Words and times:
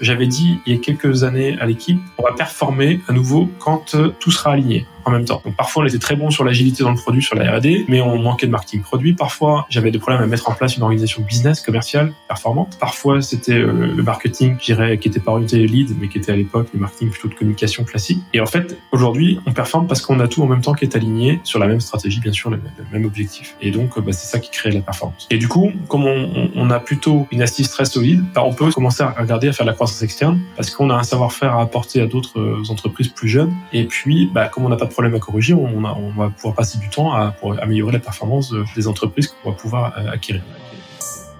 J'avais 0.00 0.26
dit 0.26 0.60
il 0.66 0.74
y 0.74 0.76
a 0.76 0.80
quelques 0.80 1.24
années 1.24 1.58
à 1.60 1.66
l'équipe, 1.66 2.00
on 2.18 2.22
va 2.22 2.32
performer 2.32 3.00
à 3.08 3.12
nouveau 3.12 3.50
quand 3.58 3.96
tout 4.18 4.30
sera 4.30 4.52
aligné 4.52 4.86
en 5.04 5.10
même 5.10 5.24
temps. 5.24 5.42
Donc 5.44 5.56
parfois 5.56 5.82
on 5.82 5.86
était 5.86 5.98
très 5.98 6.16
bon 6.16 6.30
sur 6.30 6.44
l'agilité 6.44 6.82
dans 6.82 6.90
le 6.90 6.96
produit, 6.96 7.22
sur 7.22 7.36
la 7.36 7.56
R&D, 7.56 7.84
mais 7.88 8.00
on 8.00 8.18
manquait 8.18 8.46
de 8.46 8.52
marketing 8.52 8.82
produit. 8.82 9.14
Parfois 9.14 9.66
j'avais 9.68 9.90
des 9.90 9.98
problèmes 9.98 10.22
à 10.22 10.26
mettre 10.26 10.48
en 10.48 10.52
place 10.52 10.76
une 10.76 10.82
organisation 10.82 11.22
business 11.22 11.60
commerciale 11.60 12.12
performante. 12.28 12.76
Parfois 12.78 13.22
c'était 13.22 13.54
euh, 13.54 13.94
le 13.94 14.02
marketing, 14.02 14.56
je 14.60 14.94
qui 14.94 15.08
était 15.08 15.20
pas 15.20 15.32
orienté 15.32 15.66
lead, 15.66 15.96
mais 16.00 16.08
qui 16.08 16.18
était 16.18 16.32
à 16.32 16.36
l'époque 16.36 16.68
le 16.72 16.80
marketing 16.80 17.10
plutôt 17.10 17.28
de 17.28 17.34
communication 17.34 17.84
classique. 17.84 18.20
Et 18.32 18.40
en 18.40 18.46
fait 18.46 18.78
aujourd'hui 18.92 19.40
on 19.46 19.52
performe 19.52 19.86
parce 19.86 20.00
qu'on 20.02 20.20
a 20.20 20.28
tout 20.28 20.42
en 20.42 20.46
même 20.46 20.60
temps 20.60 20.74
qui 20.74 20.84
est 20.84 20.96
aligné 20.96 21.40
sur 21.44 21.58
la 21.58 21.66
même 21.66 21.80
stratégie, 21.80 22.20
bien 22.20 22.32
sûr, 22.32 22.50
le, 22.50 22.60
même 22.92 23.04
objectif. 23.04 23.56
Et 23.60 23.70
donc 23.70 23.98
bah, 23.98 24.12
c'est 24.12 24.26
ça 24.26 24.38
qui 24.38 24.50
crée 24.50 24.70
la 24.70 24.80
performance. 24.80 25.26
Et 25.30 25.38
du 25.38 25.48
coup, 25.48 25.72
comme 25.88 26.04
on, 26.04 26.50
on 26.54 26.70
a 26.70 26.80
plutôt 26.80 27.26
une 27.30 27.42
assise 27.42 27.70
très 27.70 27.84
solide, 27.84 28.24
bah, 28.34 28.42
on 28.44 28.54
peut 28.54 28.70
commencer 28.70 29.02
à 29.02 29.10
regarder 29.10 29.48
à 29.48 29.52
faire 29.52 29.66
de 29.66 29.70
la 29.70 29.74
croissance 29.74 30.02
externe 30.02 30.40
parce 30.56 30.70
qu'on 30.70 30.90
a 30.90 30.94
un 30.94 31.02
savoir-faire 31.02 31.56
à 31.56 31.62
apporter 31.62 32.00
à 32.00 32.06
d'autres 32.06 32.38
euh, 32.38 32.62
entreprises 32.70 33.08
plus 33.08 33.28
jeunes. 33.28 33.54
Et 33.72 33.84
puis, 33.84 34.30
bah, 34.32 34.48
comme 34.48 34.64
on 34.64 34.68
n'a 34.68 34.76
pas 34.76 34.86
de 34.86 34.92
problème 35.00 35.14
à 35.14 35.18
corriger, 35.18 35.54
on, 35.54 35.82
on, 35.82 36.12
va 36.12 36.28
pouvoir 36.28 36.54
passer 36.54 36.76
du 36.76 36.90
temps 36.90 37.14
à, 37.14 37.30
pour 37.30 37.58
améliorer 37.58 37.92
la 37.92 38.00
performance 38.00 38.52
des 38.76 38.86
entreprises 38.86 39.28
qu'on 39.28 39.50
va 39.50 39.56
pouvoir 39.56 39.94
euh, 39.96 40.12
acquérir. 40.12 40.42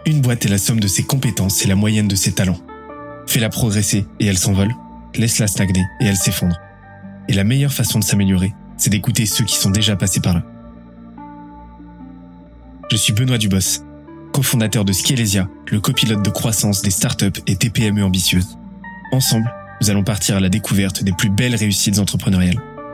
Une 0.06 0.22
boîte 0.22 0.46
est 0.46 0.48
la 0.48 0.56
somme 0.56 0.80
de 0.80 0.88
ses 0.88 1.02
compétences 1.02 1.62
et 1.62 1.68
la 1.68 1.74
moyenne 1.74 2.08
de 2.08 2.14
ses 2.14 2.32
talents. 2.32 2.56
Fais-la 3.26 3.50
progresser 3.50 4.06
et 4.18 4.24
elle 4.24 4.38
s'envole. 4.38 4.74
Laisse-la 5.14 5.46
stagner 5.46 5.84
et 6.00 6.06
elle 6.06 6.16
s'effondre. 6.16 6.56
Et 7.28 7.34
la 7.34 7.44
meilleure 7.44 7.72
façon 7.72 7.98
de 7.98 8.04
s'améliorer, 8.04 8.54
c'est 8.78 8.88
d'écouter 8.88 9.26
ceux 9.26 9.44
qui 9.44 9.56
sont 9.56 9.70
déjà 9.70 9.94
passés 9.94 10.20
par 10.20 10.32
là. 10.32 10.42
Je 12.90 12.96
suis 12.96 13.12
Benoît 13.12 13.36
Dubos, 13.36 13.84
cofondateur 14.32 14.86
de 14.86 14.94
Scalesia, 14.94 15.50
le 15.70 15.80
copilote 15.80 16.24
de 16.24 16.30
croissance 16.30 16.80
des 16.80 16.90
startups 16.90 17.42
et 17.46 17.56
TPME 17.56 18.02
ambitieuses. 18.02 18.56
Ensemble, 19.12 19.52
nous 19.82 19.90
allons 19.90 20.02
partir 20.02 20.36
à 20.36 20.40
la 20.40 20.48
découverte 20.48 21.04
des 21.04 21.12
plus 21.12 21.28
belles 21.28 21.56
réussites 21.56 21.98
entrepreneuriales, 21.98 22.60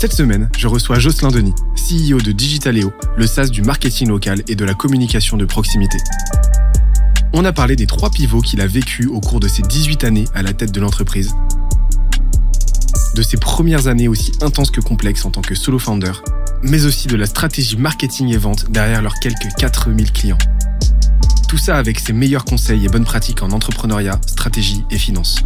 Cette 0.00 0.12
semaine, 0.12 0.48
je 0.56 0.68
reçois 0.68 1.00
Jocelyn 1.00 1.32
Denis, 1.32 1.54
CEO 1.74 2.20
de 2.20 2.30
Digitaleo, 2.30 2.92
le 3.16 3.26
SaaS 3.26 3.48
du 3.48 3.62
marketing 3.62 4.06
local 4.06 4.44
et 4.46 4.54
de 4.54 4.64
la 4.64 4.72
communication 4.72 5.36
de 5.36 5.44
proximité. 5.44 5.98
On 7.32 7.44
a 7.44 7.52
parlé 7.52 7.74
des 7.74 7.88
trois 7.88 8.08
pivots 8.08 8.40
qu'il 8.40 8.60
a 8.60 8.68
vécu 8.68 9.06
au 9.06 9.18
cours 9.18 9.40
de 9.40 9.48
ses 9.48 9.62
18 9.62 10.04
années 10.04 10.26
à 10.36 10.42
la 10.42 10.52
tête 10.52 10.70
de 10.70 10.80
l'entreprise, 10.80 11.34
de 13.16 13.22
ses 13.22 13.38
premières 13.38 13.88
années 13.88 14.06
aussi 14.06 14.30
intenses 14.40 14.70
que 14.70 14.80
complexes 14.80 15.24
en 15.24 15.32
tant 15.32 15.42
que 15.42 15.56
solo 15.56 15.80
founder, 15.80 16.12
mais 16.62 16.84
aussi 16.84 17.08
de 17.08 17.16
la 17.16 17.26
stratégie 17.26 17.76
marketing 17.76 18.32
et 18.32 18.38
vente 18.38 18.70
derrière 18.70 19.02
leurs 19.02 19.18
quelques 19.18 19.52
4000 19.58 20.12
clients. 20.12 20.38
Tout 21.48 21.58
ça 21.58 21.76
avec 21.76 21.98
ses 21.98 22.12
meilleurs 22.12 22.44
conseils 22.44 22.84
et 22.84 22.88
bonnes 22.88 23.04
pratiques 23.04 23.42
en 23.42 23.50
entrepreneuriat, 23.50 24.20
stratégie 24.28 24.84
et 24.92 24.96
finance. 24.96 25.42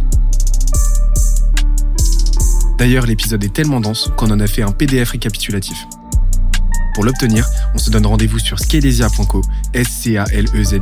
D'ailleurs, 2.83 3.05
l'épisode 3.05 3.41
est 3.45 3.53
tellement 3.53 3.79
dense 3.79 4.11
qu'on 4.17 4.29
en 4.29 4.41
a 4.41 4.45
fait 4.45 4.61
un 4.61 4.73
PDF 4.73 5.11
récapitulatif. 5.11 5.77
Pour 6.93 7.05
l'obtenir, 7.05 7.47
on 7.73 7.77
se 7.77 7.89
donne 7.89 8.05
rendez-vous 8.05 8.39
sur 8.39 8.59
scalesia.co, 8.59 9.41
s 9.73 9.87
c 9.87 10.17
a 10.17 10.25
l 10.33 10.47
e 10.53 10.63
z. 10.65 10.81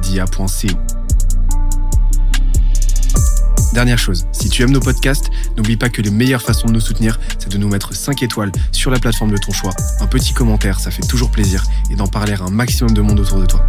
Dernière 3.76 4.00
chose, 4.00 4.26
si 4.32 4.50
tu 4.50 4.64
aimes 4.64 4.72
nos 4.72 4.80
podcasts, 4.80 5.30
n'oublie 5.56 5.78
pas 5.78 5.90
que 5.90 6.02
les 6.02 6.10
meilleures 6.10 6.42
façons 6.42 6.66
de 6.66 6.72
nous 6.74 6.80
soutenir, 6.80 7.20
c'est 7.38 7.52
de 7.52 7.58
nous 7.60 7.70
mettre 7.70 7.94
5 7.94 8.24
étoiles 8.24 8.52
sur 8.72 8.90
la 8.90 8.98
plateforme 8.98 9.30
de 9.30 9.38
ton 9.38 9.52
choix, 9.52 9.74
un 10.00 10.08
petit 10.08 10.34
commentaire, 10.34 10.80
ça 10.80 10.90
fait 10.90 11.06
toujours 11.06 11.30
plaisir, 11.30 11.64
et 11.92 11.96
d'en 11.96 12.08
parler 12.08 12.34
à 12.34 12.42
un 12.42 12.50
maximum 12.50 12.96
de 12.96 13.02
monde 13.02 13.20
autour 13.20 13.42
de 13.42 13.46
toi. 13.46 13.64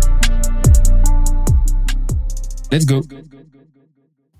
Let's 2.73 2.87
go 2.87 3.03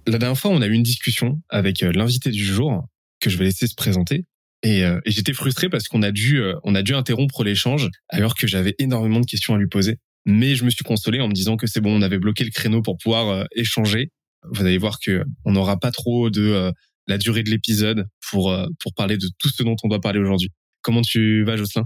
La 0.07 0.17
dernière 0.17 0.39
fois, 0.39 0.51
on 0.51 0.63
a 0.63 0.67
eu 0.67 0.73
une 0.73 0.83
discussion 0.83 1.43
avec 1.51 1.83
euh, 1.83 1.93
l'invité 1.93 2.31
du 2.31 2.43
jour, 2.43 2.87
que 3.23 3.31
je 3.31 3.39
vais 3.39 3.45
laisser 3.45 3.67
se 3.67 3.75
présenter. 3.75 4.27
Et, 4.63 4.85
euh, 4.85 5.01
et 5.05 5.11
j'étais 5.11 5.33
frustré 5.33 5.69
parce 5.69 5.89
qu'on 5.89 6.03
a 6.03 6.13
dû, 6.13 6.41
euh, 6.41 6.55
on 6.65 6.75
a 6.75 6.83
dû 6.83 6.95
interrompre 6.95 7.43
l'échange 7.43 7.89
alors 8.09 8.35
que 8.35 8.47
j'avais 8.47 8.75
énormément 8.79 9.21
de 9.21 9.27
questions 9.27 9.55
à 9.55 9.59
lui 9.59 9.69
poser. 9.69 9.99
Mais 10.27 10.55
je 10.55 10.65
me 10.65 10.71
suis 10.71 10.85
consolé 10.85 11.21
en 11.21 11.29
me 11.29 11.33
disant 11.33 11.57
que 11.57 11.67
c'est 11.67 11.81
bon, 11.81 11.97
on 11.99 12.03
avait 12.03 12.19
bloqué 12.19 12.45
le 12.45 12.51
créneau 12.51 12.83
pour 12.83 12.97
pouvoir 12.99 13.29
euh, 13.29 13.45
échanger. 13.57 14.11
Vous 14.51 14.61
allez 14.61 14.79
voir 14.79 14.99
que 15.01 15.25
on 15.45 15.53
n'aura 15.53 15.79
pas 15.79 15.91
trop 15.91 16.29
de 16.29 16.73
la 17.07 17.17
durée 17.17 17.45
de 17.45 17.51
l'épisode 17.51 18.07
pour 18.29 18.53
pour 18.81 18.93
parler 18.93 19.17
de 19.17 19.29
tout 19.39 19.49
ce 19.49 19.63
dont 19.63 19.77
on 19.85 19.89
doit 19.89 20.01
parler 20.01 20.19
aujourd'hui. 20.19 20.51
Comment 20.81 21.01
tu 21.01 21.45
vas, 21.45 21.57
Jocelyn? 21.57 21.85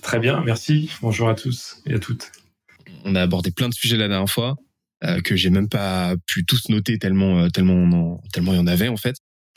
Très 0.00 0.18
bien, 0.18 0.42
merci. 0.44 0.90
Bonjour 1.00 1.28
à 1.28 1.36
tous 1.36 1.76
et 1.86 1.94
à 1.94 2.00
toutes. 2.00 2.32
On 3.04 3.14
a 3.14 3.22
abordé 3.22 3.52
plein 3.52 3.68
de 3.68 3.74
sujets 3.74 3.96
la 3.96 4.08
dernière 4.08 4.28
fois 4.28 4.56
que 5.22 5.36
j'ai 5.36 5.50
même 5.50 5.68
pas 5.68 6.16
pu 6.26 6.44
tous 6.44 6.70
noter 6.70 6.98
tellement 6.98 7.48
tellement 7.50 8.20
tellement 8.32 8.52
il 8.52 8.56
y 8.56 8.60
en 8.60 8.66
avait 8.66 8.88
en 8.88 8.96
fait 8.96 9.14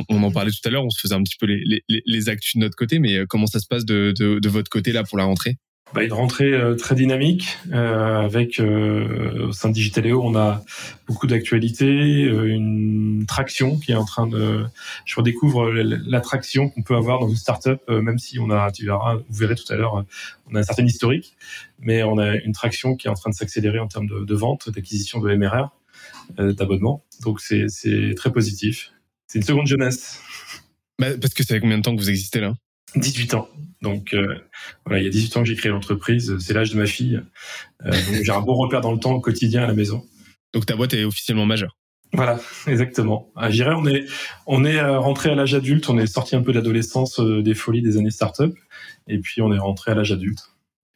on 0.09 0.23
en 0.23 0.31
parlait 0.31 0.51
tout 0.51 0.67
à 0.67 0.69
l'heure, 0.69 0.85
on 0.85 0.89
se 0.89 0.99
faisait 0.99 1.15
un 1.15 1.23
petit 1.23 1.37
peu 1.39 1.45
les, 1.45 1.83
les, 1.87 2.29
actus 2.29 2.55
de 2.55 2.61
notre 2.61 2.75
côté, 2.75 2.99
mais 2.99 3.17
euh, 3.17 3.25
comment 3.27 3.47
ça 3.47 3.59
se 3.59 3.67
passe 3.67 3.85
de, 3.85 4.13
de, 4.17 4.49
votre 4.49 4.69
côté 4.69 4.91
là 4.91 5.03
pour 5.03 5.17
la 5.17 5.25
rentrée? 5.25 5.57
Bah, 5.93 6.03
une 6.03 6.13
rentrée 6.13 6.51
euh, 6.51 6.75
très 6.75 6.95
dynamique 6.95 7.57
euh, 7.71 8.19
avec 8.19 8.59
au 8.59 9.51
sein 9.51 9.69
de 9.69 9.73
Digitaléo, 9.73 10.21
on 10.23 10.35
a 10.35 10.63
beaucoup 11.07 11.27
d'actualités, 11.27 12.23
une 12.23 13.25
traction 13.27 13.77
qui 13.77 13.91
est 13.91 13.95
en 13.95 14.05
train 14.05 14.27
de. 14.27 14.65
Je 15.05 15.15
redécouvre 15.15 15.71
l'attraction 15.71 16.69
qu'on 16.69 16.81
peut 16.81 16.95
avoir 16.95 17.19
dans 17.19 17.29
une 17.29 17.35
startup, 17.35 17.79
même 17.89 18.17
si 18.17 18.39
on 18.39 18.49
a, 18.49 18.71
tu 18.71 18.85
verras, 18.85 19.15
vous 19.15 19.37
verrez 19.37 19.55
tout 19.55 19.71
à 19.71 19.75
l'heure, 19.75 20.03
on 20.51 20.55
a 20.55 20.59
un 20.59 20.63
certain 20.63 20.85
historique, 20.85 21.35
mais 21.79 22.03
on 22.03 22.17
a 22.17 22.35
une 22.35 22.53
traction 22.53 22.95
qui 22.95 23.07
est 23.07 23.11
en 23.11 23.15
train 23.15 23.29
de 23.29 23.35
s'accélérer 23.35 23.79
en 23.79 23.87
termes 23.87 24.07
de, 24.07 24.25
de 24.25 24.35
vente, 24.35 24.69
d'acquisition 24.69 25.19
de 25.19 25.33
MRR, 25.35 25.69
d'abonnement. 26.37 27.03
Donc 27.23 27.39
c'est 27.41 28.13
très 28.15 28.31
positif. 28.31 28.91
C'est 29.27 29.39
une 29.39 29.45
seconde 29.45 29.67
jeunesse. 29.67 30.21
Bah, 30.99 31.17
parce 31.19 31.33
que 31.33 31.43
ça 31.43 31.55
fait 31.55 31.59
combien 31.59 31.77
de 31.77 31.83
temps 31.83 31.95
que 31.95 32.01
vous 32.01 32.09
existez 32.09 32.39
là? 32.39 32.53
18 32.95 33.33
ans. 33.33 33.49
Donc 33.81 34.13
euh, 34.13 34.35
voilà, 34.85 35.01
il 35.01 35.05
y 35.05 35.07
a 35.07 35.11
18 35.11 35.37
ans 35.37 35.43
que 35.43 35.47
j'ai 35.47 35.55
créé 35.55 35.71
l'entreprise. 35.71 36.37
C'est 36.39 36.53
l'âge 36.53 36.71
de 36.71 36.77
ma 36.77 36.85
fille. 36.85 37.21
Euh, 37.85 37.91
donc 37.91 38.23
j'ai 38.23 38.31
un 38.31 38.41
bon 38.41 38.55
repère 38.55 38.81
dans 38.81 38.91
le 38.91 38.99
temps 38.99 39.13
au 39.13 39.19
quotidien 39.19 39.63
à 39.63 39.67
la 39.67 39.73
maison. 39.73 40.05
Donc 40.53 40.65
ta 40.65 40.75
boîte 40.75 40.93
est 40.93 41.03
officiellement 41.03 41.45
majeure. 41.45 41.77
Voilà, 42.13 42.39
exactement. 42.67 43.31
À 43.35 43.49
J'irai, 43.49 43.73
on 43.75 43.85
est 43.85 44.05
on 44.47 44.63
est 44.63 44.77
euh, 44.77 44.99
rentré 44.99 45.29
à 45.29 45.35
l'âge 45.35 45.53
adulte. 45.53 45.89
On 45.89 45.97
est 45.97 46.07
sorti 46.07 46.35
un 46.35 46.41
peu 46.41 46.51
de 46.51 46.57
l'adolescence, 46.57 47.19
des 47.19 47.53
folies 47.53 47.81
des 47.81 47.97
années 47.97 48.11
start-up, 48.11 48.55
et 49.07 49.19
puis 49.19 49.41
on 49.41 49.51
est 49.51 49.59
rentré 49.59 49.91
à 49.91 49.95
l'âge 49.95 50.11
adulte. 50.11 50.39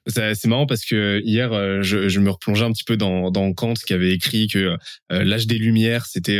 C'est 0.07 0.46
marrant 0.46 0.66
parce 0.66 0.85
que 0.85 1.22
hier, 1.23 1.84
je, 1.84 2.07
je, 2.07 2.19
me 2.19 2.31
replongeais 2.31 2.66
un 2.66 2.72
petit 2.72 2.85
peu 2.85 2.97
dans, 2.97 3.29
dans 3.29 3.53
Kant 3.53 3.73
qui 3.73 3.94
avait 3.94 4.11
écrit 4.11 4.47
que 4.47 4.75
l'âge 5.09 5.46
des 5.46 5.59
Lumières, 5.59 6.07
c'était 6.07 6.40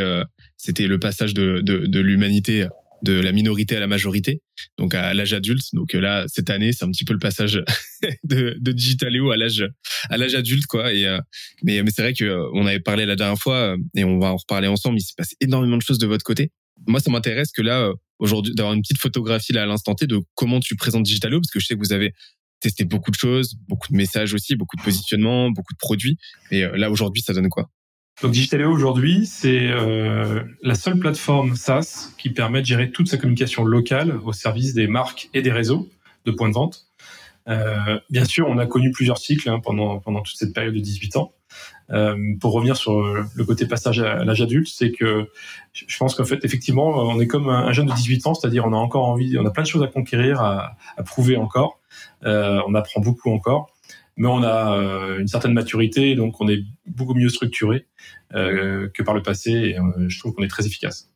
c'était 0.60 0.88
le 0.88 1.00
passage 1.00 1.34
de, 1.34 1.62
de, 1.62 1.88
de 1.88 2.00
l'humanité 2.00 2.68
de 3.02 3.14
la 3.14 3.32
minorité 3.32 3.78
à 3.78 3.80
la 3.80 3.88
majorité, 3.88 4.42
donc 4.78 4.94
à 4.94 5.14
l'âge 5.14 5.34
adulte. 5.34 5.64
Donc 5.74 5.94
là, 5.94 6.26
cette 6.28 6.50
année, 6.50 6.74
c'est 6.74 6.84
un 6.84 6.92
petit 6.92 7.06
peu 7.06 7.14
le 7.14 7.20
passage 7.20 7.64
de, 8.26 8.58
de 8.60 8.72
Digitaléo 8.74 9.32
à 9.32 9.38
l'âge 9.38 9.66
à 10.10 10.18
l'âge 10.18 10.36
adulte, 10.36 10.66
quoi. 10.66 10.94
Et 10.94 11.08
euh, 11.08 11.20
mais 11.64 11.82
mais 11.82 11.92
c'est 11.92 12.02
vrai 12.02 12.14
que 12.14 12.26
euh, 12.26 12.50
on 12.54 12.66
avait 12.66 12.82
parlé 12.82 13.06
la 13.06 13.16
dernière 13.16 13.40
fois 13.40 13.78
et 13.96 14.04
on 14.04 14.20
va 14.20 14.28
en 14.28 14.36
reparler 14.36 14.68
ensemble. 14.68 14.98
Il 15.00 15.04
se 15.04 15.14
passe 15.16 15.34
énormément 15.40 15.78
de 15.78 15.82
choses 15.82 15.98
de 15.98 16.08
votre 16.08 16.24
côté. 16.24 16.52
Moi, 16.88 17.00
ça 17.00 17.10
m'intéresse 17.10 17.52
que 17.52 17.62
là 17.62 17.90
aujourd'hui 18.20 18.54
d'avoir 18.54 18.74
une 18.74 18.82
petite 18.82 19.00
photographie 19.00 19.54
là 19.54 19.64
à 19.64 19.66
l'instant 19.66 19.96
T 19.96 20.06
de 20.06 20.20
comment 20.36 20.60
tu 20.60 20.76
présentes 20.76 21.04
Digitaléo, 21.04 21.40
parce 21.40 21.52
que 21.52 21.60
je 21.60 21.68
sais 21.68 21.76
que 21.76 21.80
vous 21.80 21.94
avez 21.94 22.14
testé 22.60 22.84
beaucoup 22.84 23.12
de 23.12 23.16
choses, 23.16 23.56
beaucoup 23.68 23.88
de 23.90 23.96
messages 23.96 24.34
aussi, 24.34 24.56
beaucoup 24.56 24.76
de 24.76 24.82
positionnements, 24.82 25.50
beaucoup 25.52 25.74
de 25.74 25.78
produits. 25.78 26.18
Et 26.52 26.66
euh, 26.66 26.76
là 26.76 26.92
aujourd'hui, 26.92 27.22
ça 27.22 27.34
donne 27.34 27.50
quoi? 27.50 27.70
Donc 28.22 28.32
Digitaleo 28.32 28.72
aujourd'hui, 28.72 29.26
c'est 29.26 29.68
euh, 29.70 30.44
la 30.62 30.76
seule 30.76 31.00
plateforme 31.00 31.56
SaaS 31.56 32.12
qui 32.18 32.30
permet 32.30 32.62
de 32.62 32.66
gérer 32.66 32.92
toute 32.92 33.08
sa 33.08 33.18
communication 33.18 33.64
locale 33.64 34.20
au 34.26 34.34
service 34.34 34.74
des 34.74 34.88
marques 34.88 35.30
et 35.34 35.42
des 35.42 35.52
réseaux 35.52 35.88
de 36.26 36.32
points 36.32 36.50
de 36.50 36.54
vente. 36.54 36.88
Euh, 37.48 38.00
bien 38.10 38.26
sûr, 38.26 38.48
on 38.50 38.58
a 38.58 38.66
connu 38.66 38.92
plusieurs 38.92 39.18
cycles 39.18 39.50
hein, 39.50 39.60
pendant 39.60 40.00
pendant 40.00 40.22
toute 40.22 40.36
cette 40.36 40.54
période 40.54 40.74
de 40.74 40.80
18 40.80 41.16
ans. 41.16 41.34
Euh, 41.92 42.16
pour 42.40 42.52
revenir 42.52 42.78
sur 42.78 43.02
le 43.02 43.44
côté 43.46 43.66
passage 43.66 44.00
à 44.00 44.24
l'âge 44.24 44.42
adulte, 44.42 44.68
c'est 44.68 44.92
que 44.92 45.30
je 45.74 45.98
pense 45.98 46.14
qu'en 46.14 46.26
fait, 46.26 46.44
effectivement, 46.44 46.90
on 46.90 47.20
est 47.20 47.28
comme 47.28 47.50
un 47.50 47.72
jeune 47.72 47.88
de 47.88 47.94
18 47.94 48.28
ans, 48.28 48.34
c'est-à-dire 48.34 48.66
on 48.66 48.74
a 48.74 48.78
encore 48.78 49.06
envie, 49.06 49.38
on 49.40 49.46
a 49.46 49.52
plein 49.52 49.64
de 49.64 49.68
choses 49.68 49.82
à 49.82 49.88
conquérir, 49.88 50.42
à, 50.42 50.76
à 50.98 51.04
prouver 51.04 51.38
encore. 51.38 51.80
Euh, 52.26 52.62
on 52.68 52.76
apprend 52.76 53.02
beaucoup 53.02 53.32
encore. 53.32 53.72
Mais 54.20 54.28
on 54.28 54.44
a 54.44 55.18
une 55.18 55.28
certaine 55.28 55.54
maturité, 55.54 56.14
donc 56.14 56.40
on 56.42 56.48
est 56.48 56.64
beaucoup 56.86 57.16
mieux 57.16 57.30
structuré 57.30 57.88
que 58.32 59.04
par 59.04 59.16
le 59.16 59.24
passé. 59.24 59.52
Et 59.52 59.78
je 60.08 60.20
trouve 60.20 60.34
qu'on 60.34 60.44
est 60.44 60.50
très 60.50 60.68
efficace. 60.68 61.10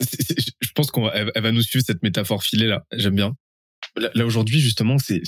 Je 0.00 0.70
pense 0.74 0.90
qu'on 0.90 1.02
va, 1.02 1.52
nous 1.52 1.62
suivre 1.62 1.84
cette 1.84 2.02
métaphore 2.02 2.44
filée 2.44 2.68
là. 2.68 2.86
J'aime 2.92 3.16
bien. 3.16 3.34
Là, 3.96 4.24
aujourd'hui, 4.24 4.60
justement, 4.60 4.96
c'est, 4.98 5.22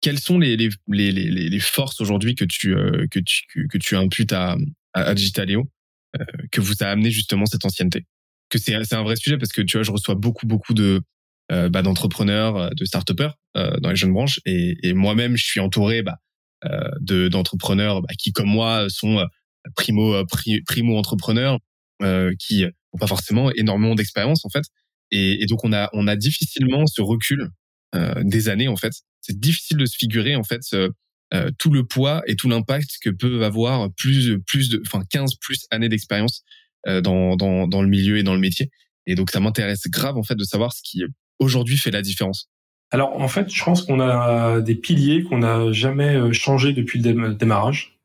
quelles 0.00 0.18
sont 0.18 0.38
les, 0.38 0.56
les, 0.56 0.70
les, 0.88 1.12
les 1.12 1.60
forces 1.60 2.00
aujourd'hui 2.00 2.34
que 2.34 2.44
tu, 2.44 2.74
que 3.10 3.20
tu, 3.20 3.68
que 3.68 3.78
tu 3.78 3.96
imputes 3.96 4.32
à, 4.32 4.56
à, 4.94 5.14
Digitaléo, 5.14 5.70
que 6.50 6.60
vous 6.60 6.82
a 6.82 6.86
amené 6.86 7.12
justement 7.12 7.46
cette 7.46 7.64
ancienneté? 7.64 8.04
Que 8.48 8.58
c'est, 8.58 8.74
un 8.74 9.02
vrai 9.02 9.14
sujet 9.14 9.38
parce 9.38 9.52
que 9.52 9.62
tu 9.62 9.76
vois, 9.76 9.84
je 9.84 9.92
reçois 9.92 10.16
beaucoup, 10.16 10.46
beaucoup 10.46 10.74
de, 10.74 11.02
euh, 11.50 11.68
bah, 11.68 11.82
d'entrepreneurs, 11.82 12.74
de 12.74 12.84
start 12.84 13.10
euh, 13.56 13.76
dans 13.80 13.90
les 13.90 13.96
jeunes 13.96 14.12
branches, 14.12 14.40
et, 14.46 14.92
moi-même, 14.94 15.36
je 15.36 15.44
suis 15.44 15.60
entouré 15.60 16.02
bah, 16.02 16.12
euh, 16.12 16.31
de 17.00 17.28
d'entrepreneurs 17.28 18.02
bah, 18.02 18.14
qui, 18.18 18.32
comme 18.32 18.48
moi, 18.48 18.86
sont 18.88 19.24
primo 19.76 20.24
primo 20.66 20.98
entrepreneurs, 20.98 21.58
qui 22.38 22.62
n'ont 22.62 22.98
pas 22.98 23.06
forcément 23.06 23.50
énormément 23.52 23.94
d'expérience 23.94 24.44
en 24.44 24.48
fait, 24.48 24.64
et, 25.10 25.42
et, 25.42 25.46
donc 25.46 25.64
on 25.64 25.72
a 25.72 25.88
on 25.92 26.06
a 26.06 26.16
difficilement 26.16 26.86
ce 26.86 27.02
recul 27.02 27.48
des 28.22 28.48
années 28.48 28.68
en 28.68 28.76
fait. 28.76 28.92
C'est 29.20 29.38
difficile 29.38 29.76
de 29.76 29.86
se 29.86 29.96
figurer 29.96 30.36
en 30.36 30.42
fait 30.44 30.60
tout 31.58 31.70
le 31.70 31.84
poids 31.84 32.22
et 32.26 32.36
tout 32.36 32.48
l'impact 32.48 32.90
que 33.02 33.10
peuvent 33.10 33.42
avoir 33.42 33.92
plus 33.94 34.38
plus 34.46 34.68
de 34.68 34.82
enfin 34.86 35.02
15 35.10 35.36
plus 35.40 35.66
années 35.70 35.88
d'expérience 35.88 36.42
dans, 36.86 37.36
dans 37.36 37.68
dans 37.68 37.82
le 37.82 37.88
milieu 37.88 38.18
et 38.18 38.22
dans 38.22 38.34
le 38.34 38.40
métier. 38.40 38.70
Et 39.06 39.14
donc 39.14 39.30
ça 39.30 39.40
m'intéresse 39.40 39.86
grave 39.88 40.16
en 40.16 40.22
fait 40.22 40.36
de 40.36 40.44
savoir 40.44 40.72
ce 40.72 40.80
qui 40.82 41.02
aujourd'hui 41.38 41.76
fait 41.76 41.90
la 41.90 42.02
différence 42.02 42.48
Alors 42.92 43.18
en 43.18 43.28
fait, 43.28 43.52
je 43.52 43.64
pense 43.64 43.82
qu'on 43.82 44.00
a 44.00 44.60
des 44.60 44.74
piliers 44.74 45.24
qu'on 45.24 45.38
n'a 45.38 45.72
jamais 45.72 46.14
euh, 46.14 46.32
changé 46.32 46.74
depuis 46.74 47.00
le 47.00 47.34
démarrage. 47.34 47.98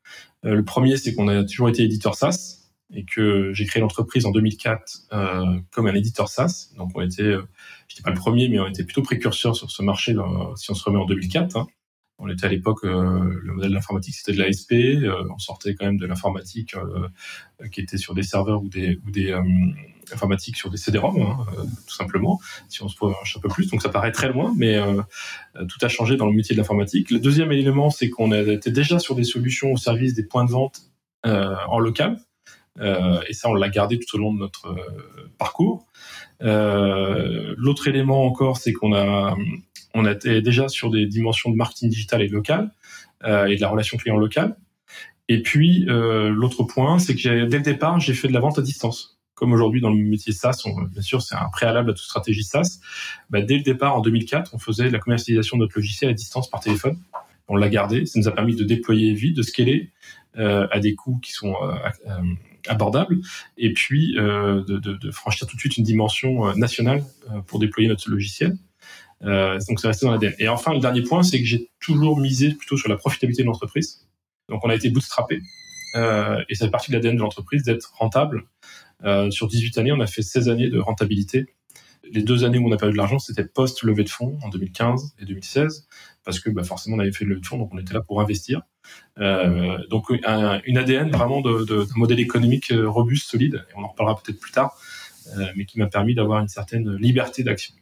Euh, 0.44 0.54
le 0.54 0.64
premier, 0.64 0.96
c'est 0.96 1.14
qu'on 1.14 1.28
a 1.28 1.44
toujours 1.44 1.68
été 1.68 1.82
éditeur 1.82 2.14
SaaS 2.14 2.70
et 2.94 3.04
que 3.04 3.52
j'ai 3.52 3.66
créé 3.66 3.82
l'entreprise 3.82 4.24
en 4.24 4.30
2004 4.30 5.08
euh, 5.12 5.58
comme 5.70 5.86
un 5.86 5.94
éditeur 5.94 6.28
SaaS. 6.28 6.70
Donc 6.78 6.92
on 6.94 7.02
était, 7.02 7.22
euh, 7.22 7.42
je 7.88 7.94
n'étais 7.94 8.02
pas 8.02 8.10
le 8.10 8.16
premier, 8.16 8.48
mais 8.48 8.58
on 8.60 8.66
était 8.66 8.84
plutôt 8.84 9.02
précurseur 9.02 9.54
sur 9.54 9.70
ce 9.70 9.82
marché 9.82 10.14
si 10.56 10.70
on 10.70 10.74
se 10.74 10.84
remet 10.84 10.98
en 10.98 11.04
2004. 11.04 11.56
Hein. 11.56 11.66
On 12.18 12.28
était 12.28 12.46
à 12.46 12.48
l'époque, 12.48 12.82
le 12.82 13.52
modèle 13.52 13.72
d'informatique 13.72 14.16
c'était 14.16 14.32
de 14.32 14.42
l'ASP, 14.42 14.74
on 15.32 15.38
sortait 15.38 15.76
quand 15.76 15.86
même 15.86 15.98
de 15.98 16.06
l'informatique 16.06 16.74
qui 17.70 17.80
était 17.80 17.96
sur 17.96 18.12
des 18.12 18.24
serveurs 18.24 18.60
ou 18.60 18.68
des, 18.68 18.98
ou 19.06 19.12
des 19.12 19.32
informatiques 20.12 20.56
sur 20.56 20.70
des 20.70 20.76
CD-ROM, 20.76 21.20
hein, 21.20 21.46
tout 21.86 21.94
simplement, 21.94 22.40
si 22.68 22.82
on 22.82 22.88
se 22.88 22.96
penche 22.96 23.36
un 23.36 23.40
peu 23.40 23.48
plus. 23.48 23.68
Donc 23.70 23.82
ça 23.82 23.88
paraît 23.88 24.12
très 24.12 24.28
loin, 24.28 24.52
mais 24.56 24.78
tout 25.54 25.78
a 25.82 25.88
changé 25.88 26.16
dans 26.16 26.26
le 26.26 26.32
métier 26.32 26.54
de 26.54 26.60
l'informatique. 26.60 27.10
Le 27.10 27.18
deuxième 27.18 27.52
élément, 27.52 27.90
c'est 27.90 28.08
qu'on 28.10 28.32
était 28.32 28.70
déjà 28.70 28.98
sur 28.98 29.14
des 29.14 29.24
solutions 29.24 29.72
au 29.72 29.76
service 29.76 30.14
des 30.14 30.24
points 30.24 30.44
de 30.44 30.50
vente 30.50 30.80
en 31.24 31.78
local. 31.78 32.18
et 32.80 33.32
ça, 33.32 33.48
on 33.48 33.54
l'a 33.54 33.68
gardé 33.68 33.98
tout 33.98 34.16
au 34.16 34.18
long 34.18 34.32
de 34.32 34.38
notre 34.38 34.74
parcours. 35.38 35.86
L'autre 36.40 37.88
élément 37.88 38.24
encore, 38.24 38.56
c'est 38.56 38.72
qu'on 38.72 38.94
a 38.94 39.34
on 39.94 40.06
était 40.06 40.42
déjà 40.42 40.68
sur 40.68 40.90
des 40.90 41.06
dimensions 41.06 41.50
de 41.50 41.56
marketing 41.56 41.90
digital 41.90 42.22
et 42.22 42.28
local 42.28 42.70
euh, 43.24 43.46
et 43.46 43.56
de 43.56 43.60
la 43.60 43.68
relation 43.68 43.96
client 43.96 44.16
locale. 44.16 44.56
Et 45.28 45.42
puis 45.42 45.86
euh, 45.88 46.30
l'autre 46.30 46.62
point, 46.62 46.98
c'est 46.98 47.14
que 47.14 47.44
dès 47.44 47.56
le 47.58 47.62
départ, 47.62 48.00
j'ai 48.00 48.14
fait 48.14 48.28
de 48.28 48.32
la 48.32 48.40
vente 48.40 48.58
à 48.58 48.62
distance. 48.62 49.17
Comme 49.38 49.52
aujourd'hui 49.52 49.80
dans 49.80 49.90
le 49.90 49.96
métier 49.96 50.32
SaaS, 50.32 50.64
bien 50.90 51.02
sûr, 51.02 51.22
c'est 51.22 51.36
un 51.36 51.48
préalable 51.50 51.90
à 51.90 51.92
toute 51.94 52.04
stratégie 52.04 52.42
SaaS. 52.42 52.80
Bah, 53.30 53.40
dès 53.40 53.56
le 53.56 53.62
départ, 53.62 53.96
en 53.96 54.00
2004, 54.00 54.52
on 54.54 54.58
faisait 54.58 54.90
la 54.90 54.98
commercialisation 54.98 55.56
de 55.56 55.62
notre 55.62 55.76
logiciel 55.76 56.10
à 56.10 56.14
distance 56.14 56.50
par 56.50 56.60
téléphone. 56.60 56.98
On 57.46 57.56
l'a 57.56 57.68
gardé. 57.68 58.04
Ça 58.06 58.18
nous 58.18 58.28
a 58.28 58.32
permis 58.32 58.56
de 58.56 58.64
déployer 58.64 59.14
vite, 59.14 59.36
de 59.36 59.42
scaler 59.42 59.92
euh, 60.36 60.66
à 60.70 60.80
des 60.80 60.94
coûts 60.94 61.18
qui 61.22 61.32
sont 61.32 61.54
abordables, 62.66 63.18
et 63.56 63.72
puis 63.72 64.14
de, 64.14 65.10
franchir 65.12 65.46
tout 65.46 65.56
de 65.56 65.60
suite 65.60 65.76
une 65.76 65.84
dimension 65.84 66.54
nationale 66.56 67.04
pour 67.46 67.58
déployer 67.58 67.88
notre 67.88 68.10
logiciel. 68.10 68.56
Euh, 69.24 69.58
donc 69.68 69.80
c'est 69.80 69.88
resté 69.88 70.06
dans 70.06 70.12
l'ADN. 70.12 70.34
Et 70.38 70.48
enfin, 70.48 70.72
le 70.72 70.80
dernier 70.80 71.02
point, 71.02 71.22
c'est 71.22 71.38
que 71.40 71.46
j'ai 71.46 71.70
toujours 71.80 72.18
misé 72.18 72.54
plutôt 72.54 72.76
sur 72.76 72.88
la 72.88 72.96
profitabilité 72.96 73.42
de 73.42 73.48
l'entreprise. 73.48 74.06
Donc 74.48 74.64
on 74.64 74.70
a 74.70 74.74
été 74.74 74.90
bootstrappé. 74.90 75.40
Euh, 75.94 76.44
et 76.50 76.54
fait 76.54 76.68
partie 76.68 76.90
de 76.90 76.96
l'ADN 76.96 77.16
de 77.16 77.20
l'entreprise 77.20 77.62
d'être 77.62 77.94
rentable. 77.96 78.44
Euh, 79.04 79.30
sur 79.30 79.48
18 79.48 79.78
années, 79.78 79.92
on 79.92 80.00
a 80.00 80.06
fait 80.06 80.22
16 80.22 80.48
années 80.48 80.68
de 80.68 80.78
rentabilité. 80.78 81.46
Les 82.10 82.22
deux 82.22 82.44
années 82.44 82.58
où 82.58 82.66
on 82.66 82.72
a 82.72 82.76
perdu 82.76 82.92
de 82.92 82.96
l'argent, 82.96 83.18
c'était 83.18 83.44
post-levée 83.44 84.04
de 84.04 84.08
fonds 84.08 84.38
en 84.42 84.48
2015 84.48 85.14
et 85.18 85.24
2016, 85.24 85.86
parce 86.24 86.40
que 86.40 86.48
bah, 86.48 86.64
forcément 86.64 86.96
on 86.96 87.00
avait 87.00 87.12
fait 87.12 87.24
le 87.24 87.30
levée 87.30 87.40
de 87.42 87.46
fonds, 87.46 87.58
donc 87.58 87.70
on 87.72 87.78
était 87.78 87.92
là 87.92 88.00
pour 88.00 88.20
investir. 88.20 88.62
Euh, 89.18 89.78
donc 89.90 90.06
un, 90.24 90.60
une 90.64 90.78
ADN 90.78 91.10
vraiment 91.10 91.42
de, 91.42 91.86
modèle 91.96 92.20
économique 92.20 92.70
euh, 92.70 92.88
robuste, 92.88 93.30
solide, 93.30 93.66
et 93.70 93.72
on 93.76 93.82
en 93.82 93.88
reparlera 93.88 94.20
peut-être 94.22 94.40
plus 94.40 94.52
tard, 94.52 94.78
mais 95.56 95.66
qui 95.66 95.78
m'a 95.78 95.88
permis 95.88 96.14
d'avoir 96.14 96.40
une 96.40 96.48
certaine 96.48 96.96
liberté 96.96 97.42
d'action. 97.42 97.74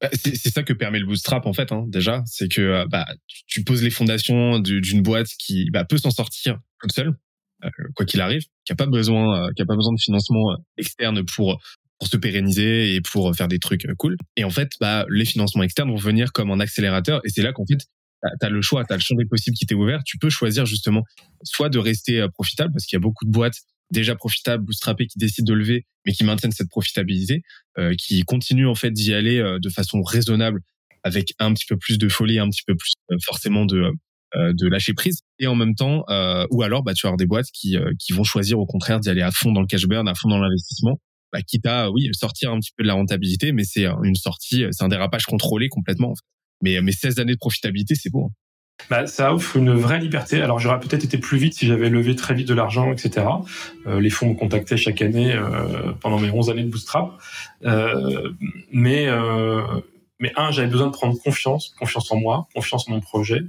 Bah, 0.00 0.10
c'est 0.12 0.36
ça 0.36 0.62
que 0.62 0.74
permet 0.74 1.00
le 1.00 1.06
bootstrap 1.06 1.46
en 1.46 1.54
fait 1.54 1.72
hein, 1.72 1.86
déjà, 1.88 2.22
c'est 2.26 2.48
que 2.48 2.86
bah, 2.86 3.06
tu, 3.46 3.64
poses 3.64 3.82
les 3.82 3.90
fondations 3.90 4.60
d'une 4.60 5.02
boîte 5.02 5.28
qui 5.38 5.68
peut 5.88 5.98
s'en 5.98 6.10
sortir 6.10 6.60
toute 6.80 6.92
seule, 6.92 7.16
quoi 7.94 8.06
qu'il 8.06 8.20
arrive, 8.20 8.42
qui 8.64 8.72
a 8.72 8.76
pas 8.76 8.86
besoin, 8.86 9.46
euh, 9.46 9.50
qui 9.54 9.62
a 9.62 9.66
pas 9.66 9.76
besoin 9.76 9.92
de 9.92 10.00
financement 10.00 10.56
externe 10.78 11.24
pour 11.24 11.60
pour 11.98 12.08
se 12.08 12.18
pérenniser 12.18 12.94
et 12.94 13.00
pour 13.00 13.34
faire 13.34 13.48
des 13.48 13.58
trucs 13.58 13.86
cool. 13.96 14.18
Et 14.36 14.44
en 14.44 14.50
fait, 14.50 14.72
bah, 14.80 15.06
les 15.08 15.24
financements 15.24 15.62
externes 15.62 15.88
vont 15.90 15.96
venir 15.96 16.30
comme 16.32 16.50
un 16.50 16.60
accélérateur. 16.60 17.22
Et 17.24 17.30
c'est 17.30 17.40
là 17.40 17.54
qu'en 17.54 17.64
fait, 17.64 17.78
tu 17.78 18.46
as 18.46 18.50
le 18.50 18.60
choix, 18.60 18.84
tu 18.84 18.92
as 18.92 18.96
le 18.96 19.02
champ 19.02 19.14
des 19.14 19.24
possibles 19.24 19.56
qui 19.56 19.64
t'est 19.64 19.74
ouvert. 19.74 20.02
Tu 20.04 20.18
peux 20.18 20.28
choisir 20.28 20.66
justement 20.66 21.04
soit 21.42 21.70
de 21.70 21.78
rester 21.78 22.26
profitable 22.34 22.74
parce 22.74 22.84
qu'il 22.84 22.98
y 22.98 23.00
a 23.00 23.00
beaucoup 23.00 23.24
de 23.24 23.30
boîtes 23.30 23.56
déjà 23.90 24.14
profitables, 24.14 24.64
bootstrappés, 24.64 25.06
qui 25.06 25.18
décident 25.18 25.52
de 25.52 25.58
lever, 25.58 25.86
mais 26.04 26.12
qui 26.12 26.24
maintiennent 26.24 26.52
cette 26.52 26.68
profitabilité, 26.68 27.42
euh, 27.78 27.94
qui 27.96 28.22
continuent 28.22 28.68
en 28.68 28.74
fait 28.74 28.90
d'y 28.90 29.14
aller 29.14 29.38
euh, 29.38 29.58
de 29.58 29.68
façon 29.68 30.02
raisonnable, 30.02 30.60
avec 31.02 31.34
un 31.38 31.52
petit 31.54 31.66
peu 31.66 31.76
plus 31.76 31.98
de 31.98 32.08
folie, 32.08 32.38
un 32.38 32.48
petit 32.48 32.64
peu 32.66 32.74
plus 32.74 32.94
euh, 33.12 33.16
forcément 33.24 33.64
de 33.64 33.90
de 34.36 34.68
lâcher 34.68 34.92
prise, 34.92 35.22
et 35.38 35.46
en 35.46 35.54
même 35.54 35.74
temps, 35.74 36.04
ou 36.50 36.62
alors 36.62 36.82
bah 36.82 36.94
tu 36.94 37.06
vas 37.06 37.08
avoir 37.08 37.16
des 37.16 37.26
boîtes 37.26 37.50
qui 37.52 37.76
qui 37.98 38.12
vont 38.12 38.24
choisir 38.24 38.58
au 38.58 38.66
contraire 38.66 39.00
d'y 39.00 39.08
aller 39.08 39.22
à 39.22 39.30
fond 39.30 39.52
dans 39.52 39.60
le 39.60 39.66
cash 39.66 39.86
burn, 39.86 40.06
à 40.08 40.14
fond 40.14 40.28
dans 40.28 40.38
l'investissement, 40.38 40.98
bah, 41.32 41.40
quitte 41.42 41.66
à 41.66 41.90
oui 41.90 42.08
sortir 42.12 42.52
un 42.52 42.60
petit 42.60 42.72
peu 42.76 42.82
de 42.82 42.88
la 42.88 42.94
rentabilité, 42.94 43.52
mais 43.52 43.64
c'est 43.64 43.86
une 44.02 44.14
sortie, 44.14 44.64
c'est 44.70 44.84
un 44.84 44.88
dérapage 44.88 45.24
contrôlé 45.24 45.68
complètement. 45.68 46.14
Mais 46.62 46.80
mais 46.80 46.92
16 46.92 47.18
années 47.18 47.34
de 47.34 47.38
profitabilité, 47.38 47.94
c'est 47.94 48.10
beau. 48.10 48.26
Hein 48.26 48.34
bah, 48.90 49.06
ça 49.06 49.34
offre 49.34 49.56
une 49.56 49.72
vraie 49.72 49.98
liberté. 49.98 50.40
Alors 50.40 50.60
j'aurais 50.60 50.78
peut-être 50.78 51.04
été 51.04 51.18
plus 51.18 51.38
vite 51.38 51.54
si 51.54 51.66
j'avais 51.66 51.88
levé 51.88 52.14
très 52.14 52.34
vite 52.34 52.46
de 52.46 52.54
l'argent, 52.54 52.92
etc. 52.92 53.26
Euh, 53.86 54.00
les 54.00 54.10
fonds 54.10 54.30
me 54.30 54.34
contactaient 54.34 54.76
chaque 54.76 55.02
année 55.02 55.32
euh, 55.34 55.92
pendant 56.00 56.20
mes 56.20 56.30
11 56.30 56.50
années 56.50 56.62
de 56.62 56.70
bootstrap. 56.70 57.12
Euh, 57.64 58.30
mais 58.72 59.08
euh, 59.08 59.62
mais 60.18 60.32
un, 60.36 60.50
j'avais 60.50 60.68
besoin 60.68 60.86
de 60.86 60.92
prendre 60.92 61.18
confiance, 61.20 61.74
confiance 61.78 62.10
en 62.10 62.16
moi, 62.16 62.48
confiance 62.54 62.88
en 62.88 62.92
mon 62.92 63.00
projet. 63.00 63.42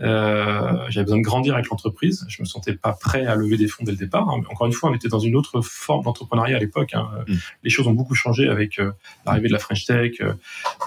Euh, 0.00 0.86
j'avais 0.88 1.04
besoin 1.04 1.18
de 1.18 1.24
grandir 1.24 1.54
avec 1.54 1.68
l'entreprise. 1.68 2.24
Je 2.28 2.40
me 2.40 2.46
sentais 2.46 2.74
pas 2.74 2.92
prêt 2.92 3.26
à 3.26 3.34
lever 3.34 3.56
des 3.56 3.66
fonds 3.66 3.82
dès 3.82 3.90
le 3.90 3.98
départ. 3.98 4.28
Hein. 4.28 4.42
Encore 4.48 4.66
une 4.66 4.72
fois, 4.72 4.90
on 4.90 4.94
était 4.94 5.08
dans 5.08 5.18
une 5.18 5.34
autre 5.34 5.60
forme 5.60 6.04
d'entrepreneuriat 6.04 6.56
à 6.56 6.60
l'époque. 6.60 6.94
Hein. 6.94 7.08
Mm. 7.26 7.34
Les 7.64 7.70
choses 7.70 7.88
ont 7.88 7.92
beaucoup 7.92 8.14
changé 8.14 8.48
avec 8.48 8.78
euh, 8.78 8.92
l'arrivée 9.26 9.48
de 9.48 9.52
la 9.52 9.58
French 9.58 9.86
Tech, 9.86 10.20
euh, 10.20 10.34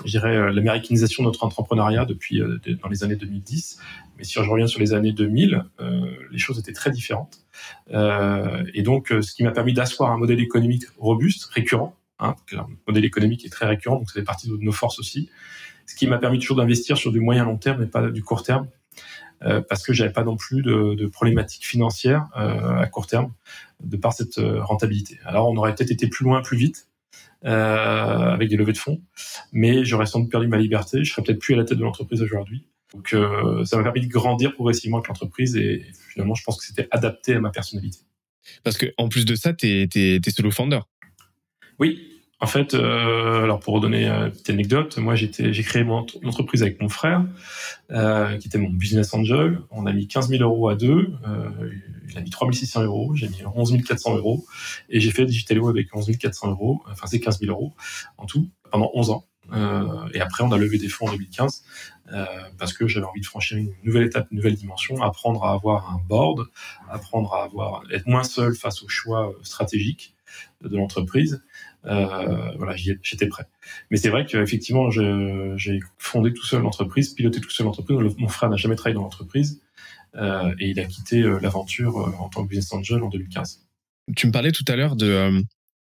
je 0.05 0.11
dirais 0.11 0.35
euh, 0.35 0.51
l'américanisation 0.51 1.23
de 1.23 1.27
notre 1.27 1.43
entrepreneuriat 1.43 2.05
depuis 2.05 2.41
dans 2.81 2.89
les 2.89 3.03
années 3.03 3.15
2010. 3.15 3.79
Mais 4.17 4.23
si 4.23 4.33
je 4.33 4.49
reviens 4.49 4.67
sur 4.67 4.79
les 4.79 4.93
années 4.93 5.11
2000, 5.11 5.63
les 6.31 6.37
choses 6.39 6.57
étaient 6.57 6.73
très 6.73 6.89
différentes. 6.89 7.45
et 7.91 8.81
donc, 8.81 9.09
ce 9.09 9.33
qui 9.33 9.43
m'a 9.43 9.51
permis 9.51 9.73
d'asseoir 9.73 10.11
un 10.11 10.17
modèle 10.17 10.39
économique 10.39 10.85
robuste, 10.97 11.45
récurrent, 11.53 11.95
Hein, 12.19 12.35
un 12.53 12.67
modèle 12.87 13.05
économique 13.05 13.45
est 13.45 13.49
très 13.49 13.67
récurrent, 13.67 13.97
donc 13.97 14.09
ça 14.09 14.19
fait 14.19 14.25
partie 14.25 14.49
de 14.49 14.57
nos 14.57 14.71
forces 14.71 14.99
aussi. 14.99 15.29
Ce 15.85 15.95
qui 15.95 16.07
m'a 16.07 16.17
permis 16.17 16.39
toujours 16.39 16.57
d'investir 16.57 16.97
sur 16.97 17.11
du 17.11 17.19
moyen 17.19 17.45
long 17.45 17.57
terme 17.57 17.83
et 17.83 17.85
pas 17.85 18.09
du 18.09 18.23
court 18.23 18.43
terme, 18.43 18.67
euh, 19.43 19.61
parce 19.61 19.83
que 19.83 19.93
j'avais 19.93 20.11
pas 20.11 20.23
non 20.23 20.35
plus 20.35 20.63
de, 20.63 21.05
problématiques 21.07 21.65
financières 21.65 22.27
euh, 22.37 22.77
à 22.77 22.87
court 22.87 23.07
terme 23.07 23.33
de 23.83 23.97
par 23.97 24.13
cette 24.13 24.39
euh, 24.39 24.63
rentabilité. 24.63 25.19
Alors 25.25 25.49
on 25.49 25.55
aurait 25.57 25.75
peut-être 25.75 25.91
été 25.91 26.07
plus 26.07 26.25
loin, 26.25 26.41
plus 26.41 26.57
vite. 26.57 26.87
Avec 27.43 28.49
des 28.49 28.57
levées 28.57 28.73
de 28.73 28.77
fonds, 28.77 28.99
mais 29.53 29.85
j'aurais 29.85 30.07
sans 30.07 30.19
doute 30.19 30.31
perdu 30.31 30.47
ma 30.47 30.57
liberté, 30.57 31.03
je 31.03 31.13
serais 31.13 31.21
peut-être 31.21 31.39
plus 31.39 31.53
à 31.53 31.57
la 31.57 31.63
tête 31.63 31.77
de 31.77 31.83
l'entreprise 31.83 32.21
aujourd'hui. 32.21 32.65
Donc 32.93 33.15
ça 33.63 33.77
m'a 33.77 33.83
permis 33.83 34.05
de 34.05 34.11
grandir 34.11 34.53
progressivement 34.53 34.97
avec 34.97 35.07
l'entreprise 35.07 35.55
et 35.55 35.85
finalement 36.09 36.33
je 36.33 36.43
pense 36.43 36.57
que 36.57 36.65
c'était 36.65 36.87
adapté 36.91 37.35
à 37.35 37.39
ma 37.39 37.51
personnalité. 37.51 37.99
Parce 38.63 38.77
que 38.77 38.87
en 38.97 39.07
plus 39.07 39.25
de 39.25 39.35
ça, 39.35 39.53
tu 39.53 39.67
es, 39.67 40.29
solo 40.29 40.51
founder. 40.51 40.79
Oui, 41.79 42.17
en 42.39 42.45
fait, 42.45 42.75
euh, 42.75 43.43
alors 43.43 43.59
pour 43.59 43.73
redonner 43.73 44.07
une 44.07 44.29
petite 44.29 44.51
anecdote, 44.51 44.97
moi 44.99 45.15
j'étais, 45.15 45.53
j'ai 45.53 45.63
créé 45.63 45.83
mon 45.83 46.05
entreprise 46.23 46.61
avec 46.61 46.79
mon 46.79 46.87
frère, 46.87 47.25
euh, 47.89 48.37
qui 48.37 48.47
était 48.47 48.59
mon 48.59 48.69
business 48.69 49.11
angel. 49.15 49.59
On 49.71 49.87
a 49.87 49.93
mis 49.93 50.07
15 50.07 50.29
000 50.29 50.43
euros 50.43 50.69
à 50.69 50.75
deux, 50.75 51.13
euh, 51.27 51.71
il 52.09 52.17
a 52.17 52.21
mis 52.21 52.29
3 52.29 52.51
600 52.51 52.83
euros, 52.83 53.15
j'ai 53.15 53.27
mis 53.27 53.41
11 53.43 53.81
400 53.83 54.17
euros, 54.17 54.45
et 54.89 54.99
j'ai 54.99 55.09
fait 55.09 55.25
Digitalo 55.25 55.67
avec 55.67 55.95
11 55.95 56.15
400 56.15 56.51
euros, 56.51 56.83
enfin 56.91 57.07
c'est 57.07 57.19
15 57.19 57.39
000 57.39 57.51
euros 57.51 57.73
en 58.17 58.27
tout, 58.27 58.47
pendant 58.71 58.91
11 58.93 59.09
ans. 59.09 59.25
et 60.13 60.21
après, 60.21 60.43
on 60.43 60.51
a 60.51 60.57
levé 60.57 60.77
des 60.77 60.89
fonds 60.89 61.07
en 61.07 61.11
2015 61.13 61.63
parce 62.59 62.73
que 62.73 62.87
j'avais 62.87 63.05
envie 63.07 63.21
de 63.21 63.25
franchir 63.25 63.57
une 63.57 63.73
nouvelle 63.83 64.05
étape, 64.05 64.27
une 64.29 64.37
nouvelle 64.37 64.55
dimension, 64.55 65.01
apprendre 65.01 65.43
à 65.43 65.53
avoir 65.53 65.91
un 65.91 66.01
board, 66.07 66.45
apprendre 66.89 67.33
à 67.33 67.43
avoir 67.45 67.81
être 67.91 68.05
moins 68.05 68.23
seul 68.23 68.53
face 68.53 68.83
aux 68.83 68.89
choix 68.89 69.33
stratégiques 69.41 70.13
de 70.61 70.75
l'entreprise. 70.77 71.41
Voilà, 71.87 72.75
j'étais 72.75 73.27
prêt. 73.27 73.45
Mais 73.91 73.97
c'est 73.97 74.09
vrai 74.09 74.25
qu'effectivement, 74.25 74.89
j'ai 74.89 75.79
fondé 75.97 76.33
tout 76.33 76.45
seul 76.45 76.61
l'entreprise, 76.61 77.13
piloté 77.13 77.39
tout 77.39 77.49
seul 77.49 77.65
l'entreprise. 77.65 77.97
Mon 78.17 78.27
frère 78.27 78.49
n'a 78.49 78.57
jamais 78.57 78.75
travaillé 78.75 78.95
dans 78.95 79.03
l'entreprise. 79.03 79.61
Euh, 80.15 80.53
et 80.59 80.69
il 80.69 80.79
a 80.79 80.85
quitté 80.85 81.21
euh, 81.21 81.39
l'aventure 81.39 81.99
euh, 81.99 82.09
en 82.19 82.29
tant 82.29 82.43
que 82.43 82.49
business 82.49 82.73
angel 82.73 83.03
en 83.03 83.09
2015. 83.09 83.61
Tu 84.15 84.25
me 84.25 84.31
parlais 84.31 84.51
tout 84.51 84.65
à 84.67 84.75
l'heure 84.75 84.95
de 84.95 85.43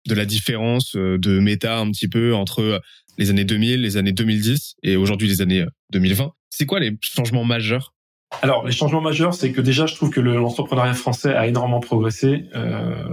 de 0.07 0.15
la 0.15 0.25
différence 0.25 0.95
de 0.95 1.39
méta 1.39 1.77
un 1.77 1.91
petit 1.91 2.07
peu 2.07 2.33
entre 2.33 2.81
les 3.17 3.29
années 3.29 3.43
2000, 3.43 3.81
les 3.81 3.97
années 3.97 4.13
2010 4.13 4.75
et 4.81 4.95
aujourd'hui 4.95 5.27
les 5.27 5.41
années 5.41 5.65
2020. 5.91 6.31
C'est 6.49 6.65
quoi 6.65 6.79
les 6.79 6.97
changements 7.01 7.43
majeurs? 7.43 7.93
Alors, 8.41 8.65
les 8.65 8.71
changements 8.71 9.01
majeurs, 9.01 9.33
c'est 9.33 9.51
que 9.51 9.59
déjà, 9.59 9.85
je 9.87 9.95
trouve 9.95 10.09
que 10.11 10.21
l'entrepreneuriat 10.21 10.93
français 10.93 11.33
a 11.33 11.47
énormément 11.47 11.79
progressé 11.79 12.45
euh, 12.55 13.03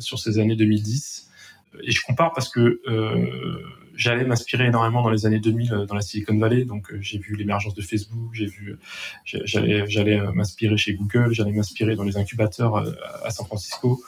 sur 0.00 0.18
ces 0.18 0.38
années 0.38 0.56
2010. 0.56 1.30
Et 1.82 1.90
je 1.90 2.02
compare 2.02 2.32
parce 2.32 2.48
que 2.48 2.80
euh, 2.86 3.58
j'allais 3.96 4.24
m'inspirer 4.24 4.66
énormément 4.66 5.02
dans 5.02 5.10
les 5.10 5.26
années 5.26 5.38
2000 5.38 5.72
euh, 5.72 5.86
dans 5.86 5.94
la 5.94 6.00
Silicon 6.00 6.38
Valley. 6.38 6.64
Donc 6.64 6.90
euh, 6.92 6.98
j'ai 7.00 7.18
vu 7.18 7.36
l'émergence 7.36 7.74
de 7.74 7.82
Facebook, 7.82 8.30
j'ai 8.32 8.46
vu, 8.46 8.76
j'allais, 9.24 9.86
j'allais 9.88 10.18
euh, 10.18 10.32
m'inspirer 10.32 10.76
chez 10.76 10.94
Google, 10.94 11.32
j'allais 11.32 11.52
m'inspirer 11.52 11.96
dans 11.96 12.02
les 12.02 12.16
incubateurs 12.16 12.76
à 13.24 13.30
San 13.30 13.46
Francisco. 13.46 14.02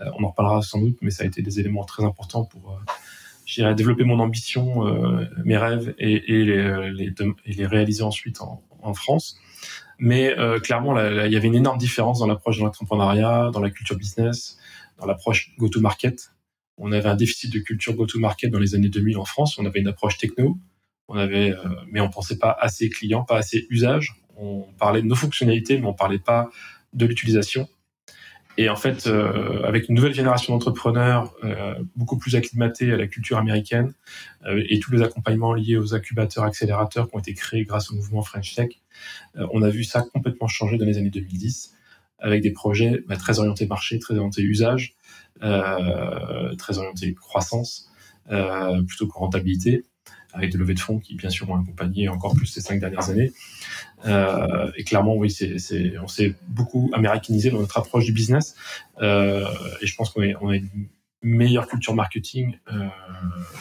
On 0.00 0.24
en 0.24 0.28
reparlera 0.28 0.62
sans 0.62 0.80
doute, 0.80 0.98
mais 1.02 1.10
ça 1.10 1.24
a 1.24 1.26
été 1.26 1.42
des 1.42 1.60
éléments 1.60 1.84
très 1.84 2.04
importants 2.04 2.44
pour, 2.44 2.80
j'irais 3.44 3.74
développer 3.74 4.04
mon 4.04 4.18
ambition, 4.18 4.84
mes 5.44 5.56
rêves 5.56 5.94
et, 5.98 6.12
et, 6.12 6.44
les, 6.44 6.90
les, 6.92 7.12
et, 7.44 7.52
les, 7.52 7.66
réaliser 7.66 8.02
ensuite 8.02 8.40
en, 8.40 8.62
en 8.82 8.94
France. 8.94 9.38
Mais 9.98 10.34
clairement, 10.62 10.98
il 10.98 11.32
y 11.32 11.36
avait 11.36 11.48
une 11.48 11.54
énorme 11.54 11.78
différence 11.78 12.20
dans 12.20 12.26
l'approche 12.26 12.58
de 12.58 12.62
l'entrepreneuriat, 12.62 13.50
dans 13.52 13.60
la 13.60 13.70
culture 13.70 13.96
business, 13.96 14.58
dans 14.98 15.06
l'approche 15.06 15.52
go-to-market 15.58 16.32
on 16.80 16.92
avait 16.92 17.08
un 17.08 17.14
déficit 17.14 17.52
de 17.52 17.58
culture 17.58 17.94
go-to-market 17.94 18.50
dans 18.50 18.58
les 18.58 18.74
années 18.74 18.88
2000 18.88 19.18
en 19.18 19.24
France. 19.24 19.58
On 19.58 19.66
avait 19.66 19.80
une 19.80 19.88
approche 19.88 20.18
techno, 20.18 20.58
on 21.08 21.16
avait, 21.16 21.52
euh, 21.52 21.68
mais 21.90 22.00
on 22.00 22.08
pensait 22.08 22.38
pas 22.38 22.56
assez 22.58 22.88
client, 22.88 23.22
pas 23.22 23.36
assez 23.36 23.66
usage. 23.68 24.14
On 24.36 24.62
parlait 24.78 25.02
de 25.02 25.06
nos 25.06 25.14
fonctionnalités, 25.14 25.78
mais 25.78 25.86
on 25.86 25.92
parlait 25.92 26.18
pas 26.18 26.50
de 26.94 27.04
l'utilisation. 27.04 27.68
Et 28.56 28.68
en 28.68 28.76
fait, 28.76 29.06
euh, 29.06 29.62
avec 29.62 29.88
une 29.88 29.94
nouvelle 29.94 30.14
génération 30.14 30.54
d'entrepreneurs 30.54 31.34
euh, 31.44 31.74
beaucoup 31.96 32.18
plus 32.18 32.34
acclimatés 32.34 32.92
à 32.92 32.96
la 32.96 33.06
culture 33.06 33.38
américaine 33.38 33.94
et 34.46 34.80
tous 34.80 34.92
les 34.92 35.02
accompagnements 35.02 35.54
liés 35.54 35.76
aux 35.76 35.94
incubateurs, 35.94 36.44
accélérateurs 36.44 37.08
qui 37.08 37.16
ont 37.16 37.18
été 37.18 37.34
créés 37.34 37.64
grâce 37.64 37.90
au 37.90 37.94
mouvement 37.94 38.22
French 38.22 38.54
Tech, 38.54 38.70
on 39.34 39.62
a 39.62 39.68
vu 39.68 39.84
ça 39.84 40.02
complètement 40.02 40.48
changer 40.48 40.78
dans 40.78 40.86
les 40.86 40.98
années 40.98 41.10
2010 41.10 41.74
avec 42.18 42.42
des 42.42 42.52
projets 42.52 43.02
bah, 43.06 43.16
très 43.16 43.38
orientés 43.38 43.66
marché, 43.66 43.98
très 43.98 44.16
orientés 44.16 44.42
usage, 44.42 44.94
très 45.40 46.78
orienté 46.78 47.14
croissance 47.14 47.90
euh, 48.30 48.82
plutôt 48.82 49.08
que 49.08 49.12
rentabilité 49.14 49.84
avec 50.32 50.52
des 50.52 50.58
levées 50.58 50.74
de 50.74 50.80
fonds 50.80 51.00
qui 51.00 51.16
bien 51.16 51.30
sûr 51.30 51.50
ont 51.50 51.60
accompagné 51.60 52.08
encore 52.08 52.34
plus 52.34 52.46
ces 52.46 52.60
cinq 52.60 52.78
dernières 52.78 53.10
années. 53.10 53.32
Euh, 54.06 54.70
et 54.76 54.84
clairement, 54.84 55.16
oui, 55.16 55.30
c'est, 55.30 55.98
on 55.98 56.06
s'est 56.06 56.36
beaucoup 56.46 56.90
américanisé 56.92 57.50
dans 57.50 57.58
notre 57.58 57.78
approche 57.78 58.04
du 58.04 58.12
business. 58.12 58.54
Euh, 59.02 59.44
et 59.80 59.86
je 59.86 59.96
pense 59.96 60.10
qu'on 60.10 60.22
on 60.40 60.48
a 60.50 60.56
une 60.56 60.88
meilleure 61.22 61.66
culture 61.66 61.94
marketing. 61.94 62.56
Euh, 62.72 62.88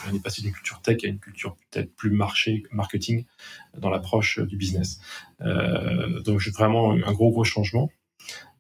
on 0.09 0.15
est 0.15 0.21
passé 0.21 0.43
d'une 0.43 0.51
culture 0.51 0.81
tech 0.81 1.03
à 1.03 1.07
une 1.07 1.19
culture 1.19 1.57
peut-être 1.71 1.95
plus 1.95 2.11
marché, 2.11 2.63
marketing 2.71 3.25
dans 3.77 3.89
l'approche 3.89 4.39
du 4.39 4.55
business. 4.55 4.99
Euh, 5.41 6.21
donc, 6.21 6.39
vraiment 6.49 6.91
un 6.91 7.11
gros 7.13 7.31
gros 7.31 7.43
changement. 7.43 7.89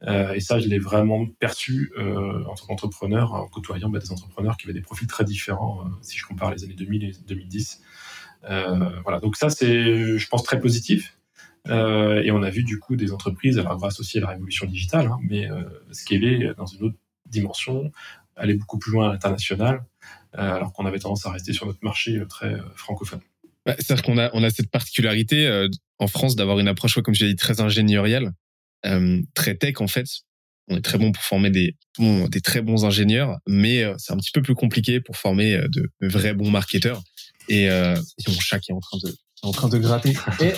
Euh, 0.07 0.33
et 0.33 0.39
ça, 0.39 0.59
je 0.59 0.67
l'ai 0.67 0.79
vraiment 0.79 1.25
perçu 1.25 1.91
euh, 1.97 2.43
en 2.45 2.55
tant 2.55 2.65
qu'entrepreneur, 2.67 3.33
en 3.33 3.47
côtoyant 3.47 3.89
bah, 3.89 3.99
des 3.99 4.11
entrepreneurs 4.11 4.57
qui 4.57 4.65
avaient 4.65 4.73
des 4.73 4.81
profils 4.81 5.07
très 5.07 5.23
différents, 5.23 5.81
euh, 5.85 5.89
si 6.01 6.17
je 6.17 6.25
compare 6.25 6.51
les 6.51 6.63
années 6.63 6.73
2000 6.73 7.03
et 7.03 7.11
2010. 7.27 7.81
voilà, 9.03 9.19
donc 9.19 9.35
ça, 9.35 9.49
c'est, 9.49 10.17
je 10.17 10.27
pense, 10.27 10.43
très 10.43 10.59
positif. 10.59 11.17
et 11.67 12.31
on 12.31 12.41
a 12.41 12.49
vu 12.49 12.63
du 12.63 12.79
coup 12.79 12.95
des 12.95 13.11
entreprises, 13.11 13.59
alors 13.59 13.77
grâce 13.77 13.99
aussi 13.99 14.17
à 14.17 14.21
la 14.21 14.27
révolution 14.29 14.65
digitale, 14.65 15.07
hein, 15.07 15.19
mais 15.21 15.47
scaler 15.91 16.51
dans 16.57 16.65
une 16.65 16.83
autre 16.85 16.97
dimension, 17.25 17.91
aller 18.35 18.53
beaucoup 18.53 18.79
plus 18.79 18.91
loin 18.91 19.09
à 19.09 19.11
l'international, 19.11 19.83
alors 20.33 20.71
qu'on 20.71 20.85
avait 20.85 20.99
tendance 20.99 21.25
à 21.25 21.31
rester 21.31 21.51
sur 21.51 21.65
notre 21.65 21.83
marché 21.83 22.23
très 22.29 22.55
francophone. 22.75 23.19
Bah, 23.65 23.75
C'est-à-dire 23.77 24.03
qu'on 24.03 24.17
a, 24.17 24.49
cette 24.49 24.71
particularité 24.71 25.67
en 25.99 26.07
France 26.07 26.37
d'avoir 26.37 26.59
une 26.59 26.69
approche, 26.69 26.99
comme 27.01 27.13
je 27.13 27.25
l'ai 27.25 27.31
dit, 27.31 27.35
très 27.35 27.59
ingénierielle 27.59 28.31
très 29.33 29.55
tech 29.55 29.81
en 29.81 29.87
fait. 29.87 30.07
On 30.71 30.77
est 30.77 30.81
très 30.81 30.99
bon 30.99 31.11
pour 31.11 31.23
former 31.23 31.49
des 31.49 31.75
des 31.99 32.41
très 32.41 32.61
bons 32.61 32.85
ingénieurs, 32.85 33.39
mais 33.47 33.83
euh, 33.83 33.93
c'est 33.97 34.13
un 34.13 34.17
petit 34.17 34.31
peu 34.31 34.41
plus 34.41 34.55
compliqué 34.55 35.01
pour 35.01 35.17
former 35.17 35.55
euh, 35.55 35.67
de, 35.67 35.89
vrais 36.01 36.33
bons 36.33 36.49
marketeurs. 36.49 37.03
Et, 37.49 37.69
euh, 37.69 37.95
mon 38.27 38.39
chat 38.39 38.59
qui 38.59 38.71
est 38.71 38.75
en 38.75 38.79
train 38.79 38.97
de 39.03 39.13
en 39.41 39.51
train 39.51 39.69
de 39.69 39.77
gratter. 39.77 40.13
Et 40.41 40.53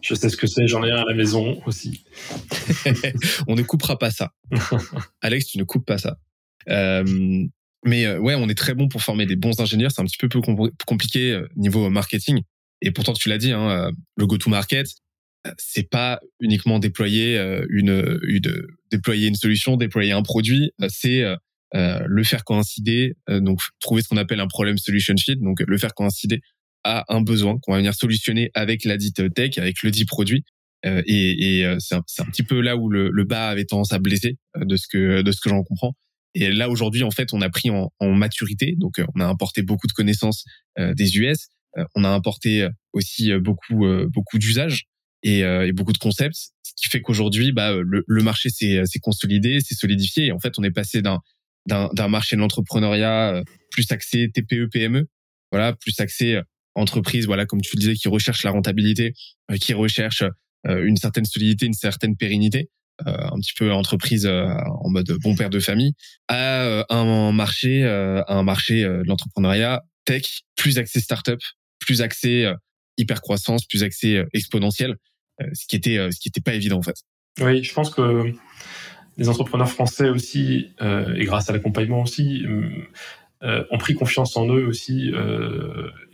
je 0.00 0.14
sais 0.14 0.28
ce 0.28 0.36
que 0.36 0.46
c'est, 0.46 0.66
j'en 0.66 0.84
ai 0.84 0.90
un 0.90 1.02
à 1.02 1.04
la 1.04 1.14
maison 1.14 1.60
aussi. 1.66 2.04
on 3.46 3.54
ne 3.54 3.62
coupera 3.62 3.98
pas 3.98 4.10
ça. 4.10 4.32
Alex, 5.20 5.46
tu 5.46 5.58
ne 5.58 5.64
coupes 5.64 5.86
pas 5.86 5.98
ça. 5.98 6.16
Euh, 6.68 7.46
mais 7.84 8.16
ouais, 8.16 8.34
on 8.34 8.48
est 8.48 8.54
très 8.54 8.74
bon 8.74 8.88
pour 8.88 9.02
former 9.02 9.26
des 9.26 9.36
bons 9.36 9.60
ingénieurs. 9.60 9.90
C'est 9.92 10.00
un 10.00 10.04
petit 10.04 10.16
peu 10.16 10.28
plus 10.28 10.40
compliqué 10.86 11.40
niveau 11.56 11.88
marketing. 11.90 12.42
Et 12.80 12.90
pourtant, 12.90 13.12
tu 13.12 13.28
l'as 13.28 13.38
dit, 13.38 13.52
hein, 13.52 13.90
le 14.16 14.26
go-to-market, 14.26 14.88
c'est 15.58 15.88
pas 15.88 16.20
uniquement 16.40 16.78
déployer 16.78 17.36
euh, 17.36 17.66
une, 17.70 18.20
une, 18.22 18.66
déployer 18.90 19.28
une 19.28 19.34
solution, 19.34 19.76
déployer 19.76 20.12
un 20.12 20.22
produit, 20.22 20.72
euh, 20.80 20.88
c'est 20.88 21.22
euh, 21.22 21.36
le 22.06 22.22
faire 22.22 22.44
coïncider, 22.44 23.14
donc 23.28 23.60
trouver 23.80 24.02
ce 24.02 24.08
qu'on 24.08 24.18
appelle 24.18 24.40
un 24.40 24.46
problème 24.46 24.76
solution 24.76 25.14
fit, 25.16 25.36
donc 25.36 25.62
le 25.66 25.78
faire 25.78 25.94
coïncider 25.94 26.40
à 26.84 27.04
un 27.08 27.22
besoin 27.22 27.56
qu'on 27.62 27.72
va 27.72 27.78
venir 27.78 27.94
solutionner 27.94 28.50
avec 28.54 28.84
la 28.84 28.98
dite 28.98 29.32
tech, 29.32 29.56
avec 29.56 29.82
le 29.82 29.90
dit 29.90 30.04
produit. 30.04 30.44
et, 30.84 31.60
et 31.60 31.76
c'est 31.78 31.94
un, 31.94 32.02
un, 32.18 32.24
petit 32.24 32.42
peu 32.42 32.60
là 32.60 32.76
où 32.76 32.90
le, 32.90 33.08
le, 33.10 33.24
bas 33.24 33.48
avait 33.48 33.64
tendance 33.64 33.92
à 33.92 33.98
blesser 33.98 34.36
de 34.54 34.76
ce 34.76 34.86
que 34.86 35.22
de 35.22 35.32
ce 35.32 35.40
que 35.40 35.48
j'en 35.48 35.62
comprends. 35.62 35.94
Et 36.34 36.52
là 36.52 36.68
aujourd'hui, 36.68 37.04
en 37.04 37.10
fait, 37.10 37.32
on 37.32 37.40
a 37.40 37.48
pris 37.48 37.70
en, 37.70 37.90
en, 38.00 38.10
maturité, 38.10 38.74
donc 38.76 39.00
on 39.14 39.20
a 39.20 39.26
importé 39.26 39.62
beaucoup 39.62 39.86
de 39.86 39.92
connaissances 39.92 40.44
des 40.78 41.16
US, 41.16 41.48
on 41.94 42.04
a 42.04 42.10
importé 42.10 42.68
aussi 42.92 43.32
beaucoup 43.38 43.86
beaucoup 44.10 44.38
d'usages 44.38 44.88
et, 45.22 45.44
euh, 45.44 45.66
et, 45.66 45.72
beaucoup 45.72 45.92
de 45.92 45.98
concepts, 45.98 46.52
ce 46.62 46.72
qui 46.76 46.88
fait 46.88 47.00
qu'aujourd'hui, 47.00 47.52
bah, 47.52 47.72
le, 47.72 48.04
le 48.06 48.22
marché 48.22 48.50
s'est 48.50 48.84
consolidé, 49.00 49.60
s'est 49.60 49.74
solidifié. 49.74 50.26
Et 50.26 50.32
en 50.32 50.38
fait, 50.38 50.58
on 50.58 50.62
est 50.62 50.70
passé 50.70 51.02
d'un 51.02 51.20
d'un 51.66 52.08
marché 52.08 52.34
de 52.34 52.40
l'entrepreneuriat 52.40 53.36
euh, 53.36 53.44
plus 53.70 53.86
axé 53.92 54.28
TPE 54.34 54.66
PME, 54.66 55.06
voilà, 55.52 55.74
plus 55.74 55.94
axé 56.00 56.34
euh, 56.34 56.42
entreprise, 56.74 57.26
voilà, 57.26 57.46
comme 57.46 57.60
tu 57.60 57.76
le 57.76 57.80
disais, 57.80 57.94
qui 57.94 58.08
recherche 58.08 58.42
la 58.42 58.50
rentabilité, 58.50 59.14
qui 59.60 59.74
recherche 59.74 60.24
une 60.64 60.96
certaine 60.96 61.26
solidité, 61.26 61.66
une 61.66 61.74
certaine 61.74 62.16
pérennité, 62.16 62.70
un 63.04 63.38
petit 63.38 63.52
peu 63.58 63.70
entreprise 63.70 64.26
en 64.26 64.88
mode 64.88 65.12
bon 65.22 65.36
père 65.36 65.50
de 65.50 65.60
famille, 65.60 65.92
à 66.28 66.86
un 66.88 67.32
marché, 67.32 67.84
un 67.84 68.42
marché 68.42 68.84
de 68.84 69.02
l'entrepreneuriat 69.06 69.82
tech 70.06 70.24
plus 70.56 70.78
axé 70.78 71.00
startup, 71.00 71.40
plus 71.78 72.00
axé 72.00 72.50
hyper 72.96 73.20
croissance, 73.20 73.66
plus 73.66 73.82
axé 73.82 74.24
exponentiel. 74.32 74.96
Euh, 75.40 75.46
ce 75.52 75.66
qui 75.66 75.76
était 75.76 75.98
euh, 75.98 76.10
ce 76.10 76.20
qui 76.20 76.28
était 76.28 76.40
pas 76.40 76.54
évident 76.54 76.78
en 76.78 76.82
fait. 76.82 77.02
Oui, 77.40 77.62
je 77.62 77.72
pense 77.72 77.90
que 77.90 78.32
les 79.16 79.28
entrepreneurs 79.28 79.70
français 79.70 80.08
aussi, 80.08 80.70
euh, 80.80 81.14
et 81.14 81.24
grâce 81.24 81.48
à 81.48 81.52
l'accompagnement 81.52 82.02
aussi, 82.02 82.44
ont 83.42 83.78
pris 83.78 83.94
confiance 83.94 84.36
en 84.36 84.46
eux 84.48 84.66
aussi 84.66 85.12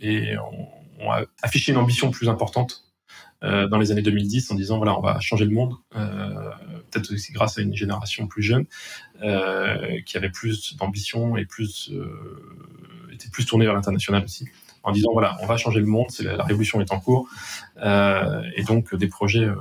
et 0.01 0.37
ont, 0.37 0.67
affiché 1.41 1.71
une 1.71 1.77
ambition 1.77 2.11
plus 2.11 2.27
importante 2.27 2.83
dans 3.41 3.77
les 3.77 3.91
années 3.91 4.01
2010 4.01 4.51
en 4.51 4.55
disant 4.55 4.77
voilà 4.77 4.97
on 4.97 5.01
va 5.01 5.19
changer 5.21 5.45
le 5.45 5.51
monde 5.51 5.75
peut-être 5.91 7.13
aussi 7.13 7.31
grâce 7.31 7.57
à 7.57 7.61
une 7.61 7.73
génération 7.73 8.27
plus 8.27 8.43
jeune 8.43 8.65
qui 10.05 10.17
avait 10.17 10.29
plus 10.29 10.75
d'ambition 10.75 11.37
et 11.37 11.45
plus 11.45 11.91
était 13.13 13.29
plus 13.29 13.45
tournée 13.45 13.65
vers 13.65 13.75
l'international 13.75 14.23
aussi 14.23 14.47
en 14.83 14.91
disant 14.91 15.09
voilà, 15.13 15.37
on 15.41 15.45
va 15.45 15.57
changer 15.57 15.79
le 15.79 15.85
monde, 15.85 16.07
la, 16.19 16.43
révolution 16.43 16.81
est 16.81 16.91
en 16.91 16.99
cours, 16.99 17.27
euh, 17.77 18.41
et 18.55 18.63
donc 18.63 18.95
des 18.95 19.07
projets 19.07 19.43
euh, 19.43 19.55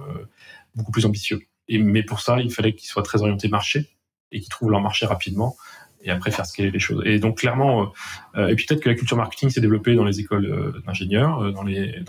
beaucoup 0.75 0.93
plus 0.93 1.07
ambitieux. 1.07 1.43
Et, 1.69 1.79
mais 1.79 2.03
pour 2.03 2.21
ça, 2.21 2.39
il 2.41 2.53
fallait 2.53 2.75
qu'ils 2.75 2.89
soient 2.89 3.03
très 3.03 3.21
orientés 3.21 3.49
marché 3.49 3.87
et 4.33 4.41
qu'ils 4.41 4.49
trouvent 4.49 4.71
leur 4.71 4.81
marché 4.81 5.07
rapidement. 5.07 5.57
Et 6.03 6.11
après 6.11 6.31
faire 6.31 6.47
scaler 6.47 6.71
les 6.71 6.79
choses. 6.79 7.03
Et 7.05 7.19
donc 7.19 7.39
clairement, 7.39 7.93
et 8.37 8.55
puis 8.55 8.67
peut-être 8.67 8.81
que 8.81 8.89
la 8.89 8.95
culture 8.95 9.17
marketing 9.17 9.51
s'est 9.51 9.61
développée 9.61 9.95
dans 9.95 10.05
les 10.05 10.21
écoles 10.21 10.81
d'ingénieurs, 10.87 11.53
dans 11.53 11.65
les 11.65 12.05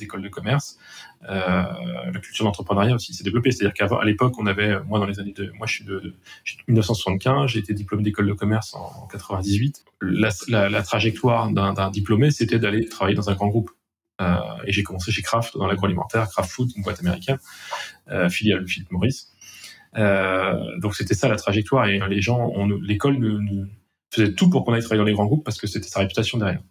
écoles 0.00 0.22
de 0.22 0.28
commerce. 0.28 0.78
la 1.22 2.20
culture 2.22 2.44
d'entrepreneuriat 2.44 2.94
aussi 2.94 3.14
s'est 3.14 3.24
développée. 3.24 3.50
C'est-à-dire 3.50 3.74
qu'à 3.74 4.04
l'époque, 4.04 4.34
on 4.38 4.46
avait, 4.46 4.80
moi 4.84 4.98
dans 4.98 5.06
les 5.06 5.18
années 5.18 5.32
de, 5.32 5.50
moi 5.56 5.66
je 5.66 5.74
suis 5.76 5.84
de, 5.84 5.98
de, 5.98 6.14
1975, 6.68 7.50
j'ai 7.50 7.60
été 7.60 7.74
diplômé 7.74 8.02
d'école 8.02 8.26
de 8.26 8.34
commerce 8.34 8.74
en, 8.74 9.06
98. 9.10 9.84
La, 10.02 10.30
la, 10.68 10.82
trajectoire 10.82 11.50
d'un 11.50 11.90
diplômé, 11.90 12.30
c'était 12.30 12.58
d'aller 12.58 12.86
travailler 12.88 13.16
dans 13.16 13.30
un 13.30 13.34
grand 13.34 13.48
groupe. 13.48 13.70
Euh, 14.20 14.36
et 14.66 14.72
j'ai 14.72 14.82
commencé 14.82 15.10
chez 15.10 15.22
Kraft 15.22 15.56
dans 15.56 15.66
l'agroalimentaire, 15.66 16.28
Kraft 16.28 16.50
Food, 16.50 16.70
une 16.76 16.82
boîte 16.82 17.00
américaine, 17.00 17.38
euh, 18.10 18.28
filiale 18.28 18.62
de 18.62 18.66
Philippe 18.66 18.90
Maurice. 18.90 19.31
Euh, 19.96 20.78
donc 20.78 20.94
c'était 20.94 21.14
ça 21.14 21.28
la 21.28 21.36
trajectoire 21.36 21.86
et 21.86 22.00
les 22.08 22.22
gens, 22.22 22.52
l'école 22.82 23.16
nous, 23.16 23.66
faisait 24.10 24.34
tout 24.34 24.50
pour 24.50 24.64
qu'on 24.64 24.72
aille 24.72 24.82
travailler 24.82 25.00
dans 25.00 25.06
les 25.06 25.12
grands 25.12 25.26
groupes 25.26 25.44
parce 25.44 25.58
que 25.58 25.66
c'était 25.66 25.88
sa 25.88 26.00
réputation 26.00 26.38
derrière. 26.38 26.62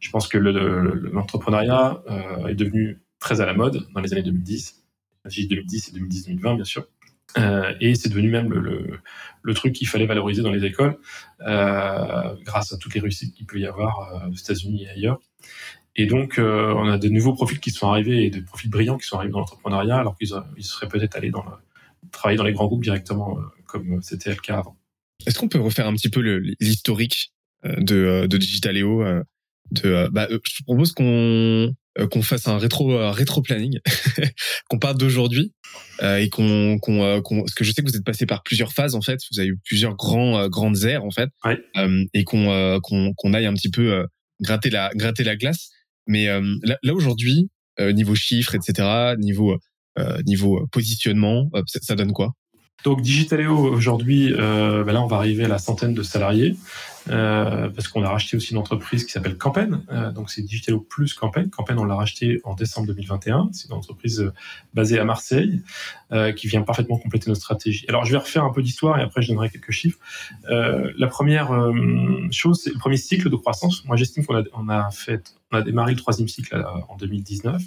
Je 0.00 0.10
pense 0.10 0.28
que 0.28 0.38
l'entrepreneuriat 0.38 2.02
le, 2.08 2.50
est 2.50 2.54
devenu 2.54 3.00
très 3.18 3.40
à 3.40 3.46
la 3.46 3.54
mode 3.54 3.86
dans 3.94 4.00
les 4.00 4.12
années 4.12 4.22
2010. 4.22 4.84
J'ai 5.26 5.46
2010 5.46 5.88
et 5.88 5.98
2010-2020 5.98 6.56
bien 6.56 6.64
sûr. 6.64 6.86
Euh, 7.36 7.74
et 7.80 7.94
c'est 7.94 8.08
devenu 8.08 8.30
même 8.30 8.52
le, 8.52 9.54
truc 9.54 9.72
qu'il 9.72 9.88
fallait 9.88 10.06
valoriser 10.06 10.42
dans 10.42 10.52
les 10.52 10.64
écoles 10.64 10.98
euh, 11.40 12.34
grâce 12.44 12.72
à 12.72 12.78
toutes 12.78 12.94
les 12.94 13.00
réussites 13.00 13.34
qu'il 13.34 13.46
peut 13.46 13.58
y 13.58 13.66
avoir 13.66 14.28
aux 14.30 14.36
États-Unis 14.36 14.84
et 14.84 14.90
ailleurs. 14.90 15.18
Et 15.96 16.06
donc, 16.06 16.38
euh, 16.38 16.74
on 16.76 16.88
a 16.88 16.98
de 16.98 17.08
nouveaux 17.08 17.34
profils 17.34 17.60
qui 17.60 17.70
sont 17.70 17.88
arrivés 17.88 18.24
et 18.24 18.30
des 18.30 18.42
profils 18.42 18.70
brillants 18.70 18.98
qui 18.98 19.06
sont 19.06 19.16
arrivés 19.16 19.32
dans 19.32 19.38
l'entrepreneuriat, 19.38 19.96
alors 19.96 20.16
qu'ils 20.16 20.30
ils 20.56 20.64
seraient 20.64 20.88
peut-être 20.88 21.16
allés 21.16 21.30
dans 21.30 21.44
le, 21.44 21.50
travailler 22.12 22.38
dans 22.38 22.44
les 22.44 22.52
grands 22.52 22.66
groupes 22.66 22.82
directement, 22.82 23.38
euh, 23.38 23.42
comme 23.66 24.02
c'était 24.02 24.30
le 24.30 24.36
cas 24.36 24.58
avant. 24.58 24.76
Est-ce 25.26 25.38
qu'on 25.38 25.48
peut 25.48 25.60
refaire 25.60 25.86
un 25.86 25.94
petit 25.94 26.10
peu 26.10 26.20
l'historique 26.60 27.32
euh, 27.64 27.76
de, 27.76 28.26
de 28.26 28.36
Digitaléo 28.36 29.04
de, 29.70 30.08
bah, 30.10 30.28
Je 30.30 30.62
propose 30.64 30.92
qu'on 30.92 31.74
qu'on 32.10 32.22
fasse 32.22 32.48
un 32.48 32.58
rétro 32.58 33.12
rétro 33.12 33.40
planning, 33.40 33.78
qu'on 34.68 34.80
parle 34.80 34.98
d'aujourd'hui 34.98 35.54
et 36.02 36.28
qu'on 36.28 36.78
qu'on 36.80 37.20
parce 37.22 37.54
que 37.54 37.62
je 37.62 37.70
sais 37.70 37.82
que 37.82 37.88
vous 37.88 37.96
êtes 37.96 38.04
passé 38.04 38.26
par 38.26 38.42
plusieurs 38.42 38.72
phases 38.72 38.96
en 38.96 39.00
fait, 39.00 39.20
vous 39.30 39.38
avez 39.38 39.50
eu 39.50 39.58
plusieurs 39.64 39.94
grands 39.94 40.48
grandes 40.48 40.82
aires 40.82 41.04
en 41.04 41.12
fait, 41.12 41.30
ouais. 41.44 41.60
et 42.12 42.24
qu'on 42.24 42.80
qu'on 42.82 43.14
qu'on 43.14 43.32
aille 43.32 43.46
un 43.46 43.54
petit 43.54 43.70
peu 43.70 44.04
gratter 44.40 44.70
la 44.70 44.90
gratter 44.96 45.22
la 45.22 45.36
glace. 45.36 45.70
Mais 46.06 46.28
euh, 46.28 46.42
là, 46.62 46.94
aujourd'hui, 46.94 47.50
euh, 47.80 47.92
niveau 47.92 48.14
chiffres, 48.14 48.54
etc., 48.54 49.14
niveau 49.18 49.52
euh, 49.52 49.58
niveau 50.26 50.66
positionnement, 50.72 51.50
ça, 51.66 51.94
donne 51.94 52.12
quoi? 52.12 52.34
Donc 52.84 53.00
Digitaléo 53.00 53.56
aujourd'hui, 53.56 54.34
euh, 54.34 54.84
bah 54.84 54.92
là 54.92 55.02
on 55.02 55.06
va 55.06 55.16
arriver 55.16 55.46
à 55.46 55.48
la 55.48 55.56
centaine 55.56 55.94
de 55.94 56.02
salariés 56.02 56.54
euh, 57.08 57.70
parce 57.70 57.88
qu'on 57.88 58.02
a 58.02 58.10
racheté 58.10 58.36
aussi 58.36 58.52
une 58.52 58.58
entreprise 58.58 59.04
qui 59.04 59.12
s'appelle. 59.12 59.38
Euh, 59.90 60.12
donc 60.12 60.30
c'est 60.30 60.42
Digitaléo 60.42 60.80
plus 60.80 61.14
Campaign. 61.14 61.48
Campaign 61.48 61.78
on 61.78 61.84
l'a 61.84 61.94
racheté 61.94 62.40
en 62.44 62.54
décembre 62.54 62.86
2021. 62.88 63.48
C'est 63.52 63.68
une 63.68 63.74
entreprise 63.74 64.30
basée 64.74 64.98
à 64.98 65.04
Marseille 65.04 65.62
qui 66.36 66.46
vient 66.46 66.62
parfaitement 66.62 66.98
compléter 66.98 67.28
notre 67.28 67.40
stratégie. 67.40 67.84
Alors 67.88 68.04
je 68.04 68.12
vais 68.12 68.18
refaire 68.18 68.44
un 68.44 68.52
peu 68.52 68.62
d'histoire 68.62 68.98
et 68.98 69.02
après 69.02 69.22
je 69.22 69.28
donnerai 69.28 69.50
quelques 69.50 69.72
chiffres. 69.72 69.98
la 70.48 71.06
première 71.08 71.50
chose, 72.30 72.60
c'est 72.62 72.72
le 72.72 72.78
premier 72.78 72.96
cycle 72.96 73.30
de 73.30 73.36
croissance. 73.36 73.84
Moi 73.84 73.96
j'estime 73.96 74.24
qu'on 74.24 74.68
a, 74.68 74.90
fait 74.90 75.34
on 75.54 75.58
a 75.58 75.62
démarré 75.62 75.92
le 75.92 75.98
troisième 75.98 76.28
cycle 76.28 76.64
en 76.88 76.96
2019. 76.96 77.62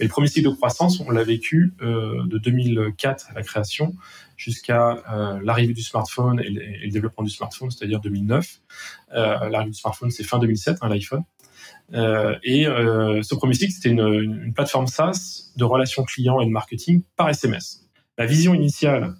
Et 0.00 0.04
le 0.04 0.08
premier 0.08 0.28
cycle 0.28 0.48
de 0.48 0.54
croissance, 0.54 1.00
on 1.00 1.10
l'a 1.10 1.24
vécu 1.24 1.74
euh, 1.82 2.24
de 2.26 2.38
2004 2.38 3.30
à 3.30 3.34
la 3.34 3.42
création 3.42 3.94
jusqu'à 4.36 5.02
euh, 5.12 5.40
l'arrivée 5.42 5.74
du 5.74 5.82
smartphone 5.82 6.40
et 6.40 6.50
le, 6.50 6.90
développement 6.90 7.24
du 7.24 7.30
smartphone, 7.30 7.70
c'est-à-dire 7.70 8.00
2009. 8.00 8.60
Euh, 9.14 9.48
l'arrivée 9.48 9.72
du 9.72 9.78
smartphone, 9.78 10.10
c'est 10.10 10.24
fin 10.24 10.38
2007, 10.38 10.78
hein, 10.80 10.88
l'iPhone. 10.88 11.24
et 11.92 12.64
ce 12.64 13.34
premier 13.34 13.54
cycle, 13.54 13.72
c'était 13.72 13.90
une, 13.90 14.52
plateforme 14.54 14.86
SaaS 14.86 15.52
de 15.56 15.64
relations 15.64 16.04
clients 16.04 16.40
et 16.40 16.46
de 16.46 16.50
marketing 16.50 17.02
par 17.16 17.28
SMS. 17.28 17.81
La 18.18 18.26
vision 18.26 18.54
initiale, 18.54 19.14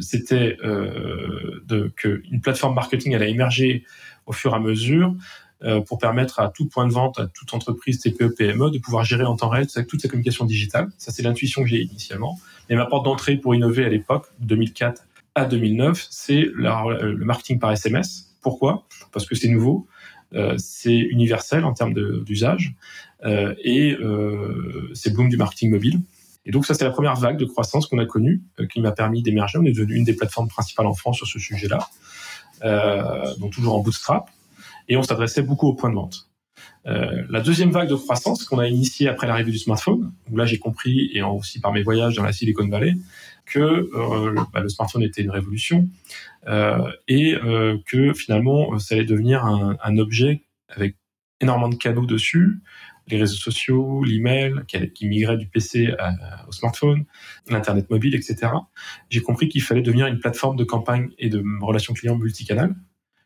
c'était 0.00 0.56
de 0.62 1.92
qu'une 1.96 2.40
plateforme 2.40 2.74
marketing 2.74 3.14
allait 3.14 3.30
émerger 3.30 3.84
au 4.26 4.32
fur 4.32 4.52
et 4.52 4.56
à 4.56 4.60
mesure 4.60 5.14
euh, 5.62 5.82
pour 5.82 5.98
permettre 5.98 6.40
à 6.40 6.48
tout 6.48 6.66
point 6.66 6.86
de 6.86 6.92
vente, 6.92 7.18
à 7.18 7.26
toute 7.26 7.52
entreprise 7.52 8.00
TPE, 8.00 8.34
PME 8.34 8.70
de 8.70 8.78
pouvoir 8.78 9.04
gérer 9.04 9.24
en 9.24 9.36
temps 9.36 9.50
réel 9.50 9.66
toute 9.86 10.00
sa 10.00 10.08
communication 10.08 10.46
digitale. 10.46 10.88
Ça, 10.96 11.12
c'est 11.12 11.22
l'intuition 11.22 11.62
que 11.62 11.68
j'ai 11.68 11.82
initialement. 11.82 12.40
Et 12.70 12.76
ma 12.76 12.86
porte 12.86 13.04
d'entrée 13.04 13.36
pour 13.36 13.54
innover 13.54 13.84
à 13.84 13.90
l'époque, 13.90 14.28
2004 14.40 15.02
à 15.34 15.44
2009, 15.44 16.06
c'est 16.08 16.46
le 16.54 17.24
marketing 17.24 17.58
par 17.58 17.72
SMS. 17.72 18.34
Pourquoi? 18.40 18.86
Parce 19.12 19.26
que 19.26 19.34
c'est 19.34 19.48
nouveau, 19.48 19.86
euh, 20.34 20.54
c'est 20.56 20.96
universel 20.96 21.64
en 21.66 21.74
termes 21.74 21.92
d'usage 22.24 22.74
euh, 23.24 23.54
et 23.62 23.92
euh, 24.00 24.90
c'est 24.94 25.12
boom 25.12 25.28
du 25.28 25.36
marketing 25.36 25.70
mobile. 25.70 26.00
Et 26.50 26.52
donc 26.52 26.66
ça, 26.66 26.74
c'est 26.74 26.82
la 26.82 26.90
première 26.90 27.14
vague 27.14 27.36
de 27.36 27.44
croissance 27.44 27.86
qu'on 27.86 27.98
a 27.98 28.06
connue, 28.06 28.42
euh, 28.58 28.66
qui 28.66 28.80
m'a 28.80 28.90
permis 28.90 29.22
d'émerger. 29.22 29.56
On 29.58 29.64
est 29.64 29.70
devenu 29.70 29.94
une 29.94 30.02
des 30.02 30.14
plateformes 30.14 30.48
principales 30.48 30.86
en 30.86 30.94
France 30.94 31.18
sur 31.18 31.28
ce 31.28 31.38
sujet-là, 31.38 31.88
euh, 32.64 33.32
donc 33.36 33.52
toujours 33.52 33.76
en 33.76 33.78
bootstrap 33.78 34.28
et 34.88 34.96
on 34.96 35.04
s'adressait 35.04 35.42
beaucoup 35.42 35.68
aux 35.68 35.74
points 35.74 35.90
de 35.90 35.94
vente. 35.94 36.28
Euh, 36.86 37.22
la 37.30 37.40
deuxième 37.40 37.70
vague 37.70 37.88
de 37.88 37.94
croissance 37.94 38.42
qu'on 38.42 38.58
a 38.58 38.66
initiée 38.66 39.06
après 39.06 39.28
l'arrivée 39.28 39.52
du 39.52 39.58
smartphone, 39.58 40.12
où 40.28 40.36
là 40.36 40.44
j'ai 40.44 40.58
compris, 40.58 41.12
et 41.14 41.22
aussi 41.22 41.60
par 41.60 41.72
mes 41.72 41.84
voyages 41.84 42.16
dans 42.16 42.24
la 42.24 42.32
Silicon 42.32 42.66
Valley, 42.66 42.96
que 43.46 43.88
bah, 44.52 44.58
le 44.58 44.68
smartphone 44.68 45.04
était 45.04 45.22
une 45.22 45.30
révolution 45.30 45.88
et 47.06 47.36
que 47.86 48.12
finalement 48.12 48.76
ça 48.80 48.96
allait 48.96 49.04
devenir 49.04 49.44
un, 49.44 49.76
un, 49.84 49.98
objet 49.98 50.42
avec 50.68 50.96
énormément 51.40 51.68
de 51.68 51.76
canaux 51.76 52.06
dessus, 52.06 52.60
les 53.08 53.18
réseaux 53.18 53.36
sociaux, 53.36 54.02
l'email 54.04 54.54
qui, 54.68 54.90
qui 54.92 55.08
migrait 55.08 55.36
du 55.36 55.46
PC 55.46 55.94
au 56.48 56.52
smartphone, 56.52 57.04
l'internet 57.48 57.90
mobile, 57.90 58.14
etc. 58.14 58.52
J'ai 59.08 59.20
compris 59.20 59.48
qu'il 59.48 59.62
fallait 59.62 59.82
devenir 59.82 60.06
une 60.06 60.18
plateforme 60.18 60.56
de 60.56 60.64
campagne 60.64 61.10
et 61.18 61.28
de 61.28 61.42
relations 61.60 61.94
clients 61.94 62.16
multicanal 62.16 62.74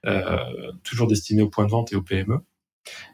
euh, 0.07 0.73
toujours 0.83 1.07
destiné 1.07 1.41
aux 1.41 1.49
points 1.49 1.65
de 1.65 1.71
vente 1.71 1.93
et 1.93 1.97
aux 1.97 2.03
PME. 2.03 2.39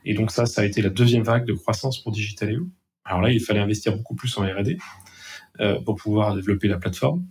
Et 0.05 0.15
donc 0.15 0.33
ça, 0.33 0.47
ça 0.47 0.63
a 0.63 0.65
été 0.65 0.83
la 0.83 0.91
deuxième 0.91 1.23
vague 1.23 1.47
de 1.47 1.53
croissance 1.53 2.03
pour 2.03 2.11
Digitaleo. 2.11 2.69
Alors 3.05 3.21
là, 3.21 3.31
il 3.31 3.41
fallait 3.41 3.61
investir 3.61 3.97
beaucoup 3.97 4.17
plus 4.17 4.37
en 4.39 4.43
R&D 4.43 4.77
euh, 5.61 5.81
pour 5.83 5.95
pouvoir 5.95 6.35
développer 6.35 6.67
la 6.67 6.79
plateforme. 6.79 7.25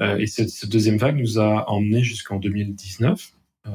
Euh, 0.00 0.16
et 0.18 0.26
cette, 0.26 0.68
deuxième 0.68 0.96
vague 0.96 1.16
nous 1.16 1.38
a 1.38 1.70
emmené 1.70 2.02
jusqu'en 2.02 2.38
2019 2.38 3.32
euh, 3.66 3.70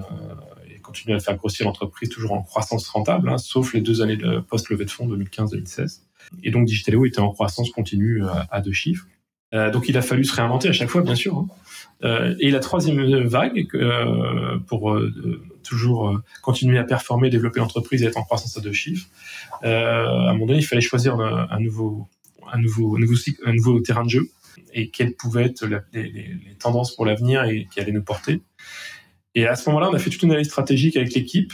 et 0.86 0.92
continue 0.92 1.16
à 1.16 1.20
faire 1.20 1.36
grossir 1.36 1.66
l'entreprise 1.66 2.10
toujours 2.10 2.34
en 2.34 2.42
croissance 2.42 2.88
rentable, 2.88 3.30
hein, 3.30 3.38
sauf 3.38 3.74
les 3.74 3.82
deux 3.82 4.02
années 4.02 4.18
de 4.18 4.40
post-levée 4.40 4.86
de 4.86 4.92
fonds 4.92 5.08
2015-2016. 5.08 6.02
Et 6.44 6.52
donc 6.52 6.66
Digitaleo 6.66 7.06
était 7.06 7.20
en 7.20 7.32
croissance 7.32 7.70
continue 7.72 8.24
à, 8.24 8.48
à 8.52 8.62
deux 8.62 8.72
chiffres. 8.72 9.06
Euh, 9.54 9.72
donc 9.72 9.88
il 9.88 9.98
a 9.98 10.02
fallu 10.02 10.24
se 10.24 10.36
réinventer 10.36 10.70
à 10.70 10.74
chaque 10.74 10.90
fois, 10.90 11.02
bien 11.02 11.16
sûr. 11.16 11.38
Hein. 11.38 11.48
Euh, 12.04 12.36
et 12.40 12.52
la 12.52 12.60
troisième 12.60 13.02
vague, 13.26 13.68
euh, 13.74 14.60
pour 14.68 14.94
euh, 14.94 15.42
toujours 15.64 16.20
continuer 16.42 16.78
à 16.78 16.84
performer, 16.84 17.30
développer 17.30 17.60
l'entreprise 17.60 18.04
et 18.04 18.06
être 18.06 18.18
en 18.18 18.24
croissance 18.24 18.58
à 18.58 18.62
deux 18.62 18.74
chiffres, 18.74 19.08
à 19.64 20.30
un 20.30 20.34
moment 20.34 20.48
donné, 20.48 20.60
il 20.60 20.66
fallait 20.66 20.82
choisir 20.82 21.16
un, 21.20 21.60
nouveau, 21.60 22.08
un 22.52 22.60
nouveau, 22.60 22.98
nouveau 23.00 23.80
terrain 23.80 24.04
de 24.04 24.10
jeu 24.10 24.30
et 24.74 24.90
quelles 24.90 25.14
pouvaient 25.14 25.46
être 25.46 25.66
les, 25.66 25.80
les, 25.94 26.56
tendances 26.60 26.96
pour 26.96 27.06
l'avenir 27.06 27.44
et 27.46 27.68
qui 27.72 27.80
allaient 27.80 27.92
nous 27.92 28.04
porter. 28.04 28.42
Et 29.36 29.46
à 29.46 29.56
ce 29.56 29.70
moment-là, 29.70 29.90
on 29.92 29.94
a 29.94 30.00
fait 30.00 30.10
toute 30.10 30.24
une 30.24 30.32
analyse 30.32 30.48
stratégique 30.48 30.96
avec 30.96 31.14
l'équipe. 31.14 31.54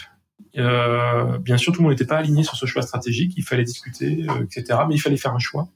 Euh, 0.58 1.40
bien 1.40 1.58
sûr, 1.58 1.74
tout 1.74 1.80
le 1.80 1.84
monde 1.84 1.94
n'était 1.94 2.06
pas 2.06 2.18
aligné 2.18 2.44
sur 2.44 2.56
ce 2.56 2.68
choix 2.68 2.84
stratégique. 2.84 3.34
Il 3.38 3.44
fallait 3.44 3.64
discuter, 3.64 4.26
euh, 4.30 4.44
etc. 4.44 4.80
Mais 4.88 4.96
il 4.96 5.00
fallait 5.00 5.18
faire 5.18 5.34
un 5.34 5.40
choix. 5.40 5.68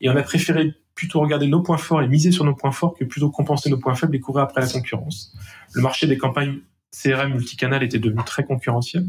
Et 0.00 0.10
on 0.10 0.16
a 0.16 0.22
préféré 0.22 0.74
plutôt 0.94 1.20
regarder 1.20 1.46
nos 1.46 1.62
points 1.62 1.78
forts 1.78 2.02
et 2.02 2.08
miser 2.08 2.32
sur 2.32 2.44
nos 2.44 2.54
points 2.54 2.72
forts 2.72 2.94
que 2.94 3.04
plutôt 3.04 3.30
compenser 3.30 3.70
nos 3.70 3.78
points 3.78 3.94
faibles 3.94 4.16
et 4.16 4.20
courir 4.20 4.42
après 4.42 4.60
la 4.60 4.66
concurrence. 4.66 5.34
Le 5.72 5.82
marché 5.82 6.06
des 6.06 6.18
campagnes 6.18 6.58
CRM 6.90 7.32
multicanal 7.32 7.82
était 7.82 8.00
devenu 8.00 8.22
très 8.24 8.44
concurrentiel, 8.44 9.06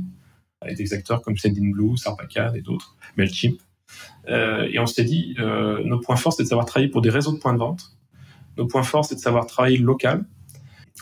avec 0.62 0.78
des 0.78 0.94
acteurs 0.94 1.22
comme 1.24 1.36
Sendinblue, 1.38 1.98
Sarpacan 1.98 2.54
et 2.54 2.62
d'autres, 2.62 2.96
Mailchimp. 3.18 3.60
Euh, 4.30 4.70
et 4.72 4.78
on 4.80 4.86
s'est 4.86 5.04
dit, 5.04 5.36
nos 5.38 6.00
points 6.00 6.18
forts, 6.18 6.34
c'est 6.34 6.44
de 6.44 6.48
savoir 6.48 6.66
travailler 6.66 6.92
pour 6.92 7.02
des 7.02 7.10
réseaux 7.10 7.34
de 7.34 7.40
points 7.40 7.54
de 7.54 7.60
vente. 7.60 7.98
Nos 8.58 8.68
points 8.68 8.84
forts, 8.84 9.06
c'est 9.06 9.16
de 9.16 9.20
savoir 9.20 9.48
travailler 9.48 9.78
local. 9.78 10.26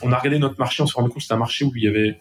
On 0.02 0.12
a 0.12 0.18
regardé 0.18 0.40
notre 0.40 0.60
marché, 0.60 0.84
on 0.84 0.88
s'est 0.88 0.94
rendu 0.94 1.10
compte 1.10 1.18
que 1.18 1.24
c'était 1.24 1.34
un 1.34 1.38
marché 1.38 1.66
où 1.66 1.72
il 1.76 1.84
y 1.84 1.88
avait 1.88 2.18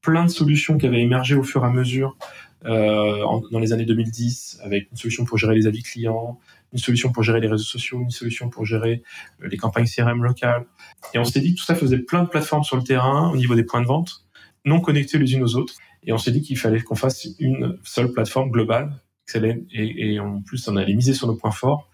plein 0.00 0.24
de 0.24 0.30
solutions 0.30 0.76
qui 0.78 0.86
avaient 0.86 1.00
émergé 1.00 1.34
au 1.34 1.42
fur 1.42 1.62
et 1.64 1.66
à 1.66 1.70
mesure 1.70 2.16
euh, 2.64 3.24
dans 3.50 3.58
les 3.58 3.72
années 3.72 3.84
2010, 3.84 4.60
avec 4.62 4.90
une 4.90 4.96
solution 4.96 5.24
pour 5.24 5.38
gérer 5.38 5.54
les 5.54 5.66
avis 5.66 5.82
clients, 5.82 6.38
une 6.72 6.78
solution 6.78 7.10
pour 7.10 7.22
gérer 7.22 7.40
les 7.40 7.48
réseaux 7.48 7.64
sociaux, 7.64 8.00
une 8.00 8.10
solution 8.10 8.50
pour 8.50 8.64
gérer 8.64 9.02
euh, 9.42 9.48
les 9.48 9.56
campagnes 9.56 9.86
CRM 9.86 10.22
locales. 10.22 10.66
Et 11.14 11.18
on 11.18 11.24
s'est 11.24 11.40
dit 11.40 11.54
que 11.54 11.60
tout 11.60 11.64
ça 11.64 11.74
faisait 11.74 11.98
plein 11.98 12.22
de 12.22 12.28
plateformes 12.28 12.64
sur 12.64 12.76
le 12.76 12.82
terrain 12.82 13.30
au 13.30 13.36
niveau 13.36 13.54
des 13.54 13.64
points 13.64 13.80
de 13.80 13.86
vente, 13.86 14.24
non 14.64 14.80
connectées 14.80 15.18
les 15.18 15.34
unes 15.34 15.42
aux 15.42 15.56
autres. 15.56 15.74
Et 16.04 16.12
on 16.12 16.18
s'est 16.18 16.32
dit 16.32 16.42
qu'il 16.42 16.58
fallait 16.58 16.80
qu'on 16.80 16.96
fasse 16.96 17.28
une 17.38 17.78
seule 17.84 18.12
plateforme 18.12 18.50
globale, 18.50 19.00
et, 19.34 20.14
et 20.14 20.20
en 20.20 20.42
plus 20.42 20.66
on 20.68 20.76
allait 20.76 20.94
miser 20.94 21.14
sur 21.14 21.26
nos 21.26 21.36
points 21.36 21.52
forts. 21.52 21.90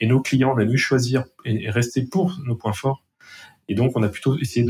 Et 0.00 0.06
nos 0.06 0.20
clients, 0.20 0.52
on 0.54 0.58
a 0.58 0.64
dû 0.64 0.78
choisir 0.78 1.24
et 1.44 1.70
rester 1.70 2.02
pour 2.02 2.36
nos 2.44 2.56
points 2.56 2.72
forts. 2.72 3.04
Et 3.68 3.74
donc 3.74 3.96
on 3.96 4.02
a 4.02 4.08
plutôt 4.08 4.38
essayé 4.38 4.66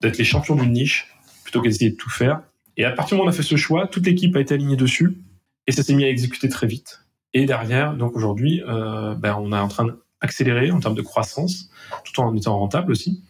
d'être 0.00 0.18
les 0.18 0.24
champions 0.24 0.54
d'une 0.54 0.72
niche 0.72 1.08
plutôt 1.42 1.60
qu'essayer 1.60 1.90
de 1.90 1.96
tout 1.96 2.10
faire. 2.10 2.42
Et 2.76 2.84
à 2.84 2.90
partir 2.90 3.16
du 3.16 3.18
moment 3.18 3.26
où 3.26 3.30
on 3.30 3.34
a 3.34 3.36
fait 3.36 3.42
ce 3.42 3.56
choix, 3.56 3.86
toute 3.86 4.06
l'équipe 4.06 4.34
a 4.36 4.40
été 4.40 4.54
alignée 4.54 4.76
dessus 4.76 5.18
et 5.66 5.72
ça 5.72 5.82
s'est 5.82 5.94
mis 5.94 6.04
à 6.04 6.08
exécuter 6.08 6.48
très 6.48 6.66
vite. 6.66 7.04
Et 7.32 7.46
derrière, 7.46 7.94
donc 7.94 8.16
aujourd'hui, 8.16 8.62
euh, 8.66 9.14
ben, 9.14 9.36
on 9.38 9.52
est 9.52 9.58
en 9.58 9.68
train 9.68 9.86
d'accélérer 10.22 10.70
en 10.70 10.80
termes 10.80 10.94
de 10.94 11.02
croissance, 11.02 11.70
tout 12.04 12.20
en 12.20 12.34
étant 12.36 12.58
rentable 12.58 12.92
aussi, 12.92 13.22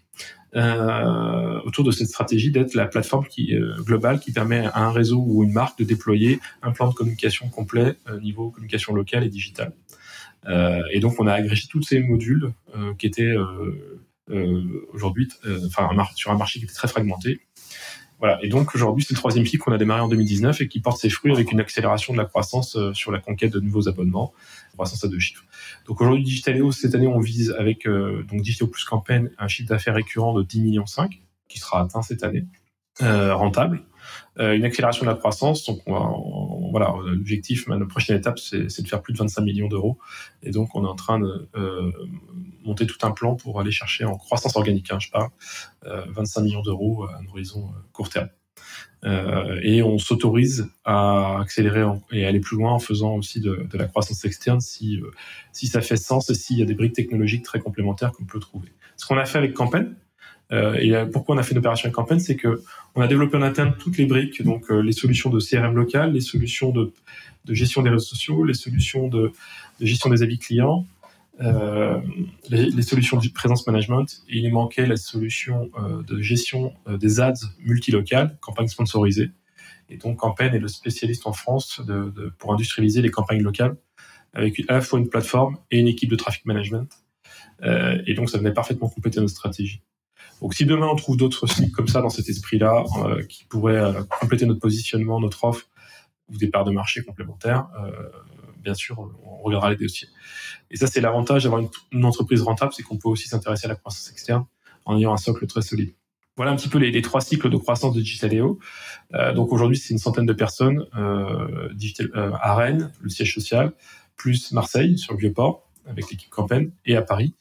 euh, 0.55 1.61
autour 1.65 1.85
de 1.85 1.91
cette 1.91 2.09
stratégie 2.09 2.51
d'être 2.51 2.75
la 2.75 2.87
plateforme 2.87 3.27
qui, 3.27 3.55
euh, 3.55 3.75
globale 3.81 4.21
qui 4.21 4.31
permet 4.31 4.67
à 4.67 4.85
un 4.85 4.93
réseau 4.93 5.25
ou 5.27 5.43
une 5.43 5.53
marque 5.53 5.79
de 5.79 5.85
déployer 5.85 6.39
un 6.63 6.71
plan 6.71 6.89
de 6.89 6.95
communication 6.95 7.49
complet 7.49 7.97
niveau 8.21 8.51
communication 8.51 8.95
locale 8.95 9.25
et 9.25 9.31
digitale. 9.31 9.73
Et 10.93 11.01
donc, 11.01 11.15
on 11.19 11.27
a 11.27 11.33
agrégé 11.33 11.69
tous 11.71 11.83
ces 11.83 12.01
modules 12.01 12.53
qui 12.99 13.07
étaient 13.07 13.35
aujourd'hui, 14.93 15.29
enfin, 15.67 15.89
sur 16.15 16.31
un 16.31 16.37
marché 16.37 16.59
qui 16.59 16.65
était 16.65 16.75
très 16.75 16.89
fragmenté 16.89 17.41
voilà. 18.21 18.39
Et 18.43 18.49
donc 18.49 18.75
aujourd'hui, 18.75 19.05
c'est 19.05 19.13
le 19.13 19.19
troisième 19.19 19.45
cycle 19.45 19.63
qu'on 19.63 19.73
a 19.73 19.79
démarré 19.79 20.01
en 20.01 20.09
2019 20.09 20.61
et 20.61 20.69
qui 20.69 20.81
porte 20.81 20.99
ses 20.99 21.11
fruits 21.11 21.33
avec 21.33 21.53
une 21.53 21.61
accélération 21.61 22.13
de 22.13 22.19
la 22.19 22.25
croissance 22.25 22.77
euh, 22.77 22.95
sur 22.95 23.13
la 23.13 23.19
conquête 23.19 23.53
de 23.53 23.61
nouveaux 23.61 23.89
abonnements, 23.89 24.33
croissance 24.73 25.05
à 25.05 25.09
deux 25.09 25.19
chiffres. 25.19 25.45
Donc 25.87 26.01
aujourd'hui, 26.01 26.25
Digitaleo, 26.25 26.73
cette 26.73 26.95
année, 26.95 27.07
on 27.07 27.21
vise 27.21 27.55
avec 27.59 27.87
euh, 27.87 28.23
donc 28.23 28.41
Digitaleo 28.41 28.71
plus 28.71 28.85
campagne 28.85 29.31
un 29.39 29.49
chiffre 29.49 29.69
d'affaires 29.69 29.95
récurrent 29.95 30.33
de 30.33 30.43
10 30.43 30.61
millions 30.61 30.87
5 30.87 31.21
qui 31.49 31.59
sera 31.59 31.83
atteint 31.83 32.03
cette 32.03 32.23
année, 32.23 32.47
euh, 33.03 33.35
rentable. 33.35 33.83
Euh, 34.41 34.55
une 34.55 34.65
accélération 34.65 35.05
de 35.05 35.11
la 35.11 35.17
croissance. 35.17 35.65
Donc, 35.65 35.81
on 35.87 36.71
voilà, 36.71 36.93
l'objectif, 37.07 37.69
la 37.69 37.79
prochaine 37.87 38.17
étape, 38.17 38.39
c'est 38.41 38.83
de 38.83 38.89
faire 38.89 39.01
plus 39.01 39.13
de 39.13 39.19
25 39.19 39.43
millions 39.43 39.69
d'euros. 39.69 39.99
Et 40.43 40.51
donc, 40.51 40.75
on 40.75 40.85
est 40.85 40.89
en 40.89 40.97
train 40.97 41.21
de 41.21 41.49
euh, 41.55 41.93
monter 42.65 42.87
tout 42.87 42.99
un 43.07 43.13
plan 43.13 43.37
pour 43.37 43.61
aller 43.61 43.71
chercher 43.71 44.05
en 44.05 44.17
croissance 44.17 44.57
organique, 44.57 44.91
hein, 44.91 44.99
je 44.99 45.11
parle, 45.11 45.31
25 45.85 46.41
millions 46.41 46.63
d'euros 46.63 47.05
à 47.05 47.19
un 47.19 47.27
horizon 47.29 47.71
court 47.93 48.09
terme. 48.09 48.29
Euh, 49.05 49.61
et 49.63 49.83
on 49.83 49.99
s'autorise 49.99 50.71
à 50.85 51.39
accélérer 51.41 51.85
et 52.11 52.25
aller 52.25 52.41
plus 52.41 52.57
loin 52.57 52.73
en 52.73 52.79
faisant 52.79 53.17
aussi 53.17 53.41
de, 53.41 53.69
la 53.75 53.87
croissance 53.87 54.25
externe 54.25 54.61
si, 54.61 55.01
ça 55.53 55.81
fait 55.81 55.97
sens 55.97 56.31
et 56.31 56.35
s'il 56.35 56.59
y 56.59 56.63
a 56.63 56.65
des 56.65 56.75
briques 56.75 56.95
technologiques 56.95 57.45
très 57.45 57.59
complémentaires 57.59 58.13
qu'on 58.13 58.25
peut 58.25 58.41
trouver. 58.41 58.73
Ce 58.97 59.07
qu'on 59.07 59.19
a 59.19 59.25
fait 59.27 59.39
avec 59.39 59.53
Campaign, 59.55 59.85
euh, 59.85 60.04
et 60.81 60.93
pourquoi 61.13 61.35
on 61.35 61.39
a 61.39 61.43
fait 61.43 61.53
une 61.53 61.59
opération 61.59 61.87
avec 61.87 61.95
campagne, 61.95 62.19
c'est 62.19 62.37
que 62.37 62.63
on 62.95 63.01
a 63.01 63.07
développé 63.07 63.37
en 63.37 63.43
interne 63.43 63.75
toutes 63.79 63.99
les 63.99 64.07
briques, 64.07 64.43
donc 64.43 64.71
euh, 64.71 64.81
les 64.81 64.93
solutions 64.93 65.31
de 65.31 65.41
CRM 65.41 65.75
local, 65.75 66.13
les 66.13 66.21
solutions 66.21 66.71
de, 66.71 66.93
gestion 67.49 67.83
des 67.83 67.91
réseaux 67.91 68.05
sociaux, 68.05 68.45
les 68.45 68.55
solutions 68.55 69.09
de, 69.09 69.33
gestion 69.81 70.11
des 70.11 70.23
avis 70.23 70.39
clients, 70.39 70.87
euh, 71.41 72.01
les, 72.51 72.83
solutions 72.83 73.19
de 73.19 73.29
présence 73.29 73.67
management. 73.67 74.23
Il 74.29 74.51
manquait 74.53 74.87
la 74.87 74.97
solution 74.97 75.71
euh, 75.79 76.03
de 76.03 76.21
gestion 76.21 76.73
euh, 76.87 76.97
des 76.97 77.21
ads 77.21 77.33
multilocales, 77.59 78.37
campagnes 78.41 78.69
sponsorisées. 78.69 79.31
Et 79.91 79.97
donc 79.97 80.19
Campaign 80.19 80.55
est 80.55 80.59
le 80.59 80.69
spécialiste 80.69 81.27
en 81.27 81.33
France 81.33 81.83
pour 82.39 82.55
industrialiser 82.55 83.03
les 83.03 83.11
campagnes 83.11 83.43
locales 83.43 83.77
avec 84.33 84.61
à 84.69 84.75
la 84.75 84.81
fois 84.81 84.99
une 84.99 85.09
plateforme 85.09 85.59
et 85.71 85.79
une 85.79 85.89
équipe 85.89 86.11
de 86.11 86.17
traffic 86.17 86.45
management. 86.47 86.89
Euh, 87.63 88.03
et 88.07 88.15
donc 88.15 88.31
ça 88.31 88.39
venait 88.39 88.53
parfaitement 88.53 88.89
compléter 88.89 89.21
notre 89.21 89.33
stratégie. 89.33 89.83
Donc 90.41 90.55
si 90.55 90.65
demain 90.65 90.87
on 90.87 90.97
trouve 90.97 91.17
d'autres 91.17 91.47
sites 91.47 91.73
comme 91.73 91.89
ça 91.89 92.01
dans 92.01 92.11
cet 92.11 92.29
esprit-là, 92.29 92.85
euh, 93.05 93.23
qui 93.25 93.45
pourraient 93.45 93.77
euh, 93.77 94.03
compléter 94.21 94.47
notre 94.47 94.61
positionnement, 94.61 95.21
notre 95.21 95.45
offre, 95.45 95.67
ou 96.29 96.37
des 96.37 96.49
parts 96.49 96.65
de 96.65 96.71
marché 96.71 97.03
complémentaires, 97.03 97.69
euh, 97.83 97.91
bien 98.63 98.75
sûr, 98.75 98.99
on 98.99 99.43
regardera 99.43 99.71
les 99.71 99.77
dossiers. 99.77 100.09
Et 100.71 100.77
ça, 100.77 100.87
c'est 100.87 101.03
l'avantage 101.03 101.45
d'avoir 101.45 101.63
une, 101.93 102.05
entreprise 102.05 102.41
rentable, 102.41 102.73
c'est 102.73 102.83
qu'on 102.83 102.97
peut 102.97 103.11
aussi 103.11 103.29
s'intéresser 103.29 103.67
à 103.67 103.69
la 103.69 103.75
croissance 103.75 104.11
externe 104.11 104.47
en 104.87 104.97
ayant 104.97 105.13
un 105.13 105.19
socle 105.19 105.47
très 105.47 105.61
solide. 105.61 105.93
Voilà 106.37 106.51
un 106.51 106.57
petit 106.57 106.71
peu 106.71 106.79
les, 106.79 107.03
trois 107.03 107.21
cycles 107.21 107.51
de 107.51 107.57
croissance 107.57 107.95
de 107.95 108.01
Digitaleo. 108.01 108.59
Donc 109.35 109.53
aujourd'hui, 109.53 109.77
c'est 109.77 109.93
une 109.93 109.99
centaine 109.99 110.27
de 110.27 110.33
personnes 110.33 110.85
à 110.95 112.55
Rennes, 112.57 112.91
le 113.01 113.09
siège 113.09 113.35
social, 113.35 113.73
plus 114.17 114.51
Marseille 114.51 114.99
sur 114.99 115.13
le 115.13 115.21
Vieux-Port 115.21 115.65
avec 115.87 116.11
l'équipe 116.11 116.31
Campagne 116.31 116.71
et 116.87 116.97
à 116.97 117.03
Paris. 117.03 117.35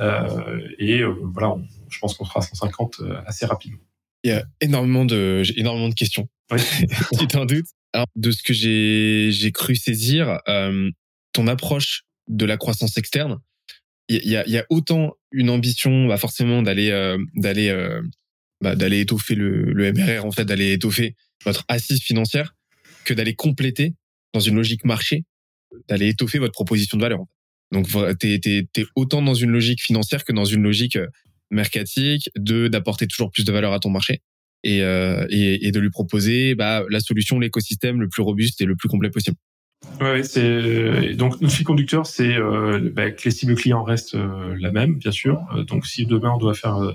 Euh, 0.00 0.60
et 0.78 1.00
euh, 1.00 1.14
voilà, 1.32 1.50
on, 1.50 1.64
je 1.88 1.98
pense 1.98 2.14
qu'on 2.14 2.24
sera 2.24 2.40
à 2.40 2.42
150 2.42 3.00
euh, 3.00 3.20
assez 3.26 3.46
rapidement. 3.46 3.78
Il 4.24 4.30
y 4.30 4.32
a 4.32 4.44
énormément 4.60 5.04
de, 5.04 5.42
j'ai 5.42 5.58
énormément 5.58 5.88
de 5.88 5.94
questions. 5.94 6.28
Oui. 6.50 6.60
tu 7.18 7.26
t'en 7.26 7.44
doutes. 7.46 7.68
Alors, 7.92 8.06
de 8.16 8.30
ce 8.30 8.42
que 8.42 8.52
j'ai, 8.52 9.30
j'ai 9.32 9.52
cru 9.52 9.76
saisir, 9.76 10.40
euh, 10.48 10.90
ton 11.32 11.46
approche 11.46 12.04
de 12.28 12.44
la 12.44 12.56
croissance 12.56 12.96
externe, 12.96 13.38
il 14.08 14.26
y 14.28 14.36
a, 14.36 14.46
y 14.48 14.58
a 14.58 14.66
autant 14.70 15.14
une 15.30 15.50
ambition, 15.50 16.06
bah 16.06 16.16
forcément, 16.16 16.62
d'aller, 16.62 16.90
euh, 16.90 17.16
d'aller, 17.34 17.68
euh, 17.68 18.02
bah, 18.60 18.74
d'aller 18.74 19.00
étoffer 19.00 19.36
le, 19.36 19.72
le 19.72 19.92
MRR, 19.92 20.24
en 20.24 20.32
fait, 20.32 20.44
d'aller 20.44 20.72
étoffer 20.72 21.14
votre 21.44 21.64
assise 21.68 22.02
financière, 22.02 22.54
que 23.04 23.14
d'aller 23.14 23.34
compléter 23.34 23.94
dans 24.34 24.40
une 24.40 24.56
logique 24.56 24.84
marché, 24.84 25.24
d'aller 25.88 26.08
étoffer 26.08 26.38
votre 26.38 26.52
proposition 26.52 26.96
de 26.96 27.02
valeur. 27.02 27.20
Donc, 27.72 27.86
t'es, 28.18 28.38
t'es, 28.40 28.68
t'es 28.72 28.84
autant 28.96 29.22
dans 29.22 29.34
une 29.34 29.50
logique 29.50 29.82
financière 29.82 30.24
que 30.24 30.32
dans 30.32 30.44
une 30.44 30.62
logique 30.62 30.98
mercatique, 31.50 32.30
de 32.36 32.68
d'apporter 32.68 33.06
toujours 33.06 33.30
plus 33.30 33.44
de 33.44 33.52
valeur 33.52 33.72
à 33.72 33.78
ton 33.78 33.90
marché 33.90 34.22
et, 34.62 34.82
euh, 34.82 35.26
et, 35.30 35.66
et, 35.66 35.72
de 35.72 35.80
lui 35.80 35.90
proposer 35.90 36.54
bah, 36.54 36.84
la 36.90 37.00
solution, 37.00 37.38
l'écosystème 37.38 38.00
le 38.00 38.08
plus 38.08 38.22
robuste 38.22 38.60
et 38.60 38.64
le 38.64 38.76
plus 38.76 38.88
complet 38.88 39.10
possible. 39.10 39.36
Ouais, 40.00 40.22
c'est 40.22 41.14
donc 41.14 41.40
notre 41.40 41.54
fil 41.54 41.64
conducteur, 41.64 42.06
c'est 42.06 42.36
euh, 42.36 42.90
bah, 42.92 43.10
que 43.10 43.22
les 43.24 43.30
cibles 43.30 43.54
clients 43.54 43.82
restent 43.82 44.14
euh, 44.14 44.54
la 44.58 44.70
même, 44.70 44.96
bien 44.96 45.10
sûr. 45.10 45.42
Euh, 45.54 45.64
donc, 45.64 45.86
si 45.86 46.04
demain 46.06 46.32
on 46.32 46.38
doit 46.38 46.54
faire 46.54 46.76
euh, 46.76 46.92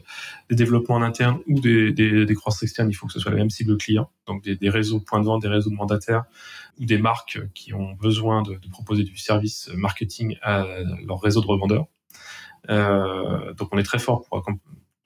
des 0.50 0.56
développements 0.56 0.96
en 0.96 1.02
interne 1.02 1.40
ou 1.48 1.60
des, 1.60 2.26
croisses 2.36 2.62
externes, 2.62 2.90
il 2.90 2.94
faut 2.94 3.08
que 3.08 3.14
ce 3.14 3.20
soit 3.20 3.32
la 3.32 3.38
même 3.38 3.50
cible 3.50 3.78
client. 3.78 4.10
Donc, 4.28 4.44
des, 4.44 4.70
réseaux 4.70 5.00
de 5.00 5.04
points 5.04 5.20
de 5.20 5.26
vente, 5.26 5.42
des 5.42 5.48
réseaux 5.48 5.72
de 5.72 5.76
mandataires 5.76 6.26
ou 6.80 6.86
des 6.86 6.98
marques 7.00 7.40
qui 7.54 7.74
ont 7.74 7.94
besoin 7.94 8.44
de, 8.44 8.54
de 8.54 8.70
proposer 8.70 9.04
du 9.04 9.18
service 9.18 9.70
marketing 9.76 10.38
à 10.44 10.66
leur 11.08 11.22
réseau 11.22 11.42
de 11.42 11.48
revendeurs. 11.48 11.88
Euh, 12.70 13.54
donc 13.54 13.70
on 13.72 13.78
est 13.78 13.84
très 13.84 14.00
fort 14.00 14.24
pour, 14.26 14.44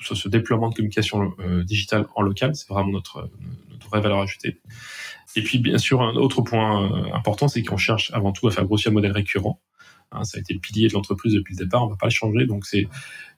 sur 0.02 0.16
ce 0.16 0.30
déploiement 0.30 0.70
de 0.70 0.76
communication 0.76 1.34
euh, 1.40 1.64
digitale 1.64 2.08
en 2.16 2.22
local, 2.22 2.56
c'est 2.56 2.68
vraiment 2.70 2.92
notre, 2.92 3.30
notre 3.70 3.88
vraie 3.90 4.02
valeur 4.02 4.20
ajoutée. 4.20 4.60
Et 5.36 5.44
puis 5.44 5.60
bien 5.60 5.78
sûr 5.78 6.02
un 6.02 6.16
autre 6.16 6.42
point 6.42 6.92
euh, 6.92 7.14
important, 7.14 7.48
c'est 7.48 7.64
qu'on 7.64 7.78
cherche 7.78 8.12
avant 8.14 8.32
tout 8.32 8.48
à 8.48 8.52
faire 8.52 8.66
grossir 8.66 8.92
un 8.92 8.94
modèle 8.94 9.12
récurrent. 9.12 9.62
Hein, 10.12 10.24
ça 10.24 10.38
a 10.38 10.42
été 10.42 10.54
le 10.54 10.60
pilier 10.60 10.88
de 10.88 10.94
l'entreprise 10.94 11.34
depuis 11.34 11.56
le 11.56 11.66
départ, 11.66 11.84
on 11.84 11.88
va 11.88 11.98
pas 11.98 12.08
le 12.08 12.12
changer. 12.12 12.46
Donc 12.46 12.66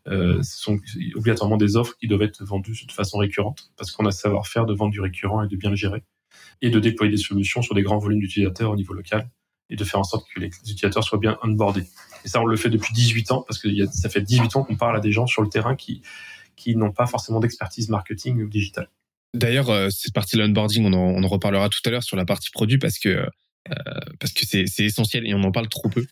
euh, 0.08 0.42
ce 0.44 0.62
sont 0.62 0.80
obligatoirement 1.16 1.58
des 1.58 1.76
offres 1.76 1.96
qui 1.98 2.08
doivent 2.08 2.22
être 2.22 2.44
vendues 2.44 2.86
de 2.88 2.92
façon 2.92 3.18
récurrente 3.18 3.72
parce 3.76 3.92
qu'on 3.92 4.06
a 4.06 4.12
savoir-faire 4.12 4.66
de 4.66 4.74
vendre 4.74 4.92
du 4.92 5.02
récurrent 5.02 5.44
et 5.44 5.48
de 5.48 5.56
bien 5.56 5.72
le 5.72 5.76
gérer 5.76 6.04
et 6.62 6.70
de 6.70 6.80
déployer 6.80 7.12
des 7.12 7.18
solutions 7.18 7.62
sur 7.62 7.74
des 7.74 7.82
grands 7.82 7.98
volumes 7.98 8.20
d'utilisateurs 8.20 8.72
au 8.72 8.76
niveau 8.76 8.94
local 8.94 9.30
et 9.72 9.76
de 9.76 9.84
faire 9.84 10.00
en 10.00 10.04
sorte 10.04 10.28
que 10.34 10.40
les 10.40 10.48
utilisateurs 10.48 11.04
soient 11.04 11.18
bien 11.18 11.38
onboardés. 11.42 11.88
Et 12.24 12.28
ça, 12.28 12.42
on 12.42 12.46
le 12.46 12.58
fait 12.58 12.70
depuis 12.70 12.94
18 12.94 13.32
ans, 13.32 13.44
parce 13.48 13.58
que 13.58 13.70
ça 13.88 14.10
fait 14.10 14.22
18 14.22 14.58
ans 14.58 14.64
qu'on 14.64 14.76
parle 14.76 14.98
à 14.98 15.00
des 15.00 15.14
gens 15.14 15.26
sur 15.26 15.42
le 15.42 15.48
terrain 15.48 15.76
qui, 15.76 16.02
qui 16.62 16.76
n'ont 16.76 16.92
pas 16.92 17.08
forcément 17.08 17.40
d'expertise 17.40 17.90
marketing 17.90 18.42
ou 18.42 18.50
digital. 18.50 18.90
D'ailleurs, 19.34 19.70
euh, 19.70 19.90
cette 19.90 20.14
partie 20.14 20.36
de 20.36 20.42
l'onboarding, 20.42 20.86
on, 20.86 20.94
en, 20.94 21.28
reparlera 21.28 21.70
tout 21.70 21.80
à 21.86 21.90
l'heure 21.90 22.04
sur 22.04 22.18
la 22.18 22.26
partie 22.26 22.52
produit, 22.52 22.78
parce 22.78 23.00
que 23.00 23.10
euh, 23.10 23.76
c'est, 24.26 24.66
essentiel 24.80 25.28
et 25.28 25.34
on 25.34 25.44
en 25.44 25.52
parle 25.52 25.70
trop 25.70 25.90
peu. 25.90 26.06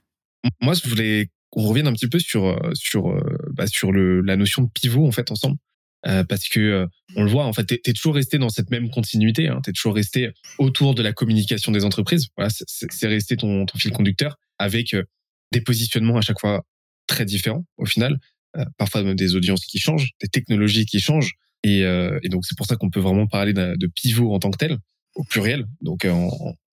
Moi, 0.62 0.74
je 0.74 0.88
voulais 0.88 1.30
qu'on 1.50 1.64
revienne 1.64 1.88
un 1.88 1.94
petit 1.94 2.08
peu 2.08 2.20
sur 2.20 2.60
sur 2.74 3.20
bah, 3.52 3.66
sur 3.68 3.92
le, 3.92 4.22
la 4.22 4.36
notion 4.36 4.62
de 4.62 4.70
pivot 4.70 5.06
en 5.06 5.12
fait 5.12 5.32
ensemble. 5.32 5.58
Euh, 6.08 6.24
parce 6.24 6.48
que 6.48 6.62
euh, 6.62 6.88
on 7.18 7.24
le 7.24 7.30
voit 7.30 7.44
en 7.44 7.52
fait 7.52 7.66
t'es 7.66 7.82
es 7.86 7.92
toujours 7.92 8.16
resté 8.16 8.38
dans 8.38 8.48
cette 8.48 8.70
même 8.70 8.90
continuité 8.90 9.50
hein, 9.50 9.60
t'es 9.62 9.74
toujours 9.74 9.94
resté 9.94 10.32
autour 10.58 10.96
de 10.96 11.04
la 11.04 11.12
communication 11.12 11.74
des 11.74 11.84
entreprises 11.84 12.30
voilà 12.38 12.50
c'est 12.50 13.08
resté 13.08 13.36
ton, 13.36 13.66
ton, 13.66 13.78
fil 13.78 13.92
conducteur 13.92 14.38
avec 14.60 14.94
euh, 14.94 15.04
des 15.52 15.60
positionnements 15.60 16.16
à 16.16 16.22
chaque 16.22 16.40
fois 16.40 16.64
très 17.06 17.26
différents 17.26 17.66
au 17.76 17.86
final 17.86 18.18
parfois 18.78 19.04
même 19.04 19.16
des 19.16 19.36
audiences 19.36 19.66
qui 19.66 19.80
changent 19.80 20.12
des 20.22 20.28
technologies 20.28 20.86
qui 20.86 21.00
changent 21.00 21.34
et, 21.64 21.82
et 21.82 22.30
donc 22.30 22.46
c'est 22.46 22.58
pour 22.58 22.66
ça 22.66 22.76
qu'on 22.76 22.90
peut 22.90 23.00
vraiment 23.00 23.28
parler 23.28 23.54
de 23.54 23.88
pivot 23.88 24.34
en 24.34 24.40
tant 24.40 24.50
que 24.50 24.58
tel 24.58 24.78
au 25.16 25.24
pluriel 25.24 25.66
donc 25.82 26.08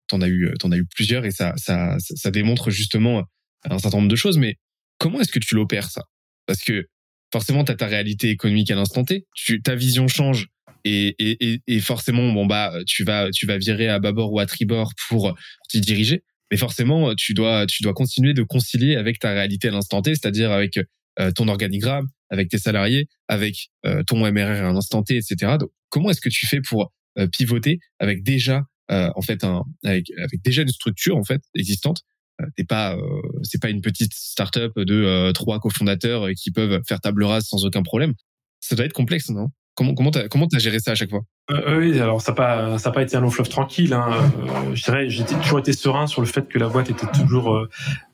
t'en 0.09 0.21
as 0.21 0.29
eu 0.29 0.53
t'en 0.59 0.71
as 0.71 0.77
eu 0.77 0.85
plusieurs 0.85 1.25
et 1.25 1.31
ça, 1.31 1.55
ça 1.57 1.97
ça 1.99 2.31
démontre 2.31 2.71
justement 2.71 3.25
un 3.65 3.79
certain 3.79 3.99
nombre 3.99 4.11
de 4.11 4.17
choses 4.17 4.39
mais 4.39 4.57
comment 4.99 5.21
est-ce 5.21 5.33
que 5.33 5.41
tu 5.41 5.55
l'opères 5.55 5.91
ça? 5.91 6.05
Parce 6.47 6.63
que 6.63 6.87
forcément, 7.33 7.65
tu 7.65 7.73
as 7.73 7.75
ta 7.75 7.87
réalité 7.87 8.31
économique 8.31 8.71
à 8.71 8.77
l'instant 8.77 9.05
T. 9.05 9.27
Tu, 9.35 9.63
ta 9.63 9.75
vision 9.75 10.07
change 10.07 10.49
et, 10.85 11.15
et, 11.19 11.61
et, 11.67 11.81
forcément, 11.81 12.33
bon 12.33 12.47
bah, 12.47 12.73
tu 12.87 13.05
vas, 13.05 13.31
tu 13.31 13.47
vas 13.47 13.59
virer 13.59 13.89
à 13.89 13.99
bâbord 13.99 14.33
ou 14.33 14.39
à 14.39 14.47
tribord 14.47 14.93
pour 15.09 15.35
t'y 15.69 15.81
diriger. 15.81 16.23
Mais 16.51 16.57
forcément, 16.57 17.15
tu 17.15 17.35
dois, 17.35 17.67
tu 17.67 17.83
dois 17.83 17.95
continuer 17.95 18.35
de 18.35 18.43
concilier 18.43 18.97
avec 18.97 19.19
ta 19.19 19.33
réalité 19.33 19.69
à 19.69 19.71
l'instant 19.71 20.03
T, 20.03 20.15
c'est-à-dire 20.15 20.53
avec 20.53 20.77
euh, 20.77 20.85
ton 21.35 21.49
organigramme, 21.49 22.09
avec 22.33 22.49
tes 22.49 22.59
salariés, 22.59 23.09
avec 23.29 23.71
euh, 23.87 24.03
ton 24.05 24.19
MRR 24.19 24.65
à 24.65 24.73
l'instant 24.73 25.03
T, 25.03 25.17
etc. 25.17 25.59
Donc, 25.61 25.71
comment 25.91 26.11
est-ce 26.11 26.23
que 26.23 26.31
tu 26.31 26.47
fais 26.47 26.63
pour 26.63 26.93
euh, 27.19 27.27
pivoter 27.27 27.79
avec 27.99 28.23
déjà, 28.23 28.63
euh, 28.91 29.11
en 29.15 29.21
fait, 29.21 29.45
un, 29.45 29.65
avec, 29.85 30.07
avec 30.19 30.43
déjà 30.43 30.63
une 30.63 30.69
structure 30.69 31.17
en 31.17 31.25
fait 31.25 31.43
existante? 31.55 32.03
Euh, 32.41 32.47
t'es 32.57 32.65
pas, 32.65 32.97
euh, 32.97 33.23
c'est 33.43 33.61
pas 33.61 33.69
une 33.69 33.83
petite 33.83 34.15
start-up 34.15 34.73
de 34.77 34.95
euh, 34.95 35.33
trois 35.33 35.61
cofondateurs 35.61 36.31
qui 36.35 36.51
peuvent 36.51 36.81
faire 36.89 37.01
table 37.01 37.23
rase 37.25 37.45
sans 37.45 37.67
aucun 37.67 37.83
problème. 37.83 38.15
Ça 38.61 38.75
doit 38.75 38.87
être 38.87 38.95
complexe, 38.95 39.29
non? 39.29 39.49
Comment 39.75 39.95
comment 39.95 40.11
t'as 40.11 40.27
as 40.27 40.59
géré 40.59 40.81
ça 40.81 40.91
à 40.91 40.95
chaque 40.95 41.09
fois? 41.09 41.23
Euh, 41.51 41.79
Oui, 41.79 41.99
alors 41.99 42.21
ça 42.21 42.33
n'a 42.33 42.37
pas 42.37 42.79
ça 42.79 42.91
pas 42.91 43.03
été 43.03 43.17
un 43.17 43.21
long 43.21 43.31
fleuve 43.31 43.49
tranquille. 43.49 43.95
Hein. 43.95 44.11
Euh, 44.13 44.75
je 44.75 44.83
dirais 44.83 45.09
j'ai 45.09 45.25
toujours 45.25 45.61
été 45.61 45.73
serein 45.73 46.07
sur 46.07 46.21
le 46.21 46.27
fait 46.27 46.47
que 46.47 46.59
la 46.59 46.69
boîte 46.69 46.91
était 46.91 47.07
toujours 47.07 47.55
euh, 47.55 47.69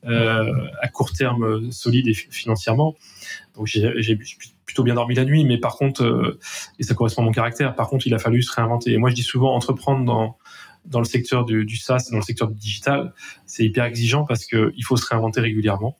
euh 0.06 0.52
à 0.80 0.88
court 0.88 1.12
terme 1.12 1.72
solide 1.72 2.06
et 2.06 2.14
financièrement. 2.14 2.94
Donc 3.56 3.66
j'ai 3.66 4.18
plutôt 4.66 4.84
bien 4.84 4.94
dormi 4.94 5.16
la 5.16 5.24
nuit, 5.24 5.44
mais 5.44 5.58
par 5.58 5.76
contre 5.76 6.38
et 6.78 6.84
ça 6.84 6.94
correspond 6.94 7.22
à 7.22 7.24
mon 7.24 7.32
caractère. 7.32 7.74
Par 7.74 7.88
contre, 7.88 8.06
il 8.06 8.14
a 8.14 8.18
fallu 8.18 8.40
se 8.42 8.54
réinventer. 8.54 8.92
Et 8.92 8.98
moi, 8.98 9.10
je 9.10 9.16
dis 9.16 9.22
souvent 9.22 9.54
entreprendre 9.54 10.04
dans 10.04 10.38
dans 10.84 11.00
le 11.00 11.04
secteur 11.04 11.44
du, 11.44 11.66
du 11.66 11.76
SaaS, 11.76 12.08
dans 12.10 12.18
le 12.18 12.22
secteur 12.22 12.48
du 12.48 12.54
digital, 12.54 13.12
c'est 13.44 13.64
hyper 13.64 13.84
exigeant 13.84 14.24
parce 14.24 14.46
que 14.46 14.72
il 14.76 14.84
faut 14.84 14.96
se 14.96 15.06
réinventer 15.06 15.40
régulièrement. 15.40 15.98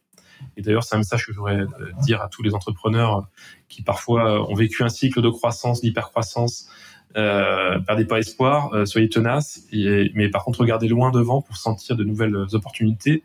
Et 0.57 0.63
d'ailleurs, 0.63 0.85
c'est 0.85 0.95
un 0.95 0.99
message 0.99 1.27
que 1.27 1.33
je 1.33 1.39
voudrais 1.39 1.65
dire 2.03 2.23
à 2.23 2.29
tous 2.29 2.43
les 2.43 2.55
entrepreneurs 2.55 3.29
qui 3.69 3.83
parfois 3.83 4.49
ont 4.51 4.55
vécu 4.55 4.83
un 4.83 4.89
cycle 4.89 5.21
de 5.23 5.29
croissance, 5.29 5.81
d'hypercroissance, 5.81 6.69
euh, 7.17 7.79
perdez 7.81 8.05
pas 8.05 8.19
espoir, 8.19 8.73
euh, 8.75 8.85
soyez 8.85 9.09
tenaces, 9.09 9.63
mais 9.73 10.29
par 10.29 10.45
contre 10.45 10.61
regardez 10.61 10.89
loin 10.89 11.11
devant 11.11 11.41
pour 11.41 11.57
sentir 11.57 11.97
de 11.97 12.05
nouvelles 12.05 12.37
opportunités. 12.53 13.23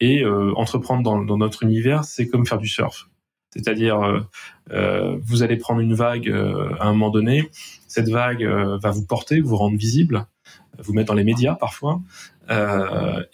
Et 0.00 0.22
euh, 0.22 0.52
entreprendre 0.54 1.02
dans, 1.02 1.36
notre 1.36 1.64
univers, 1.64 2.04
c'est 2.04 2.28
comme 2.28 2.46
faire 2.46 2.58
du 2.58 2.68
surf. 2.68 3.08
C'est-à-dire, 3.50 4.00
euh, 4.00 4.20
euh 4.70 5.18
vous 5.22 5.42
allez 5.42 5.56
prendre 5.56 5.80
une 5.80 5.94
vague 5.94 6.28
à 6.28 6.86
un 6.86 6.92
moment 6.92 7.10
donné, 7.10 7.50
cette 7.88 8.08
vague 8.08 8.44
va 8.44 8.90
vous 8.90 9.04
porter, 9.04 9.40
vous 9.40 9.56
rendre 9.56 9.76
visible, 9.76 10.26
vous 10.78 10.92
mettre 10.92 11.08
dans 11.08 11.14
les 11.14 11.24
médias 11.24 11.54
parfois, 11.54 12.00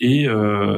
et 0.00 0.26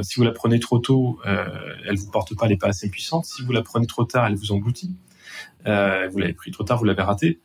si 0.01 0.15
vous 0.15 0.23
la 0.23 0.31
prenez 0.31 0.59
trop 0.59 0.79
tôt, 0.79 1.19
elle 1.25 1.95
vous 1.95 2.11
porte 2.11 2.35
pas, 2.35 2.45
elle 2.45 2.51
n'est 2.51 2.57
pas 2.57 2.67
assez 2.67 2.89
puissante. 2.89 3.25
Si 3.25 3.43
vous 3.43 3.51
la 3.51 3.61
prenez 3.61 3.87
trop 3.87 4.03
tard, 4.03 4.25
elle 4.25 4.35
vous 4.35 4.51
engloutit. 4.51 4.95
Euh, 5.65 6.07
vous 6.11 6.19
l'avez 6.19 6.33
pris 6.33 6.51
trop 6.51 6.63
tard, 6.63 6.77
vous 6.77 6.85
l'avez 6.85 7.01
raté. 7.01 7.39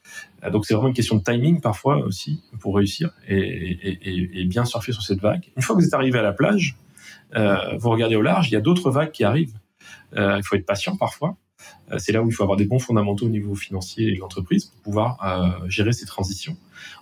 Euh, 0.44 0.50
donc 0.50 0.66
c'est 0.66 0.74
vraiment 0.74 0.88
une 0.88 0.94
question 0.94 1.16
de 1.16 1.22
timing 1.22 1.60
parfois 1.60 1.98
aussi 1.98 2.42
pour 2.60 2.76
réussir 2.76 3.10
et, 3.28 4.44
bien 4.46 4.64
surfer 4.64 4.92
sur 4.92 5.02
cette 5.02 5.20
vague. 5.20 5.50
Une 5.56 5.62
fois 5.62 5.74
que 5.74 5.80
vous 5.80 5.86
êtes 5.86 5.94
arrivé 5.94 6.18
à 6.18 6.22
la 6.22 6.32
plage, 6.32 6.76
euh, 7.36 7.76
vous 7.78 7.90
regardez 7.90 8.16
au 8.16 8.22
large, 8.22 8.48
il 8.48 8.52
y 8.52 8.56
a 8.56 8.60
d'autres 8.60 8.90
vagues 8.90 9.12
qui 9.12 9.24
arrivent. 9.24 9.54
Il 10.14 10.42
faut 10.44 10.56
être 10.56 10.66
patient 10.66 10.96
parfois. 10.96 11.36
C'est 11.98 12.12
là 12.12 12.22
où 12.22 12.28
il 12.28 12.32
faut 12.32 12.42
avoir 12.42 12.58
des 12.58 12.66
bons 12.66 12.78
fondamentaux 12.78 13.26
au 13.26 13.30
niveau 13.30 13.54
financier 13.54 14.08
et 14.08 14.14
de 14.14 14.20
l'entreprise 14.20 14.66
pour 14.66 14.82
pouvoir 14.82 15.64
gérer 15.68 15.92
ces 15.92 16.04
transitions. 16.04 16.56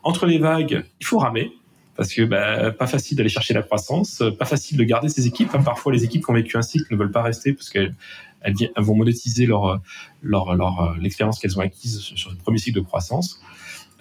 Entre 0.05 0.27
les 0.27 0.38
vagues, 0.38 0.85
il 1.01 1.07
faut 1.07 1.18
ramer 1.18 1.53
parce 1.96 2.14
que 2.14 2.23
bah, 2.23 2.70
pas 2.70 2.87
facile 2.87 3.16
d'aller 3.16 3.29
chercher 3.29 3.53
la 3.53 3.62
croissance, 3.62 4.23
pas 4.38 4.44
facile 4.44 4.79
de 4.79 4.85
garder 4.85 5.09
ses 5.09 5.27
équipes. 5.27 5.51
parfois, 5.64 5.92
les 5.92 6.05
équipes 6.05 6.25
qui 6.25 6.31
ont 6.31 6.35
vécu 6.35 6.57
un 6.57 6.62
cycle 6.62 6.87
ne 6.92 6.96
veulent 6.96 7.11
pas 7.11 7.23
rester 7.23 7.53
parce 7.53 7.68
qu'elles 7.68 7.94
elles, 8.42 8.55
vont 8.76 8.96
monétiser 8.96 9.46
leur, 9.46 9.81
leur 10.22 10.96
l'expérience 10.98 11.38
qu'elles 11.38 11.59
ont 11.59 11.62
acquise 11.62 12.00
sur 12.00 12.31
le 12.31 12.37
premier 12.37 12.59
cycle 12.59 12.79
de 12.79 12.85
croissance. 12.85 13.40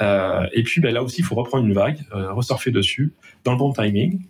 Euh, 0.01 0.47
et 0.53 0.63
puis 0.63 0.81
ben, 0.81 0.93
là 0.93 1.03
aussi, 1.03 1.19
il 1.19 1.23
faut 1.23 1.35
reprendre 1.35 1.65
une 1.65 1.73
vague, 1.73 1.99
euh, 2.13 2.31
ressurfer 2.33 2.71
dessus, 2.71 3.13
dans 3.43 3.51
le 3.51 3.57
bon 3.57 3.73
timing, 3.73 4.21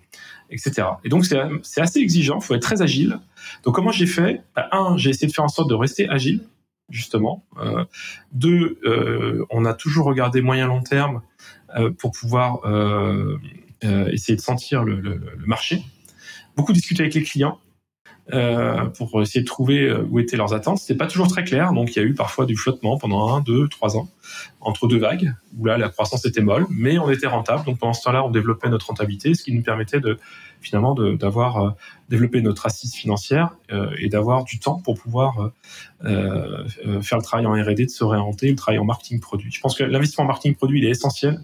etc. 0.49 0.87
Et 1.03 1.09
donc 1.09 1.25
c'est 1.25 1.81
assez 1.81 1.99
exigeant, 1.99 2.39
il 2.39 2.43
faut 2.43 2.55
être 2.55 2.61
très 2.61 2.81
agile. 2.81 3.19
Donc 3.63 3.75
comment 3.75 3.91
j'ai 3.91 4.07
fait? 4.07 4.41
Ben, 4.55 4.67
Un, 4.71 4.97
j'ai 4.97 5.11
essayé 5.11 5.27
de 5.27 5.33
faire 5.33 5.45
en 5.45 5.49
sorte 5.49 5.69
de 5.69 5.75
rester 5.75 6.09
agile, 6.09 6.41
justement. 6.89 7.45
Euh, 7.61 7.85
deux, 8.31 8.79
euh, 8.83 9.45
on 9.51 9.65
a 9.65 9.73
toujours 9.73 10.05
regardé 10.05 10.41
moyen-long 10.41 10.81
terme 10.81 11.21
euh, 11.77 11.91
pour 11.91 12.11
pouvoir 12.11 12.65
euh, 12.65 13.37
essayer 14.11 14.35
de 14.35 14.41
sentir 14.41 14.83
le, 14.83 14.99
le 14.99 15.45
marché. 15.45 15.83
Beaucoup 16.55 16.73
discuter 16.73 17.03
avec 17.03 17.13
les 17.13 17.23
clients 17.23 17.59
euh, 18.33 18.85
pour 18.85 19.21
essayer 19.21 19.41
de 19.41 19.47
trouver 19.47 19.81
euh, 19.81 20.05
où 20.09 20.19
étaient 20.19 20.37
leurs 20.37 20.53
attentes. 20.53 20.77
C'était 20.77 20.97
pas 20.97 21.07
toujours 21.07 21.27
très 21.27 21.43
clair, 21.43 21.73
donc 21.73 21.95
il 21.95 21.99
y 21.99 22.01
a 22.01 22.05
eu 22.05 22.13
parfois 22.13 22.45
du 22.45 22.55
flottement 22.55 22.97
pendant 22.97 23.33
un, 23.33 23.41
deux, 23.41 23.67
trois 23.67 23.97
ans 23.97 24.07
entre 24.61 24.87
deux 24.87 24.99
vagues 24.99 25.33
où 25.57 25.65
là 25.65 25.77
la 25.77 25.89
croissance 25.89 26.25
était 26.25 26.41
molle, 26.41 26.65
mais 26.69 26.99
on 26.99 27.09
était 27.09 27.27
rentable. 27.27 27.65
Donc 27.65 27.79
pendant 27.79 27.93
ce 27.93 28.03
temps-là, 28.03 28.25
on 28.25 28.29
développait 28.29 28.69
notre 28.69 28.87
rentabilité, 28.87 29.33
ce 29.33 29.43
qui 29.43 29.53
nous 29.53 29.63
permettait 29.63 29.99
de 29.99 30.17
finalement 30.61 30.93
d'avoir 30.93 31.57
euh, 31.57 31.69
développé 32.09 32.41
notre 32.41 32.65
assise 32.65 32.93
financière 32.93 33.55
euh, 33.71 33.89
et 33.97 34.09
d'avoir 34.09 34.43
du 34.43 34.59
temps 34.59 34.79
pour 34.79 34.99
pouvoir 34.99 35.51
euh, 36.05 36.67
faire 37.01 37.17
le 37.17 37.23
travail 37.23 37.45
en 37.45 37.53
R&D, 37.53 37.85
de 37.85 37.89
se 37.89 38.03
réinventer, 38.03 38.49
le 38.49 38.55
travail 38.55 38.79
en 38.79 38.85
marketing 38.85 39.19
produit. 39.19 39.51
Je 39.51 39.61
pense 39.61 39.77
que 39.77 39.83
l'investissement 39.83 40.25
en 40.25 40.27
marketing 40.27 40.55
produit 40.55 40.79
il 40.79 40.85
est 40.85 40.91
essentiel 40.91 41.39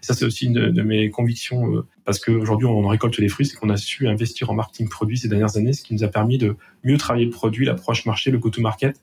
ça, 0.00 0.14
c'est 0.14 0.24
aussi 0.24 0.46
une 0.46 0.70
de, 0.70 0.82
mes 0.82 1.10
convictions, 1.10 1.74
euh, 1.74 1.86
parce 2.04 2.18
qu'aujourd'hui, 2.18 2.66
on 2.66 2.86
récolte 2.88 3.18
les 3.18 3.28
fruits, 3.28 3.46
c'est 3.46 3.56
qu'on 3.56 3.70
a 3.70 3.76
su 3.76 4.08
investir 4.08 4.50
en 4.50 4.54
marketing 4.54 4.88
produit 4.88 5.18
ces 5.18 5.28
dernières 5.28 5.56
années, 5.56 5.72
ce 5.72 5.82
qui 5.82 5.94
nous 5.94 6.04
a 6.04 6.08
permis 6.08 6.38
de 6.38 6.56
mieux 6.84 6.96
travailler 6.96 7.26
le 7.26 7.30
produit, 7.30 7.66
l'approche 7.66 8.06
marché, 8.06 8.30
le 8.30 8.38
go-to-market, 8.38 9.00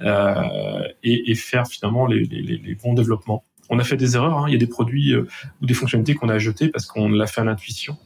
euh, 0.00 0.82
et, 1.04 1.34
faire 1.34 1.66
finalement 1.66 2.06
les, 2.06 2.76
bons 2.82 2.94
développements. 2.94 3.44
On 3.70 3.78
a 3.78 3.84
fait 3.84 3.96
des 3.96 4.16
erreurs, 4.16 4.38
hein. 4.38 4.44
il 4.48 4.52
y 4.52 4.56
a 4.56 4.58
des 4.58 4.66
produits 4.66 5.14
euh, 5.14 5.28
ou 5.60 5.66
des 5.66 5.74
fonctionnalités 5.74 6.14
qu'on 6.14 6.28
a 6.28 6.38
jetés 6.38 6.68
parce 6.68 6.86
qu'on 6.86 7.08
l'a 7.08 7.26
fait 7.26 7.40
à 7.40 7.44
l'intuition 7.44 7.96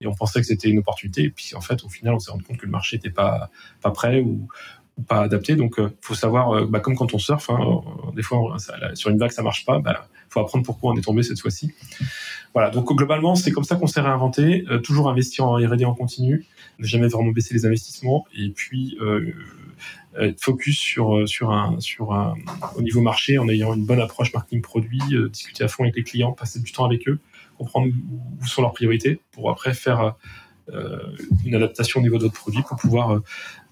et 0.00 0.06
on 0.06 0.14
pensait 0.14 0.40
que 0.40 0.46
c'était 0.46 0.68
une 0.68 0.78
opportunité. 0.78 1.22
Et 1.22 1.30
puis 1.30 1.54
en 1.54 1.60
fait, 1.60 1.84
au 1.84 1.88
final, 1.88 2.14
on 2.14 2.18
s'est 2.18 2.30
rendu 2.30 2.44
compte 2.44 2.58
que 2.58 2.66
le 2.66 2.72
marché 2.72 2.96
n'était 2.96 3.10
pas 3.10 3.50
pas 3.80 3.92
prêt 3.92 4.20
ou, 4.20 4.48
pas 5.08 5.22
adapté. 5.22 5.56
Donc, 5.56 5.78
euh, 5.78 5.90
faut 6.00 6.14
savoir, 6.14 6.52
euh, 6.52 6.66
bah, 6.66 6.80
comme 6.80 6.96
quand 6.96 7.14
on 7.14 7.18
surfe, 7.18 7.50
hein, 7.50 7.82
des 8.14 8.22
fois 8.22 8.56
sur 8.94 9.10
une 9.10 9.18
vague 9.18 9.32
ça 9.32 9.42
marche 9.42 9.64
pas, 9.64 9.78
bah, 9.78 10.06
faut 10.28 10.40
apprendre 10.40 10.64
pourquoi 10.64 10.92
on 10.92 10.96
est 10.96 11.02
tombé 11.02 11.22
cette 11.22 11.40
fois-ci. 11.40 11.72
Voilà. 12.54 12.70
Donc 12.70 12.92
globalement, 12.92 13.34
c'est 13.34 13.50
comme 13.50 13.64
ça 13.64 13.76
qu'on 13.76 13.86
s'est 13.86 14.00
réinventé, 14.00 14.64
euh, 14.70 14.78
toujours 14.78 15.10
investir 15.10 15.46
en 15.46 15.54
R&D 15.56 15.84
en 15.84 15.94
continu, 15.94 16.46
ne 16.78 16.86
jamais 16.86 17.08
vraiment 17.08 17.30
baisser 17.30 17.54
les 17.54 17.66
investissements, 17.66 18.26
et 18.36 18.50
puis 18.50 18.96
euh, 19.00 19.32
être 20.18 20.40
focus 20.40 20.78
sur 20.78 21.50
un 21.50 21.76
au 22.76 22.82
niveau 22.82 23.00
marché 23.00 23.38
en 23.38 23.48
ayant 23.48 23.74
une 23.74 23.84
bonne 23.84 24.00
approche 24.00 24.32
marketing 24.32 24.62
produit, 24.62 25.00
discuter 25.30 25.64
à 25.64 25.68
fond 25.68 25.82
avec 25.82 25.96
les 25.96 26.04
clients, 26.04 26.32
passer 26.32 26.60
du 26.60 26.70
temps 26.70 26.84
avec 26.84 27.08
eux, 27.08 27.18
comprendre 27.58 27.88
où 28.40 28.46
sont 28.46 28.62
leurs 28.62 28.72
priorités 28.72 29.20
pour 29.32 29.50
après 29.50 29.74
faire 29.74 30.00
euh, 30.00 30.10
une 31.44 31.54
adaptation 31.54 32.00
au 32.00 32.02
niveau 32.02 32.16
de 32.18 32.24
votre 32.24 32.34
produit 32.34 32.62
pour 32.62 32.76
pouvoir 32.76 33.12
euh, 33.12 33.20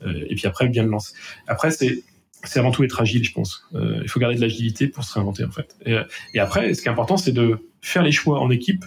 euh, 0.04 0.26
et 0.28 0.34
puis 0.34 0.46
après 0.46 0.68
bien 0.68 0.82
le 0.82 0.90
lancer. 0.90 1.14
Après 1.46 1.70
c'est 1.70 2.02
c'est 2.44 2.58
avant 2.58 2.70
tout 2.70 2.82
être 2.84 3.00
agile, 3.00 3.24
je 3.24 3.32
pense. 3.32 3.64
Euh, 3.74 4.00
il 4.02 4.08
faut 4.08 4.20
garder 4.20 4.36
de 4.36 4.40
l'agilité 4.40 4.88
pour 4.88 5.04
se 5.04 5.14
réinventer 5.14 5.44
en 5.44 5.50
fait. 5.50 5.76
Et, 6.34 6.38
après, 6.38 6.74
ce 6.74 6.82
qui 6.82 6.88
est 6.88 6.90
important, 6.90 7.16
c'est 7.16 7.32
de 7.32 7.68
faire 7.80 8.02
les 8.02 8.12
choix 8.12 8.40
en 8.40 8.50
équipe, 8.50 8.84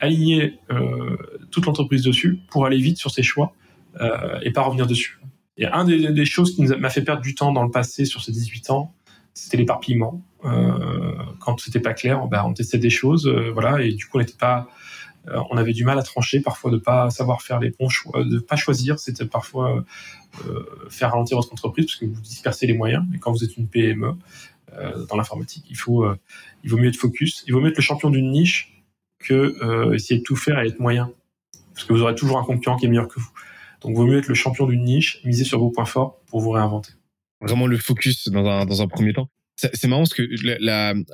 aligner 0.00 0.58
euh, 0.70 1.16
toute 1.50 1.66
l'entreprise 1.66 2.02
dessus 2.02 2.38
pour 2.50 2.66
aller 2.66 2.78
vite 2.78 2.98
sur 2.98 3.10
ses 3.10 3.22
choix 3.22 3.54
euh, 4.00 4.38
et 4.42 4.52
pas 4.52 4.62
revenir 4.62 4.86
dessus. 4.86 5.20
Et 5.58 5.66
un 5.66 5.84
des, 5.84 6.24
choses 6.24 6.54
qui 6.54 6.62
m'a 6.62 6.90
fait 6.90 7.02
perdre 7.02 7.22
du 7.22 7.34
temps 7.34 7.52
dans 7.52 7.62
le 7.62 7.70
passé 7.70 8.04
sur 8.04 8.22
ces 8.22 8.32
18 8.32 8.70
ans, 8.70 8.94
c'était 9.34 9.56
l'éparpillement. 9.56 10.22
Euh, 10.44 11.12
quand 11.40 11.60
c'était 11.60 11.80
pas 11.80 11.94
clair, 11.94 12.26
ben, 12.26 12.42
on 12.46 12.52
testait 12.54 12.78
des 12.78 12.90
choses, 12.90 13.28
voilà, 13.52 13.82
et 13.82 13.92
du 13.92 14.06
coup 14.06 14.16
on 14.16 14.20
n'était 14.20 14.38
pas 14.38 14.60
euh, 14.60 14.81
on 15.26 15.56
avait 15.56 15.72
du 15.72 15.84
mal 15.84 15.98
à 15.98 16.02
trancher, 16.02 16.40
parfois 16.40 16.70
de 16.70 16.78
pas 16.78 17.10
savoir 17.10 17.42
faire 17.42 17.60
les 17.60 17.70
bons 17.70 17.88
choix, 17.88 18.24
de 18.24 18.38
pas 18.38 18.56
choisir. 18.56 18.98
C'était 18.98 19.24
parfois 19.24 19.84
euh, 20.46 20.88
faire 20.88 21.12
ralentir 21.12 21.36
votre 21.36 21.52
entreprise 21.52 21.86
parce 21.86 21.96
que 21.96 22.06
vous 22.06 22.20
dispersez 22.20 22.66
les 22.66 22.74
moyens. 22.74 23.04
Et 23.14 23.18
quand 23.18 23.32
vous 23.32 23.44
êtes 23.44 23.56
une 23.56 23.68
PME 23.68 24.14
euh, 24.72 25.06
dans 25.06 25.16
l'informatique, 25.16 25.64
il 25.70 25.76
faut, 25.76 26.04
il 26.64 26.70
vaut 26.70 26.78
mieux 26.78 26.88
être 26.88 26.96
focus. 26.96 27.44
Il 27.46 27.52
vaut 27.52 27.60
mieux 27.60 27.70
être 27.70 27.76
le 27.76 27.82
champion 27.82 28.10
d'une 28.10 28.30
niche 28.30 28.82
que 29.20 29.94
essayer 29.94 30.18
de 30.18 30.24
tout 30.24 30.34
faire 30.34 30.58
et 30.60 30.66
être 30.66 30.80
moyen, 30.80 31.12
parce 31.74 31.86
que 31.86 31.92
vous 31.92 32.02
aurez 32.02 32.16
toujours 32.16 32.38
un 32.38 32.44
concurrent 32.44 32.76
qui 32.76 32.86
est 32.86 32.88
meilleur 32.88 33.06
que 33.06 33.20
vous. 33.20 33.30
Donc, 33.82 33.92
il 33.92 33.96
vaut 33.96 34.06
mieux 34.06 34.18
être 34.18 34.28
le 34.28 34.34
champion 34.34 34.66
d'une 34.66 34.84
niche, 34.84 35.20
miser 35.24 35.44
sur 35.44 35.58
vos 35.58 35.70
points 35.70 35.84
forts 35.84 36.20
pour 36.26 36.40
vous 36.40 36.50
réinventer. 36.50 36.92
Vraiment 37.40 37.66
le 37.66 37.76
focus 37.78 38.28
dans 38.28 38.46
un, 38.46 38.64
dans 38.64 38.82
un 38.82 38.86
premier 38.86 39.12
temps. 39.12 39.28
C'est 39.56 39.86
marrant 39.86 40.02
parce 40.02 40.14
que 40.14 40.22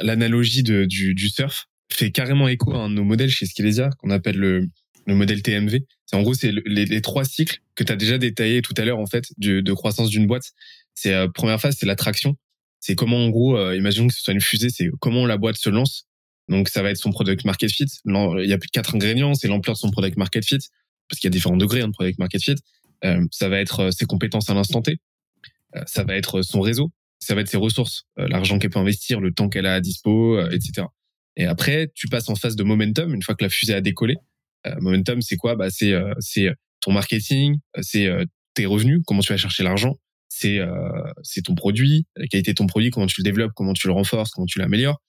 l'analogie 0.01 0.63
la, 0.63 0.87
du 0.87 1.29
surf, 1.29 1.68
fait 1.91 2.11
carrément 2.11 2.49
écho 2.49 2.73
à 2.75 2.79
un 2.79 2.91
de 2.91 2.95
nos 2.95 3.05
modèles 3.05 3.31
chez 3.31 3.47
Skelesia 3.47 3.91
qu'on 3.99 4.11
appelle 4.11 4.37
le, 4.37 4.69
le 5.09 5.15
modèle 5.15 5.43
TMV. 5.43 5.87
C'est 6.07 6.17
en 6.17 6.23
gros 6.23 6.35
c'est 6.35 6.53
les, 6.67 7.01
trois 7.01 7.25
cycles 7.25 7.61
que 7.75 7.83
tu 7.83 7.93
as 7.93 7.97
déjà 7.97 8.19
détaillés 8.19 8.63
tout 8.63 8.75
à 8.77 8.85
l'heure 8.85 8.99
en 8.99 9.07
fait 9.07 9.33
de, 9.39 9.61
de 9.61 9.73
croissance 9.73 10.11
d'une 10.11 10.27
boîte. 10.27 10.53
C'est 10.95 11.15
euh, 11.15 11.29
première 11.29 11.61
phase, 11.61 11.77
c'est 11.79 11.87
l'attraction. 11.87 12.37
C'est 12.81 12.95
comment 12.95 13.19
en 13.19 13.31
gros, 13.31 13.57
euh, 13.57 13.77
imaginons 13.77 14.07
que 14.07 14.15
ce 14.15 14.23
soit 14.23 14.35
une 14.35 14.41
fusée, 14.41 14.69
c'est 14.71 14.91
comment 15.01 15.27
la 15.27 15.37
boîte 15.37 15.57
se 15.57 15.71
lance. 15.71 16.07
Donc 16.49 16.69
ça 16.69 16.83
va 16.83 16.91
être 16.91 16.99
son 16.99 17.11
product 17.11 17.45
market 17.45 17.71
fit. 17.71 17.87
Il 18.05 18.47
y 18.47 18.53
a 18.53 18.59
plus 18.59 18.69
de 18.69 18.73
quatre 18.73 18.95
ingrédients, 18.95 19.35
c'est 19.35 19.49
l'ampleur 19.49 19.75
de 19.75 19.79
son 19.79 19.91
product 19.91 20.17
market 20.17 20.45
fit 20.45 20.59
parce 21.09 21.21
qu'il 21.21 21.29
y 21.29 21.33
a 21.33 21.35
différents 21.35 21.57
degrés 21.57 21.81
hein, 21.81 21.89
de 21.89 21.93
product 21.93 22.19
market 22.19 22.43
fit. 22.43 22.55
Euh, 23.05 23.25
ça 23.31 23.49
va 23.49 23.61
être 23.61 23.81
euh, 23.81 23.91
ses 23.91 24.05
compétences 24.05 24.51
à 24.51 24.55
l'instant 24.55 24.83
T. 24.83 24.99
ça 25.87 26.05
va 26.05 26.17
être 26.17 26.43
son 26.43 26.61
réseau. 26.61 26.93
Ça 27.21 27.35
va 27.35 27.41
être 27.41 27.49
ses 27.49 27.57
ressources, 27.57 28.07
l'argent 28.17 28.61
qu'elle 28.61 28.71
peut 28.71 28.79
investir, 28.79 29.19
le 29.19 29.33
temps 29.33 29.49
qu'elle 29.49 29.67
a 29.67 29.75
à 29.75 29.81
dispo, 29.81 30.41
etc. 30.51 30.87
Et 31.39 31.47
après, 31.47 31.91
tu 31.95 32.09
passes 32.09 32.29
en 32.29 32.35
phase 32.35 32.57
de 32.57 32.65
momentum 32.65 33.15
une 33.15 33.23
fois 33.23 33.35
que 33.35 33.45
la 33.45 33.49
fusée 33.49 33.73
a 33.73 33.81
décollé. 33.81 34.17
Euh, 34.67 34.75
momentum, 34.81 35.23
c'est 35.23 35.37
quoi? 35.37 35.55
Bah, 35.55 35.71
c'est 35.71 35.93
euh, 35.93 36.13
c'est 36.19 36.53
ton 36.81 36.93
marketing, 36.93 37.59
c'est 37.81 38.07
euh, 38.07 38.25
tes 38.55 38.67
revenus, 38.67 39.01
comment 39.07 39.21
tu 39.21 39.33
vas 39.33 39.39
chercher 39.39 39.63
l'argent, 39.63 39.97
c'est 40.29 40.59
c'est 41.23 41.43
ton 41.43 41.55
produit, 41.55 42.07
la 42.17 42.27
qualité 42.27 42.53
de 42.53 42.57
ton 42.57 42.67
produit, 42.67 42.91
comment 42.91 43.07
tu 43.07 43.21
le 43.21 43.25
développes, 43.25 43.53
comment 43.55 43.73
tu 43.73 43.87
le 43.87 43.93
renforces, 43.93 44.31
comment 44.31 44.47
tu 44.47 44.59
l'améliores. 44.59 45.01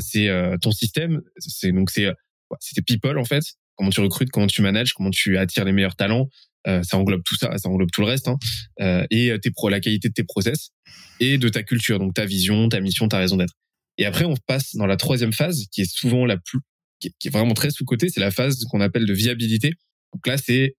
c'est 0.00 0.30
ton 0.60 0.72
système, 0.72 1.22
c'est 1.38 1.72
donc 1.72 1.90
c'est 1.90 2.10
c'est 2.60 2.74
tes 2.74 2.82
people 2.82 3.18
en 3.18 3.24
fait, 3.24 3.42
comment 3.76 3.90
tu 3.90 4.00
recrutes, 4.00 4.30
comment 4.30 4.46
tu 4.46 4.62
manages, 4.62 4.92
comment 4.92 5.10
tu 5.10 5.38
attires 5.38 5.64
les 5.64 5.72
meilleurs 5.72 5.96
talents. 5.96 6.28
ça 6.66 6.98
englobe 6.98 7.22
tout 7.24 7.36
ça, 7.36 7.56
ça 7.56 7.68
englobe 7.68 7.90
tout 7.90 8.02
le 8.02 8.06
reste, 8.06 8.28
hein. 8.28 8.38
et 9.10 9.32
tes 9.42 9.50
pro, 9.50 9.68
la 9.68 9.80
qualité 9.80 10.08
de 10.08 10.14
tes 10.14 10.24
process 10.24 10.70
et 11.20 11.38
de 11.38 11.48
ta 11.48 11.62
culture, 11.62 11.98
donc 11.98 12.14
ta 12.14 12.26
vision, 12.26 12.68
ta 12.68 12.80
mission, 12.80 13.08
ta 13.08 13.18
raison 13.18 13.36
d'être. 13.36 13.54
Et 13.98 14.06
après, 14.06 14.24
on 14.24 14.36
passe 14.46 14.74
dans 14.76 14.86
la 14.86 14.96
troisième 14.96 15.32
phase, 15.32 15.66
qui 15.72 15.82
est 15.82 15.92
souvent 15.92 16.24
la 16.24 16.36
plus, 16.36 16.60
qui 17.00 17.28
est 17.28 17.30
vraiment 17.30 17.54
très 17.54 17.70
sous-cotée, 17.70 18.08
c'est 18.08 18.20
la 18.20 18.30
phase 18.30 18.64
qu'on 18.70 18.80
appelle 18.80 19.06
de 19.06 19.12
viabilité. 19.12 19.74
Donc 20.14 20.26
là, 20.26 20.38
c'est 20.38 20.76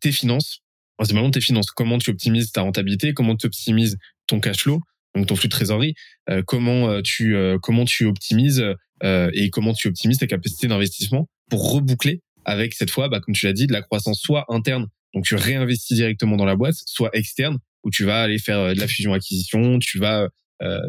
tes 0.00 0.12
finances. 0.12 0.60
C'est 1.02 1.12
vraiment 1.12 1.30
tes 1.30 1.40
finances. 1.40 1.70
Comment 1.70 1.98
tu 1.98 2.10
optimises 2.10 2.52
ta 2.52 2.62
rentabilité, 2.62 3.12
comment 3.14 3.36
tu 3.36 3.46
optimises 3.46 3.96
ton 4.26 4.40
cash 4.40 4.62
flow, 4.62 4.80
donc 5.14 5.26
ton 5.26 5.36
flux 5.36 5.48
de 5.48 5.52
trésorerie, 5.52 5.94
euh, 6.30 6.42
comment 6.46 6.88
euh, 6.88 7.00
tu 7.02 7.36
euh, 7.36 7.58
comment 7.60 7.84
tu 7.84 8.06
optimises 8.06 8.64
et 9.02 9.50
comment 9.50 9.74
tu 9.74 9.88
optimises 9.88 10.16
ta 10.16 10.26
capacité 10.26 10.68
d'investissement 10.68 11.28
pour 11.50 11.70
reboucler 11.70 12.22
avec 12.46 12.72
cette 12.72 12.90
fois, 12.90 13.10
bah, 13.10 13.20
comme 13.20 13.34
tu 13.34 13.44
l'as 13.44 13.52
dit, 13.52 13.66
de 13.66 13.72
la 13.74 13.82
croissance 13.82 14.18
soit 14.18 14.46
interne, 14.48 14.86
donc 15.12 15.24
tu 15.24 15.34
réinvestis 15.34 15.94
directement 15.94 16.36
dans 16.36 16.46
la 16.46 16.56
boîte, 16.56 16.76
soit 16.86 17.10
externe, 17.12 17.58
où 17.84 17.90
tu 17.90 18.04
vas 18.04 18.22
aller 18.22 18.38
faire 18.38 18.74
de 18.74 18.80
la 18.80 18.88
fusion-acquisition, 18.88 19.78
tu 19.80 19.98
vas 19.98 20.28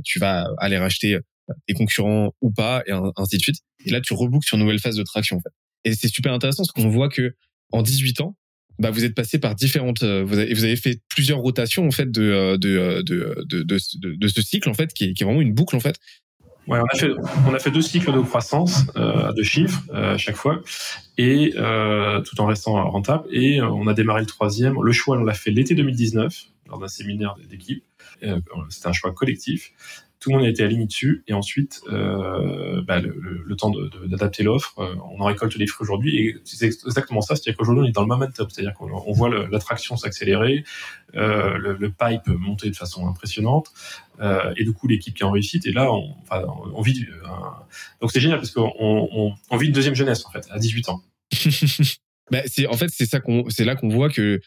tu 0.06 0.20
vas 0.20 0.48
aller 0.60 0.78
racheter 0.78 1.18
tes 1.68 1.74
concurrents 1.74 2.34
ou 2.42 2.52
pas, 2.52 2.84
et 2.88 2.92
ainsi 2.92 3.38
de 3.38 3.42
suite. 3.42 3.58
Et 3.86 3.92
là, 3.92 4.02
tu 4.02 4.14
reboucles 4.14 4.46
sur 4.46 4.58
une 4.58 4.64
nouvelle 4.64 4.80
phase 4.80 4.96
de 4.96 5.04
traction. 5.04 5.38
En 5.38 5.42
fait. 5.42 5.54
Et 5.84 5.94
c'est 5.94 6.10
super 6.10 6.34
intéressant 6.34 6.64
parce 6.64 6.72
qu'on 6.72 6.90
voit 6.90 7.10
que 7.10 7.36
en 7.72 7.82
18 7.82 8.22
ans, 8.22 8.36
bah, 8.80 8.92
vous 8.92 9.04
êtes 9.06 9.16
passé 9.16 9.40
par 9.40 9.56
différentes, 9.56 10.04
euh, 10.04 10.24
vous 10.24 10.38
avez, 10.38 10.76
fait 10.76 11.02
plusieurs 11.10 11.40
rotations 11.40 11.88
en 11.88 11.92
fait 11.92 12.12
de 12.12 12.22
euh, 12.22 12.58
de, 12.58 12.78
euh, 12.78 13.04
de, 13.04 13.64
de, 13.64 13.64
de, 13.64 14.16
de 14.16 14.28
ce 14.28 14.42
cycle 14.42 14.70
en 14.70 14.74
fait 14.74 14.94
qui 14.94 15.06
est, 15.06 15.24
vraiment 15.24 15.42
une 15.42 15.54
boucle 15.54 15.76
en 15.76 15.80
fait. 15.80 15.98
Ouais, 16.68 16.80
on 16.80 16.96
a 16.96 17.00
fait 17.00 17.12
on 17.48 17.54
a 17.54 17.60
fait 17.60 17.72
deux 17.72 17.82
cycles 17.82 18.14
de 18.14 18.20
croissance 18.20 18.84
euh, 18.98 19.32
deux 19.34 19.44
chiffres 19.44 19.82
à 19.94 20.18
chaque 20.18 20.36
fois 20.36 20.62
et 21.18 21.54
tout 22.26 22.42
en 22.42 22.46
restant 22.46 22.90
rentable 22.90 23.24
et 23.32 23.62
on 23.62 23.88
a 23.88 23.94
démarré 23.94 24.22
le 24.22 24.28
troisième. 24.28 24.76
Le 24.82 24.92
choix 24.92 25.18
on 25.18 25.24
l'a 25.24 25.34
fait 25.34 25.52
l'été 25.52 25.74
2019 25.74 26.36
lors 26.68 26.80
d'un 26.80 26.90
séminaire 26.90 27.36
d'équipe. 27.50 27.84
C'était 28.70 28.88
un 28.88 28.94
choix 28.94 29.14
collectif 29.14 29.72
tout 30.20 30.32
le 30.32 30.38
monde 30.38 30.46
a 30.46 30.50
été 30.50 30.64
aligné 30.64 30.86
dessus 30.86 31.24
et 31.28 31.34
ensuite 31.34 31.82
euh, 31.92 32.82
bah, 32.82 33.00
le, 33.00 33.44
le, 33.46 33.56
temps 33.56 33.72
d'adapter 34.06 34.44
l'offre 34.44 34.80
euh, 34.80 34.96
on 35.12 35.22
en 35.22 35.26
récolte 35.26 35.56
les 35.56 35.68
fruits 35.68 35.86
aujourd'hui 35.86 36.18
et 36.18 36.38
c'est 36.44 36.66
exactement 36.66 37.22
ça 37.22 37.36
c'est-à-dire 37.36 37.58
qu'aujourd'hui 37.58 37.84
on 37.86 37.88
est 37.88 37.92
dans 37.92 38.02
le 38.02 38.08
momentum 38.08 38.50
c'est-à-dire 38.50 38.74
qu'on 38.74 39.12
voit 39.14 39.30
l'attraction 39.30 39.96
s'accélérer 39.96 40.64
euh, 41.16 41.58
le, 41.58 41.90
pipe 41.90 42.28
monter 42.28 42.70
de 42.70 42.76
façon 42.76 43.08
impressionnante 43.08 43.72
et 44.56 44.64
du 44.64 44.74
coup 44.74 44.88
l'équipe 44.88 45.14
qui 45.14 45.24
est 45.24 45.26
en 45.26 45.32
réussite 45.32 45.66
et 45.68 45.72
là 45.72 45.92
on, 45.92 46.16
enfin, 46.24 46.44
vit 46.84 47.06
donc 48.02 48.12
c'est 48.12 48.20
génial 48.20 48.40
parce 48.40 48.52
qu'on 48.52 48.74
on, 48.80 49.34
on, 49.50 49.58
vit 49.58 49.68
une 49.68 49.74
deuxième 49.74 49.96
jeunesse 49.96 50.26
en 50.26 50.32
fait 50.32 50.48
à 50.50 50.60
18 50.60 50.90
ans. 50.90 51.02
Bah, 52.30 52.40
en 52.70 52.76
fait 52.76 52.90
c'est 52.90 53.06
ça 53.06 53.22
qu'on 53.22 53.46
c'est 53.48 53.64
là 53.64 53.78
qu'on 53.78 53.88
voit 53.88 54.10
que 54.10 54.42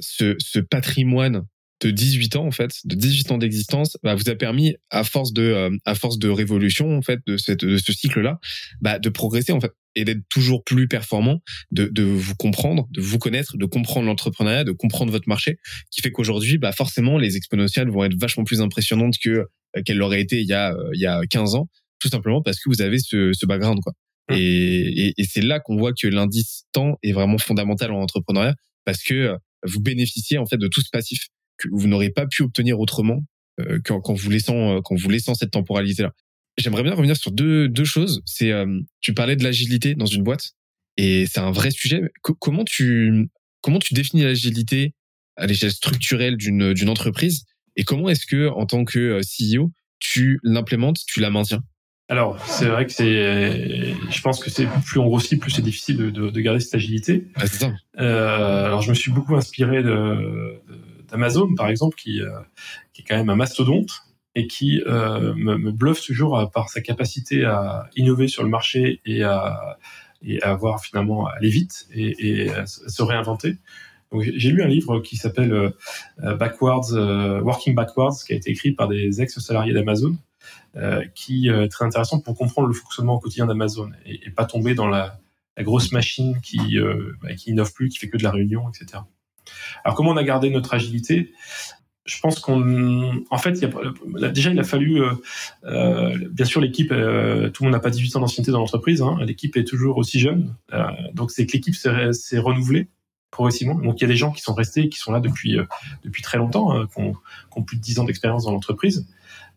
ce, 0.00 0.34
ce 0.40 0.58
patrimoine 0.58 1.46
de 1.82 1.90
18 1.90 2.36
ans 2.36 2.46
en 2.46 2.50
fait, 2.50 2.70
de 2.84 2.94
18 2.94 3.32
ans 3.32 3.38
d'existence, 3.38 3.96
bah, 4.02 4.14
vous 4.14 4.28
a 4.28 4.34
permis 4.34 4.76
à 4.90 5.04
force 5.04 5.32
de 5.32 5.42
euh, 5.42 5.76
à 5.84 5.94
force 5.94 6.18
de 6.18 6.28
révolution 6.28 6.96
en 6.96 7.02
fait 7.02 7.20
de 7.26 7.36
cette 7.36 7.64
de 7.64 7.76
ce 7.76 7.92
cycle 7.92 8.20
là, 8.20 8.38
bah, 8.80 8.98
de 8.98 9.08
progresser 9.08 9.52
en 9.52 9.60
fait 9.60 9.72
et 9.94 10.04
d'être 10.04 10.22
toujours 10.30 10.64
plus 10.64 10.88
performant, 10.88 11.42
de, 11.70 11.86
de 11.86 12.02
vous 12.02 12.34
comprendre, 12.34 12.88
de 12.92 13.02
vous 13.02 13.18
connaître, 13.18 13.58
de 13.58 13.66
comprendre 13.66 14.06
l'entrepreneuriat, 14.06 14.64
de 14.64 14.72
comprendre 14.72 15.12
votre 15.12 15.28
marché, 15.28 15.58
qui 15.90 16.00
fait 16.00 16.10
qu'aujourd'hui, 16.10 16.56
bah 16.56 16.72
forcément, 16.72 17.18
les 17.18 17.36
exponentielles 17.36 17.90
vont 17.90 18.04
être 18.04 18.18
vachement 18.18 18.44
plus 18.44 18.62
impressionnantes 18.62 19.16
que 19.22 19.30
euh, 19.76 19.82
qu'elles 19.84 19.98
l'auraient 19.98 20.22
été 20.22 20.40
il 20.40 20.46
y 20.46 20.54
a 20.54 20.72
euh, 20.72 20.90
il 20.94 21.00
y 21.00 21.06
a 21.06 21.20
15 21.28 21.56
ans, 21.56 21.68
tout 21.98 22.08
simplement 22.08 22.42
parce 22.42 22.58
que 22.58 22.68
vous 22.68 22.80
avez 22.80 22.98
ce, 22.98 23.32
ce 23.32 23.44
background 23.44 23.80
quoi. 23.82 23.92
Mmh. 24.30 24.34
Et, 24.34 25.06
et, 25.08 25.14
et 25.18 25.24
c'est 25.24 25.42
là 25.42 25.58
qu'on 25.58 25.76
voit 25.76 25.92
que 25.92 26.06
l'indice 26.06 26.64
temps 26.72 26.96
est 27.02 27.12
vraiment 27.12 27.38
fondamental 27.38 27.90
en 27.90 28.00
entrepreneuriat 28.00 28.54
parce 28.84 29.02
que 29.02 29.36
vous 29.64 29.80
bénéficiez 29.80 30.38
en 30.38 30.46
fait 30.46 30.56
de 30.56 30.68
tout 30.68 30.80
ce 30.80 30.88
passif 30.90 31.26
que 31.68 31.74
vous 31.76 31.88
n'aurez 31.88 32.10
pas 32.10 32.26
pu 32.26 32.42
obtenir 32.42 32.80
autrement 32.80 33.24
euh, 33.60 33.78
qu'en, 33.84 34.14
vous 34.14 34.30
laissant 34.30 34.76
euh, 34.76 34.80
qu'en 34.80 34.94
vous 34.94 35.10
laissant 35.10 35.34
cette 35.34 35.50
temporalité 35.50 36.02
là. 36.02 36.12
J'aimerais 36.58 36.82
bien 36.82 36.94
revenir 36.94 37.16
sur 37.16 37.32
deux 37.32 37.68
deux 37.68 37.84
choses. 37.84 38.22
C'est 38.26 38.52
euh, 38.52 38.80
tu 39.00 39.14
parlais 39.14 39.36
de 39.36 39.44
l'agilité 39.44 39.94
dans 39.94 40.06
une 40.06 40.22
boîte 40.22 40.52
et 40.96 41.26
c'est 41.26 41.40
un 41.40 41.50
vrai 41.50 41.70
sujet. 41.70 42.02
comment 42.20 42.64
tu 42.64 43.28
comment 43.60 43.78
tu 43.78 43.94
définis 43.94 44.22
l'agilité 44.22 44.94
à 45.36 45.46
l'échelle 45.46 45.72
structurelle 45.72 46.36
d'une 46.36 46.74
d'une 46.74 46.88
entreprise 46.88 47.44
et 47.76 47.84
comment 47.84 48.08
est-ce 48.08 48.26
que 48.26 48.48
en 48.48 48.66
tant 48.66 48.84
que 48.84 49.20
CEO 49.20 49.72
tu 49.98 50.40
l'implémentes, 50.42 50.98
tu 51.06 51.20
la 51.20 51.30
maintiens? 51.30 51.62
Alors, 52.08 52.38
c'est 52.44 52.66
vrai 52.66 52.84
que 52.84 52.92
c'est, 52.92 53.94
je 54.10 54.20
pense 54.20 54.38
que 54.38 54.50
c'est 54.50 54.66
plus 54.84 55.00
on 55.00 55.06
grossit, 55.06 55.40
plus 55.40 55.50
c'est 55.50 55.62
difficile 55.62 55.96
de, 55.96 56.10
de, 56.10 56.28
de, 56.28 56.40
garder 56.40 56.60
cette 56.60 56.74
agilité. 56.74 57.28
Ah, 57.36 57.46
c'est 57.46 57.60
ça. 57.60 57.72
Euh, 57.98 58.66
alors, 58.66 58.82
je 58.82 58.90
me 58.90 58.94
suis 58.94 59.10
beaucoup 59.10 59.34
inspiré 59.34 59.82
de, 59.82 60.60
de 61.12 61.16
Amazon, 61.16 61.54
par 61.54 61.68
exemple, 61.68 61.96
qui, 61.96 62.20
euh, 62.20 62.30
qui 62.92 63.02
est 63.02 63.04
quand 63.04 63.16
même 63.16 63.30
un 63.30 63.36
mastodonte 63.36 64.02
et 64.34 64.46
qui 64.46 64.82
euh, 64.86 65.34
me, 65.34 65.70
bluffe 65.70 66.04
toujours 66.04 66.50
par 66.52 66.70
sa 66.70 66.80
capacité 66.80 67.44
à 67.44 67.88
innover 67.96 68.28
sur 68.28 68.42
le 68.42 68.48
marché 68.48 69.00
et 69.04 69.22
à, 69.22 69.78
et 70.22 70.42
à 70.42 70.50
avoir 70.50 70.82
finalement 70.82 71.26
aller 71.26 71.50
vite 71.50 71.86
et, 71.92 72.48
à 72.50 72.66
se 72.66 73.02
réinventer. 73.02 73.58
J'ai 74.20 74.50
lu 74.50 74.62
un 74.62 74.68
livre 74.68 75.00
qui 75.00 75.16
s'appelle 75.16 75.52
euh, 75.52 76.36
Backwards, 76.36 76.92
Working 77.42 77.74
Backwards, 77.74 78.16
qui 78.26 78.32
a 78.32 78.36
été 78.36 78.50
écrit 78.50 78.72
par 78.72 78.88
des 78.88 79.22
ex-salariés 79.22 79.72
d'Amazon, 79.72 80.16
euh, 80.76 81.04
qui 81.14 81.48
est 81.48 81.68
très 81.68 81.84
intéressant 81.84 82.20
pour 82.20 82.36
comprendre 82.36 82.68
le 82.68 82.74
fonctionnement 82.74 83.14
au 83.14 83.18
quotidien 83.18 83.46
d'Amazon 83.46 83.90
et, 84.06 84.26
et, 84.26 84.30
pas 84.30 84.46
tomber 84.46 84.74
dans 84.74 84.88
la, 84.88 85.18
grosse 85.58 85.92
machine 85.92 86.40
qui, 86.40 86.78
euh, 86.78 87.12
bah, 87.22 87.34
qui 87.34 87.54
plus, 87.74 87.90
qui 87.90 87.98
fait 87.98 88.08
que 88.08 88.16
de 88.16 88.22
la 88.22 88.30
réunion, 88.30 88.70
etc. 88.70 89.02
Alors 89.84 89.96
comment 89.96 90.10
on 90.10 90.16
a 90.16 90.24
gardé 90.24 90.50
notre 90.50 90.74
agilité? 90.74 91.32
Je 92.04 92.18
pense 92.20 92.40
qu'on, 92.40 93.24
en 93.30 93.38
fait, 93.38 93.62
a, 93.62 94.28
déjà 94.28 94.50
il 94.50 94.58
a 94.58 94.64
fallu, 94.64 95.02
euh, 95.02 95.12
euh 95.64 96.18
bien 96.30 96.44
sûr, 96.44 96.60
l'équipe, 96.60 96.90
euh, 96.90 97.48
tout 97.50 97.62
le 97.62 97.68
monde 97.68 97.76
n'a 97.76 97.80
pas 97.80 97.90
18 97.90 98.16
ans 98.16 98.20
d'ancienneté 98.20 98.50
dans 98.50 98.58
l'entreprise. 98.58 99.02
Hein, 99.02 99.18
l'équipe 99.20 99.56
est 99.56 99.64
toujours 99.64 99.98
aussi 99.98 100.18
jeune, 100.18 100.54
euh, 100.72 100.84
donc 101.14 101.30
c'est 101.30 101.46
que 101.46 101.52
l'équipe 101.52 101.76
s'est 101.76 102.38
renouvelée 102.38 102.88
progressivement. 103.30 103.76
Donc 103.76 104.00
il 104.00 104.02
y 104.02 104.04
a 104.04 104.08
des 104.08 104.16
gens 104.16 104.32
qui 104.32 104.42
sont 104.42 104.52
restés, 104.52 104.88
qui 104.88 104.98
sont 104.98 105.12
là 105.12 105.20
depuis 105.20 105.56
depuis 106.02 106.22
très 106.22 106.38
longtemps, 106.38 106.72
hein, 106.72 106.88
qui, 106.92 107.00
ont, 107.00 107.12
qui, 107.12 107.58
ont, 107.58 107.62
plus 107.62 107.76
de 107.76 107.82
10 107.82 108.00
ans 108.00 108.04
d'expérience 108.04 108.44
dans 108.44 108.52
l'entreprise, 108.52 109.06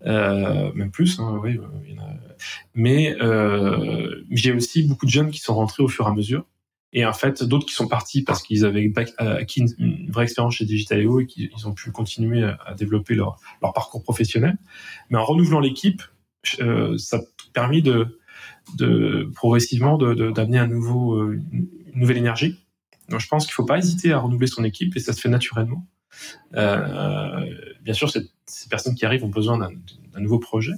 même 0.05 0.91
plus. 0.91 1.19
Hein, 1.19 1.39
oui, 1.41 1.59
mais 2.75 3.17
j'ai 4.29 4.53
aussi 4.53 4.83
beaucoup 4.83 5.07
de 5.07 5.11
jeunes 5.11 5.31
qui 5.31 5.39
sont 5.39 5.55
rentrés 5.55 5.81
au 5.81 5.87
fur 5.87 6.05
et 6.05 6.09
à 6.09 6.13
mesure 6.13 6.45
et 6.95 7.05
en 7.05 7.13
fait 7.13 7.43
d'autres 7.43 7.67
qui 7.67 7.73
sont 7.73 7.89
partis 7.89 8.23
parce 8.23 8.41
qu'ils 8.41 8.65
avaient 8.65 8.91
acquis 9.17 9.65
une, 9.77 10.09
vraie 10.09 10.23
expérience 10.23 10.55
chez 10.55 10.65
Digitaleo 10.65 11.19
et 11.19 11.27
qu'ils 11.27 11.67
ont 11.67 11.73
pu 11.73 11.91
continuer 11.91 12.43
à 12.43 12.73
développer 12.73 13.15
leur, 13.15 13.37
parcours 13.59 14.01
professionnel. 14.01 14.57
Mais 15.09 15.17
en 15.17 15.25
renouvelant 15.25 15.59
l'équipe, 15.59 16.01
euh, 16.61 16.97
ça 16.97 17.17
a 17.17 17.21
permis 17.51 17.81
de, 17.81 18.17
progressivement 19.35 19.97
d'amener 19.97 20.57
un 20.57 20.67
nouveau, 20.67 21.15
euh, 21.15 21.41
une 21.51 21.69
nouvelle 21.95 22.17
énergie. 22.17 22.65
Donc 23.09 23.19
je 23.19 23.27
pense 23.27 23.45
qu'il 23.45 23.53
faut 23.53 23.65
pas 23.65 23.77
hésiter 23.77 24.13
à 24.13 24.19
renouveler 24.19 24.47
son 24.47 24.63
équipe 24.63 24.95
et 24.95 24.99
ça 24.99 25.11
se 25.11 25.19
fait 25.19 25.29
naturellement. 25.29 25.85
Euh, 26.55 27.45
bien 27.81 27.93
sûr, 27.93 28.09
ces, 28.09 28.21
personnes 28.69 28.95
qui 28.95 29.05
arrivent 29.05 29.25
ont 29.25 29.29
besoin 29.29 29.57
d'un 29.57 30.19
nouveau 30.21 30.39
projet. 30.39 30.71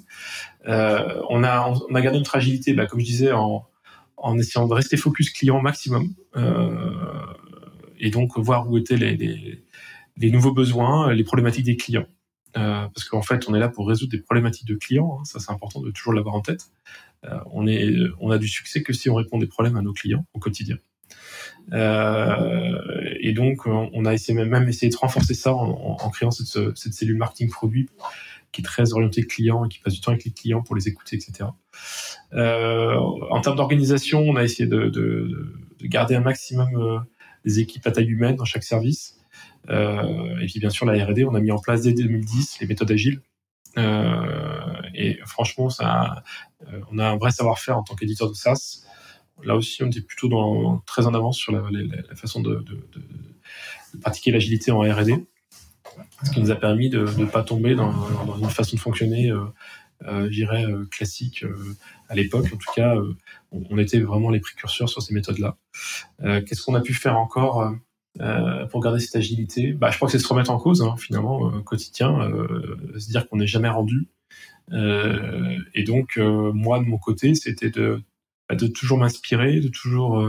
Euh, 0.67 1.21
on, 1.29 1.43
a, 1.43 1.71
on 1.89 1.93
a 1.93 2.01
gardé 2.01 2.17
notre 2.17 2.35
agilité, 2.35 2.73
bah, 2.73 2.87
comme 2.87 2.99
je 2.99 3.05
disais, 3.05 3.31
en, 3.31 3.67
en 4.17 4.37
essayant 4.37 4.67
de 4.67 4.73
rester 4.73 4.97
focus 4.97 5.29
client 5.29 5.61
maximum 5.61 6.13
euh, 6.35 6.81
et 7.99 8.09
donc 8.09 8.37
voir 8.37 8.69
où 8.69 8.77
étaient 8.77 8.97
les, 8.97 10.31
nouveaux 10.31 10.53
besoins, 10.53 11.13
les 11.13 11.23
problématiques 11.23 11.65
des 11.65 11.77
clients. 11.77 12.07
Euh, 12.55 12.87
parce 12.93 13.03
qu'en 13.07 13.21
fait, 13.21 13.47
on 13.47 13.53
est 13.53 13.59
là 13.59 13.69
pour 13.69 13.87
résoudre 13.87 14.11
des 14.11 14.19
problématiques 14.21 14.67
de 14.67 14.75
clients. 14.75 15.19
Hein, 15.19 15.25
ça, 15.25 15.39
c'est 15.39 15.51
important 15.51 15.81
de 15.81 15.91
toujours 15.91 16.13
l'avoir 16.13 16.35
en 16.35 16.41
tête. 16.41 16.65
Euh, 17.25 17.37
on, 17.51 17.67
est, 17.67 17.93
on 18.19 18.31
a 18.31 18.37
du 18.37 18.47
succès 18.47 18.81
que 18.81 18.93
si 18.93 19.09
on 19.09 19.15
répond 19.15 19.37
des 19.37 19.47
problèmes 19.47 19.75
à 19.75 19.81
nos 19.81 19.93
clients 19.93 20.25
au 20.33 20.39
quotidien. 20.39 20.77
Euh, 21.73 23.13
et 23.19 23.33
donc, 23.33 23.65
on 23.65 24.05
a 24.05 24.13
essayé 24.13 24.45
même 24.45 24.67
essayé 24.69 24.89
de 24.91 24.95
renforcer 24.95 25.33
ça 25.33 25.53
en, 25.53 25.97
en 25.99 26.09
créant 26.09 26.31
cette, 26.31 26.77
cette, 26.77 26.93
cellule 26.93 27.17
marketing 27.17 27.49
produit 27.49 27.89
qui 28.51 28.61
est 28.61 28.63
très 28.63 28.93
orienté 28.93 29.23
client 29.23 29.65
et 29.65 29.69
qui 29.69 29.79
passe 29.79 29.93
du 29.93 30.01
temps 30.01 30.11
avec 30.11 30.25
les 30.25 30.31
clients 30.31 30.61
pour 30.61 30.75
les 30.75 30.87
écouter, 30.87 31.15
etc. 31.15 31.49
Euh, 32.33 32.95
en 33.29 33.41
termes 33.41 33.55
d'organisation, 33.55 34.21
on 34.21 34.35
a 34.35 34.43
essayé 34.43 34.67
de, 34.67 34.89
de, 34.89 35.53
de, 35.79 35.87
garder 35.87 36.15
un 36.15 36.21
maximum 36.21 36.69
euh, 36.75 36.99
des 37.45 37.59
équipes 37.59 37.85
à 37.87 37.91
taille 37.91 38.07
humaine 38.07 38.35
dans 38.35 38.45
chaque 38.45 38.63
service. 38.63 39.17
Euh, 39.69 40.39
et 40.39 40.45
puis 40.45 40.59
bien 40.59 40.69
sûr 40.69 40.85
la 40.85 41.05
R&D, 41.05 41.25
on 41.25 41.35
a 41.35 41.39
mis 41.39 41.51
en 41.51 41.59
place 41.59 41.81
dès 41.81 41.93
2010 41.93 42.59
les 42.61 42.67
méthodes 42.67 42.91
agiles. 42.91 43.21
Et 44.95 45.19
franchement, 45.25 45.69
ça, 45.69 46.23
on 46.91 46.97
a 46.97 47.07
un 47.07 47.17
vrai 47.17 47.29
savoir-faire 47.29 47.77
en 47.77 47.83
tant 47.83 47.93
qu'éditeur 47.93 48.27
de 48.27 48.33
SaaS. 48.33 48.83
Là 49.43 49.55
aussi, 49.55 49.83
on 49.83 49.87
était 49.87 50.01
plutôt 50.01 50.81
très 50.87 51.05
en 51.05 51.13
avance 51.13 51.37
sur 51.37 51.51
la, 51.51 51.61
façon 52.15 52.41
de 52.41 52.65
pratiquer 54.01 54.31
l'agilité 54.31 54.71
en 54.71 54.79
R&D 54.79 55.23
ce 56.23 56.31
qui 56.31 56.41
nous 56.41 56.51
a 56.51 56.55
permis 56.55 56.89
de 56.89 57.05
ne 57.17 57.25
pas 57.25 57.43
tomber 57.43 57.75
dans, 57.75 57.91
une 58.37 58.49
façon 58.49 58.75
de 58.75 58.81
fonctionner, 58.81 59.31
euh, 59.31 59.45
euh, 60.07 60.27
j'irais, 60.29 60.65
euh, 60.65 60.85
classique 60.89 61.45
à 62.09 62.15
l'époque. 62.15 62.45
En 62.53 62.57
tout 62.57 62.71
cas, 62.75 62.95
on, 63.51 63.77
était 63.77 63.99
vraiment 63.99 64.29
les 64.29 64.39
précurseurs 64.39 64.89
sur 64.89 65.01
ces 65.01 65.13
méthodes-là. 65.13 65.57
Qu'est-ce 66.21 66.63
qu'on 66.63 66.75
a 66.75 66.81
pu 66.81 66.93
faire 66.93 67.17
encore 67.17 67.73
pour 68.71 68.81
garder 68.81 68.99
cette 68.99 69.15
agilité? 69.15 69.73
Bah, 69.73 69.89
Je 69.91 69.97
crois 69.97 70.07
que 70.07 70.11
c'est 70.11 70.23
se 70.23 70.27
remettre 70.27 70.51
en 70.51 70.57
cause, 70.57 70.81
hein, 70.81 70.95
finalement, 70.97 71.51
quotidien, 71.61 72.31
se 72.97 73.09
dire 73.09 73.27
qu'on 73.27 73.37
n'est 73.37 73.47
jamais 73.47 73.69
rendu. 73.69 74.07
et 74.71 75.83
donc 75.83 76.17
moi 76.17 76.79
de 76.79 76.85
mon 76.85 76.97
côté, 76.97 77.35
c'était 77.35 77.69
de 77.69 78.01
bah, 78.49 78.55
de 78.55 78.67
toujours 78.67 78.97
m'inspirer, 78.97 79.59
de 79.59 79.67
toujours 79.67 80.25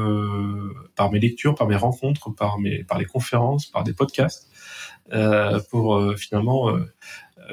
par 0.97 1.13
mes 1.13 1.21
lectures, 1.21 1.55
par 1.55 1.69
mes 1.69 1.77
rencontres, 1.77 2.31
par 2.31 2.59
mes 2.59 2.85
par 2.85 2.99
les 2.99 3.07
conférences, 3.07 3.67
par 3.67 3.85
des 3.85 3.93
podcasts, 3.93 4.51
pour 5.71 6.15
finalement 6.17 6.77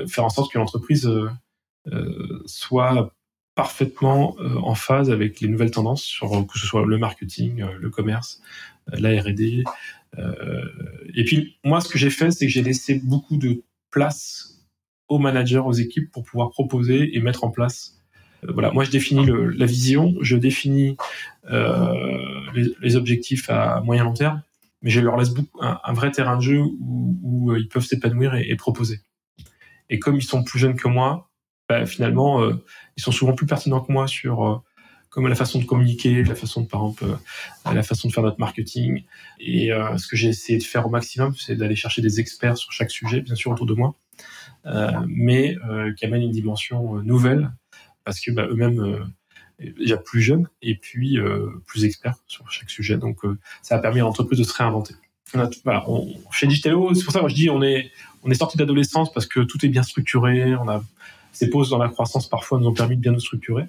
faire 0.07 0.25
en 0.25 0.29
sorte 0.29 0.51
que 0.51 0.57
l'entreprise 0.57 1.09
soit 2.45 3.13
parfaitement 3.55 4.35
en 4.39 4.75
phase 4.75 5.09
avec 5.09 5.39
les 5.39 5.47
nouvelles 5.47 5.71
tendances 5.71 6.19
que 6.19 6.59
ce 6.59 6.67
soit 6.67 6.85
le 6.85 6.97
marketing, 6.97 7.65
le 7.79 7.89
commerce, 7.89 8.41
la 8.87 9.21
R&D. 9.21 9.63
et 10.17 11.23
puis 11.23 11.57
moi, 11.63 11.81
ce 11.81 11.89
que 11.89 11.97
j'ai 11.97 12.09
fait, 12.09 12.31
c'est 12.31 12.45
que 12.45 12.51
j'ai 12.51 12.63
laissé 12.63 13.01
beaucoup 13.03 13.37
de 13.37 13.63
place 13.91 14.55
aux 15.07 15.19
managers, 15.19 15.59
aux 15.59 15.73
équipes 15.73 16.11
pour 16.11 16.23
pouvoir 16.23 16.49
proposer 16.49 17.15
et 17.15 17.19
mettre 17.21 17.43
en 17.43 17.51
place. 17.51 18.01
voilà, 18.43 18.71
moi 18.71 18.83
je 18.83 18.91
définis 18.91 19.25
la 19.55 19.65
vision, 19.65 20.13
je 20.21 20.35
définis 20.35 20.97
les, 22.81 22.95
objectifs 22.95 23.49
à 23.49 23.81
moyen 23.81 24.03
long 24.03 24.13
terme, 24.13 24.41
mais 24.85 24.91
je 24.91 25.01
leur 25.01 25.17
laisse 25.17 25.33
un, 25.59 25.93
vrai 25.93 26.11
terrain 26.11 26.37
de 26.37 26.41
jeu 26.41 26.61
où, 26.61 27.53
ils 27.57 27.67
peuvent 27.67 27.85
s'épanouir 27.85 28.35
et, 28.35 28.55
proposer. 28.55 29.01
Et 29.89 29.99
comme 29.99 30.15
ils 30.15 30.23
sont 30.23 30.45
plus 30.45 30.59
jeunes 30.59 30.77
que 30.77 30.87
moi, 30.87 31.29
bah, 31.67 31.85
finalement, 31.85 32.41
ils 32.95 33.03
sont 33.03 33.11
souvent 33.11 33.33
plus 33.33 33.45
pertinents 33.45 33.81
que 33.81 33.91
moi 33.91 34.07
sur 34.07 34.63
comme 35.15 35.29
la 35.29 35.35
façon 35.35 35.59
de 35.59 35.63
communiquer, 35.63 36.25
la 36.25 36.35
façon 36.35 36.61
de, 36.61 36.67
par 36.67 36.81
exemple, 36.81 37.05
euh, 37.05 37.73
la 37.73 37.83
façon 37.83 38.09
de 38.09 38.13
faire 38.13 38.23
notre 38.23 38.39
marketing. 38.39 39.03
Et 39.39 39.71
euh, 39.71 39.97
ce 39.97 40.07
que 40.07 40.17
j'ai 40.17 40.27
essayé 40.27 40.59
de 40.59 40.63
faire 40.63 40.85
au 40.85 40.89
maximum, 40.89 41.33
c'est 41.35 41.55
d'aller 41.55 41.77
chercher 41.77 42.01
des 42.01 42.19
experts 42.19 42.57
sur 42.57 42.73
chaque 42.73 42.91
sujet, 42.91 43.21
bien 43.21 43.33
sûr 43.33 43.49
autour 43.51 43.65
de 43.65 43.73
moi, 43.73 43.95
euh, 44.65 44.91
mais 45.07 45.55
qui 45.97 46.05
amènent 46.05 46.23
une 46.23 46.31
dimension 46.31 46.95
nouvelle, 46.95 47.49
parce 48.03 48.19
que 48.19 48.31
bah, 48.31 48.45
eux-mêmes 48.49 49.09
déjà 49.59 49.97
plus 49.97 50.21
jeunes 50.21 50.47
et 50.61 50.75
puis 50.75 51.17
plus 51.65 51.85
experts 51.85 52.15
sur 52.27 52.49
chaque 52.51 52.69
sujet. 52.69 52.97
Donc 52.97 53.19
ça 53.61 53.75
a 53.75 53.79
permis 53.79 53.99
à 53.99 54.03
l'entreprise 54.03 54.39
de 54.39 54.43
se 54.43 54.53
réinventer. 54.53 54.95
voilà, 55.63 55.89
on, 55.89 56.13
chez 56.31 56.47
Digitalo, 56.47 56.93
c'est 56.93 57.03
pour 57.03 57.13
ça 57.13 57.21
que 57.21 57.29
je 57.29 57.35
dis 57.35 57.49
on 57.49 57.61
est 57.61 57.91
on 58.23 58.31
est 58.31 58.35
sorti 58.35 58.57
d'adolescence 58.57 59.13
parce 59.13 59.27
que 59.27 59.39
tout 59.41 59.63
est 59.65 59.69
bien 59.69 59.83
structuré. 59.83 60.55
On 60.55 60.67
a 60.67 60.83
ces 61.31 61.49
pauses 61.49 61.69
dans 61.69 61.77
la 61.77 61.89
croissance 61.89 62.29
parfois 62.29 62.59
nous 62.59 62.67
ont 62.67 62.73
permis 62.73 62.95
de 62.95 63.01
bien 63.01 63.11
nous 63.11 63.19
structurer. 63.19 63.67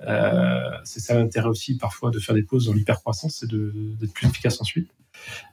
Euh, 0.00 0.70
c'est 0.84 1.00
ça 1.00 1.14
l'intérêt 1.14 1.48
aussi 1.48 1.76
parfois 1.76 2.10
de 2.10 2.18
faire 2.18 2.34
des 2.34 2.42
pauses 2.42 2.66
dans 2.66 2.72
l'hypercroissance, 2.72 3.36
c'est 3.40 3.48
d'être 3.48 4.12
plus 4.12 4.26
efficace 4.26 4.60
ensuite. 4.60 4.90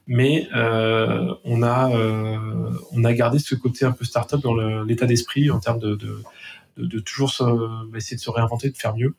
Mais 0.07 0.47
euh, 0.55 1.33
on 1.43 1.61
a 1.61 1.91
euh, 1.91 2.71
on 2.91 3.03
a 3.03 3.13
gardé 3.13 3.39
ce 3.39 3.55
côté 3.55 3.85
un 3.85 3.91
peu 3.91 4.05
start-up 4.05 4.41
dans 4.41 4.55
l'état 4.83 5.05
d'esprit 5.05 5.51
en 5.51 5.59
termes 5.59 5.79
de, 5.79 5.95
de, 5.95 6.23
de, 6.77 6.99
toujours 6.99 7.31
essayer 7.95 8.15
de 8.17 8.21
se 8.21 8.29
réinventer, 8.29 8.69
de 8.69 8.77
faire 8.77 8.95
mieux 8.95 9.15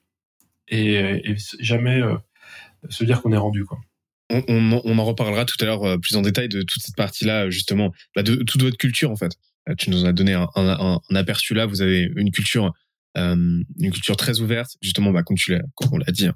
et, 0.71 1.35
jamais 1.59 2.01
se 2.89 3.05
dire 3.05 3.21
qu'on 3.23 3.33
est 3.33 3.37
rendu 3.37 3.65
quoi. 3.65 3.79
On, 4.49 4.99
en 4.99 5.05
reparlera 5.05 5.45
tout 5.45 5.57
à 5.61 5.65
l'heure 5.65 6.01
plus 6.01 6.15
en 6.15 6.23
détail 6.23 6.49
de 6.49 6.63
toute 6.63 6.83
cette 6.83 6.95
partie-là, 6.95 7.51
justement, 7.51 7.93
bah, 8.15 8.23
de 8.23 8.37
toute 8.37 8.63
votre 8.63 8.77
culture 8.77 9.11
en 9.11 9.17
fait. 9.17 9.33
Tu 9.77 9.91
nous 9.91 10.07
as 10.07 10.13
donné 10.13 10.35
un, 10.35 11.01
aperçu 11.15 11.55
là. 11.55 11.67
Vous 11.67 11.83
avez 11.83 12.11
une 12.17 12.31
culture 12.31 12.73
euh, 13.19 13.63
une 13.79 13.91
culture 13.91 14.17
très 14.17 14.41
ouverte, 14.41 14.77
justement, 14.81 15.11
bah, 15.11 15.23
comme 15.23 15.37
tu 15.37 15.53
l'as, 15.53 15.63
on 15.91 15.99
l'a 15.99 16.13
dit, 16.13 16.27
hein, 16.27 16.35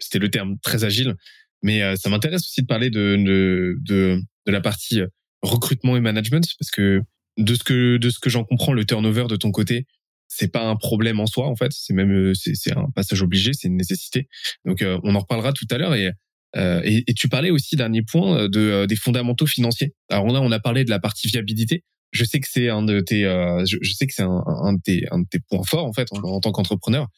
c'était 0.00 0.18
le 0.18 0.30
terme 0.30 0.58
très 0.62 0.84
agile. 0.84 1.14
Mais 1.62 1.82
euh, 1.82 1.96
ça 1.96 2.08
m'intéresse 2.08 2.42
aussi 2.42 2.62
de 2.62 2.66
parler 2.66 2.90
de, 2.90 4.20
la 4.46 4.60
partie 4.60 5.00
euh, 5.00 5.08
recrutement 5.42 5.96
et 5.96 6.00
management 6.00 6.46
parce 6.58 6.70
que 6.70 7.02
de 7.36 7.54
ce 7.54 8.18
que 8.18 8.30
j'en 8.30 8.44
comprends, 8.44 8.72
le 8.72 8.84
turnover 8.84 9.26
de 9.28 9.36
ton 9.36 9.50
côté, 9.50 9.86
c'est 10.28 10.52
pas 10.52 10.66
un 10.66 10.76
problème 10.76 11.20
en 11.20 11.26
soi 11.26 11.46
en 11.46 11.56
fait, 11.56 11.72
c'est 11.72 11.94
même 11.94 12.32
c'est 12.34 12.76
un 12.76 12.88
passage 12.94 13.22
obligé, 13.22 13.52
c'est 13.52 13.68
une 13.68 13.76
nécessité. 13.76 14.28
Donc 14.64 14.84
on 15.02 15.14
en 15.14 15.20
reparlera 15.20 15.52
tout 15.52 15.66
à 15.70 15.78
l'heure 15.78 15.94
et, 15.94 16.10
et, 16.56 17.04
et 17.06 17.14
tu 17.14 17.28
parlais 17.28 17.50
aussi 17.50 17.76
dernier 17.76 18.02
point 18.02 18.48
de 18.48 18.86
des 18.86 18.96
fondamentaux 18.96 19.46
financiers. 19.46 19.94
Alors 20.08 20.26
là 20.28 20.40
on 20.40 20.50
a 20.50 20.60
parlé 20.60 20.84
de 20.84 20.90
la 20.90 20.98
partie 20.98 21.28
viabilité, 21.28 21.84
je 22.14 22.24
sais 22.24 22.40
que 22.40 22.46
c'est 22.48 22.68
un 22.68 22.82
de 22.82 23.00
tes, 23.00 23.24
euh, 23.26 23.64
je, 23.66 23.92
sais 23.92 24.06
que 24.06 24.14
c'est 24.14 24.22
un, 24.22 24.42
un, 24.46 24.74
de 24.74 24.80
tes, 24.80 25.04
un 25.10 25.18
de 25.18 25.26
tes 25.28 25.40
points 25.40 25.64
forts 25.64 25.84
en 25.84 25.92
fait 25.92 26.08
en, 26.12 26.40
tant 26.40 26.52
qu'entrepreneur. 26.52 27.08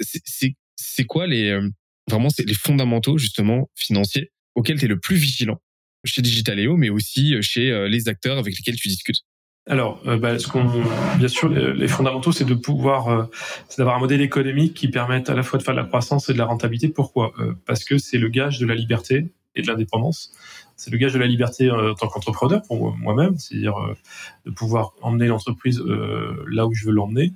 C'est, 0.00 0.54
c'est 0.76 1.04
quoi 1.04 1.26
les, 1.26 1.50
euh, 1.50 1.68
vraiment 2.08 2.30
c'est 2.30 2.46
les 2.46 2.54
fondamentaux 2.54 3.18
justement 3.18 3.68
financiers 3.74 4.30
auxquels 4.54 4.78
tu 4.78 4.84
es 4.84 4.88
le 4.88 5.00
plus 5.00 5.16
vigilant 5.16 5.60
chez 6.04 6.22
Digitaléo, 6.22 6.76
mais 6.76 6.88
aussi 6.88 7.34
chez 7.42 7.72
euh, 7.72 7.88
les 7.88 8.08
acteurs 8.08 8.38
avec 8.38 8.56
lesquels 8.56 8.76
tu 8.76 8.88
discutes? 8.88 9.22
Alors, 9.68 10.00
bah, 10.04 10.38
ce 10.38 10.46
qu'on, 10.46 10.64
bien 11.18 11.26
sûr, 11.26 11.48
les, 11.48 11.88
fondamentaux, 11.88 12.30
c'est 12.30 12.44
de 12.44 12.54
pouvoir, 12.54 13.28
c'est 13.68 13.78
d'avoir 13.78 13.96
un 13.96 14.00
modèle 14.00 14.20
économique 14.20 14.74
qui 14.74 14.88
permette 14.88 15.28
à 15.28 15.34
la 15.34 15.42
fois 15.42 15.58
de 15.58 15.64
faire 15.64 15.74
de 15.74 15.80
la 15.80 15.86
croissance 15.86 16.28
et 16.28 16.34
de 16.34 16.38
la 16.38 16.44
rentabilité. 16.44 16.88
Pourquoi? 16.88 17.32
Parce 17.66 17.82
que 17.82 17.98
c'est 17.98 18.18
le 18.18 18.28
gage 18.28 18.60
de 18.60 18.66
la 18.66 18.76
liberté 18.76 19.32
et 19.56 19.62
de 19.62 19.66
l'indépendance 19.66 20.32
c'est 20.76 20.90
le 20.90 20.98
gage 20.98 21.14
de 21.14 21.18
la 21.18 21.26
liberté 21.26 21.68
euh, 21.68 21.92
en 21.92 21.94
tant 21.94 22.08
qu'entrepreneur 22.08 22.62
pour 22.62 22.96
moi-même, 22.96 23.38
c'est-à-dire 23.38 23.76
euh, 23.78 23.96
de 24.44 24.50
pouvoir 24.50 24.92
emmener 25.00 25.26
l'entreprise 25.26 25.80
euh, 25.80 26.44
là 26.48 26.66
où 26.66 26.74
je 26.74 26.86
veux 26.86 26.92
l'emmener 26.92 27.32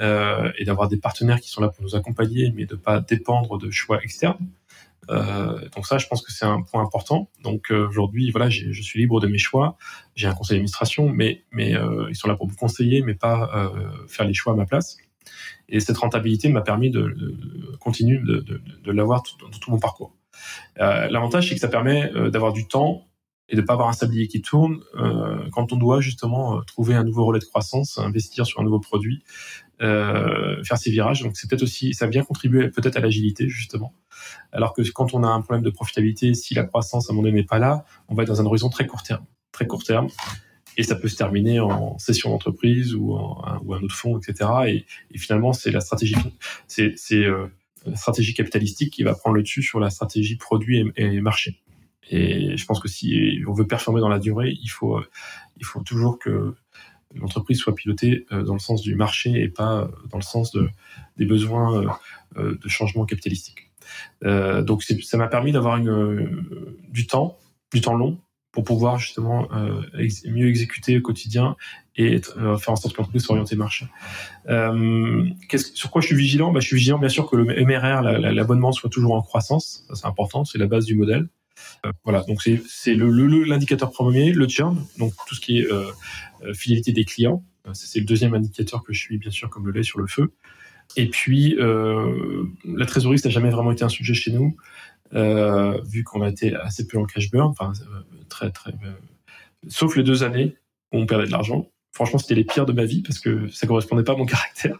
et 0.00 0.64
d'avoir 0.64 0.88
des 0.88 0.96
partenaires 0.96 1.40
qui 1.40 1.50
sont 1.50 1.60
là 1.60 1.70
pour 1.70 1.82
nous 1.82 1.96
accompagner, 1.96 2.52
mais 2.54 2.66
de 2.66 2.76
pas 2.76 3.00
dépendre 3.00 3.58
de 3.58 3.68
choix 3.72 4.00
externes. 4.00 4.38
Donc 5.08 5.86
ça, 5.86 5.98
je 5.98 6.06
pense 6.06 6.22
que 6.22 6.32
c'est 6.32 6.44
un 6.44 6.62
point 6.62 6.82
important. 6.82 7.30
Donc 7.42 7.70
aujourd'hui, 7.70 8.30
voilà, 8.30 8.50
je 8.50 8.82
suis 8.82 9.00
libre 9.00 9.20
de 9.20 9.26
mes 9.26 9.38
choix. 9.38 9.76
J'ai 10.14 10.26
un 10.26 10.34
conseil 10.34 10.56
d'administration, 10.56 11.08
mais 11.08 11.44
mais 11.50 11.74
ils 12.08 12.16
sont 12.16 12.28
là 12.28 12.34
pour 12.34 12.46
me 12.46 12.54
conseiller, 12.54 13.02
mais 13.02 13.14
pas 13.14 13.72
faire 14.08 14.26
les 14.26 14.34
choix 14.34 14.52
à 14.52 14.56
ma 14.56 14.66
place. 14.66 14.98
Et 15.68 15.80
cette 15.80 15.98
rentabilité 15.98 16.48
m'a 16.48 16.62
permis 16.62 16.90
de, 16.90 17.14
continuer 17.80 18.18
de, 18.18 18.92
l'avoir 18.92 19.22
dans 19.40 19.50
tout 19.50 19.70
mon 19.70 19.78
parcours. 19.78 20.14
Euh, 20.80 21.08
l'avantage, 21.08 21.48
c'est 21.48 21.54
que 21.54 21.60
ça 21.60 21.68
permet 21.68 22.12
euh, 22.14 22.30
d'avoir 22.30 22.52
du 22.52 22.66
temps 22.66 23.04
et 23.48 23.56
de 23.56 23.60
pas 23.60 23.72
avoir 23.72 23.88
un 23.88 23.92
sablier 23.92 24.28
qui 24.28 24.42
tourne 24.42 24.80
euh, 24.96 25.48
quand 25.52 25.72
on 25.72 25.76
doit 25.76 26.00
justement 26.00 26.60
trouver 26.62 26.94
un 26.94 27.04
nouveau 27.04 27.24
relais 27.24 27.38
de 27.38 27.44
croissance, 27.44 27.98
investir 27.98 28.46
sur 28.46 28.60
un 28.60 28.64
nouveau 28.64 28.78
produit, 28.78 29.22
faire 29.78 30.78
ses 30.78 30.90
virages. 30.90 31.22
Donc 31.22 31.36
c'est 31.36 31.48
peut-être 31.48 31.62
aussi, 31.62 31.94
ça 31.94 32.06
vient 32.06 32.24
contribuer 32.24 32.68
peut-être 32.68 32.96
à 32.96 33.00
l'agilité 33.00 33.48
justement. 33.48 33.94
Alors 34.52 34.74
que 34.74 34.82
quand 34.90 35.14
on 35.14 35.22
a 35.22 35.28
un 35.28 35.40
problème 35.40 35.64
de 35.64 35.70
profitabilité, 35.70 36.34
si 36.34 36.54
la 36.54 36.64
croissance 36.64 37.08
à 37.08 37.12
un 37.12 37.14
moment 37.14 37.28
donné 37.28 37.40
n'est 37.40 37.46
pas 37.46 37.58
là, 37.58 37.84
on 38.08 38.14
va 38.14 38.22
être 38.24 38.28
dans 38.28 38.40
un 38.40 38.46
horizon 38.46 38.68
très 38.68 38.86
court 38.86 39.02
terme, 39.02 39.24
très 39.52 39.66
court 39.66 39.84
terme, 39.84 40.08
et 40.76 40.82
ça 40.82 40.94
peut 40.94 41.08
se 41.08 41.16
terminer 41.16 41.60
en 41.60 41.98
cession 41.98 42.30
d'entreprise 42.30 42.94
ou, 42.94 43.18
ou 43.64 43.74
un 43.74 43.80
autre 43.80 43.94
fonds, 43.94 44.18
etc. 44.18 44.50
Et, 44.66 44.86
et 45.12 45.18
finalement, 45.18 45.52
c'est 45.52 45.70
la 45.70 45.80
stratégie, 45.80 46.14
c'est 46.66 46.94
stratégie 47.94 48.34
capitalistique 48.34 48.92
qui 48.92 49.02
va 49.02 49.14
prendre 49.14 49.36
le 49.36 49.42
dessus 49.42 49.62
sur 49.62 49.80
la 49.80 49.90
stratégie 49.90 50.36
produit 50.36 50.90
et, 50.96 51.20
marché. 51.20 51.60
Et 52.10 52.56
je 52.56 52.64
pense 52.66 52.80
que 52.80 52.88
si 52.88 53.42
on 53.46 53.52
veut 53.52 53.66
performer 53.66 54.00
dans 54.00 54.08
la 54.08 54.18
durée, 54.18 54.56
il 54.62 54.68
faut, 54.68 55.00
il 55.58 55.64
faut 55.64 55.82
toujours 55.82 56.18
que 56.18 56.54
l'entreprise 57.14 57.58
soit 57.58 57.74
pilotée 57.74 58.26
euh, 58.32 58.42
dans 58.42 58.54
le 58.54 58.58
sens 58.58 58.82
du 58.82 58.94
marché 58.94 59.30
et 59.42 59.48
pas 59.48 59.82
euh, 59.82 59.88
dans 60.10 60.18
le 60.18 60.22
sens 60.22 60.52
de, 60.52 60.68
des 61.16 61.26
besoins 61.26 61.98
euh, 62.36 62.56
de 62.62 62.68
changement 62.68 63.04
capitalistique. 63.04 63.70
donc 64.22 64.82
ça 64.82 65.16
m'a 65.16 65.28
permis 65.28 65.52
d'avoir 65.52 65.80
du 65.80 67.06
temps, 67.06 67.38
du 67.72 67.80
temps 67.80 67.94
long 67.94 68.18
pour 68.52 68.64
pouvoir 68.64 68.98
justement 68.98 69.48
euh, 69.52 69.82
mieux 70.26 70.48
exécuter 70.48 70.98
au 70.98 71.00
quotidien 71.00 71.56
et 71.96 72.20
faire 72.20 72.70
en 72.70 72.76
sorte 72.76 72.94
que 72.94 72.98
l'entreprise 72.98 73.22
soit 73.22 73.34
orientée 73.34 73.56
marché. 73.56 73.86
Euh, 74.48 75.24
sur 75.74 75.90
quoi 75.90 76.00
je 76.00 76.08
suis 76.08 76.16
vigilant? 76.16 76.52
Bah, 76.52 76.60
Je 76.60 76.66
suis 76.66 76.76
vigilant 76.76 76.98
bien 76.98 77.08
sûr 77.08 77.28
que 77.28 77.36
le 77.36 77.44
MRR, 77.44 78.02
l'abonnement 78.02 78.72
soit 78.72 78.90
toujours 78.90 79.14
en 79.14 79.22
croissance, 79.22 79.84
c'est 79.94 80.06
important, 80.06 80.44
c'est 80.44 80.58
la 80.58 80.66
base 80.66 80.84
du 80.84 80.94
modèle. 80.94 81.28
Euh, 81.86 81.92
voilà, 82.04 82.22
donc 82.22 82.42
c'est 82.42 82.94
l'indicateur 82.94 83.88
le, 83.88 83.94
premier, 83.94 84.32
le 84.32 84.48
churn, 84.48 84.84
donc 84.98 85.12
tout 85.26 85.34
ce 85.34 85.40
qui 85.40 85.60
est 85.60 85.70
euh, 85.70 85.92
fidélité 86.54 86.92
des 86.92 87.04
clients. 87.04 87.44
C'est 87.74 88.00
le 88.00 88.06
deuxième 88.06 88.32
indicateur 88.32 88.82
que 88.82 88.94
je 88.94 88.98
suis 88.98 89.18
bien 89.18 89.30
sûr 89.30 89.50
comme 89.50 89.66
le 89.66 89.72
lait 89.72 89.82
sur 89.82 89.98
le 89.98 90.06
feu. 90.06 90.32
Et 90.96 91.10
puis, 91.10 91.54
la 91.58 92.86
trésorerie, 92.86 93.18
ça 93.18 93.28
n'a 93.28 93.34
jamais 93.34 93.50
vraiment 93.50 93.72
été 93.72 93.84
un 93.84 93.90
sujet 93.90 94.14
chez 94.14 94.32
nous. 94.32 94.56
Euh, 95.14 95.80
vu 95.84 96.04
qu'on 96.04 96.20
a 96.22 96.28
été 96.28 96.54
assez 96.54 96.86
peu 96.86 96.98
en 96.98 97.04
cash 97.04 97.30
burn, 97.30 97.48
enfin 97.48 97.72
euh, 97.80 98.02
très 98.28 98.50
très, 98.50 98.72
euh, 98.72 98.92
sauf 99.68 99.96
les 99.96 100.02
deux 100.02 100.22
années 100.22 100.56
où 100.92 100.98
on 100.98 101.06
perdait 101.06 101.26
de 101.26 101.30
l'argent. 101.30 101.70
Franchement, 101.98 102.20
c'était 102.20 102.36
les 102.36 102.44
pires 102.44 102.64
de 102.64 102.72
ma 102.72 102.84
vie 102.84 103.02
parce 103.02 103.18
que 103.18 103.48
ça 103.48 103.66
correspondait 103.66 104.04
pas 104.04 104.12
à 104.12 104.16
mon 104.16 104.24
caractère, 104.36 104.78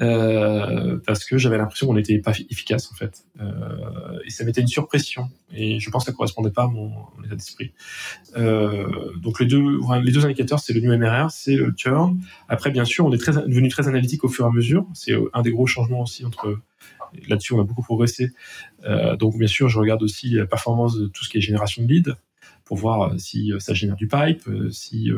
euh, 0.00 0.98
parce 1.06 1.26
que 1.26 1.36
j'avais 1.36 1.58
l'impression 1.58 1.86
qu'on 1.86 1.92
n'était 1.92 2.16
pas 2.20 2.32
efficace 2.48 2.90
en 2.90 2.94
fait, 2.94 3.18
euh, 3.38 4.18
et 4.24 4.30
ça 4.30 4.44
mettait 4.44 4.62
une 4.62 4.66
surpression. 4.66 5.28
Et 5.52 5.78
je 5.78 5.90
pense 5.90 6.06
que 6.06 6.10
ça 6.10 6.16
correspondait 6.16 6.50
pas 6.50 6.62
à 6.62 6.68
mon, 6.68 6.90
état 7.22 7.34
d'esprit. 7.34 7.74
Euh, 8.38 9.12
donc 9.20 9.40
les 9.40 9.46
deux, 9.46 9.62
les 10.02 10.10
deux 10.10 10.24
indicateurs, 10.24 10.58
c'est 10.58 10.72
le 10.72 10.80
new 10.80 10.96
MRR, 10.96 11.30
c'est 11.30 11.54
le 11.54 11.74
churn. 11.76 12.18
Après, 12.48 12.70
bien 12.70 12.86
sûr, 12.86 13.04
on 13.04 13.12
est 13.12 13.18
très, 13.18 13.32
devenu 13.32 13.68
très 13.68 13.86
analytique 13.86 14.24
au 14.24 14.28
fur 14.28 14.46
et 14.46 14.48
à 14.48 14.50
mesure. 14.50 14.86
C'est 14.94 15.12
un 15.34 15.42
des 15.42 15.50
gros 15.50 15.66
changements 15.66 16.00
aussi 16.00 16.24
entre 16.24 16.58
Là-dessus, 17.28 17.54
on 17.54 17.60
a 17.60 17.64
beaucoup 17.64 17.82
progressé. 17.82 18.32
Euh, 18.84 19.16
donc, 19.16 19.36
bien 19.38 19.46
sûr, 19.46 19.68
je 19.68 19.78
regarde 19.78 20.02
aussi 20.02 20.30
la 20.30 20.46
performance 20.46 20.96
de 20.96 21.06
tout 21.06 21.24
ce 21.24 21.28
qui 21.28 21.38
est 21.38 21.40
génération 21.40 21.82
de 21.82 21.88
leads. 21.88 22.16
Pour 22.68 22.76
voir 22.76 23.18
si 23.18 23.50
ça 23.60 23.72
génère 23.72 23.96
du 23.96 24.06
pipe, 24.06 24.42
si, 24.70 25.10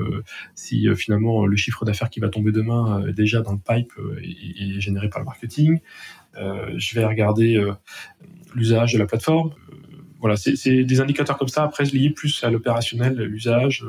si 0.54 0.86
finalement 0.94 1.46
le 1.46 1.56
chiffre 1.56 1.84
d'affaires 1.84 2.08
qui 2.08 2.20
va 2.20 2.28
tomber 2.28 2.52
demain 2.52 3.10
déjà 3.10 3.42
dans 3.42 3.52
le 3.52 3.58
pipe 3.58 3.92
est, 4.22 4.80
généré 4.80 5.10
par 5.10 5.18
le 5.18 5.24
marketing. 5.24 5.80
je 6.36 6.94
vais 6.94 7.04
regarder 7.04 7.60
l'usage 8.54 8.92
de 8.92 8.98
la 8.98 9.06
plateforme. 9.06 9.50
voilà, 10.20 10.36
c'est 10.36 10.84
des 10.84 11.00
indicateurs 11.00 11.36
comme 11.38 11.48
ça. 11.48 11.64
Après, 11.64 11.82
liés 11.82 12.10
plus 12.10 12.44
à 12.44 12.50
l'opérationnel, 12.50 13.16
l'usage. 13.20 13.84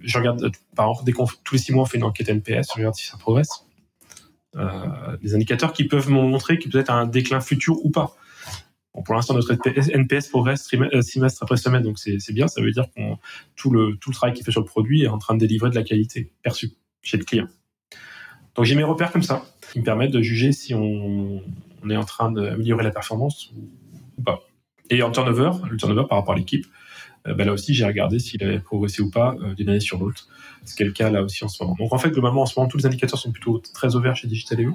je 0.00 0.18
regarde, 0.18 0.50
par 0.74 0.90
exemple, 0.90 1.06
dès 1.06 1.12
tous 1.44 1.54
les 1.54 1.60
six 1.60 1.72
mois, 1.72 1.84
on 1.84 1.86
fait 1.86 1.98
une 1.98 2.04
enquête 2.04 2.28
NPS, 2.28 2.66
je 2.72 2.78
regarde 2.78 2.96
si 2.96 3.06
ça 3.06 3.16
progresse. 3.16 3.64
des 5.22 5.34
indicateurs 5.36 5.72
qui 5.72 5.84
peuvent 5.84 6.10
montrer 6.10 6.58
qu'il 6.58 6.72
peut 6.72 6.80
être 6.80 6.90
un 6.90 7.06
déclin 7.06 7.40
futur 7.40 7.76
ou 7.84 7.90
pas 7.90 8.16
pour 9.04 9.14
l'instant, 9.14 9.34
notre 9.34 9.52
NPS 9.52 10.28
progresse 10.28 10.68
euh, 10.74 11.02
trimestre 11.02 11.42
après 11.42 11.56
semaine, 11.56 11.82
donc 11.82 11.98
c'est 11.98 12.32
bien. 12.32 12.48
Ça 12.48 12.60
veut 12.62 12.70
dire 12.70 12.86
que 12.96 13.00
tout 13.54 13.70
le, 13.70 13.96
tout 13.96 14.10
le 14.10 14.14
travail 14.14 14.34
qui 14.34 14.42
fait 14.42 14.52
sur 14.52 14.60
le 14.60 14.66
produit 14.66 15.04
est 15.04 15.08
en 15.08 15.18
train 15.18 15.34
de 15.34 15.40
délivrer 15.40 15.70
de 15.70 15.74
la 15.74 15.82
qualité 15.82 16.30
perçue 16.42 16.72
chez 17.02 17.16
le 17.16 17.24
client. 17.24 17.46
Donc 18.54 18.64
j'ai 18.64 18.74
mes 18.74 18.84
repères 18.84 19.12
comme 19.12 19.22
ça, 19.22 19.44
qui 19.72 19.80
me 19.80 19.84
permettent 19.84 20.12
de 20.12 20.22
juger 20.22 20.52
si 20.52 20.74
on, 20.74 21.42
on 21.84 21.90
est 21.90 21.96
en 21.96 22.04
train 22.04 22.30
d'améliorer 22.30 22.84
la 22.84 22.90
performance 22.90 23.50
ou, 23.54 24.22
pas. 24.22 24.40
Et 24.88 25.02
en 25.02 25.10
turnover, 25.10 25.50
le 25.70 25.76
turnover 25.76 26.04
par 26.08 26.18
rapport 26.18 26.34
à 26.34 26.38
l'équipe, 26.38 26.66
euh, 27.26 27.34
ben 27.34 27.46
là 27.46 27.52
aussi 27.52 27.74
j'ai 27.74 27.84
regardé 27.84 28.18
s'il 28.18 28.42
avait 28.42 28.60
progressé 28.60 29.02
ou 29.02 29.10
pas 29.10 29.34
euh, 29.42 29.54
d'une 29.54 29.68
année 29.68 29.80
sur 29.80 29.98
l'autre. 29.98 30.28
Ce 30.64 30.74
qui 30.74 30.82
est 30.82 30.86
le 30.86 30.92
cas 30.92 31.10
là 31.10 31.22
aussi 31.22 31.44
en 31.44 31.48
ce 31.48 31.62
moment. 31.62 31.76
Donc 31.78 31.92
en 31.92 31.98
fait, 31.98 32.10
globalement, 32.10 32.42
en 32.42 32.46
ce 32.46 32.58
moment, 32.58 32.68
tous 32.68 32.78
les 32.78 32.86
indicateurs 32.86 33.18
sont 33.18 33.30
plutôt 33.30 33.60
très 33.74 33.94
ouverts 33.94 34.16
chez 34.16 34.26
Digital.eu, 34.26 34.72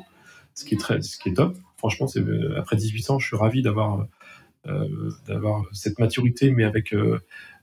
ce 0.53 0.65
qui 0.65 0.75
est 0.75 1.33
top 1.33 1.57
franchement, 1.81 2.05
c'est 2.05 2.19
euh, 2.19 2.59
après 2.59 2.75
18 2.75 3.09
ans, 3.09 3.19
je 3.19 3.25
suis 3.25 3.35
ravi 3.35 3.63
d'avoir 3.63 4.05
euh, 4.67 5.09
cette 5.73 5.97
maturité, 5.97 6.51
mais 6.51 6.63
avec 6.63 6.93
euh, 6.93 7.19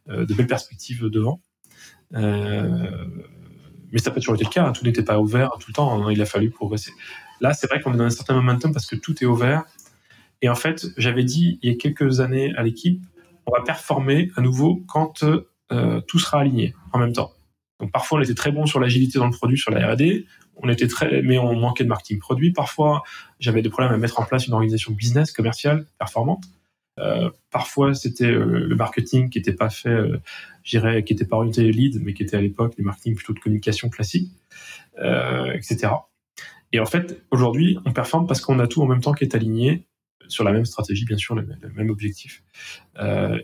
de 0.09 0.35
belles 0.35 0.49
perspectives 0.49 1.05
devant. 1.05 1.41
mais 2.11 2.19
ça 3.99 4.11
n'a 4.11 4.15
pas 4.15 4.21
toujours 4.21 4.35
été 4.35 4.45
le 4.45 4.51
cas. 4.51 4.67
Hein. 4.67 4.73
Tout 4.73 4.85
n'était 4.85 5.05
pas 5.05 5.21
ouvert 5.21 5.53
tout 5.61 5.69
le 5.69 5.75
temps. 5.75 6.05
Hein. 6.05 6.11
Il 6.11 6.21
a 6.21 6.27
fallu 6.27 6.51
progresser. 6.51 6.91
Là, 7.41 7.55
c'est 7.55 7.69
vrai 7.69 7.81
qu'on 7.81 7.95
est 7.95 7.97
dans 7.97 8.05
un 8.05 8.11
certain 8.11 8.35
momentum 8.35 8.73
parce 8.73 8.87
que 8.87 8.97
tout 8.97 9.23
est 9.23 9.27
ouvert. 9.27 9.63
Et 10.43 10.49
en 10.49 10.57
fait, 10.57 10.87
j'avais 10.97 11.23
dit 11.23 11.61
il 11.63 11.71
y 11.71 11.75
a 11.75 11.77
quelques 11.77 12.19
années 12.19 12.53
à 12.57 12.65
l'équipe, 12.65 13.01
on 13.47 13.53
va 13.57 13.63
performer 13.63 14.33
à 14.35 14.41
nouveau 14.41 14.83
quand 14.89 15.25
tout 16.09 16.19
sera 16.19 16.41
aligné 16.41 16.75
en 16.93 16.99
même 16.99 17.13
temps. 17.13 17.33
Donc 17.79 17.93
parfois 17.93 18.19
on 18.19 18.23
était 18.23 18.35
très 18.35 18.51
bon 18.51 18.67
sur 18.67 18.81
l'agilité 18.81 19.19
dans 19.19 19.27
le 19.27 19.33
produit, 19.33 19.59
sur 19.59 19.71
la 19.71 19.93
R&D, 19.93 20.27
on 20.63 20.69
était 20.69 20.89
très, 20.89 21.23
mais 21.23 21.39
on 21.39 21.55
manquait 21.55 21.85
de 21.85 21.89
marketing 21.89 22.19
produit. 22.19 22.53
Parfois, 22.53 23.03
j'avais 23.41 23.63
des 23.63 23.69
problèmes 23.69 23.93
à 23.93 23.97
mettre 23.97 24.21
en 24.21 24.25
place 24.25 24.47
une 24.47 24.55
organisation 24.55 24.93
business 24.93 25.33
commerciale 25.33 25.87
performante. 25.99 26.45
Euh, 26.99 27.31
parfois, 27.51 27.95
c'était 27.95 28.27
euh, 28.27 28.67
le 28.67 28.77
marketing 28.77 29.31
qui 29.31 29.39
n'était 29.39 29.53
pas 29.53 29.71
fait, 29.71 29.89
euh, 29.89 30.19
qui 30.65 30.79
n'était 30.79 31.25
pas 31.25 31.37
orienté 31.37 31.71
lead, 31.71 32.01
mais 32.03 32.13
qui 32.13 32.23
était 32.23 32.37
à 32.37 32.41
l'époque 32.41 32.77
du 32.77 32.83
marketing 32.83 33.15
plutôt 33.15 33.33
de 33.33 33.39
communication 33.39 33.89
classique, 33.89 34.33
euh, 34.99 35.53
etc. 35.53 35.93
Et 36.73 36.81
en 36.81 36.87
fait, 36.87 37.23
aujourd'hui, 37.31 37.79
on 37.85 37.93
performe 37.93 38.27
parce 38.27 38.41
qu'on 38.41 38.59
a 38.59 38.67
tout 38.67 38.83
en 38.83 38.87
même 38.87 39.01
temps 39.01 39.13
qui 39.13 39.25
est 39.25 39.35
aligné 39.35 39.87
sur 40.27 40.45
la 40.45 40.53
même 40.53 40.67
stratégie, 40.67 41.07
bien 41.07 41.17
sûr, 41.17 41.35
le, 41.35 41.47
même 41.75 41.89
objectif. 41.89 42.43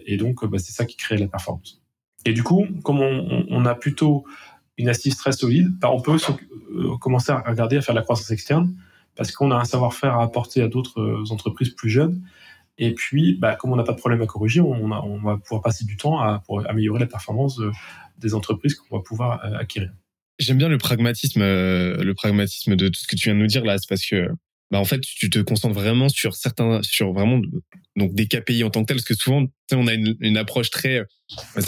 Et 0.05 0.19
donc, 0.19 0.45
bah, 0.45 0.59
c'est 0.59 0.73
ça 0.73 0.85
qui 0.85 0.97
crée 0.99 1.17
la 1.17 1.29
performance. 1.29 1.81
Et 2.27 2.35
du 2.35 2.43
coup, 2.43 2.67
comme 2.83 3.01
on 3.01 3.65
a 3.65 3.75
plutôt 3.75 4.27
une 4.79 4.89
assise 4.89 5.17
très 5.17 5.33
solide, 5.33 5.69
bah, 5.79 5.91
on 5.91 6.01
peut 6.01 6.17
euh, 6.17 6.97
commencer 6.99 7.33
à 7.33 7.41
regarder 7.41 7.77
à 7.77 7.83
faire 7.83 7.95
de 7.95 8.01
la 8.01 8.05
croissance 8.05 8.31
externe 8.31 8.75
parce 9.17 9.31
qu'on 9.31 9.51
a 9.51 9.57
un 9.57 9.65
savoir-faire 9.65 10.15
à 10.15 10.25
apporter 10.25 10.63
à 10.63 10.69
d'autres 10.69 11.01
euh, 11.01 11.25
entreprises 11.31 11.71
plus 11.71 11.91
jeunes. 11.91 12.23
Et 12.77 12.93
puis, 12.93 13.39
bah, 13.39 13.55
comme 13.55 13.73
on 13.73 13.77
n'a 13.77 13.85
pas 13.85 13.93
de 13.93 13.99
problème 13.99 14.21
à 14.23 14.27
corriger, 14.27 14.61
on, 14.61 14.89
va 14.89 15.37
pouvoir 15.37 15.63
passer 15.63 15.85
du 15.85 15.97
temps 15.97 16.21
à, 16.21 16.43
améliorer 16.67 16.99
la 16.99 17.07
performance 17.07 17.61
des 18.19 18.35
entreprises 18.35 18.75
qu'on 18.75 18.97
va 18.97 19.03
pouvoir 19.03 19.45
euh, 19.45 19.59
acquérir. 19.59 19.93
J'aime 20.41 20.59
bien 20.59 20.69
le 20.69 20.79
pragmatisme, 20.79 21.43
le 21.43 22.13
pragmatisme 22.15 22.75
de 22.75 22.89
tout 22.89 22.99
ce 23.01 23.07
que 23.07 23.15
tu 23.15 23.29
viens 23.29 23.37
de 23.37 23.41
nous 23.41 23.47
dire 23.47 23.65
là. 23.65 23.79
C'est 23.79 23.89
parce 23.89 24.05
que 24.05 24.29
bah 24.75 24.81
en 24.81 24.85
fait 24.85 25.03
tu 25.03 25.31
te 25.31 25.39
concentres 25.39 25.73
vraiment 25.73 26.09
sur 26.09 26.35
certains 26.35 26.83
sur 26.83 27.13
vraiment 27.13 27.41
donc 27.95 28.13
des 28.13 28.27
KPI 28.27 28.65
en 28.65 28.71
tant 28.71 28.83
que 28.83 28.87
tel 28.87 28.97
parce 28.97 29.07
que 29.07 29.15
souvent 29.15 29.47
on 29.71 29.87
a 29.87 29.95
une, 29.95 30.37
approche 30.37 30.71
très 30.71 30.99
euh, 30.99 31.05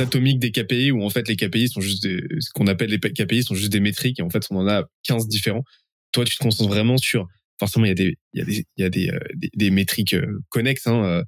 atomique 0.00 0.40
des 0.40 0.50
KPI 0.50 0.90
où 0.90 1.04
en 1.04 1.08
fait 1.08 1.28
les 1.28 1.36
KPI 1.36 1.68
sont 1.68 1.80
juste 1.80 2.02
des, 2.02 2.20
ce 2.40 2.50
qu'on 2.52 2.66
appelle 2.66 2.90
les 2.90 2.98
KPI 2.98 3.44
sont 3.44 3.54
juste 3.54 3.70
des 3.70 3.78
métriques 3.78 4.18
et 4.18 4.24
en 4.24 4.28
fait 4.28 4.44
on 4.50 4.56
en 4.56 4.66
a 4.66 4.88
15 5.04 5.28
différents. 5.28 5.62
Toi 6.10 6.24
tu 6.24 6.36
te 6.36 6.42
concentres 6.42 6.68
vraiment 6.68 6.96
sur 6.96 7.28
forcément 7.60 7.84
il 7.84 7.90
y 7.90 7.92
a 7.92 7.94
des 7.94 8.18
il 8.32 8.40
y 8.40 8.42
a 8.42 8.44
des 8.44 8.66
il 8.76 8.82
y 8.82 8.84
a 8.84 8.90
des, 8.90 9.10
euh, 9.10 9.20
des, 9.54 9.70
métriques 9.70 10.14
euh, 10.14 10.40
connexes 10.48 10.88
hein, 10.88 11.22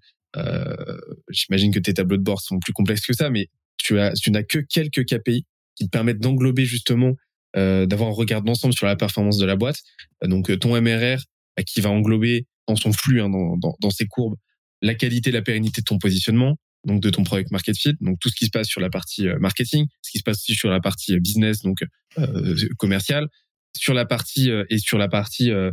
j'imagine 1.30 1.72
que 1.72 1.78
tes 1.78 1.94
tableaux 1.94 2.16
de 2.16 2.24
bord 2.24 2.40
sont 2.40 2.58
plus 2.58 2.72
complexes 2.72 3.06
que 3.06 3.12
ça 3.12 3.30
mais 3.30 3.46
tu 3.76 4.00
as 4.00 4.14
tu 4.14 4.32
n'as 4.32 4.42
que 4.42 4.58
quelques 4.58 5.04
KPI 5.04 5.46
qui 5.76 5.84
te 5.84 5.90
permettent 5.90 6.18
d'englober 6.18 6.64
justement 6.64 7.12
d'avoir 7.54 8.10
un 8.10 8.14
regard 8.14 8.42
d'ensemble 8.42 8.74
sur 8.74 8.86
la 8.86 8.96
performance 8.96 9.38
de 9.38 9.46
la 9.46 9.54
boîte. 9.54 9.78
Donc 10.24 10.58
ton 10.58 10.80
MRR 10.80 11.18
qui 11.62 11.80
va 11.80 11.90
englober 11.90 12.46
dans 12.66 12.76
son 12.76 12.92
flux, 12.92 13.20
hein, 13.20 13.30
dans, 13.30 13.90
ses 13.90 14.06
courbes, 14.06 14.36
la 14.82 14.94
qualité, 14.94 15.30
la 15.30 15.42
pérennité 15.42 15.80
de 15.80 15.84
ton 15.84 15.98
positionnement, 15.98 16.56
donc 16.84 17.00
de 17.00 17.10
ton 17.10 17.24
product 17.24 17.50
market 17.50 17.76
fit, 17.76 17.94
donc 18.00 18.18
tout 18.20 18.28
ce 18.28 18.34
qui 18.34 18.44
se 18.44 18.50
passe 18.50 18.68
sur 18.68 18.80
la 18.80 18.90
partie 18.90 19.26
euh, 19.26 19.38
marketing, 19.38 19.86
ce 20.02 20.10
qui 20.10 20.18
se 20.18 20.22
passe 20.22 20.38
aussi 20.38 20.54
sur 20.54 20.70
la 20.70 20.80
partie 20.80 21.14
euh, 21.14 21.20
business, 21.20 21.62
donc 21.62 21.82
euh, 22.18 22.56
commercial, 22.78 23.28
sur 23.76 23.94
la 23.94 24.06
partie 24.06 24.50
euh, 24.50 24.64
et 24.70 24.78
sur 24.78 24.98
la 24.98 25.08
partie 25.08 25.50
euh, 25.50 25.70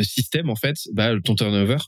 système 0.00 0.50
en 0.50 0.56
fait, 0.56 0.76
bah, 0.92 1.12
ton 1.24 1.34
turnover 1.34 1.78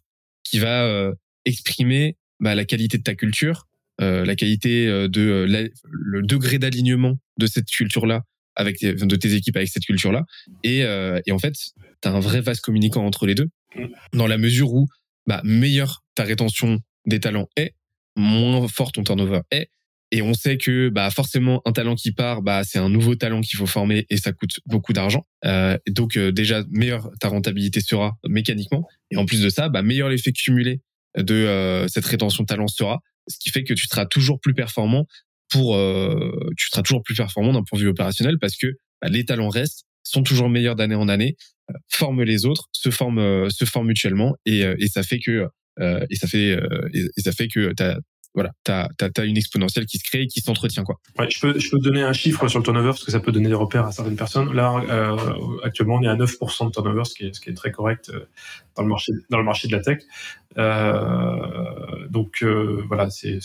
qui 0.45 0.59
va 0.59 1.11
exprimer 1.45 2.17
bah, 2.39 2.55
la 2.55 2.65
qualité 2.65 2.99
de 2.99 3.03
ta 3.03 3.17
culture, 3.17 3.67
la 3.99 4.37
qualité 4.37 4.87
de 4.87 5.71
le 5.91 6.23
degré 6.23 6.61
d'alignement 6.61 7.19
de 7.39 7.47
cette 7.49 7.67
culture 7.67 8.07
là 8.07 8.23
avec 8.57 8.81
de 8.81 9.17
tes 9.17 9.35
équipes 9.35 9.57
avec 9.57 9.69
cette 9.69 9.85
culture 9.85 10.13
là 10.13 10.25
et, 10.65 10.81
et 10.81 11.33
en 11.33 11.39
fait 11.39 11.55
tu 12.03 12.09
as 12.09 12.13
un 12.13 12.21
vrai 12.21 12.41
vase 12.41 12.61
communicant 12.61 13.05
entre 13.05 13.27
les 13.27 13.35
deux, 13.35 13.49
dans 14.13 14.27
la 14.27 14.39
mesure 14.39 14.73
où 14.73 14.87
bah, 15.27 15.41
meilleure 15.45 16.05
ta 16.15 16.25
rétention 16.25 16.81
des 17.07 17.21
talents 17.21 17.49
est, 17.57 17.75
moins 18.17 18.67
fort 18.69 18.93
ton 18.93 19.05
turnover 19.05 19.41
est. 19.51 19.71
Et 20.13 20.23
on 20.23 20.35
sait 20.35 20.57
que 20.57 20.89
bah 20.89 21.11
forcément 21.11 21.63
un 21.65 21.73
talent 21.73 21.97
qui 21.97 22.13
part, 22.13 22.41
bah 22.41 22.63
c'est 22.63 22.79
un 22.79 22.89
nouveau 22.89 23.17
talent 23.17 23.41
qu'il 23.41 23.59
faut 23.59 23.67
former 23.67 24.07
et 24.09 24.17
ça 24.17 24.33
coûte 24.33 24.61
beaucoup 24.65 24.93
d'argent. 24.93 25.27
Euh, 25.45 25.77
donc 25.89 26.17
euh, 26.17 26.31
déjà 26.31 26.63
meilleure 26.71 27.11
ta 27.19 27.29
rentabilité 27.29 27.81
sera 27.81 28.17
mécaniquement 28.25 28.87
et 29.11 29.17
en 29.17 29.27
plus 29.27 29.43
de 29.43 29.49
ça, 29.49 29.69
bah 29.69 29.83
meilleur 29.83 30.09
l'effet 30.09 30.31
cumulé 30.31 30.81
de 31.17 31.35
euh, 31.35 31.89
cette 31.89 32.05
rétention 32.05 32.45
de 32.45 32.47
talent 32.47 32.69
sera, 32.69 33.01
ce 33.27 33.37
qui 33.41 33.51
fait 33.51 33.65
que 33.65 33.75
tu 33.75 33.89
seras 33.89 34.07
toujours 34.07 34.39
plus 34.41 34.55
performant 34.55 35.07
pour 35.51 35.77
euh, 35.77 36.31
tu 36.57 36.69
seras 36.69 36.83
toujours 36.83 37.03
plus 37.03 37.15
performant 37.15 37.53
d'un 37.53 37.63
point 37.63 37.79
de 37.79 37.85
vue 37.85 37.91
opérationnel 37.91 38.37
parce 38.41 38.57
que 38.57 38.67
bah, 39.01 39.09
les 39.09 39.25
talents 39.25 39.49
restent, 39.49 39.85
sont 40.03 40.23
toujours 40.23 40.49
meilleurs 40.49 40.77
d'année 40.77 40.95
en 40.95 41.09
année, 41.09 41.37
euh, 41.71 41.75
forment 41.89 42.23
les 42.23 42.47
autres, 42.47 42.67
se 42.73 42.91
forment, 42.91 43.19
euh, 43.19 43.49
se 43.51 43.65
forment 43.65 43.89
mutuellement, 43.89 44.35
et, 44.45 44.61
et 44.61 44.89
ça 44.89 45.03
fait 45.03 45.19
que 45.19 45.47
et 46.09 46.17
ça 46.17 46.27
fait 46.27 46.59
et, 46.95 47.21
ça 47.21 47.33
fait 47.33 47.49
que 47.49 47.75
voilà, 48.37 48.53
t'as 48.65 48.89
as, 49.01 49.25
une 49.25 49.39
exponentielle 49.39 49.87
qui 49.87 49.97
se 49.97 50.05
crée 50.05 50.23
et 50.23 50.27
qui 50.27 50.43
s'entretient 50.43 50.85
quoi. 50.85 51.01
Ouais, 51.19 51.29
je 51.31 51.41
peux 51.41 51.59
je 51.59 51.71
peux 51.71 51.79
donner 51.79 52.03
un 52.03 52.13
chiffre 52.13 52.47
sur 52.49 52.59
le 52.59 52.65
turnover 52.65 52.91
parce 52.91 53.03
que 53.03 53.11
ça 53.11 53.19
peut 53.19 53.33
donner 53.33 53.49
des 53.49 53.55
repères 53.55 53.87
à 53.87 53.93
certaines 53.93 54.17
personnes. 54.17 54.53
Là, 54.53 54.75
euh, 54.91 55.17
actuellement, 55.65 55.95
on 55.95 56.03
est 56.03 56.09
à 56.09 56.17
9% 56.17 56.67
de 56.67 56.71
turnover, 56.71 57.05
ce 57.07 57.15
qui 57.15 57.25
est 57.25 57.35
ce 57.35 57.41
qui 57.41 57.49
est 57.49 57.55
très 57.55 57.71
correct 57.71 58.11
euh, 58.13 58.27
dans 58.77 58.83
le 58.83 58.91
marché 58.91 59.13
dans 59.31 59.39
le 59.39 59.45
marché 59.45 59.69
de 59.69 59.73
la 59.73 59.81
tech. 59.81 60.03
Euh, 60.59 62.09
donc 62.11 62.45
voilà, 62.89 63.09
c'est 63.09 63.39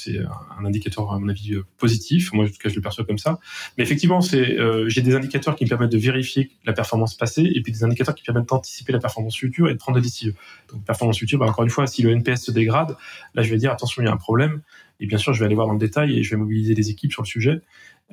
un 0.60 0.66
indicateur 0.66 1.10
à 1.10 1.20
mon 1.20 1.30
avis 1.30 1.56
positif. 1.78 2.34
Moi, 2.34 2.46
en 2.46 2.48
tout 2.50 2.54
cas, 2.62 2.68
je 2.68 2.76
le 2.76 2.82
perçois 2.82 3.06
comme 3.06 3.18
ça. 3.18 3.40
Mais 3.78 3.86
effectivement, 3.86 4.20
c'est 4.20 4.58
j'ai 4.88 5.02
des 5.02 5.16
indicateurs 5.16 5.56
qui 5.56 5.64
me 5.64 5.70
permettent 5.70 5.92
de 5.92 5.98
vérifier 5.98 6.52
la 6.66 6.74
performance 6.74 7.16
passée 7.16 7.50
et 7.56 7.62
puis 7.62 7.72
des 7.72 7.86
indicateurs 7.86 8.14
qui 8.14 8.24
permettent 8.24 8.50
d'anticiper 8.50 8.92
la 8.92 9.00
performance 9.00 9.38
future 9.38 9.70
et 9.70 9.74
de 9.74 9.78
prendre 9.78 9.98
des 9.98 10.04
décisions. 10.04 10.34
Donc 10.72 10.84
performance 10.84 11.18
future, 11.18 11.40
bah, 11.40 11.46
encore 11.46 11.64
une 11.64 11.70
fois, 11.70 11.88
si 11.88 12.02
le 12.02 12.12
NPS 12.12 12.44
se 12.44 12.52
dégrade, 12.52 12.98
là, 13.36 13.42
je 13.42 13.50
vais 13.50 13.58
dire 13.58 13.72
attention, 13.72 14.02
il 14.02 14.06
y 14.06 14.10
a 14.10 14.12
un 14.12 14.18
problème. 14.18 14.62
Et 15.02 15.08
bien 15.08 15.18
sûr, 15.18 15.34
je 15.34 15.40
vais 15.40 15.46
aller 15.46 15.56
voir 15.56 15.68
dans 15.68 15.74
le 15.74 15.80
détail 15.80 16.18
et 16.18 16.24
je 16.24 16.30
vais 16.30 16.38
mobiliser 16.38 16.74
les 16.74 16.90
équipes 16.90 17.12
sur 17.12 17.24
le 17.24 17.28
sujet. 17.28 17.62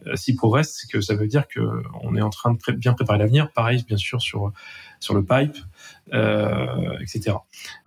Euh, 0.07 0.17
S'il 0.17 0.37
progresse, 0.37 0.85
que 0.91 1.01
ça 1.01 1.15
veut 1.15 1.29
dire 1.29 1.47
que 1.47 1.61
on 2.03 2.17
est 2.17 2.23
en 2.23 2.31
train 2.31 2.53
de 2.53 2.73
bien 2.73 2.95
préparer 2.95 3.19
l'avenir. 3.19 3.53
Pareil, 3.53 3.85
bien 3.87 3.97
sûr, 3.97 4.21
sur 4.21 4.53
sur 5.01 5.15
le 5.15 5.25
pipe, 5.25 5.57
euh, 6.13 6.99
etc. 7.01 7.37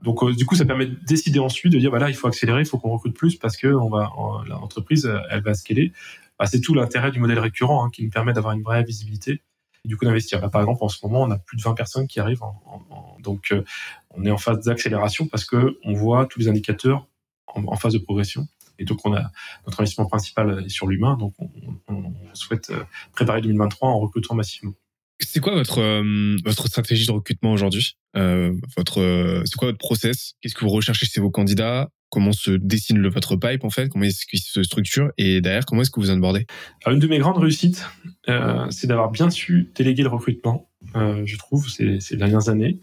Donc, 0.02 0.24
euh, 0.24 0.34
du 0.34 0.46
coup, 0.46 0.56
ça 0.56 0.66
permet 0.66 0.86
de 0.86 0.96
décider 1.06 1.40
ensuite 1.40 1.74
de 1.74 1.80
dire, 1.80 1.90
voilà, 1.90 2.10
il 2.10 2.16
faut 2.16 2.28
accélérer, 2.28 2.62
il 2.62 2.66
faut 2.66 2.78
qu'on 2.78 2.92
recrute 2.92 3.16
plus 3.16 3.36
parce 3.36 3.58
que 3.58 3.68
l'entreprise, 3.68 5.12
elle 5.30 5.42
va 5.42 5.54
scaler. 5.54 5.92
Bah, 6.40 6.46
c'est 6.46 6.62
tout 6.62 6.74
l'intérêt 6.74 7.12
du 7.12 7.20
modèle 7.20 7.40
récurrent 7.40 7.86
hein, 7.86 7.90
qui 7.92 8.04
nous 8.04 8.10
permet 8.10 8.34
d'avoir 8.34 8.54
une 8.54 8.64
vraie 8.64 8.84
visibilité 8.84 9.42
et 9.84 9.88
du 9.88 9.98
coup 9.98 10.06
d'investir. 10.06 10.40
Par 10.50 10.62
exemple, 10.62 10.84
en 10.84 10.90
ce 10.90 11.06
moment, 11.06 11.22
on 11.22 11.32
a 11.32 11.38
plus 11.38 11.58
de 11.58 11.62
20 11.62 11.74
personnes 11.74 12.08
qui 12.08 12.20
arrivent, 12.20 12.44
en, 12.44 12.62
en, 12.90 13.18
donc 13.20 13.52
euh, 13.52 13.64
on 14.12 14.26
est 14.26 14.32
en 14.32 14.38
phase 14.38 14.66
d'accélération 14.66 15.28
parce 15.28 15.46
que 15.46 15.78
on 15.84 15.94
voit 15.94 16.26
tous 16.26 16.40
les 16.40 16.48
indicateurs 16.48 17.08
en 17.54 17.76
phase 17.76 17.94
de 17.94 18.00
progression 18.00 18.48
et 18.82 18.86
donc, 18.86 19.06
on 19.06 19.14
a 19.14 19.32
notre 19.68 19.80
investissement 19.80 20.08
principal 20.08 20.64
est 20.66 20.70
sur 20.70 20.88
l'humain. 20.88 21.16
Donc, 21.18 21.34
on, 21.38 21.50
on, 21.88 22.14
souhaite 22.34 22.72
euh, 22.72 22.84
préparer 23.14 23.42
2023 23.42 23.90
en 23.90 24.00
recrutant 24.00 24.34
massivement. 24.34 24.74
C'est 25.20 25.40
quoi 25.40 25.54
votre 25.54 25.80
euh, 25.80 26.38
votre 26.44 26.68
stratégie 26.68 27.06
de 27.06 27.12
recrutement 27.12 27.52
aujourd'hui? 27.52 27.98
Euh, 28.18 28.54
Votre 28.76 29.44
c'est 29.46 29.56
quoi 29.56 29.68
votre 29.68 29.78
process? 29.78 30.34
Qu'est-ce 30.42 30.56
que 30.56 30.66
vous 30.66 30.72
recherchez 30.72 31.06
chez 31.06 31.22
vos 31.22 31.30
candidats? 31.30 31.90
Comment 32.10 32.34
se 32.34 32.52
dessine 32.52 32.98
le, 32.98 33.10
votre 33.10 33.36
pipe 33.36 33.64
en 33.64 33.70
fait, 33.70 33.88
comment 33.88 34.06
est-ce 34.06 34.26
qu'il 34.26 34.40
se 34.40 34.64
structure? 34.64 35.12
Et 35.18 35.42
derrière 35.42 35.66
comment 35.66 35.84
est-ce 35.84 35.92
que 35.92 36.00
vous 36.00 36.10
onboardez? 36.10 36.48
Alors, 36.84 36.96
Une 36.96 37.02
de 37.02 37.08
mes 37.08 37.20
grandes 37.20 37.38
réussites, 37.38 37.86
c'est 38.26 38.88
d'avoir 38.88 39.12
bien 39.12 39.30
su 39.30 39.72
déléguer 39.76 40.04
le 40.04 40.10
recrutement, 40.10 40.71
euh, 40.96 41.24
je 41.26 41.38
trouve, 41.38 41.70
ces, 41.70 42.00
ces 42.00 42.18
dernières 42.18 42.50
années, 42.50 42.80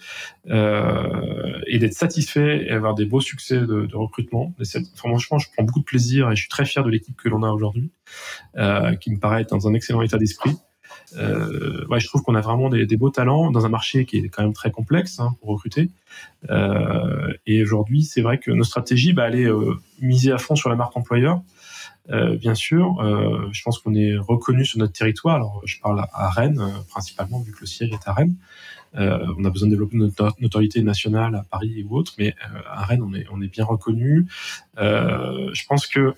euh, 0.48 1.60
et 1.66 1.78
d'être 1.78 1.94
satisfait 1.94 2.66
et 2.66 2.70
avoir 2.70 2.94
des 2.94 3.04
beaux 3.04 3.20
succès 3.20 3.58
de, 3.58 3.86
de 3.86 3.96
recrutement. 3.96 4.54
Et 4.60 4.64
franchement, 4.94 5.38
je 5.38 5.48
prends 5.52 5.64
beaucoup 5.64 5.80
de 5.80 5.84
plaisir 5.84 6.30
et 6.30 6.36
je 6.36 6.40
suis 6.40 6.48
très 6.48 6.64
fier 6.64 6.84
de 6.84 6.90
l'équipe 6.90 7.16
que 7.16 7.28
l'on 7.28 7.42
a 7.42 7.50
aujourd'hui, 7.50 7.90
euh, 8.56 8.94
qui 8.96 9.10
me 9.10 9.18
paraît 9.18 9.42
être 9.42 9.50
dans 9.50 9.68
un 9.68 9.74
excellent 9.74 10.02
état 10.02 10.18
d'esprit. 10.18 10.56
Euh, 11.16 11.86
ouais, 11.88 12.00
je 12.00 12.06
trouve 12.06 12.22
qu'on 12.22 12.34
a 12.34 12.40
vraiment 12.40 12.68
des, 12.68 12.86
des 12.86 12.96
beaux 12.96 13.10
talents 13.10 13.50
dans 13.50 13.64
un 13.66 13.68
marché 13.68 14.04
qui 14.04 14.18
est 14.18 14.28
quand 14.28 14.42
même 14.42 14.52
très 14.52 14.70
complexe 14.70 15.20
hein, 15.20 15.36
pour 15.40 15.50
recruter. 15.50 15.90
Euh, 16.50 17.32
et 17.46 17.62
aujourd'hui, 17.62 18.02
c'est 18.02 18.20
vrai 18.20 18.38
que 18.38 18.50
nos 18.50 18.64
stratégies, 18.64 19.12
bah, 19.12 19.28
elle 19.28 19.40
est 19.40 19.50
misée 20.00 20.32
à 20.32 20.38
fond 20.38 20.56
sur 20.56 20.68
la 20.68 20.76
marque 20.76 20.96
employeur. 20.96 21.42
Euh, 22.10 22.36
bien 22.36 22.54
sûr, 22.54 23.00
euh, 23.00 23.48
je 23.52 23.62
pense 23.62 23.78
qu'on 23.78 23.94
est 23.94 24.16
reconnu 24.16 24.64
sur 24.64 24.78
notre 24.78 24.92
territoire. 24.92 25.36
Alors, 25.36 25.60
je 25.64 25.78
parle 25.80 26.04
à 26.12 26.30
Rennes 26.30 26.60
euh, 26.60 26.82
principalement, 26.88 27.40
vu 27.40 27.52
que 27.52 27.60
le 27.60 27.66
siège 27.66 27.90
est 27.90 28.08
à 28.08 28.12
Rennes. 28.12 28.36
Euh, 28.96 29.26
on 29.36 29.44
a 29.44 29.50
besoin 29.50 29.68
de 29.68 29.72
développer 29.74 29.98
notre 29.98 30.34
notoriété 30.40 30.80
nationale 30.82 31.34
à 31.34 31.44
Paris 31.50 31.84
ou 31.86 31.96
autre, 31.96 32.14
mais 32.18 32.28
euh, 32.28 32.60
à 32.66 32.84
Rennes, 32.86 33.02
on 33.02 33.14
est, 33.14 33.26
on 33.30 33.42
est 33.42 33.48
bien 33.48 33.64
reconnu. 33.64 34.26
Je 34.76 35.66
pense 35.66 35.86
que 35.86 36.14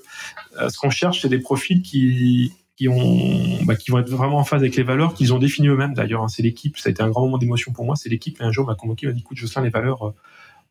ce 0.69 0.79
qu'on 0.79 0.91
cherche, 0.91 1.23
c'est 1.23 1.29
des 1.29 1.41
profils 1.41 1.83
qui 1.83 2.53
qui 2.77 2.89
ont 2.89 3.63
bah, 3.65 3.77
qui 3.77 3.91
vont 3.91 3.99
être 3.99 4.09
vraiment 4.09 4.39
en 4.39 4.45
phase 4.45 4.63
avec 4.63 4.75
les 4.75 4.83
valeurs 4.83 5.13
qu'ils 5.13 5.35
ont 5.35 5.39
définies 5.39 5.69
eux-mêmes 5.69 5.93
d'ailleurs 5.93 6.23
hein. 6.23 6.29
c'est 6.29 6.43
l'équipe 6.43 6.79
ça 6.79 6.89
a 6.89 6.93
été 6.93 7.03
un 7.03 7.11
grand 7.11 7.21
moment 7.21 7.37
d'émotion 7.37 7.75
pour 7.75 7.85
moi 7.85 7.95
c'est 7.95 8.09
l'équipe 8.09 8.39
un 8.41 8.51
jour 8.51 8.67
m'a 8.67 8.75
convoqué 8.75 9.07
m'a 9.07 9.13
dit 9.13 9.21
écoute 9.21 9.37
Jocelyn 9.37 9.65
les 9.65 9.69
valeurs 9.71 10.15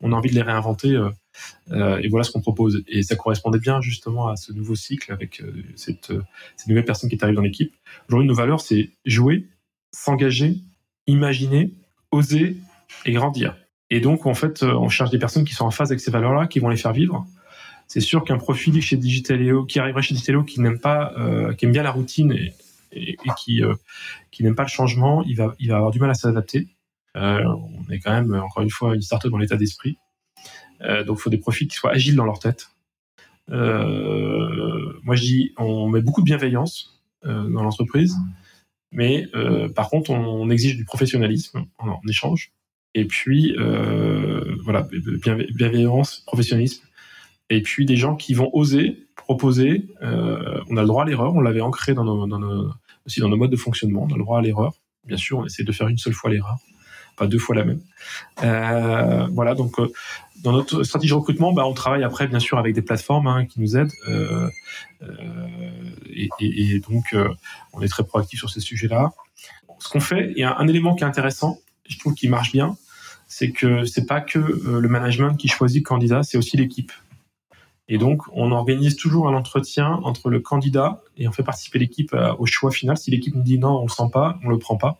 on 0.02 0.14
a 0.14 0.16
envie 0.16 0.30
de 0.30 0.36
les 0.36 0.42
réinventer 0.42 0.96
euh, 0.96 1.10
euh, 1.72 2.00
et 2.02 2.08
voilà 2.08 2.24
ce 2.24 2.32
qu'on 2.32 2.42
propose. 2.42 2.84
Et 2.88 3.04
ça 3.04 3.16
correspondait 3.16 3.60
bien 3.60 3.82
justement 3.82 4.28
à 4.28 4.36
ce 4.36 4.54
nouveau 4.54 4.76
cycle 4.76 5.12
avec 5.12 5.42
euh, 5.42 5.64
cette 5.76 6.12
cette 6.56 6.68
nouvelle 6.68 6.86
personne 6.86 7.10
qui 7.10 7.16
est 7.16 7.24
arrivée 7.24 7.36
dans 7.36 7.42
l'équipe. 7.42 7.74
Aujourd'hui 8.08 8.28
nos 8.28 8.36
valeurs 8.36 8.62
c'est 8.62 8.92
jouer 9.06 9.48
s'engager 9.92 10.58
imaginer 11.08 11.74
oser 12.12 12.58
et 13.06 13.12
grandir. 13.12 13.56
Et 13.90 14.00
donc 14.00 14.26
en 14.26 14.34
fait 14.34 14.64
on 14.64 14.90
cherche 14.90 15.10
des 15.10 15.20
personnes 15.20 15.46
qui 15.46 15.54
sont 15.54 15.66
en 15.66 15.72
phase 15.72 15.92
avec 15.92 16.00
ces 16.00 16.12
valeurs 16.12 16.34
là 16.34 16.48
qui 16.48 16.60
vont 16.60 16.70
les 16.70 16.78
faire 16.78 16.94
vivre. 16.94 17.26
C'est 17.88 18.02
sûr 18.02 18.24
qu'un 18.24 18.38
profil 18.38 18.80
chez 18.82 18.98
Digitaléo 18.98 19.66
qui 19.66 19.80
arriverait 19.80 20.04
chez 20.04 20.14
Digitaléo 20.14 20.44
qui 20.44 20.62
n'aime 20.62 20.80
pas 20.80 21.14
qui 21.58 21.66
aime 21.66 21.72
bien 21.72 21.84
la 21.84 21.92
routine 21.92 22.32
et, 22.92 23.18
qui 23.38 23.62
qui 24.32 24.44
n'aime 24.44 24.56
pas 24.56 24.64
le 24.64 24.70
changement 24.70 25.24
il 25.24 25.36
va 25.36 25.56
il 25.60 25.70
va 25.70 25.78
avoir 25.78 25.92
du 25.92 26.00
mal 26.00 26.12
à 26.12 26.14
s'adapter 26.14 26.68
on 27.20 27.92
est 27.92 28.00
quand 28.00 28.12
même 28.12 28.34
encore 28.34 28.64
une 28.64 28.70
fois 28.70 28.96
une 28.96 29.02
startup 29.02 29.32
dans 29.32 29.38
l'état 29.38 29.58
d'esprit 29.58 29.98
euh, 30.82 31.04
donc 31.04 31.18
il 31.20 31.22
faut 31.22 31.30
des 31.30 31.38
profils 31.38 31.68
qui 31.68 31.76
soient 31.76 31.92
agiles 31.92 32.16
dans 32.16 32.26
leur 32.26 32.40
tête 32.40 32.70
euh, 33.52 34.94
moi 35.04 35.16
je 35.16 35.22
dis 35.22 35.54
on 35.58 35.90
met 35.90 36.02
beaucoup 36.02 36.22
de 36.22 36.26
bienveillance 36.26 37.02
euh, 37.26 37.50
dans 37.50 37.64
l'entreprise 37.64 38.16
mais 38.92 39.28
euh, 39.36 39.70
par 39.70 39.90
contre 39.90 40.12
on, 40.12 40.50
exige 40.50 40.78
du 40.78 40.86
professionnalisme 40.86 41.66
en, 41.78 42.00
échange 42.08 42.52
et 42.96 43.06
puis 43.06 43.56
euh, 43.58 44.56
voilà 44.64 44.88
bienve- 45.24 45.54
bienveillance 45.56 46.24
professionnalisme 46.26 46.84
et 47.50 47.62
puis 47.62 47.86
des 47.86 47.98
gens 47.98 48.16
qui 48.16 48.34
vont 48.34 48.50
oser 48.54 49.10
proposer. 49.30 49.86
Euh, 50.02 50.60
on 50.72 50.78
a 50.78 50.82
le 50.82 50.88
droit 50.88 51.04
à 51.04 51.06
l'erreur, 51.06 51.36
on 51.36 51.42
l'avait 51.42 51.62
ancré 51.62 51.94
aussi 53.06 53.20
dans 53.20 53.30
nos 53.30 53.38
modes 53.38 53.52
de 53.52 53.56
fonctionnement. 53.56 54.08
On 54.10 54.14
a 54.14 54.18
le 54.18 54.24
droit 54.24 54.40
à 54.40 54.42
l'erreur. 54.42 54.74
Bien 55.06 55.18
sûr, 55.18 55.38
on 55.38 55.46
essaie 55.46 55.64
de 55.64 55.72
faire 55.72 55.88
une 55.88 56.00
seule 56.00 56.14
fois 56.14 56.32
l'erreur, 56.32 56.58
pas 57.20 57.28
deux 57.28 57.38
fois 57.38 57.56
la 57.56 57.66
même. 57.66 57.82
Euh, 58.44 59.28
voilà, 59.32 59.54
donc 59.54 59.80
euh, 59.80 59.92
dans 60.38 60.54
notre 60.54 60.84
stratégie 60.84 61.12
de 61.12 61.18
recrutement, 61.18 61.52
bah, 61.52 61.66
on 61.68 61.74
travaille 61.74 62.04
après 62.04 62.28
bien 62.28 62.40
sûr 62.40 62.58
avec 62.58 62.74
des 62.74 62.82
plateformes 62.82 63.28
hein, 63.28 63.46
qui 63.46 63.60
nous 63.60 63.78
aident. 63.78 63.92
Euh, 64.08 64.50
et, 66.40 66.80
donc, 66.80 67.16
on 67.74 67.82
est 67.82 67.88
très 67.88 68.04
proactif 68.04 68.40
sur 68.40 68.50
ces 68.50 68.62
sujets-là. 68.62 69.12
Ce 69.80 69.90
qu'on 69.90 70.00
fait, 70.00 70.32
il 70.36 70.40
y 70.40 70.44
a 70.44 70.58
un 70.58 70.68
élément 70.68 70.96
qui 70.96 71.04
est 71.04 71.08
intéressant, 71.08 71.60
je 71.88 71.98
trouve 72.00 72.14
qui 72.14 72.28
marche 72.28 72.52
bien, 72.52 72.78
c'est 73.28 73.52
que 73.52 73.86
c'est 73.86 74.06
pas 74.06 74.22
que 74.22 74.40
le 74.40 74.88
management 74.90 75.36
qui 75.36 75.48
choisit 75.48 75.84
le 75.84 75.88
candidat, 75.88 76.24
c'est 76.24 76.38
aussi 76.38 76.58
l'équipe. 76.58 76.92
Et 77.88 77.98
donc, 77.98 78.24
on 78.34 78.52
organise 78.52 78.98
toujours 78.98 79.30
un 79.30 79.34
entretien 79.34 80.00
entre 80.04 80.30
le 80.30 80.40
candidat 80.40 81.02
et 81.18 81.28
on 81.28 81.32
fait 81.32 81.44
participer 81.44 81.80
l'équipe 81.80 82.16
au 82.38 82.46
choix 82.46 82.72
final. 82.72 82.98
Si 82.98 83.10
l'équipe 83.12 83.34
nous 83.34 83.44
dit 83.44 83.58
non, 83.58 83.80
on 83.80 83.84
le 83.84 83.90
sent 83.90 84.10
pas, 84.12 84.38
on 84.44 84.50
le 84.50 84.58
prend 84.58 84.78
pas. 84.78 85.00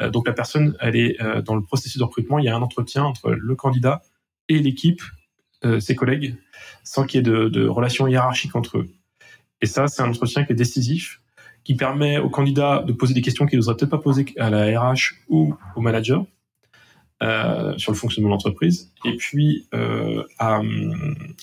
Euh, 0.00 0.10
donc 0.10 0.26
la 0.26 0.32
personne, 0.32 0.76
elle 0.80 0.96
est 0.96 1.20
euh, 1.20 1.42
dans 1.42 1.54
le 1.54 1.62
processus 1.62 1.98
de 1.98 2.04
recrutement. 2.04 2.38
Il 2.38 2.44
y 2.44 2.48
a 2.48 2.56
un 2.56 2.62
entretien 2.62 3.04
entre 3.04 3.30
le 3.30 3.54
candidat 3.54 4.02
et 4.48 4.58
l'équipe, 4.58 5.02
euh, 5.64 5.80
ses 5.80 5.94
collègues, 5.94 6.36
sans 6.84 7.04
qu'il 7.04 7.18
y 7.18 7.20
ait 7.20 7.30
de, 7.30 7.48
de 7.48 7.66
relation 7.66 8.06
hiérarchique 8.06 8.54
entre 8.56 8.78
eux. 8.78 8.88
Et 9.62 9.66
ça, 9.66 9.88
c'est 9.88 10.02
un 10.02 10.08
entretien 10.08 10.44
qui 10.44 10.52
est 10.52 10.56
décisif, 10.56 11.20
qui 11.64 11.74
permet 11.74 12.18
au 12.18 12.28
candidat 12.28 12.84
de 12.86 12.92
poser 12.92 13.14
des 13.14 13.22
questions 13.22 13.46
qu'il 13.46 13.58
n'oserait 13.58 13.76
peut-être 13.76 13.90
pas 13.90 13.98
poser 13.98 14.26
à 14.38 14.50
la 14.50 14.78
RH 14.78 15.14
ou 15.28 15.56
au 15.74 15.80
manager 15.80 16.24
sur 17.78 17.92
le 17.92 17.96
fonctionnement 17.96 18.28
de 18.28 18.34
l'entreprise, 18.34 18.92
et 19.06 19.16
puis 19.16 19.66
à, 19.72 20.60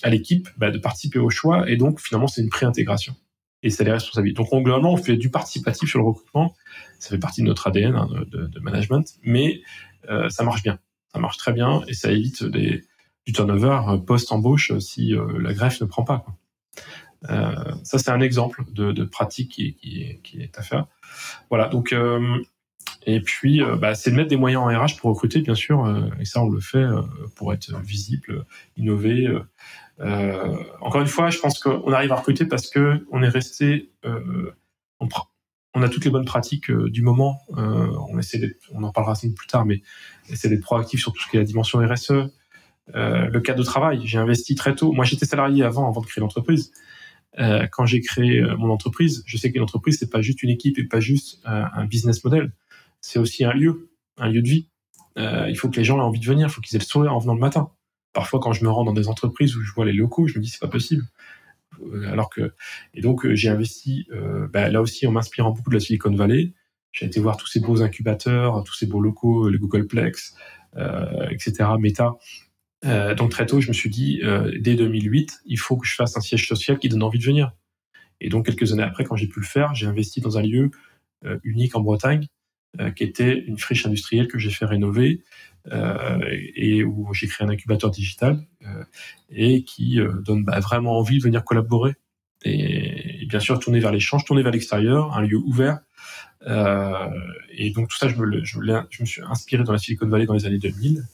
à 0.03 0.09
l'équipe 0.11 0.47
bah, 0.55 0.69
de 0.69 0.77
participer 0.77 1.17
au 1.17 1.31
choix, 1.31 1.67
et 1.67 1.77
donc 1.77 1.99
finalement 1.99 2.27
c'est 2.27 2.43
une 2.43 2.49
préintégration. 2.49 3.15
Et 3.63 3.69
c'est 3.69 3.83
les 3.83 3.91
responsabilités. 3.91 4.35
Donc 4.35 4.51
on, 4.51 4.61
globalement, 4.61 4.93
on 4.93 4.97
fait 4.97 5.17
du 5.17 5.29
participatif 5.29 5.89
sur 5.89 5.99
le 5.99 6.05
recrutement, 6.05 6.53
ça 6.99 7.09
fait 7.09 7.17
partie 7.17 7.41
de 7.41 7.47
notre 7.47 7.67
ADN 7.67 7.95
hein, 7.95 8.07
de, 8.27 8.59
management, 8.59 9.05
mais 9.23 9.61
euh, 10.09 10.29
ça 10.29 10.43
marche 10.43 10.63
bien, 10.63 10.79
ça 11.13 11.19
marche 11.19 11.37
très 11.37 11.53
bien, 11.53 11.81
et 11.87 11.93
ça 11.93 12.11
évite 12.11 12.43
des, 12.43 12.83
du 13.25 13.33
turnover 13.33 13.79
post-embauche 14.05 14.77
si 14.79 15.15
euh, 15.15 15.39
la 15.39 15.53
greffe 15.53 15.81
ne 15.81 15.85
prend 15.85 16.03
pas. 16.03 16.25
Euh, 17.29 17.55
ça 17.83 17.99
c'est 17.99 18.11
un 18.11 18.19
exemple 18.19 18.65
de, 18.73 19.03
pratique 19.05 19.51
qui, 19.51 20.19
est 20.39 20.59
à 20.59 20.61
faire. 20.61 20.87
Voilà, 21.49 21.69
donc 21.69 21.93
euh, 21.93 22.43
et 23.05 23.19
puis, 23.19 23.61
euh, 23.61 23.75
bah, 23.75 23.95
c'est 23.95 24.11
de 24.11 24.15
mettre 24.15 24.29
des 24.29 24.37
moyens 24.37 24.63
en 24.63 24.67
RH 24.67 24.97
pour 24.97 25.09
recruter, 25.09 25.41
bien 25.41 25.55
sûr, 25.55 25.85
euh, 25.85 26.07
et 26.19 26.25
ça, 26.25 26.41
on 26.41 26.49
le 26.49 26.59
fait 26.59 26.77
euh, 26.77 27.01
pour 27.35 27.53
être 27.53 27.77
visible, 27.81 28.45
innover. 28.77 29.27
Euh, 29.99 30.55
encore 30.81 31.01
une 31.01 31.07
fois, 31.07 31.29
je 31.29 31.39
pense 31.39 31.59
qu'on 31.59 31.91
arrive 31.91 32.11
à 32.11 32.15
recruter 32.15 32.45
parce 32.45 32.69
que 32.69 33.05
on 33.11 33.21
est 33.21 33.29
resté, 33.29 33.91
on, 34.03 35.07
on, 35.75 35.81
a 35.81 35.89
toutes 35.89 36.05
les 36.05 36.11
bonnes 36.11 36.25
pratiques 36.25 36.71
du 36.71 37.01
moment. 37.01 37.41
on 37.49 38.17
essaie 38.17 38.57
en 38.73 38.91
parlera 38.91 39.13
plus 39.13 39.47
tard, 39.47 39.65
mais 39.65 39.81
essaie 40.29 40.49
d'être 40.49 40.61
proactif 40.61 40.99
sur 40.99 41.13
tout 41.13 41.21
ce 41.21 41.29
qui 41.29 41.37
est 41.37 41.39
la 41.39 41.45
dimension 41.45 41.79
RSE. 41.79 42.31
le 42.87 43.39
cadre 43.39 43.59
de 43.59 43.63
travail, 43.63 44.01
j'ai 44.05 44.17
investi 44.17 44.55
très 44.55 44.75
tôt. 44.75 44.91
Moi, 44.91 45.05
j'étais 45.05 45.25
salarié 45.25 45.63
avant, 45.63 45.87
avant 45.87 46.01
de 46.01 46.05
créer 46.05 46.21
l'entreprise. 46.21 46.71
Euh, 47.39 47.65
quand 47.71 47.85
j'ai 47.85 48.01
créé 48.01 48.41
mon 48.57 48.69
entreprise, 48.69 49.23
je 49.25 49.37
sais 49.37 49.51
qu'une 49.51 49.63
entreprise 49.63 49.97
c'est 49.97 50.09
pas 50.11 50.21
juste 50.21 50.43
une 50.43 50.51
équipe 50.51 50.77
et 50.77 50.83
pas 50.83 50.99
juste 50.99 51.41
euh, 51.47 51.63
un 51.73 51.85
business 51.85 52.23
model 52.23 52.51
c'est 53.03 53.19
aussi 53.19 53.43
un 53.43 53.53
lieu, 53.53 53.91
un 54.17 54.29
lieu 54.29 54.41
de 54.41 54.47
vie. 54.47 54.69
Euh, 55.17 55.47
il 55.49 55.55
faut 55.55 55.69
que 55.69 55.75
les 55.75 55.83
gens 55.83 55.97
aient 55.97 56.03
envie 56.03 56.19
de 56.19 56.25
venir, 56.25 56.47
il 56.47 56.49
faut 56.49 56.61
qu'ils 56.61 56.75
aient 56.75 56.79
le 56.79 56.85
sourire 56.85 57.13
en 57.13 57.19
venant 57.19 57.35
le 57.35 57.39
matin. 57.39 57.69
Parfois, 58.13 58.39
quand 58.39 58.53
je 58.53 58.63
me 58.63 58.69
rends 58.69 58.83
dans 58.83 58.93
des 58.93 59.07
entreprises 59.07 59.55
où 59.55 59.61
je 59.61 59.73
vois 59.73 59.85
les 59.85 59.93
locaux, 59.93 60.27
je 60.27 60.37
me 60.37 60.43
dis 60.43 60.49
c'est 60.49 60.59
pas 60.59 60.67
possible. 60.67 61.03
Alors 62.07 62.29
que 62.29 62.53
et 62.93 63.01
donc 63.01 63.27
j'ai 63.33 63.49
investi 63.49 64.07
euh, 64.11 64.47
bah, 64.47 64.69
là 64.69 64.81
aussi 64.81 65.07
en 65.07 65.11
m'inspirant 65.11 65.51
beaucoup 65.51 65.71
de 65.71 65.75
la 65.75 65.79
Silicon 65.79 66.13
Valley. 66.13 66.53
J'ai 66.91 67.07
été 67.07 67.19
voir 67.19 67.37
tous 67.37 67.47
ces 67.47 67.59
beaux 67.59 67.81
incubateurs, 67.81 68.63
tous 68.63 68.75
ces 68.75 68.85
beaux 68.85 69.01
locaux, 69.01 69.49
les 69.49 69.57
Googleplex, 69.57 70.35
euh, 70.75 71.27
etc. 71.29 71.69
Meta. 71.79 72.13
Euh, 72.85 73.15
donc 73.15 73.31
très 73.31 73.47
tôt, 73.47 73.59
je 73.61 73.69
me 73.69 73.73
suis 73.73 73.89
dit 73.89 74.21
dès 74.59 74.75
2008, 74.75 75.41
il 75.45 75.57
faut 75.57 75.75
que 75.75 75.87
je 75.87 75.95
fasse 75.95 76.15
un 76.15 76.21
siège 76.21 76.47
social 76.47 76.77
qui 76.77 76.89
donne 76.89 77.01
envie 77.01 77.19
de 77.19 77.23
venir. 77.23 77.53
Et 78.21 78.29
donc 78.29 78.45
quelques 78.45 78.71
années 78.73 78.83
après, 78.83 79.05
quand 79.05 79.15
j'ai 79.15 79.27
pu 79.27 79.39
le 79.39 79.45
faire, 79.45 79.73
j'ai 79.73 79.87
investi 79.87 80.21
dans 80.21 80.37
un 80.37 80.43
lieu 80.43 80.69
unique 81.43 81.75
en 81.75 81.81
Bretagne 81.81 82.27
euh, 82.27 82.27
qui 82.95 83.03
était 83.03 83.37
une 83.37 83.57
friche 83.57 83.85
industrielle 83.85 84.27
que 84.27 84.39
j'ai 84.39 84.49
fait 84.49 84.65
rénover 84.65 85.23
euh, 85.71 86.19
et 86.55 86.83
où 86.83 87.13
j'ai 87.13 87.27
créé 87.27 87.47
un 87.47 87.49
incubateur 87.49 87.89
digital 87.89 88.45
euh, 88.65 88.83
et 89.29 89.63
qui 89.63 89.99
donne 90.25 90.43
bah, 90.43 90.59
vraiment 90.59 90.97
envie 90.97 91.19
de 91.19 91.23
venir 91.23 91.43
collaborer 91.45 91.95
et, 92.43 93.25
bien 93.27 93.39
sûr 93.39 93.57
tourner 93.59 93.79
vers 93.79 93.91
l'échange, 93.91 94.25
tourner 94.25 94.43
vers 94.43 94.51
l'extérieur, 94.51 95.15
un 95.15 95.21
lieu 95.21 95.37
ouvert. 95.37 95.79
et 96.45 97.69
donc 97.71 97.87
tout 97.87 97.97
ça, 97.97 98.09
je 98.09 98.17
me, 98.17 98.43
je, 98.43 98.59
je 98.89 99.01
me 99.01 99.05
suis 99.05 99.21
inspiré 99.21 99.63
dans 99.63 99.71
la 99.71 99.77
Silicon 99.77 100.07
Valley 100.07 100.25
dans 100.25 100.33
les 100.33 100.45
années 100.45 100.57
2000 100.57 101.05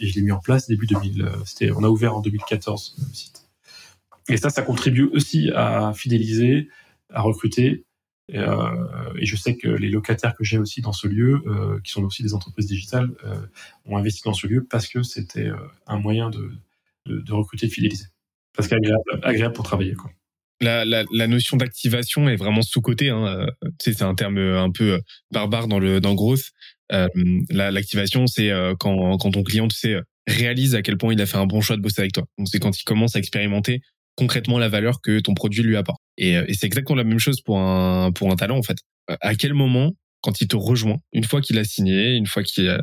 et 0.00 0.06
je 0.08 0.14
l'ai 0.14 0.22
mis 0.22 0.32
en 0.32 0.40
place 0.40 0.66
début 0.66 0.86
2000. 0.86 1.30
C'était, 1.44 1.70
on 1.70 1.84
a 1.84 1.88
ouvert 1.88 2.16
en 2.16 2.20
2014 2.20 2.96
le 2.98 3.14
site. 3.14 3.44
Et 4.28 4.36
ça, 4.36 4.50
ça 4.50 4.62
contribue 4.62 5.04
aussi 5.04 5.50
à 5.54 5.92
fidéliser, 5.94 6.68
à 7.10 7.22
recruter 7.22 7.84
et, 8.28 8.38
euh, 8.38 9.12
et, 9.18 9.26
je 9.26 9.36
sais 9.36 9.56
que 9.56 9.68
les 9.68 9.90
locataires 9.90 10.34
que 10.34 10.44
j'ai 10.44 10.56
aussi 10.56 10.80
dans 10.80 10.92
ce 10.92 11.06
lieu, 11.06 11.42
euh, 11.46 11.78
qui 11.82 11.92
sont 11.92 12.02
aussi 12.04 12.22
des 12.22 12.32
entreprises 12.32 12.66
digitales, 12.66 13.10
euh, 13.24 13.36
ont 13.84 13.98
investi 13.98 14.22
dans 14.24 14.32
ce 14.32 14.46
lieu 14.46 14.66
parce 14.68 14.88
que 14.88 15.02
c'était 15.02 15.50
un 15.86 15.98
moyen 15.98 16.30
de, 16.30 16.50
de, 17.06 17.20
de, 17.20 17.32
recruter 17.32 17.66
et 17.66 17.68
de 17.68 17.74
fidéliser. 17.74 18.06
Parce 18.56 18.68
qu'agréable 18.68 19.02
agréable 19.22 19.54
pour 19.54 19.64
travailler. 19.64 19.94
Quoi. 19.94 20.10
La, 20.60 21.26
notion 21.26 21.58
d'activation 21.58 22.28
est 22.28 22.36
vraiment 22.36 22.62
sous-cotée. 22.62 23.10
Hein. 23.10 23.46
C'est 23.78 24.00
un 24.00 24.14
terme 24.14 24.38
un 24.38 24.70
peu 24.70 25.00
barbare 25.30 25.68
dans 25.68 25.78
le 25.78 26.00
dans 26.00 26.14
Gross. 26.14 26.52
Euh, 26.92 27.08
L'activation, 27.50 28.26
c'est 28.26 28.50
quand, 28.78 29.18
quand 29.18 29.32
ton 29.32 29.42
client, 29.42 29.68
tu 29.68 29.98
réalise 30.26 30.74
à 30.74 30.80
quel 30.80 30.96
point 30.96 31.12
il 31.12 31.20
a 31.20 31.26
fait 31.26 31.36
un 31.36 31.46
bon 31.46 31.60
choix 31.60 31.76
de 31.76 31.82
bosser 31.82 32.00
avec 32.00 32.12
toi. 32.12 32.24
C'est 32.46 32.60
quand 32.60 32.78
il 32.78 32.84
commence 32.84 33.16
à 33.16 33.18
expérimenter 33.18 33.80
concrètement 34.16 34.58
la 34.58 34.68
valeur 34.68 35.02
que 35.02 35.20
ton 35.20 35.34
produit 35.34 35.62
lui 35.62 35.76
apporte. 35.76 36.00
Et, 36.16 36.32
et 36.32 36.54
c'est 36.54 36.66
exactement 36.66 36.96
la 36.96 37.04
même 37.04 37.18
chose 37.18 37.40
pour 37.40 37.58
un 37.58 38.12
pour 38.12 38.30
un 38.30 38.36
talent 38.36 38.58
en 38.58 38.62
fait. 38.62 38.78
À 39.20 39.34
quel 39.34 39.54
moment 39.54 39.92
quand 40.22 40.40
il 40.40 40.48
te 40.48 40.56
rejoint, 40.56 40.98
une 41.12 41.24
fois 41.24 41.40
qu'il 41.40 41.58
a 41.58 41.64
signé, 41.64 42.14
une 42.14 42.26
fois 42.26 42.42
qu'il 42.42 42.76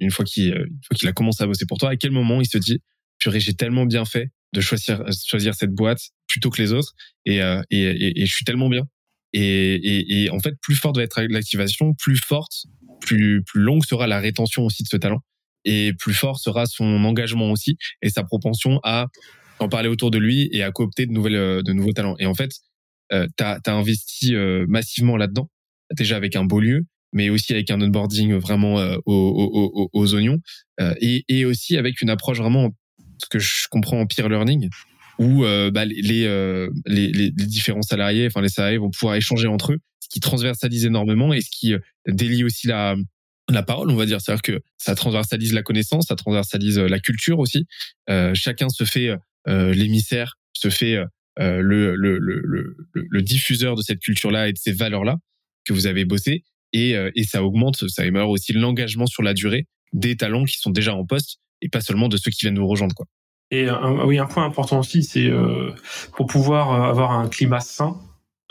une 0.00 0.10
fois 0.10 0.24
qu'il 0.24 0.52
fois 0.52 0.96
qu'il 0.96 1.08
a 1.08 1.12
commencé 1.12 1.42
à 1.42 1.46
bosser 1.46 1.66
pour 1.66 1.78
toi, 1.78 1.90
à 1.90 1.96
quel 1.96 2.10
moment 2.10 2.40
il 2.40 2.46
se 2.46 2.58
dit 2.58 2.80
purée 3.18 3.40
j'ai 3.40 3.54
tellement 3.54 3.86
bien 3.86 4.04
fait 4.04 4.28
de 4.52 4.60
choisir 4.60 5.02
choisir 5.26 5.54
cette 5.54 5.72
boîte 5.72 6.00
plutôt 6.26 6.50
que 6.50 6.60
les 6.60 6.72
autres 6.72 6.92
et 7.24 7.38
et, 7.38 7.80
et, 7.80 8.20
et 8.20 8.26
je 8.26 8.34
suis 8.34 8.44
tellement 8.44 8.68
bien 8.68 8.84
et, 9.34 10.28
en 10.30 10.38
fait, 10.38 10.54
plus 10.60 10.76
forte 10.76 10.96
va 10.96 11.02
être 11.02 11.20
l'activation, 11.22 11.94
plus 11.94 12.16
forte, 12.16 12.66
plus, 13.00 13.42
plus 13.44 13.60
longue 13.60 13.84
sera 13.84 14.06
la 14.06 14.20
rétention 14.20 14.64
aussi 14.64 14.82
de 14.82 14.88
ce 14.88 14.96
talent. 14.96 15.20
Et 15.64 15.92
plus 15.98 16.14
fort 16.14 16.38
sera 16.38 16.66
son 16.66 17.04
engagement 17.04 17.50
aussi 17.50 17.76
et 18.02 18.10
sa 18.10 18.22
propension 18.22 18.80
à 18.82 19.06
en 19.58 19.68
parler 19.68 19.88
autour 19.88 20.10
de 20.10 20.18
lui 20.18 20.48
et 20.52 20.62
à 20.62 20.70
coopter 20.70 21.06
de, 21.06 21.12
nouvelles, 21.12 21.62
de 21.62 21.72
nouveaux 21.72 21.92
talents. 21.92 22.16
Et 22.18 22.26
en 22.26 22.34
fait, 22.34 22.50
euh, 23.12 23.26
tu 23.36 23.44
as, 23.44 23.60
investi 23.66 24.34
euh, 24.34 24.64
massivement 24.68 25.16
là-dedans, 25.16 25.50
déjà 25.96 26.16
avec 26.16 26.36
un 26.36 26.44
beau 26.44 26.60
lieu, 26.60 26.84
mais 27.12 27.30
aussi 27.30 27.52
avec 27.52 27.70
un 27.70 27.80
onboarding 27.80 28.34
vraiment 28.34 28.80
euh, 28.80 28.96
aux, 29.06 29.70
aux, 29.74 29.90
aux, 29.92 30.14
oignons, 30.14 30.38
euh, 30.80 30.94
et, 31.00 31.24
et 31.28 31.44
aussi 31.44 31.76
avec 31.76 32.00
une 32.02 32.10
approche 32.10 32.38
vraiment, 32.38 32.70
ce 33.22 33.28
que 33.28 33.38
je 33.38 33.68
comprends 33.70 34.00
en 34.00 34.06
peer 34.06 34.28
learning, 34.28 34.68
où 35.18 35.44
euh, 35.44 35.70
bah, 35.70 35.84
les, 35.84 36.24
euh, 36.24 36.68
les, 36.86 37.12
les, 37.12 37.30
différents 37.30 37.82
salariés, 37.82 38.26
enfin 38.26 38.42
les 38.42 38.48
salariés 38.48 38.78
vont 38.78 38.90
pouvoir 38.90 39.14
échanger 39.14 39.46
entre 39.46 39.72
eux, 39.72 39.78
ce 40.00 40.08
qui 40.08 40.20
transversalise 40.20 40.84
énormément 40.84 41.32
et 41.32 41.40
ce 41.40 41.50
qui 41.50 41.74
euh, 41.74 41.78
délie 42.06 42.44
aussi 42.44 42.66
la 42.66 42.96
la 43.50 43.62
parole, 43.62 43.90
on 43.90 43.96
va 43.96 44.06
dire, 44.06 44.22
c'est-à-dire 44.22 44.40
que 44.40 44.60
ça 44.78 44.94
transversalise 44.94 45.52
la 45.52 45.62
connaissance, 45.62 46.06
ça 46.08 46.16
transversalise 46.16 46.78
la 46.78 46.98
culture 46.98 47.38
aussi. 47.38 47.66
Euh, 48.08 48.32
chacun 48.34 48.70
se 48.70 48.84
fait 48.84 49.08
euh, 49.08 49.16
l'émissaire, 49.46 50.34
se 50.52 50.70
fait 50.70 50.96
euh, 50.96 51.06
le, 51.60 51.94
le, 51.96 52.18
le, 52.18 52.40
le, 52.42 52.76
le 52.92 53.22
diffuseur 53.22 53.76
de 53.76 53.82
cette 53.82 54.00
culture-là 54.00 54.48
et 54.48 54.52
de 54.52 54.58
ces 54.58 54.72
valeurs-là 54.72 55.16
que 55.64 55.72
vous 55.72 55.86
avez 55.86 56.04
bossé, 56.04 56.44
et, 56.72 56.94
et 57.14 57.24
ça 57.24 57.42
augmente, 57.42 57.88
ça 57.88 58.02
améliore 58.02 58.30
aussi 58.30 58.52
l'engagement 58.52 59.06
sur 59.06 59.22
la 59.22 59.32
durée 59.32 59.66
des 59.92 60.16
talents 60.16 60.44
qui 60.44 60.58
sont 60.58 60.70
déjà 60.70 60.94
en 60.94 61.06
poste 61.06 61.38
et 61.62 61.68
pas 61.68 61.80
seulement 61.80 62.08
de 62.08 62.16
ceux 62.16 62.30
qui 62.30 62.40
viennent 62.42 62.54
nous 62.54 62.66
rejoindre, 62.66 62.94
quoi. 62.94 63.06
Et 63.50 63.68
oui, 64.04 64.18
un 64.18 64.26
point 64.26 64.44
important 64.44 64.80
aussi, 64.80 65.02
c'est 65.02 65.26
euh, 65.26 65.70
pour 66.16 66.26
pouvoir 66.26 66.72
euh, 66.72 66.90
avoir 66.90 67.12
un 67.12 67.28
climat 67.28 67.60
sain 67.60 68.00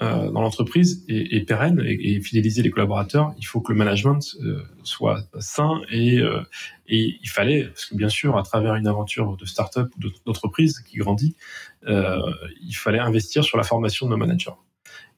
euh, 0.01 0.31
dans 0.31 0.41
l'entreprise 0.41 1.05
et, 1.07 1.35
et, 1.35 1.45
pérenne 1.45 1.79
et, 1.85 2.15
et, 2.15 2.19
fidéliser 2.19 2.63
les 2.63 2.71
collaborateurs, 2.71 3.31
il 3.37 3.45
faut 3.45 3.61
que 3.61 3.71
le 3.71 3.77
management 3.77 4.35
euh, 4.41 4.63
soit 4.81 5.21
sain 5.39 5.81
et, 5.91 6.17
euh, 6.17 6.41
et 6.87 7.19
il 7.21 7.29
fallait, 7.29 7.65
parce 7.65 7.85
que 7.85 7.95
bien 7.95 8.09
sûr, 8.09 8.35
à 8.35 8.41
travers 8.41 8.73
une 8.73 8.87
aventure 8.87 9.37
de 9.37 9.45
start-up 9.45 9.91
ou 9.95 10.09
d'entreprise 10.25 10.79
qui 10.79 10.97
grandit, 10.97 11.35
il 11.85 12.73
fallait 12.73 12.99
investir 12.99 13.43
sur 13.43 13.57
la 13.57 13.63
formation 13.63 14.07
de 14.07 14.11
nos 14.11 14.17
managers. 14.17 14.51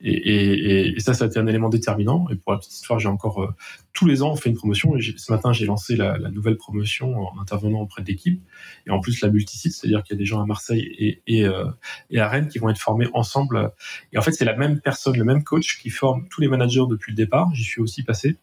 Et, 0.01 0.11
et, 0.11 0.95
et, 0.95 0.99
ça, 0.99 1.13
ça 1.13 1.25
a 1.25 1.27
été 1.27 1.39
un 1.39 1.47
élément 1.47 1.69
déterminant. 1.69 2.27
Et 2.29 2.35
pour 2.35 2.51
la 2.51 2.59
petite 2.59 2.73
histoire, 2.73 2.99
j'ai 2.99 3.07
encore 3.07 3.43
euh, 3.43 3.53
tous 3.93 4.05
les 4.05 4.21
ans 4.21 4.31
on 4.31 4.35
fait 4.35 4.49
une 4.49 4.55
promotion. 4.55 4.97
Et 4.97 5.01
ce 5.01 5.31
matin, 5.31 5.53
j'ai 5.53 5.65
lancé 5.65 5.95
la, 5.95 6.17
la, 6.17 6.29
nouvelle 6.29 6.57
promotion 6.57 7.17
en 7.17 7.39
intervenant 7.39 7.79
auprès 7.79 8.01
de 8.01 8.07
l'équipe. 8.07 8.41
Et 8.87 8.91
en 8.91 8.99
plus, 8.99 9.21
la 9.21 9.29
multisite, 9.29 9.73
c'est-à-dire 9.73 10.03
qu'il 10.03 10.15
y 10.15 10.17
a 10.17 10.19
des 10.19 10.25
gens 10.25 10.41
à 10.41 10.45
Marseille 10.45 10.81
et, 10.97 11.21
et, 11.27 11.45
euh, 11.45 11.65
et 12.09 12.19
à 12.19 12.27
Rennes 12.27 12.47
qui 12.47 12.59
vont 12.59 12.69
être 12.69 12.79
formés 12.79 13.07
ensemble. 13.13 13.71
Et 14.11 14.17
en 14.17 14.21
fait, 14.21 14.31
c'est 14.31 14.45
la 14.45 14.55
même 14.55 14.81
personne, 14.81 15.17
le 15.17 15.23
même 15.23 15.43
coach 15.43 15.79
qui 15.81 15.89
forme 15.89 16.27
tous 16.29 16.41
les 16.41 16.47
managers 16.47 16.83
depuis 16.89 17.11
le 17.11 17.17
départ. 17.17 17.49
J'y 17.53 17.63
suis 17.63 17.81
aussi 17.81 18.03
passé, 18.03 18.37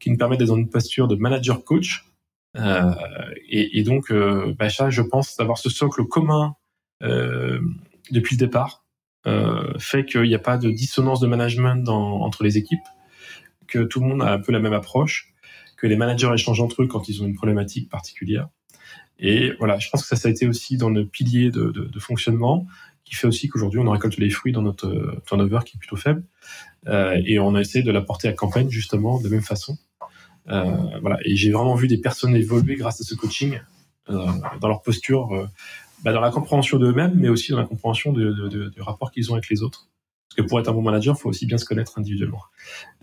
qui 0.00 0.10
nous 0.10 0.16
permet 0.16 0.36
d'être 0.36 0.48
dans 0.48 0.56
une 0.56 0.70
posture 0.70 1.08
de 1.08 1.16
manager 1.16 1.62
coach. 1.64 2.06
Euh, 2.56 2.94
et, 3.48 3.82
donc, 3.82 4.10
euh, 4.10 4.54
bah, 4.58 4.70
ça, 4.70 4.90
je 4.90 5.02
pense 5.02 5.36
d'avoir 5.36 5.58
ce 5.58 5.68
socle 5.68 6.04
commun 6.04 6.56
euh, 7.02 7.60
depuis 8.10 8.36
le 8.36 8.46
départ 8.46 8.85
fait 9.78 10.04
qu'il 10.04 10.22
n'y 10.22 10.34
a 10.34 10.38
pas 10.38 10.56
de 10.56 10.70
dissonance 10.70 11.20
de 11.20 11.26
management 11.26 11.88
entre 11.88 12.44
les 12.44 12.58
équipes, 12.58 12.86
que 13.66 13.80
tout 13.80 14.00
le 14.00 14.06
monde 14.06 14.22
a 14.22 14.32
un 14.32 14.38
peu 14.38 14.52
la 14.52 14.60
même 14.60 14.72
approche, 14.72 15.32
que 15.76 15.86
les 15.86 15.96
managers 15.96 16.30
échangent 16.32 16.60
entre 16.60 16.82
eux 16.82 16.86
quand 16.86 17.08
ils 17.08 17.22
ont 17.22 17.26
une 17.26 17.34
problématique 17.34 17.88
particulière. 17.90 18.48
Et 19.18 19.52
voilà, 19.58 19.78
je 19.78 19.88
pense 19.90 20.02
que 20.02 20.08
ça, 20.08 20.16
ça 20.16 20.28
a 20.28 20.30
été 20.30 20.46
aussi 20.46 20.76
dans 20.76 20.90
le 20.90 21.06
pilier 21.06 21.50
de, 21.50 21.98
fonctionnement 21.98 22.66
qui 23.04 23.14
fait 23.14 23.28
aussi 23.28 23.48
qu'aujourd'hui 23.48 23.78
on 23.78 23.88
récolte 23.88 24.16
les 24.16 24.30
fruits 24.30 24.52
dans 24.52 24.62
notre 24.62 24.88
euh, 24.88 25.22
turnover 25.26 25.60
qui 25.64 25.76
est 25.76 25.78
plutôt 25.78 25.96
faible. 25.96 26.24
Euh, 26.88 27.20
et 27.24 27.38
on 27.38 27.54
a 27.54 27.60
essayé 27.60 27.84
de 27.84 27.92
l'apporter 27.92 28.26
à 28.26 28.32
campagne 28.32 28.68
justement 28.68 29.18
de 29.20 29.24
la 29.24 29.30
même 29.30 29.42
façon. 29.42 29.78
Euh, 30.48 30.98
voilà, 31.00 31.18
et 31.24 31.36
j'ai 31.36 31.50
vraiment 31.50 31.74
vu 31.74 31.88
des 31.88 31.98
personnes 31.98 32.34
évoluer 32.36 32.76
grâce 32.76 33.00
à 33.00 33.04
ce 33.04 33.14
coaching 33.14 33.60
euh, 34.10 34.26
dans 34.60 34.68
leur 34.68 34.82
posture 34.82 35.32
euh, 35.34 35.46
bah, 36.02 36.12
dans 36.12 36.20
la 36.20 36.30
compréhension 36.30 36.78
d'eux-mêmes, 36.78 37.14
mais 37.16 37.28
aussi 37.28 37.52
dans 37.52 37.58
la 37.58 37.64
compréhension 37.64 38.12
du 38.12 38.80
rapport 38.80 39.10
qu'ils 39.10 39.30
ont 39.30 39.34
avec 39.34 39.48
les 39.48 39.62
autres. 39.62 39.88
Parce 40.28 40.42
que 40.42 40.48
pour 40.48 40.60
être 40.60 40.68
un 40.68 40.72
bon 40.72 40.82
manager, 40.82 41.14
il 41.16 41.20
faut 41.20 41.28
aussi 41.28 41.46
bien 41.46 41.58
se 41.58 41.64
connaître 41.64 41.98
individuellement. 41.98 42.42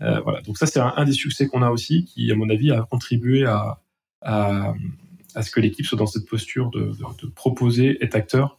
Euh, 0.00 0.20
voilà. 0.20 0.40
Donc 0.42 0.58
ça, 0.58 0.66
c'est 0.66 0.80
un, 0.80 1.04
des 1.04 1.12
succès 1.12 1.48
qu'on 1.48 1.62
a 1.62 1.70
aussi, 1.70 2.04
qui, 2.04 2.30
à 2.30 2.34
mon 2.34 2.48
avis, 2.50 2.70
a 2.70 2.82
contribué 2.82 3.44
à, 3.44 3.80
ce 4.22 5.50
que 5.50 5.60
l'équipe 5.60 5.84
soit 5.84 5.98
dans 5.98 6.06
cette 6.06 6.26
posture 6.26 6.70
de, 6.70 6.92
proposer, 7.34 7.98
être 8.02 8.14
acteur, 8.14 8.58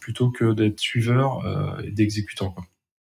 plutôt 0.00 0.30
que 0.30 0.54
d'être 0.54 0.80
suiveur 0.80 1.44
euh, 1.44 1.80
et 1.82 1.90
d'exécutant. 1.90 2.54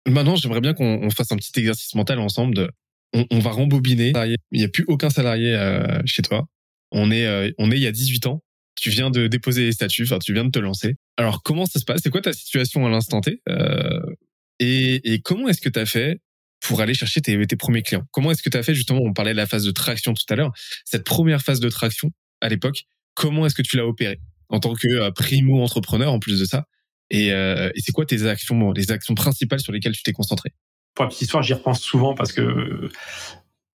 Maintenant, 0.08 0.36
j'aimerais 0.36 0.60
bien 0.60 0.74
qu'on 0.74 1.10
fasse 1.10 1.32
un 1.32 1.36
petit 1.36 1.52
exercice 1.58 1.94
mental 1.94 2.18
ensemble. 2.18 2.70
On, 3.12 3.40
va 3.40 3.50
rembobiner. 3.50 4.12
Il 4.52 4.58
n'y 4.58 4.64
a 4.64 4.68
plus 4.68 4.84
aucun 4.86 5.10
salarié 5.10 5.54
euh, 5.54 6.00
chez 6.04 6.22
toi. 6.22 6.46
On 6.92 7.10
est, 7.10 7.54
on 7.58 7.70
est 7.70 7.76
il 7.76 7.82
y 7.82 7.86
a 7.86 7.92
18 7.92 8.26
ans 8.26 8.42
tu 8.80 8.90
viens 8.90 9.10
de 9.10 9.26
déposer 9.26 9.64
les 9.64 9.72
statuts, 9.72 10.04
enfin 10.04 10.18
tu 10.18 10.32
viens 10.32 10.44
de 10.44 10.50
te 10.50 10.58
lancer. 10.58 10.96
Alors 11.16 11.42
comment 11.42 11.66
ça 11.66 11.78
se 11.78 11.84
passe? 11.84 12.00
C'est 12.02 12.10
quoi 12.10 12.22
ta 12.22 12.32
situation 12.32 12.86
à 12.86 12.90
l'instant 12.90 13.20
T 13.20 13.42
euh, 13.48 14.00
et, 14.58 15.20
comment 15.24 15.48
est-ce 15.48 15.60
que 15.60 15.68
tu 15.68 15.78
as 15.78 15.86
fait 15.86 16.20
pour 16.60 16.80
aller 16.80 16.92
chercher 16.92 17.20
tes, 17.22 17.36
premiers 17.56 17.82
clients? 17.82 18.04
Comment 18.10 18.30
est-ce 18.30 18.42
que 18.42 18.50
tu 18.50 18.58
as 18.58 18.62
fait 18.62 18.74
justement 18.74 19.00
On 19.02 19.14
parlait 19.14 19.32
de 19.32 19.36
la 19.36 19.46
phase 19.46 19.64
de 19.64 19.70
traction 19.70 20.12
tout 20.12 20.24
à 20.28 20.36
l'heure. 20.36 20.52
Cette 20.84 21.04
première 21.04 21.40
phase 21.40 21.60
de 21.60 21.68
traction 21.70 22.10
à 22.42 22.48
l'époque, 22.48 22.84
comment 23.14 23.46
est-ce 23.46 23.54
que 23.54 23.62
tu 23.62 23.76
l'as 23.76 23.86
opérée? 23.86 24.20
En 24.48 24.60
tant 24.60 24.74
que 24.74 24.88
euh, 24.88 25.10
primo 25.12 25.62
entrepreneur 25.62 26.12
en 26.12 26.18
plus 26.18 26.38
de 26.38 26.44
ça. 26.44 26.64
Et, 27.08 27.32
euh, 27.32 27.70
et 27.74 27.80
c'est 27.80 27.92
quoi 27.92 28.04
tes 28.04 28.26
actions, 28.26 28.72
les 28.72 28.90
actions 28.90 29.14
principales 29.14 29.60
sur 29.60 29.72
lesquelles 29.72 29.94
tu 29.94 30.02
t'es 30.02 30.12
concentré? 30.12 30.50
Pour 30.94 31.04
la 31.04 31.08
petite 31.08 31.22
histoire, 31.22 31.42
j'y 31.42 31.54
repense 31.54 31.80
souvent 31.80 32.14
parce 32.14 32.32
que 32.32 32.90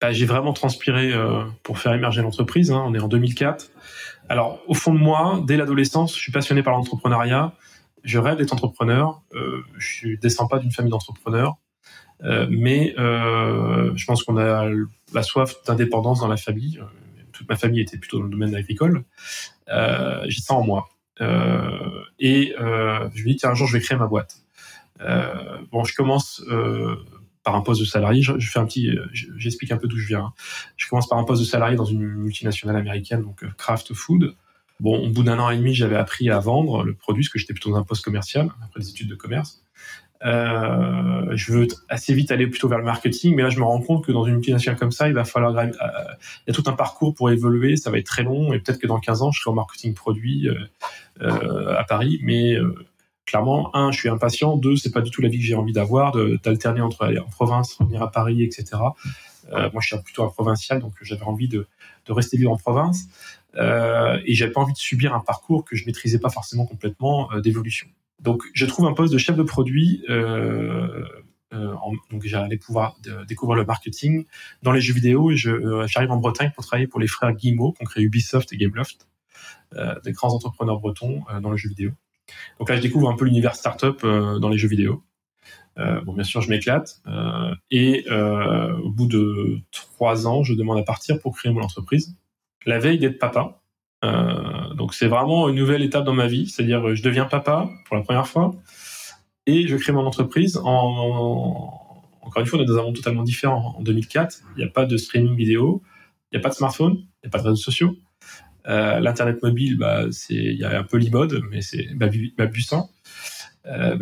bah, 0.04 0.12
j'ai 0.12 0.26
vraiment 0.26 0.52
transpiré 0.52 1.14
euh, 1.14 1.44
pour 1.62 1.78
faire 1.78 1.94
émerger 1.94 2.20
l'entreprise. 2.20 2.70
Hein. 2.70 2.84
On 2.86 2.92
est 2.92 2.98
en 2.98 3.08
2004. 3.08 3.70
Alors, 4.28 4.60
au 4.66 4.74
fond 4.74 4.92
de 4.92 4.98
moi, 4.98 5.42
dès 5.46 5.56
l'adolescence, 5.56 6.14
je 6.14 6.20
suis 6.20 6.30
passionné 6.30 6.62
par 6.62 6.74
l'entrepreneuriat. 6.74 7.54
Je 8.02 8.18
rêve 8.18 8.36
d'être 8.36 8.52
entrepreneur. 8.52 9.22
Euh, 9.34 9.62
je 9.78 10.08
ne 10.08 10.16
descends 10.16 10.46
pas 10.46 10.58
d'une 10.58 10.72
famille 10.72 10.90
d'entrepreneurs. 10.90 11.56
Euh, 12.22 12.46
mais 12.50 12.94
euh, 12.98 13.92
je 13.96 14.04
pense 14.04 14.24
qu'on 14.24 14.36
a 14.36 14.68
la 15.14 15.22
soif 15.22 15.54
d'indépendance 15.66 16.20
dans 16.20 16.28
la 16.28 16.36
famille. 16.36 16.80
Toute 17.32 17.48
ma 17.48 17.56
famille 17.56 17.80
était 17.80 17.96
plutôt 17.96 18.18
dans 18.18 18.24
le 18.24 18.30
domaine 18.30 18.54
agricole. 18.54 19.04
J'ai 19.68 20.40
ça 20.42 20.52
en 20.52 20.64
moi. 20.64 20.90
Et 22.18 22.54
je 22.58 23.22
me 23.22 23.24
dis, 23.24 23.36
tiens, 23.36 23.52
un 23.52 23.54
jour, 23.54 23.66
je 23.68 23.72
vais 23.72 23.82
créer 23.82 23.96
ma 23.96 24.06
boîte. 24.06 24.36
bon, 25.72 25.82
je 25.84 25.94
commence 25.94 26.44
par 27.44 27.54
un 27.54 27.60
poste 27.60 27.80
de 27.80 27.86
salarié. 27.86 28.22
Je, 28.22 28.38
je 28.38 28.50
fais 28.50 28.58
un 28.58 28.66
petit, 28.66 28.90
j'explique 29.12 29.70
un 29.72 29.76
peu 29.76 29.86
d'où 29.86 29.98
je 29.98 30.06
viens. 30.06 30.32
Je 30.76 30.88
commence 30.88 31.08
par 31.08 31.18
un 31.18 31.24
poste 31.24 31.42
de 31.42 31.46
salarié 31.46 31.76
dans 31.76 31.84
une 31.84 32.02
multinationale 32.02 32.76
américaine, 32.76 33.22
donc 33.22 33.44
Kraft 33.56 33.92
Food. 33.94 34.34
Bon, 34.80 35.06
au 35.06 35.10
bout 35.10 35.22
d'un 35.22 35.38
an 35.38 35.50
et 35.50 35.56
demi, 35.56 35.74
j'avais 35.74 35.96
appris 35.96 36.30
à 36.30 36.40
vendre 36.40 36.82
le 36.82 36.94
produit, 36.94 37.22
parce 37.22 37.32
que 37.32 37.38
j'étais 37.38 37.54
plutôt 37.54 37.70
dans 37.70 37.76
un 37.76 37.84
poste 37.84 38.04
commercial 38.04 38.50
après 38.62 38.80
des 38.80 38.90
études 38.90 39.08
de 39.08 39.14
commerce. 39.14 39.62
Euh, 40.24 41.36
je 41.36 41.52
veux 41.52 41.68
assez 41.88 42.14
vite 42.14 42.30
aller 42.30 42.46
plutôt 42.46 42.68
vers 42.68 42.78
le 42.78 42.84
marketing, 42.84 43.34
mais 43.34 43.42
là 43.42 43.50
je 43.50 43.58
me 43.58 43.64
rends 43.64 43.80
compte 43.80 44.06
que 44.06 44.12
dans 44.12 44.24
une 44.24 44.34
multinationale 44.34 44.78
comme 44.78 44.90
ça, 44.90 45.08
il 45.08 45.14
va 45.14 45.24
falloir, 45.24 45.56
euh, 45.56 45.66
il 45.66 46.48
y 46.48 46.50
a 46.50 46.54
tout 46.54 46.64
un 46.66 46.72
parcours 46.72 47.14
pour 47.14 47.30
évoluer, 47.30 47.76
ça 47.76 47.90
va 47.90 47.98
être 47.98 48.06
très 48.06 48.22
long, 48.22 48.52
et 48.52 48.58
peut-être 48.58 48.78
que 48.78 48.86
dans 48.86 48.98
15 48.98 49.22
ans, 49.22 49.32
je 49.32 49.40
serai 49.40 49.50
au 49.50 49.54
marketing 49.54 49.92
produit 49.92 50.48
euh, 50.48 50.54
euh, 51.20 51.76
à 51.76 51.84
Paris, 51.84 52.20
mais 52.22 52.54
euh, 52.54 52.74
clairement, 53.26 53.74
un, 53.74 53.90
je 53.90 53.98
suis 53.98 54.08
impatient, 54.08 54.56
deux, 54.56 54.76
c'est 54.76 54.92
pas 54.92 55.00
du 55.00 55.10
tout 55.10 55.22
la 55.22 55.28
vie 55.28 55.38
que 55.38 55.44
j'ai 55.44 55.54
envie 55.54 55.72
d'avoir, 55.72 56.12
d'alterner 56.42 56.80
entre 56.80 57.04
aller 57.04 57.18
en 57.18 57.28
province, 57.28 57.74
revenir 57.74 58.02
à 58.02 58.10
Paris, 58.10 58.42
etc. 58.42 58.82
Euh, 59.52 59.70
moi, 59.72 59.80
je 59.82 59.88
suis 59.88 60.02
plutôt 60.02 60.24
un 60.24 60.28
provincial, 60.28 60.80
donc 60.80 60.94
j'avais 61.02 61.22
envie 61.22 61.48
de, 61.48 61.66
de, 62.06 62.12
rester 62.12 62.36
vivre 62.36 62.52
en 62.52 62.56
province, 62.56 63.04
euh, 63.56 64.18
et 64.24 64.34
j'avais 64.34 64.52
pas 64.52 64.60
envie 64.60 64.72
de 64.72 64.78
subir 64.78 65.14
un 65.14 65.20
parcours 65.20 65.64
que 65.64 65.76
je 65.76 65.86
maîtrisais 65.86 66.18
pas 66.18 66.30
forcément 66.30 66.66
complètement 66.66 67.32
euh, 67.32 67.40
d'évolution. 67.40 67.86
Donc, 68.20 68.42
je 68.52 68.66
trouve 68.66 68.86
un 68.86 68.94
poste 68.94 69.12
de 69.12 69.18
chef 69.18 69.36
de 69.36 69.42
produit. 69.42 70.02
Euh, 70.08 71.04
en, 71.52 71.92
donc, 72.10 72.24
j'allais 72.24 72.56
pouvoir 72.56 72.96
découvrir 73.28 73.56
le 73.56 73.64
marketing 73.64 74.24
dans 74.62 74.72
les 74.72 74.80
jeux 74.80 74.94
vidéo, 74.94 75.30
et 75.30 75.36
j'arrive 75.36 76.10
en 76.10 76.16
Bretagne 76.16 76.50
pour 76.54 76.66
travailler 76.66 76.88
pour 76.88 76.98
les 76.98 77.06
frères 77.06 77.32
Guillemot, 77.32 77.72
qui 77.72 77.82
ont 77.82 77.84
créé 77.84 78.02
Ubisoft 78.02 78.52
et 78.52 78.56
Gameloft, 78.56 79.06
des 80.04 80.10
grands 80.10 80.34
entrepreneurs 80.34 80.80
bretons 80.80 81.22
dans 81.40 81.50
le 81.50 81.56
jeu 81.56 81.68
vidéo. 81.68 81.92
Donc 82.58 82.68
là, 82.68 82.76
je 82.76 82.80
découvre 82.80 83.08
un 83.10 83.16
peu 83.16 83.24
l'univers 83.24 83.54
startup 83.54 84.00
euh, 84.04 84.38
dans 84.38 84.48
les 84.48 84.58
jeux 84.58 84.68
vidéo. 84.68 85.02
Euh, 85.78 86.00
bon, 86.02 86.12
bien 86.12 86.24
sûr, 86.24 86.40
je 86.40 86.50
m'éclate. 86.50 87.00
Euh, 87.06 87.54
et 87.70 88.06
au 88.10 88.90
bout 88.90 89.06
de 89.06 89.58
trois 89.72 90.26
ans, 90.26 90.42
je 90.42 90.54
demande 90.54 90.78
à 90.78 90.82
partir 90.82 91.18
pour 91.20 91.36
créer 91.36 91.52
mon 91.52 91.62
entreprise. 91.62 92.16
La 92.66 92.78
veille 92.78 92.98
d'être 92.98 93.18
papa, 93.18 93.60
donc 94.74 94.94
c'est 94.94 95.06
vraiment 95.06 95.48
une 95.48 95.56
nouvelle 95.56 95.82
étape 95.82 96.04
dans 96.04 96.14
ma 96.14 96.26
vie, 96.26 96.46
c'est-à-dire 96.46 96.94
je 96.94 97.02
deviens 97.02 97.24
papa 97.24 97.70
pour 97.86 97.96
la 97.96 98.02
première 98.02 98.26
fois 98.26 98.54
et 99.46 99.66
je 99.66 99.76
crée 99.76 99.92
mon 99.92 100.06
entreprise 100.06 100.58
en, 100.62 101.84
encore 102.24 102.40
une 102.40 102.46
fois, 102.46 102.58
on 102.58 102.62
est 102.62 102.66
dans 102.66 102.78
un 102.78 102.82
monde 102.82 102.96
totalement 102.96 103.22
différent. 103.22 103.74
En 103.78 103.82
2004, 103.82 104.42
il 104.56 104.58
n'y 104.58 104.64
a 104.64 104.70
pas 104.70 104.86
de 104.86 104.96
streaming 104.96 105.36
vidéo, 105.36 105.82
il 106.32 106.36
n'y 106.36 106.40
a 106.40 106.42
pas 106.42 106.48
de 106.48 106.54
smartphone, 106.54 106.94
il 106.96 107.24
n'y 107.24 107.28
a 107.28 107.30
pas 107.30 107.38
de 107.38 107.44
réseaux 107.44 107.56
sociaux. 107.56 107.96
Euh, 108.66 109.00
L'internet 109.00 109.42
mobile, 109.42 109.76
bah, 109.76 110.06
c'est, 110.10 110.34
il 110.34 110.58
y 110.58 110.64
a 110.64 110.78
un 110.78 110.84
peu 110.84 110.96
l'iMode, 110.96 111.42
mais 111.50 111.60
c'est 111.60 111.88
balbutiant, 111.94 112.90
euh. 113.66 113.96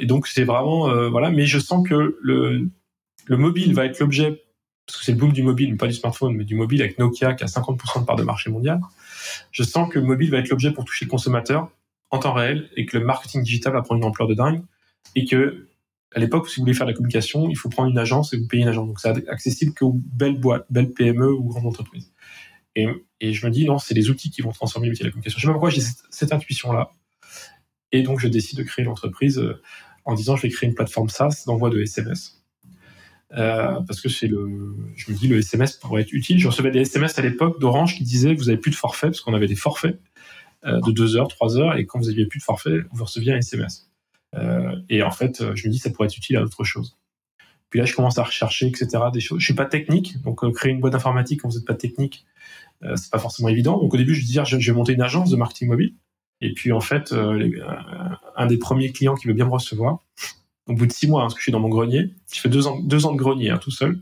Et 0.00 0.06
donc 0.06 0.26
c'est 0.26 0.44
vraiment, 0.44 0.88
euh, 0.90 1.08
voilà. 1.08 1.30
Mais 1.30 1.46
je 1.46 1.58
sens 1.58 1.86
que 1.86 2.16
le, 2.20 2.68
le 3.26 3.36
mobile 3.36 3.74
va 3.74 3.84
être 3.84 3.98
l'objet, 3.98 4.42
parce 4.86 4.98
que 4.98 5.04
c'est 5.04 5.12
le 5.12 5.18
boom 5.18 5.32
du 5.32 5.42
mobile, 5.42 5.76
pas 5.76 5.88
du 5.88 5.94
smartphone, 5.94 6.34
mais 6.36 6.44
du 6.44 6.54
mobile 6.54 6.82
avec 6.82 6.98
Nokia 6.98 7.34
qui 7.34 7.44
a 7.44 7.46
50% 7.46 8.00
de 8.00 8.04
part 8.04 8.16
de 8.16 8.22
marché 8.22 8.50
mondial. 8.50 8.80
Je 9.50 9.62
sens 9.62 9.92
que 9.92 9.98
le 9.98 10.04
mobile 10.04 10.30
va 10.30 10.38
être 10.38 10.48
l'objet 10.48 10.72
pour 10.72 10.84
toucher 10.84 11.04
le 11.04 11.10
consommateur 11.10 11.70
en 12.10 12.18
temps 12.18 12.32
réel 12.32 12.70
et 12.76 12.86
que 12.86 12.96
le 12.96 13.04
marketing 13.04 13.42
digital 13.42 13.72
va 13.72 13.82
prendre 13.82 14.00
une 14.00 14.06
ampleur 14.06 14.28
de 14.28 14.34
dingue 14.34 14.62
et 15.16 15.24
que 15.24 15.66
à 16.14 16.20
l'époque, 16.20 16.48
si 16.48 16.56
vous 16.56 16.62
voulez 16.62 16.74
faire 16.74 16.86
la 16.86 16.94
communication, 16.94 17.48
il 17.50 17.56
faut 17.56 17.68
prendre 17.68 17.90
une 17.90 17.98
agence 17.98 18.32
et 18.32 18.38
vous 18.38 18.46
payer 18.46 18.62
une 18.62 18.68
agence. 18.68 18.86
Donc, 18.86 19.00
c'est 19.00 19.28
accessible 19.28 19.74
qu'aux 19.74 19.92
belles 19.92 20.38
boîtes, 20.38 20.64
belles 20.70 20.92
PME 20.92 21.30
ou 21.30 21.48
grandes 21.48 21.66
entreprises. 21.66 22.10
Et, 22.76 23.32
je 23.32 23.46
me 23.46 23.50
dis, 23.50 23.64
non, 23.64 23.78
c'est 23.78 23.94
les 23.94 24.10
outils 24.10 24.30
qui 24.30 24.42
vont 24.42 24.52
transformer 24.52 24.88
métier 24.88 25.02
de 25.02 25.08
la 25.08 25.12
communication. 25.12 25.38
Je 25.38 25.42
sais 25.42 25.46
pas 25.46 25.54
pourquoi 25.54 25.70
j'ai 25.70 25.80
cette, 26.10 26.32
intuition-là. 26.32 26.90
Et 27.90 28.02
donc, 28.02 28.20
je 28.20 28.28
décide 28.28 28.58
de 28.58 28.64
créer 28.64 28.84
l'entreprise 28.84 29.38
euh, 29.38 29.62
en 30.04 30.14
disant, 30.14 30.36
je 30.36 30.42
vais 30.42 30.50
créer 30.50 30.68
une 30.68 30.74
plateforme 30.74 31.08
SaaS 31.08 31.44
d'envoi 31.46 31.70
de 31.70 31.80
SMS. 31.80 32.42
Euh, 33.32 33.80
parce 33.86 34.00
que 34.00 34.08
je 34.08 34.26
me 34.26 35.14
dis, 35.14 35.26
le 35.26 35.38
SMS 35.38 35.76
pourrait 35.76 36.02
être 36.02 36.12
utile. 36.12 36.38
Je 36.38 36.46
recevais 36.46 36.70
des 36.70 36.80
SMS 36.80 37.18
à 37.18 37.22
l'époque 37.22 37.58
d'Orange 37.60 37.96
qui 37.96 38.04
disaient, 38.04 38.34
vous 38.34 38.50
avez 38.50 38.58
plus 38.58 38.70
de 38.70 38.76
forfait, 38.76 39.06
parce 39.06 39.22
qu'on 39.22 39.34
avait 39.34 39.48
des 39.48 39.56
forfaits 39.56 39.98
euh, 40.66 40.80
de 40.82 40.92
2 40.92 41.16
heures, 41.16 41.28
3 41.28 41.56
heures, 41.56 41.76
et 41.76 41.86
quand 41.86 41.98
vous 41.98 42.10
aviez 42.10 42.26
plus 42.26 42.40
de 42.40 42.44
forfait, 42.44 42.80
vous 42.92 43.04
receviez 43.04 43.32
un 43.32 43.38
SMS. 43.38 43.90
Et 44.90 45.02
en 45.02 45.10
fait, 45.10 45.42
je 45.54 45.66
me 45.66 45.72
dis 45.72 45.78
ça 45.78 45.88
pourrait 45.88 46.08
être 46.08 46.16
utile 46.18 46.36
à 46.36 46.42
autre 46.42 46.62
chose. 46.62 46.98
Puis 47.70 47.80
là, 47.80 47.86
je 47.86 47.94
commence 47.94 48.18
à 48.18 48.22
rechercher, 48.22 48.66
etc. 48.66 48.88
Des 49.10 49.20
choses. 49.20 49.40
Je 49.40 49.46
suis 49.46 49.54
pas 49.54 49.64
technique, 49.64 50.20
donc 50.20 50.44
créer 50.52 50.72
une 50.72 50.80
boîte 50.80 50.94
informatique 50.94 51.40
quand 51.40 51.48
vous 51.48 51.56
n'êtes 51.56 51.66
pas 51.66 51.74
technique, 51.74 52.26
c'est 52.82 53.10
pas 53.10 53.18
forcément 53.18 53.48
évident. 53.48 53.78
Donc 53.78 53.94
au 53.94 53.96
début, 53.96 54.14
je 54.14 54.24
disais, 54.24 54.42
je, 54.44 54.56
vais 54.56 54.76
monter 54.76 54.92
une 54.92 55.02
agence 55.02 55.30
de 55.30 55.36
marketing 55.36 55.68
mobile. 55.68 55.94
Et 56.40 56.52
puis 56.52 56.72
en 56.72 56.80
fait, 56.80 57.14
un 58.36 58.46
des 58.46 58.58
premiers 58.58 58.92
clients 58.92 59.14
qui 59.14 59.28
veut 59.28 59.34
bien 59.34 59.46
me 59.46 59.50
recevoir, 59.50 60.00
au 60.68 60.74
bout 60.74 60.86
de 60.86 60.92
six 60.92 61.08
mois, 61.08 61.22
hein, 61.22 61.24
parce 61.24 61.34
que 61.34 61.40
je 61.40 61.44
suis 61.44 61.52
dans 61.52 61.60
mon 61.60 61.68
grenier, 61.68 62.10
je 62.32 62.40
fais 62.40 62.48
deux 62.48 62.66
ans, 62.66 62.80
de 62.80 63.16
grenier 63.16 63.50
hein, 63.50 63.58
tout 63.58 63.70
seul. 63.70 63.98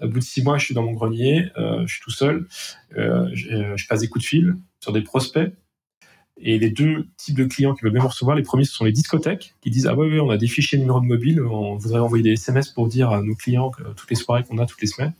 Au 0.00 0.08
bout 0.08 0.20
de 0.20 0.24
six 0.24 0.42
mois, 0.42 0.56
je 0.56 0.64
suis 0.64 0.74
dans 0.74 0.82
mon 0.82 0.92
grenier, 0.92 1.50
je 1.56 1.92
suis 1.92 2.02
tout 2.02 2.10
seul, 2.10 2.46
je, 2.92 3.86
passe 3.88 4.00
des 4.00 4.08
coups 4.08 4.24
de 4.24 4.28
fil 4.28 4.56
sur 4.80 4.92
des 4.92 5.02
prospects 5.02 5.52
et 6.40 6.58
les 6.58 6.70
deux 6.70 7.08
types 7.16 7.36
de 7.36 7.44
clients 7.44 7.74
qui 7.74 7.82
veulent 7.82 7.92
bien 7.92 8.02
recevoir, 8.02 8.36
les 8.36 8.42
premiers, 8.42 8.64
ce 8.64 8.72
sont 8.72 8.84
les 8.84 8.92
discothèques 8.92 9.54
qui 9.60 9.70
disent 9.70 9.86
Ah 9.86 9.94
ouais, 9.94 10.20
on 10.20 10.30
a 10.30 10.36
des 10.36 10.46
fichiers 10.46 10.78
numéro 10.78 11.00
de 11.00 11.06
mobile, 11.06 11.42
on 11.42 11.76
voudrait 11.76 12.00
envoyer 12.00 12.22
des 12.22 12.32
SMS 12.32 12.68
pour 12.68 12.86
dire 12.86 13.10
à 13.10 13.22
nos 13.22 13.34
clients 13.34 13.70
que 13.70 13.82
toutes 13.94 14.10
les 14.10 14.16
soirées 14.16 14.44
qu'on 14.44 14.58
a 14.58 14.66
toutes 14.66 14.80
les 14.80 14.86
semaines. 14.86 15.14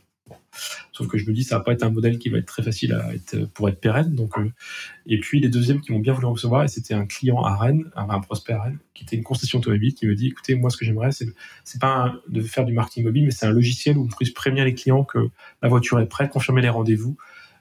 Sauf 0.91 1.07
que 1.07 1.17
je 1.17 1.25
me 1.27 1.33
dis, 1.33 1.43
ça 1.43 1.57
va 1.57 1.63
pas 1.63 1.71
être 1.73 1.83
un 1.83 1.89
modèle 1.89 2.19
qui 2.19 2.29
va 2.29 2.37
être 2.39 2.45
très 2.45 2.63
facile 2.63 2.99
être, 3.13 3.45
pour 3.53 3.69
être 3.69 3.79
pérenne. 3.79 4.15
Donc, 4.15 4.37
euh, 4.37 4.51
et 5.05 5.19
puis 5.19 5.39
les 5.39 5.49
deuxièmes 5.49 5.81
qui 5.81 5.91
m'ont 5.91 5.99
bien 5.99 6.13
voulu 6.13 6.27
recevoir, 6.27 6.63
et 6.63 6.67
c'était 6.67 6.93
un 6.93 7.05
client 7.05 7.41
à 7.41 7.55
Rennes, 7.55 7.89
un, 7.95 8.19
prospect 8.19 8.53
à 8.53 8.63
Rennes, 8.63 8.79
qui 8.93 9.03
était 9.03 9.15
une 9.15 9.23
concession 9.23 9.59
automobile, 9.59 9.93
qui 9.93 10.07
me 10.07 10.15
dit, 10.15 10.27
écoutez, 10.27 10.55
moi, 10.55 10.69
ce 10.69 10.77
que 10.77 10.85
j'aimerais, 10.85 11.11
c'est, 11.11 11.27
c'est 11.63 11.79
pas 11.79 12.15
de 12.27 12.41
faire 12.41 12.65
du 12.65 12.73
marketing 12.73 13.05
mobile, 13.05 13.25
mais 13.25 13.31
c'est 13.31 13.45
un 13.45 13.51
logiciel 13.51 13.97
où 13.97 14.03
on 14.03 14.07
puisse 14.07 14.31
prévenir 14.31 14.65
les 14.65 14.73
clients 14.73 15.03
que 15.03 15.29
la 15.61 15.69
voiture 15.69 15.99
est 15.99 16.07
prête, 16.07 16.31
confirmer 16.31 16.61
les 16.61 16.69
rendez-vous, 16.69 17.17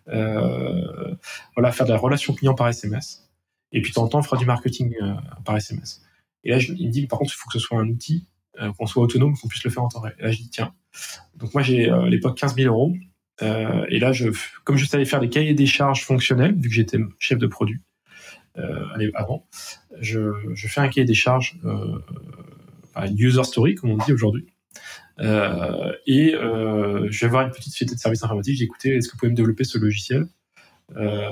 euh, 0.08 1.14
voilà, 1.54 1.72
faire 1.72 1.86
de 1.86 1.92
la 1.92 1.98
relation 1.98 2.34
client 2.34 2.54
par 2.54 2.68
SMS. 2.68 3.28
Et 3.72 3.82
puis, 3.82 3.90
de 3.90 3.94
temps 3.94 4.04
en 4.04 4.08
temps, 4.08 4.18
on 4.18 4.22
fera 4.22 4.36
du 4.36 4.46
marketing 4.46 4.94
euh, 5.02 5.14
par 5.44 5.56
SMS. 5.56 6.02
Et 6.44 6.50
là, 6.50 6.58
il 6.58 6.86
me 6.86 6.92
dit, 6.92 7.06
par 7.06 7.18
contre, 7.18 7.32
il 7.32 7.36
faut 7.36 7.48
que 7.48 7.58
ce 7.58 7.58
soit 7.58 7.78
un 7.78 7.88
outil, 7.88 8.26
euh, 8.60 8.72
qu'on 8.72 8.86
soit 8.86 9.02
autonome, 9.02 9.36
qu'on 9.36 9.48
puisse 9.48 9.64
le 9.64 9.70
faire 9.70 9.82
en 9.82 9.88
temps 9.88 10.00
réel. 10.00 10.16
Et 10.18 10.22
là, 10.22 10.30
je 10.30 10.38
dis, 10.38 10.50
tiens. 10.50 10.74
Donc, 11.36 11.54
moi, 11.54 11.62
j'ai 11.62 11.90
euh, 11.90 12.02
à 12.02 12.08
l'époque 12.08 12.38
15 12.38 12.56
000 12.56 12.72
euros. 12.72 12.94
et 13.40 13.98
là, 13.98 14.12
je, 14.12 14.30
comme 14.64 14.76
je 14.76 14.84
savais 14.84 15.04
faire 15.04 15.20
des 15.20 15.28
cahiers 15.28 15.54
des 15.54 15.66
charges 15.66 16.04
fonctionnels, 16.04 16.54
vu 16.54 16.68
que 16.68 16.74
j'étais 16.74 16.98
chef 17.18 17.38
de 17.38 17.46
produit 17.46 17.80
avant, 19.14 19.46
je, 20.00 20.32
je, 20.52 20.66
fais 20.66 20.80
un 20.80 20.88
cahier 20.88 21.04
des 21.04 21.14
charges, 21.14 21.60
euh, 21.64 22.00
user 23.16 23.44
story, 23.44 23.76
comme 23.76 23.90
on 23.90 23.96
dit 23.98 24.12
aujourd'hui. 24.12 24.46
Euh, 25.20 25.92
et 26.06 26.34
euh, 26.34 27.08
je 27.10 27.24
vais 27.24 27.30
voir 27.30 27.46
une 27.46 27.50
petite 27.50 27.72
société 27.72 27.94
de 27.94 28.00
services 28.00 28.22
informatiques. 28.22 28.56
J'ai 28.56 28.64
écouté, 28.64 28.96
est-ce 28.96 29.08
que 29.08 29.12
vous 29.12 29.18
pouvez 29.18 29.30
me 29.30 29.36
développer 29.36 29.64
ce 29.64 29.78
logiciel? 29.78 30.26
Euh, 30.96 31.30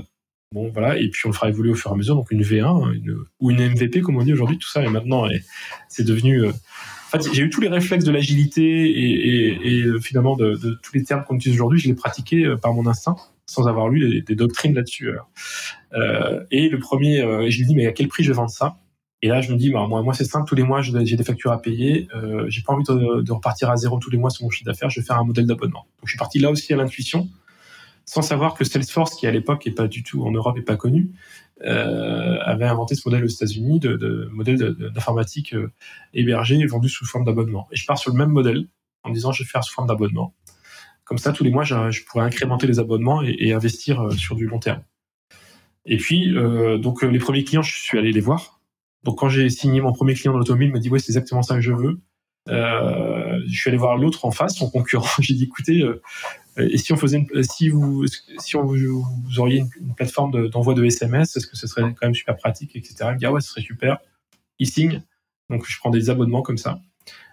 Bon, 0.52 0.70
voilà, 0.70 0.96
et 0.96 1.10
puis 1.10 1.22
on 1.24 1.30
le 1.30 1.34
fera 1.34 1.48
évoluer 1.48 1.72
au 1.72 1.74
fur 1.74 1.90
et 1.90 1.94
à 1.94 1.96
mesure, 1.96 2.14
donc 2.14 2.30
une 2.30 2.40
V1 2.40 2.94
une, 2.94 3.16
ou 3.40 3.50
une 3.50 3.68
MVP, 3.68 4.00
comme 4.00 4.16
on 4.16 4.22
dit 4.22 4.32
aujourd'hui, 4.32 4.56
tout 4.58 4.68
ça, 4.68 4.82
et 4.84 4.88
maintenant, 4.88 5.26
c'est 5.88 6.04
devenu... 6.04 6.44
En 7.07 7.18
fait, 7.18 7.32
j'ai 7.32 7.42
eu 7.42 7.50
tous 7.50 7.61
les 7.61 7.68
réflexes 7.68 8.04
de 8.04 8.11
l'agilité 8.11 8.62
et, 8.62 9.82
euh, 9.82 10.00
finalement 10.00 10.36
de, 10.36 10.78
tous 10.82 10.94
les 10.94 11.04
termes 11.04 11.22
qu'on 11.24 11.36
utilise 11.36 11.57
aujourd'hui, 11.57 11.78
je 11.78 11.86
les 11.86 11.94
pratiqués 11.94 12.44
euh, 12.44 12.57
par 12.57 12.74
mon 12.74 12.86
instinct, 12.86 13.16
sans 13.46 13.68
avoir 13.68 13.88
lu 13.88 14.22
des, 14.22 14.34
doctrines 14.34 14.74
là-dessus. 14.74 15.11
Euh, 15.94 16.44
et 16.50 16.68
le 16.68 16.78
premier, 16.78 17.20
je 17.48 17.59
lui 17.59 17.66
dis, 17.66 17.76
mais 17.76 17.86
à 17.86 17.92
quel 17.92 18.09
prix 18.09 18.24
je 18.24 18.32
vais 18.32 18.36
vendre 18.36 18.50
ça? 18.50 18.78
Et 19.22 19.28
là, 19.28 19.40
je 19.40 19.52
me 19.52 19.57
dis, 19.57 19.70
bah, 19.70 19.86
moi, 19.88 20.02
moi 20.02 20.14
c'est 20.14 20.24
simple, 20.24 20.48
tous 20.48 20.54
les 20.54 20.62
mois, 20.62 20.82
j'ai 20.82 21.16
des 21.16 21.24
factures 21.24 21.50
à 21.50 21.62
payer, 21.62 22.07
euh, 22.14 22.44
j'ai 22.48 22.62
pas 22.62 22.74
envie 22.74 22.84
de, 22.84 23.22
de, 23.22 23.32
repartir 23.32 23.70
à 23.70 23.76
zéro 23.76 23.98
tous 23.98 24.11
les 24.11 24.18
mois 24.18 24.30
sur 24.30 24.44
mon 24.44 24.50
chiffre 24.50 24.66
d'affaires, 24.66 24.90
je 24.90 25.00
vais 25.00 25.07
faire 25.07 25.18
un 25.18 25.24
modèle 25.24 25.46
d'abonnement. 25.46 25.86
Donc, 25.98 26.04
je 26.04 26.11
suis 26.11 26.18
parti 26.18 26.38
là 26.38 26.50
aussi 26.50 26.72
à 26.74 26.76
l'intuition, 26.76 27.28
sans 28.04 28.22
savoir 28.22 28.54
que 28.54 28.64
Salesforce, 28.64 29.14
qui 29.14 29.26
à 29.26 29.30
l'époque 29.30 29.66
est 29.66 29.72
pas 29.72 29.88
du 29.88 30.02
tout 30.02 30.22
en 30.22 30.30
Europe 30.30 30.59
et 30.59 30.62
pas 30.62 30.76
connu, 30.76 31.11
euh, 31.64 32.38
avait 32.42 32.66
inventé 32.66 32.94
ce 32.94 33.09
modèle 33.09 33.24
aux 33.24 33.28
États-Unis 33.28 33.80
de, 33.80 34.28
modèle 34.30 34.59
d'informatique 34.94 35.54
euh, 35.54 35.72
hébergé 36.12 36.57
et 36.57 36.66
vendu 36.66 36.88
sous 36.88 37.07
forme 37.07 37.24
d'abonnement. 37.24 37.66
Et 37.72 37.76
je 37.76 37.86
pars 37.86 37.98
sur 37.98 38.12
le 38.12 38.18
même 38.18 38.30
modèle 38.30 38.68
en 39.04 39.11
disant 39.11 39.32
je 39.32 39.42
vais 39.42 39.48
faire 39.48 39.64
sous 39.64 39.72
forme 39.72 39.88
d'abonnement. 39.88 40.34
Comme 41.04 41.18
ça, 41.18 41.32
tous 41.32 41.44
les 41.44 41.50
mois, 41.50 41.64
je, 41.64 42.04
pourrais 42.04 42.24
incrémenter 42.24 42.66
les 42.66 42.78
abonnements 42.78 43.22
et, 43.22 43.52
investir 43.52 44.02
euh, 44.02 44.11
sur 44.11 44.34
du 44.34 44.46
long 44.46 44.59
terme. 44.59 44.82
Et 45.86 45.96
puis, 45.96 46.36
euh, 46.36 46.78
donc 46.78 47.02
les 47.02 47.18
premiers 47.18 47.44
clients, 47.44 47.62
je 47.62 47.78
suis 47.78 47.96
allé 47.96 48.12
les 48.12 48.20
voir. 48.20 48.61
Donc 49.04 49.20
quand 49.20 49.28
j'ai 49.28 49.48
signé 49.48 49.80
mon 49.80 49.92
premier 49.92 50.14
client 50.14 50.32
dans 50.32 50.38
l'automobile, 50.38 50.68
il 50.68 50.72
m'a 50.72 50.80
dit 50.80 50.90
ouais, 50.90 50.98
c'est 50.98 51.12
exactement 51.12 51.42
ça 51.42 51.54
que 51.54 51.61
je 51.61 51.72
veux. 51.72 52.00
Je 52.48 53.57
suis 53.57 53.70
allé 53.70 53.78
voir 53.78 53.96
l'autre 53.96 54.24
en 54.24 54.30
face, 54.30 54.57
son 54.57 54.68
concurrent. 54.68 55.09
J'ai 55.20 55.34
dit 55.34 55.44
écoutez, 55.44 55.84
et 56.59 56.78
si 56.78 56.92
on 56.92 56.96
faisait, 56.96 57.18
une, 57.18 57.42
si 57.42 57.68
vous, 57.68 58.07
si 58.38 58.57
on 58.57 58.64
vous, 58.64 59.04
auriez 59.38 59.64
une, 59.80 59.94
plateforme 59.94 60.48
d'envoi 60.48 60.74
de, 60.74 60.84
SMS, 60.84 61.36
est-ce 61.36 61.46
que 61.46 61.57
ce 61.57 61.66
serait 61.66 61.82
quand 61.82 62.07
même 62.07 62.14
super 62.14 62.36
pratique, 62.36 62.74
etc. 62.76 63.11
Il 63.12 63.16
dit 63.18 63.26
ah 63.26 63.32
ouais, 63.32 63.40
ce 63.40 63.48
serait 63.48 63.62
super. 63.62 63.98
Il 64.59 64.68
signe, 64.68 65.02
donc 65.50 65.66
je 65.68 65.78
prends 65.78 65.90
des 65.90 66.09
abonnements 66.09 66.42
comme 66.42 66.59
ça. 66.59 66.80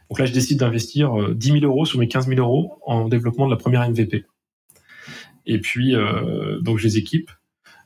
Donc 0.10 0.20
là, 0.20 0.26
je 0.26 0.34
décide 0.34 0.60
d'investir 0.60 1.14
10 1.34 1.52
euh, 1.52 1.60
000 1.60 1.66
euros 1.66 1.86
sur 1.86 2.00
mes 2.00 2.08
15 2.08 2.28
000 2.28 2.40
euros 2.40 2.80
en 2.86 3.08
développement 3.08 3.46
de 3.46 3.52
la 3.52 3.58
première 3.58 3.90
MVP. 3.90 4.26
Et 5.46 5.60
puis, 5.60 5.96
euh, 5.96 6.60
donc 6.60 6.78
je 6.78 6.84
les 6.84 6.98
équipe. 6.98 7.32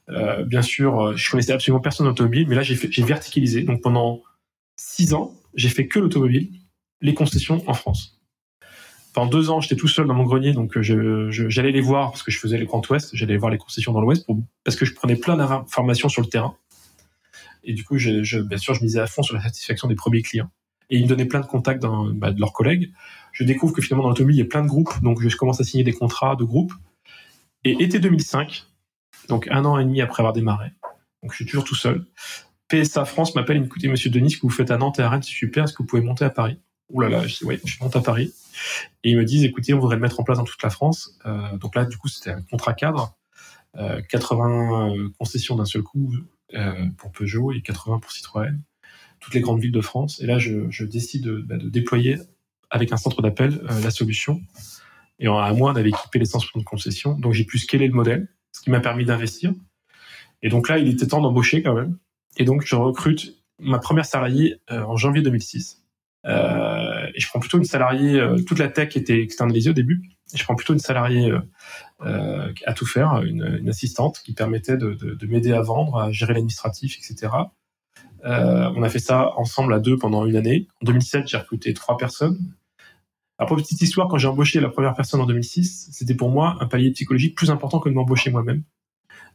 Euh, 0.10 0.44
bien 0.44 0.62
sûr, 0.62 1.16
je 1.16 1.30
connaissais 1.30 1.52
absolument 1.52 1.82
personne 1.82 2.08
en 2.08 2.12
automobile, 2.12 2.48
mais 2.48 2.56
là, 2.56 2.64
j'ai 2.64 3.04
verticalisé. 3.04 3.64
Donc 3.64 3.82
pendant 3.82 4.24
six 4.76 5.14
ans, 5.14 5.34
j'ai 5.54 5.70
fait 5.70 5.88
que 5.88 6.00
l'automobile 6.00 6.50
les 7.02 7.14
concessions 7.14 7.64
en 7.70 7.74
France. 7.74 8.17
Pendant 9.18 9.32
deux 9.32 9.50
ans, 9.50 9.62
j'étais 9.62 9.76
tout 9.76 9.88
seul 9.88 10.06
dans 10.06 10.14
mon 10.14 10.26
grenier, 10.26 10.54
donc 10.54 10.78
euh, 10.78 11.32
j'allais 11.32 11.72
les 11.72 11.82
voir 11.82 12.12
parce 12.12 12.22
que 12.22 12.30
je 12.30 12.38
faisais 12.38 12.56
les 12.56 12.68
Grand 12.68 12.88
Ouest, 12.88 13.16
j'allais 13.16 13.36
voir 13.36 13.50
les 13.50 13.58
concessions 13.58 13.92
dans 13.92 14.00
l'Ouest 14.00 14.28
parce 14.64 14.78
que 14.78 14.86
je 14.86 14.94
prenais 14.94 15.16
plein 15.16 15.36
d'informations 15.36 16.08
sur 16.08 16.22
le 16.22 16.28
terrain. 16.28 16.56
Et 17.64 17.74
du 17.74 17.84
coup, 17.84 17.96
bien 17.96 18.58
sûr, 18.60 18.76
je 18.76 18.84
misais 18.84 19.00
à 19.00 19.08
fond 19.08 19.24
sur 19.24 19.34
la 19.34 19.42
satisfaction 19.42 19.88
des 19.88 19.96
premiers 19.96 20.22
clients. 20.22 20.52
Et 20.92 21.00
ils 21.00 21.06
me 21.06 21.08
donnaient 21.08 21.26
plein 21.26 21.40
de 21.40 21.48
contacts 21.48 21.82
bah, 22.14 22.32
de 22.32 22.40
leurs 22.40 22.54
collègues. 22.54 22.92
Je 23.32 23.44
découvre 23.44 23.74
que 23.74 23.82
finalement 23.82 24.04
dans 24.04 24.10
l'automobile, 24.10 24.36
il 24.36 24.40
y 24.42 24.44
a 24.44 24.46
plein 24.46 24.62
de 24.62 24.68
groupes, 24.68 24.94
donc 25.02 25.28
je 25.28 25.36
commence 25.36 25.60
à 25.60 25.64
signer 25.64 25.84
des 25.84 25.94
contrats 25.94 26.36
de 26.36 26.44
groupes. 26.44 26.74
Et 27.64 27.72
été 27.84 27.98
2005, 27.98 28.66
donc 29.30 29.48
un 29.50 29.66
an 29.66 29.80
et 29.80 29.84
demi 29.84 30.00
après 30.00 30.22
avoir 30.22 30.34
démarré, 30.34 30.74
donc 31.24 31.32
je 31.32 31.38
suis 31.38 31.46
toujours 31.48 31.64
tout 31.64 31.74
seul. 31.74 32.06
PSA 32.68 33.06
France 33.06 33.34
m'appelle, 33.34 33.64
écoutez, 33.64 33.88
monsieur 33.88 34.12
Denis, 34.12 34.30
ce 34.30 34.38
que 34.38 34.44
vous 34.44 34.52
faites 34.52 34.70
à 34.70 34.78
Nantes 34.78 35.00
et 35.00 35.02
à 35.02 35.10
Rennes, 35.10 35.24
c'est 35.24 35.32
super, 35.32 35.64
est-ce 35.64 35.74
que 35.74 35.82
vous 35.82 35.88
pouvez 35.88 36.04
monter 36.04 36.24
à 36.24 36.30
Paris? 36.30 36.60
Ouh 36.90 37.02
là 37.02 37.10
là, 37.10 37.28
je 37.28 37.38
dis, 37.38 37.46
ouais, 37.46 37.60
je 37.66 37.84
monte 37.84 37.96
à 37.96 38.02
Paris. 38.02 38.34
Et 39.04 39.12
ils 39.12 39.18
me 39.18 39.26
disent, 39.26 39.44
écoutez, 39.44 39.74
on 39.74 39.80
voudrait 39.80 39.96
le 39.96 40.02
mettre 40.02 40.20
en 40.20 40.24
place 40.24 40.38
dans 40.38 40.46
toute 40.46 40.62
la 40.64 40.70
France. 40.70 41.18
Euh, 41.26 41.58
donc 41.58 41.76
là, 41.76 41.86
du 41.86 41.98
coup, 41.98 42.08
c'était 42.08 42.32
un 42.32 42.42
contrat 42.42 42.74
cadre. 42.74 43.18
Euh, 43.78 44.02
80 44.10 44.96
euh, 44.96 45.10
concessions 45.20 45.56
d'un 45.56 45.66
seul 45.66 45.84
coup 45.84 46.12
euh, 46.56 46.86
pour 46.98 47.12
Peugeot 47.12 47.52
et 47.52 47.62
80 47.62 48.00
pour 48.00 48.12
Citroën. 48.12 48.60
Toutes 49.20 49.34
les 49.34 49.42
grandes 49.42 49.60
villes 49.60 49.72
de 49.72 49.82
France. 49.82 50.22
Et 50.22 50.26
là, 50.26 50.40
je, 50.40 50.70
je 50.70 50.86
décide 50.86 51.24
de, 51.24 51.38
bah, 51.42 51.58
de, 51.58 51.70
déployer 51.70 52.18
avec 52.70 52.92
un 52.92 52.98
centre 52.98 53.22
d'appel 53.22 53.60
euh, 53.70 53.82
la 53.82 53.92
solution. 53.92 54.42
Et 55.20 55.28
en 55.28 55.38
un 55.38 55.54
mois, 55.54 55.72
on 55.72 55.76
avait 55.76 55.90
équipé 55.90 56.20
les 56.20 56.26
160 56.26 56.64
concessions. 56.64 57.18
Donc 57.18 57.34
j'ai 57.34 57.44
pu 57.44 57.58
scaler 57.58 57.88
le 57.88 57.94
modèle, 57.94 58.28
ce 58.52 58.62
qui 58.62 58.70
m'a 58.70 58.80
permis 58.80 59.06
d'investir. 59.06 59.54
Et 60.42 60.50
donc 60.50 60.70
là, 60.70 60.78
il 60.78 60.88
était 60.88 61.08
temps 61.08 61.22
d'embaucher 61.22 61.64
quand 61.64 61.74
même. 61.74 61.98
Et 62.38 62.46
donc 62.46 62.64
je 62.66 62.76
recrute 62.76 63.44
ma 63.60 63.80
première 63.80 64.06
salariée 64.06 64.62
en 64.70 64.96
janvier 64.96 65.24
2006. 65.24 65.87
Euh, 66.26 67.08
et 67.14 67.20
je 67.20 67.28
prends 67.28 67.40
plutôt 67.40 67.58
une 67.58 67.66
salariée, 67.66 68.20
euh, 68.20 68.38
toute 68.46 68.60
la 68.60 68.68
tech 68.68 68.96
était 68.98 69.22
externalisée 69.22 69.70
au 69.70 69.74
début. 69.74 70.02
je 70.34 70.44
prends 70.44 70.56
plutôt 70.56 70.74
une 70.74 70.80
salariée 70.80 71.32
euh, 72.02 72.54
à 72.66 72.74
tout 72.74 72.86
faire, 72.86 73.22
une, 73.24 73.70
assistante 73.70 74.22
qui 74.26 74.34
permettait 74.34 74.78
de, 74.78 74.94
de, 74.94 75.14
de 75.14 75.28
m'aider 75.28 75.54
à 75.54 75.62
vendre, 75.62 75.98
à 75.98 76.12
gérer 76.12 76.34
l'administratif, 76.34 76.98
etc. 76.98 77.32
On 78.24 78.84
a 78.84 78.90
fait 78.90 79.00
ça 79.00 79.32
ensemble 79.38 79.74
à 79.74 79.80
deux 79.80 79.98
pendant 79.98 80.26
une 80.26 80.36
année. 80.36 80.68
En 80.82 80.86
2007, 80.86 81.28
j'ai 81.28 81.38
recruté 81.38 81.74
trois 81.74 81.98
personnes. 81.98 82.38
Alors 83.38 83.48
pour 83.48 83.58
petite 83.58 83.82
histoire, 83.82 84.08
quand 84.08 84.18
j'ai 84.18 84.28
embauché 84.28 84.60
la 84.60 84.70
première 84.70 84.96
personne 84.96 85.22
en 85.22 85.28
2006, 85.28 85.90
c'était 85.92 86.16
pour 86.16 86.32
moi 86.32 86.58
un 86.60 86.66
palier 86.66 86.92
psychologique 86.92 87.36
plus 87.36 87.52
important 87.52 87.80
que 87.80 87.88
de 87.88 87.94
m'embaucher 87.94 88.32
moi-même. 88.32 88.64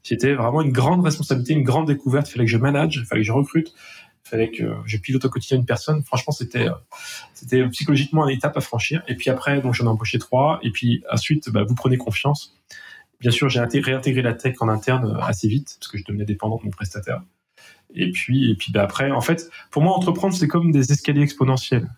C'était 0.02 0.34
vraiment 0.34 0.62
une 0.62 0.72
grande 0.72 1.04
responsabilité, 1.04 1.54
une 1.54 1.62
grande 1.62 1.86
découverte. 1.86 2.28
Il 2.28 2.32
fallait 2.32 2.44
que 2.44 2.50
je 2.50 2.58
manage, 2.58 2.96
il 2.96 3.04
fallait 3.04 3.20
que 3.20 3.26
je 3.26 3.32
recrute, 3.32 3.72
fallait 4.24 4.50
que 4.50 4.64
je 4.86 4.96
pilote 4.96 5.24
au 5.24 5.28
quotidien 5.30 5.58
une 5.58 5.66
personne. 5.66 6.02
Franchement, 6.04 6.32
c'était 6.32 6.68
c'était 7.34 7.66
psychologiquement 7.68 8.28
une 8.28 8.36
étape 8.36 8.56
à 8.56 8.60
franchir. 8.60 9.02
Et 9.08 9.16
puis 9.16 9.30
après, 9.30 9.60
donc 9.60 9.74
j'en 9.74 9.84
ai 9.84 9.88
embauché 9.88 10.18
trois. 10.18 10.60
Et 10.62 10.70
puis 10.70 11.02
ensuite, 11.10 11.50
bah, 11.50 11.64
vous 11.64 11.74
prenez 11.74 11.96
confiance. 11.96 12.56
Bien 13.20 13.30
sûr, 13.30 13.48
j'ai 13.48 13.60
réintégré 13.60 14.22
la 14.22 14.34
tech 14.34 14.56
en 14.60 14.68
interne 14.68 15.18
assez 15.22 15.48
vite 15.48 15.76
parce 15.78 15.88
que 15.88 15.98
je 15.98 16.04
devenais 16.04 16.24
dépendant 16.24 16.56
de 16.56 16.64
mon 16.64 16.70
prestataire. 16.70 17.22
Et 17.94 18.10
puis, 18.10 18.50
et 18.50 18.54
puis 18.54 18.72
bah, 18.72 18.82
après, 18.82 19.10
en 19.10 19.20
fait, 19.20 19.50
pour 19.70 19.82
moi, 19.82 19.94
entreprendre, 19.94 20.34
c'est 20.34 20.48
comme 20.48 20.72
des 20.72 20.92
escaliers 20.92 21.22
exponentiels 21.22 21.88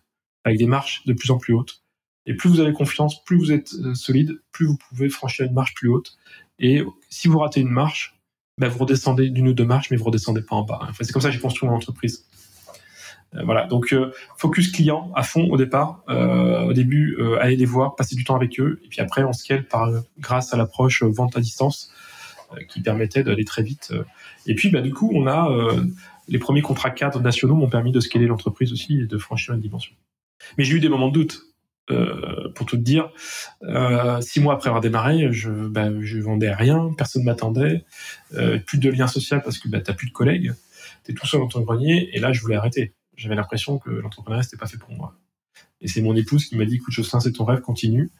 avec 0.44 0.58
des 0.58 0.66
marches 0.66 1.04
de 1.06 1.12
plus 1.12 1.30
en 1.30 1.38
plus 1.38 1.54
hautes. 1.54 1.82
Et 2.26 2.34
plus 2.34 2.48
vous 2.48 2.60
avez 2.60 2.72
confiance, 2.72 3.22
plus 3.24 3.36
vous 3.36 3.52
êtes 3.52 3.74
euh, 3.74 3.94
solide, 3.94 4.40
plus 4.52 4.66
vous 4.66 4.76
pouvez 4.76 5.08
franchir 5.08 5.46
une 5.46 5.52
marche 5.52 5.74
plus 5.74 5.88
haute. 5.88 6.16
Et 6.58 6.82
si 7.10 7.28
vous 7.28 7.38
ratez 7.38 7.60
une 7.60 7.68
marche, 7.68 8.18
bah, 8.58 8.68
vous 8.68 8.78
redescendez 8.78 9.30
d'une 9.30 9.48
ou 9.48 9.52
deux 9.52 9.64
marches, 9.64 9.90
mais 9.90 9.96
vous 9.96 10.04
redescendez 10.04 10.42
pas 10.42 10.56
en 10.56 10.62
bas. 10.62 10.80
C'est 11.00 11.12
comme 11.12 11.22
ça 11.22 11.28
que 11.28 11.34
j'ai 11.34 11.40
construit 11.40 11.68
mon 11.68 11.76
entreprise. 11.76 12.26
Euh, 13.34 13.42
voilà, 13.44 13.66
donc 13.66 13.92
euh, 13.92 14.12
focus 14.36 14.70
client 14.70 15.10
à 15.14 15.22
fond 15.22 15.48
au 15.50 15.56
départ. 15.56 16.02
au 16.08 16.72
début, 16.72 17.16
allez 17.40 17.56
les 17.56 17.64
voir, 17.64 17.96
passer 17.96 18.16
du 18.16 18.24
temps 18.24 18.36
avec 18.36 18.58
eux, 18.60 18.80
et 18.84 18.88
puis 18.88 19.00
après 19.00 19.24
on 19.24 19.32
scale 19.32 19.64
par 19.64 19.90
grâce 20.18 20.54
à 20.54 20.56
l'approche 20.56 21.02
vente 21.02 21.36
à 21.36 21.40
distance 21.40 21.92
qui 22.68 22.80
permettait 22.80 23.24
d'aller 23.24 23.44
très 23.44 23.62
vite. 23.62 23.92
Et 24.46 24.54
puis, 24.54 24.70
bah, 24.70 24.80
du 24.80 24.92
coup, 24.92 25.10
on 25.12 25.26
a 25.26 25.48
les 26.28 26.38
premiers 26.38 26.62
contrats 26.62 26.90
cadres 26.90 27.20
nationaux 27.20 27.54
m'ont 27.54 27.68
permis 27.68 27.92
de 27.92 28.00
scaler 28.00 28.26
l'entreprise 28.26 28.72
aussi 28.72 29.00
et 29.00 29.06
de 29.06 29.18
franchir 29.18 29.54
une 29.54 29.60
dimension. 29.60 29.94
Mais 30.58 30.64
j'ai 30.64 30.76
eu 30.76 30.80
des 30.80 30.88
moments 30.88 31.08
de 31.08 31.14
doute. 31.14 31.53
Euh, 31.90 32.48
pour 32.54 32.64
tout 32.64 32.78
dire, 32.78 33.10
euh, 33.62 34.18
six 34.22 34.40
mois 34.40 34.54
après 34.54 34.68
avoir 34.68 34.80
démarré, 34.80 35.30
je, 35.32 35.50
bah, 35.50 35.90
je 36.00 36.18
vendais 36.18 36.50
rien, 36.50 36.94
personne 36.96 37.24
m'attendait, 37.24 37.84
euh, 38.32 38.58
plus 38.58 38.78
de 38.78 38.88
lien 38.88 39.06
social 39.06 39.42
parce 39.42 39.58
que 39.58 39.68
bah, 39.68 39.82
t'as 39.82 39.92
plus 39.92 40.06
de 40.06 40.12
collègues, 40.12 40.54
t'es 41.02 41.12
tout 41.12 41.26
seul 41.26 41.40
dans 41.40 41.48
ton 41.48 41.60
grenier, 41.60 42.08
et 42.16 42.20
là 42.20 42.32
je 42.32 42.40
voulais 42.40 42.56
arrêter. 42.56 42.94
J'avais 43.16 43.34
l'impression 43.34 43.78
que 43.78 43.90
l'entrepreneuriat 43.90 44.44
c'était 44.44 44.56
pas 44.56 44.66
fait 44.66 44.78
pour 44.78 44.92
moi. 44.92 45.14
Et 45.82 45.88
c'est 45.88 46.00
mon 46.00 46.16
épouse 46.16 46.46
qui 46.46 46.56
m'a 46.56 46.64
dit, 46.64 46.76
écoute 46.76 46.94
Jocelyn, 46.94 47.20
c'est 47.20 47.32
ton 47.32 47.44
rêve, 47.44 47.60
continue. 47.60 48.10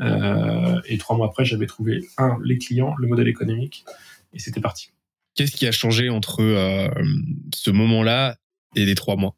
Euh, 0.00 0.80
et 0.86 0.98
trois 0.98 1.16
mois 1.16 1.28
après, 1.28 1.44
j'avais 1.44 1.66
trouvé 1.66 2.04
un 2.18 2.36
les 2.42 2.58
clients, 2.58 2.96
le 2.98 3.06
modèle 3.06 3.28
économique, 3.28 3.84
et 4.32 4.40
c'était 4.40 4.60
parti. 4.60 4.90
Qu'est-ce 5.36 5.52
qui 5.52 5.68
a 5.68 5.72
changé 5.72 6.10
entre 6.10 6.42
euh, 6.42 6.88
ce 7.54 7.70
moment-là 7.70 8.36
et 8.74 8.84
les 8.84 8.96
trois 8.96 9.14
mois? 9.14 9.36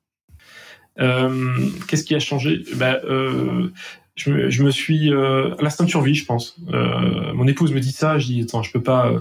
Qu'est-ce 0.98 2.04
qui 2.04 2.14
a 2.14 2.18
changé? 2.18 2.64
Ben, 2.74 3.00
euh, 3.04 3.70
je, 4.16 4.30
me, 4.30 4.50
je 4.50 4.68
suis 4.70 5.12
euh, 5.12 5.54
l'instinct 5.60 5.84
de 5.84 5.90
survie, 5.90 6.14
je 6.14 6.24
pense. 6.24 6.56
Euh, 6.72 7.32
mon 7.34 7.46
épouse 7.46 7.72
me 7.72 7.80
dit 7.80 7.92
ça, 7.92 8.18
je 8.18 8.26
dis 8.26 8.42
attends, 8.42 8.62
je 8.62 8.72
peux 8.72 8.82
pas, 8.82 9.08
euh, 9.10 9.20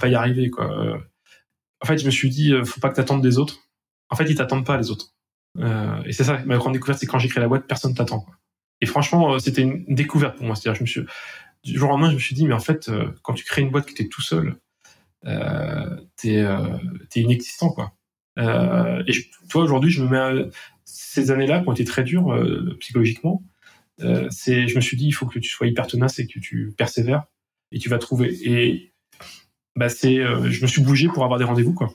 pas 0.00 0.08
y 0.08 0.14
arriver 0.14 0.48
quoi. 0.50 0.98
En 1.80 1.86
fait, 1.86 1.98
je 1.98 2.06
me 2.06 2.10
suis 2.10 2.28
dit, 2.28 2.52
faut 2.64 2.80
pas 2.80 2.88
que 2.88 2.96
t'attendes 2.96 3.22
des 3.22 3.38
autres. 3.38 3.58
En 4.10 4.16
fait, 4.16 4.24
ils 4.24 4.34
t'attendent 4.34 4.66
pas 4.66 4.76
les 4.76 4.90
autres. 4.90 5.14
et 6.06 6.12
c'est 6.12 6.24
ça 6.24 6.40
ma 6.46 6.56
grande 6.56 6.72
découverte, 6.72 6.98
c'est 6.98 7.06
quand 7.06 7.18
j'ai 7.18 7.28
créé 7.28 7.40
la 7.40 7.48
boîte, 7.48 7.66
personne 7.66 7.94
t'attend. 7.94 8.26
Et 8.80 8.86
franchement, 8.86 9.38
c'était 9.38 9.62
une 9.62 9.84
découverte 9.88 10.36
pour 10.36 10.46
moi. 10.46 10.54
C'est-à-dire, 10.56 10.78
je 10.78 10.82
me 10.82 10.86
suis 10.86 11.02
du 11.64 11.78
jour 11.78 11.88
au 11.88 11.92
lendemain, 11.92 12.10
je 12.10 12.14
me 12.14 12.20
suis 12.20 12.34
dit, 12.34 12.46
mais 12.46 12.54
en 12.54 12.60
fait, 12.60 12.90
quand 13.22 13.34
tu 13.34 13.44
crées 13.44 13.62
une 13.62 13.70
boîte 13.70 13.86
qui 13.86 13.94
t'es 13.94 14.08
tout 14.08 14.22
seul, 14.22 14.56
euh, 15.26 15.96
t'es 16.16 16.36
es 16.36 17.20
inexistant 17.20 17.70
quoi. 17.70 17.92
et 18.38 19.12
toi 19.48 19.62
aujourd'hui, 19.62 19.90
je 19.90 20.02
me 20.02 20.08
mets 20.08 20.48
ces 21.22 21.30
années-là 21.30 21.60
qui 21.60 21.68
ont 21.68 21.72
été 21.72 21.84
très 21.84 22.04
dures 22.04 22.32
euh, 22.32 22.76
psychologiquement, 22.80 23.42
euh, 24.00 24.28
je 24.30 24.74
me 24.74 24.80
suis 24.80 24.96
dit, 24.96 25.06
il 25.06 25.12
faut 25.12 25.26
que 25.26 25.38
tu 25.38 25.48
sois 25.48 25.66
hyper 25.66 25.86
tenace 25.86 26.18
et 26.18 26.26
que 26.26 26.38
tu 26.38 26.72
persévères 26.76 27.24
et 27.72 27.78
tu 27.78 27.88
vas 27.88 27.98
trouver. 27.98 28.36
Et 28.44 28.92
bah, 29.76 29.88
c'est, 29.88 30.18
euh, 30.18 30.50
je 30.50 30.62
me 30.62 30.66
suis 30.66 30.82
bougé 30.82 31.08
pour 31.08 31.24
avoir 31.24 31.38
des 31.38 31.44
rendez-vous, 31.44 31.74
quoi. 31.74 31.90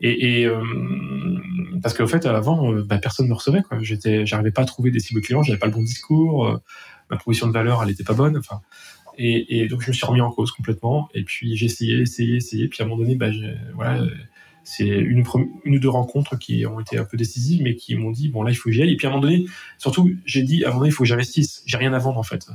et, 0.00 0.42
et 0.42 0.50
parce 1.82 1.94
qu'en 1.94 2.06
fait, 2.06 2.26
avant, 2.26 2.72
bah, 2.72 2.98
personne 2.98 3.28
me 3.28 3.34
recevait, 3.34 3.62
quoi. 3.62 3.78
J'étais, 3.80 4.26
j'arrivais 4.26 4.50
pas 4.50 4.62
à 4.62 4.64
trouver 4.64 4.90
des 4.90 5.00
cibles 5.00 5.20
clients, 5.20 5.42
j'avais 5.42 5.58
pas 5.58 5.66
le 5.66 5.72
bon 5.72 5.82
discours, 5.82 6.60
ma 7.10 7.16
proposition 7.16 7.46
de 7.46 7.52
valeur, 7.52 7.82
elle 7.82 7.90
était 7.90 8.04
pas 8.04 8.14
bonne. 8.14 8.36
Enfin, 8.36 8.60
et, 9.18 9.58
et, 9.58 9.68
donc 9.68 9.82
je 9.82 9.88
me 9.88 9.92
suis 9.92 10.06
remis 10.06 10.20
en 10.20 10.30
cause 10.30 10.50
complètement. 10.50 11.08
Et 11.14 11.22
puis 11.22 11.56
j'ai 11.56 11.66
essayé, 11.66 12.00
essayé, 12.00 12.36
essayé. 12.36 12.68
Puis 12.68 12.82
à 12.82 12.86
un 12.86 12.88
moment 12.88 13.02
donné, 13.02 13.14
bah, 13.14 13.30
voilà 13.74 14.02
c'est 14.64 14.86
une, 14.86 15.24
une 15.64 15.76
ou 15.76 15.78
deux 15.78 15.88
rencontres 15.88 16.38
qui 16.38 16.64
ont 16.66 16.80
été 16.80 16.98
un 16.98 17.04
peu 17.04 17.16
décisives, 17.16 17.62
mais 17.62 17.74
qui 17.74 17.94
m'ont 17.94 18.10
dit 18.10 18.28
bon 18.28 18.42
là 18.42 18.50
il 18.50 18.54
faut 18.54 18.68
que 18.68 18.72
j'y 18.72 18.82
aille. 18.82 18.92
Et 18.92 18.96
puis 18.96 19.06
à 19.06 19.10
un 19.10 19.12
moment 19.12 19.22
donné, 19.22 19.46
surtout 19.78 20.10
j'ai 20.24 20.42
dit 20.42 20.64
à 20.64 20.68
un 20.68 20.70
moment 20.70 20.80
donné 20.80 20.90
il 20.90 20.94
faut 20.94 21.04
que 21.04 21.08
j'investisse. 21.08 21.62
J'ai 21.66 21.76
rien 21.76 21.92
à 21.92 21.98
vendre 21.98 22.18
en 22.18 22.22
fait. 22.22 22.46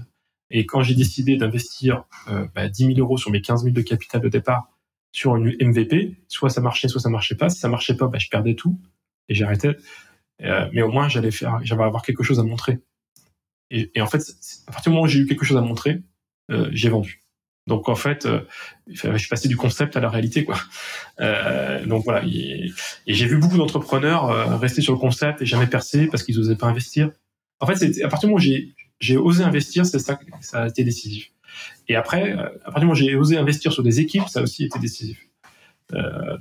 Et 0.49 0.66
quand 0.66 0.82
j'ai 0.82 0.95
décidé 0.95 1.36
d'investir 1.36 2.05
euh, 2.30 2.47
bah, 2.55 2.70
10 2.70 2.95
000 2.95 2.99
euros 2.99 3.18
sur 3.18 3.32
mes 3.32 3.41
15 3.41 3.64
000 3.64 3.74
de 3.74 3.82
capital 3.82 4.22
de 4.22 4.30
départ 4.30 4.70
sur 5.12 5.36
une 5.36 5.55
MVP, 5.60 6.16
soit 6.28 6.49
ça 6.49 6.62
marchait, 6.62 6.88
soit 6.88 7.01
ça 7.01 7.10
marchait 7.10 7.36
pas. 7.36 7.49
Si 7.49 7.60
ça 7.60 7.70
marchait 7.70 7.95
pas, 7.95 8.08
bah, 8.08 8.20
je 8.20 8.30
perdais 8.30 8.55
tout 8.55 8.80
et 9.30 9.36
j'arrêtais. 9.36 9.76
Euh, 10.43 10.70
mais 10.74 10.82
au 10.82 10.91
moins 10.91 11.10
j'allais 11.10 11.32
faire, 11.32 11.60
j'allais 11.64 11.84
avoir 11.84 12.03
quelque 12.03 12.24
chose 12.24 12.39
à 12.39 12.43
montrer. 12.43 12.80
Et, 13.70 13.91
et 13.95 14.01
en 14.01 14.08
fait, 14.08 14.22
à 14.68 14.72
partir 14.72 14.91
du 14.91 14.95
moment 14.95 15.05
où 15.05 15.08
j'ai 15.08 15.20
eu 15.20 15.26
quelque 15.26 15.43
chose 15.43 15.58
à 15.58 15.62
montrer, 15.62 16.01
euh, 16.51 16.70
j'ai 16.72 16.89
vendu. 16.89 17.27
Donc 17.68 17.89
en 17.89 17.95
fait, 17.95 18.26
euh, 18.26 18.39
je 18.88 19.18
suis 19.18 19.28
passé 19.28 19.49
du 19.49 19.57
concept 19.57 19.97
à 19.97 19.99
la 19.99 20.09
réalité, 20.09 20.45
quoi. 20.45 20.57
Euh, 21.20 21.86
donc 21.86 22.05
voilà. 22.05 22.24
Et, 22.26 22.72
j'ai 23.05 23.28
vu 23.28 23.38
beaucoup 23.38 23.57
d'entrepreneurs 23.57 24.32
euh, 24.32 24.55
rester 24.55 24.82
sur 24.82 24.93
le 24.93 24.99
concept 24.99 25.41
et 25.41 25.45
jamais 25.45 25.68
percer 25.68 26.07
parce 26.07 26.24
qu'ils 26.24 26.38
n'osaient 26.38 26.55
pas 26.55 26.68
investir. 26.68 27.11
En 27.59 27.68
fait, 27.68 27.76
c'est 27.76 28.03
à 28.03 28.07
partir 28.07 28.28
du 28.30 28.34
moment 28.34 28.38
où 28.38 28.74
j'ai 28.99 29.18
osé 29.18 29.43
investir, 29.43 29.86
c'est 29.86 29.99
ça, 29.99 30.18
ça 30.41 30.63
a 30.63 30.68
été 30.70 30.84
décisif. 30.84 31.32
Et 31.89 31.95
après, 31.95 32.34
à 32.34 32.72
partir 32.72 32.80
du 32.80 32.86
moment 32.86 32.91
où 32.93 32.95
j'ai 32.95 33.15
osé 33.15 33.38
investir 33.38 33.74
sur 33.74 33.84
des 33.84 33.99
équipes, 33.99 34.28
ça 34.30 34.39
a 34.39 34.43
aussi 34.43 34.65
été 34.65 34.80
décisif. 34.80 35.20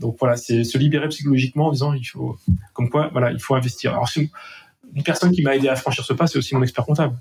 Donc 0.00 0.16
voilà, 0.18 0.36
c'est 0.36 0.64
se 0.64 0.76
libérer 0.76 1.08
psychologiquement 1.08 1.68
en 1.68 1.72
disant 1.72 1.92
il 1.94 2.04
faut, 2.04 2.36
comme 2.74 2.90
quoi, 2.90 3.08
voilà, 3.12 3.30
il 3.30 3.40
faut 3.40 3.54
investir. 3.54 3.92
Alors 3.92 4.08
une 4.16 5.02
personne 5.02 5.30
qui 5.30 5.42
m'a 5.42 5.56
aidé 5.56 5.68
à 5.68 5.76
franchir 5.76 6.04
ce 6.04 6.12
pas, 6.12 6.26
c'est 6.26 6.38
aussi 6.38 6.54
mon 6.54 6.62
expert 6.62 6.84
comptable. 6.84 7.16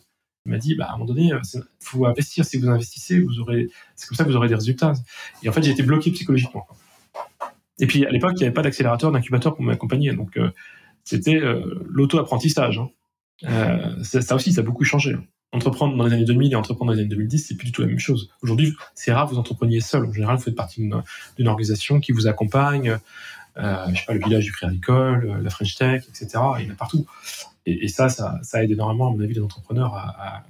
Il 0.46 0.52
m'a 0.52 0.58
dit, 0.58 0.76
bah, 0.76 0.86
à 0.86 0.90
un 0.90 0.94
moment 0.94 1.06
donné, 1.06 1.28
il 1.28 1.34
euh, 1.34 1.64
faut 1.80 2.06
investir. 2.06 2.46
Si 2.46 2.58
vous 2.58 2.68
investissez, 2.68 3.20
vous 3.20 3.40
aurez, 3.40 3.68
c'est 3.96 4.08
comme 4.08 4.16
ça 4.16 4.24
que 4.24 4.30
vous 4.30 4.36
aurez 4.36 4.48
des 4.48 4.56
résultats. 4.56 4.94
Et 5.42 5.50
en 5.50 5.52
fait, 5.52 5.64
j'ai 5.64 5.72
été 5.72 5.84
bloqué 5.84 6.12
psychologiquement. 6.12 6.68
Et 7.80 7.88
puis, 7.88 8.06
à 8.06 8.12
l'époque, 8.12 8.34
il 8.36 8.40
n'y 8.40 8.46
avait 8.46 8.54
pas 8.54 8.62
d'accélérateur, 8.62 9.12
d'incubateur 9.12 9.56
pour 9.56 9.64
m'accompagner. 9.64 10.14
Donc, 10.14 10.38
euh, 10.38 10.52
c'était 11.04 11.38
euh, 11.38 11.84
l'auto-apprentissage. 11.90 12.80
Hein. 12.80 13.96
Ça 14.04 14.36
aussi, 14.36 14.54
ça 14.54 14.62
a 14.62 14.64
beaucoup 14.64 14.84
changé. 14.84 15.16
Entreprendre 15.52 15.98
dans 15.98 16.06
les 16.06 16.14
années 16.14 16.26
2000 16.26 16.54
et 16.54 16.56
entreprendre 16.56 16.92
dans 16.92 16.96
les 16.96 17.02
années 17.02 17.10
2010, 17.10 17.48
c'est 17.48 17.56
plus 17.56 17.66
du 17.66 17.72
tout 17.72 17.82
la 17.82 17.88
même 17.88 18.00
chose. 18.00 18.30
Aujourd'hui, 18.42 18.76
c'est 18.94 19.12
rare 19.12 19.26
que 19.26 19.32
vous 19.32 19.40
entrepreniez 19.40 19.82
seul. 19.82 20.06
En 20.06 20.14
général, 20.14 20.38
vous 20.38 20.44
faites 20.44 20.56
partie 20.56 20.82
d'une 21.38 21.48
organisation 21.48 22.00
qui 22.00 22.12
vous 22.12 22.28
accompagne. 22.28 22.98
Je 23.58 23.62
sais 23.62 24.06
pas, 24.06 24.14
le 24.14 24.20
village 24.20 24.46
du 24.46 24.52
Crédit 24.52 24.72
Agricole, 24.72 25.40
la 25.42 25.50
French 25.50 25.76
Tech, 25.76 26.04
etc. 26.10 26.28
Il 26.60 26.66
y 26.66 26.70
en 26.70 26.74
a 26.74 26.76
partout. 26.76 27.06
Et, 27.66 27.88
ça, 27.88 28.10
ça, 28.10 28.64
aide 28.64 28.72
énormément, 28.72 29.08
à 29.08 29.12
mon 29.12 29.20
avis, 29.22 29.34
les 29.34 29.42
entrepreneurs 29.42 29.94
à, 29.96 30.44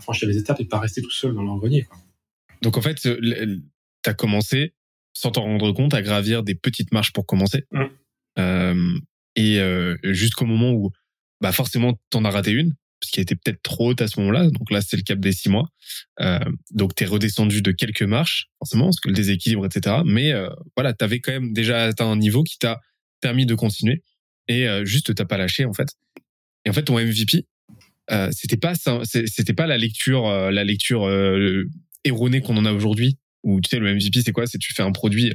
franchir 0.00 0.28
les 0.28 0.38
étapes 0.38 0.60
et 0.60 0.64
pas 0.64 0.78
rester 0.78 1.02
tout 1.02 1.10
seul 1.10 1.34
dans 1.34 1.42
leur 1.42 1.58
grenier. 1.58 1.86
Donc 2.62 2.78
en 2.78 2.80
fait, 2.80 2.94
tu 2.94 3.62
as 4.06 4.14
commencé, 4.14 4.74
sans 5.12 5.30
t'en 5.30 5.42
rendre 5.42 5.72
compte, 5.72 5.92
à 5.92 6.00
gravir 6.00 6.42
des 6.42 6.54
petites 6.54 6.92
marches 6.92 7.12
pour 7.12 7.26
commencer. 7.26 7.66
Mmh. 7.70 7.84
Euh, 8.38 8.98
et 9.36 9.58
euh, 9.60 9.96
jusqu'au 10.02 10.46
moment 10.46 10.72
où, 10.72 10.90
bah 11.40 11.52
forcément, 11.52 11.98
t'en 12.10 12.24
as 12.24 12.30
raté 12.30 12.50
une, 12.50 12.74
parce 13.00 13.10
qu'elle 13.10 13.22
était 13.22 13.36
peut-être 13.36 13.62
trop 13.62 13.90
haute 13.90 14.02
à 14.02 14.08
ce 14.08 14.20
moment-là. 14.20 14.50
Donc 14.50 14.70
là, 14.70 14.80
c'est 14.80 14.96
le 14.96 15.02
cap 15.02 15.18
des 15.18 15.32
six 15.32 15.48
mois. 15.48 15.68
Euh, 16.20 16.38
donc 16.72 16.94
t'es 16.94 17.04
redescendu 17.04 17.62
de 17.62 17.72
quelques 17.72 18.02
marches, 18.02 18.48
forcément, 18.58 18.86
parce 18.86 19.00
que 19.00 19.08
le 19.08 19.14
déséquilibre, 19.14 19.66
etc. 19.66 19.96
Mais 20.04 20.32
euh, 20.32 20.50
voilà, 20.76 20.92
t'avais 20.92 21.20
quand 21.20 21.32
même 21.32 21.52
déjà 21.52 21.84
atteint 21.84 22.10
un 22.10 22.16
niveau 22.16 22.42
qui 22.42 22.58
t'a 22.58 22.80
permis 23.20 23.46
de 23.46 23.54
continuer. 23.54 24.02
Et 24.48 24.66
juste, 24.82 25.14
t'as 25.14 25.26
pas 25.26 25.36
lâché, 25.36 25.64
en 25.64 25.72
fait. 25.72 25.90
Et 26.64 26.70
en 26.70 26.72
fait, 26.72 26.84
ton 26.84 26.98
MVP, 26.98 27.46
euh, 28.10 28.28
c'était 28.32 28.56
pas 28.56 28.74
c'était 29.04 29.54
pas 29.54 29.66
la 29.66 29.78
lecture, 29.78 30.26
euh, 30.26 30.50
la 30.50 30.64
lecture 30.64 31.06
euh, 31.06 31.64
erronée 32.04 32.40
qu'on 32.40 32.56
en 32.56 32.64
a 32.64 32.72
aujourd'hui. 32.72 33.18
Où 33.42 33.60
tu 33.60 33.70
sais, 33.70 33.78
le 33.78 33.94
MVP, 33.94 34.20
c'est 34.22 34.32
quoi? 34.32 34.46
C'est 34.46 34.58
tu 34.58 34.74
fais 34.74 34.82
un 34.82 34.92
produit 34.92 35.32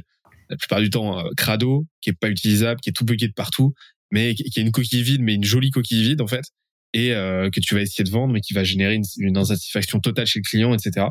la 0.48 0.56
plupart 0.56 0.80
du 0.80 0.90
temps 0.90 1.18
euh, 1.18 1.30
crado, 1.36 1.86
qui 2.00 2.10
est 2.10 2.18
pas 2.18 2.28
utilisable, 2.28 2.80
qui 2.80 2.90
est 2.90 2.92
tout 2.92 3.04
bugué 3.04 3.28
de 3.28 3.32
partout, 3.32 3.74
mais 4.10 4.34
qui 4.34 4.58
a 4.58 4.62
une 4.62 4.70
coquille 4.70 5.02
vide, 5.02 5.22
mais 5.22 5.34
une 5.34 5.44
jolie 5.44 5.70
coquille 5.70 6.02
vide 6.02 6.20
en 6.20 6.26
fait, 6.26 6.44
et 6.92 7.12
euh, 7.12 7.50
que 7.50 7.60
tu 7.60 7.74
vas 7.74 7.82
essayer 7.82 8.04
de 8.04 8.10
vendre, 8.10 8.32
mais 8.32 8.40
qui 8.40 8.54
va 8.54 8.64
générer 8.64 9.00
une, 9.18 9.36
insatisfaction 9.36 10.00
totale 10.00 10.26
chez 10.26 10.40
le 10.40 10.48
client, 10.48 10.74
etc. 10.74 11.06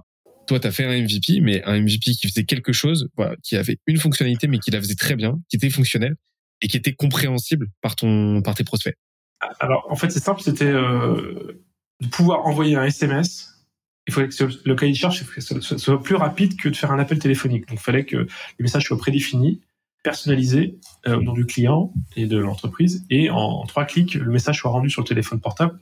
Toi, 0.48 0.60
tu 0.60 0.68
as 0.68 0.72
fait 0.72 0.86
un 0.86 1.02
MVP, 1.02 1.42
mais 1.42 1.64
un 1.64 1.82
MVP 1.82 2.12
qui 2.12 2.28
faisait 2.28 2.46
quelque 2.46 2.72
chose, 2.72 3.10
voilà, 3.18 3.36
qui 3.44 3.56
avait 3.56 3.78
une 3.88 3.98
fonctionnalité, 3.98 4.48
mais 4.48 4.60
qui 4.60 4.72
la 4.72 4.80
faisait 4.80 4.96
très 4.96 5.16
bien, 5.16 5.40
qui 5.50 5.58
était 5.58 5.70
fonctionnel 5.70 6.16
et 6.62 6.68
qui 6.68 6.78
était 6.78 6.94
compréhensible 6.94 7.68
par 7.82 7.96
ton 7.96 8.42
par 8.42 8.56
tes 8.56 8.64
prospects. 8.64 8.96
Alors, 9.60 9.86
en 9.90 9.96
fait, 9.96 10.10
c'est 10.10 10.20
simple, 10.20 10.42
c'était 10.42 10.66
euh, 10.66 11.64
de 12.02 12.08
pouvoir 12.08 12.46
envoyer 12.46 12.76
un 12.76 12.84
SMS 12.84 13.56
il 14.08 14.14
fallait 14.14 14.30
que 14.30 14.44
le 14.66 14.76
cahier 14.76 14.92
de 14.92 14.98
charge 14.98 15.24
soit 15.40 16.02
plus 16.02 16.16
rapide 16.16 16.60
que 16.60 16.70
de 16.70 16.76
faire 16.76 16.92
un 16.92 17.00
appel 17.00 17.20
téléphonique. 17.20 17.68
Donc, 17.68 17.80
il 17.80 17.84
fallait 17.84 18.06
que 18.06 18.18
le 18.18 18.28
message 18.60 18.86
soit 18.86 18.98
prédéfini, 18.98 19.62
personnalisé 20.04 20.78
euh, 21.08 21.18
au 21.18 21.22
nom 21.22 21.34
du 21.34 21.46
client 21.46 21.92
et 22.16 22.28
de 22.28 22.38
l'entreprise, 22.38 23.06
et 23.10 23.30
en, 23.30 23.66
trois 23.66 23.86
clics, 23.86 24.14
le 24.14 24.32
message 24.32 24.60
soit 24.60 24.70
rendu 24.70 24.90
sur 24.90 25.02
le 25.02 25.08
téléphone 25.08 25.42
portable, 25.42 25.80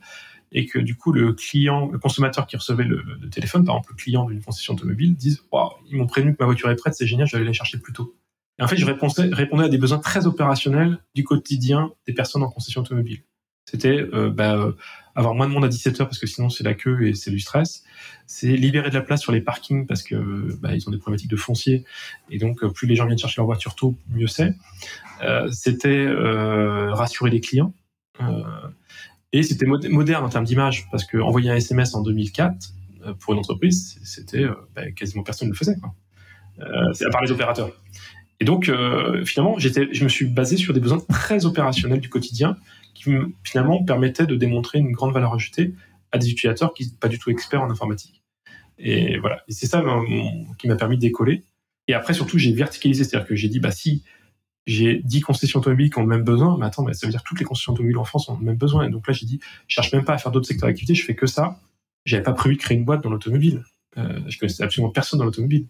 et 0.52 0.66
que 0.66 0.78
du 0.78 0.96
coup, 0.96 1.12
le 1.12 1.34
client, 1.34 1.90
le 1.90 1.98
consommateur 1.98 2.46
qui 2.46 2.56
recevait 2.56 2.84
le, 2.84 3.02
téléphone, 3.30 3.64
par 3.64 3.74
exemple 3.74 3.92
le 3.92 3.96
client 3.96 4.24
d'une 4.24 4.42
concession 4.42 4.72
automobile, 4.72 5.14
dise 5.14 5.42
Waouh, 5.52 5.72
ils 5.90 5.96
m'ont 5.96 6.06
prévenu 6.06 6.32
que 6.34 6.38
ma 6.40 6.46
voiture 6.46 6.70
est 6.70 6.76
prête, 6.76 6.94
c'est 6.94 7.06
génial, 7.06 7.26
je 7.26 7.32
vais 7.32 7.38
aller 7.38 7.46
la 7.46 7.52
chercher 7.52 7.78
plus 7.78 7.92
tôt. 7.92 8.16
Et 8.58 8.62
en 8.62 8.68
fait, 8.68 8.76
je 8.76 8.86
répondais, 8.86 9.34
répondais 9.34 9.64
à 9.64 9.68
des 9.68 9.78
besoins 9.78 9.98
très 9.98 10.26
opérationnels 10.26 10.98
du 11.14 11.24
quotidien 11.24 11.90
des 12.06 12.14
personnes 12.14 12.44
en 12.44 12.48
concession 12.48 12.82
automobile. 12.82 13.24
C'était 13.64 14.06
euh, 14.12 14.30
bah, 14.30 14.54
euh, 14.56 14.72
avoir 15.14 15.34
moins 15.34 15.46
de 15.46 15.52
monde 15.52 15.64
à 15.64 15.68
17 15.68 16.00
heures 16.00 16.08
parce 16.08 16.18
que 16.18 16.26
sinon 16.26 16.50
c'est 16.50 16.64
la 16.64 16.74
queue 16.74 17.06
et 17.06 17.14
c'est 17.14 17.30
du 17.30 17.40
stress. 17.40 17.82
C'est 18.26 18.48
libérer 18.48 18.90
de 18.90 18.94
la 18.94 19.00
place 19.00 19.22
sur 19.22 19.32
les 19.32 19.40
parkings 19.40 19.86
parce 19.86 20.02
que 20.02 20.54
bah, 20.60 20.74
ils 20.74 20.86
ont 20.88 20.90
des 20.90 20.98
problématiques 20.98 21.30
de 21.30 21.36
foncier 21.36 21.84
et 22.30 22.38
donc 22.38 22.62
euh, 22.62 22.70
plus 22.70 22.86
les 22.86 22.96
gens 22.96 23.06
viennent 23.06 23.18
chercher 23.18 23.40
leur 23.40 23.46
voiture 23.46 23.74
tôt, 23.74 23.96
mieux 24.10 24.26
c'est. 24.26 24.54
C'était 25.52 26.06
rassurer 26.90 27.30
les 27.30 27.40
clients 27.40 27.72
et 29.32 29.42
c'était 29.42 29.66
moderne 29.66 30.24
en 30.24 30.28
termes 30.28 30.44
d'image 30.44 30.86
parce 30.90 31.04
que 31.04 31.16
envoyer 31.16 31.50
un 31.50 31.56
SMS 31.56 31.94
en 31.94 32.02
2004 32.02 32.74
euh, 33.06 33.14
pour 33.14 33.32
une 33.32 33.38
entreprise, 33.38 33.98
c'était 34.04 34.44
bah, 34.74 34.90
quasiment 34.90 35.22
personne 35.22 35.48
ne 35.48 35.52
le 35.52 35.56
faisait. 35.56 35.76
À 36.60 37.10
part 37.10 37.22
les 37.22 37.32
opérateurs. 37.32 37.70
Et 38.40 38.44
donc 38.44 38.70
finalement, 39.24 39.58
je 39.58 40.04
me 40.04 40.08
suis 40.08 40.26
basé 40.26 40.58
sur 40.58 40.74
des 40.74 40.80
besoins 40.80 40.98
très 41.08 41.46
opérationnels 41.46 42.00
du 42.00 42.10
quotidien 42.10 42.58
qui 42.94 43.10
finalement 43.42 43.82
permettait 43.84 44.26
de 44.26 44.36
démontrer 44.36 44.78
une 44.78 44.92
grande 44.92 45.12
valeur 45.12 45.34
ajoutée 45.34 45.74
à 46.12 46.18
des 46.18 46.30
utilisateurs 46.30 46.72
qui 46.72 46.84
sont 46.84 46.96
pas 46.96 47.08
du 47.08 47.18
tout 47.18 47.30
experts 47.30 47.62
en 47.62 47.70
informatique. 47.70 48.22
Et 48.78 49.18
voilà, 49.18 49.42
c'est 49.48 49.66
ça 49.66 49.84
qui 50.58 50.68
m'a 50.68 50.76
permis 50.76 50.96
de 50.96 51.00
décoller. 51.00 51.44
Et 51.88 51.94
après, 51.94 52.14
surtout, 52.14 52.38
j'ai 52.38 52.52
verticalisé, 52.52 53.04
c'est-à-dire 53.04 53.28
que 53.28 53.36
j'ai 53.36 53.48
dit, 53.48 53.60
bah 53.60 53.70
si 53.70 54.02
j'ai 54.66 55.02
10 55.04 55.20
concessions 55.20 55.60
automobiles 55.60 55.90
qui 55.90 55.98
ont 55.98 56.02
le 56.02 56.08
même 56.08 56.24
besoin, 56.24 56.56
mais 56.58 56.66
attends, 56.66 56.86
ça 56.92 57.06
veut 57.06 57.10
dire 57.10 57.22
que 57.22 57.28
toutes 57.28 57.40
les 57.40 57.44
concessions 57.44 57.72
automobiles 57.72 57.98
en 57.98 58.04
France 58.04 58.28
ont 58.28 58.38
le 58.38 58.44
même 58.44 58.56
besoin. 58.56 58.86
Et 58.86 58.90
donc 58.90 59.06
là, 59.06 59.12
j'ai 59.12 59.26
dit, 59.26 59.40
je 59.68 59.74
cherche 59.74 59.92
même 59.92 60.04
pas 60.04 60.14
à 60.14 60.18
faire 60.18 60.32
d'autres 60.32 60.46
secteurs 60.46 60.68
d'activité, 60.68 60.94
je 60.94 61.04
fais 61.04 61.14
que 61.14 61.26
ça. 61.26 61.60
J'avais 62.06 62.22
pas 62.22 62.32
prévu 62.32 62.56
de 62.56 62.60
créer 62.60 62.76
une 62.76 62.84
boîte 62.84 63.02
dans 63.02 63.10
l'automobile. 63.10 63.62
Euh, 63.98 64.20
je 64.26 64.38
connaissais 64.38 64.62
absolument 64.62 64.90
personne 64.90 65.18
dans 65.18 65.24
l'automobile. 65.24 65.66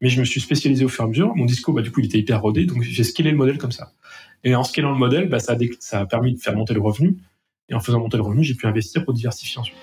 Mais 0.00 0.08
je 0.08 0.20
me 0.20 0.24
suis 0.24 0.40
spécialisé 0.40 0.84
au 0.84 0.88
fur 0.88 1.04
et 1.04 1.06
à 1.06 1.08
mesure. 1.08 1.34
Mon 1.34 1.44
discours, 1.44 1.74
bah, 1.74 1.82
du 1.82 1.90
coup, 1.90 2.00
il 2.00 2.06
était 2.06 2.18
hyper 2.18 2.40
rodé, 2.40 2.66
donc 2.66 2.82
j'ai 2.82 3.04
scalé 3.04 3.30
le 3.30 3.36
modèle 3.36 3.58
comme 3.58 3.72
ça. 3.72 3.92
Et 4.44 4.54
en 4.54 4.64
scalant 4.64 4.92
le 4.92 4.98
modèle, 4.98 5.28
bah, 5.28 5.40
ça, 5.40 5.54
a 5.54 5.56
ça 5.80 6.00
a 6.00 6.06
permis 6.06 6.34
de 6.34 6.40
faire 6.40 6.54
monter 6.54 6.74
le 6.74 6.80
revenu. 6.80 7.16
Et 7.68 7.74
en 7.74 7.80
faisant 7.80 8.00
monter 8.00 8.16
le 8.16 8.22
revenu, 8.22 8.44
j'ai 8.44 8.54
pu 8.54 8.66
investir 8.66 9.04
pour 9.04 9.12
diversifier 9.12 9.58
ensuite. 9.58 9.76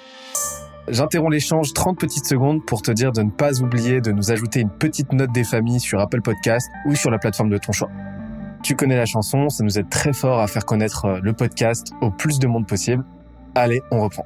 J'interromps 0.88 1.32
l'échange 1.32 1.74
30 1.74 2.00
petites 2.00 2.26
secondes 2.26 2.64
pour 2.64 2.82
te 2.82 2.92
dire 2.92 3.12
de 3.12 3.24
ne 3.24 3.32
pas 3.32 3.62
oublier 3.62 4.02
de 4.02 4.12
nous 4.12 4.32
ajouter 4.32 4.60
une 4.60 4.70
petite 4.70 5.12
note 5.14 5.32
des 5.32 5.44
familles 5.44 5.80
sur 5.80 6.00
Apple 6.00 6.22
Podcast 6.22 6.68
ou 6.86 6.96
sur 6.96 7.10
la 7.10 7.18
plateforme 7.18 7.50
de 7.50 7.58
ton 7.58 7.72
choix. 7.72 7.90
Tu 8.64 8.76
connais 8.76 8.96
la 8.96 9.06
chanson, 9.06 9.50
ça 9.50 9.64
nous 9.64 9.80
aide 9.80 9.90
très 9.90 10.14
fort 10.14 10.40
à 10.40 10.48
faire 10.48 10.66
connaître 10.66 11.06
euh, 11.06 11.20
le 11.22 11.34
podcast 11.34 11.92
au 12.02 12.12
plus 12.12 12.40
de 12.40 12.48
monde 12.48 12.68
possible. 12.68 13.04
Allez, 13.56 13.82
on 13.92 14.02
reprend. 14.02 14.26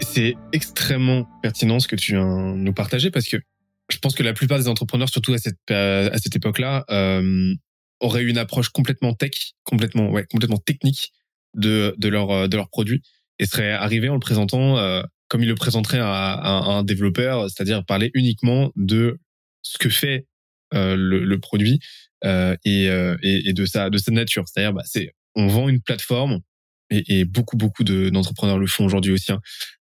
C'est 0.00 0.36
extrêmement 0.52 1.26
pertinent 1.42 1.78
ce 1.78 1.88
que 1.88 1.96
tu 1.96 2.12
viens 2.12 2.54
nous 2.54 2.72
partager 2.72 3.10
parce 3.10 3.26
que 3.26 3.38
je 3.92 3.98
pense 3.98 4.14
que 4.14 4.22
la 4.22 4.32
plupart 4.32 4.58
des 4.58 4.68
entrepreneurs, 4.68 5.08
surtout 5.08 5.32
à 5.32 5.38
cette 5.38 5.70
à 5.70 6.18
cette 6.18 6.36
époque-là, 6.36 6.84
euh, 6.90 7.54
auraient 8.00 8.24
une 8.24 8.38
approche 8.38 8.70
complètement 8.70 9.14
tech, 9.14 9.52
complètement 9.64 10.10
ouais, 10.10 10.26
complètement 10.30 10.58
technique 10.58 11.12
de 11.54 11.94
de 11.98 12.08
leur 12.08 12.30
euh, 12.30 12.48
de 12.48 12.56
leur 12.56 12.68
produit 12.68 13.02
et 13.38 13.46
seraient 13.46 13.72
arrivés 13.72 14.08
en 14.08 14.14
le 14.14 14.20
présentant 14.20 14.78
euh, 14.78 15.02
comme 15.32 15.42
ils 15.42 15.48
le 15.48 15.54
présenteraient 15.54 15.98
à, 15.98 16.44
un 16.44 16.82
développeur, 16.82 17.48
c'est-à-dire 17.48 17.86
parler 17.86 18.10
uniquement 18.12 18.70
de 18.76 19.18
ce 19.62 19.78
que 19.78 19.88
fait 19.88 20.26
euh, 20.74 20.94
le, 20.94 21.38
produit 21.38 21.80
euh, 22.24 22.54
et, 22.66 22.90
euh, 22.90 23.16
et, 23.22 23.54
de 23.54 23.64
sa 23.64 23.88
de 23.88 23.96
sa 23.96 24.12
nature. 24.12 24.44
C'est-à-dire, 24.46 24.74
bah, 24.74 24.82
c'est 24.84 25.14
on 25.34 25.46
vend 25.46 25.70
une 25.70 25.80
plateforme 25.80 26.40
et, 26.90 27.24
beaucoup 27.24 27.56
beaucoup 27.56 27.82
d'entrepreneurs 27.82 28.58
le 28.58 28.66
font 28.66 28.84
aujourd'hui 28.84 29.12
aussi. 29.12 29.32
Hein. 29.32 29.40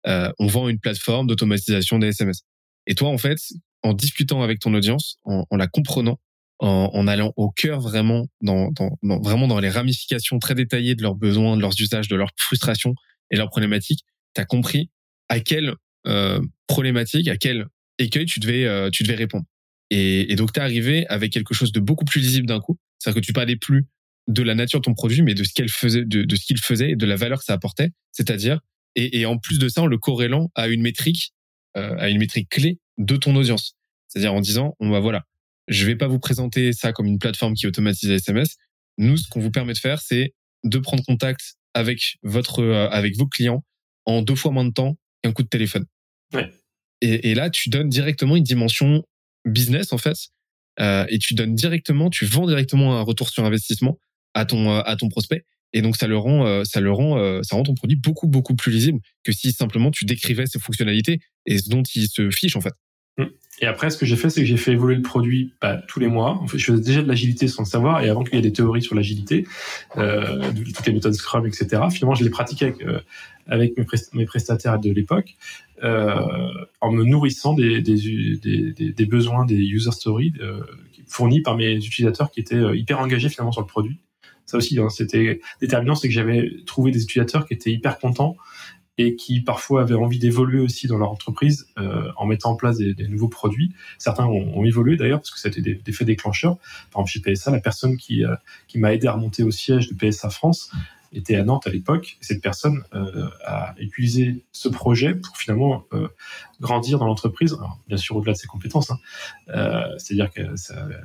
Euh, 0.07 0.31
on 0.39 0.49
vend 0.49 0.69
une 0.69 0.79
plateforme 0.79 1.27
d'automatisation 1.27 1.99
des 1.99 2.09
SMS. 2.09 2.43
Et 2.87 2.95
toi, 2.95 3.09
en 3.09 3.17
fait, 3.17 3.39
en 3.83 3.93
discutant 3.93 4.43
avec 4.43 4.59
ton 4.61 4.75
audience, 4.75 5.19
en, 5.25 5.45
la 5.57 5.67
comprenant, 5.67 6.19
en, 6.59 7.07
allant 7.07 7.33
au 7.37 7.51
cœur 7.51 7.81
vraiment 7.81 8.27
dans, 8.41 8.71
vraiment 9.03 9.47
dans 9.47 9.61
les 9.61 9.71
ramifications 9.71 10.39
très 10.39 10.55
détaillées 10.55 10.95
de 10.95 11.03
leurs 11.03 11.15
besoins, 11.15 11.57
de 11.57 11.63
leurs 11.63 11.81
usages, 11.81 12.09
de 12.09 12.17
leurs 12.17 12.33
frustrations 12.37 12.95
et 13.31 13.37
leurs 13.37 13.51
problématiques, 13.51 14.01
tu 14.35 14.41
as 14.41 14.45
compris 14.45 14.91
à 15.29 15.41
quelle 15.41 15.75
euh, 16.07 16.41
problématique, 16.67 17.29
à 17.29 17.37
quel 17.37 17.67
écueil 17.99 18.27
tu 18.27 18.41
devais 18.41 18.65
euh, 18.65 18.91
tu 18.91 19.03
devais 19.03 19.15
répondre. 19.15 19.45
Et, 19.91 20.35
donc 20.37 20.53
tu 20.53 20.61
es 20.61 20.63
arrivé 20.63 21.07
avec 21.09 21.33
quelque 21.33 21.55
chose 21.55 21.73
de 21.73 21.81
beaucoup 21.81 22.05
plus 22.05 22.21
lisible 22.21 22.47
d'un 22.47 22.61
coup, 22.61 22.79
c'est-à-dire 22.99 23.21
que 23.21 23.27
tu 23.27 23.33
parlais 23.33 23.57
plus 23.57 23.87
de 24.27 24.43
la 24.43 24.55
nature 24.55 24.81
de 24.81 24.85
ton 24.85 24.95
produit, 24.95 25.23
mais 25.23 25.35
de 25.35 25.43
ce 25.43 25.51
faisait, 25.69 26.05
de, 26.05 26.37
ce 26.37 26.45
qu'il 26.45 26.59
faisait 26.59 26.91
et 26.91 26.97
de 26.97 27.07
la 27.07 27.17
valeur 27.17 27.39
que 27.39 27.45
ça 27.45 27.55
apportait, 27.55 27.91
c'est-à-dire 28.13 28.61
et, 28.95 29.21
et, 29.21 29.27
en 29.27 29.39
plus 29.39 29.59
de 29.59 29.69
ça 29.69 29.83
en 29.83 29.87
le 29.87 29.97
corrélant 29.97 30.51
à 30.55 30.69
une 30.69 30.83
métrique, 30.83 31.33
euh, 31.77 31.97
à 31.99 32.09
une 32.11 32.19
métrique 32.19 32.49
clé 32.51 32.79
de 32.99 33.17
ton 33.17 33.35
audience. 33.37 33.77
C'est-à-dire 34.09 34.35
en 34.35 34.41
disant, 34.41 34.77
on 34.81 34.91
va 34.91 35.01
voilà, 35.01 35.25
je 35.69 35.87
vais 35.87 35.97
pas 35.97 36.09
vous 36.09 36.19
présenter 36.19 36.73
ça 36.73 36.93
comme 36.93 37.07
une 37.07 37.19
plateforme 37.19 37.55
qui 37.55 37.67
automatise 37.67 38.09
les 38.09 38.17
SMS. 38.17 38.57
Nous, 38.97 39.17
ce 39.17 39.29
qu'on 39.29 39.41
vous 39.41 39.51
permet 39.51 39.75
de 39.75 39.79
faire, 39.79 40.01
c'est 40.01 40.35
de 40.65 40.79
prendre 40.79 41.05
contact 41.05 41.57
avec 41.75 42.17
votre, 42.23 42.63
euh, 42.63 42.89
avec 42.89 43.17
vos 43.17 43.27
clients 43.27 43.65
en 44.07 44.23
deux 44.23 44.35
fois 44.35 44.51
moins 44.51 44.65
de 44.65 44.73
temps 44.73 44.99
qu'un 45.23 45.33
coup 45.33 45.43
de 45.43 45.49
téléphone. 45.49 45.85
Ouais. 46.33 46.51
Et, 47.01 47.31
et, 47.31 47.35
là, 47.35 47.51
tu 47.51 47.69
donnes 47.69 47.89
directement 47.89 48.35
une 48.35 48.43
dimension 48.43 49.05
business 49.45 49.93
en 49.93 49.99
fait, 49.99 50.17
euh, 50.81 51.07
et 51.09 51.19
tu 51.19 51.35
donnes 51.35 51.55
directement, 51.55 52.11
tu 52.11 52.25
vends 52.25 52.47
directement 52.47 52.99
un 52.99 53.03
retour 53.03 53.29
sur 53.31 53.45
investissement 53.45 53.99
à 54.35 54.45
ton 54.47 54.71
euh, 54.71 54.83
à 54.85 54.97
ton 54.97 55.09
prospect. 55.09 55.45
Et 55.75 55.83
donc 55.83 55.97
ça 55.99 56.07
le 56.07 56.17
rend, 56.17 56.65
ça 56.65 56.81
le 56.81 56.91
rend, 56.91 57.43
ça 57.43 57.55
rend 57.55 57.63
ton 57.63 57.75
produit 57.75 57.99
beaucoup 57.99 58.27
beaucoup 58.27 58.57
plus 58.57 58.73
lisible 58.73 59.01
que 59.23 59.33
si 59.33 59.53
simplement 59.53 59.91
tu 59.91 60.07
décrivais 60.07 60.47
ses 60.47 60.59
fonctionnalités 60.59 61.21
et 61.45 61.59
ce 61.59 61.69
dont 61.69 61.83
il 61.83 62.09
se 62.09 62.31
fiche 62.31 62.57
en 62.57 62.63
fait. 62.63 62.73
Et 63.61 63.67
après, 63.67 63.91
ce 63.91 63.99
que 63.99 64.07
j'ai 64.07 64.17
fait, 64.17 64.31
c'est 64.31 64.41
que 64.41 64.47
j'ai 64.47 64.57
fait 64.57 64.73
évoluer 64.73 64.95
le 64.95 65.03
produit 65.03 65.53
bah, 65.61 65.81
tous 65.89 65.99
les 65.99 66.07
mois. 66.07 66.39
En 66.41 66.47
fait, 66.47 66.59
je 66.59 66.67
faisais 66.67 66.83
déjà 66.83 67.03
de 67.03 67.09
l'agilité 67.09 67.49
sans 67.49 67.63
le 67.63 67.69
savoir, 67.69 68.03
et 68.05 68.09
avant 68.09 68.23
qu'il 68.23 68.37
y 68.37 68.39
ait 68.39 68.43
des 68.43 68.53
théories 68.53 68.83
sur 68.83 68.95
l'agilité, 68.95 69.47
euh, 69.97 70.53
toutes 70.53 70.87
les 70.87 70.93
méthodes 70.93 71.15
Scrum, 71.15 71.47
etc. 71.47 71.83
Finalement, 71.91 72.15
je 72.15 72.25
les 72.25 72.31
pratiquais 72.31 72.67
avec, 72.67 72.83
euh, 72.83 73.01
avec 73.49 73.77
mes, 73.77 73.85
mes, 74.13 74.27
prestataires 74.27 74.79
de 74.79 74.91
l'époque, 74.91 75.37
euh, 75.83 76.49
en 76.81 76.93
me 76.93 77.05
nourrissant 77.05 77.55
des, 77.55 77.81
des, 77.81 78.37
des, 78.37 78.93
des, 78.93 79.07
besoins 79.07 79.45
des 79.45 79.57
user 79.57 79.93
stories 79.93 80.33
euh, 80.41 80.63
fournis 81.07 81.41
par 81.41 81.57
mes 81.57 81.75
utilisateurs 81.75 82.31
qui 82.31 82.41
étaient 82.41 82.57
euh, 82.57 82.77
hyper 82.77 83.01
engagés 83.01 83.29
finalement 83.29 83.53
sur 83.53 83.63
le 83.63 83.67
produit. 83.67 83.99
Ça 84.45 84.57
aussi, 84.57 84.79
hein, 84.79 84.89
c'était 84.89 85.41
déterminant, 85.61 85.95
c'est 85.95 86.09
que 86.09 86.15
j'avais 86.15 86.51
trouvé 86.67 86.91
des 86.91 87.03
utilisateurs 87.03 87.47
qui 87.47 87.55
étaient 87.55 87.71
hyper 87.71 87.99
contents 87.99 88.37
et 88.99 89.17
qui 89.17 89.41
parfois 89.41 89.83
avaient 89.83 89.95
envie 89.95 90.19
d'évoluer 90.19 90.61
aussi 90.61 90.87
dans 90.87 90.99
leur 90.99 91.11
entreprise 91.11 91.69
euh, 91.79 92.11
en 92.17 92.27
mettant 92.27 92.51
en 92.51 92.57
place 92.57 92.77
des, 92.79 92.95
des 92.95 93.09
nouveaux 93.09 93.29
produits. 93.29 93.73
Certains 93.99 94.27
ont, 94.27 94.59
ont 94.59 94.65
évolué 94.65 94.97
d'ailleurs 94.97 95.21
parce 95.21 95.31
que 95.31 95.39
c'était 95.39 95.63
des, 95.63 95.75
des 95.77 95.93
faits 95.93 96.07
déclencheurs. 96.07 96.59
Par 96.91 97.03
exemple, 97.03 97.11
chez 97.11 97.21
PSA, 97.21 97.51
la 97.53 97.61
personne 97.61 97.97
qui, 97.97 98.25
euh, 98.25 98.35
qui 98.67 98.79
m'a 98.79 98.93
aidé 98.93 99.07
à 99.07 99.13
remonter 99.13 99.43
au 99.43 99.51
siège 99.51 99.89
de 99.89 99.95
PSA 99.95 100.31
France 100.31 100.71
était 101.13 101.37
à 101.37 101.45
Nantes 101.45 101.67
à 101.67 101.71
l'époque. 101.71 102.17
Cette 102.21 102.43
personne 102.43 102.83
euh, 102.95 103.29
a 103.45 103.75
utilisé 103.79 104.45
ce 104.53 104.69
projet 104.69 105.15
pour 105.15 105.37
finalement 105.37 105.85
euh, 105.93 106.09
grandir 106.61 106.99
dans 106.99 107.07
l'entreprise. 107.07 107.57
bien 107.87 107.97
sûr, 107.97 108.17
au-delà 108.17 108.33
de 108.33 108.39
ses 108.39 108.47
compétences, 108.47 108.91
hein. 108.91 108.99
euh, 109.49 109.87
c'est-à-dire 109.99 110.31
qu'elle 110.31 110.55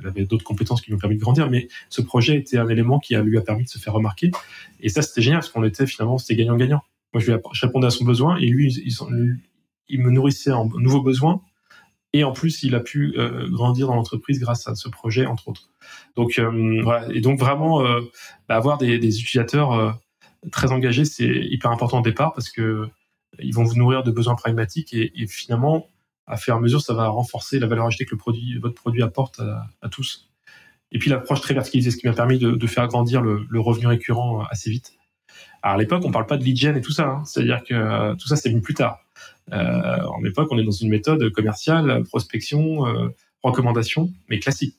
avait 0.06 0.24
d'autres 0.24 0.44
compétences 0.44 0.80
qui 0.80 0.88
lui 0.90 0.96
ont 0.96 1.00
permis 1.00 1.16
de 1.16 1.20
grandir, 1.20 1.50
mais 1.50 1.68
ce 1.88 2.02
projet 2.02 2.36
était 2.36 2.58
un 2.58 2.68
élément 2.68 2.98
qui 2.98 3.14
a, 3.14 3.22
lui 3.22 3.38
a 3.38 3.42
permis 3.42 3.64
de 3.64 3.68
se 3.68 3.78
faire 3.78 3.92
remarquer. 3.92 4.30
Et 4.80 4.88
ça, 4.88 5.02
c'était 5.02 5.22
génial 5.22 5.40
parce 5.40 5.50
qu'on 5.50 5.64
était 5.64 5.86
finalement, 5.86 6.18
c'était 6.18 6.36
gagnant-gagnant. 6.36 6.82
Moi, 7.14 7.22
je, 7.22 7.30
lui, 7.30 7.40
répondais 7.62 7.86
à 7.86 7.90
son 7.90 8.04
besoin 8.04 8.36
et 8.36 8.46
lui, 8.46 8.74
il, 9.88 10.00
me 10.00 10.10
nourrissait 10.10 10.50
en 10.50 10.66
nouveaux 10.66 11.02
besoins. 11.02 11.40
Et 12.12 12.24
en 12.24 12.32
plus, 12.32 12.62
il 12.64 12.74
a 12.74 12.80
pu 12.80 13.14
euh, 13.16 13.48
grandir 13.48 13.86
dans 13.86 13.94
l'entreprise 13.94 14.40
grâce 14.40 14.66
à 14.68 14.74
ce 14.74 14.88
projet, 14.88 15.24
entre 15.24 15.48
autres. 15.48 15.70
Donc 16.16 16.38
euh, 16.38 16.80
voilà. 16.82 17.08
Et 17.12 17.20
donc 17.20 17.38
vraiment, 17.38 17.84
euh, 17.84 18.00
bah, 18.48 18.56
avoir 18.56 18.78
des, 18.78 18.96
utilisateurs 18.96 20.00
très 20.50 20.72
engagés, 20.72 21.04
c'est 21.04 21.26
hyper 21.26 21.70
important 21.70 22.00
au 22.00 22.02
départ 22.02 22.32
parce 22.32 22.50
que 22.50 22.88
ils 23.40 23.54
vont 23.54 23.64
vous 23.64 23.74
nourrir 23.74 24.04
de 24.04 24.12
besoins 24.12 24.36
pragmatiques 24.36 24.92
et, 24.92 25.26
finalement, 25.26 25.88
à 26.26 26.36
faire 26.36 26.60
mesure, 26.60 26.80
ça 26.80 26.94
va 26.94 27.08
renforcer 27.08 27.58
la 27.58 27.66
valeur 27.66 27.86
ajoutée 27.86 28.04
que 28.06 28.14
votre 28.60 28.74
produit 28.74 29.02
apporte 29.02 29.40
à, 29.40 29.88
tous. 29.88 30.30
Et 30.92 30.98
puis 30.98 31.10
l'approche 31.10 31.40
très 31.40 31.54
verticalisée, 31.54 31.90
ce 31.90 31.96
qui 31.96 32.06
m'a 32.06 32.12
permis 32.12 32.38
de, 32.38 32.66
faire 32.68 32.86
grandir 32.86 33.22
le 33.22 33.60
revenu 33.60 33.88
récurrent 33.88 34.44
assez 34.50 34.70
vite. 34.70 34.92
Alors 35.62 35.76
à 35.76 35.78
l'époque, 35.78 36.04
on 36.04 36.10
parle 36.10 36.26
pas 36.26 36.36
de 36.36 36.44
lead 36.44 36.56
gen 36.56 36.76
et 36.76 36.82
tout 36.82 36.92
ça, 36.92 37.06
hein. 37.06 37.24
c'est-à-dire 37.24 37.62
que 37.64 37.74
euh, 37.74 38.14
tout 38.16 38.28
ça 38.28 38.36
c'est 38.36 38.50
venu 38.50 38.60
plus 38.60 38.74
tard. 38.74 39.00
Euh, 39.52 39.56
en 39.56 40.22
époque, 40.24 40.48
on 40.50 40.58
est 40.58 40.64
dans 40.64 40.70
une 40.70 40.90
méthode 40.90 41.30
commerciale, 41.30 42.02
prospection, 42.04 42.86
euh, 42.86 43.08
recommandation, 43.42 44.12
mais 44.28 44.38
classique 44.38 44.74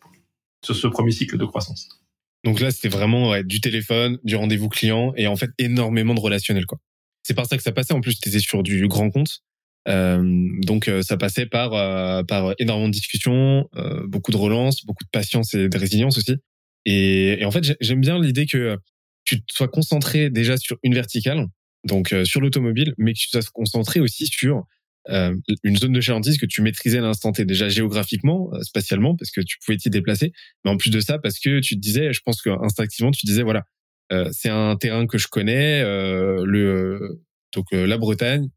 sur 0.64 0.76
ce 0.76 0.88
premier 0.88 1.12
cycle 1.12 1.38
de 1.38 1.46
croissance. 1.46 1.90
Donc 2.44 2.60
là, 2.60 2.70
c'était 2.70 2.90
vraiment 2.90 3.42
du 3.42 3.62
téléphone, 3.62 4.20
du 4.24 4.36
rendez-vous 4.36 4.70
client 4.70 5.14
et 5.16 5.26
en 5.26 5.36
fait 5.36 5.50
énormément 5.58 6.14
de 6.14 6.20
relationnel 6.20 6.66
c'est 7.24 7.34
par 7.34 7.48
ça 7.48 7.58
que 7.58 7.64
ça 7.64 7.72
passait. 7.72 7.94
En 7.96 8.02
plus, 8.02 8.20
tu 8.20 8.30
étais 8.30 8.40
sur 8.40 8.62
du 8.62 8.88
grand 8.88 9.10
compte. 9.10 9.42
Donc 9.88 10.90
ça 11.02 11.18
passait 11.18 11.48
par 11.48 11.72
par 12.28 12.54
énormément 12.60 12.88
de 12.88 12.94
discussions, 12.94 13.68
beaucoup 14.06 14.30
de 14.32 14.38
relance, 14.38 14.86
beaucoup 14.86 15.04
de 15.04 15.10
patience 15.10 15.56
et 15.56 15.68
de 15.68 15.78
résilience 15.80 16.20
aussi. 16.20 16.36
Et 16.86 17.44
en 17.44 17.50
fait, 17.50 17.76
j'aime 17.82 18.02
bien 18.02 18.20
l'idée 18.20 18.46
que 18.46 18.78
tu 19.26 19.40
sois 19.52 19.68
concentré 19.68 20.30
déjà 20.30 20.58
sur 20.58 20.78
une 20.84 20.94
verticale, 20.94 21.48
donc 21.84 22.14
sur 22.24 22.42
l'automobile, 22.42 22.94
mais 22.98 23.14
que 23.14 23.20
tu 23.20 23.30
sois 23.30 23.42
concentré 23.54 24.00
aussi 24.00 24.28
sur 24.28 24.64
une 25.08 25.78
zone 25.78 25.92
de 25.92 26.02
chalandise 26.02 26.38
que 26.38 26.48
tu 26.48 26.62
maîtrisais 26.62 26.98
à 26.98 27.02
l'instant 27.02 27.32
T, 27.32 27.46
déjà 27.46 27.70
géographiquement, 27.70 28.50
spatialement, 28.62 29.16
parce 29.16 29.30
que 29.30 29.42
tu 29.42 29.58
pouvais 29.64 29.78
t'y 29.78 29.90
déplacer, 29.90 30.32
mais 30.64 30.72
en 30.72 30.78
plus 30.78 30.90
de 30.90 31.00
ça, 31.00 31.20
parce 31.20 31.40
que 31.40 31.60
tu 31.60 31.76
te 31.76 31.80
disais, 31.80 32.12
je 32.12 32.22
pense 32.26 32.42
que 32.42 32.50
instinctivement, 32.64 33.12
tu 33.12 33.26
disais, 33.26 33.44
voilà, 33.44 33.66
c'est 34.32 34.50
un 34.50 34.76
terrain 34.78 35.06
que 35.06 35.18
je 35.18 35.28
connais, 35.28 35.84
le 35.84 37.20
donc 37.54 37.66
la 37.72 37.98
Bretagne, 37.98 38.50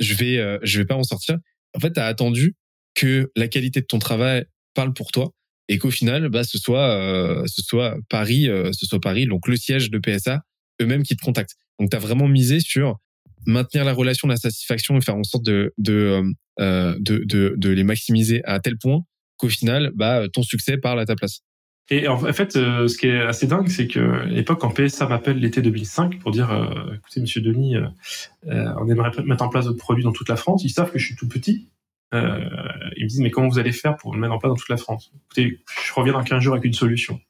je 0.00 0.14
vais 0.14 0.38
euh, 0.38 0.58
je 0.62 0.78
vais 0.78 0.84
pas 0.84 0.96
en 0.96 1.02
sortir. 1.02 1.38
En 1.74 1.80
fait, 1.80 1.92
tu 1.92 2.00
as 2.00 2.06
attendu 2.06 2.54
que 2.94 3.30
la 3.36 3.48
qualité 3.48 3.80
de 3.80 3.86
ton 3.86 3.98
travail 3.98 4.46
parle 4.74 4.92
pour 4.92 5.12
toi 5.12 5.32
et 5.68 5.78
qu'au 5.78 5.90
final, 5.90 6.28
bah, 6.28 6.44
ce 6.44 6.58
soit 6.58 6.90
euh, 6.90 7.44
Paris, 8.08 8.48
euh, 8.48 8.70
ce 8.72 8.86
soit 8.86 9.00
Paris, 9.00 9.26
donc 9.26 9.48
le 9.48 9.56
siège 9.56 9.90
de 9.90 9.98
PSA, 9.98 10.42
eux-mêmes 10.80 11.02
qui 11.02 11.16
te 11.16 11.24
contactent. 11.24 11.56
Donc, 11.78 11.90
tu 11.90 11.96
as 11.96 12.00
vraiment 12.00 12.28
misé 12.28 12.60
sur 12.60 12.98
maintenir 13.46 13.84
la 13.84 13.92
relation, 13.92 14.28
la 14.28 14.36
satisfaction 14.36 14.96
et 14.96 15.00
faire 15.00 15.16
en 15.16 15.24
sorte 15.24 15.44
de 15.44 15.72
de, 15.78 16.22
de, 16.58 17.54
de, 17.56 17.68
les 17.68 17.84
maximiser 17.84 18.42
à 18.44 18.60
tel 18.60 18.78
point 18.78 19.02
qu'au 19.36 19.48
final, 19.48 19.92
bah, 19.94 20.22
ton 20.32 20.42
succès 20.42 20.78
parle 20.78 21.00
à 21.00 21.04
ta 21.04 21.14
place. 21.14 21.42
Et 21.88 22.08
en 22.08 22.18
fait, 22.18 22.56
euh, 22.56 22.88
ce 22.88 22.98
qui 22.98 23.06
est 23.06 23.20
assez 23.20 23.46
dingue, 23.46 23.68
c'est 23.68 23.86
que 23.86 24.24
l'époque, 24.26 24.60
quand 24.60 24.70
PSA 24.70 25.06
m'appelle 25.06 25.38
l'été 25.38 25.62
2005 25.62 26.18
pour 26.18 26.32
dire, 26.32 26.50
euh, 26.50 26.94
écoutez, 26.96 27.20
Monsieur 27.20 27.40
Denis, 27.40 27.76
euh, 27.76 28.72
on 28.78 28.88
aimerait 28.88 29.12
mettre 29.24 29.44
en 29.44 29.48
place 29.48 29.66
votre 29.66 29.78
produit 29.78 30.02
dans 30.02 30.12
toute 30.12 30.28
la 30.28 30.36
France. 30.36 30.64
Ils 30.64 30.70
savent 30.70 30.90
que 30.90 30.98
je 30.98 31.06
suis 31.06 31.16
tout 31.16 31.28
petit. 31.28 31.68
Ils 32.96 33.04
me 33.04 33.08
disent, 33.08 33.20
mais 33.20 33.30
comment 33.30 33.48
vous 33.48 33.58
allez 33.58 33.72
faire 33.72 33.96
pour 33.96 34.14
le 34.14 34.20
mettre 34.20 34.32
en 34.32 34.38
place 34.38 34.50
dans 34.50 34.56
toute 34.56 34.68
la 34.68 34.76
France? 34.76 35.12
Écoutez, 35.26 35.60
je 35.84 35.92
reviens 35.92 36.12
dans 36.12 36.22
15 36.22 36.40
jours 36.40 36.54
avec 36.54 36.64
une 36.64 36.72
solution. 36.72 37.20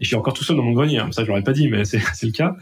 et 0.00 0.04
je 0.04 0.06
suis 0.06 0.16
encore 0.16 0.34
tout 0.34 0.44
seul 0.44 0.56
dans 0.56 0.62
mon 0.62 0.72
grenier. 0.72 0.98
Hein. 0.98 1.12
Ça, 1.12 1.22
je 1.22 1.28
l'aurais 1.28 1.42
pas 1.42 1.52
dit, 1.52 1.68
mais 1.68 1.84
c'est 1.84 1.98
le 2.22 2.32
cas. 2.32 2.56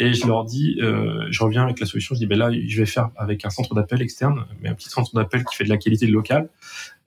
Et 0.00 0.12
je 0.12 0.26
leur 0.26 0.44
dis, 0.44 0.76
je 0.80 1.42
reviens 1.44 1.62
avec 1.62 1.78
la 1.78 1.86
solution. 1.86 2.16
Je 2.16 2.20
dis, 2.20 2.26
ben 2.26 2.36
là, 2.36 2.50
je 2.52 2.76
vais 2.76 2.86
faire 2.86 3.10
avec 3.16 3.44
un 3.44 3.50
centre 3.50 3.74
d'appel 3.74 4.02
externe, 4.02 4.44
mais 4.60 4.68
un 4.68 4.74
petit 4.74 4.88
centre 4.88 5.14
d'appel 5.14 5.44
qui 5.44 5.54
fait 5.54 5.62
de 5.62 5.68
la 5.68 5.76
qualité 5.76 6.08
locale. 6.08 6.50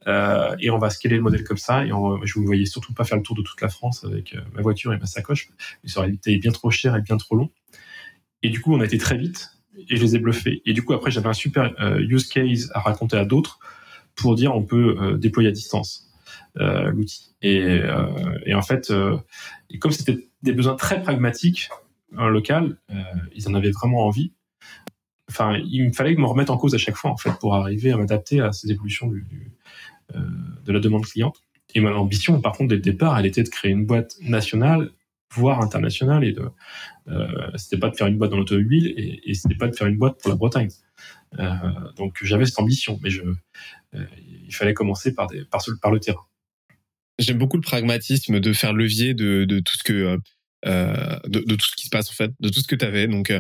Euh, 0.08 0.56
et 0.60 0.70
on 0.70 0.78
va 0.78 0.90
scaler 0.90 1.18
le 1.18 1.22
modèle 1.22 1.44
comme 1.44 1.58
ça. 1.58 1.86
Et 1.86 1.90
je 1.90 2.34
vous 2.36 2.46
voyais 2.46 2.66
surtout 2.66 2.94
pas 2.94 3.04
faire 3.04 3.18
le 3.18 3.24
tour 3.24 3.36
de 3.36 3.42
toute 3.42 3.62
la 3.62 3.70
France 3.70 4.04
avec 4.06 4.34
euh, 4.34 4.42
ma 4.54 4.62
voiture 4.62 4.94
et 4.94 4.98
ma 4.98 5.06
sacoche. 5.06 5.50
Ça 5.86 6.00
aurait 6.00 6.12
été 6.12 6.38
bien 6.38 6.52
trop 6.52 6.72
cher 6.72 6.96
et 6.96 7.02
bien 7.02 7.18
trop 7.18 7.36
long. 7.36 7.50
Et 8.44 8.50
du 8.50 8.62
coup, 8.62 8.74
on 8.74 8.80
a 8.80 8.86
été 8.86 8.98
très 8.98 9.18
vite 9.18 9.52
et 9.90 9.98
je 9.98 10.02
les 10.02 10.16
ai 10.16 10.20
bluffés. 10.20 10.62
Et 10.66 10.74
du 10.74 10.84
coup, 10.84 10.94
après, 10.94 11.12
j'avais 11.12 11.28
un 11.28 11.34
super 11.34 11.74
euh, 11.82 12.00
use 12.00 12.28
case 12.28 12.72
à 12.74 12.80
raconter 12.80 13.18
à 13.18 13.26
d'autres 13.26 13.60
pour 14.18 14.36
dire 14.36 14.54
on 14.54 14.64
peut 14.64 15.18
déployer 15.18 15.50
à 15.50 15.52
distance 15.52 16.10
l'outil. 16.56 17.36
Et, 17.42 17.80
et, 18.46 18.54
en 18.54 18.62
fait, 18.62 18.92
comme 19.80 19.92
c'était 19.92 20.28
des 20.42 20.54
besoins 20.54 20.76
très 20.76 21.02
pragmatiques 21.02 21.70
local, 22.12 22.78
ils 23.36 23.48
en 23.48 23.54
avaient 23.54 23.72
vraiment 23.72 24.06
envie 24.06 24.32
enfin, 25.30 25.58
il 25.66 25.86
me 25.86 25.92
fallait 25.94 26.16
me 26.16 26.26
remettre 26.26 26.52
en 26.52 26.58
cause 26.58 26.74
à 26.74 26.78
chaque 26.78 26.96
fois 26.96 27.12
en 27.12 27.18
fait 27.18 27.32
pour 27.40 27.56
arriver 27.56 27.92
à 27.92 27.98
m'adapter 27.98 28.40
à 28.40 28.52
ces 28.52 28.72
évolutions 28.72 29.12
euh, 30.16 30.20
de 30.66 30.72
la 30.72 30.80
demande 30.80 31.06
cliente. 31.06 31.42
Et 31.76 31.82
mon 31.82 31.94
ambition, 31.94 32.40
par 32.42 32.54
contre, 32.54 32.70
dès 32.70 32.76
le 32.76 32.82
départ, 32.82 33.20
elle 33.20 33.26
était 33.26 33.44
de 33.44 33.50
créer 33.50 33.72
une 33.72 33.86
boîte 33.86 34.16
nationale, 34.22 34.92
voire 35.34 35.62
internationale, 35.62 36.24
et 36.24 36.34
euh, 37.10 37.28
c'était 37.56 37.78
pas 37.78 37.90
de 37.90 37.96
faire 37.96 38.08
une 38.08 38.18
boîte 38.18 38.32
dans 38.32 38.38
l'automobile, 38.38 38.94
et, 38.98 39.30
et 39.30 39.34
c'était 39.34 39.56
pas 39.56 39.68
de 39.68 39.76
faire 39.76 39.88
une 39.88 39.98
boîte 39.98 40.20
pour 40.22 40.30
la 40.30 40.38
Bretagne. 40.38 40.70
Euh, 41.40 41.54
donc 41.98 42.18
j'avais 42.24 42.46
cette 42.46 42.60
ambition, 42.60 43.00
mais 43.04 43.10
je, 43.10 43.22
euh, 43.22 43.36
il 43.94 44.54
fallait 44.54 44.74
commencer 44.74 45.14
par, 45.14 45.28
le 45.32 46.00
terrain. 46.00 46.26
J'aime 47.20 47.38
beaucoup 47.38 47.58
le 47.58 47.62
pragmatisme 47.62 48.40
de 48.40 48.54
faire 48.54 48.74
levier 48.74 49.14
de, 49.14 49.46
de 49.46 49.60
tout 49.60 49.76
ce 49.78 49.84
que 49.84 50.20
euh, 50.66 51.20
de, 51.28 51.56
tout 51.56 51.68
ce 51.68 51.76
qui 51.76 51.86
se 51.86 51.90
passe 51.90 52.10
en 52.10 52.14
fait, 52.14 52.32
de 52.40 52.50
tout 52.50 52.62
ce 52.62 52.68
que 52.68 52.76
tu 52.76 52.86
avais. 52.86 53.08
Donc 53.08 53.32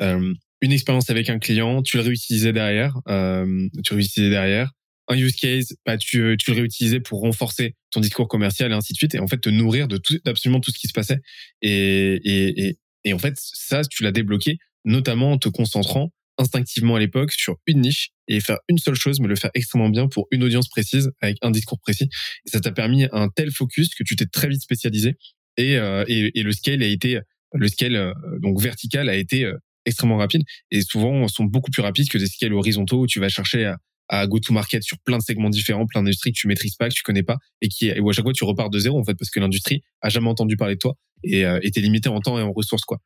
euh, 0.00 0.34
une 0.60 0.72
expérience 0.72 1.10
avec 1.10 1.28
un 1.28 1.38
client, 1.38 1.82
tu 1.82 1.96
le 1.96 2.02
réutilisais 2.02 2.52
derrière, 2.52 2.98
euh, 3.08 3.68
tu 3.84 3.92
le 3.92 3.96
réutilisais 3.96 4.30
derrière 4.30 4.72
un 5.08 5.16
use 5.16 5.34
case, 5.34 5.74
bah, 5.84 5.98
tu, 5.98 6.20
le 6.20 6.52
réutilisais 6.52 7.00
pour 7.00 7.20
renforcer 7.20 7.74
ton 7.90 8.00
discours 8.00 8.28
commercial 8.28 8.70
et 8.70 8.74
ainsi 8.74 8.92
de 8.92 8.96
suite, 8.96 9.14
et 9.14 9.18
en 9.18 9.26
fait 9.26 9.38
te 9.38 9.48
nourrir 9.48 9.88
de 9.88 9.98
tout, 9.98 10.16
d'absolument 10.24 10.60
tout 10.60 10.70
ce 10.70 10.78
qui 10.78 10.86
se 10.86 10.92
passait. 10.92 11.20
Et 11.60 12.76
en 13.12 13.18
fait, 13.18 13.34
ça, 13.36 13.82
tu 13.82 14.04
l'as 14.04 14.12
débloqué, 14.12 14.58
notamment 14.84 15.32
en 15.32 15.38
te 15.38 15.48
concentrant 15.48 16.12
instinctivement 16.38 16.96
à 16.96 17.00
l'époque 17.00 17.32
sur 17.32 17.56
une 17.66 17.80
niche 17.80 18.10
et 18.28 18.40
faire 18.40 18.58
une 18.68 18.78
seule 18.78 18.94
chose, 18.94 19.20
mais 19.20 19.28
le 19.28 19.36
faire 19.36 19.50
extrêmement 19.54 19.88
bien 19.88 20.08
pour 20.08 20.26
une 20.30 20.42
audience 20.42 20.68
précise 20.68 21.10
avec 21.20 21.36
un 21.42 21.50
discours 21.50 21.80
précis. 21.80 22.08
Et 22.46 22.50
ça 22.50 22.60
t'a 22.60 22.72
permis 22.72 23.06
un 23.12 23.28
tel 23.28 23.50
focus 23.50 23.94
que 23.94 24.02
tu 24.02 24.16
t'es 24.16 24.26
très 24.26 24.48
vite 24.48 24.62
spécialisé 24.62 25.16
et, 25.56 25.76
euh, 25.76 26.04
et, 26.08 26.38
et, 26.38 26.42
le 26.42 26.52
scale 26.52 26.82
a 26.82 26.86
été 26.86 27.20
le 27.52 27.68
scale 27.68 27.96
euh, 27.96 28.12
donc 28.40 28.60
vertical 28.60 29.10
a 29.10 29.14
été 29.14 29.44
euh, 29.44 29.58
extrêmement 29.84 30.16
rapide 30.16 30.42
et 30.70 30.80
souvent 30.80 31.28
sont 31.28 31.44
beaucoup 31.44 31.70
plus 31.70 31.82
rapides 31.82 32.08
que 32.08 32.16
des 32.16 32.26
scales 32.26 32.54
horizontaux 32.54 33.02
où 33.02 33.06
tu 33.06 33.20
vas 33.20 33.28
chercher 33.28 33.66
à, 33.66 33.76
à 34.12 34.26
go-to-market 34.26 34.82
sur 34.82 34.98
plein 34.98 35.18
de 35.18 35.22
segments 35.22 35.50
différents, 35.50 35.86
plein 35.86 36.02
d'industries 36.02 36.32
que 36.32 36.38
tu 36.38 36.46
maîtrises 36.46 36.76
pas, 36.76 36.88
que 36.88 36.94
tu 36.94 37.02
connais 37.02 37.22
pas, 37.22 37.38
et 37.62 37.68
qui 37.68 37.88
et 37.88 37.98
où 37.98 38.10
à 38.10 38.12
chaque 38.12 38.24
fois 38.24 38.32
tu 38.34 38.44
repars 38.44 38.70
de 38.70 38.78
zéro 38.78 38.98
en 38.98 39.04
fait 39.04 39.14
parce 39.14 39.30
que 39.30 39.40
l'industrie 39.40 39.82
a 40.02 40.10
jamais 40.10 40.28
entendu 40.28 40.56
parler 40.56 40.74
de 40.74 40.80
toi 40.80 40.94
et 41.24 41.46
euh, 41.46 41.58
était 41.62 41.80
limité 41.80 42.08
en 42.08 42.20
temps 42.20 42.38
et 42.38 42.42
en 42.42 42.52
ressources 42.52 42.84
quoi. 42.84 42.98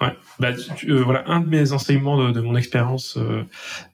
Ouais. 0.00 0.16
Bah, 0.38 0.52
euh, 0.88 1.02
voilà, 1.02 1.24
un 1.28 1.40
de 1.40 1.48
mes 1.48 1.72
enseignements 1.72 2.30
de, 2.30 2.40
mon 2.40 2.56
expérience 2.56 3.16
euh, 3.16 3.42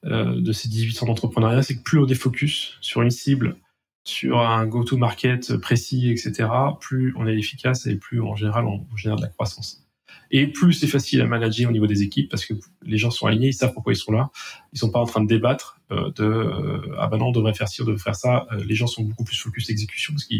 euh, 0.04 0.38
de 0.38 0.52
ces 0.52 0.68
18 0.68 1.02
ans 1.02 1.06
d'entrepreneuriat, 1.06 1.62
c'est 1.62 1.76
que 1.76 1.82
plus 1.82 1.98
on 1.98 2.04
défocus 2.04 2.76
sur 2.82 3.00
une 3.00 3.10
cible, 3.10 3.56
sur 4.04 4.40
un 4.40 4.66
go-to-market 4.66 5.56
précis, 5.56 6.10
etc., 6.10 6.48
plus 6.78 7.14
on 7.16 7.26
est 7.26 7.36
efficace 7.38 7.86
et 7.86 7.96
plus 7.96 8.20
en 8.20 8.36
général 8.36 8.66
on 8.66 8.84
génère 8.96 9.16
de 9.16 9.22
la 9.22 9.28
croissance. 9.28 9.84
Et 10.30 10.46
plus 10.46 10.72
c'est 10.72 10.86
facile 10.86 11.20
à 11.20 11.26
manager 11.26 11.70
au 11.70 11.72
niveau 11.72 11.86
des 11.86 12.02
équipes 12.02 12.30
parce 12.30 12.44
que 12.44 12.54
les 12.82 12.98
gens 12.98 13.10
sont 13.10 13.26
alignés, 13.26 13.48
ils 13.48 13.54
savent 13.54 13.72
pourquoi 13.72 13.92
ils 13.92 13.96
sont 13.96 14.12
là. 14.12 14.30
Ils 14.72 14.78
sont 14.78 14.90
pas 14.90 14.98
en 14.98 15.06
train 15.06 15.22
de 15.22 15.28
débattre 15.28 15.80
euh, 15.90 16.10
de 16.16 16.24
euh, 16.24 16.96
ah 16.98 17.06
ben 17.06 17.18
non 17.18 17.28
on 17.28 17.32
devrait 17.32 17.54
faire 17.54 17.68
ci, 17.68 17.82
on 17.82 17.84
devrait 17.84 18.02
faire 18.02 18.16
ça. 18.16 18.46
Euh, 18.52 18.64
les 18.64 18.74
gens 18.74 18.86
sont 18.86 19.02
beaucoup 19.02 19.24
plus 19.24 19.36
focus 19.36 19.70
exécution 19.70 20.12
parce 20.12 20.24
que 20.24 20.34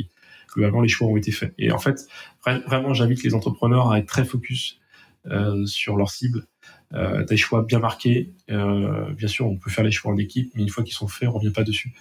globalement 0.53 0.81
les 0.81 0.89
choix 0.89 1.09
ont 1.09 1.17
été 1.17 1.33
faits. 1.33 1.55
Et 1.59 1.71
en 1.71 1.79
fait, 1.79 2.09
vraiment 2.45 2.93
j'invite 2.95 3.23
les 3.23 3.35
entrepreneurs 3.35 3.91
à 3.93 3.99
être 3.99 4.07
très 4.07 4.25
focus 4.25 4.81
sur 5.67 5.97
leur 5.97 6.11
cible, 6.11 6.47
des 6.93 7.37
choix 7.37 7.63
bien 7.63 7.79
marqués. 7.79 8.33
bien 8.49 9.29
sûr, 9.29 9.47
on 9.47 9.57
peut 9.57 9.71
faire 9.71 9.85
les 9.85 9.93
choix 9.93 10.13
en 10.13 10.19
équipe, 10.19 10.53
mais 10.55 10.63
une 10.63 10.69
fois 10.69 10.85
qu'ils 10.85 10.95
sont 10.95 11.09
faits, 11.09 11.29
on 11.29 11.33
revient 11.33 11.53
pas 11.53 11.65
dessus. 11.65 11.95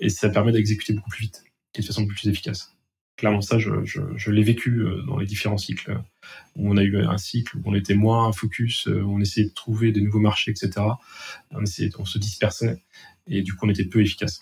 et 0.00 0.08
ça 0.08 0.28
permet 0.28 0.52
d'exécuter 0.52 0.92
beaucoup 0.92 1.10
plus 1.10 1.22
vite 1.22 1.44
de 1.78 1.82
façon 1.82 2.02
beaucoup 2.02 2.14
plus 2.14 2.28
efficace 2.28 2.74
clairement 3.20 3.42
ça, 3.42 3.58
je, 3.58 3.70
je, 3.84 4.30
l'ai 4.30 4.42
vécu 4.42 4.80
euh, 4.80 5.02
dans 5.06 5.18
les 5.18 5.26
différents 5.26 5.58
cycles. 5.58 6.00
Où 6.56 6.70
on 6.72 6.76
a 6.76 6.82
eu 6.82 6.96
un 6.96 7.18
cycle 7.18 7.58
où 7.58 7.62
on 7.66 7.74
était 7.74 7.94
moins 7.94 8.32
focus, 8.32 8.88
euh, 8.88 9.02
on 9.04 9.20
essayait 9.20 9.48
de 9.48 9.54
trouver 9.54 9.92
des 9.92 10.00
nouveaux 10.00 10.20
marchés, 10.20 10.50
etc. 10.50 10.70
On, 11.50 11.62
essayait, 11.62 11.90
on 11.98 12.04
se 12.04 12.18
dispersait 12.18 12.82
et 13.26 13.42
du 13.42 13.54
coup 13.54 13.66
on 13.66 13.70
était 13.70 13.84
peu 13.84 14.00
efficace. 14.00 14.40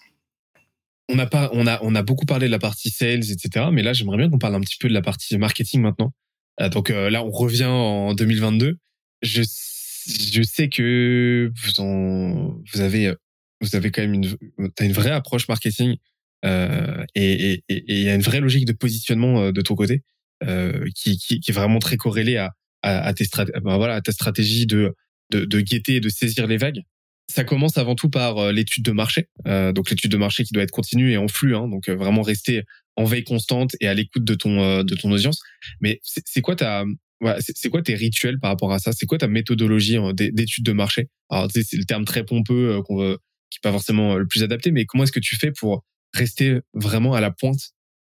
On 1.11 1.19
a, 1.19 1.27
pas, 1.27 1.51
on, 1.53 1.67
a, 1.67 1.81
on 1.83 1.95
a 1.95 2.03
beaucoup 2.03 2.27
parlé 2.27 2.47
de 2.47 2.53
la 2.53 2.59
partie 2.59 2.91
sales, 2.91 3.31
etc. 3.31 3.67
Mais 3.73 3.83
là, 3.83 3.95
j'aimerais 3.95 4.19
bien 4.19 4.29
qu'on 4.29 4.39
parle 4.39 4.55
un 4.55 4.61
petit 4.61 4.77
peu 4.79 4.89
de 4.89 4.95
la 4.95 5.03
partie 5.03 5.37
marketing 5.39 5.81
maintenant. 5.81 6.13
Euh, 6.61 6.69
donc 6.69 6.89
là, 6.91 7.23
on 7.25 7.31
revient 7.31 7.65
en 7.65 8.15
2022. 8.15 8.79
Je, 9.23 9.43
je 9.43 10.43
sais 10.43 10.69
que 10.69 11.53
vous, 11.55 11.81
en, 11.81 12.57
vous, 12.73 12.81
avez, 12.81 13.15
vous 13.61 13.77
avez 13.77 13.91
quand 13.91 14.03
même 14.03 14.15
une, 14.15 14.37
as 14.79 14.85
une 14.85 14.93
vraie 14.93 15.11
approche 15.11 15.49
marketing 15.49 15.97
euh, 16.45 17.05
et 17.15 17.65
il 17.69 17.99
y 17.99 18.09
a 18.09 18.15
une 18.15 18.23
vraie 18.23 18.41
logique 18.41 18.65
de 18.65 18.73
positionnement 18.73 19.43
euh, 19.43 19.53
de 19.53 19.61
ton 19.61 19.75
côté 19.75 20.03
euh, 20.45 20.87
qui, 20.95 21.19
qui, 21.19 21.41
qui, 21.41 21.51
est 21.51 21.55
vraiment 21.55 21.81
très 21.81 21.97
corrélée 21.97 22.37
à, 22.37 22.53
à, 22.83 23.07
à 23.07 23.13
tes 23.13 23.25
ben 23.63 23.77
voilà, 23.77 23.95
à 23.95 24.01
ta 24.01 24.13
stratégie 24.13 24.67
de, 24.67 24.95
de, 25.31 25.45
de 25.45 25.61
guetter 25.61 25.97
et 25.97 26.01
de 26.01 26.09
saisir 26.09 26.47
les 26.47 26.57
vagues. 26.57 26.83
Ça 27.31 27.45
commence 27.45 27.77
avant 27.77 27.95
tout 27.95 28.09
par 28.09 28.53
l'étude 28.53 28.85
de 28.85 28.93
marché, 28.93 29.29
euh, 29.47 29.73
donc 29.73 29.91
l'étude 29.91 30.11
de 30.11 30.17
marché 30.17 30.45
qui 30.45 30.55
doit 30.55 30.63
être 30.63 30.71
continue 30.71 31.13
et 31.13 31.19
en 31.19 31.29
flux, 31.29 31.55
hein, 31.55 31.69
donc 31.69 31.91
vraiment 31.91 32.23
rester 32.23 32.63
en 32.99 33.05
veille 33.05 33.25
constante 33.25 33.77
et 33.81 33.89
à 33.89 33.95
l'écoute 33.95 34.25
de 34.25 34.35
ton 34.35 34.83
de 34.83 34.95
ton 34.95 35.11
audience. 35.11 35.41
Mais 35.81 36.01
c'est 36.03 36.41
quoi 36.41 36.57
ta 36.57 36.85
c'est 37.41 37.71
quoi 37.71 37.83
tes 37.83 37.95
rituels 37.95 38.39
par 38.39 38.51
rapport 38.51 38.73
à 38.73 38.79
ça? 38.79 38.93
C'est 38.93 39.07
quoi 39.07 39.19
ta 39.19 39.29
méthodologie 39.29 39.99
d'étude 40.15 40.65
de 40.65 40.73
marché? 40.73 41.09
Alors 41.31 41.49
c'est 41.51 41.77
le 41.77 41.85
terme 41.85 42.05
très 42.05 42.25
pompeux 42.25 42.83
qu'on 42.87 42.97
veut, 42.97 43.19
qui 43.51 43.59
est 43.59 43.63
pas 43.63 43.73
forcément 43.73 44.17
le 44.17 44.27
plus 44.27 44.43
adapté, 44.43 44.73
mais 44.73 44.85
comment 44.85 45.05
est-ce 45.05 45.13
que 45.13 45.21
tu 45.21 45.37
fais 45.37 45.53
pour 45.53 45.85
rester 46.13 46.61
vraiment 46.75 47.15
à 47.15 47.21
la 47.21 47.31
pointe 47.31 47.61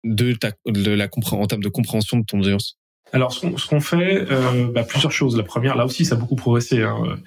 de, 0.05 0.33
ta, 0.33 0.53
de 0.67 0.91
la 0.91 1.09
en 1.33 1.47
termes 1.47 1.63
de 1.63 1.69
compréhension 1.69 2.19
de 2.19 2.25
ton 2.25 2.41
audience? 2.41 2.79
Alors, 3.13 3.33
ce 3.33 3.67
qu'on 3.67 3.81
fait, 3.81 4.31
euh, 4.31 4.71
bah, 4.73 4.85
plusieurs 4.85 5.13
choses. 5.13 5.37
La 5.37 5.43
première, 5.43 5.77
là 5.77 5.85
aussi, 5.85 6.05
ça 6.05 6.15
a 6.15 6.19
beaucoup 6.19 6.37
progressé. 6.37 6.83
Hein. 6.83 7.19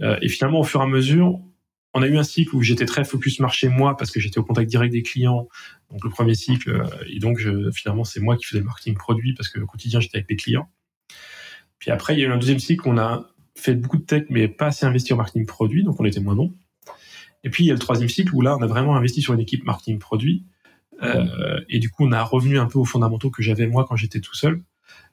Euh, 0.00 0.16
et 0.22 0.28
finalement, 0.28 0.60
au 0.60 0.64
fur 0.64 0.80
et 0.80 0.84
à 0.84 0.86
mesure, 0.86 1.40
on 1.94 2.02
a 2.02 2.06
eu 2.06 2.16
un 2.16 2.22
cycle 2.22 2.56
où 2.56 2.62
j'étais 2.62 2.86
très 2.86 3.04
focus 3.04 3.38
marché 3.40 3.68
moi 3.68 3.96
parce 3.96 4.10
que 4.10 4.20
j'étais 4.20 4.38
au 4.38 4.44
contact 4.44 4.68
direct 4.68 4.92
des 4.92 5.02
clients. 5.02 5.48
Donc 5.90 6.04
le 6.04 6.10
premier 6.10 6.34
cycle, 6.34 6.70
euh, 6.70 6.86
et 7.06 7.18
donc 7.18 7.40
finalement, 7.74 8.04
c'est 8.04 8.20
moi 8.20 8.36
qui 8.36 8.46
faisais 8.46 8.60
le 8.60 8.64
marketing 8.64 8.94
produit 8.94 9.34
parce 9.34 9.48
que 9.48 9.60
au 9.60 9.66
quotidien, 9.66 10.00
j'étais 10.00 10.18
avec 10.18 10.30
les 10.30 10.36
clients. 10.36 10.68
Puis 11.78 11.90
après, 11.90 12.14
il 12.14 12.20
y 12.20 12.24
a 12.24 12.28
eu 12.28 12.32
un 12.32 12.38
deuxième 12.38 12.60
cycle 12.60 12.86
où 12.86 12.92
on 12.92 12.98
a 12.98 13.28
fait 13.56 13.74
beaucoup 13.74 13.98
de 13.98 14.04
tech, 14.04 14.24
mais 14.30 14.48
pas 14.48 14.66
assez 14.66 14.86
investi 14.86 15.12
en 15.12 15.16
marketing 15.16 15.46
produit, 15.46 15.84
donc 15.84 16.00
on 16.00 16.04
était 16.04 16.20
moins 16.20 16.34
bon. 16.34 16.52
Et 17.44 17.50
puis 17.50 17.64
il 17.64 17.66
y 17.66 17.70
a 17.70 17.74
le 17.74 17.80
troisième 17.80 18.08
cycle 18.08 18.34
où 18.34 18.40
là, 18.40 18.56
on 18.56 18.62
a 18.62 18.66
vraiment 18.66 18.96
investi 18.96 19.20
sur 19.20 19.34
une 19.34 19.40
équipe 19.40 19.64
marketing 19.64 19.98
produit. 19.98 20.44
Euh, 21.02 21.60
et 21.68 21.78
du 21.78 21.90
coup, 21.90 22.06
on 22.06 22.12
a 22.12 22.22
revenu 22.22 22.58
un 22.58 22.66
peu 22.66 22.78
aux 22.78 22.84
fondamentaux 22.84 23.30
que 23.30 23.42
j'avais 23.42 23.66
moi 23.66 23.84
quand 23.88 23.96
j'étais 23.96 24.20
tout 24.20 24.34
seul, 24.34 24.62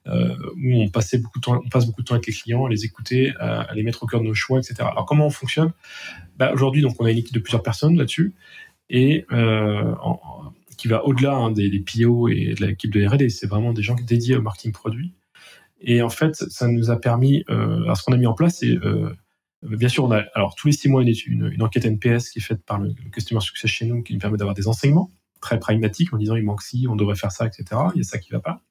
où 0.05 0.81
on 0.81 0.89
passait 0.89 1.19
beaucoup 1.19 1.39
de 1.39 1.43
temps, 1.43 1.61
on 1.63 1.69
passe 1.69 1.85
beaucoup 1.85 2.01
de 2.01 2.07
temps 2.07 2.15
avec 2.15 2.27
les 2.27 2.33
clients, 2.33 2.65
à 2.65 2.69
les 2.69 2.85
écouter, 2.85 3.33
à, 3.39 3.73
les 3.75 3.83
mettre 3.83 4.03
au 4.03 4.07
cœur 4.07 4.21
de 4.21 4.25
nos 4.25 4.33
choix, 4.33 4.59
etc. 4.59 4.75
Alors 4.79 5.05
comment 5.05 5.27
on 5.27 5.29
fonctionne? 5.29 5.71
Bah, 6.37 6.51
Aujourd'hui, 6.53 6.81
donc 6.81 6.95
on 6.99 7.05
a 7.05 7.11
une 7.11 7.17
équipe 7.17 7.33
de 7.33 7.39
plusieurs 7.39 7.61
personnes 7.61 7.97
là-dessus, 7.97 8.33
et 8.89 9.25
euh, 9.31 9.93
qui 10.77 10.87
va 10.87 11.05
au-delà 11.05 11.33
hein, 11.35 11.51
des, 11.51 11.69
des 11.69 11.79
PO 11.79 12.29
et 12.29 12.55
de 12.57 12.65
l'équipe 12.65 12.91
de 12.91 13.05
R&D. 13.05 13.29
C'est 13.29 13.47
vraiment 13.47 13.73
des 13.73 13.83
gens 13.83 13.95
dédiés 13.95 14.35
au 14.35 14.41
marketing 14.41 14.71
produit. 14.71 15.13
Et 15.81 16.01
en 16.01 16.09
fait, 16.09 16.35
ça 16.35 16.67
nous 16.67 16.89
a 16.89 16.99
permis, 16.99 17.43
euh, 17.49 17.83
alors 17.83 17.97
ce 17.97 18.03
qu'on 18.03 18.13
a 18.13 18.17
mis 18.17 18.25
en 18.25 18.33
place, 18.33 18.57
c'est 18.59 18.77
euh, 18.83 19.15
bien 19.63 19.87
sûr, 19.87 20.11
alors 20.33 20.55
tous 20.55 20.67
les 20.67 20.73
six 20.73 20.89
mois 20.89 21.01
une, 21.03 21.13
une, 21.27 21.51
une, 21.53 21.63
enquête 21.63 21.85
NPS 21.85 22.29
qui 22.29 22.39
est 22.39 22.41
faite 22.41 22.63
par 22.65 22.79
le, 22.79 22.93
Customer 23.11 23.39
Success 23.41 23.69
chez 23.71 23.85
nous, 23.85 24.03
qui 24.03 24.13
nous 24.13 24.19
permet 24.19 24.37
d'avoir 24.37 24.55
des 24.55 24.67
enseignements 24.67 25.11
très 25.41 25.57
pragmatiques 25.57 26.13
en 26.13 26.17
disant 26.17 26.35
il 26.35 26.43
manque 26.43 26.61
ci, 26.61 26.85
on 26.89 26.97
devrait 26.97 27.15
faire 27.15 27.31
ça, 27.31 27.45
etc. 27.45 27.81
Il 27.95 27.99
y 27.99 28.01
a 28.01 28.03
ça 28.03 28.17
qui 28.17 28.31
va 28.31 28.41
pas. 28.41 28.61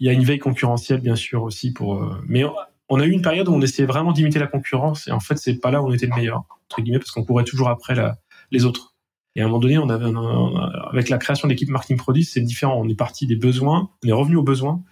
Il 0.00 0.06
y 0.06 0.10
a 0.10 0.12
une 0.12 0.24
veille 0.24 0.38
concurrentielle 0.38 1.00
bien 1.00 1.16
sûr 1.16 1.42
aussi 1.42 1.72
pour, 1.72 2.02
euh, 2.02 2.22
mais 2.26 2.42
on, 2.88 2.98
a 3.00 3.06
eu 3.06 3.10
une 3.10 3.22
période 3.22 3.48
où 3.48 3.52
on 3.52 3.60
essayait 3.60 3.86
vraiment 3.86 4.12
d'imiter 4.12 4.38
la 4.38 4.46
concurrence 4.46 5.06
et 5.06 5.12
en 5.12 5.20
fait 5.20 5.36
c'est 5.36 5.60
pas 5.60 5.70
là 5.70 5.82
où 5.82 5.88
on 5.88 5.92
était 5.92 6.06
le 6.06 6.14
meilleur 6.14 6.44
entre 6.68 6.82
guillemets 6.82 6.98
parce 6.98 7.10
qu'on 7.10 7.24
courait 7.24 7.44
toujours 7.44 7.68
après 7.68 7.94
la, 7.94 8.18
les 8.50 8.64
autres. 8.64 8.94
Et 9.36 9.42
à 9.42 9.44
un 9.44 9.46
moment 9.46 9.60
donné, 9.60 9.78
on 9.78 9.88
avait 9.88 10.10
avec 10.90 11.08
la 11.08 11.18
création 11.18 11.46
d'équipe 11.46 11.68
marketing 11.68 11.96
produit, 11.96 12.24
c'est 12.24 12.40
différent. 12.40 12.80
On 12.80 12.88
est 12.88 12.96
parti 12.96 13.26
des 13.26 13.36
besoins, 13.36 13.90
on 14.04 14.08
est 14.08 14.12
revenu 14.12 14.36
aux 14.36 14.42
besoins 14.42 14.82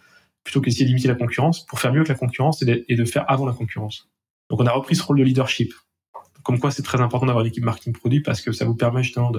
plutôt 0.45 0.61
qu'essayer 0.61 0.87
d'imiter 0.87 1.09
la 1.09 1.15
concurrence 1.15 1.67
pour 1.67 1.79
faire 1.79 1.93
mieux 1.93 2.05
que 2.05 2.09
la 2.09 2.15
concurrence 2.15 2.63
et 2.63 2.97
de, 2.97 3.05
faire 3.05 3.31
avant 3.31 3.45
la 3.45 3.53
concurrence. 3.53 4.09
Donc 4.49 4.61
on 4.61 4.67
a 4.67 4.73
repris 4.73 4.97
ce 4.97 5.03
rôle 5.03 5.19
de 5.19 5.25
leadership. 5.25 5.75
Comme 6.43 6.59
quoi 6.59 6.71
c'est 6.71 6.83
très 6.83 7.01
important 7.01 7.27
d'avoir 7.27 7.45
une 7.45 7.51
équipe 7.51 7.65
marketing 7.65 7.93
produit 7.93 8.21
parce 8.21 8.41
que 8.41 8.53
ça 8.53 8.65
vous 8.65 8.75
permet 8.75 9.03
justement 9.03 9.31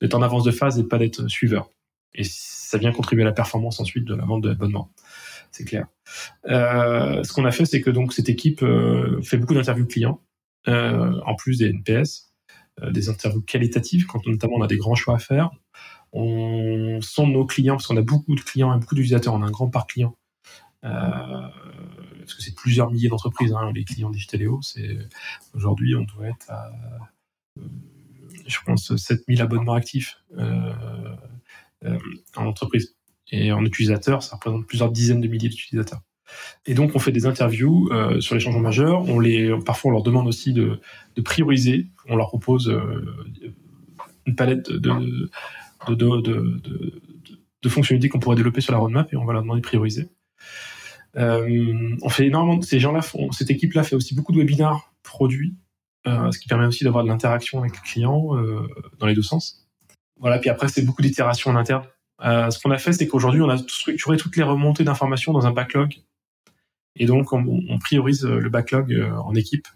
d'être 0.00 0.14
en 0.14 0.20
avance 0.20 0.44
de 0.44 0.50
phase 0.50 0.78
et 0.78 0.84
pas 0.84 0.98
d'être 0.98 1.28
suiveur. 1.28 1.70
Et 2.12 2.24
ça 2.24 2.76
vient 2.76 2.92
contribuer 2.92 3.22
à 3.22 3.26
la 3.26 3.32
performance 3.32 3.80
ensuite 3.80 4.04
de 4.04 4.14
la 4.14 4.24
vente 4.24 4.42
de 4.42 4.48
l'abonnement. 4.48 4.90
C'est 5.50 5.64
clair. 5.64 5.86
Euh, 6.46 7.24
ce 7.24 7.32
qu'on 7.32 7.44
a 7.44 7.50
fait, 7.50 7.64
c'est 7.64 7.80
que 7.80 7.90
donc 7.90 8.12
cette 8.12 8.28
équipe 8.28 8.62
euh, 8.62 9.20
fait 9.22 9.36
beaucoup 9.36 9.54
d'interviews 9.54 9.86
clients, 9.86 10.22
euh, 10.68 11.20
en 11.26 11.34
plus 11.34 11.58
des 11.58 11.70
NPS, 11.70 12.32
des 12.90 13.10
interviews 13.10 13.42
qualitatives, 13.42 14.06
quand 14.06 14.26
notamment 14.26 14.54
on 14.56 14.62
a 14.62 14.66
des 14.66 14.78
grands 14.78 14.94
choix 14.94 15.16
à 15.16 15.18
faire. 15.18 15.50
On 16.12 17.00
sonde 17.02 17.32
nos 17.32 17.44
clients, 17.44 17.74
parce 17.74 17.86
qu'on 17.86 17.96
a 17.96 18.02
beaucoup 18.02 18.34
de 18.34 18.40
clients 18.40 18.74
et 18.74 18.78
beaucoup 18.78 18.94
d'utilisateurs, 18.94 19.34
on 19.34 19.42
a 19.42 19.46
un 19.46 19.50
grand 19.50 19.68
parc 19.68 19.90
client 19.90 20.16
parce 20.82 22.34
que 22.34 22.42
c'est 22.42 22.54
plusieurs 22.54 22.90
milliers 22.90 23.08
d'entreprises, 23.08 23.52
hein, 23.52 23.70
les 23.74 23.84
clients 23.84 24.08
Digitaléo. 24.08 24.62
C'est 24.62 24.96
aujourd'hui, 25.52 25.94
on 25.94 26.04
doit 26.04 26.28
être 26.28 26.50
à, 26.50 26.70
je 28.46 28.58
pense, 28.64 28.96
7000 28.96 29.42
abonnements 29.42 29.74
actifs 29.74 30.22
en 30.36 32.46
entreprise. 32.46 32.94
Et 33.32 33.52
en 33.52 33.64
utilisateur, 33.64 34.22
ça 34.22 34.36
représente 34.36 34.66
plusieurs 34.66 34.90
dizaines 34.90 35.20
de 35.20 35.28
milliers 35.28 35.48
d'utilisateurs. 35.48 36.00
Et 36.66 36.74
donc, 36.74 36.94
on 36.94 36.98
fait 36.98 37.12
des 37.12 37.26
interviews 37.26 37.90
sur 38.20 38.34
les 38.34 38.40
changements 38.40 38.60
majeurs. 38.60 39.02
On 39.08 39.18
les, 39.18 39.52
parfois, 39.64 39.90
on 39.90 39.92
leur 39.92 40.02
demande 40.02 40.28
aussi 40.28 40.52
de, 40.52 40.80
prioriser. 41.24 41.88
On 42.08 42.16
leur 42.16 42.28
propose 42.28 42.72
une 44.26 44.36
palette 44.36 44.70
de, 44.70 45.28
fonctionnalités 47.68 48.08
qu'on 48.08 48.20
pourrait 48.20 48.36
développer 48.36 48.60
sur 48.60 48.72
la 48.72 48.78
roadmap 48.78 49.12
et 49.12 49.16
on 49.16 49.24
va 49.24 49.32
leur 49.32 49.42
demander 49.42 49.60
de 49.60 49.66
prioriser. 49.66 50.08
Euh, 51.16 51.96
on 52.02 52.08
fait 52.08 52.26
énormément. 52.26 52.60
Ces 52.62 52.80
gens-là. 52.80 53.00
Cette 53.32 53.50
équipe-là 53.50 53.82
fait 53.82 53.96
aussi 53.96 54.14
beaucoup 54.14 54.32
de 54.32 54.38
webinars 54.38 54.92
produits, 55.02 55.56
euh, 56.06 56.30
ce 56.30 56.38
qui 56.38 56.48
permet 56.48 56.66
aussi 56.66 56.84
d'avoir 56.84 57.04
de 57.04 57.08
l'interaction 57.08 57.60
avec 57.60 57.72
les 57.72 57.82
clients 57.82 58.36
euh, 58.36 58.68
dans 58.98 59.06
les 59.06 59.14
deux 59.14 59.22
sens. 59.22 59.68
Voilà. 60.18 60.38
Puis 60.38 60.50
après, 60.50 60.68
c'est 60.68 60.82
beaucoup 60.82 61.02
d'itérations 61.02 61.50
en 61.50 61.56
interne. 61.56 61.84
Ce 62.22 62.58
qu'on 62.58 62.70
a 62.70 62.78
fait, 62.78 62.92
c'est 62.92 63.06
qu'aujourd'hui, 63.06 63.40
on 63.42 63.48
a 63.48 63.56
structuré 63.56 64.16
toutes 64.16 64.36
les 64.36 64.42
remontées 64.42 64.84
d'informations 64.84 65.32
dans 65.32 65.46
un 65.46 65.52
backlog. 65.52 65.96
Et 66.96 67.06
donc, 67.06 67.32
on, 67.32 67.78
priorise 67.78 68.24
le 68.24 68.48
backlog 68.48 68.94
en 69.24 69.34
équipe 69.34 69.68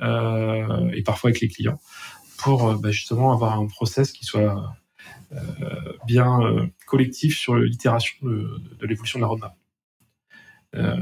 et 0.00 1.02
parfois 1.04 1.30
avec 1.30 1.40
les 1.40 1.48
clients 1.48 1.80
pour 2.36 2.74
bah, 2.78 2.90
justement 2.90 3.32
avoir 3.32 3.58
un 3.58 3.66
process 3.66 4.12
qui 4.12 4.24
soit 4.24 4.76
bien 6.06 6.40
collectif 6.86 7.36
sur 7.36 7.56
l'itération 7.56 8.16
de, 8.22 8.60
l'évolution 8.86 9.18
de 9.18 9.22
la 9.22 9.28
roadmap. 9.28 9.56
Euh, 10.74 10.96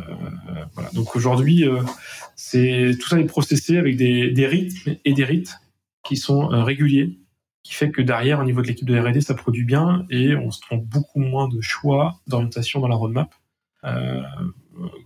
voilà. 0.74 0.90
Donc 0.90 1.16
aujourd'hui, 1.16 1.64
euh, 1.64 1.82
tout 1.82 3.09
ça 3.09 3.18
est 3.18 3.27
processé 3.27 3.78
avec 3.78 3.97
des, 3.97 4.31
des, 4.31 4.47
rythmes 4.47 4.97
et 5.05 5.12
des 5.12 5.24
rites 5.24 5.56
qui 6.05 6.16
sont 6.16 6.52
euh, 6.52 6.62
réguliers, 6.62 7.18
qui 7.66 7.74
fait 7.74 7.90
que 7.90 8.02
derrière, 8.02 8.40
au 8.40 8.44
niveau 8.44 8.62
de 8.62 8.66
l'équipe 8.66 8.86
de 8.86 8.98
R&D, 8.98 9.20
ça 9.20 9.34
produit 9.34 9.64
bien 9.64 10.06
et 10.10 10.36
on 10.36 10.51
se 10.51 10.60
trompe 10.60 10.84
beaucoup 10.84 11.20
moins 11.20 11.48
de 11.48 11.60
choix 11.60 12.20
d'orientation 12.26 12.80
dans 12.80 12.88
la 12.88 12.97
roadmap 12.97 13.34
euh, 13.84 14.22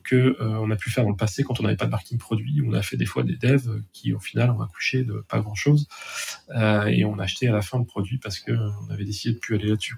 que 0.04 0.36
on 0.40 0.70
a 0.70 0.76
pu 0.76 0.90
faire 0.90 1.04
dans 1.04 1.10
le 1.10 1.16
passé 1.16 1.44
quand 1.44 1.60
on 1.60 1.62
n'avait 1.62 1.76
pas 1.76 1.86
de 1.86 1.90
marketing 1.90 2.18
produit. 2.18 2.60
On 2.66 2.72
a 2.72 2.82
fait 2.82 2.96
des 2.96 3.06
fois 3.06 3.22
des 3.22 3.36
devs 3.36 3.82
qui, 3.92 4.12
au 4.12 4.18
final, 4.18 4.50
ont 4.50 4.60
accouché 4.60 5.04
de 5.04 5.24
pas 5.28 5.40
grand 5.40 5.54
chose 5.54 5.86
et 6.52 7.04
on 7.04 7.18
a 7.18 7.22
acheté 7.22 7.46
à 7.48 7.52
la 7.52 7.62
fin 7.62 7.78
le 7.78 7.84
produit 7.84 8.18
parce 8.18 8.40
que 8.40 8.52
on 8.52 8.90
avait 8.92 9.04
décidé 9.04 9.34
de 9.34 9.38
plus 9.38 9.54
aller 9.54 9.68
là-dessus. 9.68 9.96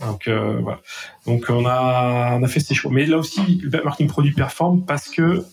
Donc 0.00 0.28
euh, 0.28 0.60
voilà. 0.60 0.80
Donc 1.26 1.46
on 1.48 1.66
a 1.66 2.36
on 2.38 2.42
a 2.42 2.48
fait 2.48 2.60
ces 2.60 2.74
choix. 2.74 2.90
Mais 2.92 3.06
là 3.06 3.18
aussi, 3.18 3.60
le 3.62 3.82
marketing 3.82 4.08
produit 4.08 4.32
performe 4.32 4.84
parce 4.84 5.08
que 5.08 5.44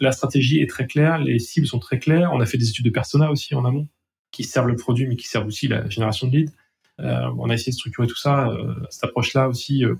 la 0.00 0.12
stratégie 0.12 0.60
est 0.60 0.68
très 0.68 0.86
claire, 0.86 1.18
les 1.18 1.38
cibles 1.38 1.66
sont 1.66 1.78
très 1.78 1.98
claires. 1.98 2.32
On 2.32 2.40
a 2.40 2.46
fait 2.46 2.58
des 2.58 2.68
études 2.68 2.84
de 2.84 2.90
persona 2.90 3.30
aussi 3.30 3.54
en 3.54 3.64
amont 3.64 3.88
qui 4.32 4.42
servent 4.44 4.68
le 4.68 4.76
produit, 4.76 5.06
mais 5.06 5.16
qui 5.16 5.28
servent 5.28 5.46
aussi 5.46 5.68
la 5.68 5.88
génération 5.88 6.26
de 6.26 6.36
leads. 6.36 6.52
Euh, 7.00 7.30
on 7.38 7.48
a 7.50 7.54
essayé 7.54 7.72
de 7.72 7.76
structurer 7.76 8.08
tout 8.08 8.16
ça, 8.16 8.48
euh, 8.48 8.74
cette 8.90 9.04
approche-là 9.04 9.48
aussi 9.48 9.84
euh, 9.84 9.94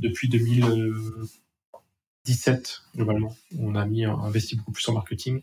depuis 0.00 0.28
2017 0.28 2.82
globalement. 2.94 3.34
On 3.58 3.74
a 3.74 3.84
mis 3.86 4.04
investi 4.04 4.56
beaucoup 4.56 4.72
plus 4.72 4.86
en 4.88 4.92
marketing 4.94 5.42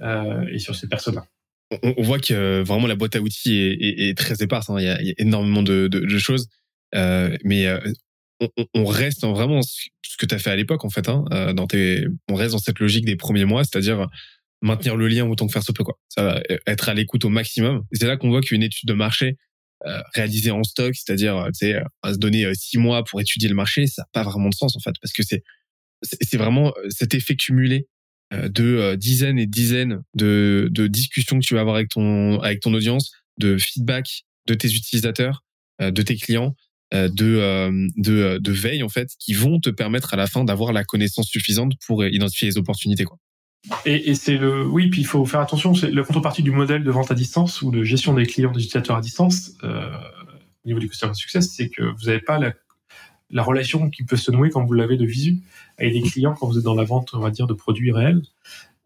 et 0.00 0.58
sur 0.58 0.74
ces 0.74 0.88
personas 0.88 1.24
on, 1.82 2.02
voit 2.02 2.18
que 2.18 2.62
vraiment 2.62 2.86
la 2.86 2.94
boîte 2.94 3.16
à 3.16 3.20
outils 3.20 3.58
est, 3.58 4.16
très 4.16 4.42
éparse. 4.42 4.70
Hein. 4.70 4.76
Il, 4.78 4.84
y 4.84 4.88
a, 4.88 4.98
énormément 5.18 5.62
de, 5.62 6.18
choses, 6.18 6.48
mais 6.92 7.66
on, 8.74 8.84
reste 8.84 9.24
vraiment 9.24 9.60
ce 9.62 9.88
que 10.18 10.26
tu 10.26 10.34
as 10.34 10.38
fait 10.38 10.50
à 10.50 10.56
l'époque 10.56 10.84
en 10.84 10.90
fait. 10.90 11.08
Hein, 11.08 11.24
dans 11.54 11.66
tes, 11.66 12.06
on 12.28 12.34
reste 12.34 12.52
dans 12.52 12.58
cette 12.58 12.80
logique 12.80 13.06
des 13.06 13.16
premiers 13.16 13.44
mois, 13.44 13.64
c'est-à-dire 13.64 14.08
maintenir 14.64 14.96
le 14.96 15.06
lien 15.08 15.24
autant 15.26 15.46
que 15.46 15.52
faire 15.52 15.62
se 15.62 15.72
peut. 15.72 15.84
Quoi. 15.84 15.98
Ça 16.08 16.22
va 16.22 16.42
être 16.66 16.88
à 16.88 16.94
l'écoute 16.94 17.24
au 17.24 17.28
maximum. 17.28 17.82
C'est 17.92 18.06
là 18.06 18.16
qu'on 18.16 18.30
voit 18.30 18.40
qu'une 18.40 18.62
étude 18.62 18.88
de 18.88 18.94
marché 18.94 19.36
réalisée 20.14 20.50
en 20.50 20.62
stock, 20.62 20.94
c'est-à-dire 20.96 21.48
tu 21.52 21.66
sais, 21.66 21.82
se 22.04 22.16
donner 22.16 22.50
six 22.54 22.78
mois 22.78 23.04
pour 23.04 23.20
étudier 23.20 23.50
le 23.50 23.54
marché, 23.54 23.86
ça 23.86 24.02
n'a 24.02 24.08
pas 24.12 24.22
vraiment 24.22 24.48
de 24.48 24.54
sens 24.54 24.74
en 24.76 24.80
fait, 24.80 24.94
parce 25.00 25.12
que 25.12 25.22
c'est 25.22 25.42
c'est 26.02 26.36
vraiment 26.36 26.72
cet 26.88 27.14
effet 27.14 27.36
cumulé 27.36 27.86
euh, 28.32 28.48
de 28.48 28.64
euh, 28.64 28.96
dizaines 28.96 29.38
et 29.38 29.46
dizaines 29.46 30.02
de, 30.14 30.68
de 30.70 30.86
discussions 30.86 31.38
que 31.38 31.44
tu 31.44 31.54
vas 31.54 31.60
avoir 31.60 31.76
avec 31.76 31.90
ton 31.90 32.40
avec 32.40 32.60
ton 32.60 32.72
audience, 32.72 33.12
de 33.38 33.58
feedback 33.58 34.24
de 34.46 34.54
tes 34.54 34.68
utilisateurs, 34.68 35.44
euh, 35.80 35.90
de 35.90 36.02
tes 36.02 36.16
clients, 36.16 36.54
de, 36.92 37.72
de, 37.96 38.38
de 38.38 38.52
veille 38.52 38.84
en 38.84 38.88
fait, 38.88 39.08
qui 39.18 39.32
vont 39.32 39.58
te 39.58 39.68
permettre 39.68 40.14
à 40.14 40.16
la 40.16 40.28
fin 40.28 40.44
d'avoir 40.44 40.72
la 40.72 40.84
connaissance 40.84 41.26
suffisante 41.26 41.72
pour 41.84 42.04
identifier 42.04 42.46
les 42.46 42.56
opportunités. 42.56 43.02
Quoi. 43.02 43.18
Et, 43.86 44.14
c'est 44.14 44.36
le 44.36 44.66
oui, 44.66 44.90
puis 44.90 45.00
il 45.00 45.06
faut 45.06 45.24
faire 45.24 45.40
attention, 45.40 45.74
c'est 45.74 45.90
la 45.90 46.02
contrepartie 46.02 46.42
du 46.42 46.50
modèle 46.50 46.84
de 46.84 46.90
vente 46.90 47.10
à 47.10 47.14
distance 47.14 47.62
ou 47.62 47.70
de 47.70 47.82
gestion 47.82 48.12
des 48.12 48.26
clients 48.26 48.52
des 48.52 48.60
utilisateurs 48.60 48.96
à 48.96 49.00
distance. 49.00 49.52
Euh, 49.64 49.90
au 50.64 50.68
niveau 50.68 50.80
du 50.80 50.88
customer 50.88 51.14
success, 51.14 51.50
c'est 51.50 51.70
que 51.70 51.82
vous 51.82 52.06
n'avez 52.06 52.20
pas 52.20 52.38
la 52.38 52.52
la 53.30 53.42
relation 53.42 53.90
qui 53.90 54.04
peut 54.04 54.16
se 54.16 54.30
nouer 54.30 54.50
quand 54.50 54.64
vous 54.64 54.72
l'avez 54.72 54.96
de 54.96 55.04
visu 55.04 55.38
avec 55.78 55.92
des 55.92 56.02
clients 56.02 56.34
quand 56.34 56.46
vous 56.46 56.58
êtes 56.58 56.64
dans 56.64 56.74
la 56.74 56.84
vente, 56.84 57.10
on 57.14 57.18
va 57.18 57.30
dire, 57.30 57.46
de 57.46 57.54
produits 57.54 57.92
réels. 57.92 58.22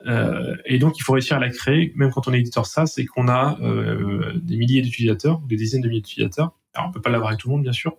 Euh, 0.06 0.56
et 0.64 0.78
donc, 0.78 0.98
il 0.98 1.02
faut 1.02 1.12
réussir 1.12 1.36
à 1.36 1.40
la 1.40 1.50
créer, 1.50 1.92
même 1.96 2.10
quand 2.10 2.28
on 2.28 2.32
est 2.32 2.40
éditeur 2.40 2.66
SaaS 2.66 2.94
et 2.98 3.04
qu'on 3.04 3.28
a 3.28 3.58
euh, 3.60 4.32
des 4.36 4.56
milliers 4.56 4.80
d'utilisateurs, 4.80 5.40
des 5.40 5.56
dizaines 5.56 5.82
de 5.82 5.88
milliers 5.88 6.00
d'utilisateurs. 6.00 6.52
Alors, 6.74 6.88
on 6.88 6.92
peut 6.92 7.00
pas 7.00 7.10
l'avoir 7.10 7.28
avec 7.28 7.40
tout 7.40 7.48
le 7.48 7.54
monde, 7.54 7.62
bien 7.62 7.72
sûr, 7.72 7.96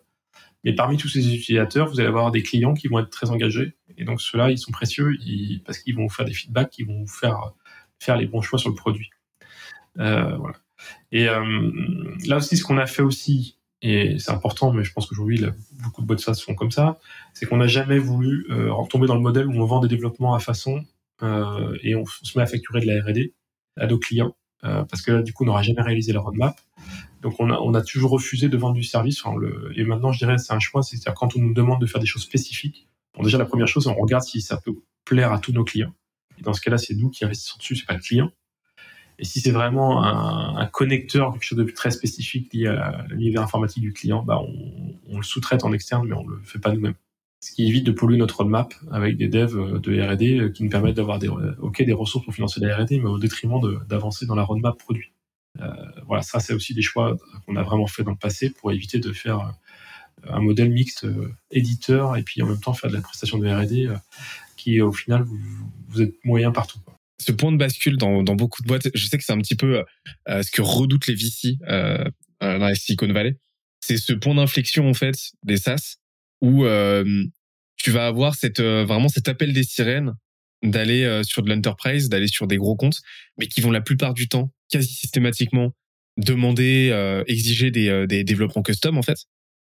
mais 0.63 0.73
parmi 0.73 0.97
tous 0.97 1.09
ces 1.09 1.33
utilisateurs, 1.33 1.89
vous 1.89 1.99
allez 1.99 2.09
avoir 2.09 2.31
des 2.31 2.43
clients 2.43 2.73
qui 2.73 2.87
vont 2.87 2.99
être 2.99 3.09
très 3.09 3.29
engagés. 3.29 3.75
Et 3.97 4.03
donc, 4.03 4.21
ceux-là, 4.21 4.51
ils 4.51 4.57
sont 4.57 4.71
précieux 4.71 5.17
parce 5.65 5.79
qu'ils 5.79 5.95
vont 5.95 6.03
vous 6.03 6.13
faire 6.13 6.25
des 6.25 6.33
feedbacks, 6.33 6.77
ils 6.77 6.85
vont 6.85 7.01
vous 7.01 7.07
faire 7.07 7.53
faire 7.99 8.17
les 8.17 8.27
bons 8.27 8.41
choix 8.41 8.59
sur 8.59 8.69
le 8.69 8.75
produit. 8.75 9.09
Euh, 9.99 10.37
voilà. 10.37 10.57
Et 11.11 11.25
là 11.25 12.37
aussi, 12.37 12.55
ce 12.57 12.63
qu'on 12.63 12.77
a 12.77 12.85
fait 12.85 13.01
aussi, 13.01 13.59
et 13.81 14.19
c'est 14.19 14.31
important, 14.31 14.73
mais 14.73 14.83
je 14.83 14.91
pense 14.91 15.05
qu'aujourd'hui, 15.05 15.41
beaucoup 15.83 16.01
de 16.01 16.07
boîtes 16.07 16.19
SaaS 16.19 16.41
font 16.45 16.53
comme 16.53 16.71
ça, 16.71 16.99
c'est 17.33 17.45
qu'on 17.45 17.57
n'a 17.57 17.67
jamais 17.67 17.97
voulu 17.97 18.45
euh, 18.49 18.71
tomber 18.89 19.07
dans 19.07 19.15
le 19.15 19.21
modèle 19.21 19.47
où 19.47 19.53
on 19.53 19.65
vend 19.65 19.79
des 19.79 19.87
développements 19.87 20.33
à 20.33 20.39
façon 20.39 20.83
euh, 21.23 21.77
et 21.81 21.95
on, 21.95 22.05
se 22.05 22.37
met 22.37 22.43
à 22.43 22.47
facturer 22.47 22.81
de 22.81 22.87
la 22.87 23.01
R&D 23.01 23.33
à 23.77 23.87
nos 23.87 23.97
clients, 23.97 24.35
euh, 24.65 24.83
parce 24.83 25.01
que 25.01 25.11
là, 25.11 25.21
du 25.21 25.31
coup, 25.31 25.43
on 25.43 25.47
n'aura 25.47 25.61
jamais 25.61 25.81
réalisé 25.81 26.11
la 26.11 26.19
roadmap. 26.19 26.59
Donc, 27.21 27.39
on 27.39 27.49
a, 27.49 27.57
on 27.59 27.73
a 27.73 27.81
toujours 27.81 28.11
refusé 28.11 28.49
de 28.49 28.57
vendre 28.57 28.75
du 28.75 28.83
service. 28.83 29.21
Et 29.75 29.83
maintenant, 29.83 30.11
je 30.11 30.19
dirais, 30.19 30.37
c'est 30.37 30.53
un 30.53 30.59
choix, 30.59 30.83
c'est-à-dire 30.83 31.13
quand 31.13 31.35
on 31.35 31.39
nous 31.39 31.53
demande 31.53 31.81
de 31.81 31.85
faire 31.85 31.99
des 31.99 32.07
choses 32.07 32.23
spécifiques, 32.23 32.87
bon, 33.15 33.23
déjà, 33.23 33.37
la 33.37 33.45
première 33.45 33.67
chose, 33.67 33.87
on 33.87 33.93
regarde 33.93 34.23
si 34.23 34.41
ça 34.41 34.57
peut 34.57 34.73
plaire 35.05 35.33
à 35.33 35.39
tous 35.39 35.51
nos 35.51 35.63
clients. 35.63 35.93
Et 36.39 36.43
dans 36.43 36.53
ce 36.53 36.61
cas-là, 36.61 36.77
c'est 36.77 36.95
nous 36.95 37.09
qui 37.09 37.25
investissons 37.25 37.57
dessus, 37.57 37.75
c'est 37.75 37.85
pas 37.85 37.95
le 37.95 37.99
client. 37.99 38.31
Et 39.19 39.25
si 39.25 39.41
c'est 39.41 39.51
vraiment 39.51 40.01
un, 40.01 40.65
connecteur, 40.67 41.33
quelque 41.33 41.43
chose 41.43 41.57
de 41.57 41.65
très 41.65 41.91
spécifique 41.91 42.53
lié 42.53 42.67
à 42.67 43.05
l'univers 43.09 43.41
informatique 43.41 43.83
du 43.83 43.91
client, 43.91 44.23
bah 44.23 44.39
on, 44.41 44.95
on 45.09 45.17
le 45.17 45.23
sous-traite 45.23 45.65
en 45.65 45.73
externe, 45.73 46.07
mais 46.07 46.15
on 46.15 46.25
le 46.25 46.39
fait 46.45 46.59
pas 46.59 46.71
nous-mêmes. 46.71 46.93
Ce 47.41 47.51
qui 47.51 47.67
évite 47.67 47.85
de 47.85 47.91
polluer 47.91 48.17
notre 48.17 48.37
roadmap 48.37 48.73
avec 48.91 49.17
des 49.17 49.27
devs 49.27 49.79
de 49.81 50.01
R&D 50.01 50.51
qui 50.53 50.63
nous 50.63 50.69
permettent 50.69 50.95
d'avoir 50.95 51.19
des, 51.19 51.27
ok, 51.27 51.83
des 51.83 51.93
ressources 51.93 52.23
pour 52.23 52.33
financer 52.33 52.61
la 52.61 52.77
R&D, 52.77 52.99
mais 52.99 53.09
au 53.09 53.17
détriment 53.17 53.59
d'avancer 53.89 54.25
dans 54.25 54.35
la 54.35 54.43
roadmap 54.43 54.77
produit. 54.77 55.11
Euh, 55.59 55.73
voilà, 56.05 56.21
ça 56.21 56.39
c'est 56.39 56.53
aussi 56.53 56.73
des 56.73 56.81
choix 56.81 57.17
qu'on 57.45 57.55
a 57.55 57.63
vraiment 57.63 57.87
fait 57.87 58.03
dans 58.03 58.11
le 58.11 58.17
passé 58.17 58.49
pour 58.49 58.71
éviter 58.71 58.99
de 58.99 59.11
faire 59.11 59.39
euh, 59.39 60.31
un 60.31 60.41
modèle 60.41 60.69
mixte 60.69 61.05
euh, 61.05 61.33
éditeur 61.51 62.17
et 62.17 62.23
puis 62.23 62.41
en 62.41 62.47
même 62.47 62.59
temps 62.59 62.73
faire 62.73 62.89
de 62.89 62.95
la 62.95 63.01
prestation 63.01 63.37
de 63.37 63.47
R&D 63.47 63.89
qui 64.57 64.81
au 64.81 64.91
final 64.91 65.23
vous, 65.23 66.01
êtes 66.01 66.13
moyen 66.23 66.51
partout. 66.51 66.79
Ce 67.19 67.31
point 67.31 67.51
de 67.51 67.57
bascule 67.57 67.97
dans, 67.97 68.23
beaucoup 68.23 68.61
de 68.61 68.67
boîtes, 68.67 68.89
je 68.93 69.07
sais 69.07 69.17
que 69.17 69.23
c'est 69.23 69.33
un 69.33 69.39
petit 69.39 69.55
peu 69.55 69.83
ce 70.27 70.51
que 70.51 70.61
redoutent 70.61 71.07
les 71.07 71.15
VC 71.15 71.57
dans 72.41 72.57
la 72.57 72.75
Silicon 72.75 73.11
Valley. 73.11 73.37
C'est 73.81 73.97
ce 73.97 74.13
point 74.13 74.35
d'inflexion 74.35 74.89
en 74.89 74.93
fait 74.93 75.15
des 75.43 75.57
SaaS 75.57 75.97
où 76.41 76.65
tu 77.77 77.91
vas 77.91 78.07
avoir 78.07 78.35
cette 78.35 78.61
vraiment 78.61 79.09
cet 79.09 79.27
appel 79.27 79.51
des 79.53 79.63
sirènes 79.63 80.13
d'aller 80.63 81.21
sur 81.23 81.43
de 81.43 81.49
l'enterprise, 81.49 82.07
d'aller 82.07 82.27
sur 82.27 82.47
des 82.47 82.57
gros 82.57 82.75
comptes, 82.75 83.01
mais 83.37 83.47
qui 83.47 83.59
vont 83.59 83.71
la 83.71 83.81
plupart 83.81 84.13
du 84.13 84.29
temps, 84.29 84.51
quasi 84.69 84.87
systématiquement, 84.87 85.73
demander, 86.17 86.93
exiger 87.27 87.71
des, 87.71 88.05
des 88.07 88.23
développements 88.23 88.61
custom 88.63 88.97
en 88.97 89.01
fait. 89.01 89.17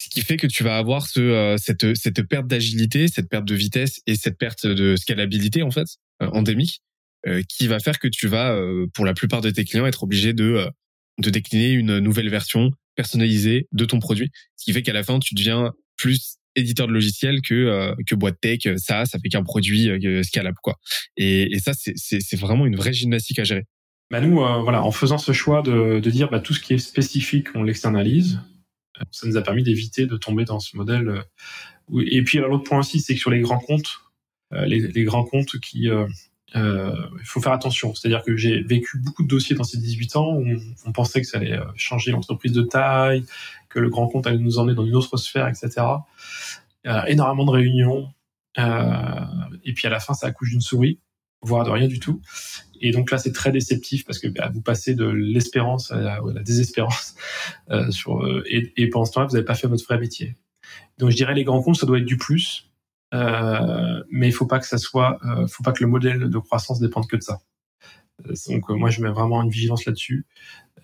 Ce 0.01 0.09
qui 0.09 0.21
fait 0.21 0.37
que 0.37 0.47
tu 0.47 0.63
vas 0.63 0.77
avoir 0.77 1.07
ce, 1.07 1.55
cette, 1.61 1.95
cette 1.95 2.23
perte 2.23 2.47
d'agilité, 2.47 3.07
cette 3.07 3.29
perte 3.29 3.45
de 3.45 3.55
vitesse 3.55 3.99
et 4.07 4.15
cette 4.15 4.37
perte 4.37 4.65
de 4.65 4.95
scalabilité 4.95 5.61
en 5.61 5.71
fait 5.71 5.87
endémique 6.19 6.81
euh, 7.27 7.43
qui 7.49 7.67
va 7.67 7.79
faire 7.79 7.99
que 7.99 8.07
tu 8.07 8.29
vas, 8.29 8.53
euh, 8.53 8.87
pour 8.93 9.03
la 9.03 9.13
plupart 9.13 9.41
de 9.41 9.49
tes 9.49 9.65
clients, 9.65 9.85
être 9.85 10.03
obligé 10.03 10.31
de, 10.31 10.45
euh, 10.45 10.69
de 11.17 11.29
décliner 11.29 11.71
une 11.71 11.99
nouvelle 11.99 12.29
version 12.29 12.71
personnalisée 12.95 13.67
de 13.73 13.83
ton 13.83 13.99
produit, 13.99 14.31
ce 14.55 14.63
qui 14.63 14.71
fait 14.71 14.83
qu'à 14.83 14.93
la 14.93 15.03
fin, 15.03 15.19
tu 15.19 15.35
deviens 15.35 15.73
plus 15.97 16.37
éditeur 16.55 16.87
de 16.87 16.93
logiciel 16.93 17.41
que 17.41 17.93
que 18.07 18.15
boîte 18.15 18.39
tech 18.41 18.61
ça 18.77 19.05
ça 19.05 19.19
fait 19.19 19.29
qu'un 19.29 19.43
produit 19.43 19.89
scalable 20.23 20.57
quoi. 20.63 20.75
Et, 21.15 21.53
et 21.53 21.59
ça 21.59 21.73
c'est 21.73 21.93
c'est 21.95 22.39
vraiment 22.39 22.65
une 22.65 22.75
vraie 22.75 22.91
gymnastique 22.91 23.39
à 23.39 23.43
gérer 23.43 23.65
bah 24.11 24.21
nous 24.21 24.35
voilà 24.35 24.83
en 24.83 24.91
faisant 24.91 25.17
ce 25.17 25.31
choix 25.31 25.61
de, 25.61 25.99
de 25.99 26.09
dire 26.09 26.29
bah, 26.29 26.39
tout 26.39 26.53
ce 26.53 26.59
qui 26.59 26.73
est 26.73 26.79
spécifique 26.79 27.47
on 27.55 27.63
l'externalise 27.63 28.41
ça 29.11 29.27
nous 29.27 29.37
a 29.37 29.41
permis 29.41 29.63
d'éviter 29.63 30.07
de 30.07 30.17
tomber 30.17 30.45
dans 30.45 30.59
ce 30.59 30.75
modèle 30.75 31.23
et 31.93 32.23
puis 32.23 32.39
l'autre 32.39 32.63
point 32.63 32.79
aussi 32.79 32.99
c'est 32.99 33.13
que 33.13 33.19
sur 33.19 33.29
les 33.29 33.41
grands 33.41 33.59
comptes 33.59 33.99
les, 34.51 34.79
les, 34.79 35.03
grands 35.03 35.25
comptes 35.25 35.59
qui 35.59 35.89
euh, 36.55 36.93
il 37.19 37.25
faut 37.25 37.41
faire 37.41 37.51
attention. 37.51 37.93
C'est-à-dire 37.93 38.23
que 38.23 38.35
j'ai 38.35 38.61
vécu 38.61 38.97
beaucoup 38.97 39.23
de 39.23 39.27
dossiers 39.27 39.55
dans 39.55 39.63
ces 39.63 39.77
18 39.77 40.15
ans 40.15 40.35
où 40.35 40.45
on, 40.85 40.91
pensait 40.91 41.21
que 41.21 41.27
ça 41.27 41.37
allait 41.37 41.53
euh, 41.53 41.65
changer 41.75 42.11
l'entreprise 42.11 42.51
de 42.51 42.63
taille, 42.63 43.23
que 43.69 43.79
le 43.79 43.89
grand 43.89 44.07
compte 44.07 44.27
allait 44.27 44.37
nous 44.37 44.57
emmener 44.57 44.75
dans 44.75 44.85
une 44.85 44.95
autre 44.95 45.17
sphère, 45.17 45.47
etc. 45.47 45.85
Euh, 46.87 47.03
énormément 47.05 47.45
de 47.45 47.51
réunions. 47.51 48.11
Euh, 48.57 49.25
et 49.63 49.73
puis 49.73 49.87
à 49.87 49.89
la 49.89 49.99
fin, 49.99 50.13
ça 50.13 50.27
accouche 50.27 50.49
d'une 50.49 50.61
souris, 50.61 50.99
voire 51.41 51.65
de 51.65 51.69
rien 51.69 51.87
du 51.87 51.99
tout. 51.99 52.21
Et 52.81 52.91
donc 52.91 53.11
là, 53.11 53.17
c'est 53.17 53.31
très 53.31 53.51
déceptif 53.51 54.05
parce 54.05 54.19
que 54.19 54.27
bah, 54.27 54.49
vous 54.53 54.61
passez 54.61 54.95
de 54.95 55.05
l'espérance 55.05 55.91
à, 55.91 55.99
la, 55.99 56.43
désespérance. 56.43 57.15
Euh, 57.71 57.91
sur, 57.91 58.25
et, 58.47 58.73
et 58.77 58.89
pendant 58.89 59.05
ce 59.05 59.11
temps-là, 59.11 59.27
vous 59.27 59.33
n'avez 59.33 59.45
pas 59.45 59.55
fait 59.55 59.67
votre 59.67 59.83
vrai 59.85 59.99
métier. 59.99 60.35
Donc 60.97 61.11
je 61.11 61.15
dirais 61.15 61.33
les 61.33 61.43
grands 61.43 61.61
comptes, 61.61 61.77
ça 61.77 61.85
doit 61.85 61.99
être 61.99 62.05
du 62.05 62.17
plus. 62.17 62.69
Euh, 63.13 64.03
mais 64.11 64.27
il 64.27 64.31
faut 64.31 64.45
pas 64.45 64.59
que 64.59 64.67
ça 64.67 64.77
soit, 64.77 65.19
euh, 65.25 65.47
faut 65.47 65.63
pas 65.63 65.71
que 65.71 65.83
le 65.83 65.89
modèle 65.89 66.29
de 66.29 66.37
croissance 66.37 66.79
dépende 66.79 67.07
que 67.07 67.15
de 67.15 67.21
ça. 67.21 67.39
Euh, 68.27 68.33
donc 68.49 68.69
moi 68.69 68.89
je 68.89 69.01
mets 69.01 69.09
vraiment 69.09 69.41
une 69.41 69.49
vigilance 69.49 69.85
là-dessus. 69.85 70.25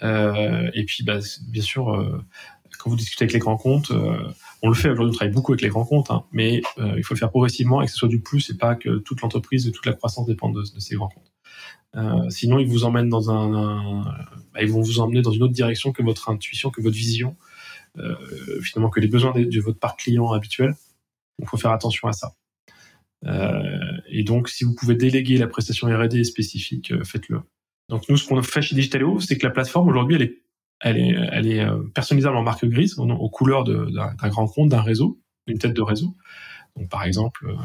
et 0.02 0.86
puis 0.86 1.04
bah, 1.04 1.20
bien 1.48 1.62
sûr, 1.62 1.86
quand 2.80 2.90
vous 2.90 2.96
discutez 2.96 3.24
avec 3.24 3.34
les 3.34 3.40
grands 3.40 3.58
comptes, 3.58 3.92
on 4.62 4.70
le 4.70 4.76
fait 4.76 4.90
aujourd'hui, 4.90 5.14
on 5.14 5.18
travaille 5.18 5.34
beaucoup 5.34 5.54
avec 5.54 5.62
les 5.62 5.70
grands 5.70 5.86
comptes, 5.86 6.12
hein, 6.12 6.26
mais 6.32 6.62
il 6.78 7.04
faut 7.04 7.14
le 7.14 7.20
faire 7.20 7.30
progressivement 7.30 7.82
et 7.82 7.86
que 7.86 7.92
ce 7.92 7.98
soit 7.98 8.10
du 8.10 8.22
plus 8.22 8.50
et 8.50 8.58
pas 8.58 8.76
que 8.76 8.98
toute 8.98 9.22
l'entreprise 9.22 9.68
et 9.68 9.72
toute 9.72 9.86
la 9.86 9.94
croissance 9.94 10.26
dépendent 10.26 10.56
de, 10.56 10.62
de 10.62 10.80
ces 10.80 10.96
grands 10.96 11.10
comptes. 11.10 11.35
Euh, 11.96 12.30
sinon, 12.30 12.60
ils 12.60 12.68
vous 12.68 12.84
emmènent 12.84 13.10
dans 13.10 13.32
un, 13.32 14.04
ils 14.60 14.70
vont 14.70 14.82
vous 14.82 15.00
emmener 15.00 15.22
dans 15.22 15.32
une 15.32 15.44
autre 15.44 15.54
direction 15.54 15.92
que 15.92 16.04
votre 16.04 16.30
intuition, 16.30 16.70
que 16.70 16.82
votre 16.82 16.96
vision, 16.96 17.36
euh, 17.98 18.16
finalement 18.62 18.90
que 18.90 19.00
les 19.00 19.08
besoins 19.08 19.34
de, 19.34 19.62
votre 19.62 19.80
parc 19.80 20.00
client 20.00 20.32
habituel. 20.32 20.76
Il 21.40 21.48
faut 21.48 21.58
faire 21.58 21.72
attention 21.72 22.08
à 22.08 22.14
ça. 22.14 22.34
Euh, 23.26 23.70
et 24.08 24.24
donc, 24.24 24.50
si 24.50 24.64
vous 24.64 24.76
pouvez 24.76 24.96
déléguer 24.96 25.38
la 25.38 25.48
prestation 25.48 25.88
R&D 25.88 26.24
spécifique, 26.24 26.94
faites-le. 27.04 27.42
Donc 27.90 28.08
nous, 28.10 28.18
ce 28.18 28.28
qu'on 28.28 28.42
fait 28.42 28.62
chez 28.62 28.76
Digitaleo, 28.76 29.20
c'est 29.20 29.38
que 29.38 29.46
la 29.46 29.52
plateforme 29.52 29.90
aujourd'hui, 29.90 30.16
elle 30.16 30.22
est, 30.24 30.42
elle 30.82 30.98
est, 30.98 31.16
elle 31.32 31.48
est 31.48 31.66
personnalisable 31.94 32.36
en 32.36 32.44
marque 32.44 32.66
grise, 32.66 32.98
aux, 32.98 33.30
couleurs 33.30 33.64
d'un 33.64 34.30
grand 34.30 34.48
compte, 34.48 34.70
d'un 34.70 34.82
réseau, 34.82 35.20
d'une 35.48 35.60
tête 35.60 35.74
de 35.74 35.82
réseau. 35.82 36.16
Donc 36.76 36.90
par 36.90 37.04
exemple, 37.04 37.56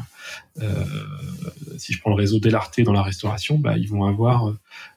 euh, 0.61 0.85
si 1.77 1.93
je 1.93 1.99
prends 1.99 2.11
le 2.11 2.15
réseau 2.15 2.39
Delarté 2.39 2.83
dans 2.83 2.93
la 2.93 3.03
restauration, 3.03 3.59
bah, 3.59 3.77
ils 3.77 3.89
vont 3.89 4.05
avoir 4.05 4.53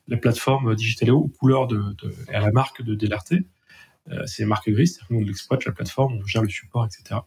la 0.09 0.17
plateforme 0.17 0.75
Digitaleo 0.75 1.19
aux 1.19 1.29
couleurs 1.29 1.67
de, 1.67 1.83
à 2.29 2.41
la 2.41 2.53
marque 2.53 2.83
de 2.83 2.95
Delarté. 2.95 3.45
Euh, 4.13 4.27
c'est 4.27 4.45
marque 4.45 4.71
grise, 4.71 4.95
c'est-à-dire 4.95 5.09
qu'on 5.09 5.27
l'exploite 5.27 5.65
la 5.65 5.73
plateforme, 5.73 6.21
on 6.23 6.27
gère 6.27 6.43
le 6.43 6.49
support, 6.49 6.87
etc. 6.87 7.21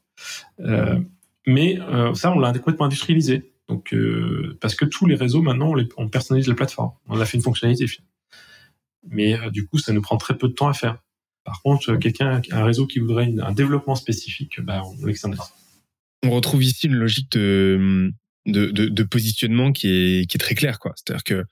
Euh, 0.60 1.00
mais 1.48 1.80
euh, 1.80 2.14
ça, 2.14 2.32
on 2.32 2.40
l'a 2.40 2.52
complètement 2.54 2.86
industrialisé. 2.86 3.52
Donc, 3.68 3.94
euh, 3.94 4.58
parce 4.62 4.76
que 4.76 4.86
tous 4.86 5.06
les 5.06 5.16
réseaux 5.16 5.42
maintenant, 5.42 5.74
on, 5.98 6.10
personnalise 6.10 6.48
la 6.48 6.56
plateforme. 6.56 6.92
On 7.08 7.20
a 7.20 7.26
fait 7.26 7.38
une 7.38 7.44
fonctionnalité. 7.44 7.86
Mais 9.10 9.40
euh, 9.40 9.50
du 9.50 9.66
coup, 9.66 9.78
ça 9.78 9.94
nous 9.94 10.02
prend 10.02 10.18
très 10.18 10.38
peu 10.38 10.50
de 10.50 10.54
temps 10.54 10.68
à 10.68 10.74
faire. 10.74 11.00
Par 11.46 11.62
contre, 11.62 11.96
quelqu'un, 11.96 12.42
un 12.52 12.64
réseau 12.64 12.86
qui 12.86 13.00
voudrait 13.00 13.34
un 13.42 13.54
développement 13.54 13.96
spécifique, 13.96 14.60
bah, 14.62 14.84
on 14.86 15.06
l'externalise. 15.06 15.42
On 16.24 16.32
retrouve 16.32 16.64
ici 16.64 16.88
une 16.88 16.96
logique 16.96 17.32
de, 17.32 18.12
de, 18.46 18.72
de, 18.72 18.88
de 18.88 19.04
positionnement 19.04 19.72
qui 19.72 19.88
est, 19.88 20.30
qui 20.30 20.38
est 20.38 20.40
très 20.40 20.56
claire. 20.56 20.80
C'est-à-dire 20.96 21.24
que 21.24 21.44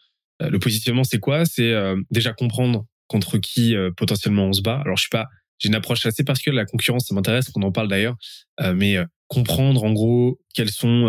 euh, 0.42 0.50
le 0.50 0.60
positionnement, 0.60 1.04
c'est 1.04 1.20
quoi? 1.20 1.46
C'est 1.46 1.72
euh, 1.72 1.96
déjà 2.12 2.34
comprendre 2.34 2.86
contre 3.08 3.38
qui 3.38 3.76
euh, 3.76 3.92
potentiellement 3.96 4.48
on 4.48 4.54
se 4.54 4.62
bat. 4.62 4.82
Alors, 4.84 4.98
je 4.98 5.02
suis 5.02 5.10
pas 5.10 5.28
j'ai 5.58 5.70
une 5.70 5.76
approche 5.76 6.06
assez 6.06 6.26
particulière 6.26 6.56
de 6.56 6.66
la 6.66 6.70
concurrence, 6.70 7.08
ça 7.08 7.16
m'intéresse 7.16 7.50
qu'on 7.50 7.62
en 7.62 7.72
parle 7.72 7.88
d'ailleurs, 7.88 8.18
mais 8.74 8.98
comprendre 9.30 9.86
en 9.86 9.94
gros 9.94 10.38
quels 10.54 10.70
sont 10.70 11.08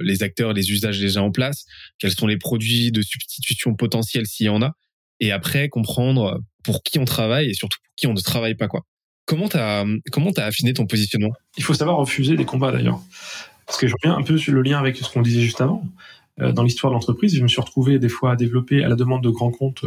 les 0.00 0.22
acteurs, 0.22 0.52
les 0.52 0.70
usages 0.70 1.00
déjà 1.00 1.24
en 1.24 1.32
place, 1.32 1.64
quels 1.98 2.12
sont 2.12 2.28
les 2.28 2.36
produits 2.36 2.92
de 2.92 3.02
substitution 3.02 3.74
potentiels 3.74 4.26
s'il 4.26 4.46
y 4.46 4.48
en 4.48 4.62
a, 4.62 4.76
et 5.18 5.32
après 5.32 5.68
comprendre 5.68 6.40
pour 6.62 6.84
qui 6.84 7.00
on 7.00 7.04
travaille 7.04 7.50
et 7.50 7.54
surtout 7.54 7.78
pour 7.82 7.94
qui 7.96 8.06
on 8.06 8.14
ne 8.14 8.20
travaille 8.20 8.54
pas 8.54 8.68
quoi. 8.68 8.86
Comment 9.30 9.48
t'as 9.48 9.84
comment 10.10 10.32
t'as 10.32 10.46
affiné 10.46 10.72
ton 10.72 10.86
positionnement? 10.86 11.32
Il 11.56 11.62
faut 11.62 11.74
savoir 11.74 11.98
refuser 11.98 12.34
des 12.34 12.44
combats 12.44 12.72
d'ailleurs, 12.72 13.00
parce 13.64 13.78
que 13.78 13.86
je 13.86 13.94
reviens 14.02 14.18
un 14.18 14.22
peu 14.22 14.36
sur 14.36 14.52
le 14.52 14.62
lien 14.62 14.78
avec 14.78 14.96
ce 14.96 15.08
qu'on 15.08 15.22
disait 15.22 15.40
juste 15.40 15.60
avant. 15.60 15.84
Dans 16.36 16.64
l'histoire 16.64 16.90
de 16.90 16.94
l'entreprise, 16.94 17.36
je 17.36 17.42
me 17.42 17.48
suis 17.48 17.60
retrouvé 17.60 18.00
des 18.00 18.08
fois 18.08 18.32
à 18.32 18.36
développer 18.36 18.82
à 18.82 18.88
la 18.88 18.96
demande 18.96 19.22
de 19.22 19.30
grands 19.30 19.52
comptes 19.52 19.84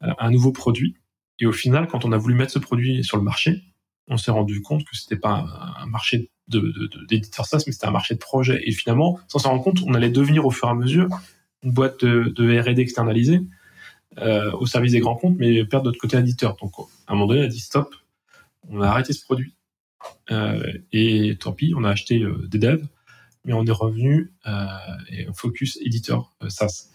un 0.00 0.30
nouveau 0.30 0.50
produit 0.50 0.96
et 1.38 1.46
au 1.46 1.52
final, 1.52 1.86
quand 1.86 2.04
on 2.04 2.12
a 2.12 2.18
voulu 2.18 2.34
mettre 2.34 2.52
ce 2.52 2.58
produit 2.58 3.04
sur 3.04 3.16
le 3.16 3.22
marché, 3.22 3.62
on 4.08 4.16
s'est 4.16 4.30
rendu 4.30 4.62
compte 4.62 4.84
que 4.84 4.96
c'était 4.96 5.16
pas 5.16 5.46
un 5.80 5.86
marché 5.86 6.30
d'éditeur 6.48 7.44
SaaS, 7.44 7.64
mais 7.66 7.72
c'était 7.72 7.86
un 7.86 7.92
marché 7.92 8.14
de 8.14 8.20
projet. 8.20 8.60
Et 8.64 8.72
finalement, 8.72 9.18
sans 9.28 9.40
s'en 9.40 9.50
rendre 9.50 9.62
compte, 9.62 9.80
on 9.86 9.94
allait 9.94 10.10
devenir 10.10 10.46
au 10.46 10.50
fur 10.50 10.68
et 10.68 10.70
à 10.70 10.74
mesure 10.74 11.08
une 11.62 11.72
boîte 11.72 12.04
de, 12.04 12.32
de 12.34 12.60
R&D 12.60 12.80
externalisée 12.80 13.40
euh, 14.18 14.52
au 14.52 14.66
service 14.66 14.92
des 14.92 15.00
grands 15.00 15.16
comptes, 15.16 15.36
mais 15.38 15.64
perdre 15.64 15.86
notre 15.86 15.98
côté 15.98 16.16
éditeur. 16.16 16.56
Donc, 16.56 16.72
à 16.78 17.12
un 17.12 17.14
moment 17.14 17.26
donné, 17.26 17.40
on 17.40 17.44
a 17.44 17.48
dit 17.48 17.60
stop, 17.60 17.94
on 18.70 18.80
a 18.80 18.88
arrêté 18.88 19.12
ce 19.12 19.24
produit. 19.24 19.56
Euh, 20.30 20.72
et 20.92 21.36
tant 21.38 21.52
pis, 21.52 21.72
on 21.76 21.84
a 21.84 21.90
acheté 21.90 22.22
euh, 22.22 22.46
des 22.48 22.58
devs 22.58 22.86
mais 23.44 23.52
on 23.52 23.64
est 23.64 23.70
revenu 23.70 24.32
euh, 24.48 24.66
et 25.08 25.28
focus 25.32 25.78
éditeur 25.80 26.32
SaaS. 26.48 26.88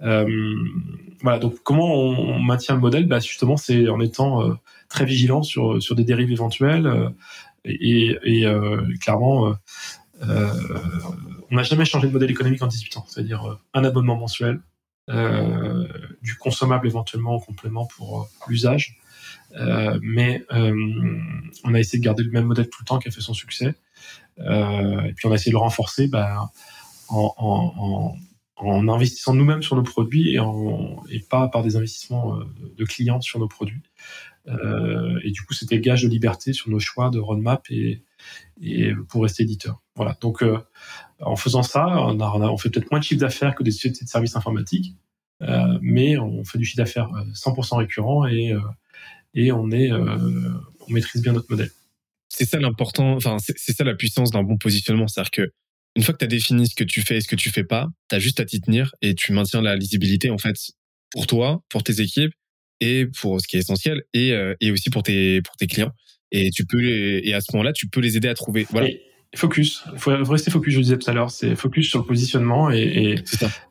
Voilà, 0.00 1.38
donc 1.38 1.62
comment 1.62 1.94
on, 1.94 2.40
maintient 2.40 2.74
le 2.74 2.80
modèle? 2.80 3.06
Bah, 3.06 3.20
Justement, 3.20 3.56
c'est 3.56 3.88
en 3.88 4.00
étant 4.00 4.58
très 4.88 5.04
vigilant 5.04 5.44
sur, 5.44 5.78
des 5.94 6.02
dérives 6.02 6.32
éventuelles 6.32 7.12
et, 7.64 8.18
clairement, 9.00 9.54
on 10.20 11.54
n'a 11.54 11.62
jamais 11.62 11.84
changé 11.84 12.08
de 12.08 12.12
modèle 12.12 12.32
économique 12.32 12.62
en 12.62 12.66
18 12.66 12.96
ans, 12.96 13.06
c'est-à-dire 13.06 13.60
un 13.72 13.84
abonnement 13.84 14.16
mensuel, 14.16 14.60
du 15.08 16.34
consommable 16.40 16.88
éventuellement 16.88 17.36
en 17.36 17.40
complément 17.40 17.86
pour 17.86 18.28
l'usage. 18.48 18.98
Euh, 19.56 19.98
mais 20.02 20.44
euh, 20.52 20.74
on 21.64 21.74
a 21.74 21.80
essayé 21.80 21.98
de 21.98 22.04
garder 22.04 22.22
le 22.22 22.30
même 22.30 22.46
modèle 22.46 22.68
tout 22.68 22.80
le 22.82 22.86
temps 22.86 22.98
qui 22.98 23.08
a 23.08 23.10
fait 23.10 23.20
son 23.20 23.34
succès. 23.34 23.74
Euh, 24.40 25.00
et 25.02 25.12
puis 25.12 25.26
on 25.26 25.32
a 25.32 25.34
essayé 25.34 25.50
de 25.50 25.56
le 25.56 25.60
renforcer 25.60 26.08
bah, 26.08 26.50
en, 27.08 28.16
investissant 28.88 29.34
nous-mêmes 29.34 29.62
sur 29.62 29.76
nos 29.76 29.82
produits 29.82 30.36
et, 31.10 31.20
pas 31.20 31.48
par 31.48 31.62
des 31.62 31.76
investissements 31.76 32.38
de 32.38 32.84
clients 32.84 33.20
sur 33.20 33.38
nos 33.38 33.48
produits. 33.48 33.82
Et 34.46 35.30
du 35.30 35.42
coup, 35.42 35.54
c'était 35.54 35.80
gage 35.80 36.02
de 36.02 36.08
liberté 36.08 36.52
sur 36.52 36.70
nos 36.70 36.78
choix 36.78 37.10
de 37.10 37.18
roadmap 37.18 37.64
et, 37.70 38.02
pour 39.08 39.22
rester 39.22 39.42
éditeur. 39.42 39.80
Voilà. 39.96 40.16
Donc, 40.20 40.44
en 41.20 41.36
faisant 41.36 41.62
ça, 41.62 41.86
on, 41.88 42.56
fait 42.56 42.70
peut-être 42.70 42.90
moins 42.90 43.00
de 43.00 43.04
chiffre 43.04 43.20
d'affaires 43.20 43.54
que 43.54 43.62
des 43.62 43.70
sociétés 43.70 44.04
de 44.04 44.10
services 44.10 44.36
informatiques, 44.36 44.94
mais 45.80 46.16
on 46.18 46.44
fait 46.44 46.58
du 46.58 46.64
chiffre 46.64 46.78
d'affaires 46.78 47.10
100% 47.34 47.76
récurrent 47.76 48.26
et, 48.26 48.54
et 49.34 49.52
on, 49.52 49.70
est, 49.70 49.92
on 49.92 50.90
maîtrise 50.90 51.22
bien 51.22 51.32
notre 51.32 51.50
modèle. 51.50 51.70
C'est 52.28 52.46
ça 52.46 52.58
l'important, 52.58 53.14
enfin, 53.14 53.36
c'est 53.38 53.72
ça 53.72 53.84
la 53.84 53.94
puissance 53.94 54.30
d'un 54.30 54.42
bon 54.42 54.56
positionnement. 54.56 55.06
C'est-à-dire 55.06 55.30
que 55.30 55.52
une 55.96 56.02
fois 56.02 56.12
que 56.14 56.18
tu 56.18 56.24
as 56.24 56.28
défini 56.28 56.66
ce 56.66 56.74
que 56.74 56.82
tu 56.82 57.02
fais 57.02 57.18
et 57.18 57.20
ce 57.20 57.28
que 57.28 57.36
tu 57.36 57.50
fais 57.50 57.62
pas, 57.62 57.88
tu 58.08 58.16
as 58.16 58.18
juste 58.18 58.40
à 58.40 58.44
t'y 58.44 58.60
tenir 58.60 58.92
et 59.00 59.14
tu 59.14 59.32
maintiens 59.32 59.62
la 59.62 59.76
lisibilité, 59.76 60.30
en 60.30 60.38
fait, 60.38 60.56
pour 61.12 61.26
toi, 61.26 61.62
pour 61.68 61.84
tes 61.84 62.00
équipes 62.00 62.32
et 62.80 63.06
pour 63.20 63.40
ce 63.40 63.46
qui 63.46 63.56
est 63.56 63.60
essentiel 63.60 64.02
et, 64.12 64.34
et 64.60 64.70
aussi 64.72 64.90
pour 64.90 65.04
tes, 65.04 65.40
pour 65.42 65.56
tes 65.56 65.68
clients. 65.68 65.92
Et 66.32 66.50
tu 66.50 66.66
peux 66.66 66.82
et 66.82 67.32
à 67.32 67.40
ce 67.40 67.52
moment-là, 67.52 67.72
tu 67.72 67.88
peux 67.88 68.00
les 68.00 68.16
aider 68.16 68.28
à 68.28 68.34
trouver. 68.34 68.66
Voilà 68.70 68.88
focus. 69.36 69.84
Il 69.92 69.98
faut 69.98 70.12
rester 70.24 70.50
focus, 70.50 70.74
je 70.74 70.78
le 70.78 70.84
disais 70.84 70.98
tout 70.98 71.10
à 71.10 71.12
l'heure. 71.12 71.30
C'est 71.30 71.56
focus 71.56 71.88
sur 71.88 72.00
le 72.00 72.06
positionnement 72.06 72.70
et, 72.70 73.16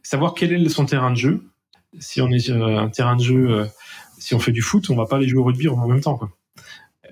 savoir 0.02 0.34
quel 0.34 0.54
est 0.54 0.70
son 0.70 0.86
terrain 0.86 1.12
de 1.12 1.18
jeu. 1.18 1.44
Si 2.00 2.22
on 2.22 2.30
est 2.32 2.40
sur 2.40 2.66
un 2.66 2.90
terrain 2.90 3.16
de 3.16 3.24
jeu, 3.24 3.52
euh, 3.52 3.66
si 4.24 4.34
on 4.36 4.40
fait 4.40 4.52
du 4.52 4.62
foot, 4.62 4.90
on 4.90 4.96
va 4.96 5.06
pas 5.06 5.18
aller 5.18 5.28
jouer 5.28 5.42
au 5.42 5.44
rugby 5.44 5.68
en 5.68 5.88
même 5.88 6.02
temps. 6.02 6.18
Quoi. 6.18 6.30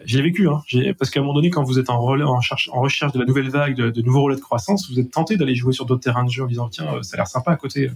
Je 0.06 0.18
l'ai 0.18 0.24
vécu, 0.24 0.48
hein. 0.48 0.62
parce 0.98 1.12
qu'à 1.12 1.20
un 1.20 1.24
moment 1.24 1.34
donné, 1.34 1.50
quand 1.50 1.64
vous 1.64 1.78
êtes 1.78 1.90
en, 1.90 2.00
recherche, 2.00 2.70
de 2.70 3.20
la 3.20 3.26
nouvelle 3.26 3.50
vague, 3.50 3.76
de, 3.76 4.02
nouveaux 4.02 4.24
relais 4.24 4.38
de 4.38 4.42
croissance, 4.42 4.90
vous 4.90 5.00
êtes 5.00 5.12
tenté 5.12 5.38
d'aller 5.38 5.54
jouer 5.56 5.74
sur 5.74 5.86
d'autres 5.86 6.02
terrains 6.02 6.24
de 6.24 6.32
jeu 6.32 6.44
en 6.44 6.48
disant 6.48 6.70
tiens, 6.70 6.96
euh, 6.96 7.04
ça 7.04 7.16
a 7.16 7.18
l'air 7.18 7.28
sympa 7.28 7.52
à 7.52 7.58
côté. 7.58 7.92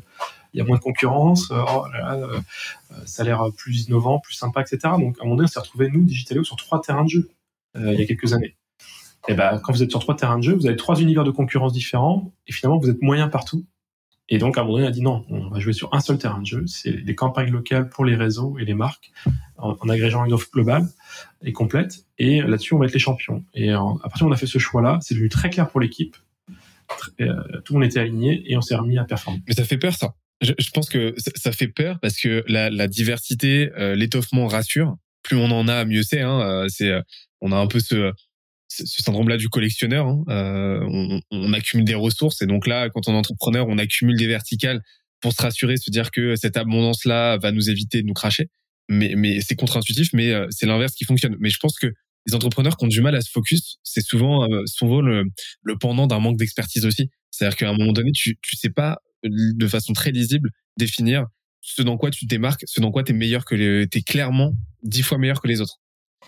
Il 0.53 0.59
y 0.59 0.61
a 0.61 0.65
moins 0.65 0.77
de 0.77 0.81
concurrence, 0.81 1.49
euh, 1.51 1.61
oh 1.67 1.85
ça 3.05 3.23
a 3.23 3.25
l'air 3.25 3.43
plus 3.57 3.87
innovant, 3.87 4.19
plus 4.19 4.35
sympa, 4.35 4.61
etc. 4.61 4.93
Donc 4.99 5.17
à 5.19 5.21
un 5.21 5.25
moment 5.25 5.37
donné, 5.37 5.45
on 5.45 5.51
s'est 5.51 5.59
retrouvé 5.59 5.89
nous, 5.89 6.03
Digitalio, 6.03 6.43
sur 6.43 6.57
trois 6.57 6.81
terrains 6.81 7.03
de 7.03 7.09
jeu 7.09 7.29
il 7.77 7.99
y 7.99 8.01
a 8.01 8.05
quelques 8.05 8.33
années 8.33 8.55
et 9.27 9.33
ben, 9.33 9.59
quand 9.63 9.71
vous 9.71 9.83
êtes 9.83 9.89
sur 9.89 9.99
trois 9.99 10.15
terrains 10.15 10.37
de 10.37 10.43
jeu, 10.43 10.53
vous 10.53 10.67
avez 10.67 10.75
trois 10.75 10.99
univers 10.99 11.23
de 11.23 11.31
concurrence 11.31 11.73
différents, 11.73 12.31
et 12.47 12.51
finalement, 12.51 12.79
vous 12.79 12.89
êtes 12.89 13.01
moyen 13.01 13.27
partout. 13.27 13.65
Et 14.29 14.39
donc, 14.39 14.57
à 14.57 14.61
un 14.61 14.63
moment 14.63 14.77
donné, 14.77 14.87
on 14.87 14.89
a 14.89 14.93
dit 14.93 15.01
non, 15.01 15.23
on 15.29 15.49
va 15.49 15.59
jouer 15.59 15.73
sur 15.73 15.93
un 15.93 15.99
seul 15.99 16.17
terrain 16.17 16.41
de 16.41 16.45
jeu, 16.45 16.63
c'est 16.67 16.91
les 16.91 17.15
campagnes 17.15 17.51
locales 17.51 17.89
pour 17.89 18.05
les 18.05 18.15
réseaux 18.15 18.57
et 18.57 18.65
les 18.65 18.73
marques, 18.73 19.11
en, 19.57 19.75
agrégeant 19.87 20.25
une 20.25 20.33
offre 20.33 20.49
globale 20.51 20.87
et 21.43 21.53
complète. 21.53 22.05
Et 22.17 22.41
là-dessus, 22.41 22.73
on 22.73 22.79
va 22.79 22.85
être 22.85 22.93
les 22.93 22.99
champions. 22.99 23.43
Et 23.53 23.71
à 23.71 23.79
partir 24.03 24.25
où 24.25 24.29
on 24.29 24.33
a 24.33 24.37
fait 24.37 24.47
ce 24.47 24.57
choix-là, 24.57 24.99
c'est 25.01 25.13
devenu 25.13 25.29
très 25.29 25.49
clair 25.49 25.69
pour 25.69 25.79
l'équipe. 25.79 26.15
Euh, 27.21 27.33
tout 27.63 27.73
le 27.73 27.79
monde 27.79 27.89
était 27.89 27.99
aligné 27.99 28.43
et 28.45 28.57
on 28.57 28.61
s'est 28.61 28.75
remis 28.75 28.97
à 28.97 29.03
performer. 29.05 29.41
Mais 29.47 29.53
ça 29.53 29.63
fait 29.63 29.77
peur, 29.77 29.93
ça. 29.93 30.15
Je, 30.41 30.69
pense 30.73 30.89
que 30.89 31.15
ça 31.17 31.51
fait 31.51 31.67
peur 31.67 31.97
parce 32.01 32.19
que 32.19 32.43
la, 32.47 32.87
diversité, 32.87 33.71
euh, 33.77 33.95
l'étoffement 33.95 34.47
rassure. 34.47 34.97
Plus 35.23 35.37
on 35.37 35.49
en 35.49 35.67
a, 35.67 35.85
mieux 35.85 36.03
c'est. 36.03 36.21
Hein. 36.21 36.41
Euh, 36.41 36.67
c'est, 36.67 36.91
on 37.41 37.51
a 37.51 37.57
un 37.57 37.67
peu 37.67 37.79
ce, 37.79 38.11
ce 38.67 39.01
syndrome-là 39.01 39.37
du 39.37 39.49
collectionneur. 39.49 40.07
Hein. 40.07 40.23
Euh, 40.29 41.19
on, 41.31 41.53
accumule 41.53 41.85
des 41.85 41.95
ressources 41.95 42.41
et 42.41 42.45
donc 42.45 42.67
là, 42.67 42.89
quand 42.89 43.07
on 43.07 43.13
est 43.13 43.17
entrepreneur, 43.17 43.65
on 43.67 43.77
accumule 43.77 44.17
des 44.17 44.27
verticales 44.27 44.81
pour 45.21 45.33
se 45.33 45.41
rassurer, 45.41 45.77
se 45.77 45.89
dire 45.89 46.11
que 46.11 46.35
cette 46.35 46.57
abondance-là 46.57 47.37
va 47.37 47.51
nous 47.51 47.69
éviter 47.69 48.01
de 48.01 48.07
nous 48.07 48.13
cracher. 48.13 48.49
Mais, 48.87 49.39
c'est 49.41 49.55
contre-intuitif, 49.55 50.09
mais 50.13 50.31
euh, 50.31 50.47
c'est 50.51 50.65
l'inverse 50.65 50.93
qui 50.93 51.05
fonctionne. 51.05 51.35
Mais 51.39 51.49
je 51.49 51.57
pense 51.59 51.77
que 51.79 51.87
les 52.27 52.35
entrepreneurs 52.35 52.77
qui 52.77 52.85
ont 52.85 52.89
du 52.89 53.01
mal 53.01 53.15
à 53.15 53.21
se 53.21 53.31
focus, 53.31 53.77
c'est 53.83 54.05
souvent, 54.05 54.49
euh, 54.49 54.63
souvent 54.65 55.01
le, 55.01 55.25
pendant 55.79 56.07
d'un 56.07 56.19
manque 56.19 56.37
d'expertise 56.37 56.85
aussi. 56.85 57.09
C'est-à-dire 57.31 57.57
qu'à 57.57 57.69
un 57.69 57.73
moment 57.73 57.93
donné, 57.93 58.11
tu 58.11 58.37
tu 58.41 58.55
sais 58.55 58.69
pas 58.69 58.97
de 59.23 59.67
façon 59.67 59.93
très 59.93 60.11
lisible 60.11 60.51
définir 60.77 61.25
ce 61.61 61.81
dans 61.81 61.97
quoi 61.97 62.11
tu 62.11 62.25
démarques, 62.25 62.63
ce 62.65 62.79
dans 62.79 62.91
quoi 62.91 63.03
tu 63.03 63.11
es 63.11 63.15
meilleur 63.15 63.43
que 63.43 63.55
les, 63.55 63.87
t'es 63.87 64.01
clairement 64.01 64.53
dix 64.83 65.01
fois 65.01 65.17
meilleur 65.17 65.41
que 65.41 65.47
les 65.47 65.61
autres. 65.61 65.79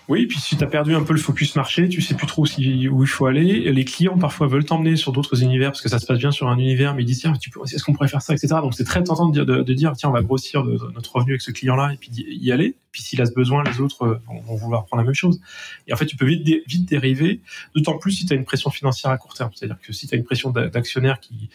Oui, 0.10 0.26
puis 0.26 0.40
si 0.40 0.56
tu 0.56 0.64
as 0.64 0.68
perdu 0.68 0.96
un 0.96 1.04
peu 1.04 1.12
le 1.12 1.20
focus 1.20 1.58
marché, 1.58 1.90
tu 1.90 2.02
sais 2.02 2.16
plus 2.16 2.28
trop 2.28 2.46
si, 2.46 2.88
où 2.88 3.04
il 3.04 3.10
faut 3.10 3.26
aller. 3.26 3.70
Les 3.74 3.84
clients 3.84 4.18
parfois 4.18 4.48
veulent 4.48 4.64
t'emmener 4.64 4.96
sur 4.96 5.12
d'autres 5.12 5.44
univers 5.44 5.72
parce 5.72 5.82
que 5.82 5.90
ça 5.90 6.00
se 6.00 6.06
passe 6.06 6.18
bien 6.18 6.32
sur 6.32 6.48
un 6.48 6.58
univers, 6.58 6.96
mais 6.96 7.04
ils 7.04 7.06
disent 7.06 7.20
tiens, 7.20 7.34
tu 7.34 7.50
peux, 7.50 7.60
est-ce 7.66 7.84
qu'on 7.84 7.92
pourrait 7.92 8.08
faire 8.08 8.22
ça, 8.22 8.34
etc. 8.34 8.56
Donc 8.62 8.74
c'est 8.74 8.86
très 8.86 9.04
tentant 9.04 9.28
de 9.28 9.44
dire, 9.44 9.46
de, 9.46 9.74
dire 9.74 9.92
tiens, 9.98 10.10
on 10.10 10.14
va 10.14 10.22
grossir 10.22 10.64
notre 10.64 11.14
revenu 11.14 11.34
avec 11.34 11.42
ce 11.42 11.52
client-là 11.52 11.94
et 11.94 11.98
puis 11.98 12.10
y 12.16 12.52
aller. 12.54 12.78
Puis 12.94 13.02
s'il 13.02 13.22
a 13.22 13.26
ce 13.26 13.34
besoin, 13.34 13.64
les 13.66 13.82
autres 13.82 14.04
euh, 14.04 14.22
vont, 14.28 14.56
vouloir 14.56 14.86
prendre 14.86 15.02
la 15.02 15.06
même 15.06 15.14
chose. 15.14 15.42
Et 15.88 15.94
en 15.94 15.98
fait, 15.98 16.06
tu 16.06 16.16
peux 16.16 16.26
vite, 16.26 16.48
vite 16.68 16.88
dériver, 16.88 17.42
d'autant 17.76 17.98
plus 17.98 18.14
si 18.14 18.26
tu 18.26 18.32
as 18.32 18.38
une 18.38 18.46
pression 18.46 18.70
financière 18.70 19.12
à 19.12 19.18
court 19.18 19.34
terme. 19.34 19.52
C'est-à-dire 19.54 19.78
que 19.82 19.92
si 19.92 20.08
tu 20.08 20.16
as 20.16 20.18
une 20.18 20.24
pression 20.24 20.52
d'actionnaires 20.52 21.20
qui, 21.20 21.50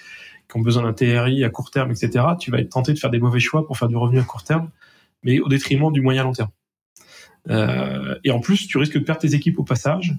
qui 0.53 0.57
ont 0.59 0.61
besoin 0.61 0.83
d'un 0.83 0.93
TRI 0.93 1.43
à 1.43 1.49
court 1.49 1.71
terme, 1.71 1.91
etc., 1.91 2.23
tu 2.39 2.51
vas 2.51 2.59
être 2.59 2.69
tenté 2.69 2.93
de 2.93 2.99
faire 2.99 3.11
des 3.11 3.19
mauvais 3.19 3.41
choix 3.41 3.67
pour 3.67 3.79
faire 3.79 3.89
du 3.89 3.97
revenu 3.97 4.21
à 4.21 4.25
court 4.25 4.45
terme, 4.45 4.69
mais 5.23 5.41
au 5.41 5.49
détriment 5.49 5.91
du 5.91 6.03
moyen 6.03 6.23
long 6.25 6.33
terme. 6.33 6.51
Euh, 7.51 8.15
et 8.25 8.31
en 8.31 8.41
plus, 8.41 8.67
tu 8.67 8.79
risques 8.79 8.99
de 8.99 9.05
perdre 9.05 9.21
tes 9.21 9.35
équipes 9.35 9.59
au 9.59 9.65
passage 9.65 10.15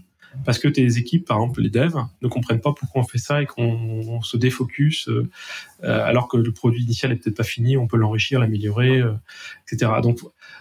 parce 0.46 0.58
que 0.58 0.68
tes 0.68 0.98
équipes, 0.98 1.28
par 1.28 1.38
exemple 1.38 1.62
les 1.62 1.70
devs, 1.70 2.08
ne 2.22 2.28
comprennent 2.28 2.60
pas 2.60 2.74
pourquoi 2.74 3.02
on 3.04 3.06
fait 3.06 3.20
ça 3.20 3.44
et 3.44 3.46
qu'on 3.46 4.20
se 4.24 4.36
défocus 4.36 5.08
euh, 5.08 5.30
euh, 5.84 6.04
alors 6.04 6.28
que 6.28 6.38
le 6.38 6.52
produit 6.52 6.84
initial 6.84 7.12
est 7.12 7.18
peut-être 7.18 7.38
pas 7.38 7.44
fini, 7.44 7.78
on 7.78 7.86
peut 7.86 7.98
l'enrichir, 7.98 8.40
l'améliorer, 8.40 9.04
etc. 9.68 9.92
Donc 10.02 10.20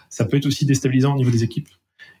ça 0.09 0.25
peut 0.25 0.37
être 0.37 0.45
aussi 0.45 0.65
déstabilisant 0.65 1.13
au 1.13 1.17
niveau 1.17 1.31
des 1.31 1.43
équipes. 1.43 1.69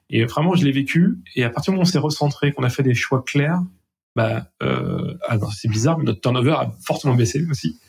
Et 0.09 0.25
vraiment, 0.25 0.55
je 0.55 0.65
l'ai 0.65 0.71
vécu. 0.71 1.17
Et 1.35 1.43
à 1.43 1.49
partir 1.49 1.71
du 1.71 1.75
moment 1.75 1.83
où 1.85 1.87
on 1.87 1.91
s'est 1.91 1.99
recentré, 1.99 2.51
qu'on 2.51 2.63
a 2.63 2.69
fait 2.69 2.83
des 2.83 2.93
choix 2.93 3.23
clairs, 3.23 3.61
bah, 4.15 4.47
euh, 4.61 5.15
ah 5.27 5.37
c'est 5.55 5.69
bizarre, 5.69 5.97
mais 5.97 6.05
notre 6.05 6.21
turnover 6.21 6.51
a 6.51 6.71
fortement 6.85 7.15
baissé 7.15 7.43
aussi. 7.49 7.79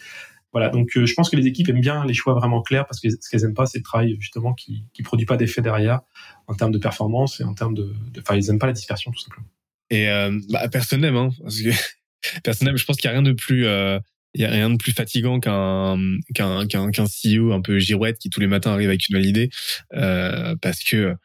Voilà, 0.55 0.69
donc 0.69 0.97
euh, 0.97 1.05
je 1.05 1.15
pense 1.15 1.29
que 1.29 1.37
les 1.37 1.49
équipes 1.49 1.69
aiment 1.69 1.81
bien 1.81 2.07
les 2.07 2.15
choix 2.15 2.33
vraiment 2.35 2.63
clairs 2.63 2.87
parce 2.87 3.01
que 3.01 3.11
ce 3.11 3.29
qu'elles 3.29 3.43
aiment 3.43 3.55
pas, 3.55 3.67
c'est 3.67 3.79
le 3.79 3.83
travail 3.83 4.17
justement 4.21 4.55
qui 4.55 4.85
qui 4.93 5.03
produit 5.03 5.27
pas 5.27 5.37
d'effet 5.37 5.61
derrière 5.61 6.01
en 6.47 6.55
termes 6.55 6.71
de 6.71 6.79
performance 6.79 7.41
et 7.41 7.45
en 7.45 7.55
termes 7.55 7.75
de, 7.75 7.93
enfin 8.21 8.37
ils 8.37 8.49
aiment 8.51 8.61
pas 8.61 8.69
la 8.69 8.73
dispersion 8.73 9.11
tout 9.11 9.19
simplement. 9.19 9.49
Et 9.91 10.09
euh, 10.09 10.39
bah, 10.51 10.69
personne 10.69 11.01
n'aime, 11.01 11.17
hein, 11.17 11.31
parce 11.43 11.61
que 11.61 11.71
personne 12.45 12.69
n'aime. 12.69 12.77
Je 12.77 12.85
pense 12.85 12.97
qu'il 12.97 13.07
y 13.07 13.09
a 13.09 13.13
rien 13.13 13.23
de 13.23 13.33
plus 13.33 13.67
euh, 13.67 13.99
il 14.35 14.43
y 14.43 14.45
a 14.45 14.51
rien 14.51 14.71
de 14.71 14.77
plus 14.77 14.93
fatigant 14.93 15.41
qu'un 15.41 15.99
qu'un 16.37 16.69
qu'un 16.69 16.93
qu'un 16.93 17.07
CEO 17.07 17.53
un 17.53 17.61
peu 17.61 17.81
girouette 17.81 18.19
qui 18.19 18.31
tous 18.31 18.39
les 18.39 18.47
matins 18.47 18.71
arrive 18.71 18.91
avec 18.91 19.09
une 19.09 19.17
nouvelle 19.17 19.29
idée 19.29 19.51
euh, 19.95 20.55
parce 20.63 20.85
que 20.85 21.17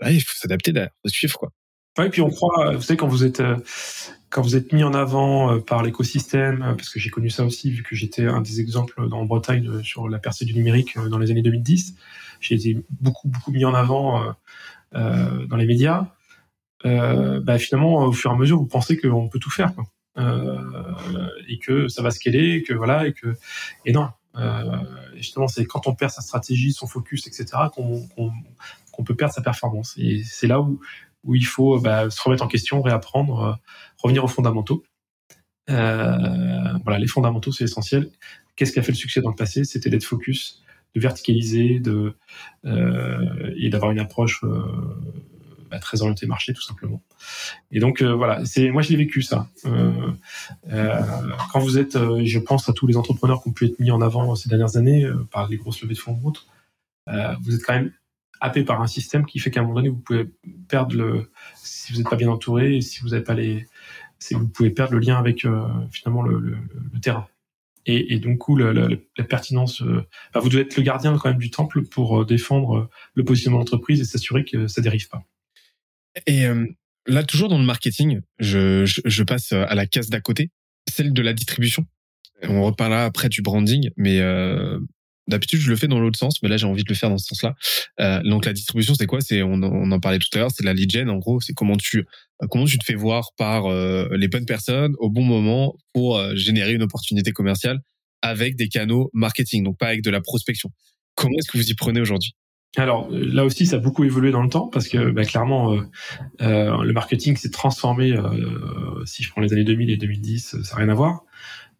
bah, 0.00 0.10
il 0.10 0.20
faut 0.20 0.34
s'adapter 0.34 0.72
derrière, 0.72 0.90
faut 1.02 1.08
suivre 1.08 1.38
quoi. 1.38 1.52
Ouais, 1.98 2.10
puis 2.10 2.20
on 2.20 2.30
croit, 2.30 2.74
vous 2.74 2.82
savez, 2.82 2.96
quand 2.96 3.06
vous 3.06 3.22
êtes 3.22 3.42
quand 4.32 4.42
vous 4.42 4.56
êtes 4.56 4.72
mis 4.72 4.82
en 4.82 4.94
avant 4.94 5.52
euh, 5.52 5.60
par 5.60 5.82
l'écosystème, 5.82 6.62
euh, 6.62 6.74
parce 6.74 6.88
que 6.88 6.98
j'ai 6.98 7.10
connu 7.10 7.30
ça 7.30 7.44
aussi, 7.44 7.70
vu 7.70 7.82
que 7.82 7.94
j'étais 7.94 8.26
un 8.26 8.40
des 8.40 8.60
exemples 8.60 9.00
en 9.12 9.24
Bretagne 9.24 9.82
sur 9.82 10.08
la 10.08 10.18
percée 10.18 10.44
du 10.44 10.54
numérique 10.54 10.98
dans 10.98 11.18
les 11.18 11.30
années 11.30 11.42
2010, 11.42 11.94
j'ai 12.40 12.54
été 12.54 12.84
beaucoup 13.00 13.28
beaucoup 13.28 13.52
mis 13.52 13.64
en 13.64 13.74
avant 13.74 14.34
euh, 14.94 15.46
dans 15.46 15.56
les 15.56 15.66
médias. 15.66 16.06
Euh, 16.84 17.40
bah 17.40 17.58
finalement, 17.58 18.04
au 18.04 18.12
fur 18.12 18.30
et 18.30 18.34
à 18.34 18.36
mesure, 18.36 18.58
vous 18.58 18.66
pensez 18.66 18.98
qu'on 18.98 19.28
peut 19.28 19.38
tout 19.38 19.50
faire. 19.50 19.72
Euh, 20.18 20.58
et 21.48 21.58
que 21.58 21.88
ça 21.88 22.02
va 22.02 22.10
scaler, 22.10 22.56
et 22.56 22.62
que 22.62 22.74
voilà, 22.74 23.06
et 23.06 23.14
que 23.14 23.34
et 23.86 23.92
non. 23.92 24.10
justement, 25.14 25.48
c'est 25.48 25.64
quand 25.64 25.86
on 25.86 25.94
perd 25.94 26.10
sa 26.10 26.20
stratégie, 26.20 26.72
son 26.72 26.86
focus, 26.86 27.26
etc., 27.26 27.46
qu'on 27.74 29.04
peut 29.04 29.14
perdre 29.14 29.32
sa 29.32 29.40
performance. 29.40 29.94
Et 29.96 30.22
c'est 30.24 30.46
là 30.46 30.60
où 30.60 30.80
où 31.24 31.34
il 31.34 31.46
faut 31.46 31.78
bah, 31.80 32.10
se 32.10 32.20
remettre 32.22 32.44
en 32.44 32.48
question, 32.48 32.82
réapprendre, 32.82 33.40
euh, 33.40 33.52
revenir 33.98 34.24
aux 34.24 34.28
fondamentaux. 34.28 34.84
Euh, 35.70 36.78
voilà, 36.84 36.98
les 36.98 37.06
fondamentaux, 37.06 37.52
c'est 37.52 37.64
essentiel. 37.64 38.10
Qu'est-ce 38.56 38.72
qui 38.72 38.78
a 38.78 38.82
fait 38.82 38.92
le 38.92 38.96
succès 38.96 39.20
dans 39.20 39.30
le 39.30 39.36
passé? 39.36 39.64
C'était 39.64 39.90
d'être 39.90 40.04
focus, 40.04 40.62
de 40.94 41.00
verticaliser, 41.00 41.80
de 41.80 42.14
euh, 42.64 43.54
et 43.56 43.70
d'avoir 43.70 43.92
une 43.92 44.00
approche 44.00 44.44
euh, 44.44 44.62
bah, 45.70 45.78
très 45.78 46.02
orientée 46.02 46.26
marché, 46.26 46.52
tout 46.52 46.62
simplement. 46.62 47.02
Et 47.70 47.80
donc 47.80 48.02
euh, 48.02 48.12
voilà, 48.12 48.44
c'est 48.44 48.70
moi 48.70 48.82
je 48.82 48.90
l'ai 48.90 48.96
vécu 48.96 49.22
ça. 49.22 49.48
quand 51.52 51.60
vous 51.60 51.78
êtes, 51.78 51.96
je 52.24 52.38
pense 52.38 52.68
à 52.68 52.72
tous 52.72 52.86
les 52.86 52.96
entrepreneurs 52.96 53.42
qui 53.42 53.48
ont 53.48 53.52
pu 53.52 53.66
être 53.66 53.78
mis 53.78 53.90
en 53.90 54.00
avant 54.00 54.34
ces 54.34 54.48
dernières 54.48 54.76
années 54.76 55.08
par 55.30 55.48
les 55.48 55.56
grosses 55.56 55.80
levées 55.82 55.94
de 55.94 55.98
fonds 55.98 56.18
ou 56.22 56.28
autres, 56.28 56.46
vous 57.06 57.54
êtes 57.54 57.62
quand 57.64 57.74
même 57.74 57.92
happé 58.42 58.64
par 58.64 58.82
un 58.82 58.88
système 58.88 59.24
qui 59.24 59.38
fait 59.38 59.50
qu'à 59.50 59.60
un 59.60 59.62
moment 59.62 59.76
donné, 59.76 59.88
vous 59.88 60.00
pouvez 60.00 60.28
perdre 60.68 60.96
le, 60.96 61.30
si 61.54 61.92
vous 61.92 61.98
n'êtes 61.98 62.10
pas 62.10 62.16
bien 62.16 62.28
entouré, 62.28 62.80
si 62.80 63.00
vous 63.00 63.10
n'avez 63.10 63.22
pas 63.22 63.34
les, 63.34 63.66
si 64.18 64.34
vous 64.34 64.48
pouvez 64.48 64.70
perdre 64.70 64.94
le 64.94 64.98
lien 64.98 65.16
avec 65.16 65.44
euh, 65.44 65.64
finalement 65.92 66.22
le, 66.22 66.56
terrain. 67.00 67.26
Et, 67.86 68.20
donc, 68.20 68.38
coup, 68.38 68.56
la, 68.56 68.96
pertinence, 69.28 69.82
euh, 69.82 70.06
vous 70.34 70.48
devez 70.48 70.62
être 70.62 70.76
le 70.76 70.82
gardien 70.82 71.16
quand 71.18 71.28
même 71.28 71.38
du 71.38 71.50
temple 71.50 71.82
pour 71.82 72.20
euh, 72.20 72.24
défendre 72.24 72.88
le 73.14 73.24
positionnement 73.24 73.58
de 73.58 73.62
l'entreprise 73.62 74.00
et 74.00 74.04
s'assurer 74.04 74.44
que 74.44 74.66
ça 74.66 74.80
dérive 74.80 75.08
pas. 75.08 75.24
Et 76.26 76.44
là, 77.06 77.24
toujours 77.24 77.48
dans 77.48 77.58
le 77.58 77.64
marketing, 77.64 78.20
je 78.38 79.22
passe 79.22 79.52
à 79.52 79.74
la 79.74 79.86
case 79.86 80.10
d'à 80.10 80.20
côté, 80.20 80.50
celle 80.90 81.12
de 81.12 81.22
la 81.22 81.32
distribution. 81.32 81.86
On 82.42 82.62
reparlera 82.64 83.04
après 83.04 83.28
du 83.28 83.40
branding, 83.40 83.90
mais 83.96 84.20
D'habitude, 85.32 85.60
je 85.60 85.70
le 85.70 85.76
fais 85.76 85.88
dans 85.88 85.98
l'autre 85.98 86.18
sens, 86.18 86.42
mais 86.42 86.50
là, 86.50 86.58
j'ai 86.58 86.66
envie 86.66 86.84
de 86.84 86.88
le 86.90 86.94
faire 86.94 87.08
dans 87.08 87.16
ce 87.16 87.26
sens-là. 87.28 87.54
Euh, 88.00 88.22
donc, 88.22 88.44
la 88.44 88.52
distribution, 88.52 88.94
c'est 88.94 89.06
quoi? 89.06 89.22
C'est 89.22 89.42
on, 89.42 89.62
en 89.62 89.98
parlait 89.98 90.18
tout 90.18 90.28
à 90.34 90.38
l'heure, 90.40 90.50
c'est 90.54 90.62
la 90.62 90.74
lead 90.74 90.90
gen. 90.90 91.08
En 91.08 91.16
gros, 91.16 91.40
c'est 91.40 91.54
comment 91.54 91.78
tu 91.78 92.00
euh, 92.00 92.46
comment 92.50 92.66
tu 92.66 92.76
te 92.76 92.84
fais 92.84 92.94
voir 92.94 93.30
par 93.38 93.64
euh, 93.64 94.06
les 94.12 94.28
bonnes 94.28 94.44
personnes 94.44 94.92
au 94.98 95.08
bon 95.08 95.24
moment 95.24 95.74
pour 95.94 96.22
générer 96.36 96.74
une 96.74 96.82
opportunité 96.82 97.32
commerciale 97.32 97.78
avec 98.20 98.56
des 98.56 98.68
canaux 98.68 99.08
marketing, 99.14 99.64
donc 99.64 99.78
pas 99.78 99.86
avec 99.86 100.02
de 100.02 100.10
la 100.10 100.20
prospection. 100.20 100.68
Comment 101.14 101.34
est-ce 101.38 101.50
que 101.50 101.56
vous 101.56 101.70
y 101.70 101.74
prenez 101.74 102.00
aujourd'hui? 102.02 102.34
Alors 102.76 103.08
là 103.10 103.46
aussi, 103.46 103.64
ça 103.64 103.76
a 103.76 103.78
beaucoup 103.78 104.04
évolué 104.04 104.32
dans 104.32 104.42
le 104.42 104.50
temps 104.50 104.68
parce 104.68 104.88
que 104.88 105.10
bah, 105.10 105.24
clairement, 105.24 105.78
le 106.40 106.92
marketing 106.92 107.36
s'est 107.36 107.50
transformé. 107.50 108.14
Si 109.06 109.22
je 109.22 109.30
prends 109.30 109.40
les 109.40 109.52
années 109.54 109.64
2000 109.64 109.88
et 109.90 109.96
2010, 109.96 110.56
ça 110.62 110.76
n'a 110.76 110.76
rien 110.76 110.88
à 110.90 110.94
voir. 110.94 111.24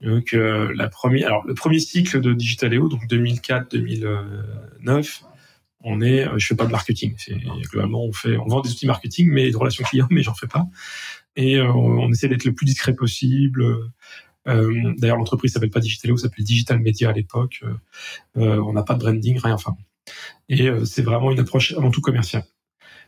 Donc 0.02 0.32
la 0.32 0.88
première, 0.88 1.28
alors 1.28 1.46
le 1.46 1.54
premier 1.54 1.78
cycle 1.78 2.20
de 2.20 2.32
Digitaléo, 2.32 2.88
donc 2.88 3.04
2004-2009, 3.08 5.22
on 5.84 6.00
est, 6.00 6.26
je 6.36 6.46
fais 6.46 6.56
pas 6.56 6.66
de 6.66 6.72
marketing. 6.72 7.14
Globalement, 7.70 8.04
on 8.04 8.12
fait, 8.12 8.36
on 8.36 8.46
vend 8.46 8.60
des 8.60 8.70
outils 8.70 8.86
marketing, 8.86 9.30
mais 9.30 9.50
de 9.50 9.56
relations 9.56 9.84
clients, 9.84 10.08
mais 10.10 10.22
j'en 10.22 10.34
fais 10.34 10.48
pas. 10.48 10.66
Et 11.36 11.60
on 11.60 12.10
essaie 12.10 12.28
d'être 12.28 12.44
le 12.44 12.54
plus 12.54 12.66
discret 12.66 12.94
possible. 12.94 13.64
D'ailleurs, 14.44 15.16
l'entreprise 15.16 15.52
s'appelle 15.52 15.70
pas 15.70 15.80
Digitaléo, 15.80 16.16
s'appelle 16.16 16.44
Digital 16.44 16.80
Media 16.80 17.10
à 17.10 17.12
l'époque. 17.12 17.62
on 18.34 18.72
n'a 18.72 18.82
pas 18.82 18.94
de 18.94 19.00
branding, 19.00 19.38
rien. 19.38 19.54
Enfin, 19.54 19.76
et 20.48 20.68
euh, 20.68 20.84
c'est 20.84 21.02
vraiment 21.02 21.30
une 21.30 21.40
approche 21.40 21.72
avant 21.72 21.90
tout 21.90 22.00
commerciale. 22.00 22.44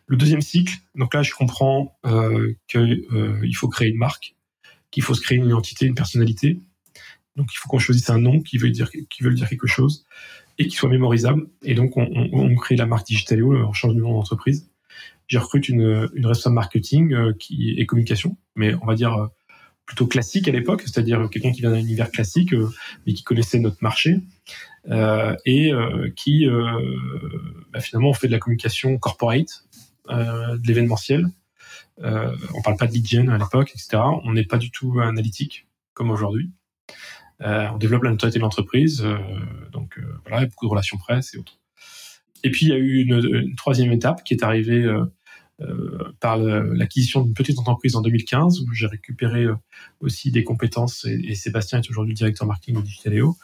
Le 0.06 0.16
deuxième 0.16 0.42
cycle, 0.42 0.74
donc 0.94 1.14
là, 1.14 1.22
je 1.22 1.32
comprends 1.32 1.98
euh, 2.06 2.54
qu'il 2.68 3.06
euh, 3.12 3.52
faut 3.54 3.68
créer 3.68 3.88
une 3.88 3.98
marque, 3.98 4.36
qu'il 4.90 5.02
faut 5.02 5.14
se 5.14 5.22
créer 5.22 5.38
une 5.38 5.46
identité, 5.46 5.86
une 5.86 5.94
personnalité. 5.94 6.60
Donc, 7.36 7.52
il 7.52 7.56
faut 7.56 7.68
qu'on 7.68 7.78
choisisse 7.78 8.10
un 8.10 8.18
nom 8.18 8.40
qui 8.40 8.58
veut 8.58 8.70
dire, 8.70 8.90
quelque 8.90 9.66
chose 9.66 10.06
et 10.58 10.68
qui 10.68 10.76
soit 10.76 10.88
mémorisable. 10.88 11.46
Et 11.62 11.74
donc, 11.74 11.96
on, 11.96 12.54
crée 12.56 12.76
la 12.76 12.86
marque 12.86 13.06
Digitaleo, 13.06 13.54
on 13.56 13.72
change 13.72 13.94
de 13.94 14.00
nom 14.00 14.12
d'entreprise. 14.12 14.70
Je 15.26 15.38
recrute 15.38 15.68
une, 15.68 16.10
une 16.14 16.26
responsable 16.26 16.54
marketing 16.54 17.12
euh, 17.12 17.32
qui 17.32 17.74
est 17.78 17.86
communication, 17.86 18.36
mais 18.56 18.74
on 18.74 18.86
va 18.86 18.94
dire 18.94 19.14
euh, 19.14 19.26
plutôt 19.86 20.06
classique 20.06 20.48
à 20.48 20.52
l'époque, 20.52 20.82
c'est-à-dire 20.82 21.28
quelqu'un 21.30 21.50
qui 21.50 21.60
vient 21.60 21.70
d'un 21.70 21.78
univers 21.78 22.10
classique, 22.10 22.52
euh, 22.52 22.68
mais 23.06 23.14
qui 23.14 23.22
connaissait 23.22 23.58
notre 23.58 23.78
marché. 23.80 24.20
Et 25.46 25.72
qui 26.14 26.46
euh, 26.46 26.78
bah, 27.72 27.80
finalement 27.80 28.10
on 28.10 28.12
fait 28.12 28.26
de 28.26 28.32
la 28.32 28.38
communication 28.38 28.98
corporate, 28.98 29.64
de 30.10 30.66
l'événementiel. 30.66 31.26
on 31.98 32.62
parle 32.62 32.76
pas 32.76 32.86
de 32.86 32.92
lead 32.92 33.06
gen 33.06 33.30
à 33.30 33.38
l'époque, 33.38 33.70
etc. 33.70 34.02
On 34.24 34.34
n'est 34.34 34.44
pas 34.44 34.58
du 34.58 34.70
tout 34.70 35.00
analytique 35.00 35.66
comme 35.94 36.10
aujourd'hui. 36.10 36.50
On 37.40 37.78
développe 37.78 38.04
la 38.04 38.10
notoriété 38.10 38.38
de 38.38 38.42
l'entreprise, 38.42 39.04
donc 39.72 39.98
voilà, 40.26 40.46
beaucoup 40.46 40.66
de 40.66 40.70
relations 40.70 40.96
presse 40.96 41.34
et 41.34 41.38
autres. 41.38 41.58
Et 42.42 42.50
puis 42.50 42.66
il 42.66 42.68
y 42.68 42.72
a 42.72 42.78
eu 42.78 43.02
une, 43.02 43.54
troisième 43.56 43.92
étape 43.92 44.24
qui 44.24 44.34
est 44.34 44.42
arrivée 44.42 44.86
euh, 45.60 46.12
par 46.18 46.36
l'acquisition 46.36 47.22
d'une 47.22 47.32
petite 47.32 47.60
entreprise 47.60 47.94
en 47.94 48.02
2015 48.02 48.62
où 48.62 48.72
j'ai 48.72 48.88
récupéré 48.88 49.44
euh, 49.44 49.54
aussi 50.00 50.32
des 50.32 50.42
compétences 50.42 51.04
et, 51.04 51.36
Sébastien 51.36 51.80
est 51.80 51.88
aujourd'hui 51.88 52.12
directeur 52.12 52.48
marketing 52.48 52.74
de 52.74 52.80
Digitaléo, 52.80 53.36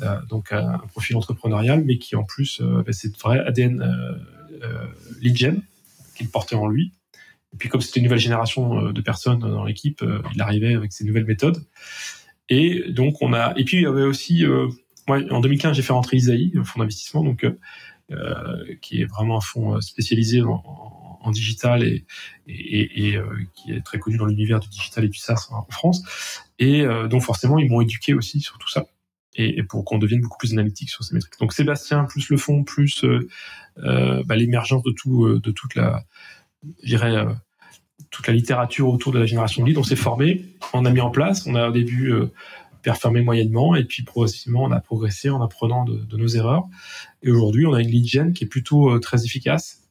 euh, 0.00 0.20
donc 0.26 0.52
un, 0.52 0.78
profil 0.92 1.16
entrepreneurial 1.16 1.82
mais 1.84 1.98
qui 1.98 2.14
en 2.14 2.22
plus 2.22 2.62
bah, 2.62 2.92
c'est 2.92 3.16
vrai 3.16 3.40
ADN 3.40 3.84
lead 5.20 5.36
gen 5.36 5.60
qu'il 6.14 6.28
portait 6.28 6.54
en 6.54 6.68
lui. 6.68 6.92
Et 7.52 7.56
puis 7.56 7.68
comme 7.68 7.80
c'était 7.80 7.98
une 7.98 8.04
nouvelle 8.04 8.20
génération 8.20 8.92
de 8.92 9.00
personnes 9.00 9.40
dans 9.40 9.64
l'équipe, 9.64 10.04
il 10.34 10.40
arrivait 10.40 10.74
avec 10.74 10.92
ses 10.92 11.02
nouvelles 11.02 11.26
méthodes. 11.26 11.64
Et 12.48 12.84
donc 12.90 13.22
on 13.22 13.32
a 13.32 13.52
et 13.56 13.64
puis 13.64 13.78
il 13.78 13.82
y 13.82 13.86
avait 13.86 14.04
aussi 14.04 14.44
moi 15.08 15.20
en 15.30 15.40
2015 15.40 15.76
j'ai 15.76 15.82
fait 15.82 15.92
rentrer 15.92 16.16
Isaïe, 16.16 16.52
un 16.56 16.64
fonds 16.64 16.80
d'investissement 16.80 17.24
donc 17.24 17.46
qui 18.80 19.00
est 19.00 19.04
vraiment 19.04 19.38
un 19.38 19.40
fonds 19.40 19.80
spécialisé 19.80 20.42
en 20.42 20.62
en 21.26 21.30
digital 21.32 21.82
et, 21.82 22.04
et, 22.46 23.08
et 23.08 23.16
euh, 23.16 23.26
qui 23.54 23.72
est 23.72 23.80
très 23.80 23.98
connu 23.98 24.16
dans 24.16 24.26
l'univers 24.26 24.60
du 24.60 24.68
digital 24.68 25.04
et 25.04 25.08
du 25.08 25.18
SaaS 25.18 25.48
en 25.50 25.66
France. 25.70 26.02
Et 26.58 26.82
euh, 26.82 27.08
donc 27.08 27.22
forcément, 27.22 27.58
ils 27.58 27.68
m'ont 27.68 27.80
éduqué 27.80 28.14
aussi 28.14 28.40
sur 28.40 28.58
tout 28.58 28.70
ça 28.70 28.86
et, 29.34 29.62
pour 29.64 29.84
qu'on 29.84 29.98
devienne 29.98 30.20
beaucoup 30.20 30.38
plus 30.38 30.52
analytique 30.52 30.88
sur 30.88 31.04
ces 31.04 31.14
métriques. 31.14 31.38
Donc 31.40 31.52
Sébastien, 31.52 32.04
plus 32.04 32.30
le 32.30 32.36
fond, 32.36 32.64
plus 32.64 33.04
euh, 33.04 34.22
bah, 34.24 34.36
l'émergence 34.36 34.82
de 34.84 34.92
tout, 34.92 35.40
de 35.40 35.50
toute 35.50 35.74
la, 35.74 36.04
je 36.82 36.88
dirais, 36.88 37.26
toute 38.10 38.26
la 38.26 38.34
littérature 38.34 38.88
autour 38.88 39.12
de 39.12 39.18
la 39.18 39.26
génération 39.26 39.62
de 39.62 39.68
lead. 39.68 39.78
On 39.78 39.82
s'est 39.82 39.96
formé, 39.96 40.44
on 40.72 40.84
a 40.84 40.90
mis 40.90 41.00
en 41.00 41.10
place, 41.10 41.46
on 41.46 41.54
a 41.54 41.68
au 41.68 41.72
début 41.72 42.12
performé 42.82 43.20
moyennement 43.22 43.74
et 43.74 43.84
puis 43.84 44.04
progressivement 44.04 44.62
on 44.62 44.70
a 44.70 44.80
progressé 44.80 45.28
en 45.28 45.42
apprenant 45.42 45.84
de, 45.84 46.16
nos 46.16 46.28
erreurs. 46.28 46.64
Et 47.22 47.30
aujourd'hui, 47.30 47.66
on 47.66 47.74
a 47.74 47.80
une 47.80 47.88
lead 47.88 48.06
gen 48.06 48.32
qui 48.32 48.44
est 48.44 48.48
plutôt 48.48 48.98
très 49.00 49.24
efficace 49.24 49.86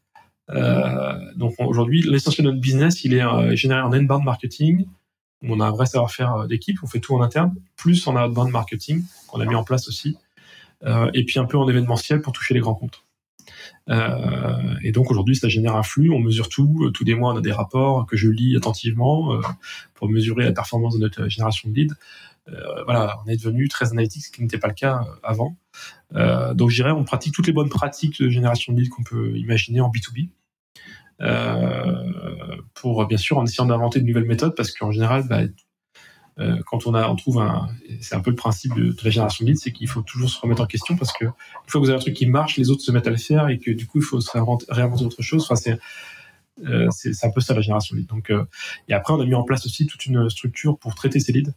euh, 0.52 1.34
donc 1.36 1.56
aujourd'hui, 1.60 2.02
l'essentiel 2.02 2.45
de 2.45 2.52
notre 2.52 2.61
business, 2.61 3.03
il 3.03 3.14
est 3.14 3.23
euh, 3.23 3.56
généré 3.56 3.82
en 3.82 3.91
inbound 3.91 4.23
marketing. 4.23 4.86
On 5.41 5.60
a 5.60 5.65
un 5.65 5.72
vrai 5.72 5.86
savoir-faire 5.86 6.34
euh, 6.34 6.48
d'équipe, 6.48 6.77
on 6.84 6.88
fait 6.88 6.99
tout 6.99 7.15
en 7.15 7.22
interne, 7.22 7.56
plus 7.76 8.07
en 8.07 8.15
outbound 8.15 8.52
marketing 8.52 9.03
qu'on 9.27 9.40
a 9.40 9.45
mis 9.45 9.56
en 9.56 9.64
place 9.64 9.88
aussi, 9.88 10.18
et 11.14 11.26
puis 11.26 11.40
un 11.40 11.45
peu 11.45 11.57
en 11.57 11.68
événementiel 11.68 12.22
pour 12.22 12.32
toucher 12.32 12.53
les 12.53 12.60
grands 12.60 12.76
comptes. 12.76 13.05
Euh, 13.89 14.75
et 14.83 14.91
donc 14.91 15.11
aujourd'hui, 15.11 15.35
ça 15.35 15.47
génère 15.47 15.75
un 15.75 15.83
flux, 15.83 16.09
on 16.09 16.19
mesure 16.19 16.49
tout. 16.49 16.91
Tous 16.93 17.03
les 17.03 17.15
mois, 17.15 17.33
on 17.33 17.37
a 17.37 17.41
des 17.41 17.51
rapports 17.51 18.05
que 18.05 18.17
je 18.17 18.29
lis 18.29 18.55
attentivement 18.55 19.33
euh, 19.33 19.41
pour 19.93 20.09
mesurer 20.09 20.45
la 20.45 20.51
performance 20.51 20.95
de 20.95 20.99
notre 20.99 21.27
génération 21.27 21.69
de 21.69 21.75
leads. 21.75 21.95
Euh, 22.47 22.83
voilà, 22.83 23.19
on 23.25 23.29
est 23.29 23.37
devenu 23.37 23.67
très 23.67 23.91
analytique, 23.91 24.25
ce 24.25 24.31
qui 24.31 24.41
n'était 24.41 24.59
pas 24.59 24.67
le 24.67 24.73
cas 24.73 25.01
avant. 25.23 25.57
Euh, 26.15 26.53
donc 26.53 26.69
je 26.69 26.75
dirais, 26.75 26.91
on 26.91 27.03
pratique 27.03 27.33
toutes 27.33 27.47
les 27.47 27.53
bonnes 27.53 27.69
pratiques 27.69 28.21
de 28.21 28.29
génération 28.29 28.73
de 28.73 28.79
leads 28.79 28.89
qu'on 28.89 29.03
peut 29.03 29.35
imaginer 29.37 29.81
en 29.81 29.89
B2B. 29.89 30.29
Euh, 31.21 32.57
pour 32.73 33.05
bien 33.07 33.17
sûr 33.17 33.37
en 33.37 33.45
essayant 33.45 33.65
d'inventer 33.65 34.01
de 34.01 34.05
nouvelles 34.05 34.25
méthodes 34.25 34.53
parce 34.53 34.73
qu'en 34.73 34.91
général 34.91 35.25
bah, 35.29 35.43
euh, 36.38 36.62
quand 36.66 36.86
on 36.86 36.94
a 36.94 37.07
on 37.10 37.16
trouve 37.16 37.40
un 37.40 37.70
c'est 38.02 38.16
un 38.16 38.20
peu 38.20 38.30
le 38.30 38.36
principe 38.36 38.74
de, 38.76 38.94
la 39.03 39.10
génération 39.10 39.45
de 39.45 39.52
leads 39.52 39.62
c'est 39.62 39.72
qu'il 39.72 39.88
faut 39.88 40.02
toujours 40.02 40.30
se 40.30 40.40
remettre 40.40 40.62
en 40.62 40.66
question 40.66 40.98
parce 40.98 41.14
que 41.14 41.26
une 41.26 41.32
fois 41.68 41.80
que 41.80 41.86
vous 41.86 41.90
avez 41.90 41.98
un 41.98 42.02
truc 42.02 42.14
qui 42.14 42.26
marche 42.26 42.57
les 42.57 42.70
autres 42.70 42.82
se 42.82 42.91
mettent 42.91 43.07
à 43.07 43.12
le 43.12 43.18
faire 43.18 43.48
et 43.48 43.57
que 43.57 43.72
du 43.72 43.88
coup 43.88 43.99
il 43.99 44.03
faut 44.03 44.20
se 44.20 44.32
réinventer, 44.32 44.66
réinventer 44.68 45.06
autre 45.06 45.22
chose. 45.22 45.44
Enfin 45.44 45.56
c'est 45.56 45.80
euh, 46.66 46.90
c'est 46.91 47.26
un 47.26 47.30
peu 47.32 47.41
ça 47.41 47.53
la 47.53 47.62
génération 47.62 47.95
de 47.95 48.02
leads. 48.02 48.14
Donc 48.14 48.32
euh, 48.32 48.44
et 48.90 48.94
après 48.94 49.14
on 49.14 49.22
a 49.22 49.26
mis 49.26 49.34
en 49.34 49.44
place 49.44 49.66
aussi 49.66 49.86
toute 49.86 50.06
une 50.06 50.30
structure 50.30 50.78
pour 50.78 50.94
traiter 50.94 51.22
ces 51.22 51.32
leads. 51.32 51.53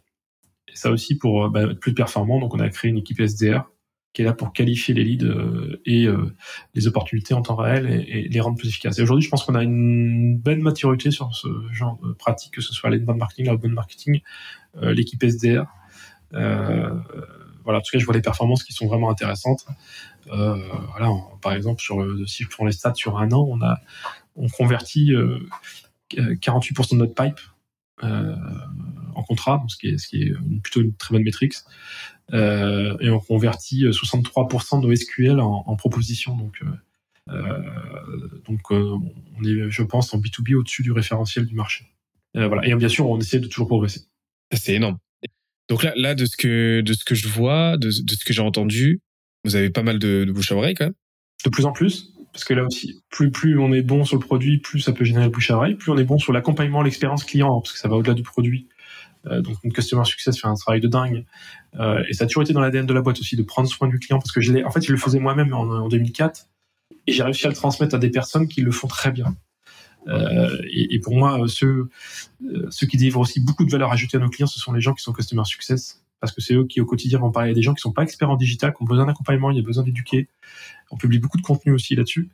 Et 0.69 0.75
ça 0.75 0.91
aussi 0.91 1.17
pour 1.17 1.49
bah, 1.49 1.63
être 1.63 1.79
plus 1.79 1.93
performant. 1.93 2.39
Donc 2.39 2.53
on 2.53 2.59
a 2.59 2.69
créé 2.69 2.89
une 2.89 2.97
équipe 2.97 3.19
SDR 3.19 3.69
qui 4.13 4.23
est 4.23 4.25
là 4.25 4.33
pour 4.33 4.53
qualifier 4.53 4.93
les 4.93 5.03
leads 5.03 5.25
euh, 5.25 5.81
et 5.85 6.05
euh, 6.05 6.35
les 6.73 6.87
opportunités 6.87 7.33
en 7.33 7.41
temps 7.41 7.55
réel 7.55 8.05
et, 8.07 8.27
les 8.27 8.39
rendre 8.39 8.57
plus 8.57 8.69
efficaces. 8.69 8.97
Et 8.97 9.01
aujourd'hui, 9.03 9.23
je 9.23 9.29
pense 9.29 9.43
qu'on 9.43 9.55
a 9.55 9.63
une 9.63 10.37
belle 10.37 10.59
maturité 10.59 11.11
sur 11.11 11.33
ce 11.35 11.47
genre 11.71 11.99
de 12.03 12.13
pratique, 12.13 12.53
que 12.53 12.61
ce 12.61 12.73
soit 12.73 12.89
l'inbound 12.89 13.19
marketing, 13.19 13.47
l'outbound 13.47 13.73
marketing, 13.73 14.21
euh, 14.81 14.93
l'équipe 14.93 15.23
SDR. 15.23 15.65
voilà, 16.31 17.79
en 17.79 17.81
tout 17.81 17.91
cas, 17.91 17.99
je 17.99 18.05
vois 18.05 18.15
les 18.15 18.21
performances 18.21 18.63
qui 18.63 18.73
sont 18.73 18.87
vraiment 18.87 19.11
intéressantes. 19.11 19.65
voilà, 20.25 21.11
par 21.41 21.53
exemple, 21.53 21.81
sur 21.81 22.03
si 22.27 22.43
je 22.43 22.49
prends 22.49 22.65
les 22.65 22.71
stats 22.71 22.95
sur 22.95 23.19
un 23.19 23.31
an, 23.31 23.47
on 23.47 23.61
a 23.61 23.79
on 24.35 24.47
convertit 24.47 25.11
48% 26.11 26.91
de 26.93 26.97
notre 26.97 27.13
pipe 27.13 27.39
en 28.01 29.23
contrat, 29.23 29.61
ce 29.67 29.75
qui 29.75 29.89
est, 29.89 29.97
ce 29.97 30.07
qui 30.07 30.23
est 30.23 30.33
plutôt 30.63 30.81
une 30.81 30.93
très 30.95 31.13
bonne 31.13 31.23
métrique. 31.23 31.55
Euh, 32.33 32.95
et 32.99 33.09
on 33.09 33.19
convertit 33.19 33.85
63% 33.85 34.77
euh, 34.77 34.81
de 34.81 34.87
nos 34.87 34.95
SQL 34.95 35.39
en, 35.39 35.63
en 35.65 35.75
propositions. 35.75 36.37
Donc, 36.37 36.61
euh, 36.61 37.33
euh 37.33 37.61
donc 38.47 38.71
on 38.71 39.43
est, 39.43 39.69
je 39.69 39.83
pense, 39.83 40.13
en 40.13 40.19
B2B 40.19 40.55
au-dessus 40.55 40.83
du 40.83 40.91
référentiel 40.91 41.45
du 41.45 41.55
marché. 41.55 41.85
voilà. 42.33 42.65
Et 42.67 42.73
bien 42.75 42.89
sûr, 42.89 43.09
on 43.09 43.19
essaie 43.19 43.39
de 43.39 43.47
toujours 43.47 43.67
progresser. 43.67 44.01
C'est 44.53 44.73
énorme. 44.73 44.97
Donc 45.69 45.83
là, 45.83 45.93
là, 45.95 46.15
de 46.15 46.25
ce 46.25 46.35
que 46.35 46.81
de 46.81 46.93
ce 46.93 47.05
que 47.05 47.15
je 47.15 47.27
vois, 47.27 47.77
de, 47.77 47.87
de 47.87 48.13
ce 48.13 48.25
que 48.25 48.33
j'ai 48.33 48.41
entendu, 48.41 49.01
vous 49.45 49.55
avez 49.55 49.69
pas 49.69 49.83
mal 49.83 49.99
de, 49.99 50.23
de 50.25 50.31
bouche 50.31 50.51
à 50.51 50.55
oreille 50.55 50.73
quand 50.73 50.85
même. 50.85 50.95
De 51.45 51.49
plus 51.49 51.65
en 51.65 51.71
plus, 51.71 52.11
parce 52.33 52.43
que 52.43 52.53
là 52.53 52.63
aussi, 52.63 53.03
plus 53.09 53.31
plus 53.31 53.59
on 53.59 53.71
est 53.71 53.83
bon 53.83 54.03
sur 54.03 54.17
le 54.17 54.25
produit, 54.25 54.57
plus 54.57 54.79
ça 54.79 54.93
peut 54.93 55.05
générer 55.05 55.25
le 55.25 55.31
bouche 55.31 55.51
à 55.51 55.57
oreille. 55.57 55.75
Plus 55.75 55.91
on 55.91 55.97
est 55.97 56.03
bon 56.03 56.17
sur 56.17 56.33
l'accompagnement, 56.33 56.81
l'expérience 56.81 57.23
client, 57.23 57.61
parce 57.61 57.73
que 57.73 57.79
ça 57.79 57.87
va 57.87 57.95
au-delà 57.95 58.15
du 58.15 58.23
produit. 58.23 58.67
Euh, 59.27 59.41
donc 59.41 59.57
une 59.63 59.73
customer 59.73 60.05
success 60.05 60.39
fait 60.39 60.47
un 60.47 60.55
travail 60.55 60.81
de 60.81 60.87
dingue. 60.87 61.25
Euh, 61.79 62.03
et 62.07 62.13
ça 62.13 62.23
a 62.23 62.27
toujours 62.27 62.43
été 62.43 62.53
dans 62.53 62.61
l'ADN 62.61 62.85
de 62.85 62.93
la 62.93 63.01
boîte 63.01 63.19
aussi 63.19 63.35
de 63.35 63.43
prendre 63.43 63.67
soin 63.67 63.87
du 63.87 63.99
client 63.99 64.19
parce 64.19 64.31
que 64.31 64.41
je 64.41 64.53
l'ai. 64.53 64.63
En 64.63 64.71
fait, 64.71 64.81
je 64.81 64.91
le 64.91 64.97
faisais 64.97 65.19
moi-même 65.19 65.53
en, 65.53 65.63
en 65.63 65.87
2004 65.87 66.47
et 67.07 67.11
j'ai 67.11 67.23
réussi 67.23 67.45
à 67.45 67.49
le 67.49 67.55
transmettre 67.55 67.95
à 67.95 67.99
des 67.99 68.09
personnes 68.09 68.47
qui 68.47 68.61
le 68.61 68.71
font 68.71 68.87
très 68.87 69.11
bien. 69.11 69.35
Euh, 70.07 70.57
et, 70.71 70.99
pour 70.99 71.15
moi, 71.15 71.45
ceux, 71.47 71.89
qui 72.89 72.97
délivrent 72.97 73.19
aussi 73.19 73.41
beaucoup 73.41 73.65
de 73.65 73.71
valeur 73.71 73.91
ajoutée 73.91 74.17
à 74.17 74.19
nos 74.19 74.29
clients, 74.29 74.47
ce 74.47 74.59
sont 74.59 74.71
les 74.71 74.81
gens 74.81 74.93
qui 74.93 75.03
sont 75.03 75.11
customer 75.11 75.43
success, 75.43 76.03
parce 76.21 76.33
que 76.33 76.41
c'est 76.41 76.55
eux 76.55 76.65
qui 76.65 76.79
au 76.79 76.85
quotidien 76.85 77.19
vont 77.19 77.31
parler 77.31 77.51
à 77.51 77.53
des 77.53 77.61
gens 77.61 77.73
qui 77.73 77.81
sont 77.81 77.91
pas 77.91 78.03
experts 78.03 78.29
en 78.29 78.37
digital, 78.37 78.73
qui 78.73 78.81
ont 78.81 78.85
besoin 78.85 79.05
d'accompagnement, 79.05 79.51
il 79.51 79.57
y 79.57 79.59
a 79.59 79.63
besoin 79.63 79.83
d'éduquer. 79.83 80.29
On 80.89 80.97
publie 80.97 81.19
beaucoup 81.19 81.37
de 81.37 81.43
contenu 81.43 81.73
aussi 81.73 81.95
là-dessus. 81.95 82.29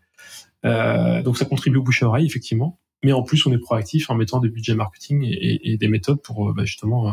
Donc 0.63 1.37
ça 1.37 1.45
contribue 1.45 1.77
au 1.77 1.83
bouche 1.83 2.01
à 2.03 2.07
oreille, 2.07 2.25
effectivement 2.25 2.79
mais 3.05 3.11
en 3.11 3.21
plus 3.21 3.45
on 3.45 3.53
est 3.53 3.59
proactif 3.59 4.09
en 4.09 4.15
mettant 4.15 4.39
des 4.39 4.49
budgets 4.49 4.73
marketing 4.73 5.23
et, 5.23 5.71
et 5.71 5.77
des 5.77 5.87
méthodes 5.87 6.21
pour 6.23 6.49
euh, 6.49 6.53
bah, 6.53 6.65
justement 6.65 7.09
euh, 7.09 7.11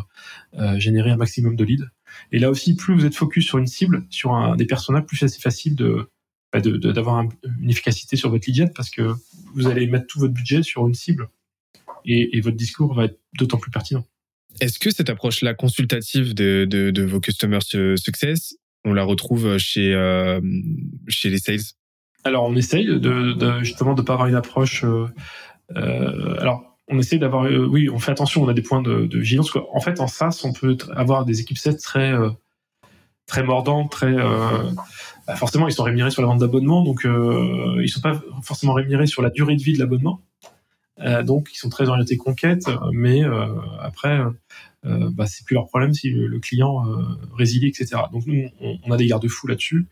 euh, 0.59 0.79
générer 0.79 1.11
un 1.11 1.17
maximum 1.17 1.55
de 1.55 1.65
leads. 1.65 1.85
Et 2.33 2.39
là 2.39 2.49
aussi, 2.51 2.77
plus 2.77 2.95
vous 2.95 3.05
êtes 3.05 3.15
focus 3.15 3.47
sur 3.47 3.59
une 3.59 3.67
cible, 3.67 4.07
sur 4.09 4.33
un, 4.33 4.57
des 4.57 4.65
personnages, 4.65 5.05
plus 5.05 5.19
c'est 5.19 5.41
facile 5.41 5.77
de 5.77 6.09
bah, 6.51 6.61
d'avoir 6.61 7.23
une 7.61 7.71
efficacité 7.71 8.17
sur 8.17 8.31
votre 8.31 8.45
lead 8.47 8.57
gen 8.57 8.73
parce 8.75 8.89
que 8.89 9.15
vous 9.55 9.67
allez 9.67 9.87
mettre 9.87 10.07
tout 10.07 10.19
votre 10.19 10.33
budget 10.33 10.63
sur 10.63 10.87
une 10.89 10.95
cible 10.95 11.29
et, 12.07 12.37
et 12.37 12.41
votre 12.41 12.57
discours 12.57 12.95
va 12.95 13.05
être 13.05 13.19
d'autant 13.39 13.59
plus 13.59 13.71
pertinent. 13.71 14.05
Est-ce 14.61 14.79
que 14.79 14.91
cette 14.91 15.11
approche-là 15.11 15.55
consultative 15.55 16.35
de, 16.35 17.05
vos 17.05 17.21
customers 17.21 17.63
success, 17.97 18.55
on 18.85 18.95
la 18.95 19.05
retrouve 19.05 19.59
chez, 19.59 19.95
euh, 19.95 20.41
chez 21.09 21.29
les 21.29 21.39
sales? 21.39 21.61
Alors, 22.25 22.45
on 22.45 22.55
essaye 22.55 22.87
de, 22.87 22.99
de 23.33 23.65
justement 23.65 23.95
de 23.95 24.03
pas 24.03 24.13
avoir 24.15 24.29
une 24.29 24.37
approche. 24.37 24.85
Euh, 24.85 25.07
alors, 25.75 26.73
on 26.89 26.99
essaye 26.99 27.19
d'avoir. 27.19 27.45
euh, 27.45 27.67
oui, 27.67 27.89
on 27.89 27.99
fait 27.99 28.13
attention. 28.13 28.43
On 28.43 28.49
a 28.49 28.55
des 28.55 28.63
points 28.63 28.83
de, 28.83 29.09
vigilance. 29.19 29.53
En 29.73 29.81
fait, 29.81 30.01
en 30.01 30.07
SaaS, 30.07 30.43
on 30.45 30.53
peut 30.53 30.77
avoir 30.95 31.25
des 31.25 31.41
équipes 31.41 31.59
très 31.81 32.13
euh, 32.13 32.31
très 33.27 33.43
mordantes, 33.43 33.91
très. 33.91 34.13
euh, 34.13 34.71
bah, 35.27 35.37
forcément, 35.37 35.69
ils 35.69 35.73
sont 35.73 35.85
rémunérés 35.85 36.11
sur 36.11 36.23
la 36.23 36.29
vente 36.29 36.41
d'abonnements, 36.41 36.83
donc 36.83 37.07
euh, 37.07 37.81
ils 37.83 37.89
sont 37.89 38.01
pas 38.01 38.21
forcément 38.43 38.75
rémunérés 38.75 39.07
sur 39.07 39.23
la 39.23 39.31
durée 39.31 39.57
de 39.57 39.63
vie 39.63 39.73
de 39.73 39.79
l'abonnement. 39.79 40.21
Euh, 41.01 41.23
donc, 41.23 41.49
ils 41.53 41.57
sont 41.57 41.69
très 41.69 41.89
orientés 41.89 42.17
conquête, 42.17 42.69
euh, 42.69 42.77
mais 42.93 43.25
euh, 43.25 43.47
après, 43.81 44.21
euh, 44.85 45.11
bah, 45.13 45.27
c'est 45.27 45.45
plus 45.45 45.55
leur 45.55 45.67
problème 45.67 45.95
si 45.95 46.11
le, 46.11 46.39
client 46.39 46.87
euh, 46.87 47.03
résilie, 47.37 47.69
etc. 47.69 48.03
Donc, 48.13 48.27
nous, 48.27 48.49
on, 48.61 48.79
on 48.85 48.93
a 48.93 48.97
des 48.97 49.07
garde-fous 49.07 49.47
là-dessus. 49.47 49.87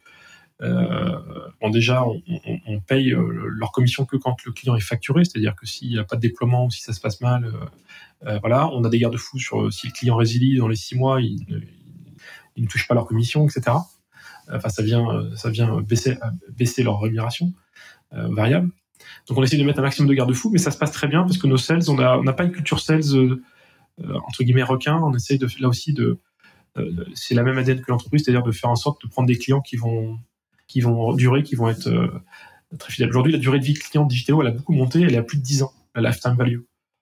Euh, 0.63 1.19
bon, 1.61 1.71
déjà, 1.71 2.05
on, 2.05 2.81
paye 2.81 3.13
euh, 3.13 3.49
leur 3.49 3.73
commission 3.73 4.05
que 4.05 4.17
quand 4.17 4.37
le 4.45 4.53
client 4.53 4.75
est 4.75 4.81
facturé, 4.81 5.25
c'est-à-dire 5.25 5.55
que 5.55 5.67
s'il 5.67 5.89
n'y 5.89 5.99
a 5.99 6.05
pas 6.05 6.17
de 6.17 6.21
déploiement 6.21 6.67
ou 6.67 6.71
si 6.71 6.83
ça 6.83 6.93
se 6.93 7.01
passe 7.01 7.21
mal, 7.21 7.51
euh, 8.27 8.39
voilà, 8.41 8.69
on 8.73 8.85
a 8.85 8.89
des 8.89 8.99
garde-fous 8.99 9.39
sur 9.39 9.73
si 9.73 9.87
le 9.87 9.93
client 9.93 10.17
résilie 10.17 10.59
dans 10.59 10.69
les 10.69 10.77
six 10.77 10.97
mois, 10.97 11.21
il 11.21 11.39
ne, 12.57 12.67
touchent 12.67 12.87
pas 12.87 12.95
leur 12.95 13.07
commission, 13.07 13.47
etc. 13.47 13.77
Enfin, 14.53 14.69
ça 14.69 14.83
vient, 14.83 15.31
ça 15.35 15.49
vient 15.49 15.81
baisser, 15.81 16.19
baisser 16.51 16.83
leur 16.83 17.01
rémunération 17.01 17.53
variable. 18.13 18.71
Donc, 19.29 19.39
on 19.39 19.43
essaie 19.43 19.57
de 19.57 19.65
mettre 19.65 19.79
un 19.79 19.83
maximum 19.83 20.09
de 20.09 20.15
garde-fous, 20.15 20.51
mais 20.51 20.59
ça 20.59 20.71
se 20.71 20.77
passe 20.77 20.93
très 20.93 21.07
bien 21.09 21.23
parce 21.23 21.39
que 21.39 21.47
nos 21.47 21.57
sales, 21.57 21.89
on 21.89 21.95
n'a 21.95 22.19
on 22.19 22.25
pas 22.25 22.45
une 22.45 22.53
culture 22.53 22.81
sales 22.81 23.39
entre 23.99 24.43
guillemets 24.43 24.63
requin. 24.63 24.99
On 24.99 25.15
essaie 25.15 25.39
de 25.39 25.49
là 25.61 25.69
aussi 25.69 25.95
de, 25.95 26.19
c'est 27.15 27.35
la 27.35 27.45
même 27.45 27.57
ADN 27.57 27.81
que 27.81 27.91
l'entreprise, 27.91 28.25
c'est-à-dire 28.25 28.43
de 28.43 28.53
faire 28.53 28.71
en 28.71 28.77
sorte 28.77 29.03
de 29.03 29.09
prendre 29.09 29.29
des 29.29 29.39
clients 29.39 29.63
qui 29.63 29.77
vont 29.77 30.19
qui 30.71 30.81
vont 30.81 31.13
durer, 31.15 31.43
qui 31.43 31.57
vont 31.57 31.69
être 31.69 31.89
euh, 31.89 32.09
très 32.79 32.93
fidèles. 32.93 33.09
Aujourd'hui, 33.09 33.33
la 33.33 33.39
durée 33.39 33.59
de 33.59 33.65
vie 33.65 33.75
client 33.75 34.07
Digiteo, 34.07 34.41
elle 34.41 34.49
a 34.49 34.53
beaucoup 34.53 34.73
monté, 34.73 35.01
elle 35.03 35.15
est 35.15 35.19
à 35.19 35.23
plus 35.25 35.39
de 35.39 35.43
10 35.43 35.65
ans, 35.65 35.73
la 35.97 36.09
lifetime 36.09 36.37
value. 36.37 36.61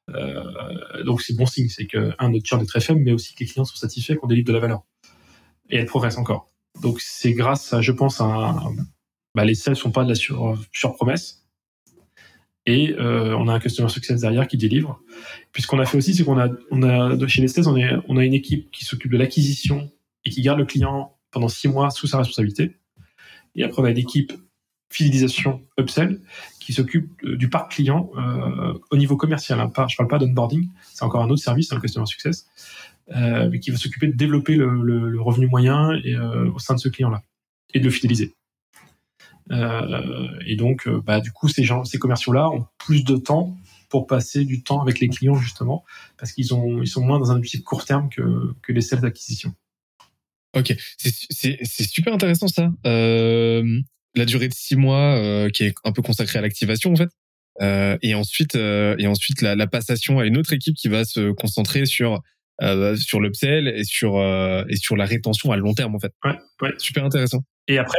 Euh, 0.09 1.05
donc 1.05 1.21
c'est 1.21 1.37
bon 1.37 1.45
signe, 1.45 1.69
c'est 1.69 1.87
que 1.87 2.15
un 2.19 2.31
notre 2.31 2.47
churn 2.47 2.63
est 2.63 2.67
très 2.67 2.81
faible, 2.81 3.03
mais 3.05 3.13
aussi 3.13 3.35
que 3.35 3.41
les 3.41 3.47
clients 3.47 3.67
sont 3.67 3.77
satisfaits, 3.77 4.15
qu'on 4.15 4.27
délivre 4.27 4.47
de 4.47 4.53
la 4.55 4.61
valeur. 4.61 4.85
Et 5.69 5.77
elle 5.77 5.85
progresse 5.85 6.17
encore. 6.17 6.49
Donc 6.81 6.99
c'est 7.01 7.35
grâce, 7.35 7.75
à, 7.75 7.83
je 7.83 7.93
pense, 7.93 8.23
à 8.23 8.57
bah, 9.35 9.45
les 9.45 9.55
sales 9.55 9.77
sont 9.77 9.91
pas 9.91 10.05
de 10.05 10.09
la 10.09 10.15
sur, 10.15 10.59
sur 10.73 10.95
promesse. 10.95 11.47
Et 12.65 12.95
euh, 12.99 13.37
on 13.37 13.49
a 13.49 13.53
un 13.53 13.61
customer 13.61 13.91
success 13.91 14.23
derrière 14.23 14.49
qui 14.49 14.57
délivre. 14.57 14.99
Puis 15.53 15.63
ce 15.63 15.67
qu'on 15.67 15.79
a 15.79 15.85
fait 15.85 15.99
aussi, 15.99 16.15
c'est 16.15 16.25
qu'on 16.25 16.39
a, 16.39 17.29
chez 17.29 17.43
les 17.43 17.49
sales, 17.49 17.69
on, 17.69 17.77
on 18.09 18.17
a 18.17 18.25
une 18.25 18.35
équipe 18.35 18.71
qui 18.71 18.87
s'occupe 18.87 19.13
de 19.13 19.19
l'acquisition 19.19 19.91
et 20.25 20.31
qui 20.31 20.41
garde 20.41 20.59
le 20.59 20.65
client 20.65 21.19
pendant 21.31 21.49
six 21.49 21.69
mois 21.69 21.91
sous 21.91 22.07
sa 22.07 22.19
responsabilité. 22.19 22.78
Et 23.55 23.65
après, 23.65 23.83
on 23.83 23.85
a 23.85 23.91
une 23.91 23.99
équipe 23.99 24.33
fidélisation 24.91 25.63
upsell 25.79 26.21
qui 26.61 26.73
s'occupe 26.73 27.11
euh, 27.25 27.37
du 27.37 27.49
parc 27.49 27.73
client 27.73 28.11
euh, 28.17 28.75
au 28.91 28.97
niveau 28.97 29.17
commercial. 29.17 29.61
Hein, 29.61 29.71
je 29.89 29.97
parle 29.97 30.09
pas 30.09 30.19
d'onboarding, 30.19 30.69
c'est 30.93 31.05
encore 31.05 31.23
un 31.23 31.31
autre 31.31 31.43
service, 31.43 31.73
hein, 31.73 31.77
le 31.77 31.81
customer 31.81 32.07
success, 32.07 32.47
euh, 33.15 33.49
mais 33.51 33.61
qui 33.61 33.71
va 33.71 33.77
s'occuper 33.77 34.07
de 34.07 34.17
développer 34.17 34.55
le, 34.57 35.21
revenu 35.21 35.47
moyen 35.47 35.93
et, 36.05 36.17
au 36.17 36.59
sein 36.59 36.75
de 36.75 36.81
ce 36.81 36.89
client-là 36.89 37.23
et 37.75 37.81
de 37.81 37.85
le 37.85 37.91
fidéliser. 37.91 38.35
Et 39.51 40.57
donc, 40.57 40.89
bah, 40.89 41.21
du 41.21 41.33
coup, 41.33 41.49
ces 41.49 41.99
commerciaux-là 41.99 42.51
ont 42.51 42.67
plus 42.77 43.03
de 43.03 43.17
temps 43.17 43.57
pour 43.89 44.07
passer 44.07 44.45
du 44.45 44.63
temps 44.63 44.83
avec 44.83 45.01
les 45.01 45.09
clients 45.09 45.37
justement, 45.37 45.85
parce 46.19 46.33
qu'ils 46.33 46.55
ont, 46.55 46.83
ils 46.83 46.87
sont 46.89 47.03
moins 47.03 47.19
dans 47.19 47.33
un 47.33 47.37
objectif 47.37 47.65
court 47.65 47.85
terme 47.85 48.09
que, 48.11 48.73
les 48.73 48.81
sales 48.81 49.01
d'acquisition. 49.01 49.55
Ok, 50.59 50.75
c'est 50.99 51.89
super 51.89 52.13
intéressant 52.13 52.49
ça. 52.49 52.71
Euh, 52.87 53.81
la 54.15 54.25
durée 54.25 54.49
de 54.49 54.55
six 54.55 54.77
mois 54.77 55.17
euh, 55.17 55.51
qui 55.51 55.65
est 55.65 55.75
un 55.85 55.93
peu 55.93 56.03
consacrée 56.03 56.39
à 56.39 56.43
l'activation 56.43 56.93
en 56.93 56.97
fait. 56.97 57.11
Euh, 57.61 57.97
et 58.03 58.15
ensuite, 58.15 58.55
et 58.55 59.07
ensuite 59.07 59.43
la, 59.43 59.57
la 59.57 59.67
passation 59.67 60.19
à 60.19 60.27
une 60.27 60.37
autre 60.37 60.53
équipe 60.53 60.77
qui 60.77 60.89
va 60.89 61.05
se 61.05 61.33
concentrer 61.33 61.87
sur 61.87 62.21
sur 62.97 63.21
l'upsell 63.21 63.69
et 63.69 63.85
sur 63.85 64.19
et 64.69 64.77
sur 64.77 64.97
la 64.97 65.05
rétention 65.05 65.53
à 65.53 65.57
long 65.57 65.75
terme 65.75 65.95
en 65.95 66.01
fait. 66.01 66.13
Ouais, 66.25 66.37
ouais. 66.63 66.75
Super 66.79 67.05
intéressant. 67.05 67.45
Et 67.69 67.77
après, 67.77 67.99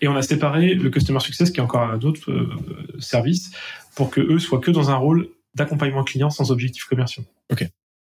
et 0.00 0.08
on 0.08 0.16
a 0.16 0.22
séparé 0.22 0.74
le 0.74 0.88
customer 0.90 1.20
success, 1.20 1.50
qui 1.50 1.60
est 1.60 1.62
encore 1.62 1.82
un 1.82 2.00
autre 2.00 2.30
euh, 2.30 2.48
service, 2.98 3.50
pour 3.94 4.10
que 4.10 4.20
eux 4.20 4.38
soient 4.38 4.60
que 4.60 4.70
dans 4.70 4.90
un 4.90 4.96
rôle 4.96 5.28
d'accompagnement 5.54 6.04
client 6.04 6.30
sans 6.30 6.50
objectifs 6.50 6.84
commerciaux. 6.84 7.24
Ok. 7.52 7.66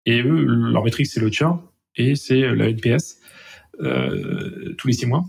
Et 0.06 0.22
eux, 0.22 0.46
leur 0.46 0.84
métrique, 0.84 1.08
c'est 1.08 1.20
le 1.20 1.32
churn 1.32 1.60
et 1.96 2.16
c'est 2.16 2.42
la 2.56 2.70
NPS 2.70 3.18
tous 3.80 4.88
les 4.88 4.94
six 4.94 5.06
mois. 5.06 5.26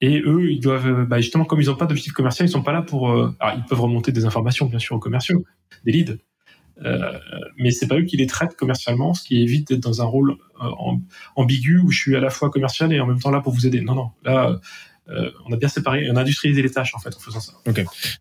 Et 0.00 0.20
eux, 0.20 0.52
ils 0.52 0.60
doivent, 0.60 0.86
euh, 0.86 1.04
bah, 1.04 1.20
justement, 1.20 1.44
comme 1.44 1.60
ils 1.60 1.66
n'ont 1.66 1.74
pas 1.74 1.86
d'objectif 1.86 2.12
commercial, 2.12 2.48
ils 2.48 2.52
sont 2.52 2.62
pas 2.62 2.72
là 2.72 2.82
pour. 2.82 3.10
euh, 3.10 3.34
alors, 3.40 3.58
ils 3.58 3.64
peuvent 3.64 3.80
remonter 3.80 4.12
des 4.12 4.24
informations, 4.24 4.66
bien 4.66 4.78
sûr, 4.78 4.94
aux 4.94 5.00
commerciaux, 5.00 5.44
des 5.84 5.90
leads, 5.90 6.18
euh, 6.84 7.18
mais 7.56 7.72
c'est 7.72 7.88
pas 7.88 7.96
eux 7.98 8.04
qui 8.04 8.16
les 8.16 8.28
traitent 8.28 8.54
commercialement, 8.54 9.12
ce 9.12 9.24
qui 9.24 9.42
évite 9.42 9.66
d'être 9.66 9.80
dans 9.80 10.00
un 10.00 10.04
rôle 10.04 10.36
euh, 10.62 10.70
am- 10.88 11.02
ambigu 11.34 11.80
où 11.80 11.90
je 11.90 11.98
suis 11.98 12.14
à 12.14 12.20
la 12.20 12.30
fois 12.30 12.48
commercial 12.50 12.92
et 12.92 13.00
en 13.00 13.06
même 13.06 13.18
temps 13.18 13.32
là 13.32 13.40
pour 13.40 13.52
vous 13.52 13.66
aider. 13.66 13.80
Non, 13.80 13.96
non, 13.96 14.10
là, 14.24 14.60
euh, 15.08 15.32
on 15.46 15.52
a 15.52 15.56
bien 15.56 15.68
séparé, 15.68 16.08
on 16.12 16.14
a 16.14 16.20
industrialisé 16.20 16.62
les 16.62 16.70
tâches 16.70 16.94
en 16.94 17.00
fait 17.00 17.16
en 17.16 17.18
faisant 17.18 17.40
ça. 17.40 17.54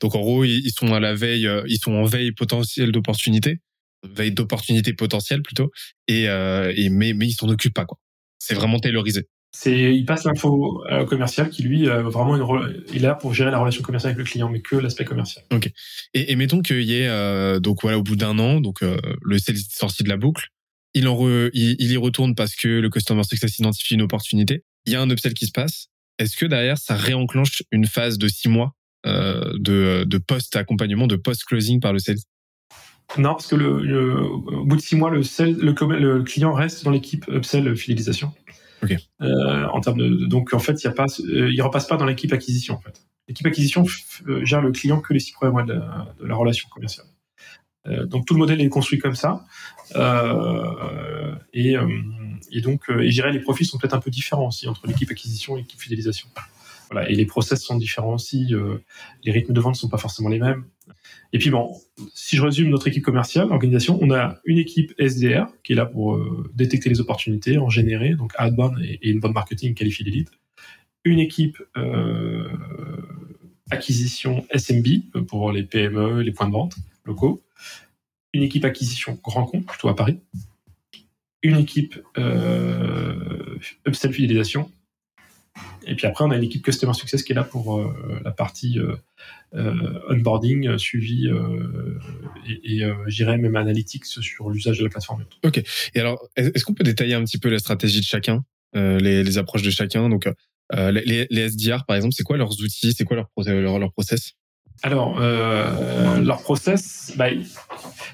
Donc 0.02 0.16
en 0.16 0.20
gros, 0.22 0.44
ils 0.46 0.72
sont 0.72 0.96
à 0.96 1.00
la 1.00 1.14
veille, 1.14 1.46
euh, 1.46 1.62
ils 1.68 1.78
sont 1.78 1.94
en 1.94 2.06
veille 2.06 2.32
potentielle 2.32 2.92
d'opportunité, 2.92 3.60
veille 4.04 4.32
d'opportunité 4.32 4.94
potentielle 4.94 5.44
plutôt, 5.44 5.70
euh, 6.10 6.74
et 6.76 6.90
mais 6.90 7.14
mais 7.14 7.28
ils 7.28 7.34
s'en 7.34 7.50
occupent 7.50 7.76
pas 7.76 7.86
quoi. 7.86 8.00
C'est 8.40 8.56
vraiment 8.56 8.80
taylorisé. 8.80 9.28
C'est, 9.54 9.96
il 9.96 10.06
passe 10.06 10.26
l'info 10.26 10.84
euh, 10.92 11.06
commercial 11.06 11.50
qui 11.50 11.64
lui 11.64 11.90
a 11.90 12.02
vraiment 12.04 12.36
une, 12.36 12.44
re- 12.44 12.76
il 12.94 12.98
est 12.98 13.08
là 13.08 13.16
pour 13.16 13.34
gérer 13.34 13.50
la 13.50 13.58
relation 13.60 13.82
commerciale 13.82 14.12
avec 14.12 14.20
le 14.20 14.30
client, 14.30 14.50
mais 14.50 14.60
que 14.62 14.76
l'aspect 14.76 15.06
commercial. 15.06 15.44
Et, 16.14 16.32
et 16.32 16.36
mettons 16.36 16.62
qu'il 16.62 16.82
y 16.84 16.94
ait 16.96 17.08
euh, 17.08 17.60
donc 17.60 17.82
voilà 17.82 17.98
au 17.98 18.04
bout 18.04 18.16
d'un 18.16 18.38
an, 18.40 18.60
donc 18.62 18.84
euh, 18.84 18.98
le 19.22 19.40
sales 19.40 19.56
est 19.56 19.76
sorti 19.76 20.04
de 20.04 20.10
la 20.10 20.18
boucle, 20.18 20.48
il 20.94 21.08
en 21.08 21.16
re- 21.16 21.50
il, 21.54 21.76
il 21.80 21.92
y 21.92 21.98
retourne 21.98 22.36
parce 22.36 22.56
que 22.56 22.68
le 22.68 22.90
customer 22.90 23.24
success 23.24 23.58
identifie 23.58 23.96
une 23.96 24.02
opportunité. 24.04 24.64
Il 24.86 24.94
y 24.94 24.96
a 24.96 25.02
un 25.02 25.10
upsell 25.10 25.34
qui 25.34 25.46
se 25.48 25.52
passe. 25.52 25.88
Est-ce 26.20 26.36
que 26.36 26.46
derrière 26.46 26.78
ça 26.78 26.96
réenclenche 26.96 27.64
une 27.72 27.86
phase 27.88 28.18
de 28.18 28.28
six 28.28 28.50
mois 28.50 28.74
euh, 29.06 29.54
de, 29.58 30.04
de 30.06 30.18
post 30.18 30.56
accompagnement, 30.56 31.08
de 31.08 31.16
post 31.16 31.46
closing 31.46 31.80
par 31.80 31.94
le 31.94 32.00
sales 32.00 32.18
Non, 33.18 33.30
parce 33.32 33.48
que 33.48 33.56
le, 33.56 33.82
le- 33.82 34.22
au 34.22 34.66
bout 34.66 34.76
de 34.76 34.82
six 34.82 34.96
mois, 34.96 35.10
le, 35.10 35.22
le, 35.22 36.00
le 36.18 36.24
client 36.24 36.54
reste 36.54 36.84
dans 36.84 36.92
l'équipe 36.92 37.26
upsell 37.30 37.76
fidélisation. 37.76 38.34
Euh, 39.22 39.66
en 39.66 39.82
termes 39.82 39.98
de, 39.98 40.26
donc 40.26 40.54
en 40.54 40.60
fait, 40.60 40.84
il 40.84 40.88
y 40.88 40.90
euh, 40.90 41.64
repasse 41.64 41.88
pas 41.88 41.98
dans 41.98 42.06
l'équipe 42.06 42.32
acquisition 42.34 42.76
en 42.76 42.82
fait. 42.82 43.02
L'équipe 43.28 43.46
acquisition 43.46 43.86
euh, 44.28 44.46
gère 44.46 44.62
le 44.62 44.72
client 44.72 45.02
que 45.02 45.14
les 45.14 45.20
six 45.20 45.34
premiers 45.34 45.52
mois 45.52 45.64
de 45.64 45.74
la, 46.22 46.36
relation 46.36 46.70
commerciale. 46.70 47.08
Donc 48.06 48.26
tout 48.26 48.34
le 48.34 48.40
modèle 48.40 48.60
est 48.60 48.68
construit 48.68 49.00
comme 49.00 49.16
ça. 49.16 49.46
Et, 51.54 51.76
et 52.52 52.62
donc, 52.62 52.90
et 52.90 53.12
je 53.12 53.28
les 53.28 53.40
profils 53.40 53.66
sont 53.66 53.78
peut-être 53.78 53.94
un 53.94 54.02
peu 54.02 54.12
différents 54.12 54.48
aussi 54.48 54.68
entre 54.68 54.88
l'équipe 54.88 55.10
acquisition 55.10 55.56
et 55.56 55.62
l'équipe 55.62 55.80
fidélisation. 55.80 56.28
Voilà, 56.92 57.10
et 57.10 57.16
les 57.16 57.26
process 57.26 57.64
sont 57.64 57.78
différents 57.78 58.16
aussi. 58.16 58.54
les 59.24 59.32
rythmes 59.32 59.54
de 59.54 59.62
vente 59.62 59.78
sont 59.78 59.88
pas 59.88 59.98
forcément 59.98 60.28
les 60.28 60.40
mêmes. 60.40 60.66
Et 61.34 61.40
puis 61.40 61.50
bon, 61.50 61.76
si 62.14 62.36
je 62.36 62.42
résume 62.42 62.70
notre 62.70 62.88
équipe 62.88 63.04
commerciale, 63.04 63.50
l'organisation, 63.50 63.98
on 64.02 64.12
a 64.12 64.40
une 64.46 64.58
équipe 64.58 64.94
SDR 65.00 65.48
qui 65.64 65.74
est 65.74 65.76
là 65.76 65.86
pour 65.86 66.16
euh, 66.16 66.50
détecter 66.54 66.90
les 66.90 67.00
opportunités, 67.00 67.58
en 67.58 67.70
générer, 67.70 68.16
donc 68.16 68.34
outbound 68.40 68.80
et, 68.82 69.10
une 69.10 69.20
bonne 69.20 69.34
marketing 69.34 69.76
les 69.80 70.12
leads. 70.12 70.32
Une 71.04 71.20
équipe 71.20 71.62
euh, 71.78 72.48
acquisition 73.70 74.46
SMB 74.54 75.26
pour 75.28 75.52
les 75.52 75.64
PME, 75.64 76.22
les 76.22 76.32
points 76.32 76.48
de 76.48 76.54
vente 76.54 76.76
locaux. 77.06 77.44
Une 78.34 78.44
équipe 78.44 78.66
acquisition 78.66 79.18
grand 79.24 79.46
compte, 79.46 79.66
plutôt 79.66 79.88
à 79.90 79.96
Paris. 79.96 80.20
Une 81.44 81.58
équipe 81.58 82.00
euh, 82.18 83.58
upsell 83.88 84.14
fidélisation. 84.14 84.70
Et 85.86 85.96
puis 85.96 86.06
après, 86.08 86.24
on 86.26 86.32
a 86.32 86.36
une 86.36 86.44
équipe 86.44 86.64
Customer 86.64 86.94
Success 86.94 87.24
qui 87.24 87.32
est 87.32 87.36
là 87.36 87.44
pour 87.44 87.80
euh, 87.80 88.20
la 88.24 88.32
partie 88.32 88.80
euh, 88.80 88.96
euh, 89.56 90.00
onboarding, 90.10 90.78
suivi 90.78 91.28
euh, 91.28 91.98
et, 92.48 92.80
et 92.82 92.92
j'irais 93.08 93.38
même 93.38 93.56
analytics 93.56 94.06
sur 94.06 94.50
l'usage 94.50 94.80
de 94.80 94.84
la 94.84 94.90
plateforme. 94.90 95.24
Et 95.96 96.00
alors, 96.00 96.28
est- 96.36 96.56
est-ce 96.56 96.66
qu'on 96.66 96.74
peut 96.74 96.84
détailler 96.84 97.14
un 97.14 97.24
petit 97.24 97.38
peu 97.38 97.50
la 97.50 97.60
stratégie 97.60 98.00
de 98.00 98.06
chacun, 98.06 98.44
les, 98.74 99.24
les 99.24 99.38
approches 99.38 99.64
de 99.64 99.70
chacun? 99.70 100.10
Donc, 100.10 100.28
les, 100.74 101.28
les 101.30 101.42
SDR, 101.50 101.86
par 101.86 101.96
exemple, 101.96 102.14
c'est 102.16 102.24
quoi 102.24 102.36
leurs 102.38 102.52
outils, 102.60 102.94
c'est 102.94 103.06
quoi 103.06 103.16
leur, 103.16 103.30
leur, 103.46 103.80
leur 103.80 103.92
process? 103.94 104.34
Alors, 104.84 105.18
euh, 105.20 106.20
leur 106.22 106.42
process, 106.44 107.14
bah, 107.16 107.30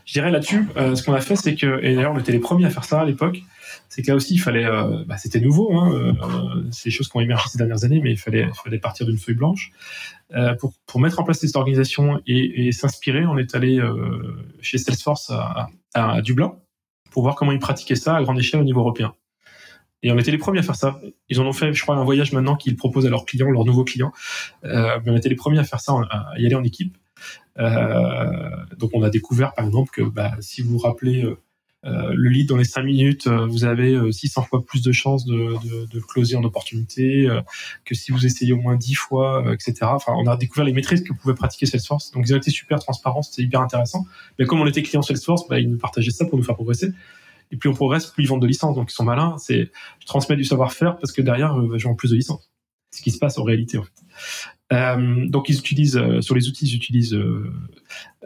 je 0.06 0.14
dirais 0.14 0.32
là-dessus, 0.32 0.68
euh, 0.78 0.96
ce 0.96 1.04
qu'on 1.04 1.14
a 1.14 1.20
fait, 1.20 1.36
c'est 1.36 1.56
que, 1.56 1.84
et 1.84 1.96
d'ailleurs, 1.96 2.14
on 2.14 2.20
était 2.20 2.32
les 2.32 2.40
premiers 2.40 2.66
à 2.66 2.70
faire 2.70 2.86
ça 2.86 3.02
à 3.02 3.06
l'époque, 3.06 3.40
c'est 3.94 4.02
que 4.02 4.08
là 4.08 4.16
aussi, 4.16 4.34
il 4.34 4.40
fallait, 4.40 4.66
euh, 4.66 5.04
bah, 5.06 5.18
c'était 5.18 5.40
nouveau, 5.40 5.72
hein, 5.78 5.94
euh, 5.94 6.64
c'est 6.72 6.86
des 6.86 6.92
choses 6.96 7.10
qui 7.10 7.16
ont 7.16 7.20
émergé 7.20 7.48
ces 7.48 7.60
dernières 7.60 7.84
années, 7.84 8.02
mais 8.02 8.12
il 8.12 8.18
fallait, 8.18 8.50
partir 8.82 9.06
d'une 9.06 9.20
feuille 9.20 9.36
blanche. 9.36 9.72
Euh, 10.34 10.56
pour, 10.56 11.00
mettre 11.00 11.20
en 11.20 11.24
place 11.24 11.42
cette 11.42 11.56
organisation 11.56 12.20
et, 12.26 12.72
s'inspirer, 12.72 13.28
on 13.28 13.38
est 13.38 13.54
allé 13.54 13.80
chez 14.62 14.80
Salesforce 14.80 15.32
à, 15.94 16.22
Dublin 16.22 16.56
pour 17.12 17.22
voir 17.22 17.36
comment 17.36 17.52
ils 17.52 17.60
pratiquaient 17.60 17.96
ça 17.96 18.16
à 18.16 18.24
grande 18.24 18.40
échelle 18.40 18.62
au 18.62 18.64
niveau 18.64 18.80
européen. 18.80 19.14
Et 20.02 20.12
on 20.12 20.18
était 20.18 20.32
les 20.32 20.40
premiers 20.40 20.60
à 20.60 20.64
faire 20.64 20.76
ça. 20.76 21.00
Ils 21.30 21.40
en 21.40 21.46
ont 21.46 21.54
fait, 21.54 21.72
je 21.72 21.84
crois, 21.84 21.96
un 21.96 22.04
voyage 22.04 22.34
maintenant 22.34 22.56
qu'ils 22.56 22.76
proposent 22.76 23.06
à 23.06 23.12
leurs 23.12 23.26
clients, 23.26 23.52
leurs 23.52 23.64
nouveaux 23.64 23.84
clients. 23.84 24.12
Mais 24.64 25.06
on 25.06 25.16
était 25.16 25.30
les 25.30 25.36
premiers 25.36 25.60
à 25.60 25.64
faire 25.66 25.82
ça, 25.82 25.94
à 26.10 26.34
y 26.40 26.48
aller 26.48 26.56
en 26.56 26.64
équipe. 26.64 26.98
Donc 27.60 28.90
on 28.96 29.04
a 29.04 29.12
découvert, 29.12 29.54
par 29.54 29.66
exemple, 29.66 29.92
que 29.92 30.02
bah, 30.02 30.32
si 30.40 30.64
vous 30.64 30.72
vous 30.72 30.80
rappelez 30.80 31.28
le 31.84 32.30
lead 32.30 32.48
dans 32.48 32.58
les 32.58 32.64
5 32.64 32.84
minutes, 32.84 33.28
euh, 33.28 33.46
vous 33.46 33.66
avez 33.66 34.00
600 34.12 34.44
fois 34.44 34.66
plus 34.66 34.82
de 34.82 34.92
chances 34.92 35.26
de, 35.26 35.34
de, 35.34 35.86
de 35.86 36.00
closer 36.00 36.36
en 36.36 36.44
opportunité 36.44 37.28
que 37.86 37.96
si 37.96 38.12
vous 38.12 38.26
essayez 38.26 38.54
au 38.54 38.58
moins 38.58 38.76
10 38.76 38.96
fois, 38.96 39.46
etc. 39.54 39.74
Enfin, 39.84 40.14
on 40.16 40.28
a 40.28 40.38
découvert 40.38 40.66
les 40.66 40.74
maîtrises 40.74 41.04
que 41.04 41.14
pouvait 41.14 41.34
pratiquer 41.34 41.66
Salesforce. 41.66 42.12
Donc 42.12 42.26
ils 42.28 42.34
ont 42.34 42.38
été 42.38 42.52
super 42.52 42.80
transparents, 42.80 43.22
c'était 43.22 43.44
hyper 43.44 43.62
intéressant. 43.62 44.06
Mais 44.40 44.46
comme 44.46 44.62
on 44.62 44.68
était 44.68 44.82
client 44.82 45.02
Salesforce, 45.02 45.48
bah, 45.48 45.60
ils 45.60 45.70
nous 45.70 45.78
partageaient 45.78 46.12
ça 46.12 46.26
pour 46.26 46.38
nous 46.38 46.44
faire 46.44 46.56
progresser. 46.56 46.92
Et 47.52 47.58
plus 47.58 47.70
on 47.70 47.74
progresse, 47.74 48.08
plus 48.08 48.24
ils 48.24 48.28
vendent 48.28 48.42
de 48.42 48.48
licences. 48.48 48.76
Donc 48.76 48.92
ils 48.92 48.96
sont 48.96 49.04
malins. 49.04 49.36
C'est 49.38 49.72
je 50.00 50.06
transmets 50.08 50.36
du 50.36 50.44
savoir-faire 50.44 50.98
parce 50.98 51.12
que 51.12 51.22
derrière, 51.22 51.58
euh, 51.58 51.78
je 51.78 51.88
vends 51.88 51.96
plus 51.96 52.12
de 52.12 52.16
licences. 52.16 52.52
Ce 52.92 53.02
qui 53.02 53.12
se 53.12 53.20
passe 53.20 53.38
en 53.38 53.44
réalité. 53.44 53.78
En 53.78 53.84
fait. 53.84 53.92
Euh, 54.72 55.28
donc 55.28 55.50
ils 55.50 55.58
utilisent 55.58 55.98
euh, 55.98 56.22
sur 56.22 56.36
les 56.36 56.48
outils, 56.48 56.66
ils 56.66 56.76
utilisent 56.76 57.20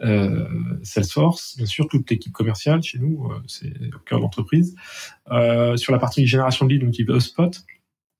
euh, 0.02 0.48
Salesforce, 0.82 1.56
bien 1.56 1.66
sûr, 1.66 1.88
toute 1.88 2.08
l'équipe 2.10 2.32
commerciale 2.32 2.82
chez 2.82 2.98
nous, 2.98 3.30
c'est 3.46 3.72
au 3.94 3.98
cœur 4.04 4.18
de 4.18 4.22
l'entreprise. 4.22 4.74
sur 5.76 5.92
la 5.92 5.98
partie 5.98 6.26
génération 6.26 6.66
de 6.66 6.72
leads, 6.72 6.84
on 6.84 6.88
utilise 6.88 7.10
HubSpot, 7.10 7.50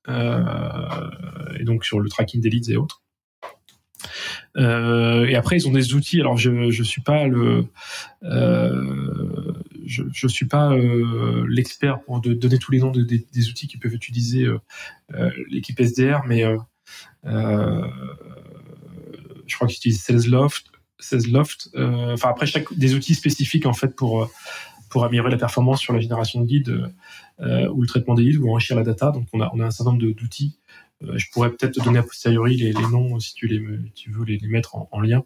et 0.09 1.65
donc 1.65 1.85
sur 1.85 2.01
le 2.01 2.09
tracking 2.09 2.41
des 2.41 2.51
leads 2.51 2.71
et 2.71 2.77
autres. 2.77 3.03
Et 4.57 5.37
après, 5.37 5.57
ils 5.57 5.69
ont 5.69 5.73
des 5.73 5.95
outils. 5.95 6.21
Alors, 6.21 6.37
je 6.37 6.71
je 6.71 6.83
suis 6.83 7.03
pas 7.03 7.29
le 7.29 7.67
je 9.87 10.29
suis 10.29 10.47
pas 10.47 10.77
l'expert 11.49 12.01
pour 12.01 12.21
de, 12.21 12.35
donner 12.35 12.59
tous 12.59 12.73
les 12.73 12.81
noms 12.81 12.91
de, 12.91 13.03
des 13.03 13.49
outils 13.49 13.69
qui 13.69 13.79
peuvent 13.79 13.95
utiliser 13.95 14.47
l'équipe 15.49 15.79
SDR, 15.81 16.25
mais 16.27 16.45
je 17.25 17.91
crois 19.55 19.67
qu'ils 19.69 19.77
utilisent 19.77 20.03
Salesloft. 20.03 20.67
Salesloft. 20.99 21.71
Enfin, 21.77 22.31
après, 22.31 22.47
chaque 22.47 22.73
des 22.77 22.95
outils 22.95 23.15
spécifiques 23.15 23.67
en 23.67 23.73
fait 23.73 23.95
pour 23.95 24.31
pour 24.91 25.05
améliorer 25.05 25.31
la 25.31 25.37
performance 25.37 25.81
sur 25.81 25.93
la 25.93 26.01
génération 26.01 26.41
de 26.41 26.47
guides 26.47 26.93
ou 27.41 27.83
le 27.83 27.87
traitement 27.87 28.15
des 28.15 28.23
leads 28.23 28.39
ou 28.39 28.51
enrichir 28.51 28.77
la 28.77 28.83
data. 28.83 29.11
Donc, 29.11 29.27
on 29.33 29.41
a 29.41 29.51
on 29.55 29.61
a 29.61 29.67
un 29.67 29.71
certain 29.71 29.93
nombre 29.93 30.13
d'outils 30.13 30.59
euh, 31.05 31.17
je 31.17 31.31
pourrais 31.31 31.51
peut-être 31.51 31.75
te 31.75 31.85
donner 31.85 31.99
a 31.99 32.03
posteriori 32.03 32.57
les, 32.57 32.73
noms 32.73 33.19
si 33.21 33.35
tu, 33.35 33.47
veux 33.47 34.25
les, 34.25 34.39
mettre 34.49 34.75
en, 34.75 34.89
en 34.91 35.01
lien. 35.01 35.25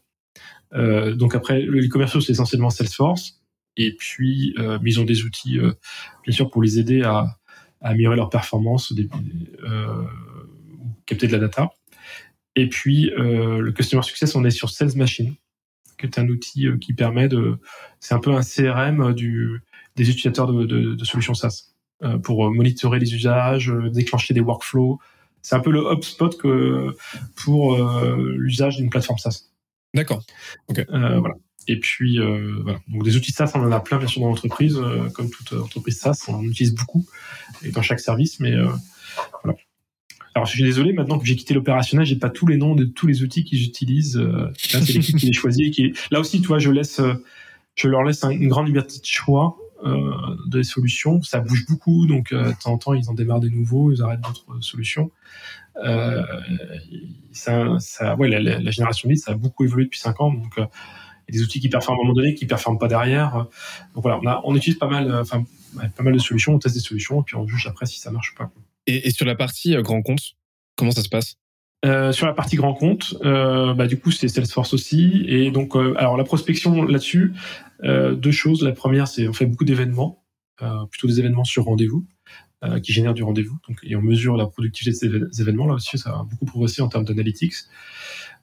Euh, 0.75 1.15
donc 1.15 1.35
après, 1.35 1.63
les 1.63 1.89
commerciaux, 1.89 2.21
c'est 2.21 2.33
essentiellement 2.33 2.71
Salesforce. 2.71 3.41
Et 3.77 3.95
puis, 3.97 4.55
euh, 4.59 4.79
mais 4.83 4.91
ils 4.91 5.01
ont 5.01 5.05
des 5.05 5.25
outils, 5.25 5.59
euh, 5.59 5.73
bien 6.25 6.33
sûr, 6.33 6.51
pour 6.51 6.63
les 6.63 6.79
aider 6.79 7.03
à, 7.03 7.39
améliorer 7.85 8.15
leur 8.15 8.31
performance, 8.31 8.93
euh, 8.93 10.05
capter 11.13 11.27
de 11.27 11.33
la 11.33 11.39
data. 11.39 11.71
Et 12.57 12.69
puis, 12.69 13.11
euh, 13.13 13.61
le 13.61 13.73
Customer 13.73 14.03
Success, 14.03 14.35
on 14.35 14.45
est 14.45 14.51
sur 14.51 14.71
Sales 14.71 14.97
Machine, 14.97 15.35
qui 15.99 16.07
est 16.07 16.19
un 16.19 16.29
outil 16.29 16.67
qui 16.81 16.93
permet 16.93 17.29
de... 17.29 17.59
C'est 18.01 18.15
un 18.15 18.19
peu 18.21 18.33
un 18.33 18.43
CRM 18.43 19.15
du, 19.15 19.63
des 19.97 20.11
utilisateurs 20.11 20.53
de, 20.53 20.65
de, 20.67 20.95
de 20.95 21.05
solutions 21.05 21.35
SaaS 21.35 21.69
pour 22.25 22.53
monitorer 22.53 22.99
les 22.99 23.15
usages, 23.15 23.73
déclencher 23.93 24.35
des 24.35 24.41
workflows, 24.41 24.99
c'est 25.43 25.57
un 25.57 25.61
peu 25.61 25.73
le 25.73 25.93
HubSpot 25.93 26.31
que 26.31 26.97
pour 27.35 27.75
euh, 27.75 28.35
l'usage 28.39 28.77
d'une 28.77 28.91
plateforme 28.91 29.19
SaaS. 29.19 29.51
D'accord. 29.93 30.25
Euh, 30.71 31.19
voilà. 31.19 31.35
Et 31.69 31.79
puis 31.79 32.19
euh, 32.19 32.61
voilà. 32.63 32.81
Donc 32.89 33.05
des 33.05 33.17
outils 33.17 33.33
SaaS, 33.33 33.51
on 33.55 33.61
en 33.61 33.73
a 33.73 33.81
plein 33.81 33.99
bien 33.99 34.07
sûr 34.07 34.21
dans 34.21 34.29
l'entreprise, 34.29 34.81
comme 35.15 35.31
toute 35.31 35.53
entreprise 35.53 35.99
SaaS, 35.99 36.25
on 36.29 36.35
en 36.35 36.45
utilise 36.45 36.75
beaucoup 36.75 37.05
et 37.63 37.71
dans 37.71 37.83
chaque 37.83 38.01
service, 38.01 38.41
mais 38.41 38.55
voilà. 39.43 39.59
Alors 40.35 40.47
je 40.47 40.53
suis 40.53 40.63
désolé, 40.63 40.93
maintenant 40.93 41.19
que 41.19 41.27
j'ai 41.27 41.37
quitté 41.37 41.55
l'opérationnel, 41.55 42.07
j'ai 42.07 42.17
pas 42.17 42.31
tous 42.31 42.47
les 42.47 42.57
noms 42.57 42.75
de 42.75 42.85
tous 42.85 43.07
les 43.07 43.23
outils 43.23 43.45
qu'ils 43.45 43.65
utilisent. 43.65 44.17
là, 44.17 44.51
c'est 44.57 44.93
l'équipe 44.93 45.17
qui 45.17 45.27
les 45.27 45.33
choisit. 45.33 45.73
Qui... 45.75 45.93
Là 46.11 46.21
aussi, 46.21 46.41
tu 46.41 46.49
vois, 46.49 46.59
je 46.59 46.71
laisse, 46.71 47.01
je 47.75 47.89
leur 47.89 48.03
laisse 48.03 48.25
une 48.25 48.49
grande 48.49 48.67
liberté 48.67 48.99
de 48.99 49.05
choix 49.05 49.57
euh, 49.85 50.37
des 50.47 50.63
solutions. 50.63 51.23
Ça 51.23 51.41
bouge 51.41 51.67
beaucoup, 51.69 52.07
donc 52.07 52.33
euh, 52.33 52.53
de 52.53 52.63
temps 52.63 52.73
en 52.73 52.79
temps, 52.79 52.95
ils 52.95 53.11
en 53.11 53.15
démarrent 53.15 53.41
des 53.41 53.51
nouveaux, 53.51 53.91
ils 53.91 54.03
arrêtent 54.03 54.21
d'autres 54.21 54.61
solutions. 54.61 55.11
Euh, 55.85 56.23
ça, 57.33 57.79
ça, 57.81 58.15
ouais, 58.17 58.29
la, 58.29 58.39
la, 58.41 58.71
génération 58.71 59.09
lead, 59.09 59.19
ça 59.19 59.33
a 59.33 59.35
beaucoup 59.35 59.65
évolué 59.65 59.87
depuis 59.87 59.99
5 59.99 60.21
ans, 60.21 60.33
donc 60.33 60.59
euh, 60.59 60.67
il 61.29 61.35
y 61.35 61.39
a 61.39 61.41
des 61.41 61.45
outils 61.45 61.61
qui 61.61 61.69
performent 61.69 61.99
à 61.99 62.03
un 62.03 62.05
moment 62.05 62.15
donné, 62.15 62.35
qui 62.35 62.47
performent 62.47 62.79
pas 62.79 62.89
derrière. 62.89 63.47
Donc 63.95 64.03
voilà, 64.03 64.21
on, 64.23 64.27
a, 64.27 64.41
on 64.45 64.55
utilise 64.55 64.79
pas 64.79 64.89
mal, 64.89 65.13
enfin, 65.15 65.45
pas 65.97 66.03
mal 66.03 66.13
de 66.13 66.19
solutions, 66.19 66.55
on 66.55 66.59
teste 66.59 66.77
des 66.77 66.81
solutions, 66.81 67.21
et 67.21 67.25
puis 67.25 67.37
on 67.37 67.47
juge 67.47 67.67
après 67.67 67.87
si 67.87 67.99
ça 67.99 68.11
marche 68.11 68.33
ou 68.33 68.37
pas. 68.37 68.53
Et, 68.87 69.11
sur 69.11 69.27
la 69.27 69.35
partie 69.35 69.75
grand 69.83 70.03
compte, 70.03 70.35
comment 70.77 70.91
ça 70.91 71.03
se 71.03 71.09
passe? 71.09 71.37
Euh, 71.85 72.13
sur 72.13 72.27
la 72.27 72.33
partie 72.33 72.55
grand 72.55 72.75
compte, 72.75 73.17
euh, 73.25 73.75
bah, 73.75 73.89
du 73.89 73.99
coup 73.99 74.13
c'est 74.13 74.29
Salesforce 74.29 74.73
aussi. 74.73 75.25
Et 75.27 75.51
donc, 75.51 75.75
euh, 75.75 75.95
alors 75.99 76.17
la 76.17 76.23
prospection 76.23 76.85
là-dessus, 76.85 77.33
euh, 77.83 78.15
deux 78.15 78.31
choses. 78.31 78.63
La 78.63 78.71
première, 78.71 79.09
c'est 79.09 79.27
on 79.27 79.33
fait 79.33 79.47
beaucoup 79.47 79.65
d'événements, 79.65 80.25
euh, 80.63 80.87
plutôt 80.91 81.09
des 81.09 81.19
événements 81.19 81.45
sur 81.45 81.65
rendez-vous, 81.65 82.07
qui 82.85 82.93
génèrent 82.93 83.15
du 83.15 83.25
rendez-vous. 83.25 83.59
Donc, 83.69 83.81
et 83.83 83.97
on 83.97 84.03
mesure 84.03 84.37
la 84.37 84.47
productivité 84.47 85.09
de 85.09 85.29
ces 85.33 85.43
événements. 85.43 85.67
Là 85.67 85.75
aussi, 85.75 85.99
ça 85.99 86.11
a 86.11 86.23
beaucoup 86.23 86.45
progressé 86.45 86.81
en 86.81 86.89
termes 86.89 87.05
d'analytics. 87.05 87.55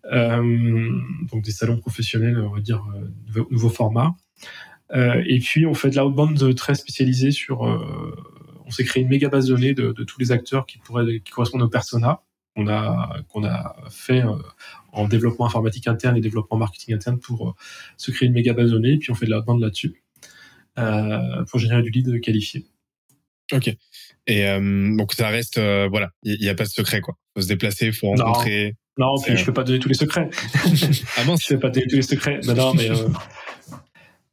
donc 0.03 1.41
des 1.41 1.52
salons 1.52 1.78
professionnels, 1.78 2.38
on 2.38 2.53
va 2.53 2.60
dire 2.60 2.84
nouveau, 3.28 3.48
nouveau 3.49 3.70
format. 3.70 4.18
et 4.94 5.40
puis 5.40 5.66
on 5.66 5.74
fait 5.74 5.90
de 5.90 5.95
l'outbound 5.95 6.53
très 6.56 6.76
spécialisé 6.76 7.32
sur. 7.32 7.64
On 8.69 8.71
s'est 8.71 8.85
créé 8.85 9.03
une 9.03 9.09
méga 9.09 9.29
base 9.29 9.47
de 9.47 9.55
données 9.55 9.73
de, 9.73 9.91
de, 9.91 10.03
tous 10.03 10.19
les 10.19 10.31
acteurs 10.31 10.65
qui 10.65 10.77
pourraient 10.77 11.19
qui 11.19 11.31
correspondent 11.31 11.63
au 11.63 11.69
persona 11.69 12.21
qu'on 12.55 12.67
a 12.67 13.19
qu'on 13.27 13.43
a 13.43 13.75
fait 13.89 14.23
euh, 14.23 14.35
en 14.93 15.07
développement 15.07 15.47
informatique 15.47 15.87
interne 15.87 16.15
et 16.15 16.21
développement 16.21 16.57
marketing 16.57 16.95
interne 16.95 17.19
pour 17.19 17.49
euh, 17.49 17.53
se 17.97 18.11
créer 18.11 18.27
une 18.27 18.33
méga 18.33 18.53
base 18.53 18.67
de 18.67 18.75
données, 18.75 18.93
et 18.93 18.97
puis 18.97 19.11
on 19.11 19.15
fait 19.15 19.25
de 19.25 19.31
la 19.31 19.41
demande 19.41 19.59
là-dessus 19.59 20.03
euh, 20.77 21.43
pour 21.49 21.59
générer 21.59 21.81
du 21.81 21.89
lead 21.89 22.21
qualifié. 22.21 22.65
Ok. 23.51 23.75
Et 24.27 24.47
euh, 24.47 24.95
donc 24.95 25.13
ça 25.13 25.29
reste, 25.29 25.57
euh, 25.57 25.87
voilà, 25.89 26.09
il 26.23 26.39
n'y 26.39 26.49
a 26.49 26.55
pas 26.55 26.65
de 26.65 26.69
secret 26.69 27.01
quoi. 27.01 27.15
Faut 27.35 27.41
se 27.41 27.47
déplacer, 27.47 27.91
faut 27.91 28.09
rencontrer. 28.09 28.75
Non, 28.97 29.15
non 29.15 29.21
puis 29.21 29.35
je 29.35 29.45
peux 29.45 29.53
pas 29.53 29.63
donner 29.63 29.79
tous 29.79 29.89
les 29.89 29.95
secrets. 29.95 30.29
ah 31.17 31.23
bon, 31.25 31.35
je 31.35 31.53
peux 31.53 31.59
pas 31.59 31.69
donner 31.69 31.87
tous 31.87 31.95
les 31.95 32.01
secrets. 32.03 32.39
Non, 32.45 32.53
non, 32.53 32.73
mais 32.75 32.89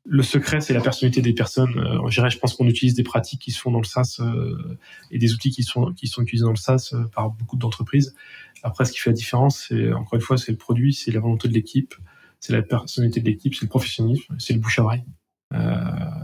le 0.08 0.22
secret, 0.22 0.60
c'est 0.60 0.74
la 0.74 0.80
personnalité 0.80 1.20
des 1.20 1.32
personnes. 1.32 1.78
Euh, 1.78 2.08
je 2.10 2.38
pense 2.38 2.54
qu'on 2.54 2.66
utilise 2.66 2.94
des 2.94 3.02
pratiques 3.02 3.40
qui 3.40 3.50
se 3.50 3.60
font 3.60 3.70
dans 3.70 3.80
le 3.80 3.84
SaaS 3.84 4.18
euh, 4.20 4.78
et 5.10 5.18
des 5.18 5.32
outils 5.32 5.50
qui 5.50 5.62
sont 5.62 5.92
qui 5.92 6.06
sont 6.06 6.22
utilisés 6.22 6.44
dans 6.44 6.50
le 6.50 6.56
SaaS 6.56 6.90
euh, 6.92 7.04
par 7.14 7.30
beaucoup 7.30 7.56
d'entreprises. 7.56 8.14
Après, 8.62 8.84
ce 8.84 8.92
qui 8.92 8.98
fait 8.98 9.10
la 9.10 9.14
différence, 9.14 9.66
c'est 9.68 9.92
encore 9.92 10.14
une 10.14 10.20
fois, 10.20 10.38
c'est 10.38 10.52
le 10.52 10.58
produit, 10.58 10.94
c'est 10.94 11.10
la 11.10 11.20
volonté 11.20 11.48
de 11.48 11.54
l'équipe, 11.54 11.94
c'est 12.40 12.52
la 12.52 12.62
personnalité 12.62 13.20
de 13.20 13.26
l'équipe, 13.26 13.54
c'est 13.54 13.64
le 13.64 13.68
professionnalisme, 13.68 14.34
c'est 14.38 14.52
le 14.54 14.60
bouche 14.60 14.78
à 14.78 14.84
oreille. 14.84 15.04
Euh, 15.54 15.58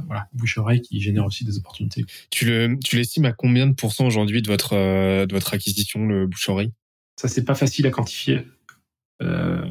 voilà, 0.07 0.29
bouche 0.33 0.59
à 0.59 0.63
oreille 0.63 0.81
qui 0.81 1.01
génère 1.01 1.25
aussi 1.25 1.45
des 1.45 1.57
opportunités. 1.59 2.05
Tu 2.31 2.45
le, 2.47 2.79
tu 2.85 2.97
l'estimes 2.97 3.25
à 3.25 3.33
combien 3.33 3.67
de 3.67 3.75
pourcents 3.75 4.07
aujourd'hui 4.07 4.43
de 4.43 4.49
votre 4.49 4.75
de 4.75 5.33
votre 5.33 5.55
acquisition, 5.55 6.07
le 6.07 6.27
bouche 6.27 6.49
à 6.49 6.53
oreille? 6.53 6.73
Ça, 7.21 7.29
c'est 7.29 7.45
pas 7.45 7.55
facile 7.55 7.87
à 7.87 7.91
quantifier. 7.91 8.47
Euh, 9.23 9.65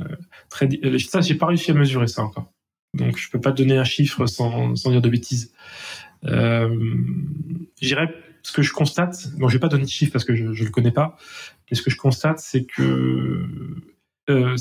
très, 0.49 0.69
ça, 0.99 1.21
j'ai 1.21 1.35
pas 1.35 1.47
réussi 1.47 1.71
à 1.71 1.73
mesurer 1.73 2.07
ça 2.07 2.23
encore. 2.23 2.50
Donc 2.93 3.17
je 3.17 3.29
peux 3.29 3.39
pas 3.39 3.51
donner 3.51 3.77
un 3.77 3.83
chiffre 3.83 4.25
sans, 4.25 4.75
sans 4.75 4.91
dire 4.91 5.01
de 5.01 5.09
bêtises. 5.09 5.53
Euh, 6.25 6.75
J'irais 7.81 8.13
ce 8.43 8.51
que 8.51 8.61
je 8.61 8.73
constate. 8.73 9.29
Bon, 9.37 9.47
je 9.47 9.53
vais 9.53 9.59
pas 9.59 9.67
donner 9.67 9.85
de 9.85 9.89
chiffre 9.89 10.11
parce 10.11 10.25
que 10.25 10.35
je, 10.35 10.53
je 10.53 10.63
le 10.63 10.69
connais 10.71 10.91
pas. 10.91 11.17
Mais 11.69 11.77
ce 11.77 11.81
que 11.81 11.91
je 11.91 11.97
constate, 11.97 12.39
c'est 12.39 12.65
que 12.65 13.45
euh, 14.29 14.55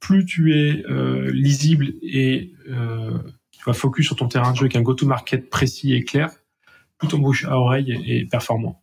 plus 0.00 0.24
tu 0.24 0.54
es 0.56 0.84
euh, 0.86 1.30
lisible 1.32 1.94
et 2.02 2.52
euh, 2.68 3.18
tu 3.50 3.64
vas 3.66 3.72
focus 3.72 4.06
sur 4.06 4.16
ton 4.16 4.28
terrain 4.28 4.52
de 4.52 4.56
jeu 4.56 4.62
avec 4.62 4.76
un 4.76 4.82
go-to-market 4.82 5.50
précis 5.50 5.94
et 5.94 6.04
clair, 6.04 6.30
plus 6.98 7.08
ton 7.08 7.18
bouche 7.18 7.44
à 7.44 7.58
oreille 7.58 7.92
est, 7.92 8.20
est 8.20 8.24
performant. 8.24 8.82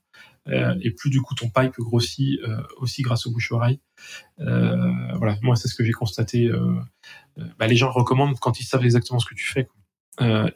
Euh, 0.50 0.76
et 0.82 0.92
plus 0.92 1.10
du 1.10 1.22
coup 1.22 1.36
ton 1.36 1.50
pipe 1.50 1.76
grossit 1.78 2.40
euh, 2.42 2.62
aussi 2.78 3.02
grâce 3.02 3.26
au 3.26 3.32
bouche-oreille. 3.32 3.80
Euh, 4.40 4.92
voilà, 5.16 5.38
moi 5.42 5.56
c'est 5.56 5.68
ce 5.68 5.76
que 5.76 5.84
j'ai 5.84 5.92
constaté. 5.92 6.52
Bah, 7.58 7.68
les 7.68 7.76
gens 7.76 7.92
recommandent 7.92 8.38
quand 8.40 8.60
ils 8.60 8.66
savent 8.66 8.84
exactement 8.84 9.20
ce 9.20 9.26
que 9.26 9.36
tu 9.36 9.46
fais 9.46 9.68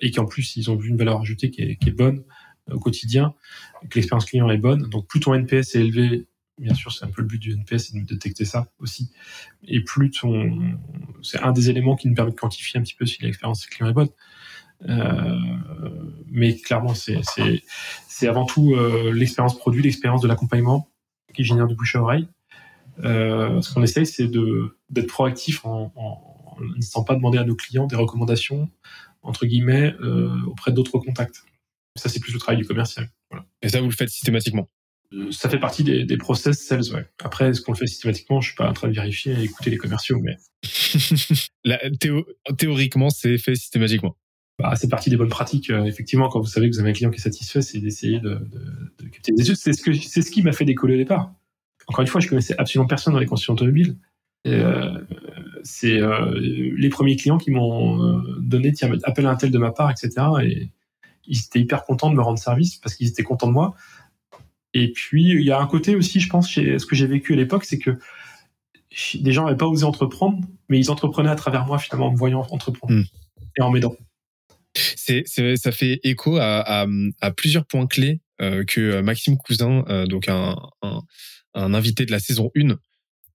et 0.01 0.11
qu'en 0.11 0.25
plus 0.25 0.55
ils 0.55 0.69
ont 0.69 0.75
vu 0.75 0.89
une 0.89 0.97
valeur 0.97 1.21
ajoutée 1.21 1.49
qui 1.49 1.61
est, 1.61 1.75
qui 1.77 1.89
est 1.89 1.93
bonne 1.93 2.23
au 2.69 2.79
quotidien, 2.79 3.33
que 3.89 3.95
l'expérience 3.95 4.25
client 4.25 4.49
est 4.49 4.57
bonne. 4.57 4.89
Donc 4.89 5.07
plus 5.07 5.19
ton 5.21 5.33
NPS 5.33 5.75
est 5.75 5.79
élevé, 5.79 6.27
bien 6.57 6.73
sûr, 6.73 6.91
c'est 6.91 7.05
un 7.05 7.09
peu 7.09 7.21
le 7.21 7.27
but 7.27 7.39
du 7.39 7.53
NPS, 7.53 7.87
c'est 7.87 7.97
de 7.97 8.05
détecter 8.05 8.45
ça 8.45 8.67
aussi. 8.79 9.11
Et 9.63 9.81
plus 9.81 10.11
ton, 10.11 10.77
c'est 11.21 11.39
un 11.39 11.53
des 11.53 11.69
éléments 11.69 11.95
qui 11.95 12.09
nous 12.09 12.13
permet 12.13 12.31
de 12.31 12.35
quantifier 12.35 12.79
un 12.79 12.83
petit 12.83 12.95
peu 12.95 13.05
si 13.05 13.21
l'expérience 13.23 13.65
client 13.67 13.89
est 13.89 13.93
bonne. 13.93 14.09
Euh, 14.87 15.39
mais 16.29 16.55
clairement, 16.55 16.93
c'est 16.93 18.27
avant 18.27 18.45
tout 18.45 18.73
euh, 18.75 19.11
l'expérience 19.13 19.57
produit, 19.57 19.81
l'expérience 19.81 20.21
de 20.21 20.27
l'accompagnement 20.27 20.89
qui 21.33 21.43
génère 21.43 21.67
du 21.67 21.75
bouche 21.75 21.95
à 21.95 22.01
oreille. 22.01 22.27
Euh, 23.03 23.61
ce 23.61 23.73
qu'on 23.73 23.83
essaye, 23.83 24.05
c'est 24.05 24.29
d'être 24.89 25.07
proactif 25.07 25.65
en, 25.65 25.91
en, 25.95 26.57
n'hésitant 26.75 27.03
pas 27.03 27.15
demander 27.15 27.37
à 27.37 27.43
nos 27.43 27.55
clients 27.55 27.85
des 27.85 27.95
recommandations 27.95 28.69
entre 29.21 29.45
guillemets 29.45 29.93
auprès 30.47 30.71
d'autres 30.71 30.99
contacts. 30.99 31.43
Ça, 31.95 32.09
c'est 32.09 32.19
plus 32.19 32.33
le 32.33 32.39
travail 32.39 32.57
du 32.57 32.65
commercial. 32.65 33.09
Et 33.61 33.69
ça, 33.69 33.81
vous 33.81 33.89
le 33.89 33.95
faites 33.95 34.09
systématiquement? 34.09 34.69
Ça 35.31 35.49
fait 35.49 35.59
partie 35.59 35.83
des, 35.83 36.03
des 36.03 36.17
process 36.17 36.59
sales, 36.59 36.93
ouais. 36.93 37.05
Après, 37.23 37.49
est-ce 37.49 37.61
qu'on 37.61 37.71
le 37.71 37.77
fait 37.77 37.87
systématiquement? 37.87 38.41
Je 38.41 38.49
suis 38.49 38.55
pas 38.55 38.69
en 38.69 38.73
train 38.73 38.89
de 38.89 38.93
vérifier 38.93 39.33
et 39.33 39.43
écouter 39.43 39.69
les 39.69 39.77
commerciaux, 39.77 40.19
mais... 40.21 40.37
théoriquement, 42.57 43.09
c'est 43.09 43.37
fait 43.37 43.55
systématiquement. 43.55 44.17
Bah, 44.59 44.73
c'est 44.75 44.89
partie 44.89 45.09
des 45.09 45.17
bonnes 45.17 45.29
pratiques. 45.29 45.69
Euh, 45.69 45.85
effectivement, 45.85 46.29
quand 46.29 46.39
vous 46.39 46.47
savez 46.47 46.69
que 46.69 46.75
vous 46.75 46.79
avez 46.79 46.89
un 46.89 46.93
client 46.93 47.11
qui 47.11 47.17
est 47.17 47.23
satisfait, 47.23 47.61
c'est 47.61 47.79
d'essayer 47.79 48.19
de, 48.19 48.29
de, 48.29 49.03
de, 49.03 49.07
capter 49.09 49.33
C'est 49.37 49.73
ce, 49.73 49.83
que, 49.83 49.93
c'est 49.93 50.23
ce 50.23 50.31
qui 50.31 50.41
m'a 50.41 50.51
fait 50.51 50.65
décoller 50.65 50.95
au 50.95 50.97
départ. 50.97 51.31
Encore 51.87 52.01
une 52.01 52.07
fois, 52.07 52.21
je 52.21 52.27
connaissais 52.27 52.55
absolument 52.57 52.87
personne 52.87 53.13
dans 53.13 53.19
les 53.19 53.27
constructions 53.27 53.53
automobiles. 53.53 53.97
Euh, 54.47 54.99
c'est 55.63 55.99
euh, 55.99 56.39
les 56.39 56.89
premiers 56.89 57.17
clients 57.17 57.37
qui 57.37 57.51
m'ont 57.51 58.21
donné 58.39 58.71
tiens 58.71 58.89
appelle 59.03 59.25
un 59.25 59.35
tel 59.35 59.51
de 59.51 59.57
ma 59.57 59.71
part 59.71 59.91
etc 59.91 60.25
et 60.43 60.69
ils 61.25 61.39
étaient 61.39 61.59
hyper 61.59 61.83
contents 61.83 62.09
de 62.09 62.15
me 62.15 62.21
rendre 62.21 62.39
service 62.39 62.77
parce 62.77 62.95
qu'ils 62.95 63.09
étaient 63.09 63.23
contents 63.23 63.47
de 63.47 63.51
moi 63.51 63.75
et 64.73 64.91
puis 64.93 65.31
il 65.31 65.43
y 65.43 65.51
a 65.51 65.59
un 65.59 65.65
côté 65.65 65.95
aussi 65.95 66.21
je 66.21 66.29
pense 66.29 66.49
chez 66.49 66.79
ce 66.79 66.85
que 66.85 66.95
j'ai 66.95 67.07
vécu 67.07 67.33
à 67.33 67.35
l'époque 67.35 67.65
c'est 67.65 67.79
que 67.79 67.97
des 69.15 69.31
gens 69.33 69.45
n'avaient 69.45 69.57
pas 69.57 69.65
osé 69.65 69.83
entreprendre 69.83 70.39
mais 70.69 70.79
ils 70.79 70.91
entreprenaient 70.91 71.31
à 71.31 71.35
travers 71.35 71.65
moi 71.65 71.77
finalement 71.77 72.07
en 72.07 72.11
me 72.11 72.17
voyant 72.17 72.45
entreprendre 72.51 72.93
hmm. 72.93 73.03
et 73.57 73.61
en 73.61 73.71
m'aidant 73.71 73.97
c'est, 74.95 75.23
ça 75.25 75.71
fait 75.71 75.99
écho 76.03 76.37
à, 76.37 76.59
à, 76.59 76.87
à 77.21 77.31
plusieurs 77.31 77.65
points 77.65 77.87
clés 77.87 78.21
euh, 78.41 78.63
que 78.63 79.01
Maxime 79.01 79.37
Cousin, 79.37 79.83
euh, 79.89 80.05
donc 80.05 80.29
un, 80.29 80.55
un, 80.81 81.01
un, 81.53 81.73
invité 81.73 82.05
de 82.05 82.11
la 82.11 82.19
saison 82.19 82.51
1, 82.55 82.77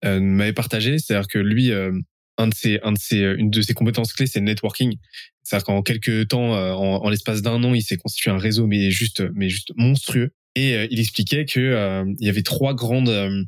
euh, 0.04 0.20
m'avait 0.20 0.52
partagé. 0.52 0.98
C'est-à-dire 0.98 1.28
que 1.28 1.38
lui, 1.38 1.70
euh, 1.72 1.92
un 2.38 2.48
de 2.48 2.54
ses, 2.54 2.80
un 2.82 2.92
de 2.92 2.98
ses, 2.98 3.18
une 3.18 3.50
de 3.50 3.62
ses 3.62 3.74
compétences 3.74 4.12
clés, 4.12 4.26
c'est 4.26 4.40
le 4.40 4.46
networking. 4.46 4.96
C'est-à-dire 5.42 5.64
qu'en 5.66 5.82
quelques 5.82 6.28
temps, 6.28 6.54
euh, 6.54 6.72
en, 6.72 7.04
en 7.04 7.08
l'espace 7.08 7.42
d'un 7.42 7.62
an, 7.64 7.74
il 7.74 7.82
s'est 7.82 7.96
constitué 7.96 8.30
un 8.30 8.38
réseau, 8.38 8.66
mais 8.66 8.90
juste, 8.90 9.22
mais 9.34 9.48
juste 9.48 9.72
monstrueux. 9.76 10.30
Et 10.54 10.74
il 10.90 11.00
expliquait 11.00 11.46
que 11.46 12.04
il 12.20 12.26
y 12.26 12.28
avait 12.28 12.42
trois 12.42 12.74
grandes 12.74 13.46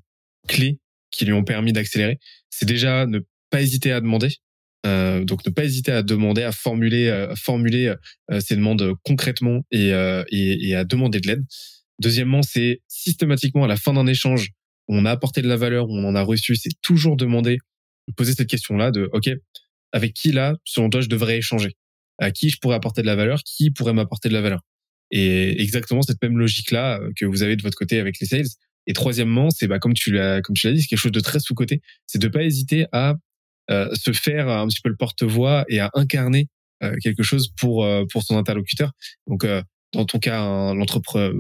clés 0.49 0.79
qui 1.11 1.27
lui 1.27 1.35
ont 1.35 1.45
permis 1.45 1.75
d'accélérer. 1.75 2.19
C'est 2.49 2.65
déjà 2.65 3.05
ne 3.05 3.21
pas 3.51 3.61
hésiter 3.61 3.93
à 3.93 4.01
demander. 4.01 4.39
Euh, 4.87 5.25
donc 5.25 5.47
ne 5.47 5.51
pas 5.51 5.65
hésiter 5.65 5.93
à 5.93 6.03
demander, 6.03 6.43
à 6.43 6.53
formuler, 6.53 7.09
euh, 7.09 7.35
formuler 7.37 7.95
euh, 8.31 8.41
ces 8.41 8.57
demandes 8.57 8.93
concrètement 9.03 9.65
et, 9.71 9.91
et, 10.31 10.69
et, 10.69 10.75
à 10.75 10.85
demander 10.85 11.21
de 11.21 11.29
l'aide. 11.29 11.45
Deuxièmement, 12.01 12.43
c'est 12.43 12.83
systématiquement 12.89 13.65
à 13.65 13.69
la 13.69 13.77
fin 13.77 13.93
d'un 13.93 14.07
échange 14.07 14.51
on 14.89 15.07
a 15.07 15.11
apporté 15.11 15.43
de 15.43 15.49
la 15.49 15.57
valeur, 15.57 15.89
on 15.89 16.05
en 16.05 16.15
a 16.15 16.23
reçu, 16.23 16.57
c'est 16.57 16.81
toujours 16.83 17.17
demander, 17.17 17.59
poser 18.17 18.35
cette 18.35 18.49
question-là 18.49 18.91
de, 18.91 19.09
OK, 19.13 19.31
avec 19.93 20.13
qui 20.15 20.33
là, 20.33 20.57
selon 20.65 20.91
toi, 20.91 21.01
je 21.01 21.09
devrais 21.09 21.39
échanger? 21.39 21.77
À 22.19 22.31
qui 22.31 22.51
je 22.51 22.59
pourrais 22.59 22.77
apporter 22.77 23.03
de 23.03 23.07
la 23.07 23.17
valeur? 23.17 23.43
Qui 23.45 23.71
pourrait 23.71 23.93
m'apporter 23.93 24.29
de 24.29 24.35
la 24.35 24.41
valeur? 24.41 24.61
Et 25.11 25.61
exactement 25.61 26.03
cette 26.03 26.23
même 26.23 26.39
logique-là 26.39 27.01
euh, 27.01 27.11
que 27.17 27.25
vous 27.25 27.43
avez 27.43 27.57
de 27.57 27.63
votre 27.63 27.77
côté 27.77 27.99
avec 27.99 28.19
les 28.21 28.27
sales. 28.27 28.47
Et 28.87 28.93
troisièmement, 28.93 29.51
c'est 29.51 29.67
bah, 29.67 29.79
comme 29.79 29.95
tu 29.95 30.13
l'as 30.13 30.41
dit, 30.41 30.83
c'est 30.83 30.87
quelque 30.87 30.99
chose 30.99 31.13
de 31.13 31.21
très 31.21 31.41
sous-côté. 31.41 31.81
C'est 32.07 32.19
de 32.19 32.29
pas 32.29 32.43
hésiter 32.43 32.87
à 32.93 33.11
euh, 33.11 33.15
se 33.69 34.13
faire 34.13 34.49
un 34.49 34.67
petit 34.67 34.81
peu 34.83 34.91
le 34.91 34.97
porte-voix 34.97 35.65
et 35.69 35.81
à 35.81 35.91
incarner 35.95 36.49
euh, 36.83 36.95
quelque 37.03 37.23
chose 37.23 37.49
pour 37.59 37.87
pour 38.13 38.23
son 38.23 38.37
interlocuteur. 38.37 38.93
Donc 39.27 39.47
dans 39.93 40.05
ton 40.05 40.19
cas, 40.19 40.75
l'entrepreneur, 40.75 41.33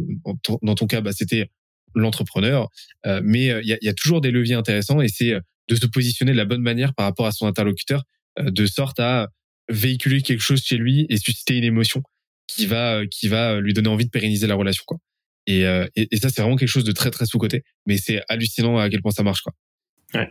dans 0.63 0.75
ton 0.75 0.87
cas, 0.87 1.01
bah, 1.01 1.13
c'était 1.13 1.49
l'entrepreneur. 1.95 2.69
Euh, 3.07 3.21
mais 3.25 3.51
euh, 3.51 3.61
il 3.63 3.69
y 3.69 3.73
a, 3.73 3.79
y, 3.81 3.89
a, 3.89 3.95
toujours 3.95 4.21
des 4.21 4.31
leviers 4.31 4.55
intéressants 4.55 5.01
et 5.01 5.09
c'est 5.09 5.33
euh, 5.33 5.41
de 5.69 5.77
se 5.77 5.87
positionner 5.87 6.33
de 6.33 6.37
la 6.37 6.45
bonne 6.45 6.63
manière 6.63 6.95
par 6.95 7.07
rapport 7.07 7.27
à 7.27 7.33
son 7.33 7.47
interlocuteur, 7.47 8.03
de 8.39 8.67
sorte 8.67 9.01
à 9.01 9.29
véhiculer 9.71 10.21
quelque 10.21 10.43
chose 10.43 10.63
chez 10.63 10.77
lui 10.77 11.07
et 11.09 11.17
susciter 11.17 11.57
une 11.57 11.65
émotion 11.65 12.03
qui 12.47 12.67
va 12.67 13.07
qui 13.07 13.29
va 13.29 13.61
lui 13.61 13.73
donner 13.73 13.89
envie 13.89 14.05
de 14.05 14.11
pérenniser 14.11 14.47
la 14.47 14.57
relation 14.57 14.85
quoi. 14.87 14.99
Et, 15.47 15.61
et, 15.63 16.09
et 16.11 16.17
ça 16.19 16.29
c'est 16.29 16.43
vraiment 16.43 16.57
quelque 16.57 16.69
chose 16.69 16.85
de 16.85 16.93
très 16.93 17.11
très 17.11 17.25
sous 17.25 17.39
côté, 17.39 17.63
mais 17.87 17.97
c'est 17.97 18.23
hallucinant 18.29 18.77
à 18.77 18.91
quel 18.91 19.01
point 19.01 19.13
ça 19.13 19.23
marche 19.23 19.41
quoi. 19.41 19.55
Ouais. 20.13 20.29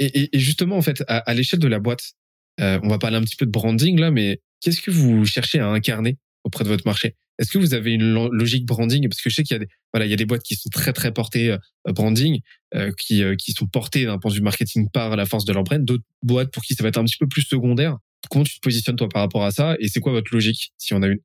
Et, 0.00 0.30
justement 0.32 0.76
en 0.76 0.82
fait 0.82 1.04
à, 1.08 1.32
l'échelle 1.34 1.60
de 1.60 1.68
la 1.68 1.78
boîte, 1.78 2.12
on 2.58 2.88
va 2.88 2.98
parler 2.98 3.16
un 3.16 3.22
petit 3.22 3.36
peu 3.36 3.46
de 3.46 3.50
branding 3.50 3.98
là, 3.98 4.10
mais 4.10 4.40
qu'est-ce 4.60 4.80
que 4.82 4.90
vous 4.90 5.24
cherchez 5.24 5.58
à 5.58 5.68
incarner 5.68 6.18
auprès 6.44 6.64
de 6.64 6.68
votre 6.68 6.86
marché? 6.86 7.14
Est-ce 7.40 7.52
que 7.52 7.58
vous 7.58 7.72
avez 7.72 7.92
une 7.92 8.28
logique 8.32 8.66
branding? 8.66 9.08
Parce 9.08 9.22
que 9.22 9.30
je 9.30 9.34
sais 9.34 9.42
qu'il 9.42 9.54
y 9.54 9.56
a 9.56 9.60
des, 9.60 9.68
voilà, 9.94 10.04
il 10.04 10.10
y 10.10 10.12
a 10.12 10.16
des 10.16 10.26
boîtes 10.26 10.42
qui 10.42 10.56
sont 10.56 10.68
très 10.68 10.92
très 10.92 11.10
portées 11.10 11.52
euh, 11.52 11.92
branding, 11.92 12.40
euh, 12.74 12.92
qui 12.98 13.24
euh, 13.24 13.34
qui 13.34 13.52
sont 13.52 13.66
portées 13.66 14.04
d'un 14.04 14.18
point 14.18 14.30
de 14.30 14.36
vue 14.36 14.42
marketing 14.42 14.90
par 14.90 15.16
la 15.16 15.24
force 15.24 15.46
de 15.46 15.54
leur 15.54 15.64
brand. 15.64 15.82
D'autres 15.82 16.04
boîtes 16.22 16.52
pour 16.52 16.62
qui 16.62 16.74
ça 16.74 16.82
va 16.82 16.90
être 16.90 16.98
un 16.98 17.04
petit 17.04 17.16
peu 17.18 17.26
plus 17.26 17.40
secondaire. 17.42 17.96
Comment 18.30 18.44
tu 18.44 18.56
te 18.56 18.60
positionnes 18.60 18.96
toi 18.96 19.08
par 19.08 19.22
rapport 19.22 19.44
à 19.44 19.52
ça? 19.52 19.74
Et 19.80 19.88
c'est 19.88 20.00
quoi 20.00 20.12
votre 20.12 20.34
logique 20.34 20.74
si 20.76 20.92
on 20.92 21.00
a 21.00 21.06
une? 21.06 21.20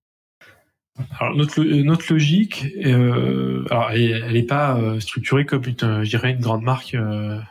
Alors 1.19 1.35
notre 1.35 1.61
notre 1.61 2.13
logique, 2.13 2.65
euh, 2.85 3.65
alors 3.69 3.91
elle, 3.91 4.31
n'est 4.31 4.43
pas 4.43 4.79
structurée 5.01 5.45
comme 5.45 5.65
une, 5.65 6.03
je 6.05 6.09
dirais 6.09 6.31
une 6.31 6.39
grande 6.39 6.63
marque 6.63 6.93
euh, 6.93 7.41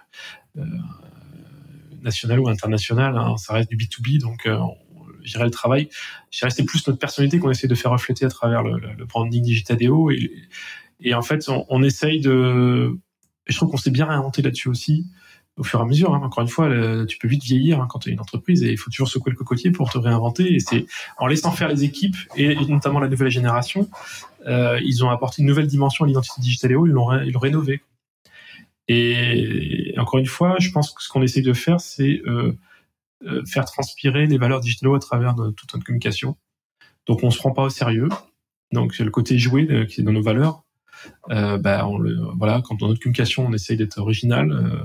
nationale 2.04 2.40
ou 2.40 2.48
internationale. 2.48 3.16
Hein. 3.16 3.36
Ça 3.36 3.54
reste 3.54 3.70
du 3.70 3.76
B 3.76 3.80
2 3.80 4.18
B, 4.18 4.20
donc 4.20 4.48
j'irais 5.24 5.44
le 5.44 5.50
travail, 5.50 5.88
c'est 6.30 6.64
plus 6.64 6.86
notre 6.86 6.98
personnalité 6.98 7.38
qu'on 7.38 7.50
essaie 7.50 7.68
de 7.68 7.74
faire 7.74 7.90
refléter 7.90 8.24
à 8.24 8.28
travers 8.28 8.62
le, 8.62 9.04
branding 9.06 9.42
Digitadeo 9.42 10.10
et, 10.10 10.30
et 11.00 11.14
en 11.14 11.22
fait 11.22 11.48
on, 11.48 11.82
essaye 11.82 12.20
de, 12.20 12.96
je 13.46 13.56
trouve 13.56 13.70
qu'on 13.70 13.76
s'est 13.76 13.90
bien 13.90 14.06
réinventé 14.06 14.42
là-dessus 14.42 14.68
aussi 14.68 15.06
au 15.56 15.62
fur 15.62 15.78
et 15.78 15.82
à 15.82 15.86
mesure. 15.86 16.14
Hein. 16.14 16.20
Encore 16.22 16.42
une 16.42 16.48
fois, 16.48 16.68
tu 17.06 17.18
peux 17.18 17.28
vite 17.28 17.44
vieillir 17.44 17.80
hein, 17.80 17.86
quand 17.88 18.00
tu 18.00 18.10
es 18.10 18.12
une 18.12 18.20
entreprise 18.20 18.62
et 18.64 18.72
il 18.72 18.76
faut 18.76 18.90
toujours 18.90 19.08
secouer 19.08 19.30
le 19.30 19.36
cocotier 19.36 19.70
pour 19.70 19.90
te 19.90 19.98
réinventer. 19.98 20.54
Et 20.54 20.58
c'est 20.58 20.86
en 21.18 21.26
laissant 21.26 21.52
faire 21.52 21.68
les 21.68 21.84
équipes 21.84 22.16
et 22.36 22.56
notamment 22.66 22.98
la 22.98 23.08
nouvelle 23.08 23.30
génération, 23.30 23.88
euh, 24.46 24.80
ils 24.84 25.04
ont 25.04 25.10
apporté 25.10 25.42
une 25.42 25.48
nouvelle 25.48 25.66
dimension 25.66 26.04
à 26.04 26.08
l'identité 26.08 26.40
Digitadeo, 26.40 26.86
ils 26.86 26.92
l'ont 26.92 27.12
ils 27.22 27.32
l'ont 27.32 27.40
rénové. 27.40 27.80
Et 28.88 29.94
encore 29.96 30.18
une 30.20 30.26
fois, 30.26 30.56
je 30.58 30.70
pense 30.70 30.92
que 30.92 31.02
ce 31.02 31.08
qu'on 31.08 31.22
essaie 31.22 31.42
de 31.42 31.52
faire, 31.52 31.80
c'est 31.80 32.20
euh, 32.26 32.52
euh, 33.24 33.44
faire 33.46 33.64
transpirer 33.64 34.26
les 34.26 34.38
valeurs 34.38 34.60
digitales 34.60 34.94
à 34.94 34.98
travers 34.98 35.34
toute 35.56 35.72
notre 35.72 35.84
communication. 35.84 36.36
Donc 37.06 37.22
on 37.22 37.30
se 37.30 37.38
prend 37.38 37.52
pas 37.52 37.62
au 37.62 37.70
sérieux. 37.70 38.08
Donc 38.72 38.98
le 38.98 39.10
côté 39.10 39.38
joué 39.38 39.66
euh, 39.70 39.86
qui 39.86 40.00
est 40.00 40.04
dans 40.04 40.12
nos 40.12 40.22
valeurs. 40.22 40.64
Euh, 41.30 41.58
bah, 41.58 41.86
on 41.86 41.98
le, 41.98 42.16
voilà, 42.36 42.62
quand 42.64 42.78
dans 42.78 42.88
notre 42.88 43.00
communication 43.00 43.46
on 43.46 43.52
essaye 43.52 43.76
d'être 43.76 43.98
original, 43.98 44.50
euh, 44.52 44.84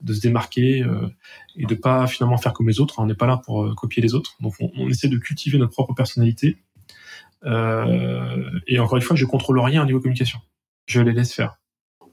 de 0.00 0.12
se 0.12 0.20
démarquer 0.20 0.82
euh, 0.82 1.08
et 1.56 1.66
de 1.66 1.74
pas 1.74 2.06
finalement 2.06 2.36
faire 2.36 2.52
comme 2.52 2.68
les 2.68 2.80
autres. 2.80 2.98
On 2.98 3.06
n'est 3.06 3.14
pas 3.14 3.26
là 3.26 3.38
pour 3.38 3.74
copier 3.74 4.02
les 4.02 4.14
autres. 4.14 4.36
Donc 4.40 4.54
on, 4.60 4.70
on, 4.76 4.88
essaie 4.88 5.08
de 5.08 5.18
cultiver 5.18 5.58
notre 5.58 5.72
propre 5.72 5.94
personnalité. 5.94 6.56
et 7.44 8.78
encore 8.78 8.96
une 8.96 9.02
fois, 9.02 9.16
je 9.16 9.24
contrôle 9.24 9.58
rien 9.60 9.82
au 9.82 9.86
niveau 9.86 10.00
communication. 10.00 10.40
Je 10.86 11.00
les 11.00 11.12
laisse 11.12 11.32
faire. 11.32 11.58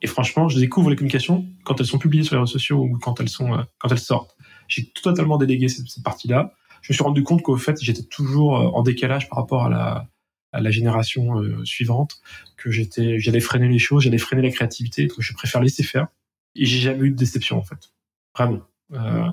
Et 0.04 0.08
franchement, 0.08 0.50
je 0.50 0.60
découvre 0.60 0.90
les 0.90 0.96
communications 0.96 1.48
quand 1.64 1.80
elles 1.80 1.88
sont 1.88 1.98
publiées 1.98 2.24
sur 2.24 2.36
les 2.36 2.42
réseaux 2.42 2.54
sociaux 2.54 2.84
ou 2.84 3.00
quand 3.00 3.20
elles 3.20 3.30
sont 3.30 3.66
quand 3.80 3.90
elles 3.90 4.00
sortent. 4.00 4.36
J'ai 4.68 4.92
totalement 4.92 5.38
délégué 5.38 5.68
cette, 5.70 6.04
partie-là. 6.04 6.54
Je 6.82 6.92
me 6.92 6.94
suis 6.94 7.04
rendu 7.04 7.24
compte 7.24 7.42
qu'au 7.42 7.58
fait, 7.58 7.82
j'étais 7.82 8.04
toujours 8.04 8.58
euh, 8.58 8.68
en 8.68 8.84
décalage 8.84 9.30
par 9.30 9.40
rapport 9.40 9.66
à 9.66 9.70
la, 9.70 10.08
à 10.52 10.62
la 10.62 10.72
génération 10.72 11.40
euh, 11.40 11.64
suivante, 11.64 12.20
que 12.58 12.70
j'étais, 12.70 13.20
j'allais 13.20 13.40
freiner 13.40 13.70
les 13.70 13.80
choses, 13.80 14.04
j'allais 14.04 14.18
freiner 14.18 14.42
la 14.42 14.52
créativité, 14.52 15.08
que 15.08 15.22
je 15.22 15.34
préfère 15.34 15.62
laisser 15.62 15.84
faire. 15.84 16.08
Et 16.56 16.66
j'ai 16.66 16.80
jamais 16.80 17.08
eu 17.08 17.12
de 17.12 17.16
déception 17.16 17.58
en 17.58 17.64
fait, 17.64 17.94
vraiment. 18.38 18.62
Euh, 18.94 19.30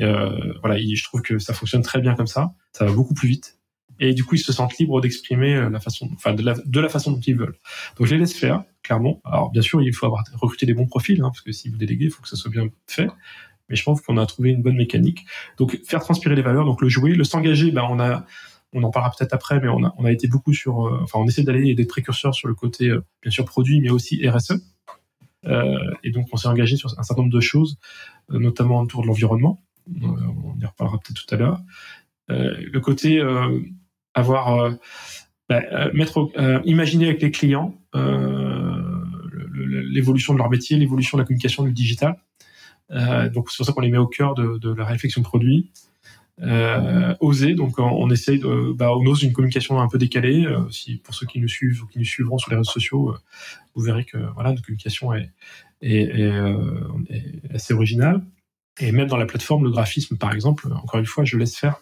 euh, 0.00 0.54
voilà, 0.60 0.78
je 0.78 1.02
trouve 1.04 1.22
que 1.22 1.38
ça 1.38 1.54
fonctionne 1.54 1.82
très 1.82 2.00
bien 2.00 2.14
comme 2.14 2.26
ça. 2.26 2.52
Ça 2.72 2.84
va 2.84 2.92
beaucoup 2.92 3.14
plus 3.14 3.28
vite. 3.28 3.58
Et 4.00 4.14
du 4.14 4.24
coup, 4.24 4.36
ils 4.36 4.40
se 4.40 4.52
sentent 4.52 4.78
libres 4.78 5.00
d'exprimer 5.00 5.56
euh, 5.56 5.70
la 5.70 5.80
façon, 5.80 6.08
enfin, 6.14 6.32
de 6.32 6.42
la, 6.42 6.54
de 6.54 6.80
la 6.80 6.88
façon 6.88 7.12
dont 7.12 7.20
ils 7.20 7.36
veulent. 7.36 7.56
Donc, 7.96 8.06
je 8.06 8.14
les 8.14 8.20
laisse 8.20 8.34
faire, 8.34 8.62
clairement. 8.88 9.20
Alors, 9.24 9.50
bien 9.50 9.62
sûr, 9.62 9.82
il 9.82 9.94
faut 9.94 10.06
avoir 10.06 10.24
recruté 10.34 10.66
des 10.66 10.74
bons 10.74 10.86
profils, 10.86 11.20
hein, 11.20 11.28
parce 11.28 11.42
que 11.42 11.52
si 11.52 11.68
vous 11.68 11.76
déléguez, 11.76 12.06
il 12.06 12.10
faut 12.10 12.22
que 12.22 12.28
ça 12.28 12.36
soit 12.36 12.50
bien 12.50 12.68
fait 12.86 13.08
mais 13.70 13.76
je 13.76 13.82
pense 13.82 14.00
qu'on 14.00 14.16
a 14.16 14.24
trouvé 14.24 14.48
une 14.48 14.62
bonne 14.62 14.76
mécanique. 14.76 15.26
Donc 15.58 15.78
faire 15.84 16.00
transpirer 16.00 16.34
les 16.34 16.40
valeurs, 16.40 16.64
donc 16.64 16.80
le 16.80 16.88
jouer, 16.88 17.12
le 17.12 17.22
s'engager, 17.22 17.70
ben 17.70 17.86
on 17.90 18.00
a 18.00 18.24
on 18.72 18.82
en 18.82 18.90
parlera 18.90 19.12
peut-être 19.16 19.32
après, 19.32 19.60
mais 19.60 19.68
on 19.68 19.84
a, 19.84 19.94
on 19.96 20.04
a 20.04 20.12
été 20.12 20.28
beaucoup 20.28 20.52
sur, 20.52 20.86
euh, 20.86 21.00
enfin, 21.02 21.18
on 21.18 21.26
essaie 21.26 21.42
d'aller 21.42 21.74
des 21.74 21.86
précurseurs 21.86 22.34
sur 22.34 22.48
le 22.48 22.54
côté, 22.54 22.88
euh, 22.88 23.02
bien 23.22 23.30
sûr, 23.30 23.44
produit, 23.44 23.80
mais 23.80 23.90
aussi 23.90 24.26
RSE. 24.28 24.62
Euh, 25.46 25.78
et 26.04 26.10
donc, 26.10 26.28
on 26.32 26.36
s'est 26.36 26.48
engagé 26.48 26.76
sur 26.76 26.90
un 26.98 27.02
certain 27.02 27.22
nombre 27.22 27.32
de 27.32 27.40
choses, 27.40 27.78
notamment 28.28 28.80
autour 28.80 29.02
de 29.02 29.06
l'environnement. 29.06 29.62
on 30.02 30.58
y 30.60 30.66
reparlera 30.66 30.98
peut-être 30.98 31.24
tout 31.24 31.34
à 31.34 31.38
l'heure. 31.38 31.60
le 32.28 32.78
côté 32.80 33.22
avoir, 34.12 34.70
bah, 35.48 35.90
mettre, 35.94 36.30
imaginer 36.66 37.06
avec 37.06 37.22
les 37.22 37.30
clients 37.30 37.74
l'évolution 39.82 40.32
de 40.32 40.38
leur 40.38 40.50
métier, 40.50 40.76
l'évolution 40.76 41.18
de 41.18 41.22
la 41.22 41.26
communication 41.26 41.64
du 41.64 41.72
digital. 41.72 42.16
Euh, 42.90 43.28
donc 43.28 43.50
c'est 43.50 43.58
pour 43.58 43.66
ça 43.66 43.72
qu'on 43.72 43.80
les 43.80 43.90
met 43.90 43.98
au 43.98 44.06
cœur 44.06 44.34
de, 44.34 44.72
la 44.72 44.84
réflexion 44.84 45.22
produit. 45.22 45.70
Euh, 46.40 47.16
oser, 47.18 47.54
donc 47.54 47.80
on, 47.80 48.08
essaye 48.10 48.40
bah, 48.76 48.92
on 48.92 49.04
ose 49.06 49.24
une 49.24 49.32
communication 49.32 49.80
un 49.80 49.88
peu 49.88 49.98
décalée. 49.98 50.46
Euh, 50.46 50.68
si 50.70 50.96
pour 50.96 51.14
ceux 51.14 51.26
qui 51.26 51.40
nous 51.40 51.48
suivent 51.48 51.82
ou 51.82 51.86
qui 51.86 51.98
nous 51.98 52.04
suivront 52.04 52.38
sur 52.38 52.50
les 52.50 52.56
réseaux 52.56 52.70
sociaux, 52.70 53.10
euh, 53.10 53.18
vous 53.74 53.82
verrez 53.82 54.04
que 54.04 54.18
voilà 54.34 54.50
notre 54.50 54.62
communication 54.62 55.12
est, 55.12 55.30
assez 57.52 57.74
originale. 57.74 58.22
Et 58.80 58.92
même 58.92 59.08
dans 59.08 59.16
la 59.16 59.26
plateforme, 59.26 59.64
le 59.64 59.70
graphisme, 59.70 60.16
par 60.16 60.32
exemple, 60.32 60.68
encore 60.72 61.00
une 61.00 61.06
fois, 61.06 61.24
je 61.24 61.36
laisse 61.36 61.56
faire 61.56 61.80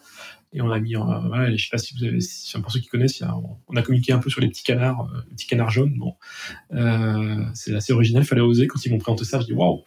et 0.53 0.61
on 0.61 0.71
a 0.71 0.79
mis, 0.79 0.95
voilà, 0.95 1.55
je 1.55 1.63
sais 1.63 1.69
pas 1.71 1.77
si 1.77 1.93
vous 1.95 2.03
avez, 2.03 2.21
si, 2.21 2.59
pour 2.59 2.71
ceux 2.71 2.79
qui 2.79 2.87
connaissent, 2.87 3.23
on 3.67 3.75
a 3.75 3.81
communiqué 3.81 4.13
un 4.13 4.19
peu 4.19 4.29
sur 4.29 4.41
les 4.41 4.47
petits 4.47 4.63
canards, 4.63 5.09
les 5.27 5.35
petits 5.35 5.47
canards 5.47 5.71
jaunes. 5.71 5.97
Bon, 5.97 6.15
c'est 7.53 7.75
assez 7.75 7.93
original, 7.93 8.23
fallait 8.23 8.41
oser. 8.41 8.67
Quand 8.67 8.83
ils 8.85 8.91
m'ont 8.91 8.97
présenté 8.97 9.25
ça, 9.25 9.39
je 9.39 9.45
dis 9.45 9.53
waouh, 9.53 9.83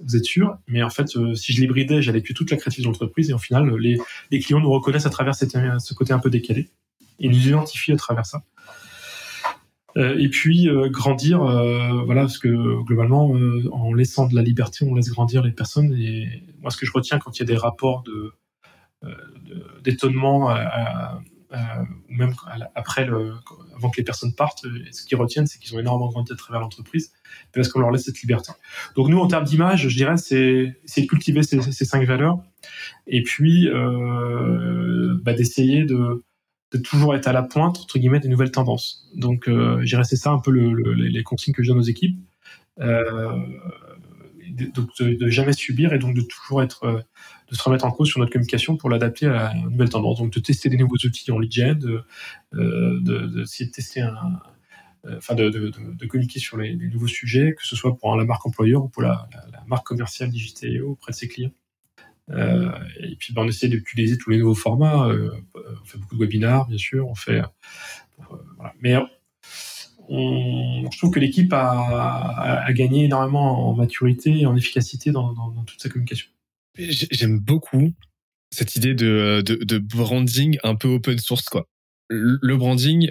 vous 0.00 0.16
êtes 0.16 0.24
sûr? 0.24 0.56
Mais 0.66 0.82
en 0.82 0.90
fait, 0.90 1.08
si 1.34 1.52
je 1.52 1.60
les 1.60 1.66
bridais, 1.66 2.02
j'allais 2.02 2.22
tuer 2.22 2.34
toute 2.34 2.50
la 2.50 2.56
créativité 2.56 2.82
de 2.82 2.92
l'entreprise, 2.92 3.30
et 3.30 3.32
au 3.32 3.38
final, 3.38 3.74
les, 3.76 3.98
les 4.30 4.40
clients 4.40 4.60
nous 4.60 4.70
reconnaissent 4.70 5.06
à 5.06 5.10
travers 5.10 5.34
ce 5.34 5.94
côté 5.94 6.12
un 6.12 6.18
peu 6.18 6.30
décalé, 6.30 6.70
et 7.18 7.28
nous 7.28 7.48
identifient 7.48 7.92
à 7.92 7.96
travers 7.96 8.26
ça. 8.26 8.42
Euh, 9.96 10.16
et 10.18 10.28
puis 10.28 10.68
euh, 10.68 10.88
grandir, 10.88 11.42
euh, 11.42 12.02
voilà, 12.04 12.22
parce 12.22 12.38
que 12.38 12.82
globalement, 12.84 13.32
en 13.72 13.92
laissant 13.92 14.26
de 14.28 14.34
la 14.34 14.42
liberté, 14.42 14.84
on 14.88 14.94
laisse 14.94 15.10
grandir 15.10 15.42
les 15.42 15.50
personnes. 15.50 15.92
Et 15.94 16.44
moi, 16.60 16.70
ce 16.70 16.76
que 16.76 16.86
je 16.86 16.92
retiens 16.92 17.18
quand 17.18 17.36
il 17.36 17.40
y 17.40 17.42
a 17.42 17.46
des 17.46 17.56
rapports 17.56 18.02
de 18.04 18.32
d'étonnement, 19.82 20.52
ou 21.52 22.14
même 22.14 22.34
après, 22.74 23.08
avant 23.74 23.90
que 23.90 23.96
les 23.96 24.04
personnes 24.04 24.34
partent, 24.34 24.66
ce 24.92 25.04
qu'ils 25.04 25.18
retiennent, 25.18 25.46
c'est 25.46 25.58
qu'ils 25.58 25.74
ont 25.74 25.80
énormément 25.80 26.10
grandi 26.10 26.32
à 26.32 26.36
travers 26.36 26.60
l'entreprise, 26.60 27.12
parce 27.52 27.68
qu'on 27.68 27.80
leur 27.80 27.90
laisse 27.90 28.04
cette 28.04 28.20
liberté. 28.20 28.52
Donc 28.96 29.08
nous, 29.08 29.18
en 29.18 29.26
termes 29.26 29.44
d'image, 29.44 29.88
je 29.88 29.96
dirais, 29.96 30.16
c'est 30.16 30.80
c'est 30.84 31.06
cultiver 31.06 31.42
ces, 31.42 31.60
cinq 31.60 32.06
valeurs, 32.06 32.38
et 33.06 33.22
puis 33.22 33.68
bah, 35.24 35.32
d'essayer 35.32 35.84
de 35.84 36.22
de 36.72 36.78
toujours 36.78 37.14
être 37.14 37.26
à 37.26 37.32
la 37.32 37.42
pointe 37.42 37.78
entre 37.78 37.98
guillemets 37.98 38.20
des 38.20 38.28
nouvelles 38.28 38.52
tendances. 38.52 39.08
Donc, 39.14 39.48
euh, 39.48 39.80
j'ai 39.82 39.96
resté 39.96 40.16
ça 40.16 40.30
un 40.30 40.38
peu 40.38 40.50
le, 40.50 40.92
les 40.92 41.22
consignes 41.22 41.54
que 41.54 41.62
je 41.62 41.68
donne 41.68 41.78
aux 41.78 41.82
équipes, 41.82 42.18
euh, 42.80 43.36
de, 44.66 45.14
de, 45.14 45.28
jamais 45.28 45.52
subir 45.52 45.92
et 45.92 45.98
donc 45.98 46.14
de 46.14 46.22
toujours 46.22 46.62
être, 46.62 46.84
euh, 46.84 47.00
de 47.50 47.54
se 47.54 47.62
remettre 47.62 47.84
en 47.84 47.90
cause 47.90 48.08
sur 48.08 48.20
notre 48.20 48.32
communication 48.32 48.76
pour 48.76 48.90
l'adapter 48.90 49.26
à 49.26 49.32
la 49.32 49.54
nouvelle 49.54 49.88
tendance. 49.88 50.18
Donc, 50.18 50.32
de 50.32 50.40
tester 50.40 50.68
des 50.68 50.76
nouveaux 50.76 50.96
outils 51.04 51.30
en 51.30 51.38
lead 51.38 51.52
gen, 51.52 51.78
de, 51.78 52.02
euh, 52.54 53.00
de, 53.00 53.44
tester 53.70 54.02
euh, 54.02 55.16
enfin 55.16 55.34
de, 55.34 56.06
communiquer 56.06 56.40
sur 56.40 56.56
les, 56.56 56.74
nouveaux 56.74 57.06
sujets, 57.06 57.54
que 57.54 57.66
ce 57.66 57.76
soit 57.76 57.96
pour 57.96 58.16
la 58.16 58.24
marque 58.24 58.46
employeur 58.46 58.84
ou 58.84 58.88
pour 58.88 59.02
la, 59.02 59.28
marque 59.66 59.86
commerciale 59.86 60.30
digitale 60.30 60.82
auprès 60.82 61.12
de 61.12 61.16
ses 61.16 61.28
clients. 61.28 61.52
Et 62.28 63.16
puis 63.18 63.32
ben, 63.32 63.42
on 63.42 63.48
essaie 63.48 63.68
d'utiliser 63.68 64.16
tous 64.16 64.30
les 64.30 64.38
nouveaux 64.38 64.54
formats. 64.54 65.08
On 65.08 65.84
fait 65.84 65.98
beaucoup 65.98 66.14
de 66.16 66.20
webinars, 66.20 66.68
bien 66.68 66.78
sûr. 66.78 67.08
On 67.08 67.14
fait, 67.14 67.42
voilà. 68.56 68.72
mais 68.80 68.94
je 70.10 70.98
trouve 70.98 71.10
que 71.10 71.20
l'équipe 71.20 71.52
a, 71.52 72.66
gagné 72.72 73.04
énormément 73.04 73.68
en 73.68 73.74
maturité 73.74 74.40
et 74.40 74.46
en 74.46 74.56
efficacité 74.56 75.10
dans, 75.12 75.34
toute 75.66 75.80
sa 75.80 75.88
communication. 75.88 76.28
J'aime 76.76 77.38
beaucoup 77.38 77.92
cette 78.50 78.76
idée 78.76 78.94
de, 78.94 79.78
branding 79.78 80.58
un 80.62 80.74
peu 80.74 80.88
open 80.88 81.18
source. 81.18 81.48
quoi. 81.48 81.68
Le 82.08 82.56
branding 82.56 83.10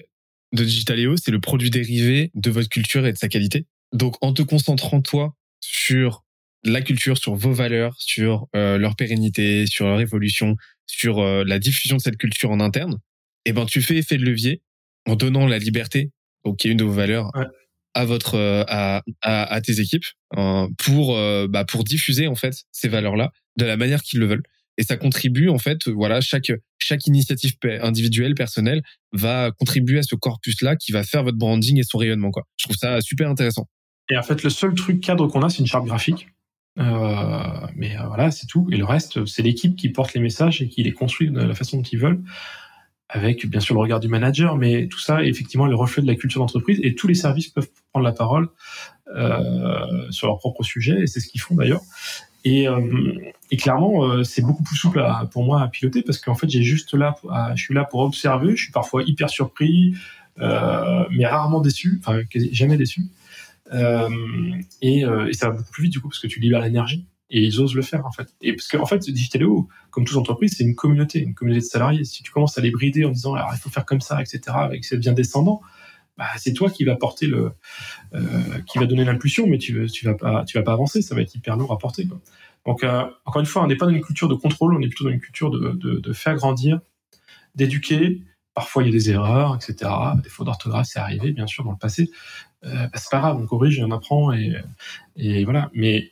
de 0.54 0.64
Digitaleo, 0.64 1.16
c'est 1.18 1.32
le 1.32 1.40
produit 1.40 1.70
dérivé 1.70 2.32
de 2.34 2.50
votre 2.50 2.70
culture 2.70 3.06
et 3.06 3.14
de 3.14 3.18
sa 3.18 3.30
qualité. 3.30 3.66
Donc 3.94 4.16
en 4.22 4.34
te 4.34 4.42
concentrant 4.42 5.02
toi 5.02 5.36
sur 5.62 6.24
la 6.64 6.82
culture, 6.82 7.18
sur 7.18 7.36
vos 7.36 7.54
valeurs, 7.54 7.96
sur 7.98 8.48
euh, 8.56 8.78
leur 8.78 8.96
pérennité, 8.96 9.66
sur 9.66 9.86
leur 9.86 10.02
évolution, 10.02 10.58
sur 10.86 11.20
euh, 11.20 11.44
la 11.46 11.60
diffusion 11.60 11.98
de 11.98 12.02
cette 12.02 12.18
culture 12.18 12.52
en 12.52 12.60
interne, 12.60 13.00
eh 13.46 13.54
ben 13.54 13.66
tu 13.66 13.82
fais 13.82 13.98
effet 13.98 14.18
de 14.18 14.26
levier 14.26 14.62
en 15.08 15.16
donnant 15.16 15.48
la 15.48 15.58
liberté, 15.58 16.12
donc 16.46 16.58
qui 16.58 16.68
est 16.68 16.72
une 16.72 16.78
de 16.78 16.84
vos 16.84 16.92
valeurs, 16.92 17.32
à 17.94 18.06
votre 18.06 18.36
euh, 18.36 18.64
à, 18.68 19.02
à, 19.22 19.44
à, 19.54 19.62
tes 19.62 19.80
équipes 19.80 20.06
pour 20.78 21.16
bah, 21.50 21.66
pour 21.66 21.84
diffuser 21.84 22.28
en 22.28 22.36
fait 22.36 22.54
ces 22.72 22.88
valeurs-là 22.88 23.32
de 23.58 23.66
la 23.66 23.78
manière 23.78 24.02
qu'ils 24.02 24.20
le 24.20 24.28
veulent. 24.28 24.44
Et 24.78 24.84
ça 24.84 24.96
contribue 24.96 25.50
en 25.50 25.58
fait, 25.58 25.90
voilà, 25.90 26.22
chaque 26.22 26.52
chaque 26.78 27.06
initiative 27.06 27.54
individuelle, 27.82 28.34
personnelle, 28.34 28.82
va 29.12 29.52
contribuer 29.52 30.00
à 30.00 30.04
ce 30.04 30.16
corpus-là 30.16 30.78
qui 30.78 30.94
va 30.94 31.04
faire 31.04 31.24
votre 31.24 31.38
branding 31.38 31.78
et 31.80 31.84
son 31.84 31.98
rayonnement. 31.98 32.32
Quoi. 32.32 32.44
Je 32.58 32.66
trouve 32.66 32.78
ça 32.78 33.02
super 33.02 33.30
intéressant. 33.30 33.68
Et 34.10 34.18
en 34.18 34.24
fait, 34.24 34.42
le 34.42 34.50
seul 34.50 34.74
truc 34.74 35.02
cadre 35.02 35.28
qu'on 35.28 35.42
a, 35.42 35.50
c'est 35.50 35.60
une 35.60 35.68
charte 35.68 35.86
graphique 35.86 36.28
euh, 36.80 37.68
mais 37.76 37.98
euh, 37.98 38.08
voilà, 38.08 38.32
c'est 38.32 38.48
tout. 38.48 38.68
Et 38.72 38.78
le 38.78 38.86
reste, 38.86 39.26
c'est 39.26 39.42
l'équipe 39.42 39.76
qui 39.76 39.90
porte 39.90 40.14
les 40.14 40.22
messages 40.22 40.62
et 40.62 40.70
qui 40.70 40.84
les 40.84 40.94
construit 40.94 41.30
de 41.30 41.42
la 41.42 41.54
façon 41.54 41.78
dont 41.78 41.84
ils 41.84 42.00
veulent, 42.00 42.22
avec 43.10 43.48
bien 43.48 43.60
sûr 43.60 43.76
le 43.76 43.82
regard 43.82 44.00
du 44.00 44.08
manager, 44.08 44.56
mais 44.56 44.88
tout 44.88 45.00
ça 45.00 45.24
est 45.24 45.28
effectivement 45.28 45.66
le 45.66 45.76
reflet 45.76 46.02
de 46.02 46.08
la 46.08 46.16
culture 46.16 46.42
d'entreprise. 46.42 46.80
Et 46.84 46.96
tous 46.96 47.08
les 47.08 47.16
services 47.16 47.50
peuvent 47.50 47.70
prendre 47.92 48.06
la 48.06 48.12
parole 48.12 48.50
euh, 49.16 50.12
sur 50.12 50.28
leur 50.28 50.38
propre 50.38 50.64
sujet, 50.64 51.02
et 51.02 51.08
c'est 51.08 51.20
ce 51.20 51.28
qu'ils 51.28 51.42
font 51.42 51.56
d'ailleurs. 51.56 51.82
Et, 52.46 52.70
euh, 52.70 52.80
et, 53.52 53.58
clairement, 53.58 54.06
euh, 54.06 54.24
c'est 54.24 54.42
beaucoup 54.42 54.64
plus 54.64 54.78
souple 54.78 55.02
à, 55.02 55.28
pour 55.30 55.44
moi 55.44 55.62
à 55.62 55.68
piloter 55.68 56.04
parce 56.04 56.20
qu'en 56.20 56.36
fait, 56.36 56.50
j'ai 56.50 56.64
juste 56.64 56.94
là, 56.94 57.16
je 57.56 57.62
suis 57.62 57.74
là 57.74 57.84
pour 57.84 58.00
observer. 58.00 58.56
Je 58.56 58.64
suis 58.64 58.72
parfois 58.72 59.04
hyper 59.04 59.30
surpris, 59.30 59.96
mais 60.38 61.26
rarement 61.26 61.60
déçu, 61.60 62.00
enfin 62.02 62.22
jamais 62.52 62.78
déçu. 62.78 63.02
Euh, 63.74 64.10
et, 64.82 65.06
euh, 65.06 65.28
et, 65.28 65.34
ça 65.34 65.50
va 65.50 65.58
beaucoup 65.58 65.72
plus 65.72 65.84
vite 65.84 65.94
du 65.94 66.00
coup 66.00 66.10
parce 66.10 66.20
que 66.20 66.28
tu 66.28 66.40
libères 66.40 66.62
l'énergie 66.62 67.06
et 67.30 67.42
ils 67.42 67.60
osent 67.62 67.76
le 67.76 67.82
faire 67.82 68.06
en 68.06 68.12
fait. 68.12 68.34
Et 68.42 68.54
parce 68.54 68.68
qu'en 68.68 68.82
en 68.82 68.86
fait, 68.86 69.10
Digitaleo, 69.10 69.68
comme 69.92 70.06
toute 70.06 70.18
entreprise, 70.18 70.56
c'est 70.58 70.64
une 70.64 70.76
communauté, 70.76 71.20
une 71.20 71.36
communauté 71.36 71.62
de 71.62 71.70
salariés. 71.70 72.04
Si 72.04 72.24
tu 72.24 72.32
commences 72.32 72.58
à 72.58 72.62
les 72.62 72.72
brider 72.72 73.06
en 73.06 73.10
disant 73.10 73.34
alors 73.36 73.52
il 73.54 73.60
faut 73.60 73.70
faire 73.70 73.86
comme 73.86 74.02
ça, 74.02 74.22
etc., 74.22 74.42
avec 74.48 74.84
c'est 74.86 74.98
bien 74.98 75.14
descendant, 75.14 75.62
bah, 76.18 76.28
c'est 76.38 76.54
toi 76.54 76.70
qui 76.70 76.84
va 76.84 76.96
porter 76.96 77.28
le, 77.28 77.52
euh, 78.14 78.60
qui 78.68 78.78
va 78.78 78.86
donner 78.86 79.06
l'impulsion, 79.06 79.48
mais 79.48 79.58
tu, 79.58 79.88
tu 79.92 80.06
vas 80.06 80.16
pas, 80.16 80.44
tu 80.46 80.58
vas 80.58 80.64
pas 80.64 80.74
avancer, 80.74 81.02
ça 81.02 81.16
va 81.16 81.22
être 81.22 81.34
hyper 81.36 81.56
lourd 81.56 81.72
à 81.72 81.78
porter. 81.78 82.08
Donc 82.66 82.84
euh, 82.84 83.04
encore 83.26 83.40
une 83.40 83.46
fois, 83.46 83.64
on 83.64 83.68
n'est 83.68 83.78
pas 83.78 83.86
dans 83.86 83.94
une 83.94 84.02
culture 84.02 84.28
de 84.28 84.36
contrôle, 84.36 84.76
on 84.76 84.82
est 84.82 84.88
plutôt 84.88 85.06
dans 85.06 85.12
une 85.12 85.22
culture 85.22 85.50
de, 85.52 85.72
de, 85.72 86.14
faire 86.14 86.36
grandir, 86.36 86.82
d'éduquer. 87.56 88.22
Parfois 88.54 88.84
il 88.84 88.88
y 88.88 88.90
a 88.90 88.92
des 88.92 89.12
erreurs, 89.12 89.56
etc. 89.56 89.90
Des 90.22 90.30
fautes 90.30 90.48
d'orthographe, 90.48 90.88
c'est 90.90 91.00
arrivé 91.00 91.32
bien 91.32 91.48
sûr 91.48 91.64
dans 91.64 91.72
le 91.72 91.78
passé, 91.78 92.12
euh, 92.66 92.88
bah, 92.88 92.90
c'est 92.96 93.12
pas 93.12 93.20
grave, 93.20 93.38
on 93.40 93.46
corrige 93.46 93.80
et 93.80 93.84
on 93.84 93.92
apprend 93.92 94.34
et, 94.34 94.58
et 95.16 95.46
voilà. 95.46 95.70
Mais 95.74 96.12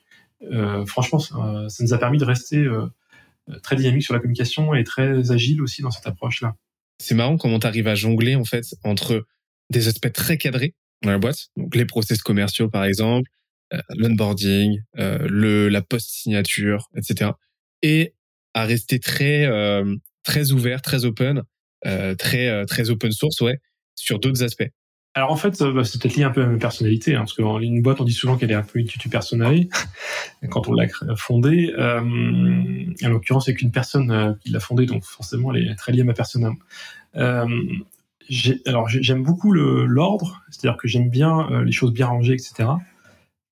franchement, 0.85 1.19
ça, 1.19 1.83
nous 1.83 1.93
a 1.93 1.97
permis 1.97 2.17
de 2.17 2.25
rester 2.25 2.67
euh, 3.49 3.59
très 3.59 3.75
dynamique 3.75 4.03
sur 4.03 4.13
la 4.13 4.19
communication 4.19 4.73
et 4.73 4.83
très 4.83 5.31
agile 5.31 5.61
aussi 5.61 5.81
dans 5.81 5.91
cette 5.91 6.07
approche-là. 6.07 6.55
C'est 6.99 7.15
marrant 7.15 7.37
comment 7.37 7.59
tu 7.59 7.67
arrives 7.67 7.87
à 7.87 7.95
jongler 7.95 8.35
en 8.35 8.43
fait 8.43 8.65
entre 8.83 9.25
des 9.69 9.87
aspects 9.87 10.11
très 10.11 10.37
cadrés 10.37 10.73
dans 11.03 11.11
la 11.11 11.19
boîte, 11.19 11.49
donc 11.55 11.75
les 11.75 11.85
process 11.85 12.21
commerciaux 12.21 12.69
par 12.69 12.83
exemple, 12.83 13.29
euh, 13.73 13.81
l'onboarding, 13.95 14.81
euh, 14.97 15.69
la 15.69 15.81
post 15.81 16.09
signature, 16.09 16.89
etc. 16.95 17.31
Et 17.81 18.15
à 18.53 18.65
rester 18.65 18.99
très 18.99 19.45
euh, 19.45 19.95
très 20.23 20.51
ouvert, 20.51 20.81
très 20.81 21.05
open, 21.05 21.43
très 22.17 22.65
très 22.65 22.89
open 22.89 23.11
source, 23.11 23.39
ouais, 23.41 23.59
sur 23.95 24.19
d'autres 24.19 24.43
aspects. 24.43 24.69
Alors 25.17 25.31
en 25.31 25.35
fait, 25.35 25.63
bah, 25.63 25.83
c'est 25.83 25.99
peut-être 25.99 26.15
lié 26.15 26.25
un 26.25 26.29
peu 26.29 26.43
à 26.43 26.45
ma 26.45 26.59
personnalité, 26.59 27.15
hein, 27.15 27.25
parce 27.25 27.59
ligne 27.59 27.81
boîte, 27.81 27.99
on 27.99 28.03
dit 28.03 28.13
souvent 28.13 28.37
qu'elle 28.37 28.51
est 28.51 28.53
un 28.53 28.61
peu 28.61 28.77
une 28.77 28.85
tutu 28.85 29.09
personnalité 29.09 29.67
quand 30.51 30.67
on 30.67 30.73
l'a 30.73 30.85
fondée. 31.15 31.73
Euh, 31.75 32.01
en 33.03 33.09
l'occurrence, 33.09 33.45
c'est 33.45 33.55
qu'une 33.55 33.71
personne 33.71 34.11
euh, 34.11 34.33
qui 34.41 34.51
l'a 34.51 34.59
fondée, 34.59 34.85
donc 34.85 35.03
forcément, 35.03 35.51
elle 35.51 35.69
est 35.69 35.75
très 35.75 35.91
liée 35.91 36.01
à 36.01 36.03
ma 36.03 36.13
personne. 36.13 36.53
Euh, 37.15 37.47
alors 38.67 38.87
j'aime 38.89 39.23
beaucoup 39.23 39.53
l'ordre, 39.53 40.43
c'est-à-dire 40.51 40.77
que 40.77 40.87
j'aime 40.87 41.09
bien 41.09 41.49
euh, 41.49 41.63
les 41.63 41.71
choses 41.71 41.93
bien 41.93 42.05
rangées, 42.05 42.33
etc. 42.33 42.69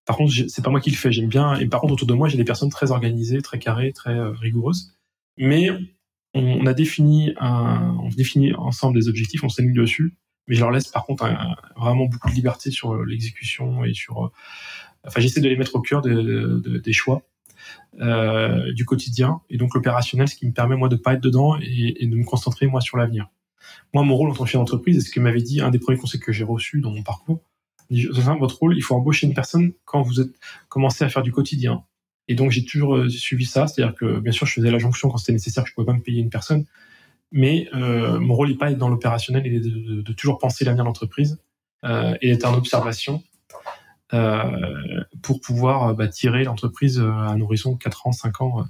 Par 0.06 0.18
contre, 0.18 0.34
c'est 0.48 0.64
pas 0.64 0.70
moi 0.70 0.82
qui 0.82 0.92
le 0.92 0.98
fais, 0.98 1.12
j'aime 1.12 1.30
bien. 1.30 1.56
Et 1.56 1.66
par 1.66 1.82
contre, 1.82 1.94
autour 1.94 2.08
de 2.08 2.14
moi, 2.14 2.30
j'ai 2.30 2.38
des 2.38 2.44
personnes 2.44 2.70
très 2.70 2.92
organisées, 2.92 3.42
très 3.42 3.58
carrées, 3.58 3.92
très 3.92 4.14
euh, 4.14 4.30
rigoureuses. 4.34 4.96
Mais 5.40 5.72
on, 6.36 6.44
on, 6.44 6.66
a 6.68 6.76
défini 6.76 7.34
un, 7.40 7.98
on 8.04 8.10
définit 8.10 8.54
ensemble 8.54 9.00
des 9.00 9.10
objectifs, 9.10 9.44
on 9.44 9.50
s'est 9.50 9.64
mis 9.64 9.74
dessus 9.74 10.14
mais 10.48 10.56
je 10.56 10.62
leur 10.62 10.72
laisse 10.72 10.88
par 10.88 11.06
contre 11.06 11.28
vraiment 11.76 12.06
beaucoup 12.06 12.30
de 12.30 12.36
liberté 12.36 12.72
sur 12.72 12.94
euh, 12.94 13.06
l'exécution 13.06 13.84
et 13.84 13.94
sur. 13.94 14.26
Euh, 14.26 14.32
enfin, 15.06 15.22
j'essaie 15.22 15.42
de 15.42 15.50
les 15.50 15.58
mettre 15.58 15.76
au 15.76 15.82
cœur 15.82 16.02
de, 16.02 16.62
de, 16.64 16.78
des 16.78 16.94
choix 16.94 17.24
euh, 18.00 18.72
du 18.74 18.86
quotidien 18.86 19.42
et 19.50 19.58
donc 19.58 19.74
l'opérationnel, 19.74 20.28
ce 20.28 20.36
qui 20.36 20.46
me 20.46 20.54
permet 20.54 20.76
moi 20.76 20.90
de 20.90 20.96
pas 20.96 21.14
être 21.14 21.22
dedans 21.22 21.58
et, 21.62 22.06
de 22.06 22.16
me 22.16 22.26
concentrer 22.26 22.68
moi 22.68 22.82
sur 22.82 22.98
l'avenir. 22.98 23.30
Moi, 23.94 24.04
mon 24.04 24.16
rôle 24.16 24.30
en 24.30 24.34
tant 24.34 24.44
que 24.44 24.50
chef 24.50 24.60
d'entreprise, 24.60 25.00
c'est 25.00 25.10
ce 25.10 25.12
que 25.12 25.20
m'avait 25.20 25.42
dit 25.42 25.62
un 25.62 25.72
des 25.72 25.80
premiers 25.80 25.98
conseils 25.98 26.20
que 26.20 26.32
j'ai 26.32 26.44
reçus 26.44 26.82
dans 26.82 26.92
mon 26.92 27.02
parcours. 27.02 27.42
Votre 27.92 28.60
rôle, 28.60 28.78
il 28.78 28.82
faut 28.82 28.96
embaucher 28.96 29.28
une 29.28 29.34
personne 29.34 29.74
quand 29.86 30.02
vous 30.02 30.20
êtes 30.20 30.32
commencé 30.70 31.04
à 31.04 31.10
faire 31.10 31.24
du 31.24 31.32
quotidien. 31.32 31.84
Et 32.28 32.36
donc 32.36 32.52
j'ai 32.52 32.66
toujours 32.66 33.10
suivi 33.10 33.46
ça, 33.46 33.68
c'est-à-dire 33.68 33.96
que 33.96 34.20
bien 34.20 34.32
sûr 34.32 34.48
je 34.48 34.54
faisais 34.54 34.72
la 34.72 34.80
jonction 34.80 35.10
quand 35.10 35.18
c'était 35.18 35.34
nécessaire, 35.34 35.66
je 35.68 35.74
pouvais 35.74 35.86
pas 35.86 35.94
me 35.94 36.02
payer 36.02 36.22
une 36.22 36.32
personne, 36.32 36.66
mais 37.32 37.68
euh, 37.74 38.20
mon 38.20 38.34
rôle 38.36 38.50
n'est 38.50 38.58
pas 38.58 38.72
être 38.72 38.78
dans 38.78 38.90
l'opérationnel, 38.90 39.46
il 39.46 39.56
est 39.56 39.60
de, 39.60 40.14
toujours 40.14 40.38
penser 40.38 40.66
l'avenir 40.66 40.84
de 40.84 40.88
l'entreprise 40.88 41.40
euh, 41.84 42.16
et 42.22 42.32
être 42.32 42.46
en 42.46 42.54
observation 42.54 43.24
euh, 44.14 45.04
pour 45.22 45.42
pouvoir 45.42 45.96
bah, 45.96 46.08
tirer 46.08 46.44
l'entreprise 46.44 47.00
à 47.00 47.04
un 47.04 47.42
horizon 47.42 47.76
4 47.76 48.08
ans, 48.08 48.12
5 48.12 48.42
ans. 48.42 48.66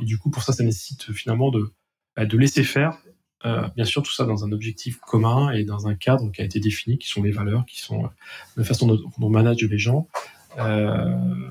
Et 0.00 0.04
du 0.04 0.18
coup, 0.18 0.30
pour 0.30 0.42
ça, 0.42 0.52
ça 0.52 0.62
nécessite 0.62 1.12
finalement 1.12 1.50
de, 1.50 1.72
bah, 2.16 2.24
de 2.24 2.38
laisser 2.38 2.62
faire, 2.62 2.96
bien 3.44 3.84
sûr, 3.84 4.02
tout 4.02 4.12
ça 4.12 4.24
dans 4.24 4.44
un 4.44 4.52
objectif 4.52 4.98
commun 5.00 5.50
et 5.50 5.64
dans 5.64 5.86
un 5.88 5.94
cadre 5.94 6.30
qui 6.30 6.40
a 6.40 6.44
été 6.44 6.60
défini, 6.60 6.98
qui 6.98 7.08
sont 7.08 7.22
les 7.22 7.32
valeurs, 7.32 7.66
qui 7.66 7.80
sont 7.80 8.08
la 8.56 8.64
façon 8.64 8.86
dont, 8.86 8.96
dont 8.96 9.10
on 9.20 9.30
manage 9.30 9.62
les 9.62 9.78
gens. 9.78 10.08
une 10.56 11.50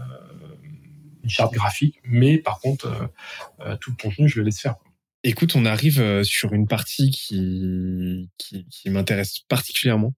charte 1.28 1.54
graphique, 1.54 2.00
mais 2.06 2.38
par 2.38 2.60
contre, 2.62 3.12
tout 3.82 3.92
le 3.92 4.02
contenu, 4.02 4.30
je 4.30 4.40
le 4.40 4.46
laisse 4.46 4.62
faire. 4.62 4.76
Écoute, 5.30 5.56
on 5.56 5.66
arrive 5.66 6.24
sur 6.24 6.54
une 6.54 6.68
partie 6.68 7.12
qui, 7.12 8.30
m'intéresse 8.86 9.40
particulièrement. 9.50 10.14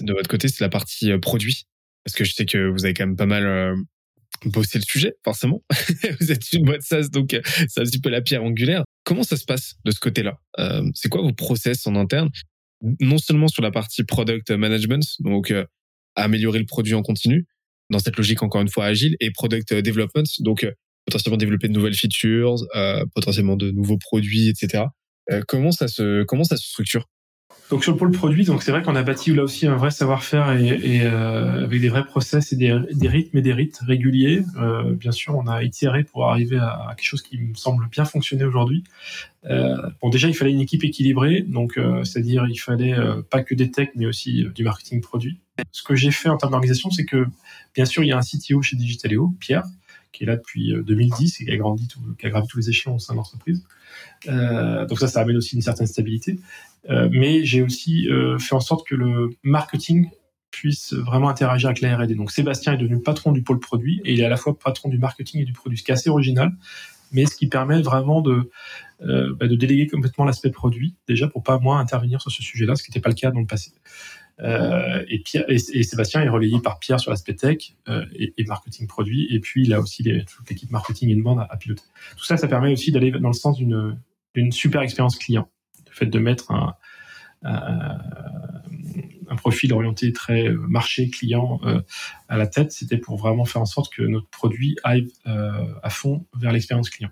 De 0.00 0.12
votre 0.12 0.28
côté, 0.28 0.48
c'est 0.48 0.60
la 0.60 0.68
partie 0.68 1.10
produit. 1.18 1.66
Parce 2.04 2.14
que 2.14 2.24
je 2.24 2.32
sais 2.32 2.46
que 2.46 2.70
vous 2.70 2.84
avez 2.84 2.94
quand 2.94 3.06
même 3.06 3.16
pas 3.16 3.26
mal 3.26 3.74
bosser 4.46 4.78
le 4.78 4.84
sujet, 4.84 5.14
forcément. 5.24 5.62
vous 6.20 6.32
êtes 6.32 6.52
une 6.52 6.64
boîte 6.64 6.82
SaaS, 6.82 7.08
donc 7.08 7.34
euh, 7.34 7.40
c'est 7.68 7.80
un 7.80 7.84
petit 7.84 8.00
peu 8.00 8.08
la 8.08 8.22
pierre 8.22 8.42
angulaire. 8.42 8.84
Comment 9.04 9.22
ça 9.22 9.36
se 9.36 9.44
passe 9.44 9.74
de 9.84 9.90
ce 9.90 10.00
côté-là? 10.00 10.38
Euh, 10.58 10.88
C'est 10.94 11.08
quoi 11.08 11.22
vos 11.22 11.32
process 11.32 11.86
en 11.86 11.96
interne? 11.96 12.30
Non 13.00 13.18
seulement 13.18 13.48
sur 13.48 13.62
la 13.62 13.70
partie 13.70 14.04
product 14.04 14.50
management, 14.50 15.04
donc 15.20 15.50
euh, 15.50 15.64
améliorer 16.14 16.58
le 16.58 16.66
produit 16.66 16.94
en 16.94 17.02
continu, 17.02 17.46
dans 17.90 17.98
cette 17.98 18.16
logique 18.16 18.42
encore 18.42 18.62
une 18.62 18.68
fois 18.68 18.86
agile, 18.86 19.16
et 19.20 19.30
product 19.30 19.74
development, 19.74 20.24
donc 20.40 20.66
potentiellement 21.06 21.38
développer 21.38 21.68
de 21.68 21.72
nouvelles 21.72 21.94
features, 21.94 22.56
potentiellement 23.14 23.56
de 23.56 23.70
nouveaux 23.70 23.98
produits, 23.98 24.48
etc. 24.48 24.84
comment 25.48 25.72
ça 25.72 25.88
se 25.88 26.24
comment 26.24 26.44
ça 26.44 26.56
se 26.56 26.68
structure? 26.68 27.06
Donc 27.70 27.84
sur 27.84 27.92
le 27.92 27.98
pôle 27.98 28.10
produit, 28.10 28.44
c'est 28.44 28.72
vrai 28.72 28.82
qu'on 28.82 28.96
a 28.96 29.02
bâti 29.04 29.32
là 29.32 29.44
aussi 29.44 29.68
un 29.68 29.76
vrai 29.76 29.92
savoir-faire 29.92 30.50
et, 30.52 31.02
euh, 31.04 31.64
avec 31.64 31.80
des 31.80 31.88
vrais 31.88 32.04
process 32.04 32.52
et 32.52 32.56
des, 32.56 32.76
des, 32.92 33.08
rythmes 33.08 33.38
et 33.38 33.42
des 33.42 33.52
rites 33.52 33.78
réguliers. 33.86 34.42
Euh, 34.60 34.92
bien 34.94 35.12
sûr, 35.12 35.36
on 35.36 35.46
a 35.46 35.62
itéré 35.62 36.02
pour 36.02 36.28
arriver 36.28 36.58
à, 36.58 36.92
quelque 36.96 37.06
chose 37.06 37.22
qui 37.22 37.38
me 37.38 37.54
semble 37.54 37.88
bien 37.88 38.04
fonctionner 38.04 38.44
aujourd'hui. 38.44 38.82
Euh, 39.44 39.76
bon, 40.02 40.08
déjà, 40.08 40.26
il 40.26 40.34
fallait 40.34 40.50
une 40.50 40.60
équipe 40.60 40.82
équilibrée, 40.82 41.42
donc 41.42 41.78
euh, 41.78 42.02
c'est-à-dire 42.02 42.44
il 42.48 42.58
fallait 42.58 42.92
euh, 42.92 43.22
pas 43.22 43.44
que 43.44 43.54
des 43.54 43.70
techs, 43.70 43.92
mais 43.94 44.06
aussi 44.06 44.46
du 44.52 44.64
marketing 44.64 45.00
produit. 45.00 45.38
Ce 45.70 45.84
que 45.84 45.94
j'ai 45.94 46.10
fait 46.10 46.28
en 46.28 46.38
termes 46.38 46.50
d'organisation, 46.50 46.90
c'est 46.90 47.04
que 47.04 47.26
bien 47.74 47.84
sûr, 47.84 48.02
il 48.02 48.08
y 48.08 48.12
a 48.12 48.18
un 48.18 48.22
CTO 48.22 48.62
chez 48.62 48.76
Digitaléo, 48.76 49.32
Pierre, 49.38 49.64
qui 50.12 50.24
est 50.24 50.26
là 50.26 50.36
depuis 50.36 50.72
2010 50.84 51.40
et 51.40 51.44
qui 51.44 51.50
a 51.50 51.56
grandi, 51.56 51.88
qui 52.18 52.26
a 52.26 52.30
gravi 52.30 52.46
tous 52.48 52.58
les 52.58 52.70
échelons 52.70 52.96
au 52.96 52.98
sein 52.98 53.14
de 53.14 53.18
l'entreprise. 53.18 53.64
Euh, 54.28 54.86
donc 54.86 54.98
ça, 54.98 55.08
ça 55.08 55.20
amène 55.20 55.36
aussi 55.36 55.56
une 55.56 55.62
certaine 55.62 55.86
stabilité. 55.86 56.38
Euh, 56.88 57.08
mais 57.12 57.44
j'ai 57.44 57.62
aussi 57.62 58.08
euh, 58.08 58.38
fait 58.38 58.54
en 58.54 58.60
sorte 58.60 58.86
que 58.86 58.94
le 58.94 59.30
marketing 59.42 60.08
puisse 60.50 60.94
vraiment 60.94 61.28
interagir 61.28 61.68
avec 61.68 61.80
la 61.80 61.96
R&D. 61.96 62.14
Donc 62.14 62.30
Sébastien 62.30 62.72
est 62.72 62.78
devenu 62.78 63.00
patron 63.00 63.32
du 63.32 63.42
pôle 63.42 63.60
produit 63.60 64.00
et 64.04 64.14
il 64.14 64.20
est 64.20 64.24
à 64.24 64.28
la 64.28 64.36
fois 64.36 64.58
patron 64.58 64.88
du 64.88 64.98
marketing 64.98 65.42
et 65.42 65.44
du 65.44 65.52
produit, 65.52 65.78
ce 65.78 65.84
qui 65.84 65.90
est 65.90 65.94
assez 65.94 66.10
original, 66.10 66.52
mais 67.12 67.26
ce 67.26 67.36
qui 67.36 67.46
permet 67.46 67.82
vraiment 67.82 68.20
de, 68.20 68.50
euh, 69.02 69.34
bah, 69.34 69.46
déléguer 69.46 69.86
complètement 69.86 70.24
l'aspect 70.24 70.50
produit, 70.50 70.96
déjà 71.06 71.28
pour 71.28 71.42
pas 71.42 71.58
moins 71.58 71.78
intervenir 71.78 72.20
sur 72.20 72.30
ce 72.30 72.42
sujet-là, 72.42 72.76
ce 72.76 72.82
qui 72.82 72.90
n'était 72.90 73.00
pas 73.00 73.10
le 73.10 73.14
cas 73.14 73.30
dans 73.30 73.40
le 73.40 73.46
passé. 73.46 73.72
Euh, 74.42 75.04
et, 75.08 75.22
et, 75.48 75.82
Sébastien 75.82 76.22
est 76.22 76.28
relayé 76.28 76.60
par 76.60 76.78
Pierre 76.78 77.00
sur 77.00 77.10
l'aspect 77.10 77.34
tech 77.34 77.74
euh, 77.88 78.04
et, 78.14 78.32
et, 78.38 78.44
marketing 78.44 78.86
produit, 78.86 79.26
et 79.30 79.40
puis 79.40 79.64
il 79.64 79.74
a 79.74 79.80
aussi 79.80 80.02
toute 80.02 80.48
l'équipe 80.48 80.70
marketing 80.70 81.12
inbound 81.12 81.40
à, 81.40 81.46
à 81.50 81.56
piloter. 81.56 81.82
Tout 82.16 82.24
ça, 82.24 82.36
ça 82.36 82.48
permet 82.48 82.72
aussi 82.72 82.90
d'aller 82.90 83.10
dans 83.10 83.28
le 83.28 83.34
sens 83.34 83.58
d'une 83.58 84.52
super 84.52 84.82
expérience 84.82 85.16
client 85.16 85.48
le 85.86 85.94
fait 85.94 86.06
de 86.06 86.18
mettre 86.18 86.52
un, 86.52 86.74
profil 89.36 89.72
orienté 89.72 90.12
très 90.12 90.48
euh, 90.48 90.56
marché 90.68 91.08
client 91.08 91.60
à 92.28 92.36
la 92.36 92.46
tête, 92.46 92.72
c'était 92.72 92.98
pour 92.98 93.16
vraiment 93.16 93.44
faire 93.44 93.62
en 93.62 93.66
sorte 93.66 93.92
que 93.92 94.02
notre 94.02 94.28
produit 94.28 94.76
aille 94.84 95.08
à 95.24 95.90
fond 95.90 96.26
vers 96.34 96.52
l'expérience 96.52 96.90
client. 96.90 97.10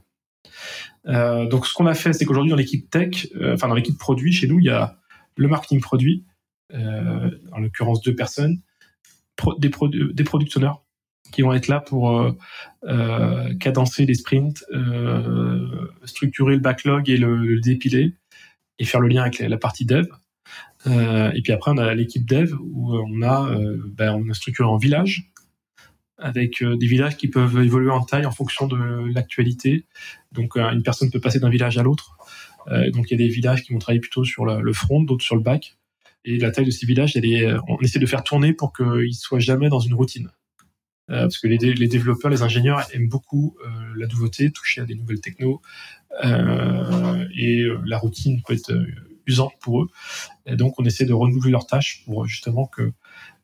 donc 1.04 1.66
ce 1.66 1.74
qu'on 1.74 1.86
a 1.86 1.94
fait, 1.94 2.12
c'est 2.12 2.24
qu'aujourd'hui 2.24 2.50
dans 2.50 2.56
l'équipe 2.56 2.88
tech, 2.90 3.28
enfin 3.52 3.68
dans 3.68 3.74
l'équipe 3.74 3.98
produit, 3.98 4.32
chez 4.32 4.46
nous, 4.46 4.58
il 4.58 4.66
y 4.66 4.70
a 4.70 4.98
le 5.36 5.48
marketing 5.48 5.80
produit, 5.80 6.24
en 6.72 7.58
l'occurrence 7.58 8.02
deux 8.02 8.14
personnes, 8.14 8.60
des, 9.58 9.70
des 10.12 10.24
product 10.24 10.56
owners 10.56 10.78
qui 11.32 11.42
vont 11.42 11.52
être 11.52 11.68
là 11.68 11.80
pour 11.80 12.36
cadencer 13.60 14.06
les 14.06 14.14
sprints, 14.14 14.64
structurer 16.04 16.54
le 16.54 16.60
backlog 16.60 17.08
et 17.08 17.16
le 17.16 17.60
dépiler, 17.60 18.14
et 18.78 18.84
faire 18.84 19.00
le 19.00 19.08
lien 19.08 19.22
avec 19.22 19.38
la, 19.38 19.56
partie 19.56 19.84
dev. 19.84 20.06
Euh, 20.86 21.32
et 21.32 21.42
puis 21.42 21.52
après, 21.52 21.70
on 21.70 21.78
a 21.78 21.94
l'équipe 21.94 22.26
dev 22.26 22.52
où 22.60 22.94
euh, 22.94 23.02
on 23.06 23.22
a, 23.22 23.50
euh, 23.50 23.76
ben, 23.92 24.14
on 24.14 24.28
a 24.30 24.34
structuré 24.34 24.68
en 24.68 24.76
village 24.76 25.30
avec 26.20 26.64
des 26.64 26.86
villages 26.86 27.16
qui 27.16 27.28
peuvent 27.28 27.62
évoluer 27.62 27.92
en 27.92 28.02
taille 28.02 28.26
en 28.26 28.32
fonction 28.32 28.66
de 28.66 29.12
l'actualité. 29.14 29.86
Donc, 30.32 30.56
une 30.56 30.82
personne 30.82 31.12
peut 31.12 31.20
passer 31.20 31.38
d'un 31.38 31.48
village 31.48 31.78
à 31.78 31.84
l'autre. 31.84 32.16
donc, 32.92 33.08
il 33.08 33.12
y 33.12 33.14
a 33.14 33.24
des 33.24 33.32
villages 33.32 33.62
qui 33.62 33.72
vont 33.72 33.78
travailler 33.78 34.00
plutôt 34.00 34.24
sur 34.24 34.44
le 34.44 34.72
front, 34.72 35.00
d'autres 35.00 35.22
sur 35.22 35.36
le 35.36 35.42
back. 35.42 35.77
Et 36.30 36.38
la 36.38 36.50
taille 36.50 36.66
de 36.66 36.70
ces 36.70 36.84
villages, 36.84 37.16
est, 37.16 37.46
on 37.68 37.78
essaie 37.80 37.98
de 37.98 38.06
faire 38.06 38.22
tourner 38.22 38.52
pour 38.52 38.72
qu'ils 38.72 39.14
soient 39.14 39.38
jamais 39.38 39.68
dans 39.68 39.80
une 39.80 39.94
routine. 39.94 40.28
parce 41.06 41.38
que 41.38 41.48
les, 41.48 41.58
développeurs, 41.88 42.30
les 42.30 42.42
ingénieurs 42.42 42.82
aiment 42.92 43.08
beaucoup 43.08 43.56
la 43.96 44.06
nouveauté, 44.06 44.50
toucher 44.50 44.82
à 44.82 44.84
des 44.84 44.94
nouvelles 44.94 45.20
technos, 45.20 45.62
euh, 46.24 47.26
et 47.36 47.60
euh, 47.62 47.80
la 47.86 47.98
routine 47.98 48.42
peut 48.42 48.54
être 48.54 48.72
euh, 48.72 48.86
usante 49.26 49.52
pour 49.60 49.82
eux. 49.82 49.88
Et 50.46 50.56
donc, 50.56 50.78
on 50.78 50.84
essaie 50.84 51.04
de 51.04 51.12
renouveler 51.12 51.52
leurs 51.52 51.66
tâches 51.66 52.02
pour 52.04 52.26
justement 52.26 52.66
que 52.66 52.92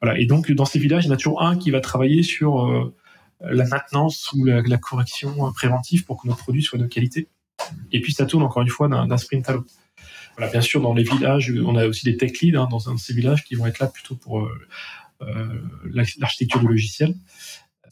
voilà. 0.00 0.18
Et 0.18 0.26
donc, 0.26 0.50
dans 0.52 0.64
ces 0.64 0.78
villages, 0.78 1.04
il 1.04 1.08
y 1.08 1.10
en 1.10 1.14
a 1.14 1.16
toujours 1.16 1.42
un 1.42 1.56
qui 1.56 1.70
va 1.70 1.80
travailler 1.80 2.22
sur 2.22 2.92
la 3.40 3.66
maintenance 3.66 4.32
ou 4.32 4.44
la, 4.44 4.78
correction 4.78 5.52
préventive 5.52 6.04
pour 6.04 6.20
que 6.20 6.26
notre 6.26 6.40
produit 6.40 6.62
soit 6.62 6.78
de 6.78 6.86
qualité. 6.86 7.28
Et 7.92 8.00
puis, 8.00 8.12
ça 8.12 8.24
tourne 8.24 8.42
encore 8.42 8.62
une 8.62 8.68
fois 8.68 8.88
d'un 8.88 9.16
sprint 9.18 9.48
à 9.48 9.52
l'autre. 9.52 9.70
Voilà, 10.36 10.50
bien 10.50 10.60
sûr, 10.60 10.80
dans 10.80 10.94
les 10.94 11.04
villages, 11.04 11.52
on 11.64 11.76
a 11.76 11.86
aussi 11.86 12.04
des 12.04 12.16
tech 12.16 12.40
leads 12.40 12.58
hein, 12.58 12.68
dans 12.70 12.88
un 12.88 12.94
de 12.94 13.00
ces 13.00 13.12
villages 13.14 13.44
qui 13.44 13.54
vont 13.54 13.66
être 13.66 13.78
là 13.78 13.86
plutôt 13.86 14.16
pour 14.16 14.48
l'architecture 16.20 16.60
du 16.60 16.66
logiciel. 16.66 17.14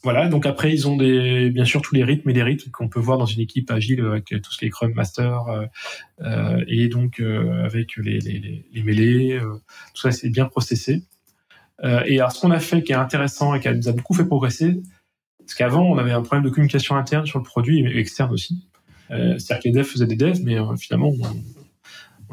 Voilà, 0.03 0.27
donc 0.27 0.45
après 0.45 0.73
ils 0.73 0.85
ont 0.89 0.97
des, 0.97 1.49
bien 1.49 1.63
sûr 1.63 1.81
tous 1.81 1.95
les 1.95 2.03
rythmes 2.03 2.29
et 2.29 2.33
les 2.33 2.43
rythmes 2.43 2.69
qu'on 2.71 2.89
peut 2.89 2.99
voir 2.99 3.17
dans 3.17 3.25
une 3.25 3.39
équipe 3.39 3.71
agile 3.71 4.01
avec 4.01 4.25
tout 4.25 4.51
ce 4.51 4.57
qui 4.57 4.65
est 4.65 4.69
Scrum 4.69 4.93
Master 4.93 5.47
euh, 5.47 5.65
euh 6.21 6.61
et 6.67 6.89
donc 6.89 7.21
euh, 7.21 7.63
avec 7.63 7.95
les, 7.95 8.19
les, 8.19 8.83
mêlées, 8.83 9.39
euh, 9.41 9.53
tout 9.93 10.01
ça 10.01 10.11
c'est 10.11 10.29
bien 10.29 10.45
processé. 10.45 11.03
et 11.81 12.19
alors 12.19 12.33
ce 12.33 12.41
qu'on 12.41 12.51
a 12.51 12.59
fait 12.59 12.83
qui 12.83 12.91
est 12.91 12.95
intéressant 12.95 13.55
et 13.55 13.61
qui 13.61 13.69
nous 13.69 13.87
a 13.87 13.93
beaucoup 13.93 14.13
fait 14.13 14.25
progresser, 14.25 14.81
parce 15.39 15.53
qu'avant 15.53 15.83
on 15.83 15.97
avait 15.97 16.11
un 16.11 16.21
problème 16.21 16.43
de 16.43 16.49
communication 16.49 16.97
interne 16.97 17.25
sur 17.25 17.39
le 17.39 17.45
produit 17.45 17.79
et 17.79 17.97
externe 17.97 18.31
aussi. 18.33 18.67
C'est-à-dire 19.09 19.59
que 19.59 19.67
les 19.67 19.71
devs 19.71 19.85
faisaient 19.85 20.07
des 20.07 20.15
devs, 20.15 20.41
mais 20.43 20.57
finalement 20.77 21.09
on, 21.09 21.62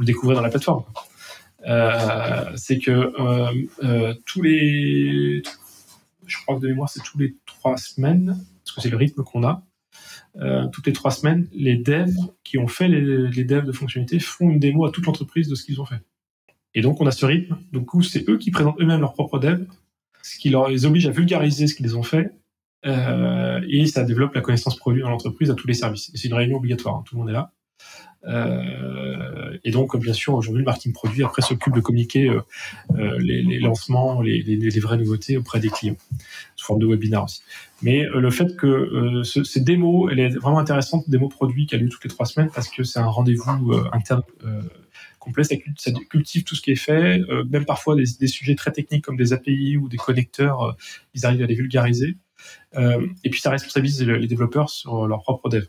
on, 0.00 0.28
le 0.28 0.34
dans 0.34 0.40
la 0.40 0.50
plateforme. 0.50 0.84
c'est 2.56 2.78
que 2.78 3.12
tous 4.24 4.42
les 4.42 5.42
je 6.30 6.36
crois 6.38 6.56
que 6.56 6.62
de 6.62 6.68
mémoire, 6.68 6.88
c'est 6.88 7.02
tous 7.02 7.18
les 7.18 7.36
trois 7.44 7.76
semaines, 7.76 8.38
parce 8.64 8.76
que 8.76 8.80
c'est 8.80 8.90
le 8.90 8.96
rythme 8.96 9.22
qu'on 9.22 9.44
a. 9.44 9.62
Euh, 10.36 10.68
toutes 10.68 10.86
les 10.86 10.92
trois 10.92 11.10
semaines, 11.10 11.48
les 11.52 11.76
devs 11.76 12.14
qui 12.44 12.56
ont 12.58 12.68
fait 12.68 12.88
les, 12.88 13.44
devs 13.44 13.64
de 13.64 13.72
fonctionnalités 13.72 14.20
font 14.20 14.48
une 14.48 14.60
démo 14.60 14.86
à 14.86 14.92
toute 14.92 15.06
l'entreprise 15.06 15.48
de 15.48 15.54
ce 15.54 15.64
qu'ils 15.64 15.80
ont 15.80 15.84
fait. 15.84 16.00
Et 16.74 16.82
donc, 16.82 17.00
on 17.00 17.06
a 17.06 17.10
ce 17.10 17.26
rythme. 17.26 17.58
Donc, 17.72 17.90
c'est 18.04 18.28
eux 18.28 18.38
qui 18.38 18.52
présentent 18.52 18.80
eux-mêmes 18.80 19.00
leurs 19.00 19.14
propres 19.14 19.40
devs, 19.40 19.66
ce 20.22 20.38
qui 20.38 20.50
les 20.50 20.86
oblige 20.86 21.06
à 21.06 21.10
vulgariser 21.10 21.66
ce 21.66 21.74
qu'ils 21.74 21.96
ont 21.96 22.04
fait. 22.04 22.32
Euh, 22.86 23.60
et 23.68 23.86
ça 23.86 24.04
développe 24.04 24.34
la 24.34 24.40
connaissance 24.40 24.76
produit 24.76 25.02
dans 25.02 25.10
l'entreprise 25.10 25.50
à 25.50 25.54
tous 25.54 25.66
les 25.66 25.74
services. 25.74 26.10
C'est 26.14 26.28
une 26.28 26.34
réunion 26.34 26.58
obligatoire, 26.58 26.94
hein. 26.94 27.02
tout 27.04 27.16
le 27.16 27.20
monde 27.20 27.30
est 27.30 27.34
là. 27.34 27.52
Euh, 28.26 29.58
et 29.64 29.70
donc, 29.70 29.96
bien 29.98 30.12
sûr, 30.12 30.34
aujourd'hui, 30.34 30.60
le 30.60 30.66
marketing 30.66 30.92
produit 30.92 31.24
après 31.24 31.42
s'occupe 31.42 31.74
de 31.74 31.80
communiquer 31.80 32.28
euh, 32.28 32.40
euh, 32.96 33.18
les, 33.18 33.42
les, 33.42 33.58
lancements, 33.58 34.20
les, 34.20 34.42
les, 34.42 34.56
les, 34.56 34.80
vraies 34.80 34.98
nouveautés 34.98 35.36
auprès 35.36 35.60
des 35.60 35.68
clients, 35.68 35.96
sous 36.56 36.66
forme 36.66 36.80
de 36.80 36.86
webinar 36.86 37.24
aussi. 37.24 37.42
Mais 37.82 38.04
le 38.12 38.30
fait 38.30 38.56
que 38.56 39.22
ce, 39.24 39.42
ces 39.42 39.60
démos, 39.60 40.10
elle 40.12 40.20
est 40.20 40.28
vraiment 40.36 40.58
intéressante, 40.58 41.08
démo 41.08 41.28
produit 41.28 41.66
qui 41.66 41.74
a 41.74 41.78
lieu 41.78 41.88
toutes 41.88 42.04
les 42.04 42.10
trois 42.10 42.26
semaines, 42.26 42.50
parce 42.54 42.68
que 42.68 42.82
c'est 42.82 42.98
un 42.98 43.06
rendez-vous 43.06 43.72
interne 43.92 44.22
complet, 45.18 45.44
ça, 45.44 45.56
cultive 46.10 46.44
tout 46.44 46.54
ce 46.54 46.60
qui 46.60 46.72
est 46.72 46.76
fait, 46.76 47.20
même 47.48 47.64
parfois 47.64 47.96
des, 47.96 48.04
des, 48.18 48.26
sujets 48.26 48.54
très 48.54 48.70
techniques 48.70 49.04
comme 49.04 49.16
des 49.16 49.32
API 49.32 49.78
ou 49.78 49.88
des 49.88 49.96
connecteurs, 49.96 50.76
ils 51.14 51.24
arrivent 51.24 51.42
à 51.42 51.46
les 51.46 51.54
vulgariser. 51.54 52.18
et 52.76 53.30
puis 53.30 53.40
ça 53.40 53.48
responsabilise 53.48 54.02
les 54.02 54.26
développeurs 54.26 54.68
sur 54.68 55.06
leur 55.06 55.22
propre 55.22 55.48
dev. 55.48 55.64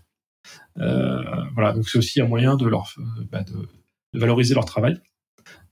Euh, 0.79 1.21
voilà, 1.53 1.73
donc 1.73 1.87
c'est 1.87 1.97
aussi 1.97 2.21
un 2.21 2.27
moyen 2.27 2.55
de 2.55 2.67
leur 2.67 2.93
euh, 2.97 3.23
bah, 3.31 3.43
de, 3.43 3.53
de, 4.13 4.19
valoriser 4.19 4.55
leur 4.55 4.65
travail. 4.65 4.97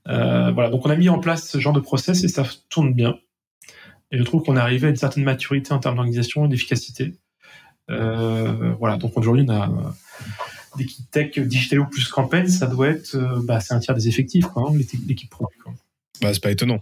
Euh, 0.08 0.50
voilà, 0.50 0.70
donc 0.70 0.86
on 0.86 0.90
a 0.90 0.96
mis 0.96 1.08
en 1.08 1.18
place 1.18 1.48
ce 1.48 1.58
genre 1.58 1.72
de 1.72 1.80
process 1.80 2.24
et 2.24 2.28
ça 2.28 2.44
tourne 2.68 2.92
bien. 2.92 3.18
Et 4.10 4.18
je 4.18 4.22
trouve 4.24 4.42
qu'on 4.42 4.56
est 4.56 4.60
arrivé 4.60 4.88
à 4.88 4.90
une 4.90 4.96
certaine 4.96 5.24
maturité 5.24 5.72
en 5.72 5.78
termes 5.78 5.96
d'organisation 5.96 6.44
et 6.46 6.48
d'efficacité. 6.48 7.14
Euh, 7.90 8.74
voilà, 8.78 8.96
donc 8.96 9.16
aujourd'hui 9.16 9.44
on 9.48 9.52
a 9.52 9.94
l'équipe 10.78 11.10
tech 11.10 11.38
Digitalo 11.38 11.86
plus 11.86 12.08
Campaign, 12.08 12.46
ça 12.46 12.66
doit 12.66 12.88
être, 12.88 13.16
bah, 13.44 13.60
c'est 13.60 13.74
un 13.74 13.80
tiers 13.80 13.94
des 13.94 14.08
effectifs, 14.08 14.46
quoi, 14.46 14.70
hein, 14.70 14.78
l'équipe 15.06 15.30
produit. 15.30 15.58
Quoi. 15.58 15.74
Bah, 16.20 16.32
c'est 16.32 16.42
pas 16.42 16.50
étonnant. 16.50 16.80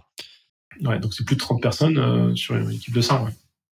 Ouais, 0.81 0.99
donc 0.99 1.13
c'est 1.13 1.25
plus 1.25 1.35
de 1.35 1.41
30 1.41 1.61
personnes 1.61 1.97
euh, 1.97 2.35
sur 2.35 2.55
une 2.55 2.71
équipe 2.71 2.93
de 2.93 3.01
100. 3.01 3.25
Ouais. 3.25 3.31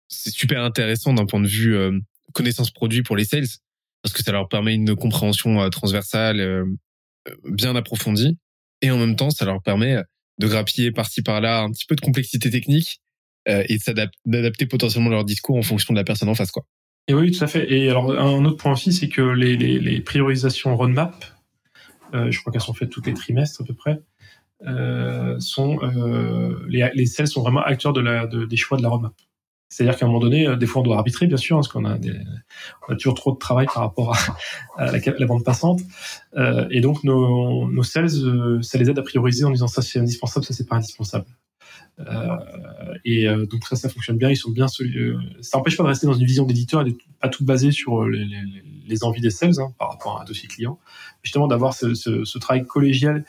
C'est 0.08 0.30
super 0.30 0.62
intéressant 0.62 1.14
d'un 1.14 1.26
point 1.26 1.40
de 1.40 1.46
vue 1.46 1.74
euh, 1.76 1.98
connaissance 2.32 2.70
produit 2.70 3.02
pour 3.02 3.16
les 3.16 3.24
sales, 3.24 3.46
parce 4.02 4.12
que 4.12 4.22
ça 4.22 4.32
leur 4.32 4.48
permet 4.48 4.74
une 4.74 4.94
compréhension 4.96 5.60
euh, 5.60 5.68
transversale 5.68 6.40
euh, 6.40 6.64
euh, 7.28 7.34
bien 7.44 7.76
approfondie, 7.76 8.38
et 8.82 8.90
en 8.90 8.98
même 8.98 9.16
temps, 9.16 9.30
ça 9.30 9.44
leur 9.44 9.62
permet 9.62 9.96
de 10.38 10.46
grappiller 10.46 10.90
par-ci 10.90 11.22
par-là 11.22 11.62
un 11.62 11.70
petit 11.70 11.84
peu 11.86 11.94
de 11.96 12.00
complexité 12.00 12.50
technique 12.50 13.00
et 13.46 13.78
d'adapter 14.26 14.66
potentiellement 14.66 15.10
leur 15.10 15.24
discours 15.24 15.56
en 15.56 15.62
fonction 15.62 15.92
de 15.92 15.98
la 15.98 16.04
personne 16.04 16.28
en 16.28 16.34
face, 16.34 16.50
quoi. 16.50 16.64
Et 17.08 17.14
oui, 17.14 17.30
tout 17.30 17.42
à 17.42 17.46
fait. 17.46 17.70
Et 17.72 17.90
alors, 17.90 18.12
un 18.12 18.44
autre 18.44 18.56
point 18.56 18.72
aussi, 18.72 18.92
c'est 18.92 19.08
que 19.08 19.22
les, 19.22 19.56
les, 19.56 20.00
priorisations 20.00 20.76
roadmap 20.76 21.24
je 22.12 22.38
crois 22.40 22.52
qu'elles 22.52 22.62
sont 22.62 22.74
faites 22.74 22.90
tous 22.90 23.02
les 23.04 23.12
trimestres 23.12 23.62
à 23.62 23.64
peu 23.64 23.74
près, 23.74 24.00
sont 25.40 25.78
les, 26.68 26.90
les 26.94 27.06
sales 27.06 27.28
sont 27.28 27.42
vraiment 27.42 27.62
acteurs 27.62 27.92
des 27.92 28.56
choix 28.56 28.78
de 28.78 28.82
la 28.82 28.88
roadmap. 28.88 29.14
C'est-à-dire 29.70 29.96
qu'à 29.96 30.04
un 30.04 30.08
moment 30.08 30.20
donné, 30.20 30.48
euh, 30.48 30.56
des 30.56 30.66
fois, 30.66 30.82
on 30.82 30.84
doit 30.84 30.96
arbitrer, 30.96 31.28
bien 31.28 31.36
sûr, 31.36 31.56
parce 31.56 31.68
qu'on 31.68 31.84
a, 31.84 31.96
des, 31.96 32.12
on 32.88 32.92
a 32.92 32.96
toujours 32.96 33.14
trop 33.14 33.30
de 33.32 33.38
travail 33.38 33.66
par 33.66 33.84
rapport 33.84 34.16
à, 34.76 34.90
la, 34.90 35.26
bande 35.26 35.44
passante. 35.44 35.80
Euh, 36.36 36.66
et 36.72 36.80
donc, 36.80 37.04
nos, 37.04 37.70
nos 37.70 37.84
sales, 37.84 38.08
euh, 38.16 38.60
ça 38.62 38.78
les 38.78 38.90
aide 38.90 38.98
à 38.98 39.02
prioriser 39.02 39.44
en 39.44 39.50
disant 39.50 39.68
ça, 39.68 39.80
c'est 39.80 40.00
indispensable, 40.00 40.44
ça, 40.44 40.54
c'est 40.54 40.68
pas 40.68 40.74
indispensable. 40.74 41.26
Euh, 42.00 42.36
et 43.04 43.28
euh, 43.28 43.46
donc 43.46 43.64
ça, 43.64 43.76
ça 43.76 43.88
fonctionne 43.88 44.18
bien. 44.18 44.28
Ils 44.28 44.36
sont 44.36 44.50
bien. 44.50 44.66
ça 44.66 44.82
n'empêche 45.56 45.76
pas 45.76 45.84
de 45.84 45.88
rester 45.88 46.08
dans 46.08 46.14
une 46.14 46.26
vision 46.26 46.44
d'éditeur 46.44 46.80
et 46.80 46.90
de 46.90 46.98
pas 47.20 47.28
tout 47.28 47.44
baser 47.44 47.70
sur 47.70 48.06
les, 48.08 48.24
les, 48.24 48.42
les 48.88 49.04
envies 49.04 49.20
des 49.20 49.30
sales 49.30 49.60
hein, 49.60 49.72
par 49.78 49.90
rapport 49.90 50.18
à 50.18 50.22
un 50.22 50.24
dossier 50.24 50.48
client. 50.48 50.80
Justement, 51.22 51.46
d'avoir 51.46 51.74
ce, 51.74 51.94
ce, 51.94 52.24
ce, 52.24 52.38
travail 52.38 52.66
collégial 52.66 53.24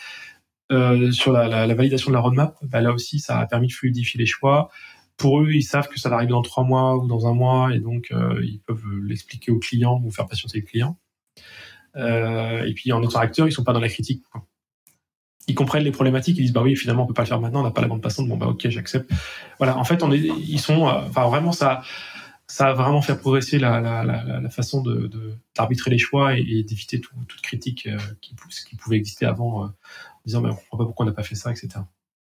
sur 1.11 1.33
la, 1.33 1.49
la, 1.49 1.67
la, 1.67 1.75
validation 1.75 2.09
de 2.11 2.13
la 2.15 2.21
roadmap, 2.21 2.55
bah, 2.63 2.79
là 2.79 2.93
aussi, 2.93 3.19
ça 3.19 3.37
a 3.37 3.45
permis 3.45 3.67
de 3.67 3.73
fluidifier 3.73 4.17
les 4.17 4.25
choix 4.25 4.71
pour 5.17 5.41
eux, 5.41 5.51
ils 5.51 5.63
savent 5.63 5.87
que 5.87 5.99
ça 5.99 6.09
va 6.09 6.15
arriver 6.15 6.31
dans 6.31 6.41
trois 6.41 6.63
mois 6.63 6.97
ou 6.97 7.07
dans 7.07 7.27
un 7.27 7.33
mois, 7.33 7.73
et 7.75 7.79
donc 7.79 8.07
euh, 8.11 8.41
ils 8.43 8.59
peuvent 8.59 8.85
l'expliquer 9.03 9.51
aux 9.51 9.59
clients 9.59 10.01
ou 10.03 10.11
faire 10.11 10.27
patienter 10.27 10.59
les 10.59 10.63
clients. 10.63 10.97
Euh, 11.95 12.63
et 12.63 12.73
puis 12.73 12.91
en 12.91 13.03
autre 13.03 13.17
acteur, 13.17 13.47
ils 13.47 13.51
sont 13.51 13.63
pas 13.63 13.73
dans 13.73 13.79
la 13.79 13.89
critique. 13.89 14.23
Ils 15.47 15.55
comprennent 15.55 15.83
les 15.83 15.91
problématiques, 15.91 16.37
ils 16.37 16.43
disent 16.43 16.53
bah 16.53 16.61
oui, 16.61 16.75
finalement 16.75 17.03
on 17.03 17.07
peut 17.07 17.13
pas 17.13 17.23
le 17.23 17.27
faire 17.27 17.41
maintenant, 17.41 17.61
on 17.61 17.63
n'a 17.63 17.71
pas 17.71 17.81
la 17.81 17.87
bande 17.87 18.01
passante, 18.01 18.27
bon 18.27 18.37
bah 18.37 18.47
ok, 18.47 18.67
j'accepte. 18.69 19.11
Voilà, 19.57 19.77
en 19.77 19.83
fait, 19.83 20.01
ils 20.11 20.59
sont, 20.59 20.87
euh, 20.87 21.01
enfin 21.07 21.27
vraiment 21.27 21.51
ça, 21.51 21.81
ça 22.47 22.69
a 22.69 22.73
vraiment 22.73 23.01
fait 23.01 23.15
progresser 23.17 23.59
la, 23.59 24.49
façon 24.49 24.81
de 24.81 25.09
d'arbitrer 25.55 25.91
les 25.91 25.97
choix 25.97 26.37
et, 26.37 26.63
d'éviter 26.63 27.01
toute 27.01 27.41
critique 27.41 27.89
qui, 28.21 28.35
pouvait 28.75 28.97
exister 28.97 29.25
avant, 29.25 29.65
en 29.65 29.73
disant 30.25 30.41
bah, 30.41 30.49
on 30.51 30.55
comprend 30.55 30.77
pas 30.77 30.85
pourquoi 30.85 31.05
on 31.05 31.09
n'a 31.09 31.15
pas 31.15 31.23
fait 31.23 31.35
ça, 31.35 31.51
etc. 31.51 31.81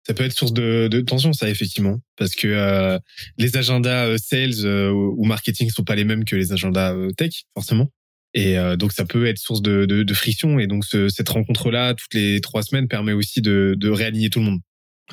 Ça 0.06 0.14
peut 0.14 0.24
être 0.24 0.34
source 0.34 0.52
de, 0.52 1.02
tension, 1.02 1.32
ça 1.32 1.50
effectivement, 1.50 2.00
parce 2.18 2.36
que 2.36 2.48
euh, 2.48 3.00
les 3.38 3.56
agendas 3.56 4.08
euh, 4.08 4.18
sales 4.18 4.66
euh, 4.66 4.92
ou 4.92 5.24
marketing 5.24 5.70
sont 5.70 5.86
pas 5.86 5.96
les 5.96 6.04
mêmes 6.04 6.26
que 6.26 6.36
les 6.36 6.52
agendas 6.52 6.94
tech, 7.16 7.44
forcément. 7.54 7.90
Et 8.36 8.58
donc 8.78 8.94
ça 8.94 9.06
peut 9.06 9.28
être 9.28 9.38
source 9.38 9.62
de, 9.62 10.14
friction. 10.14 10.58
Et 10.58 10.66
donc 10.66 10.86
ce, 10.86 11.08
cette 11.08 11.30
rencontre-là, 11.30 11.94
toutes 11.94 12.16
les 12.16 12.42
trois 12.42 12.64
semaines, 12.64 12.88
permet 12.88 13.14
aussi 13.14 13.42
de, 13.42 13.78
réaligner 13.90 14.32
tout 14.32 14.40
le 14.40 14.46
monde. 14.46 14.60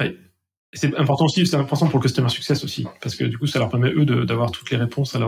Oui. 0.01 0.17
C'est 0.73 0.97
important 0.97 1.25
aussi, 1.27 1.47
c'est 1.47 1.57
important 1.57 1.89
pour 1.89 1.99
le 1.99 2.05
customer 2.05 2.29
success 2.29 2.63
aussi, 2.65 2.87
parce 3.03 3.17
que 3.17 3.25
du 3.25 3.37
coup, 3.37 3.47
ça 3.47 3.59
leur 3.59 3.69
permet 3.69 3.91
eux 3.91 4.07
d'avoir 4.25 4.53
toutes 4.53 4.71
les 4.71 4.77
réponses 4.77 5.17
à, 5.17 5.19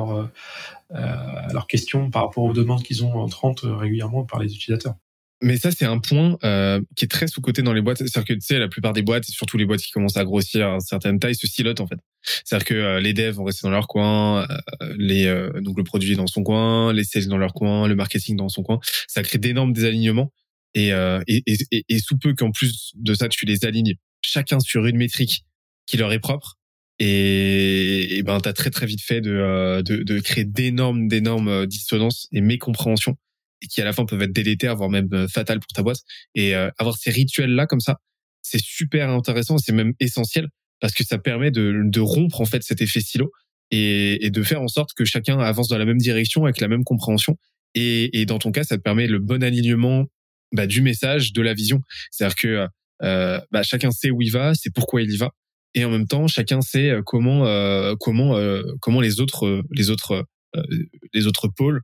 à 0.94 1.52
leurs 1.52 1.66
questions 1.66 2.10
par 2.10 2.22
rapport 2.22 2.44
aux 2.44 2.52
demandes 2.52 2.82
qu'ils 2.82 3.04
ont 3.04 3.12
entrantes 3.14 3.60
régulièrement 3.64 4.24
par 4.24 4.40
les 4.40 4.54
utilisateurs. 4.54 4.94
Mais 5.42 5.56
ça, 5.56 5.72
c'est 5.72 5.84
un 5.84 5.98
point 5.98 6.38
euh, 6.44 6.80
qui 6.94 7.04
est 7.04 7.08
très 7.08 7.26
sous-côté 7.26 7.62
dans 7.62 7.72
les 7.72 7.80
boîtes. 7.80 7.98
C'est-à-dire 7.98 8.24
que 8.24 8.32
tu 8.34 8.40
sais, 8.42 8.58
la 8.60 8.68
plupart 8.68 8.92
des 8.92 9.02
boîtes, 9.02 9.28
et 9.28 9.32
surtout 9.32 9.58
les 9.58 9.66
boîtes 9.66 9.80
qui 9.80 9.90
commencent 9.90 10.16
à 10.16 10.24
grossir 10.24 10.68
à 10.68 10.74
une 10.74 10.80
certaine 10.80 11.18
taille, 11.18 11.34
se 11.34 11.48
silotent 11.48 11.80
en 11.80 11.88
fait. 11.88 11.98
C'est-à-dire 12.44 12.64
que 12.64 12.74
euh, 12.74 13.00
les 13.00 13.12
devs 13.12 13.34
vont 13.34 13.44
rester 13.44 13.66
dans 13.66 13.72
leur 13.72 13.88
coin, 13.88 14.46
euh, 14.48 14.94
les 14.96 15.24
donc 15.60 15.76
le 15.76 15.82
produit 15.82 16.14
dans 16.14 16.28
son 16.28 16.44
coin, 16.44 16.92
les 16.92 17.02
sales 17.02 17.26
dans 17.26 17.38
leur 17.38 17.54
coin, 17.54 17.88
le 17.88 17.96
marketing 17.96 18.36
dans 18.36 18.48
son 18.48 18.62
coin. 18.62 18.78
Ça 19.08 19.22
crée 19.22 19.38
d'énormes 19.38 19.72
désalignements. 19.72 20.32
Et, 20.74 20.88
et, 20.88 21.42
et, 21.46 21.84
et, 21.86 21.98
sous 21.98 22.16
peu 22.16 22.32
qu'en 22.32 22.50
plus 22.50 22.92
de 22.94 23.12
ça, 23.12 23.28
tu 23.28 23.44
les 23.44 23.66
alignes 23.66 23.94
chacun 24.22 24.58
sur 24.58 24.86
une 24.86 24.96
métrique 24.96 25.44
qui 25.84 25.98
leur 25.98 26.12
est 26.12 26.18
propre. 26.18 26.56
Et, 26.98 28.16
et 28.16 28.22
ben, 28.22 28.40
t'as 28.40 28.54
très 28.54 28.70
très 28.70 28.86
vite 28.86 29.02
fait 29.02 29.20
de, 29.20 29.82
de, 29.82 30.02
de 30.02 30.20
créer 30.20 30.44
d'énormes 30.44 31.08
d'énormes 31.08 31.66
dissonances 31.66 32.28
et 32.32 32.40
mécompréhensions 32.40 33.18
et 33.62 33.66
qui 33.66 33.80
à 33.80 33.84
la 33.84 33.92
fin 33.92 34.04
peuvent 34.04 34.22
être 34.22 34.32
délétères, 34.32 34.76
voire 34.76 34.90
même 34.90 35.08
euh, 35.12 35.28
fatales 35.28 35.60
pour 35.60 35.72
ta 35.74 35.82
boîte. 35.82 36.00
Et 36.34 36.54
euh, 36.54 36.70
avoir 36.78 36.96
ces 36.96 37.10
rituels-là 37.10 37.66
comme 37.66 37.80
ça, 37.80 37.98
c'est 38.42 38.60
super 38.60 39.08
intéressant, 39.10 39.58
c'est 39.58 39.72
même 39.72 39.92
essentiel 40.00 40.48
parce 40.80 40.94
que 40.94 41.04
ça 41.04 41.18
permet 41.18 41.50
de, 41.50 41.82
de 41.84 42.00
rompre 42.00 42.40
en 42.40 42.44
fait 42.44 42.62
cet 42.64 42.82
effet 42.82 43.00
silo 43.00 43.30
et, 43.70 44.26
et, 44.26 44.30
de 44.30 44.42
faire 44.42 44.60
en 44.60 44.68
sorte 44.68 44.90
que 44.94 45.04
chacun 45.04 45.38
avance 45.38 45.68
dans 45.68 45.78
la 45.78 45.84
même 45.84 45.98
direction 45.98 46.44
avec 46.44 46.60
la 46.60 46.66
même 46.66 46.82
compréhension. 46.82 47.36
Et, 47.74 48.20
et 48.20 48.26
dans 48.26 48.38
ton 48.38 48.50
cas, 48.50 48.64
ça 48.64 48.76
te 48.76 48.82
permet 48.82 49.06
le 49.06 49.20
bon 49.20 49.42
alignement 49.44 50.06
bah, 50.52 50.66
du 50.66 50.82
message, 50.82 51.32
de 51.32 51.40
la 51.40 51.54
vision. 51.54 51.80
C'est-à-dire 52.10 52.36
que 52.36 52.68
euh, 53.02 53.40
bah, 53.50 53.62
chacun 53.62 53.90
sait 53.90 54.10
où 54.10 54.22
il 54.22 54.30
va, 54.30 54.54
c'est 54.54 54.72
pourquoi 54.72 55.02
il 55.02 55.10
y 55.10 55.16
va, 55.16 55.30
et 55.74 55.84
en 55.84 55.90
même 55.90 56.06
temps, 56.06 56.26
chacun 56.28 56.60
sait 56.60 56.90
euh, 56.90 57.02
comment 57.04 57.46
euh, 57.46 57.94
comment 57.98 58.36
comment 58.80 59.00
les 59.00 59.20
autres 59.20 59.62
les 59.70 59.90
autres 59.90 60.24
les 61.14 61.26
autres 61.26 61.48
pôles 61.48 61.80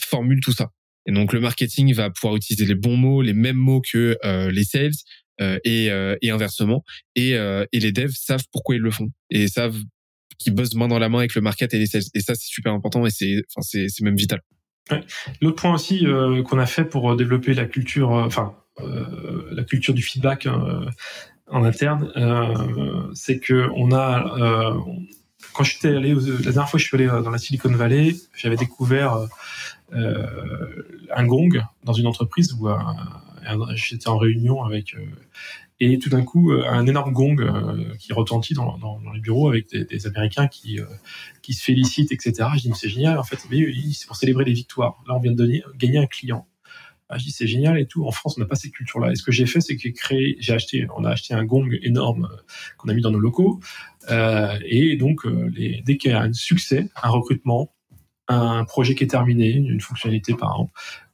formulent 0.00 0.42
tout 0.42 0.52
ça. 0.52 0.70
Et 1.06 1.12
donc 1.12 1.32
le 1.32 1.40
marketing 1.40 1.92
va 1.94 2.10
pouvoir 2.10 2.36
utiliser 2.36 2.64
les 2.64 2.74
bons 2.74 2.96
mots, 2.96 3.22
les 3.22 3.34
mêmes 3.34 3.56
mots 3.56 3.80
que 3.80 4.16
euh, 4.24 4.50
les 4.50 4.64
sales 4.64 4.92
euh, 5.40 5.58
et, 5.64 5.90
euh, 5.90 6.16
et, 6.22 6.30
inversement. 6.30 6.84
Et, 7.14 7.36
les 7.72 7.92
devs 7.92 8.14
savent 8.14 8.44
pourquoi 8.52 8.76
ils 8.76 8.80
le 8.80 8.90
font 8.90 9.08
et 9.30 9.48
savent 9.48 9.76
qu'ils 10.38 10.54
bossent 10.54 10.74
main 10.74 10.88
dans 10.88 10.98
la 10.98 11.08
main 11.08 11.18
avec 11.18 11.34
le 11.34 11.40
market 11.40 11.74
et 11.74 11.78
les 11.78 11.86
sales. 11.86 12.02
Et 12.14 12.20
ça 12.20 12.34
c'est 12.34 12.48
super 12.48 12.72
important 12.72 13.06
et 13.06 13.10
c'est 13.10 14.00
même 14.02 14.16
vital. 14.16 14.40
L'autre 15.40 15.56
point 15.62 15.74
aussi 15.74 16.06
qu'on 16.46 16.58
a 16.58 16.66
fait 16.66 16.84
pour 16.84 17.16
développer 17.16 17.54
la 17.54 17.66
culture, 17.66 18.10
enfin 18.10 18.54
la 18.78 19.64
culture 19.64 19.94
du 19.94 20.02
feedback 20.02 20.48
en 21.46 21.64
interne, 21.64 22.10
c'est 23.14 23.38
que 23.38 23.68
on 23.74 23.92
a 23.92 24.74
quand 25.52 25.62
je 25.64 25.76
suis 25.76 25.88
allé 25.88 26.14
la 26.14 26.52
dernière 26.52 26.68
fois 26.68 26.78
je 26.78 26.86
suis 26.86 26.96
allé 26.96 27.06
dans 27.06 27.30
la 27.30 27.38
Silicon 27.38 27.70
Valley, 27.70 28.16
j'avais 28.36 28.56
découvert 28.56 29.28
un 29.92 31.26
gong 31.26 31.50
dans 31.84 31.92
une 31.92 32.06
entreprise 32.06 32.52
où 32.54 32.68
euh, 32.68 32.76
j'étais 33.74 34.08
en 34.08 34.18
réunion 34.18 34.62
avec 34.64 34.94
euh, 34.94 35.04
et 35.80 35.98
tout 35.98 36.08
d'un 36.08 36.22
coup 36.22 36.52
un 36.52 36.86
énorme 36.86 37.12
gong 37.12 37.36
qui 37.98 38.12
retentit 38.12 38.54
dans, 38.54 38.78
dans, 38.78 39.00
dans, 39.00 39.12
les 39.12 39.20
bureaux 39.20 39.48
avec 39.48 39.68
des, 39.70 39.84
des 39.84 40.06
Américains 40.06 40.46
qui 40.46 40.78
qui 41.42 41.52
se 41.52 41.64
félicitent 41.64 42.12
etc 42.12 42.48
je 42.54 42.62
dis 42.62 42.72
c'est 42.74 42.88
génial 42.88 43.18
en 43.18 43.24
fait. 43.24 43.36
C'est 43.36 44.06
pour 44.06 44.16
célébrer 44.16 44.44
les 44.44 44.52
victoires. 44.52 45.02
Là 45.08 45.14
on 45.16 45.20
vient 45.20 45.32
de 45.32 45.36
donner, 45.36 45.62
gagner 45.76 45.98
un 45.98 46.06
client. 46.06 46.46
Ah, 47.08 47.18
je 47.18 47.24
dis 47.24 47.32
c'est 47.32 47.48
génial 47.48 47.78
et 47.78 47.86
tout. 47.86 48.06
En 48.06 48.12
France 48.12 48.36
on 48.38 48.40
n'a 48.40 48.46
pas 48.46 48.54
cette 48.54 48.70
culture 48.72 49.00
là 49.00 49.10
et 49.10 49.16
ce 49.16 49.24
que 49.24 49.32
j'ai 49.32 49.46
fait 49.46 49.60
c'est 49.60 49.74
que 49.74 49.82
j'ai 49.82 49.92
créé 49.92 50.36
j'ai 50.38 50.52
acheté 50.52 50.86
on 50.96 51.04
a 51.04 51.10
acheté 51.10 51.34
un 51.34 51.44
gong 51.44 51.68
énorme 51.82 52.28
qu'on 52.78 52.88
a 52.88 52.94
mis 52.94 53.02
dans 53.02 53.10
nos 53.10 53.18
locaux. 53.18 53.60
Euh, 54.10 54.56
et 54.64 54.96
donc 54.96 55.24
les, 55.24 55.82
dès 55.84 55.96
qu'il 55.96 56.12
y 56.12 56.14
a 56.14 56.20
un 56.20 56.32
succès 56.32 56.88
un 57.02 57.10
recrutement 57.10 57.73
un 58.28 58.64
projet 58.64 58.94
qui 58.94 59.04
est 59.04 59.08
terminé, 59.08 59.50
une 59.50 59.80
fonctionnalité 59.80 60.34
par 60.34 60.52
exemple, 60.52 60.72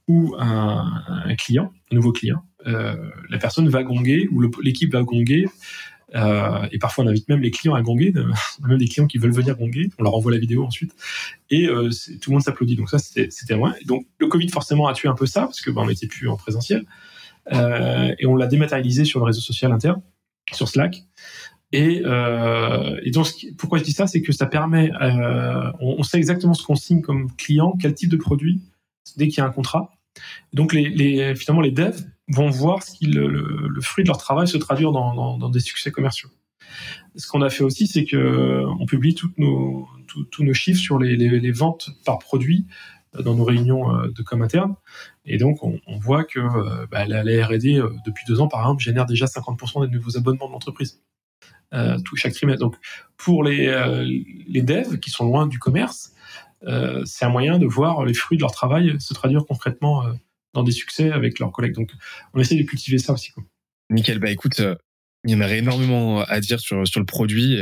ou 0.08 0.34
un, 0.38 1.34
client, 1.38 1.72
un 1.92 1.94
nouveau 1.94 2.12
client, 2.12 2.42
euh, 2.66 2.96
la 3.28 3.38
personne 3.38 3.68
va 3.68 3.82
gonger 3.82 4.28
ou 4.32 4.42
l'équipe 4.62 4.92
va 4.92 5.02
gonger. 5.02 5.46
Euh, 6.16 6.66
et 6.72 6.78
parfois 6.78 7.04
on 7.04 7.06
invite 7.06 7.28
même 7.28 7.40
les 7.40 7.52
clients 7.52 7.74
à 7.74 7.82
gonger, 7.82 8.12
on 8.16 8.64
a 8.64 8.68
même 8.68 8.78
des 8.78 8.88
clients 8.88 9.06
qui 9.06 9.18
veulent 9.18 9.32
venir 9.32 9.56
gonger, 9.56 9.90
on 9.98 10.02
leur 10.02 10.14
envoie 10.14 10.32
la 10.32 10.38
vidéo 10.38 10.64
ensuite, 10.64 10.92
et 11.50 11.68
euh, 11.68 11.88
tout 12.20 12.30
le 12.30 12.34
monde 12.34 12.42
s'applaudit. 12.42 12.76
Donc 12.76 12.90
ça 12.90 12.98
c'était 12.98 13.56
moi. 13.56 13.74
Donc 13.86 14.06
le 14.18 14.26
Covid 14.26 14.48
forcément 14.48 14.88
a 14.88 14.92
tué 14.92 15.08
un 15.08 15.14
peu 15.14 15.26
ça 15.26 15.42
parce 15.42 15.60
que 15.60 15.70
ben, 15.70 15.82
on 15.82 15.86
n'était 15.86 16.08
plus 16.08 16.28
en 16.28 16.36
présentiel, 16.36 16.84
euh, 17.52 18.12
et 18.18 18.26
on 18.26 18.36
l'a 18.36 18.46
dématérialisé 18.46 19.04
sur 19.04 19.20
le 19.20 19.26
réseau 19.26 19.40
social 19.40 19.72
interne, 19.72 20.02
sur 20.52 20.68
Slack. 20.68 21.04
Et, 21.72 22.02
euh, 22.04 23.00
et 23.04 23.10
donc, 23.10 23.28
pourquoi 23.56 23.78
je 23.78 23.84
dis 23.84 23.92
ça, 23.92 24.06
c'est 24.06 24.22
que 24.22 24.32
ça 24.32 24.46
permet, 24.46 24.90
euh, 25.00 25.70
on, 25.80 26.02
sait 26.02 26.16
exactement 26.16 26.54
ce 26.54 26.64
qu'on 26.64 26.74
signe 26.74 27.00
comme 27.00 27.30
client, 27.36 27.76
quel 27.80 27.94
type 27.94 28.10
de 28.10 28.16
produit, 28.16 28.60
dès 29.16 29.28
qu'il 29.28 29.38
y 29.38 29.40
a 29.40 29.46
un 29.46 29.52
contrat. 29.52 29.92
Donc, 30.52 30.72
les, 30.72 30.88
les, 30.88 31.34
finalement, 31.36 31.62
les 31.62 31.70
devs 31.70 32.04
vont 32.28 32.50
voir 32.50 32.82
ce 32.82 32.92
le, 33.06 33.28
le, 33.28 33.80
fruit 33.80 34.04
de 34.04 34.08
leur 34.08 34.18
travail 34.18 34.48
se 34.48 34.56
traduire 34.56 34.92
dans, 34.92 35.14
dans, 35.14 35.38
dans 35.38 35.48
des 35.48 35.60
succès 35.60 35.92
commerciaux. 35.92 36.30
Ce 37.16 37.26
qu'on 37.28 37.42
a 37.42 37.50
fait 37.50 37.64
aussi, 37.64 37.86
c'est 37.86 38.04
que 38.04 38.64
on 38.78 38.86
publie 38.86 39.14
toutes 39.14 39.38
nos, 39.38 39.88
tous 40.30 40.44
nos 40.44 40.54
chiffres 40.54 40.80
sur 40.80 40.98
les, 40.98 41.16
les, 41.16 41.40
les, 41.40 41.52
ventes 41.52 41.90
par 42.04 42.18
produit 42.18 42.66
dans 43.18 43.34
nos 43.34 43.44
réunions 43.44 43.94
euh, 43.94 44.08
de 44.08 44.22
com 44.22 44.42
interne. 44.42 44.74
Et 45.24 45.36
donc, 45.36 45.64
on, 45.64 45.80
on 45.86 45.98
voit 45.98 46.24
que 46.24 46.38
euh, 46.38 46.86
bah, 46.90 47.06
la, 47.06 47.24
la 47.24 47.46
R&D, 47.46 47.76
euh, 47.76 47.90
depuis 48.06 48.24
deux 48.26 48.40
ans, 48.40 48.48
par 48.48 48.60
exemple, 48.60 48.82
génère 48.82 49.06
déjà 49.06 49.26
50% 49.26 49.88
des 49.88 49.96
nouveaux 49.96 50.16
abonnements 50.16 50.46
de 50.46 50.52
l'entreprise 50.52 51.00
euh, 51.02 51.09
tout 52.04 52.16
chaque 52.16 52.34
trimestre. 52.34 52.60
Donc 52.60 52.76
pour 53.16 53.44
les, 53.44 53.68
euh, 53.68 54.04
les 54.48 54.62
devs 54.62 54.98
qui 54.98 55.10
sont 55.10 55.24
loin 55.24 55.46
du 55.46 55.58
commerce, 55.58 56.12
euh, 56.66 57.02
c'est 57.04 57.24
un 57.24 57.30
moyen 57.30 57.58
de 57.58 57.66
voir 57.66 58.04
les 58.04 58.14
fruits 58.14 58.38
de 58.38 58.42
leur 58.42 58.52
travail 58.52 58.96
se 58.98 59.14
traduire 59.14 59.44
concrètement 59.46 60.06
euh, 60.06 60.12
dans 60.54 60.62
des 60.62 60.72
succès 60.72 61.10
avec 61.10 61.38
leurs 61.38 61.52
collègues. 61.52 61.74
Donc 61.74 61.90
on 62.34 62.40
essaie 62.40 62.56
de 62.56 62.62
cultiver 62.62 62.98
ça 62.98 63.12
aussi. 63.12 63.30
Quoi. 63.32 63.44
Nickel, 63.90 64.18
bah 64.18 64.30
écoute, 64.30 64.62
il 65.24 65.30
y 65.30 65.34
en 65.34 65.40
aurait 65.40 65.58
énormément 65.58 66.20
à 66.22 66.40
dire 66.40 66.60
sur 66.60 66.86
sur 66.86 67.00
le 67.00 67.06
produit. 67.06 67.58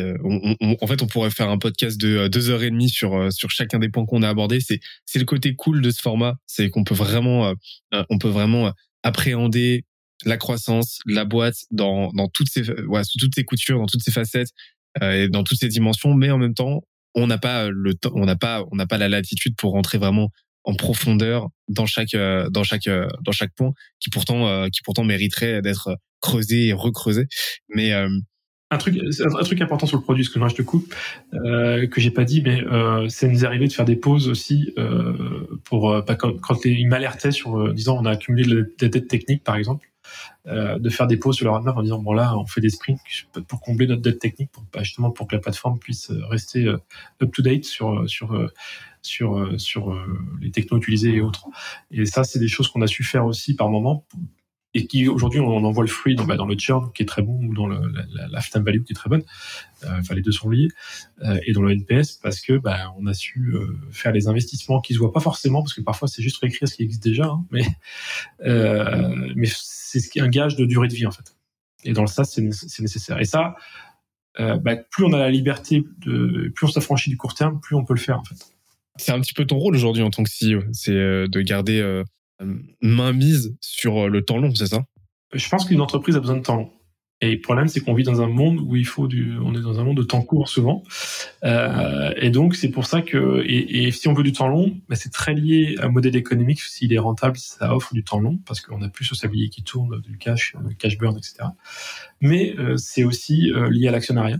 En 0.81 0.87
fait, 0.87 1.03
on 1.03 1.07
pourrait 1.07 1.31
faire 1.31 1.49
un 1.49 1.59
podcast 1.59 1.99
de 1.99 2.29
deux 2.29 2.51
heures 2.51 2.63
et 2.63 2.71
demie 2.71 2.91
sur 2.91 3.33
sur 3.33 3.51
chacun 3.51 3.79
des 3.79 3.89
points 3.89 4.05
qu'on 4.05 4.23
a 4.23 4.29
abordés. 4.29 4.61
C'est 4.61 4.81
c'est 5.07 5.19
le 5.19 5.25
côté 5.25 5.55
cool 5.55 5.81
de 5.81 5.91
ce 5.91 6.01
format, 6.01 6.37
c'est 6.47 6.69
qu'on 6.69 6.85
peut 6.85 6.95
vraiment 6.95 7.55
on 7.93 8.19
peut 8.19 8.29
vraiment 8.29 8.73
appréhender 9.03 9.85
la 10.25 10.37
croissance, 10.37 10.99
la 11.07 11.25
boîte 11.25 11.65
dans, 11.71 12.11
dans 12.13 12.29
toutes 12.29 12.49
ses, 12.51 12.71
ouais, 12.83 13.05
sous 13.05 13.19
toutes 13.19 13.35
ses 13.35 13.45
coutures, 13.45 13.79
dans 13.79 13.87
toutes 13.87 14.03
ses 14.03 14.11
facettes, 14.11 14.51
euh, 15.03 15.25
et 15.25 15.29
dans 15.29 15.45
toutes 15.45 15.59
ses 15.59 15.69
dimensions, 15.69 16.15
mais 16.15 16.31
en 16.31 16.39
même 16.39 16.55
temps, 16.55 16.83
on 17.15 17.27
n'a 17.27 17.39
pas 17.39 17.69
le 17.71 17.95
temps, 17.95 18.13
on 18.15 18.27
n'a 18.27 18.37
pas, 18.37 18.65
on 18.71 18.77
n'a 18.77 18.87
pas 18.87 18.99
la 18.99 19.09
latitude 19.09 19.57
pour 19.57 19.73
rentrer 19.73 19.99
vraiment 19.99 20.31
en 20.65 20.75
profondeur 20.75 21.49
dans 21.69 21.87
chaque 21.87 22.15
dans 22.51 22.63
chaque 22.63 22.89
dans 23.23 23.33
chaque 23.33 23.55
point 23.57 23.73
qui 24.01 24.11
pourtant 24.11 24.69
qui 24.69 24.83
pourtant 24.83 25.05
mériterait 25.05 25.63
d'être 25.63 25.97
creusé 26.21 26.67
et 26.67 26.73
recreusé. 26.75 27.27
Mais 27.71 27.95
un 28.71 28.77
truc, 28.77 28.99
un 28.99 29.45
truc 29.45 29.61
important 29.63 29.87
sur 29.87 29.97
le 29.97 30.03
produit, 30.03 30.25
ce 30.25 30.31
que 30.31 30.47
je 30.47 30.55
te 30.55 30.63
coupe, 30.63 30.95
euh, 31.33 31.87
que 31.87 32.01
j'ai 32.01 32.11
pas 32.11 32.25
dit, 32.25 32.43
mais 32.43 32.63
euh, 32.63 33.09
ça 33.09 33.27
nous 33.27 33.45
est 33.45 33.47
arrivé 33.47 33.67
de 33.67 33.73
faire 33.73 33.87
des 33.87 33.97
pauses 33.97 34.29
aussi 34.29 34.73
euh, 34.77 35.47
pour 35.65 35.91
euh, 35.91 36.03
bah, 36.03 36.17
quand, 36.17 36.39
quand 36.39 36.63
il 36.67 36.87
m'alertait 36.87 37.33
sur, 37.33 37.59
euh, 37.59 37.73
disant 37.73 37.99
on 37.99 38.05
a 38.05 38.11
accumulé 38.11 38.45
de 38.45 38.71
la 38.81 38.89
dette 38.89 39.09
technique 39.09 39.43
par 39.43 39.57
exemple, 39.57 39.89
euh, 40.47 40.79
de 40.79 40.89
faire 40.89 41.07
des 41.07 41.17
pauses 41.17 41.37
sur 41.37 41.45
le 41.45 41.51
roadmap 41.51 41.77
en 41.77 41.83
disant 41.83 41.99
bon 41.99 42.13
là 42.13 42.37
on 42.37 42.47
fait 42.47 42.61
des 42.61 42.71
sprints 42.71 43.01
pour 43.49 43.61
combler 43.61 43.87
notre 43.87 44.03
dette 44.03 44.19
technique 44.19 44.51
pour 44.51 44.65
justement 44.79 45.11
pour 45.11 45.27
que 45.27 45.37
la 45.37 45.41
plateforme 45.41 45.79
puisse 45.79 46.11
rester 46.31 46.67
up 46.67 47.33
to 47.33 47.43
date 47.43 47.65
sur 47.65 48.09
sur 48.09 48.49
sur 49.03 49.61
sur 49.61 49.95
les 50.41 50.51
technos 50.51 50.79
utilisés 50.79 51.15
et 51.15 51.21
autres. 51.21 51.47
Et 51.91 52.07
ça 52.07 52.25
c'est 52.25 52.39
des 52.39 52.49
choses 52.49 52.69
qu'on 52.69 52.83
a 52.83 52.87
su 52.87 53.05
faire 53.05 53.27
aussi 53.27 53.55
par 53.55 53.69
moment 53.69 54.07
et 54.75 54.87
qui 54.87 55.09
aujourd'hui 55.09 55.41
on 55.41 55.65
en 55.65 55.71
voit 55.71 55.85
le 55.85 55.89
fruit 55.89 56.15
dans, 56.15 56.25
bah, 56.25 56.37
le 56.37 56.59
churn 56.59 56.93
qui 56.93 57.03
est 57.03 57.07
très 57.07 57.23
bon 57.23 57.39
ou 57.43 57.55
dans 57.55 57.67
la, 57.67 57.81
la 58.31 58.61
value 58.61 58.83
qui 58.83 58.93
est 58.93 58.97
très 58.97 59.09
bonne. 59.09 59.25
Euh, 59.85 59.99
enfin 59.99 60.15
les 60.15 60.23
deux 60.23 60.33
sont 60.33 60.51
liés 60.51 60.69
euh, 61.23 61.39
et 61.47 61.53
dans 61.53 61.63
le 61.63 61.73
NPS 61.73 62.19
parce 62.23 62.41
que 62.41 62.59
bah, 62.59 62.93
on 62.99 63.07
a 63.07 63.15
su 63.15 63.53
euh, 63.55 63.79
faire 63.91 64.13
les 64.13 64.29
investissements 64.29 64.81
qui 64.81 64.93
se 64.93 64.99
voient 64.99 65.13
pas 65.13 65.21
forcément 65.21 65.63
parce 65.63 65.73
que 65.73 65.81
parfois 65.81 66.07
c'est 66.07 66.23
juste 66.23 66.39
réécrire 66.39 66.69
ce 66.69 66.75
qui 66.75 66.83
existe 66.83 67.03
déjà, 67.03 67.27
hein, 67.27 67.45
mais 67.51 67.65
c'est 69.47 70.21
un 70.21 70.29
gage 70.29 70.57
de 70.57 70.67
durée 70.67 70.89
de 70.89 70.95
vie 70.95 71.07
en 71.07 71.13
fait. 71.13 71.35
Et 71.85 71.93
dans 71.93 72.03
le 72.03 72.09
SaaS 72.09 72.25
c'est 72.25 72.43
nécessaire. 72.83 73.19
Et 73.21 73.25
ça, 73.25 73.55
bah, 74.39 74.77
plus 74.77 75.05
on 75.05 75.13
a 75.13 75.19
la 75.19 75.31
liberté 75.31 75.83
plus 76.03 76.65
on 76.65 76.69
s'affranchit 76.69 77.09
du 77.09 77.17
court 77.17 77.35
terme, 77.35 77.59
plus 77.61 77.75
on 77.75 77.85
peut 77.85 77.95
le 77.95 78.01
faire 78.01 78.19
en 78.19 78.25
fait. 78.25 78.37
C'est 78.97 79.13
un 79.13 79.21
petit 79.21 79.33
peu 79.33 79.47
ton 79.47 79.59
rôle 79.59 79.77
aujourd'hui 79.77 80.03
en 80.03 80.11
tant 80.11 80.25
que 80.25 80.31
CEO, 80.31 80.65
c'est 80.73 80.93
de 80.93 81.41
garder 81.41 82.03
main 82.81 83.13
mise 83.13 83.57
sur 83.61 84.05
euh, 84.05 84.09
le 84.09 84.25
temps 84.25 84.39
long, 84.39 84.55
c'est 84.55 84.67
ça? 84.67 84.85
Je 85.33 85.49
pense 85.49 85.67
qu'une 85.67 85.81
entreprise 85.81 86.17
a 86.17 86.21
besoin 86.21 86.37
de 86.37 86.43
temps 86.43 86.57
long. 86.57 86.71
Et 87.21 87.33
le 87.33 87.41
problème, 87.41 87.67
c'est 87.67 87.81
qu'on 87.81 87.95
vit 87.95 88.05
dans 88.05 88.23
un 88.23 88.29
monde 88.29 88.61
où 88.61 88.77
il 88.77 88.87
faut 88.87 89.09
du, 89.09 89.37
on 89.43 89.53
est 89.55 89.61
dans 89.61 89.81
un 89.81 89.85
monde 89.85 89.97
de 89.97 90.05
temps 90.05 90.23
court 90.23 90.49
souvent. 90.49 90.85
Euh, 91.43 92.13
et 92.17 92.31
donc, 92.31 92.55
c'est 92.55 92.69
pour 92.69 92.87
ça 92.87 93.03
que, 93.03 93.43
et, 93.45 93.91
si 93.91 94.07
on 94.07 94.15
veut 94.15 94.23
du 94.23 94.33
temps 94.33 94.47
long, 94.47 94.77
bah, 94.89 94.95
c'est 94.95 95.13
très 95.13 95.35
lié 95.35 95.77
à 95.81 95.87
un 95.87 95.89
modèle 95.89 96.15
économique. 96.15 96.61
S'il 96.61 96.93
est 96.93 96.99
rentable, 96.99 97.37
ça 97.37 97.75
offre 97.75 97.93
du 97.93 98.05
temps 98.05 98.21
long 98.21 98.39
parce 98.47 98.61
qu'on 98.61 98.83
a 98.83 98.89
plus 98.89 99.11
de 99.11 99.17
sablier 99.17 99.49
qui 99.49 99.65
tourne, 99.65 100.01
du 100.01 100.17
cash, 100.17 100.55
du 100.65 100.77
cash 100.77 100.97
burn, 100.97 101.17
etc. 101.17 101.49
Mais 102.21 102.55
euh, 102.57 102.77
c'est 102.77 103.03
aussi 103.03 103.51
euh, 103.51 103.69
lié 103.69 103.89
à 103.89 103.91
l'actionnariat, 103.91 104.39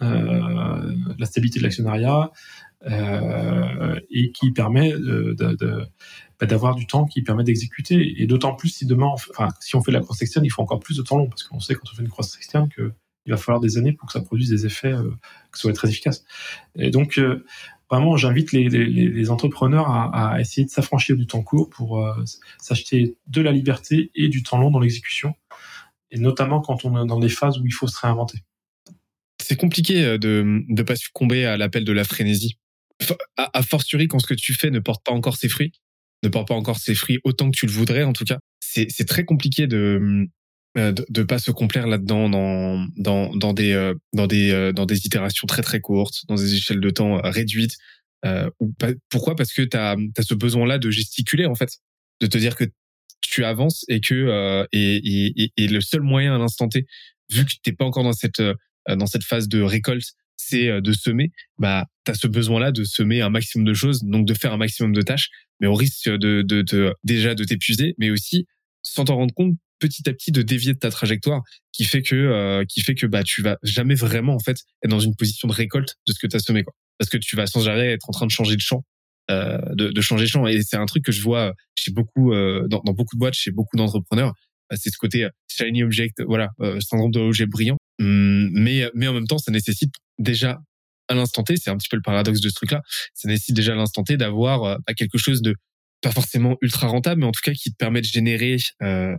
la 0.00 1.26
stabilité 1.26 1.58
de 1.58 1.64
l'actionnariat, 1.64 2.30
et 4.10 4.32
qui 4.32 4.52
permet 4.52 4.92
de 4.92 5.86
bah, 6.40 6.46
d'avoir 6.46 6.74
du 6.74 6.86
temps 6.86 7.06
qui 7.06 7.22
permet 7.22 7.44
d'exécuter. 7.44 8.20
Et 8.20 8.26
d'autant 8.26 8.54
plus 8.54 8.68
si 8.68 8.86
demain, 8.86 9.06
enfin, 9.06 9.48
si 9.60 9.76
on 9.76 9.82
fait 9.82 9.90
de 9.90 9.96
la 9.96 10.02
croissance 10.02 10.22
externe, 10.22 10.44
il 10.44 10.50
faut 10.50 10.62
encore 10.62 10.80
plus 10.80 10.96
de 10.96 11.02
temps 11.02 11.16
long 11.16 11.28
parce 11.28 11.42
qu'on 11.44 11.60
sait 11.60 11.74
quand 11.74 11.90
on 11.92 11.94
fait 11.94 12.02
une 12.02 12.08
croissance 12.08 12.36
externe 12.36 12.68
que 12.68 12.92
il 13.26 13.30
va 13.30 13.38
falloir 13.38 13.60
des 13.60 13.76
années 13.76 13.92
pour 13.92 14.06
que 14.06 14.12
ça 14.12 14.20
produise 14.20 14.50
des 14.50 14.66
effets 14.66 14.92
euh, 14.92 15.10
qui 15.52 15.60
soient 15.60 15.72
très 15.72 15.88
efficaces. 15.88 16.24
Et 16.76 16.90
donc, 16.90 17.18
euh, 17.18 17.44
vraiment, 17.90 18.16
j'invite 18.16 18.52
les, 18.52 19.30
entrepreneurs 19.30 19.88
à, 19.88 20.34
à, 20.34 20.40
essayer 20.40 20.64
de 20.64 20.70
s'affranchir 20.70 21.16
du 21.16 21.26
temps 21.26 21.42
court 21.42 21.70
pour 21.70 22.04
euh, 22.04 22.14
s'acheter 22.58 23.16
de 23.26 23.40
la 23.40 23.52
liberté 23.52 24.10
et 24.14 24.28
du 24.28 24.42
temps 24.42 24.58
long 24.58 24.70
dans 24.70 24.80
l'exécution, 24.80 25.34
et 26.10 26.18
notamment 26.18 26.60
quand 26.60 26.84
on 26.84 27.02
est 27.02 27.06
dans 27.06 27.18
des 27.18 27.28
phases 27.28 27.58
où 27.58 27.66
il 27.66 27.72
faut 27.72 27.88
se 27.88 28.00
réinventer. 28.00 28.38
C'est 29.42 29.56
compliqué 29.56 30.04
euh, 30.04 30.18
de 30.18 30.62
ne 30.68 30.82
pas 30.82 30.96
succomber 30.96 31.44
à 31.44 31.56
l'appel 31.56 31.84
de 31.84 31.92
la 31.92 32.04
frénésie. 32.04 32.58
A, 33.36 33.50
a 33.52 33.62
fortiori 33.62 34.08
quand 34.08 34.18
ce 34.18 34.26
que 34.26 34.34
tu 34.34 34.54
fais 34.54 34.70
ne 34.70 34.78
porte 34.78 35.04
pas 35.04 35.12
encore 35.12 35.36
ses 35.36 35.48
fruits 35.48 35.72
ne 36.22 36.28
porte 36.28 36.48
pas 36.48 36.54
encore 36.54 36.78
ses 36.78 36.94
fruits 36.94 37.18
autant 37.24 37.50
que 37.50 37.56
tu 37.56 37.66
le 37.66 37.72
voudrais 37.72 38.02
en 38.02 38.12
tout 38.12 38.24
cas. 38.24 38.38
C'est 38.60 39.08
très 39.08 39.24
compliqué 39.24 39.66
de 39.66 40.28
euh, 40.76 40.92
de, 40.92 41.06
de 41.08 41.22
pas 41.22 41.38
se 41.38 41.50
complaire 41.50 41.86
là-dedans 41.86 42.28
dans 42.28 42.86
dans 42.96 43.34
dans 43.34 43.54
des 43.54 43.72
euh, 43.72 43.94
dans 44.12 44.26
des 44.26 44.50
euh, 44.50 44.72
dans 44.72 44.84
des 44.84 45.06
itérations 45.06 45.46
très 45.46 45.62
très 45.62 45.80
courtes, 45.80 46.24
dans 46.28 46.34
des 46.34 46.54
échelles 46.54 46.80
de 46.80 46.90
temps 46.90 47.20
réduites. 47.22 47.76
Euh, 48.26 48.50
pourquoi? 49.08 49.36
Parce 49.36 49.52
que 49.52 49.62
tu 49.62 49.76
as 49.76 49.96
ce 50.20 50.34
besoin-là 50.34 50.78
de 50.78 50.90
gesticuler 50.90 51.46
en 51.46 51.54
fait, 51.54 51.70
de 52.20 52.26
te 52.26 52.36
dire 52.36 52.56
que 52.56 52.64
tu 53.22 53.44
avances 53.44 53.84
et 53.88 54.00
que 54.00 54.14
euh, 54.14 54.66
et, 54.72 54.96
et, 54.96 55.52
et, 55.56 55.68
le 55.68 55.80
seul 55.80 56.02
moyen 56.02 56.34
à 56.34 56.38
l'instant 56.38 56.68
T, 56.68 56.86
vu 57.30 57.44
que 57.44 57.52
t'es 57.62 57.72
pas 57.72 57.84
encore 57.84 58.04
dans 58.04 58.12
cette 58.12 58.42
dans 58.88 59.06
cette 59.06 59.24
phase 59.24 59.48
de 59.48 59.62
récolte, 59.62 60.12
c'est 60.36 60.80
de 60.80 60.92
semer. 60.92 61.30
Bah, 61.58 61.86
t'as 62.04 62.14
ce 62.14 62.26
besoin-là 62.26 62.72
de 62.72 62.84
semer 62.84 63.20
un 63.20 63.30
maximum 63.30 63.66
de 63.66 63.74
choses, 63.74 64.02
donc 64.02 64.26
de 64.26 64.34
faire 64.34 64.52
un 64.52 64.58
maximum 64.58 64.92
de 64.92 65.02
tâches 65.02 65.30
mais 65.60 65.66
au 65.66 65.74
risque 65.74 66.08
de, 66.08 66.42
de, 66.42 66.94
déjà 67.04 67.34
de 67.34 67.44
t'épuiser, 67.44 67.94
mais 67.98 68.10
aussi 68.10 68.46
sans 68.82 69.04
t'en 69.04 69.16
rendre 69.16 69.34
compte 69.34 69.54
petit 69.78 70.08
à 70.08 70.12
petit 70.12 70.32
de 70.32 70.42
dévier 70.42 70.72
de 70.72 70.78
ta 70.78 70.90
trajectoire 70.90 71.42
qui 71.72 71.84
fait 71.84 72.02
que 72.02 72.14
euh, 72.14 72.64
qui 72.66 72.80
fait 72.80 72.94
que 72.94 73.06
bah 73.06 73.22
tu 73.22 73.42
vas 73.42 73.58
jamais 73.62 73.94
vraiment 73.94 74.34
en 74.34 74.38
fait 74.38 74.56
être 74.82 74.90
dans 74.90 75.00
une 75.00 75.14
position 75.14 75.48
de 75.48 75.52
récolte 75.52 75.96
de 76.06 76.12
ce 76.12 76.18
que 76.18 76.26
tu 76.26 76.36
as 76.36 76.40
semé 76.40 76.62
quoi. 76.62 76.72
Parce 76.98 77.10
que 77.10 77.18
tu 77.18 77.36
vas 77.36 77.46
sans 77.46 77.68
arrêt 77.68 77.92
être 77.92 78.08
en 78.08 78.12
train 78.12 78.26
de 78.26 78.30
changer 78.30 78.56
de 78.56 78.60
champ 78.60 78.84
euh, 79.30 79.58
de, 79.74 79.90
de, 79.90 80.00
changer 80.00 80.24
de 80.24 80.30
champ. 80.30 80.46
Et 80.46 80.62
c'est 80.62 80.76
un 80.76 80.86
truc 80.86 81.04
que 81.04 81.12
je 81.12 81.20
vois 81.20 81.52
chez 81.74 81.90
beaucoup 81.90 82.32
euh, 82.32 82.66
dans, 82.68 82.80
dans, 82.80 82.92
beaucoup 82.92 83.16
de 83.16 83.18
boîtes 83.18 83.34
chez 83.34 83.50
beaucoup 83.50 83.76
d'entrepreneurs. 83.76 84.32
Bah, 84.70 84.76
c'est 84.80 84.90
ce 84.90 84.98
côté 84.98 85.24
euh, 85.24 85.30
shiny 85.48 85.82
object 85.84 86.22
voilà 86.26 86.48
euh, 86.60 86.80
syndrome 86.80 87.10
de 87.12 87.20
l'objet 87.20 87.46
brillant 87.46 87.76
mais 87.98 88.90
mais 88.94 89.08
en 89.08 89.14
même 89.14 89.26
temps 89.26 89.38
ça 89.38 89.50
nécessite 89.50 89.92
déjà 90.18 90.60
à 91.08 91.14
l'instant 91.14 91.44
T, 91.44 91.56
c'est 91.56 91.70
un 91.70 91.76
petit 91.76 91.88
peu 91.88 91.96
le 91.96 92.02
paradoxe 92.02 92.40
de 92.40 92.48
ce 92.48 92.54
truc-là, 92.54 92.82
ça 93.14 93.28
nécessite 93.28 93.54
déjà 93.54 93.72
à 93.72 93.76
l'instant 93.76 94.02
T 94.02 94.16
d'avoir 94.16 94.64
euh, 94.64 94.76
quelque 94.96 95.18
chose 95.18 95.40
de 95.40 95.54
pas 96.02 96.10
forcément 96.10 96.56
ultra 96.62 96.88
rentable, 96.88 97.20
mais 97.20 97.26
en 97.26 97.32
tout 97.32 97.40
cas 97.42 97.52
qui 97.52 97.70
te 97.70 97.76
permet 97.76 98.00
de 98.00 98.06
générer 98.06 98.56
euh, 98.82 99.16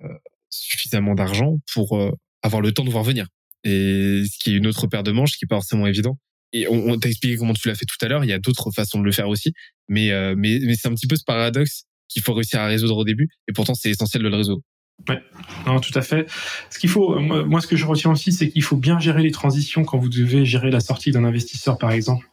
suffisamment 0.49 1.15
d'argent 1.15 1.57
pour 1.73 1.97
euh, 1.97 2.11
avoir 2.41 2.61
le 2.61 2.71
temps 2.71 2.85
de 2.85 2.89
voir 2.89 3.03
venir. 3.03 3.27
Et 3.63 4.23
ce 4.31 4.37
qui 4.39 4.51
est 4.51 4.57
une 4.57 4.67
autre 4.67 4.87
paire 4.87 5.03
de 5.03 5.11
manches, 5.11 5.33
qui 5.37 5.45
est 5.45 5.47
pas 5.47 5.55
forcément 5.55 5.87
évident. 5.87 6.17
Et 6.53 6.67
on, 6.67 6.89
on 6.89 6.97
t'a 6.97 7.09
expliqué 7.09 7.35
comment 7.35 7.53
tu 7.53 7.67
l'as 7.67 7.75
fait 7.75 7.85
tout 7.85 7.97
à 8.05 8.07
l'heure. 8.07 8.23
Il 8.23 8.29
y 8.29 8.33
a 8.33 8.39
d'autres 8.39 8.71
façons 8.71 8.99
de 8.99 9.03
le 9.03 9.11
faire 9.11 9.27
aussi, 9.27 9.53
mais 9.89 10.11
euh, 10.11 10.35
mais 10.37 10.59
mais 10.63 10.75
c'est 10.75 10.87
un 10.87 10.93
petit 10.93 11.07
peu 11.07 11.15
ce 11.15 11.23
paradoxe 11.25 11.83
qu'il 12.07 12.21
faut 12.21 12.33
réussir 12.33 12.61
à 12.61 12.67
résoudre 12.67 12.95
au 12.97 13.03
début. 13.03 13.27
Et 13.49 13.53
pourtant, 13.53 13.73
c'est 13.73 13.89
essentiel 13.89 14.23
de 14.23 14.29
le 14.29 14.37
résoudre. 14.37 14.61
Ouais, 15.07 15.21
non, 15.65 15.79
tout 15.79 15.97
à 15.97 16.01
fait. 16.01 16.29
Ce 16.69 16.79
qu'il 16.79 16.89
faut, 16.89 17.19
moi, 17.19 17.61
ce 17.61 17.67
que 17.67 17.75
je 17.75 17.85
retiens 17.85 18.11
aussi, 18.11 18.31
c'est 18.31 18.49
qu'il 18.49 18.63
faut 18.63 18.75
bien 18.75 18.99
gérer 18.99 19.21
les 19.21 19.31
transitions 19.31 19.85
quand 19.85 19.97
vous 19.97 20.09
devez 20.09 20.45
gérer 20.45 20.69
la 20.69 20.79
sortie 20.79 21.11
d'un 21.11 21.23
investisseur, 21.23 21.77
par 21.77 21.91
exemple, 21.91 22.29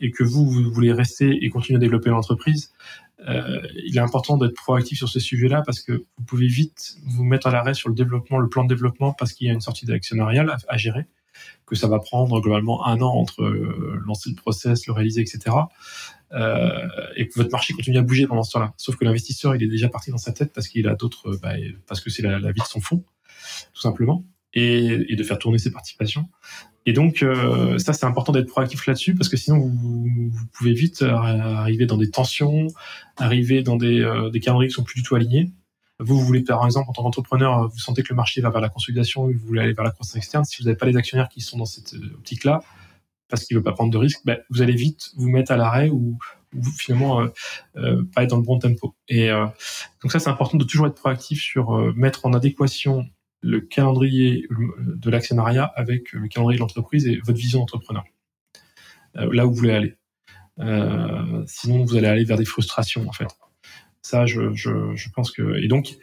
et 0.00 0.10
que 0.10 0.24
vous, 0.24 0.48
vous 0.48 0.70
voulez 0.72 0.92
rester 0.92 1.44
et 1.44 1.50
continuer 1.50 1.76
à 1.76 1.80
développer 1.80 2.10
l'entreprise. 2.10 2.72
Euh, 3.28 3.60
il 3.84 3.96
est 3.96 4.00
important 4.00 4.36
d'être 4.36 4.54
proactif 4.54 4.98
sur 4.98 5.08
ce 5.08 5.20
sujet-là 5.20 5.62
parce 5.64 5.80
que 5.80 5.92
vous 5.92 6.24
pouvez 6.26 6.46
vite 6.46 6.96
vous 7.06 7.24
mettre 7.24 7.46
à 7.46 7.50
l'arrêt 7.50 7.74
sur 7.74 7.88
le 7.88 7.94
développement, 7.94 8.38
le 8.38 8.48
plan 8.48 8.64
de 8.64 8.68
développement, 8.68 9.12
parce 9.12 9.32
qu'il 9.32 9.46
y 9.46 9.50
a 9.50 9.52
une 9.52 9.60
sortie 9.60 9.86
d'actionnariale 9.86 10.56
à, 10.68 10.76
gérer, 10.76 11.06
que 11.66 11.74
ça 11.74 11.88
va 11.88 11.98
prendre 11.98 12.40
globalement 12.40 12.86
un 12.86 13.00
an 13.00 13.12
entre 13.14 13.42
euh, 13.42 14.00
lancer 14.06 14.30
le 14.30 14.36
process, 14.36 14.86
le 14.86 14.92
réaliser, 14.92 15.20
etc 15.20 15.56
euh, 16.34 16.88
et 17.14 17.28
que 17.28 17.34
votre 17.36 17.50
marché 17.52 17.74
continue 17.74 17.98
à 17.98 18.02
bouger 18.02 18.26
pendant 18.26 18.42
ce 18.42 18.52
temps-là. 18.52 18.74
Sauf 18.76 18.96
que 18.96 19.04
l'investisseur, 19.04 19.54
il 19.54 19.62
est 19.62 19.68
déjà 19.68 19.88
parti 19.88 20.10
dans 20.10 20.18
sa 20.18 20.32
tête 20.32 20.52
parce 20.52 20.66
qu'il 20.66 20.88
a 20.88 20.96
d'autres, 20.96 21.38
bah, 21.40 21.52
parce 21.86 22.00
que 22.00 22.10
c'est 22.10 22.22
la, 22.22 22.38
vie 22.38 22.60
de 22.60 22.66
son 22.66 22.80
fonds, 22.80 23.04
tout 23.72 23.80
simplement, 23.80 24.24
et, 24.52 25.14
de 25.14 25.22
faire 25.22 25.38
tourner 25.38 25.58
ses 25.58 25.70
participations. 25.70 26.28
Et 26.86 26.92
donc, 26.92 27.22
euh, 27.22 27.78
ça, 27.78 27.92
c'est 27.92 28.04
important 28.04 28.32
d'être 28.32 28.48
proactif 28.48 28.84
là-dessus 28.86 29.14
parce 29.14 29.28
que 29.28 29.36
sinon, 29.36 29.58
vous, 29.58 30.32
pouvez 30.52 30.72
vite 30.72 31.02
arriver 31.02 31.86
dans 31.86 31.96
des 31.96 32.10
tensions, 32.10 32.66
arriver 33.16 33.62
dans 33.62 33.76
des, 33.76 34.00
euh, 34.00 34.28
des 34.30 34.40
calendriers 34.40 34.68
qui 34.68 34.74
sont 34.74 34.82
plus 34.82 35.00
du 35.00 35.02
tout 35.02 35.14
alignés. 35.14 35.52
Vous, 36.00 36.18
vous 36.18 36.26
voulez, 36.26 36.42
par 36.42 36.64
exemple, 36.64 36.90
en 36.90 36.92
tant 36.92 37.04
qu'entrepreneur, 37.04 37.68
vous 37.68 37.78
sentez 37.78 38.02
que 38.02 38.08
le 38.10 38.16
marché 38.16 38.40
va 38.40 38.50
vers 38.50 38.60
la 38.60 38.68
consolidation, 38.68 39.28
vous 39.28 39.38
voulez 39.46 39.60
aller 39.60 39.72
vers 39.72 39.84
la 39.84 39.92
croissance 39.92 40.16
externe. 40.16 40.44
Si 40.44 40.60
vous 40.60 40.64
n'avez 40.64 40.76
pas 40.76 40.86
les 40.86 40.96
actionnaires 40.96 41.28
qui 41.28 41.40
sont 41.40 41.58
dans 41.58 41.64
cette 41.64 41.94
optique-là, 41.94 42.64
parce 43.34 43.46
qu'il 43.46 43.56
veut 43.56 43.62
pas 43.62 43.72
prendre 43.72 43.90
de 43.90 43.98
risques, 43.98 44.20
ben, 44.24 44.38
vous 44.50 44.62
allez 44.62 44.74
vite 44.74 45.10
vous 45.16 45.28
mettre 45.28 45.50
à 45.50 45.56
l'arrêt 45.56 45.88
ou, 45.88 46.18
finalement 46.76 47.20
euh, 47.20 47.26
euh, 47.76 48.04
pas 48.14 48.22
être 48.22 48.30
dans 48.30 48.36
le 48.36 48.44
bon 48.44 48.60
tempo. 48.60 48.94
Et 49.08 49.28
euh, 49.28 49.44
donc 50.02 50.12
ça, 50.12 50.20
c'est 50.20 50.30
important 50.30 50.56
de 50.56 50.62
toujours 50.62 50.86
être 50.86 50.94
proactif 50.94 51.40
sur 51.42 51.76
mettre 51.96 52.26
en 52.26 52.32
adéquation 52.32 53.06
le 53.40 53.60
calendrier 53.60 54.46
de 54.78 55.10
l'actionnariat 55.10 55.64
avec 55.64 56.12
le 56.12 56.28
calendrier 56.28 56.58
de 56.58 56.60
l'entreprise 56.60 57.08
et 57.08 57.18
votre 57.24 57.38
vision 57.38 57.58
d'entrepreneur. 57.58 58.04
Là 59.14 59.46
où 59.46 59.50
vous 59.50 59.56
voulez 59.56 59.72
aller. 59.72 59.96
sinon, 61.46 61.84
vous 61.84 61.96
allez 61.96 62.06
aller 62.06 62.24
vers 62.24 62.38
des 62.38 62.44
frustrations 62.44 63.06
en 63.08 63.12
fait. 63.12 63.28
Ça, 64.00 64.26
je, 64.26 65.08
pense 65.12 65.30
que 65.30 65.56
et 65.56 65.68
donc 65.68 65.96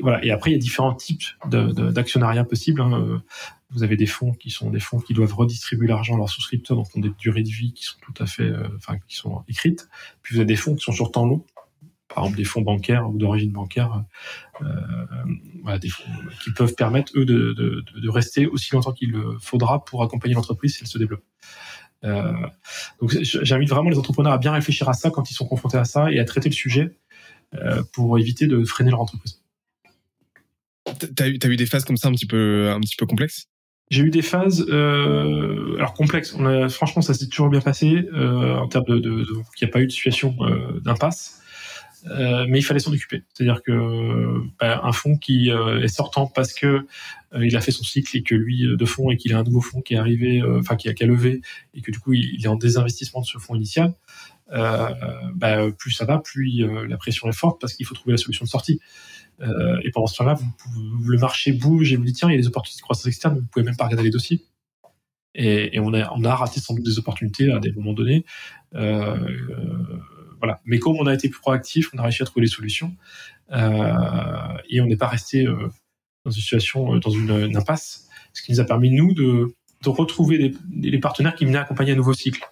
voilà. 0.00 0.24
Et 0.24 0.30
après, 0.30 0.50
il 0.50 0.54
y 0.54 0.56
a 0.56 0.60
différents 0.60 0.94
types 0.94 1.24
d'actionnariat 1.46 2.44
possibles. 2.44 2.80
Hein. 2.80 3.22
Vous 3.70 3.82
avez 3.82 3.96
des 3.96 4.06
fonds 4.06 4.32
qui 4.32 4.50
sont 4.50 4.70
des 4.70 4.80
fonds 4.80 4.98
qui 4.98 5.12
doivent 5.12 5.34
redistribuer 5.34 5.86
l'argent 5.86 6.14
à 6.14 6.18
leurs 6.18 6.30
souscripteurs, 6.30 6.76
donc 6.76 6.86
ont 6.96 7.00
des 7.00 7.12
durées 7.18 7.42
de 7.42 7.50
vie 7.50 7.74
qui 7.74 7.84
sont 7.84 7.98
tout 8.00 8.14
à 8.22 8.26
fait, 8.26 8.44
euh, 8.44 8.66
enfin, 8.76 8.98
qui 9.06 9.16
sont 9.16 9.44
écrites. 9.46 9.88
Puis 10.22 10.34
vous 10.34 10.40
avez 10.40 10.46
des 10.46 10.56
fonds 10.56 10.74
qui 10.74 10.84
sont 10.84 10.92
sur 10.92 11.10
temps 11.10 11.26
long, 11.26 11.44
par 12.08 12.24
exemple 12.24 12.38
des 12.38 12.44
fonds 12.44 12.62
bancaires 12.62 13.10
ou 13.10 13.18
d'origine 13.18 13.52
bancaire, 13.52 14.04
euh, 14.62 14.66
voilà, 15.62 15.78
des 15.78 15.90
fonds 15.90 16.10
qui 16.42 16.50
peuvent 16.52 16.74
permettre 16.74 17.12
eux 17.16 17.26
de, 17.26 17.52
de, 17.52 17.84
de 17.94 18.08
rester 18.08 18.46
aussi 18.46 18.72
longtemps 18.72 18.92
qu'il 18.92 19.14
faudra 19.38 19.84
pour 19.84 20.02
accompagner 20.02 20.34
l'entreprise 20.34 20.74
si 20.74 20.82
elle 20.82 20.88
se 20.88 20.98
développe. 20.98 21.24
donc 22.02 23.10
j'invite 23.20 23.68
vraiment 23.68 23.90
les 23.90 23.98
entrepreneurs 23.98 24.32
à 24.32 24.38
bien 24.38 24.52
réfléchir 24.52 24.88
à 24.88 24.94
ça 24.94 25.10
quand 25.10 25.30
ils 25.30 25.34
sont 25.34 25.46
confrontés 25.46 25.78
à 25.78 25.84
ça 25.84 26.10
et 26.10 26.18
à 26.20 26.24
traiter 26.24 26.48
le 26.48 26.54
sujet 26.54 26.96
pour 27.92 28.18
éviter 28.18 28.46
de 28.46 28.64
freiner 28.64 28.90
leur 28.90 29.00
entreprise. 29.00 29.42
T'as 31.14 31.28
eu, 31.28 31.38
eu 31.42 31.56
des 31.56 31.66
phases 31.66 31.84
comme 31.84 31.96
ça 31.96 32.08
un 32.08 32.12
petit 32.12 32.26
peu, 32.26 32.70
un 32.70 32.80
petit 32.80 32.96
peu 32.96 33.06
complexes? 33.06 33.47
J'ai 33.90 34.02
eu 34.02 34.10
des 34.10 34.22
phases, 34.22 34.66
euh, 34.68 35.76
alors 35.76 35.94
complexes. 35.94 36.34
On 36.38 36.44
a, 36.46 36.68
franchement, 36.68 37.02
ça 37.02 37.14
s'est 37.14 37.28
toujours 37.28 37.48
bien 37.48 37.60
passé 37.60 38.08
euh, 38.12 38.56
en 38.56 38.68
termes 38.68 38.84
de, 38.84 38.98
de, 38.98 39.10
de 39.10 39.24
qu'il 39.56 39.66
n'y 39.66 39.70
a 39.70 39.72
pas 39.72 39.80
eu 39.80 39.86
de 39.86 39.92
situation 39.92 40.36
euh, 40.40 40.80
d'impasse. 40.80 41.38
Euh, 42.06 42.46
mais 42.48 42.58
il 42.58 42.62
fallait 42.62 42.80
s'en 42.80 42.92
occuper. 42.92 43.22
C'est-à-dire 43.32 43.62
que 43.62 44.40
bah, 44.60 44.80
un 44.84 44.92
fonds 44.92 45.16
qui 45.16 45.50
euh, 45.50 45.82
est 45.82 45.88
sortant 45.88 46.26
parce 46.26 46.52
que 46.52 46.86
euh, 47.34 47.46
il 47.46 47.56
a 47.56 47.60
fait 47.60 47.72
son 47.72 47.82
cycle 47.82 48.16
et 48.16 48.22
que 48.22 48.34
lui 48.34 48.64
de 48.76 48.84
fonds 48.84 49.10
et 49.10 49.16
qu'il 49.16 49.34
a 49.34 49.38
un 49.38 49.42
nouveau 49.42 49.60
fonds 49.60 49.80
qui 49.80 49.94
est 49.94 49.98
arrivé, 49.98 50.42
enfin 50.42 50.76
qui 50.76 50.88
a 50.88 50.94
qu'à 50.94 51.06
lever 51.06 51.40
et 51.74 51.82
que 51.82 51.90
du 51.90 51.98
coup 51.98 52.12
il, 52.14 52.44
est 52.44 52.48
en 52.48 52.56
désinvestissement 52.56 53.20
de 53.20 53.26
ce 53.26 53.38
fonds 53.38 53.54
initial. 53.54 53.94
Bah, 54.50 55.70
plus 55.76 55.90
ça 55.90 56.04
va, 56.04 56.18
plus 56.18 56.64
la 56.88 56.96
pression 56.96 57.28
est 57.28 57.36
forte 57.36 57.60
parce 57.60 57.74
qu'il 57.74 57.84
faut 57.84 57.94
trouver 57.94 58.12
la 58.12 58.18
solution 58.18 58.44
de 58.44 58.50
sortie. 58.50 58.80
Euh, 59.40 59.80
et 59.84 59.90
pendant 59.90 60.06
ce 60.06 60.16
temps-là, 60.16 60.36
le 61.06 61.18
marché 61.18 61.52
bouge 61.52 61.92
et 61.92 61.96
vous 61.96 62.04
dit 62.04 62.12
tiens, 62.12 62.28
il 62.28 62.32
y 62.32 62.34
a 62.34 62.40
des 62.40 62.46
opportunités 62.46 62.78
de 62.78 62.82
croissance 62.82 63.06
externe, 63.06 63.38
vous 63.38 63.46
pouvez 63.46 63.64
même 63.64 63.76
pas 63.76 63.84
regarder 63.84 64.04
les 64.04 64.10
dossiers. 64.10 64.42
Et, 65.34 65.78
on, 65.78 65.92
a, 65.94 66.34
raté 66.34 66.58
sans 66.58 66.74
doute 66.74 66.84
des 66.84 66.98
opportunités 66.98 67.52
à 67.52 67.60
des 67.60 67.70
moments 67.70 67.92
donnés. 67.92 68.24
Euh, 68.74 69.16
euh, 69.16 70.00
voilà. 70.38 70.60
Mais 70.64 70.80
comme 70.80 70.96
on 70.96 71.06
a 71.06 71.14
été 71.14 71.28
plus 71.28 71.40
proactif, 71.40 71.90
on 71.94 71.98
a 71.98 72.02
réussi 72.02 72.22
à 72.22 72.26
trouver 72.26 72.46
les 72.46 72.50
solutions 72.50 72.96
et 73.50 74.80
on 74.80 74.86
n'est 74.86 74.96
pas 74.96 75.06
resté 75.06 75.44
dans 75.44 76.30
une 76.30 76.42
situation, 76.42 76.96
dans 76.96 77.10
une, 77.10 77.56
impasse, 77.56 78.08
ce 78.32 78.42
qui 78.42 78.52
nous 78.52 78.60
a 78.60 78.64
permis 78.64 78.90
nous 78.90 79.14
de, 79.14 79.54
retrouver 79.86 80.38
des, 80.38 80.54
les 80.90 80.98
partenaires 80.98 81.36
qui 81.36 81.44
venaient 81.44 81.58
accompagner 81.58 81.92
un 81.92 81.96
nouveau 81.96 82.14
cycle. 82.14 82.42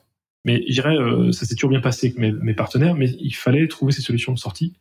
Mais 0.44 0.62
je 0.68 0.74
dirais, 0.74 0.96
ça 1.32 1.44
s'est 1.44 1.56
toujours 1.56 1.70
bien 1.70 1.80
passé 1.80 2.14
avec 2.16 2.40
mes, 2.40 2.54
partenaires, 2.54 2.94
mais 2.94 3.10
il 3.18 3.34
fallait 3.34 3.66
trouver 3.66 3.92
ces 3.92 4.02
solutions 4.02 4.32
de 4.32 4.38
sortie 4.38 4.74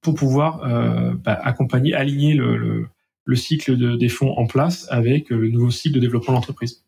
pour 0.00 0.14
pouvoir 0.14 0.62
euh, 0.64 1.14
bah, 1.14 1.38
accompagner, 1.42 1.94
aligner 1.94 2.34
le, 2.34 2.56
le, 2.56 2.88
le 3.24 3.36
cycle 3.36 3.76
de, 3.76 3.96
des 3.96 4.08
fonds 4.08 4.32
en 4.36 4.46
place 4.46 4.86
avec 4.90 5.30
le 5.30 5.48
nouveau 5.48 5.70
cycle 5.70 5.96
de 5.96 6.00
développement 6.00 6.32
de 6.32 6.36
l'entreprise. 6.36 6.84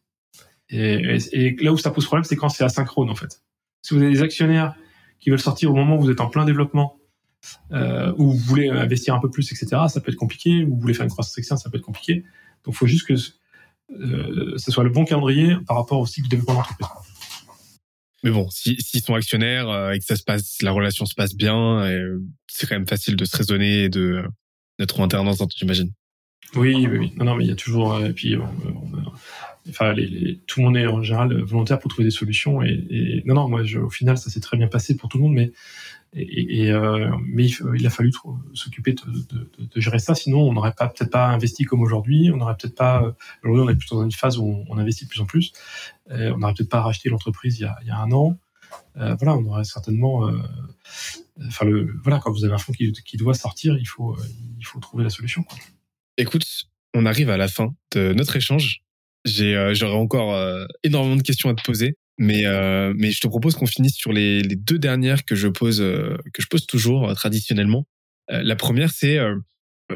Et, 0.70 1.18
et, 1.32 1.56
là 1.56 1.72
où 1.72 1.78
ça 1.78 1.90
pose 1.90 2.06
problème, 2.06 2.24
c'est 2.24 2.36
quand 2.36 2.48
c'est 2.48 2.64
asynchrone 2.64 3.10
en 3.10 3.14
fait. 3.16 3.42
Si 3.82 3.94
vous 3.94 4.00
avez 4.00 4.12
des 4.12 4.22
actionnaires 4.22 4.74
qui 5.18 5.30
veulent 5.30 5.40
sortir 5.40 5.70
au 5.70 5.74
moment 5.74 5.96
où 5.96 6.00
vous 6.00 6.10
êtes 6.10 6.20
en 6.20 6.28
plein 6.28 6.44
développement, 6.44 7.00
euh, 7.72 8.12
ou 8.18 8.32
vous 8.32 8.38
voulez 8.38 8.68
investir 8.68 9.14
un 9.14 9.20
peu 9.20 9.30
plus, 9.30 9.50
etc., 9.52 9.82
ça 9.88 10.00
peut 10.00 10.12
être 10.12 10.18
compliqué. 10.18 10.64
Ou 10.64 10.74
vous 10.74 10.80
voulez 10.80 10.94
faire 10.94 11.04
une 11.04 11.10
croissance 11.10 11.36
externe, 11.38 11.58
ça 11.58 11.70
peut 11.70 11.78
être 11.78 11.84
compliqué. 11.84 12.24
Donc, 12.64 12.74
il 12.74 12.76
faut 12.76 12.86
juste 12.86 13.06
que 13.06 13.14
euh, 13.92 14.54
ce 14.56 14.70
soit 14.70 14.84
le 14.84 14.90
bon 14.90 15.04
calendrier 15.04 15.56
par 15.66 15.76
rapport 15.76 15.98
au 16.00 16.06
cycle 16.06 16.28
de 16.28 16.30
développement 16.30 16.54
de 16.54 16.58
l'entreprise. 16.58 16.88
Mais 18.22 18.30
bon, 18.30 18.48
s'ils 18.50 19.02
sont 19.02 19.14
actionnaires 19.14 19.68
euh, 19.68 19.92
et 19.92 19.98
que 19.98 20.04
ça 20.04 20.16
se 20.16 20.22
passe, 20.22 20.60
la 20.62 20.72
relation 20.72 21.06
se 21.06 21.14
passe 21.14 21.34
bien, 21.34 21.88
c'est 22.46 22.68
quand 22.68 22.76
même 22.76 22.88
facile 22.88 23.16
de 23.16 23.24
se 23.24 23.36
raisonner 23.36 23.84
et 23.84 23.88
de 23.88 24.24
d'être 24.78 24.98
en 24.98 25.04
alternance, 25.04 25.42
j'imagine. 25.56 25.92
Oui, 26.56 26.74
oui, 26.74 26.98
oui. 26.98 27.12
Non, 27.16 27.26
non, 27.26 27.36
mais 27.36 27.44
il 27.44 27.48
y 27.48 27.52
a 27.52 27.56
toujours. 27.56 27.94
Euh, 27.94 28.08
et 28.08 28.12
puis, 28.12 28.36
enfin, 29.68 29.94
tout 30.46 30.60
le 30.60 30.64
monde 30.64 30.76
est 30.76 30.86
en 30.86 31.02
général 31.02 31.40
volontaire 31.42 31.78
pour 31.78 31.90
trouver 31.90 32.04
des 32.04 32.10
solutions. 32.10 32.62
Et, 32.62 33.22
non, 33.24 33.34
non, 33.34 33.48
moi, 33.48 33.62
au 33.62 33.90
final, 33.90 34.18
ça 34.18 34.30
s'est 34.30 34.40
très 34.40 34.56
bien 34.56 34.68
passé 34.68 34.96
pour 34.96 35.08
tout 35.08 35.18
le 35.18 35.24
monde, 35.24 35.34
mais 35.34 35.52
euh, 36.16 37.10
mais 37.24 37.46
il, 37.46 37.86
a 37.86 37.90
fallu 37.90 38.12
s'occuper 38.54 38.94
de, 38.94 39.80
gérer 39.80 39.98
ça. 39.98 40.14
Sinon, 40.14 40.40
on 40.40 40.52
n'aurait 40.52 40.72
peut-être 40.72 41.10
pas 41.10 41.28
investi 41.28 41.64
comme 41.64 41.80
aujourd'hui. 41.82 42.30
On 42.32 42.36
n'aurait 42.36 42.56
peut-être 42.56 42.74
pas. 42.74 43.14
Aujourd'hui, 43.44 43.64
on 43.64 43.68
est 43.68 43.76
plutôt 43.76 43.96
dans 43.96 44.04
une 44.04 44.12
phase 44.12 44.38
où 44.38 44.64
on, 44.68 44.78
investit 44.78 45.04
de 45.04 45.10
plus 45.10 45.20
en 45.20 45.26
plus. 45.26 45.52
Euh, 46.10 46.32
on 46.34 46.38
n'aurait 46.38 46.54
peut-être 46.54 46.70
pas 46.70 46.82
racheté 46.82 47.08
l'entreprise 47.08 47.58
il, 47.58 47.62
y 47.62 47.90
a, 47.90 47.98
un 47.98 48.10
an. 48.12 48.38
Euh, 48.96 49.14
voilà, 49.16 49.36
on 49.36 49.44
aurait 49.46 49.64
certainement. 49.64 50.28
Euh, 50.28 50.36
enfin, 51.46 51.66
voilà, 52.02 52.18
quand 52.18 52.32
vous 52.32 52.44
avez 52.44 52.54
un 52.54 52.58
fonds 52.58 52.72
qui, 52.72 53.16
doit 53.16 53.34
sortir, 53.34 53.76
il 53.78 53.86
faut 53.86 54.16
il 54.58 54.66
faut 54.66 54.80
trouver 54.80 55.04
la 55.04 55.10
solution. 55.10 55.44
Écoute, 56.16 56.46
on 56.94 57.06
arrive 57.06 57.30
à 57.30 57.36
la 57.36 57.48
fin 57.48 57.74
de 57.92 58.12
notre 58.12 58.34
échange. 58.36 58.82
J'aurais 59.24 59.94
encore 59.94 60.36
énormément 60.82 61.16
de 61.16 61.22
questions 61.22 61.50
à 61.50 61.54
te 61.54 61.62
poser. 61.62 61.96
Mais 62.22 62.44
euh, 62.44 62.92
mais 62.98 63.12
je 63.12 63.20
te 63.20 63.28
propose 63.28 63.56
qu'on 63.56 63.66
finisse 63.66 63.94
sur 63.94 64.12
les, 64.12 64.42
deux 64.42 64.78
dernières 64.78 65.24
que 65.24 65.34
je 65.34 65.48
pose 65.48 65.80
euh, 65.80 66.18
que 66.34 66.42
je 66.42 66.48
pose 66.48 66.66
toujours 66.66 67.08
euh, 67.08 67.14
traditionnellement. 67.14 67.86
La 68.28 68.54
première 68.54 68.90
c'est 68.90 69.18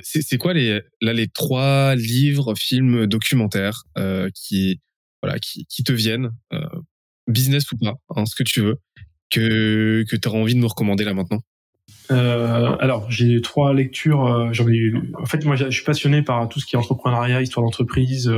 c'est 0.03 0.39
quoi 0.39 0.55
les 0.55 0.81
là 1.03 1.13
les 1.13 1.29
trois 1.29 1.95
livres, 1.95 2.55
films, 2.57 3.07
documentaires 3.07 3.83
qui 4.35 4.81
voilà 5.23 5.39
qui 5.39 5.67
qui 5.67 5.85
te 5.85 5.93
viennent 5.93 6.31
business 7.29 7.71
ou 7.71 7.77
pas, 7.77 7.95
hein, 8.17 8.25
ce 8.27 8.35
que 8.35 8.43
tu 8.43 8.61
veux 8.61 8.79
que 9.31 10.05
que 10.11 10.17
tu 10.17 10.27
auras 10.27 10.39
envie 10.39 10.55
de 10.55 10.61
nous 10.61 10.67
recommander 10.67 11.05
là 11.05 11.15
maintenant? 11.15 11.43
Alors, 12.09 13.09
j'ai 13.11 13.41
trois 13.41 13.73
lectures. 13.73 14.53
J'en 14.53 14.69
ai 14.69 14.77
eu. 14.77 15.13
En 15.21 15.27
fait, 15.27 15.45
moi, 15.45 15.57
je 15.57 15.71
suis 15.71 15.85
passionné 15.85 16.23
par 16.23 16.49
tout 16.49 16.59
ce 16.59 16.67
qui 16.67 16.75
est 16.75 16.79
entrepreneuriat, 16.79 17.41
histoire 17.41 17.65
d'entreprise, 17.65 18.33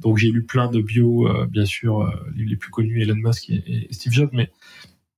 donc 0.00 0.16
j'ai 0.16 0.30
lu 0.30 0.44
plein 0.44 0.70
de 0.70 0.80
bio, 0.80 1.28
euh, 1.28 1.46
bien 1.46 1.64
sûr, 1.64 2.00
euh, 2.00 2.10
les, 2.34 2.56
plus 2.56 2.70
connus, 2.70 3.02
Elon 3.02 3.16
Musk 3.16 3.50
et, 3.50 3.88
Steve 3.90 4.12
Jobs, 4.12 4.30
mais 4.32 4.50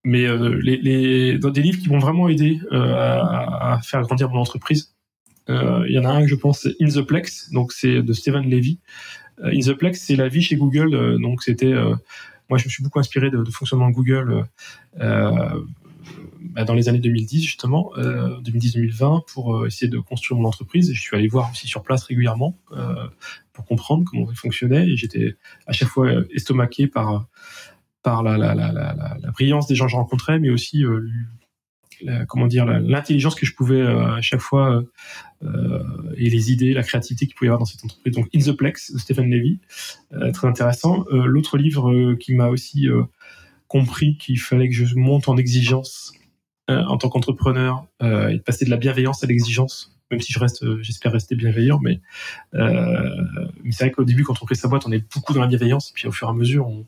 mais 0.04 0.26
euh, 0.26 1.38
dans 1.38 1.50
des 1.50 1.62
livres 1.62 1.78
qui 1.78 1.88
m'ont 1.88 2.00
vraiment 2.00 2.28
aidé 2.28 2.60
à, 2.72 3.78
faire 3.84 4.02
grandir 4.02 4.28
mon 4.30 4.40
entreprise. 4.40 4.94
Il 5.48 5.90
y 5.90 5.98
en 5.98 6.04
a 6.04 6.08
un 6.08 6.22
que 6.22 6.28
je 6.28 6.34
pense, 6.34 6.60
c'est 6.60 6.74
In 6.80 6.88
the 6.88 7.02
Plex, 7.02 7.52
donc 7.52 7.72
c'est 7.72 8.02
de 8.02 8.12
Stephen 8.12 8.48
Levy. 8.50 8.80
In 9.42 9.60
the 9.60 9.74
Plex, 9.74 10.00
c'est 10.00 10.16
la 10.16 10.28
vie 10.28 10.42
chez 10.42 10.56
Google, 10.56 11.20
donc 11.20 11.42
c'était 11.42 11.72
moi 12.48 12.58
je 12.58 12.64
me 12.64 12.70
suis 12.70 12.82
beaucoup 12.82 12.98
inspiré 12.98 13.30
de, 13.30 13.44
fonctionnement 13.44 13.90
Google 13.90 14.44
bah, 16.50 16.64
dans 16.64 16.74
les 16.74 16.88
années 16.88 16.98
2010 16.98 17.42
justement, 17.42 17.92
euh, 17.96 18.40
2010-2020 18.40 19.24
pour 19.32 19.56
euh, 19.56 19.66
essayer 19.66 19.88
de 19.88 19.98
construire 19.98 20.40
mon 20.40 20.48
entreprise. 20.48 20.92
Je 20.92 21.00
suis 21.00 21.16
allé 21.16 21.28
voir 21.28 21.50
aussi 21.50 21.66
sur 21.66 21.82
place 21.82 22.04
régulièrement 22.04 22.58
euh, 22.72 23.06
pour 23.52 23.64
comprendre 23.64 24.04
comment 24.10 24.30
il 24.30 24.36
fonctionnait. 24.36 24.88
Et 24.88 24.96
j'étais 24.96 25.36
à 25.66 25.72
chaque 25.72 25.88
fois 25.88 26.10
estomaqué 26.34 26.86
par 26.86 27.26
par 28.02 28.24
la, 28.24 28.36
la, 28.36 28.54
la, 28.56 28.72
la, 28.72 29.16
la 29.20 29.30
brillance 29.30 29.68
des 29.68 29.76
gens 29.76 29.84
que 29.84 29.92
je 29.92 29.96
rencontrais, 29.96 30.40
mais 30.40 30.50
aussi 30.50 30.84
euh, 32.08 32.24
comment 32.26 32.46
dire 32.46 32.66
l'intelligence 32.66 33.34
que 33.34 33.46
je 33.46 33.54
pouvais 33.54 33.80
euh, 33.80 34.14
à 34.14 34.20
chaque 34.20 34.40
fois 34.40 34.82
euh, 35.44 35.82
et 36.16 36.30
les 36.30 36.50
idées, 36.50 36.72
la 36.72 36.82
créativité 36.82 37.26
qu'il 37.26 37.34
pouvait 37.34 37.46
y 37.46 37.50
avoir 37.50 37.60
dans 37.60 37.64
cette 37.64 37.84
entreprise. 37.84 38.14
Donc 38.14 38.28
In 38.34 38.40
the 38.40 38.52
Plex 38.52 38.92
de 38.92 38.98
Stephen 38.98 39.30
Levy, 39.30 39.60
très 40.32 40.48
intéressant. 40.48 41.04
L'autre 41.10 41.58
livre 41.58 42.14
qui 42.14 42.34
m'a 42.34 42.48
aussi 42.48 42.88
compris 43.68 44.16
qu'il 44.16 44.38
fallait 44.38 44.68
que 44.68 44.74
je 44.74 44.94
monte 44.96 45.28
en 45.28 45.36
exigence 45.36 46.12
euh, 46.72 46.84
en 46.86 46.96
tant 46.96 47.08
qu'entrepreneur 47.08 47.86
euh, 48.02 48.28
et 48.28 48.36
de 48.36 48.42
passer 48.42 48.64
de 48.64 48.70
la 48.70 48.76
bienveillance 48.76 49.22
à 49.22 49.26
l'exigence, 49.26 49.96
même 50.10 50.20
si 50.20 50.32
je 50.32 50.38
reste, 50.38 50.62
euh, 50.62 50.78
j'espère 50.82 51.12
rester 51.12 51.36
bienveillant, 51.36 51.78
mais, 51.82 52.00
c'est 52.52 53.84
vrai 53.84 53.90
qu'au 53.90 54.04
début, 54.04 54.24
quand 54.24 54.42
on 54.42 54.46
crée 54.46 54.54
sa 54.54 54.68
boîte, 54.68 54.82
on 54.86 54.92
est 54.92 55.04
beaucoup 55.14 55.32
dans 55.32 55.40
la 55.40 55.46
bienveillance, 55.46 55.92
puis 55.94 56.06
au 56.08 56.12
fur 56.12 56.28
et 56.28 56.30
à 56.30 56.34
mesure, 56.34 56.68
on, 56.68 56.86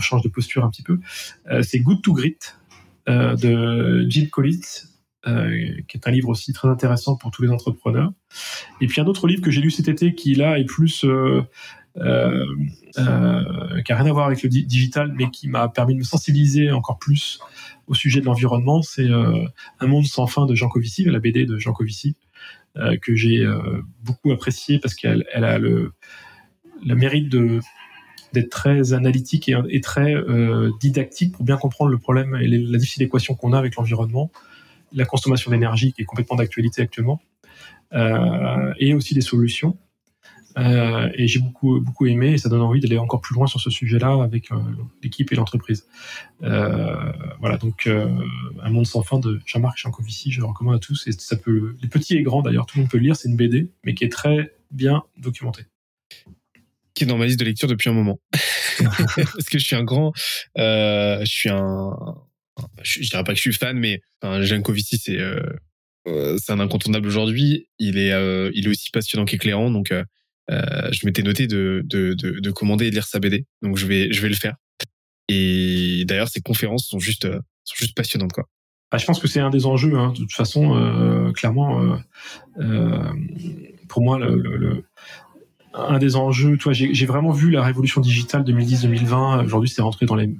change 0.00 0.22
de 0.22 0.28
posture 0.28 0.64
un 0.64 0.70
petit 0.70 0.82
peu. 0.82 0.98
c'est 1.62 1.80
Good 1.80 2.02
to 2.02 2.12
Grit 2.12 2.38
de 3.06 4.06
Jill 4.08 4.30
Collins, 4.30 4.86
qui 5.24 5.96
est 5.96 6.06
un 6.06 6.10
livre 6.10 6.28
aussi 6.28 6.52
très 6.52 6.68
intéressant 6.68 7.16
pour 7.16 7.30
tous 7.30 7.42
les 7.42 7.50
entrepreneurs. 7.50 8.12
Et 8.80 8.86
puis 8.86 9.00
un 9.00 9.06
autre 9.06 9.26
livre 9.28 9.42
que 9.42 9.50
j'ai 9.50 9.60
lu 9.60 9.70
cet 9.70 9.88
été 9.88 10.14
qui 10.14 10.34
là 10.34 10.58
est 10.58 10.64
plus 10.64 11.04
euh, 12.00 12.46
euh, 12.98 13.82
qui 13.82 13.92
a 13.92 13.96
rien 13.96 14.06
à 14.06 14.12
voir 14.12 14.26
avec 14.26 14.42
le 14.42 14.48
digital, 14.48 15.12
mais 15.16 15.30
qui 15.30 15.48
m'a 15.48 15.68
permis 15.68 15.94
de 15.94 15.98
me 15.98 16.04
sensibiliser 16.04 16.70
encore 16.70 16.98
plus 16.98 17.38
au 17.86 17.94
sujet 17.94 18.20
de 18.20 18.26
l'environnement, 18.26 18.82
c'est 18.82 19.08
euh, 19.08 19.44
Un 19.80 19.86
monde 19.86 20.06
sans 20.06 20.26
fin 20.26 20.46
de 20.46 20.54
Jean 20.54 20.68
Covici, 20.68 21.04
la 21.04 21.18
BD 21.18 21.44
de 21.46 21.58
Jean 21.58 21.72
Covici, 21.72 22.16
que 23.02 23.16
j'ai 23.16 23.44
beaucoup 24.04 24.30
apprécié 24.30 24.78
parce 24.78 24.94
qu'elle 24.94 25.24
elle 25.32 25.42
a 25.42 25.58
le, 25.58 25.92
mérite 26.84 27.28
d'être 28.32 28.50
très 28.50 28.92
analytique 28.92 29.50
et, 29.68 29.80
très 29.80 30.14
didactique 30.80 31.32
pour 31.32 31.44
bien 31.44 31.56
comprendre 31.56 31.90
le 31.90 31.98
problème 31.98 32.36
et 32.36 32.46
la 32.46 32.78
difficile 32.78 33.02
équation 33.02 33.34
qu'on 33.34 33.52
a 33.52 33.58
avec 33.58 33.74
l'environnement, 33.74 34.30
la 34.92 35.04
consommation 35.06 35.50
d'énergie 35.50 35.92
qui 35.92 36.02
est 36.02 36.04
complètement 36.04 36.36
d'actualité 36.36 36.82
actuellement, 36.82 37.20
et 37.92 38.94
aussi 38.94 39.14
des 39.14 39.22
solutions. 39.22 39.76
Euh, 40.58 41.08
et 41.14 41.28
j'ai 41.28 41.38
beaucoup 41.38 41.80
beaucoup 41.80 42.06
aimé 42.06 42.32
et 42.32 42.38
ça 42.38 42.48
donne 42.48 42.62
envie 42.62 42.80
d'aller 42.80 42.98
encore 42.98 43.20
plus 43.20 43.34
loin 43.34 43.46
sur 43.46 43.60
ce 43.60 43.70
sujet-là 43.70 44.22
avec 44.22 44.50
euh, 44.50 44.56
l'équipe 45.02 45.30
et 45.32 45.36
l'entreprise. 45.36 45.86
Euh, 46.42 47.12
voilà, 47.40 47.56
donc 47.58 47.86
Un 47.86 48.70
monde 48.70 48.86
sans 48.86 49.02
fin 49.02 49.18
de 49.18 49.40
Jean-Marc 49.46 49.78
Jancovici, 49.78 50.32
je 50.32 50.40
le 50.40 50.46
recommande 50.46 50.74
à 50.76 50.78
tous. 50.78 51.06
Et 51.06 51.12
ça 51.12 51.36
peut, 51.36 51.76
les 51.80 51.88
petits 51.88 52.16
et 52.16 52.22
grands 52.22 52.42
d'ailleurs, 52.42 52.66
tout 52.66 52.78
le 52.78 52.82
monde 52.82 52.90
peut 52.90 52.98
le 52.98 53.04
lire. 53.04 53.16
C'est 53.16 53.28
une 53.28 53.36
BD, 53.36 53.70
mais 53.84 53.94
qui 53.94 54.04
est 54.04 54.12
très 54.12 54.52
bien 54.70 55.02
documentée. 55.16 55.64
Qui 56.94 57.04
est 57.04 57.06
dans 57.06 57.18
ma 57.18 57.26
liste 57.26 57.38
de 57.38 57.44
lecture 57.44 57.68
depuis 57.68 57.88
un 57.88 57.94
moment. 57.94 58.18
Parce 58.78 59.48
que 59.50 59.58
je 59.58 59.64
suis 59.64 59.76
un 59.76 59.84
grand, 59.84 60.12
je 60.56 61.24
suis 61.24 61.50
un, 61.50 61.90
je, 62.82 63.08
dirais 63.08 63.24
pas 63.24 63.32
que 63.32 63.36
je 63.36 63.42
suis 63.42 63.52
fan, 63.52 63.78
mais 63.78 64.00
enfin, 64.22 64.42
Jancovici, 64.42 64.98
c'est 64.98 65.18
c'est 66.38 66.52
un 66.52 66.60
incontournable 66.60 67.06
aujourd'hui. 67.06 67.68
Il 67.78 67.98
est, 67.98 68.12
il 68.54 68.66
est 68.66 68.68
aussi 68.68 68.90
passionnant 68.90 69.24
qu'éclairant, 69.24 69.70
donc 69.70 69.92
euh, 69.92 70.02
je 70.48 71.06
m'étais 71.06 71.22
noté 71.22 71.46
de, 71.46 71.82
de, 71.84 72.14
de, 72.14 72.40
de, 72.40 72.50
commander 72.50 72.86
et 72.86 72.90
lire 72.90 73.06
sa 73.06 73.18
BD, 73.18 73.46
donc 73.62 73.76
je 73.76 73.86
vais, 73.86 74.08
le 74.08 74.34
faire. 74.34 74.56
Et 75.28 76.04
d'ailleurs, 76.06 76.28
ces 76.28 76.40
conférences 76.40 76.86
sont 76.86 76.98
juste, 76.98 77.28
juste 77.76 77.94
passionnantes. 77.94 78.32
Ah, 78.90 78.96
je 78.96 79.04
pense 79.04 79.20
que 79.20 79.28
c'est 79.28 79.40
un 79.40 79.50
des 79.50 79.66
enjeux. 79.66 79.98
Hein. 79.98 80.12
De 80.12 80.18
toute 80.18 80.32
façon, 80.32 81.30
clairement, 81.34 81.98
pour 83.88 84.02
moi, 84.02 84.18
un 85.74 85.98
des 85.98 86.16
enjeux, 86.16 86.56
toi, 86.56 86.72
j'ai 86.72 87.06
vraiment 87.06 87.32
vu 87.32 87.50
la 87.50 87.62
révolution 87.62 88.00
digitale 88.00 88.42
2010-2020. 88.44 89.44
Aujourd'hui, 89.44 89.68
c'est 89.68 89.82
rentré 89.82 90.06
dans 90.06 90.16
les, 90.16 90.30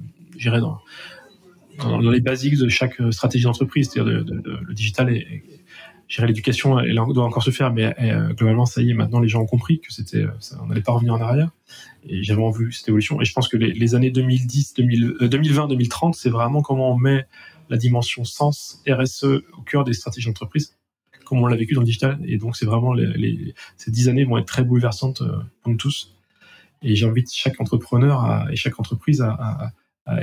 dans, 1.77 1.99
les 1.99 2.21
basiques 2.21 2.57
de 2.57 2.67
chaque 2.67 2.99
stratégie 3.11 3.43
d'entreprise. 3.43 3.91
C'est-à-dire 3.91 4.23
le 4.23 4.73
digital 4.73 5.15
et 6.17 6.25
l'éducation, 6.25 6.79
elle 6.79 6.95
doit 6.95 7.23
encore 7.23 7.43
se 7.43 7.51
faire, 7.51 7.71
mais 7.71 7.93
euh, 8.01 8.33
globalement, 8.33 8.65
ça 8.65 8.81
y 8.81 8.89
est, 8.89 8.93
maintenant, 8.93 9.19
les 9.19 9.27
gens 9.27 9.41
ont 9.41 9.45
compris 9.45 9.79
que 9.79 9.93
c'était, 9.93 10.23
euh, 10.23 10.31
on 10.61 10.65
n'allait 10.65 10.81
pas 10.81 10.91
revenir 10.91 11.13
en 11.13 11.21
arrière. 11.21 11.51
Et 12.07 12.23
j'ai 12.23 12.33
vraiment 12.33 12.49
vu 12.49 12.71
cette 12.71 12.87
évolution. 12.87 13.21
Et 13.21 13.25
je 13.25 13.33
pense 13.33 13.47
que 13.47 13.57
les, 13.57 13.95
années 13.95 14.09
2010, 14.09 14.73
2020, 14.73 15.67
2030, 15.67 16.15
c'est 16.15 16.29
vraiment 16.29 16.61
comment 16.61 16.91
on 16.91 16.97
met 16.97 17.27
la 17.69 17.77
dimension 17.77 18.23
sens, 18.23 18.81
RSE 18.87 19.23
au 19.57 19.61
cœur 19.61 19.83
des 19.83 19.93
stratégies 19.93 20.27
d'entreprise 20.27 20.75
comme 21.25 21.43
on 21.43 21.45
l'a 21.45 21.57
vécu 21.57 21.75
dans 21.75 21.81
le 21.81 21.85
digital. 21.85 22.19
Et 22.25 22.37
donc, 22.37 22.57
c'est 22.57 22.65
vraiment 22.65 22.91
les, 22.91 23.53
ces 23.77 23.91
dix 23.91 24.09
années 24.09 24.23
vont 24.23 24.39
être 24.39 24.47
très 24.47 24.63
bouleversantes 24.63 25.21
euh, 25.21 25.37
pour 25.61 25.71
nous 25.71 25.77
tous. 25.77 26.15
Et 26.81 26.95
j'invite 26.95 27.31
chaque 27.31 27.61
entrepreneur 27.61 28.47
et 28.49 28.55
chaque 28.55 28.79
entreprise 28.79 29.21
à, 29.21 29.71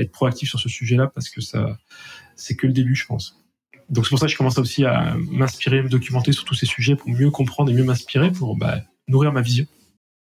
être 0.01 0.11
proactif 0.11 0.49
sur 0.49 0.59
ce 0.59 0.69
sujet-là 0.69 1.07
parce 1.15 1.29
que 1.29 1.41
ça, 1.41 1.79
c'est 2.35 2.57
que 2.57 2.67
le 2.67 2.73
début, 2.73 2.97
je 2.97 3.07
pense. 3.07 3.39
Donc 3.89 4.05
c'est 4.05 4.11
pour 4.11 4.19
ça 4.19 4.27
que 4.27 4.33
je 4.33 4.37
commence 4.37 4.59
aussi 4.59 4.85
à 4.85 5.17
m'inspirer, 5.31 5.83
me 5.83 5.89
documenter 5.89 6.33
sur 6.33 6.45
tous 6.45 6.55
ces 6.55 6.67
sujets 6.67 6.97
pour 6.97 7.09
mieux 7.09 7.31
comprendre 7.31 7.71
et 7.71 7.75
mieux 7.75 7.85
m'inspirer 7.85 8.33
pour 8.33 8.57
bah, 8.57 8.81
nourrir 9.09 9.33
ma 9.33 9.43
vision 9.43 9.67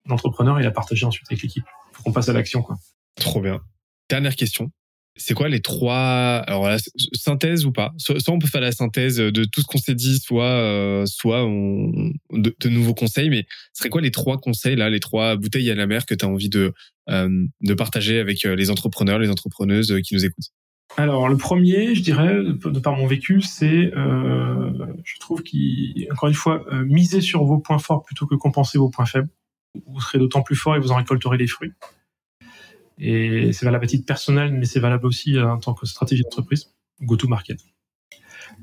d'entrepreneur 0.06 0.58
et 0.60 0.62
la 0.62 0.70
partager 0.70 1.04
ensuite 1.04 1.26
avec 1.30 1.42
l'équipe 1.42 1.64
pour 1.92 2.04
qu'on 2.04 2.12
passe 2.12 2.28
à 2.28 2.32
l'action. 2.32 2.62
quoi. 2.62 2.76
Trop 3.16 3.40
bien. 3.40 3.60
Dernière 4.08 4.36
question 4.36 4.70
c'est 5.16 5.34
quoi 5.34 5.48
les 5.48 5.60
trois 5.60 6.44
alors 6.46 6.68
la 6.68 6.78
synthèse 7.14 7.64
ou 7.64 7.72
pas? 7.72 7.92
Soit, 7.96 8.28
on 8.28 8.38
peut 8.38 8.46
faire 8.46 8.60
la 8.60 8.72
synthèse 8.72 9.16
de 9.16 9.44
tout 9.44 9.62
ce 9.62 9.66
qu'on 9.66 9.78
s'est 9.78 9.94
dit 9.94 10.18
soit 10.18 10.44
euh, 10.44 11.06
soit 11.06 11.44
on, 11.44 12.12
de, 12.32 12.68
nouveaux 12.68 12.94
conseils 12.94 13.30
mais 13.30 13.46
ce 13.72 13.80
serait 13.80 13.88
quoi 13.88 14.02
les 14.02 14.10
trois 14.10 14.36
conseils 14.38 14.76
là 14.76 14.90
les 14.90 15.00
trois 15.00 15.36
bouteilles 15.36 15.70
à 15.70 15.74
la 15.74 15.86
mer 15.86 16.06
que 16.06 16.14
tu 16.14 16.24
as 16.24 16.28
envie 16.28 16.48
de 16.48 16.72
euh, 17.08 17.46
de 17.62 17.74
partager 17.74 18.18
avec 18.18 18.44
euh, 18.44 18.54
les 18.54 18.70
entrepreneurs 18.70 19.18
les 19.18 19.30
entrepreneuses 19.30 19.94
qui 20.04 20.14
nous 20.14 20.24
écoutent? 20.24 20.50
Alors 20.96 21.28
le 21.28 21.36
premier 21.36 21.94
je 21.94 22.02
dirais 22.02 22.42
de 22.42 22.78
par 22.78 22.96
mon 22.96 23.06
vécu 23.06 23.42
c'est 23.42 23.90
je 23.92 25.18
trouve 25.18 25.42
qu'encore 25.42 26.28
une 26.28 26.34
fois 26.34 26.64
miser 26.84 27.20
sur 27.20 27.44
vos 27.44 27.58
points 27.58 27.78
forts 27.78 28.04
plutôt 28.04 28.26
que 28.26 28.34
compenser 28.34 28.78
vos 28.78 28.88
points 28.88 29.06
faibles 29.06 29.28
vous 29.86 30.00
serez 30.00 30.18
d'autant 30.18 30.42
plus 30.42 30.56
fort 30.56 30.76
et 30.76 30.78
vous 30.78 30.92
en 30.92 30.96
récolterez 30.96 31.36
les 31.36 31.48
fruits 31.48 31.72
et 32.98 33.52
c'est 33.52 33.66
valable 33.66 33.84
à 33.84 33.88
titre 33.88 34.06
personnel, 34.06 34.52
mais 34.52 34.64
c'est 34.64 34.80
valable 34.80 35.06
aussi 35.06 35.36
euh, 35.36 35.52
en 35.52 35.58
tant 35.58 35.74
que 35.74 35.86
stratégie 35.86 36.22
d'entreprise, 36.22 36.72
go-to-market. 37.02 37.58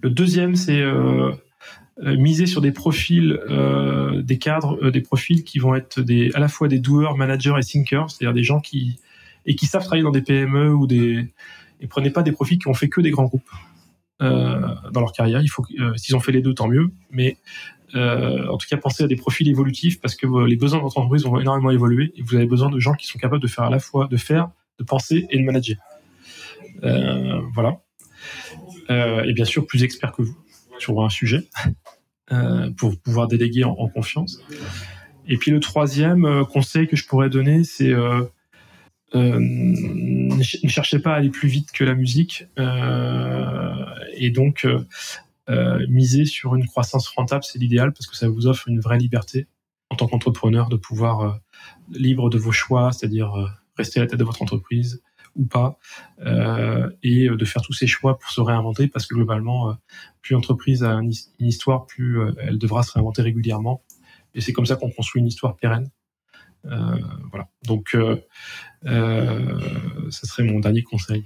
Le 0.01 0.09
deuxième, 0.09 0.55
c'est 0.55 0.81
euh, 0.81 1.31
euh, 2.01 2.17
miser 2.17 2.47
sur 2.47 2.61
des 2.61 2.71
profils, 2.71 3.39
euh, 3.49 4.21
des 4.21 4.39
cadres, 4.39 4.79
euh, 4.83 4.91
des 4.91 5.01
profils 5.01 5.43
qui 5.43 5.59
vont 5.59 5.75
être 5.75 6.01
des, 6.01 6.31
à 6.33 6.39
la 6.39 6.47
fois 6.47 6.67
des 6.67 6.79
doueurs, 6.79 7.15
managers 7.15 7.53
et 7.59 7.63
thinkers, 7.63 8.09
c'est-à-dire 8.09 8.33
des 8.33 8.43
gens 8.43 8.59
qui 8.59 8.99
savent 9.61 9.83
travailler 9.83 10.03
dans 10.03 10.11
des 10.11 10.21
PME 10.21 10.73
ou 10.73 10.87
des 10.87 11.27
et 11.83 11.87
prenez 11.87 12.09
pas 12.09 12.23
des 12.23 12.31
profils 12.31 12.57
qui 12.57 12.67
ont 12.67 12.73
fait 12.73 12.89
que 12.89 13.01
des 13.01 13.11
grands 13.11 13.25
groupes 13.25 13.49
dans 14.19 15.01
leur 15.01 15.11
carrière. 15.11 15.41
Il 15.41 15.49
faut 15.49 15.65
s'ils 15.97 16.15
ont 16.15 16.21
fait 16.21 16.31
les 16.31 16.41
deux, 16.41 16.53
tant 16.53 16.67
mieux. 16.69 16.91
Mais 17.11 17.37
euh, 17.95 18.47
en 18.47 18.57
tout 18.57 18.67
cas, 18.67 18.77
pensez 18.77 19.03
à 19.03 19.07
des 19.07 19.15
profils 19.15 19.47
évolutifs 19.47 19.99
parce 19.99 20.15
que 20.15 20.45
les 20.45 20.55
besoins 20.55 20.79
de 20.79 20.83
votre 20.83 20.97
entreprise 20.97 21.25
vont 21.25 21.39
énormément 21.39 21.71
évoluer 21.71 22.13
et 22.15 22.21
vous 22.21 22.35
avez 22.35 22.47
besoin 22.47 22.69
de 22.69 22.79
gens 22.79 22.93
qui 22.93 23.05
sont 23.05 23.19
capables 23.19 23.41
de 23.41 23.47
faire 23.47 23.65
à 23.65 23.69
la 23.69 23.79
fois 23.79 24.07
de 24.07 24.17
faire, 24.17 24.49
de 24.79 24.83
penser 24.83 25.27
et 25.29 25.37
de 25.37 25.43
manager. 25.43 25.77
Euh, 26.83 27.41
voilà. 27.53 27.81
Euh, 28.89 29.23
et 29.23 29.33
bien 29.33 29.45
sûr, 29.45 29.65
plus 29.65 29.83
experts 29.83 30.11
que 30.13 30.23
vous 30.23 30.37
sur 30.79 31.01
un 31.03 31.09
sujet 31.09 31.47
euh, 32.31 32.71
pour 32.71 32.99
pouvoir 32.99 33.27
déléguer 33.27 33.63
en, 33.63 33.87
confiance. 33.87 34.41
Et 35.27 35.37
puis 35.37 35.51
le 35.51 35.59
troisième 35.59 36.25
euh, 36.25 36.43
conseil 36.43 36.87
que 36.87 36.95
je 36.95 37.07
pourrais 37.07 37.29
donner, 37.29 37.63
c'est 37.63 37.93
euh, 37.93 38.23
ne 39.13 40.67
cherchez 40.67 40.99
pas 40.99 41.13
à 41.13 41.15
aller 41.17 41.29
plus 41.29 41.47
vite 41.47 41.71
que 41.71 41.83
la 41.83 41.95
musique. 41.95 42.45
et 42.57 44.29
donc, 44.31 44.65
euh, 45.49 45.85
miser 45.89 46.25
sur 46.25 46.55
une 46.55 46.65
croissance 46.65 47.07
rentable, 47.09 47.43
c'est 47.43 47.59
l'idéal 47.59 47.91
parce 47.91 48.07
que 48.07 48.15
ça 48.15 48.29
vous 48.29 48.47
offre 48.47 48.67
une 48.69 48.79
vraie 48.79 48.97
liberté 48.97 49.47
en 49.89 49.95
tant 49.95 50.07
qu'entrepreneur 50.07 50.69
de 50.69 50.75
pouvoir 50.75 51.19
euh, 51.21 51.31
libre 51.89 52.29
de 52.29 52.37
vos 52.37 52.51
choix, 52.51 52.91
c'est-à-dire 52.91 53.33
euh, 53.35 53.47
rester 53.77 53.99
à 53.99 54.03
la 54.03 54.09
tête 54.09 54.19
de 54.19 54.23
votre 54.23 54.41
entreprise 54.41 55.03
ou 55.35 55.45
pas, 55.45 55.79
euh, 56.25 56.89
et 57.01 57.27
de 57.27 57.45
faire 57.45 57.63
tous 57.63 57.73
ces 57.73 57.87
choix 57.87 58.19
pour 58.19 58.29
se 58.29 58.39
réinventer 58.39 58.87
parce 58.87 59.07
que 59.07 59.15
globalement, 59.15 59.75
plus 60.21 60.33
l'entreprise 60.33 60.83
a 60.83 60.93
une 60.93 61.11
histoire, 61.39 61.87
plus 61.87 62.19
elle 62.37 62.59
devra 62.59 62.83
se 62.83 62.91
réinventer 62.91 63.23
régulièrement. 63.23 63.83
Et 64.35 64.41
c'est 64.41 64.53
comme 64.53 64.67
ça 64.67 64.75
qu'on 64.75 64.91
construit 64.91 65.21
une 65.21 65.27
histoire 65.27 65.55
pérenne. 65.55 65.89
Voilà. 66.63 67.49
Donc, 67.65 67.95
ce 68.85 70.27
serait 70.27 70.43
mon 70.43 70.59
dernier 70.59 70.83
conseil. 70.83 71.23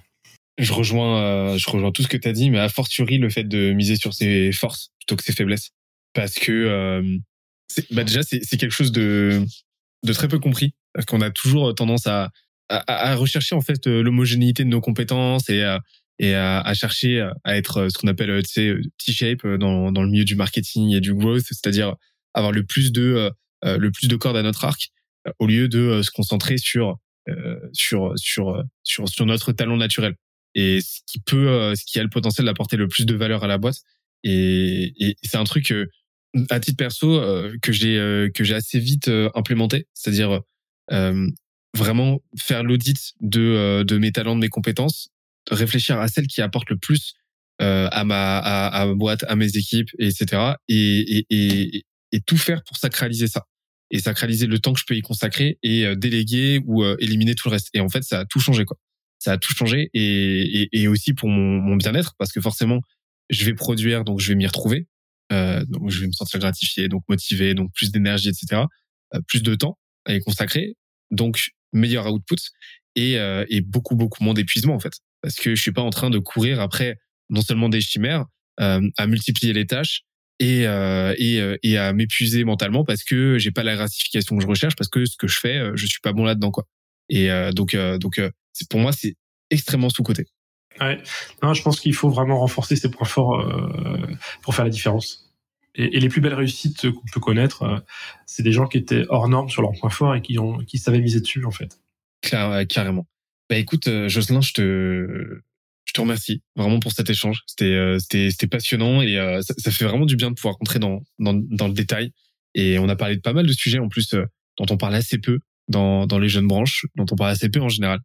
Je 0.58 0.74
rejoins, 0.74 1.22
euh, 1.22 1.58
je 1.58 1.70
rejoins 1.70 1.92
tout 1.92 2.02
ce 2.02 2.08
que 2.08 2.18
tu 2.18 2.28
as 2.28 2.34
dit, 2.34 2.50
mais 2.50 2.58
a 2.58 2.70
fortiori 2.70 3.20
le 3.20 3.30
fait 3.30 3.44
de 3.44 3.74
miser 3.74 3.96
sur 3.96 4.14
ses 4.14 4.52
forces 4.52 4.92
plutôt 5.00 5.16
que 5.16 5.24
ses 5.24 5.34
faiblesses, 5.34 5.70
parce 6.14 6.34
que 6.34 6.52
euh, 6.52 7.18
bah 7.92 8.04
déjà 8.04 8.24
c'est 8.24 8.58
quelque 8.58 8.72
chose 8.72 8.92
de 8.92 9.44
de 10.04 10.14
très 10.14 10.28
peu 10.28 10.40
compris, 10.40 10.74
parce 10.94 11.06
qu'on 11.06 11.22
a 11.22 11.30
toujours 11.30 11.76
tendance 11.76 12.08
à, 12.08 12.32
à, 12.70 13.16
rechercher 13.16 13.54
en 13.54 13.62
fait 13.62 13.86
l'homogénéité 13.86 14.64
de 14.64 14.70
nos 14.70 14.82
compétences 14.82 15.48
et 15.50 15.62
à, 15.62 15.80
et 16.18 16.34
à, 16.34 16.74
chercher 16.74 17.30
à 17.44 17.56
être 17.56 17.90
ce 17.90 17.98
qu'on 18.00 18.08
appelle 18.08 18.42
T-shape 18.44 19.46
dans 19.46 19.92
dans 19.92 20.02
le 20.02 20.10
milieu 20.10 20.26
du 20.26 20.36
marketing 20.36 20.96
et 20.96 21.02
du 21.02 21.14
growth, 21.14 21.46
c'est-à-dire 21.46 21.96
avoir 22.34 22.52
le 22.52 22.66
plus 22.66 22.92
de 22.92 23.32
euh, 23.64 23.78
le 23.78 23.92
plus 23.92 24.08
de 24.08 24.16
cordes 24.16 24.38
à 24.38 24.44
notre 24.44 24.66
arc 24.66 24.90
au 25.40 25.48
lieu 25.48 25.68
de 25.68 26.02
se 26.02 26.12
concentrer 26.12 26.58
sur 26.58 26.98
sur 27.74 28.14
sur 28.16 28.64
sur 28.84 29.10
sur 29.10 29.26
notre 29.26 29.52
talent 29.52 29.78
naturel 29.78 30.16
et 30.58 30.82
ce 30.82 31.02
qui 31.06 31.20
peut, 31.20 31.48
euh, 31.48 31.76
ce 31.76 31.86
qui 31.86 32.00
a 32.00 32.04
le 32.04 32.10
potentiel 32.10 32.46
d'apporter 32.46 32.78
le 32.78 32.88
plus 32.88 33.06
de 33.06 33.16
valeur 33.16 33.44
à 33.44 33.48
la 33.48 33.60
boîte. 33.60 33.78
Et, 34.24 35.16
c'est 35.24 35.38
un 35.38 35.44
truc 35.44 35.72
euh, 35.72 35.86
à 36.50 36.60
titre 36.60 36.78
perso 36.78 37.14
euh, 37.14 37.56
que 37.62 37.72
j'ai 37.72 38.30
que 38.34 38.44
j'ai 38.44 38.56
assez 38.56 38.80
vite 38.80 39.10
implémenté, 39.36 39.88
c'est-à-dire 39.94 40.42
vraiment 41.76 42.22
faire 42.38 42.64
l'audit 42.64 43.14
de 43.22 43.84
de 43.84 43.98
mes 43.98 44.12
talents, 44.12 44.36
de 44.36 44.42
mes 44.42 44.50
compétences, 44.50 45.10
réfléchir 45.52 46.00
à 46.00 46.08
celles 46.08 46.28
qui 46.28 46.42
apportent 46.42 46.72
le 46.72 46.78
plus 46.78 47.14
à 47.60 48.04
ma 48.04 48.38
à, 48.40 48.68
à, 48.68 48.86
ma 48.88 48.94
boîte, 48.96 49.24
à 49.28 49.36
mes 49.36 49.56
équipes, 49.58 49.90
etc. 50.00 50.54
Et, 50.68 51.20
et, 51.20 51.26
et, 51.30 51.86
et 52.12 52.22
tout 52.22 52.38
faire 52.38 52.64
pour 52.64 52.78
sacraliser 52.78 53.28
ça 53.28 53.46
et 53.92 54.00
sacraliser 54.00 54.48
le 54.48 54.60
temps 54.60 54.74
que 54.74 54.80
je 54.80 54.86
peux 54.86 54.96
y 54.96 55.02
consacrer 55.02 55.58
et 55.64 55.96
déléguer 55.96 56.62
ou 56.66 56.84
éliminer 57.00 57.36
tout 57.36 57.48
le 57.48 57.54
reste. 57.54 57.70
Et 57.74 57.80
en 57.80 57.90
fait, 57.90 58.04
ça 58.04 58.20
a 58.20 58.26
tout 58.26 58.40
changé 58.40 58.66
quoi 58.66 58.78
ça 59.20 59.34
a 59.34 59.38
tout 59.38 59.54
changé 59.54 59.90
et, 59.94 60.62
et, 60.62 60.82
et 60.82 60.88
aussi 60.88 61.14
pour 61.14 61.30
mon, 61.30 61.60
mon 61.62 61.76
bien-être 61.76 62.14
parce 62.18 62.32
que 62.32 62.42
forcément 62.42 62.82
je 63.30 63.46
vais 63.46 63.54
produire 63.54 64.04
donc 64.04 64.20
je 64.20 64.30
vais 64.30 64.36
m'y 64.36 64.46
retrouver 64.46 64.88
euh, 65.32 65.64
donc 65.66 65.90
je 65.90 66.00
vais 66.00 66.08
me 66.08 66.12
sentir 66.12 66.40
gratifié 66.40 66.88
donc 66.88 67.04
motivé 67.10 67.54
donc 67.54 67.72
plus 67.74 67.92
d'énergie 67.92 68.30
etc 68.30 68.64
euh, 69.14 69.22
plus 69.28 69.42
de 69.42 69.56
temps 69.56 69.78
à 70.06 70.14
y 70.14 70.20
consacrer 70.20 70.76
donc 71.12 71.50
meilleur 71.74 72.12
output 72.12 72.38
et, 72.96 73.18
euh, 73.18 73.46
et 73.50 73.62
beaucoup 73.62 73.96
beaucoup 73.96 74.24
moins 74.24 74.34
d'épuisement 74.34 74.76
en 74.76 74.80
fait 74.80 74.94
parce 75.22 75.36
que 75.36 75.56
je 75.56 75.62
suis 75.62 75.74
pas 75.74 75.82
en 75.82 75.90
train 75.90 76.10
de 76.10 76.20
courir 76.20 76.62
après 76.62 76.98
non 77.30 77.42
seulement 77.42 77.70
des 77.70 77.82
chimères 77.82 78.26
euh, 78.60 78.82
à 78.98 79.08
multiplier 79.08 79.54
les 79.54 79.66
tâches 79.66 80.04
et 80.40 80.68
euh, 80.68 81.14
et, 81.18 81.42
et 81.64 81.78
à 81.78 81.94
m'épuiser 81.94 82.44
mentalement 82.44 82.84
parce 82.84 83.04
que 83.04 83.38
j'ai 83.38 83.52
pas 83.52 83.64
la 83.64 83.76
gratification 83.76 84.36
que 84.38 84.44
je 84.44 84.48
recherche 84.48 84.76
parce 84.76 84.90
que 84.90 85.06
ce 85.06 85.18
que 85.18 85.28
je 85.28 85.40
fais 85.40 85.60
je 85.76 85.86
suis 85.86 86.00
pas 86.02 86.14
bon 86.14 86.24
là 86.26 86.36
dedans 86.36 86.52
quoi 86.52 86.66
et 87.10 87.30
donc 87.54 87.76
donc 88.00 88.20
pour 88.66 88.80
moi, 88.80 88.92
c'est 88.92 89.16
extrêmement 89.50 89.90
sous-côté. 89.90 90.26
Ouais. 90.80 91.02
Non, 91.42 91.54
je 91.54 91.62
pense 91.62 91.80
qu'il 91.80 91.94
faut 91.94 92.10
vraiment 92.10 92.40
renforcer 92.40 92.76
ses 92.76 92.92
points 92.92 93.08
forts 93.08 93.40
euh, 93.40 94.08
pour 94.42 94.54
faire 94.54 94.66
la 94.66 94.72
différence. 94.72 95.34
Et, 95.76 95.98
et 95.98 96.00
les 96.00 96.10
plus 96.10 96.22
belles 96.22 96.34
réussites 96.34 96.92
qu'on 96.92 97.06
peut 97.12 97.20
connaître, 97.20 97.64
euh, 97.64 97.80
c'est 98.26 98.44
des 98.44 98.52
gens 98.52 98.68
qui 98.68 98.78
étaient 98.78 99.06
hors 99.10 99.28
normes 99.28 99.50
sur 99.50 99.62
leurs 99.62 99.74
points 99.80 99.90
forts 99.90 100.16
et 100.16 100.22
qui 100.22 100.38
ont, 100.38 100.58
qui 100.60 100.78
savaient 100.78 101.00
miser 101.00 101.20
dessus 101.20 101.46
en 101.46 101.52
fait. 101.52 101.80
Claire, 102.22 102.66
carrément. 102.68 103.08
Bah 103.50 103.58
écoute, 103.58 103.88
euh, 103.88 104.10
Jocelyn, 104.10 104.42
je 104.42 104.54
te, 104.54 105.42
je 105.88 105.94
te 105.94 106.02
remercie 106.02 106.42
vraiment 106.56 106.80
pour 106.80 106.92
cet 106.92 107.10
échange. 107.10 107.42
C'était, 107.48 107.66
euh, 107.66 107.98
c'était, 108.00 108.30
c'était 108.30 108.48
passionnant 108.48 109.02
et 109.02 109.18
euh, 109.18 109.42
ça, 109.42 109.54
ça, 109.58 109.72
fait 109.72 109.86
vraiment 109.86 110.06
du 110.06 110.16
bien 110.16 110.30
de 110.30 110.36
pouvoir 110.36 110.56
rentrer 110.60 110.80
dans, 110.80 111.02
dans, 111.18 111.34
dans 111.34 111.68
le 111.68 111.74
détail. 111.74 112.12
Et 112.54 112.78
on 112.78 112.90
a 112.90 112.96
parlé 112.96 113.16
de 113.16 113.22
pas 113.22 113.34
mal 113.34 113.48
de 113.48 113.54
sujets 113.54 113.80
en 113.80 113.88
plus 113.88 114.10
dont 114.58 114.66
on 114.70 114.78
parle 114.78 114.96
assez 114.96 115.18
peu 115.18 115.40
dans, 115.70 116.08
dans 116.08 116.20
les 116.20 116.30
jeunes 116.30 116.48
branches, 116.48 116.86
dont 116.96 117.06
on 117.12 117.16
parle 117.16 117.32
assez 117.32 117.50
peu 117.50 117.62
en 117.62 117.70
général. 117.70 118.00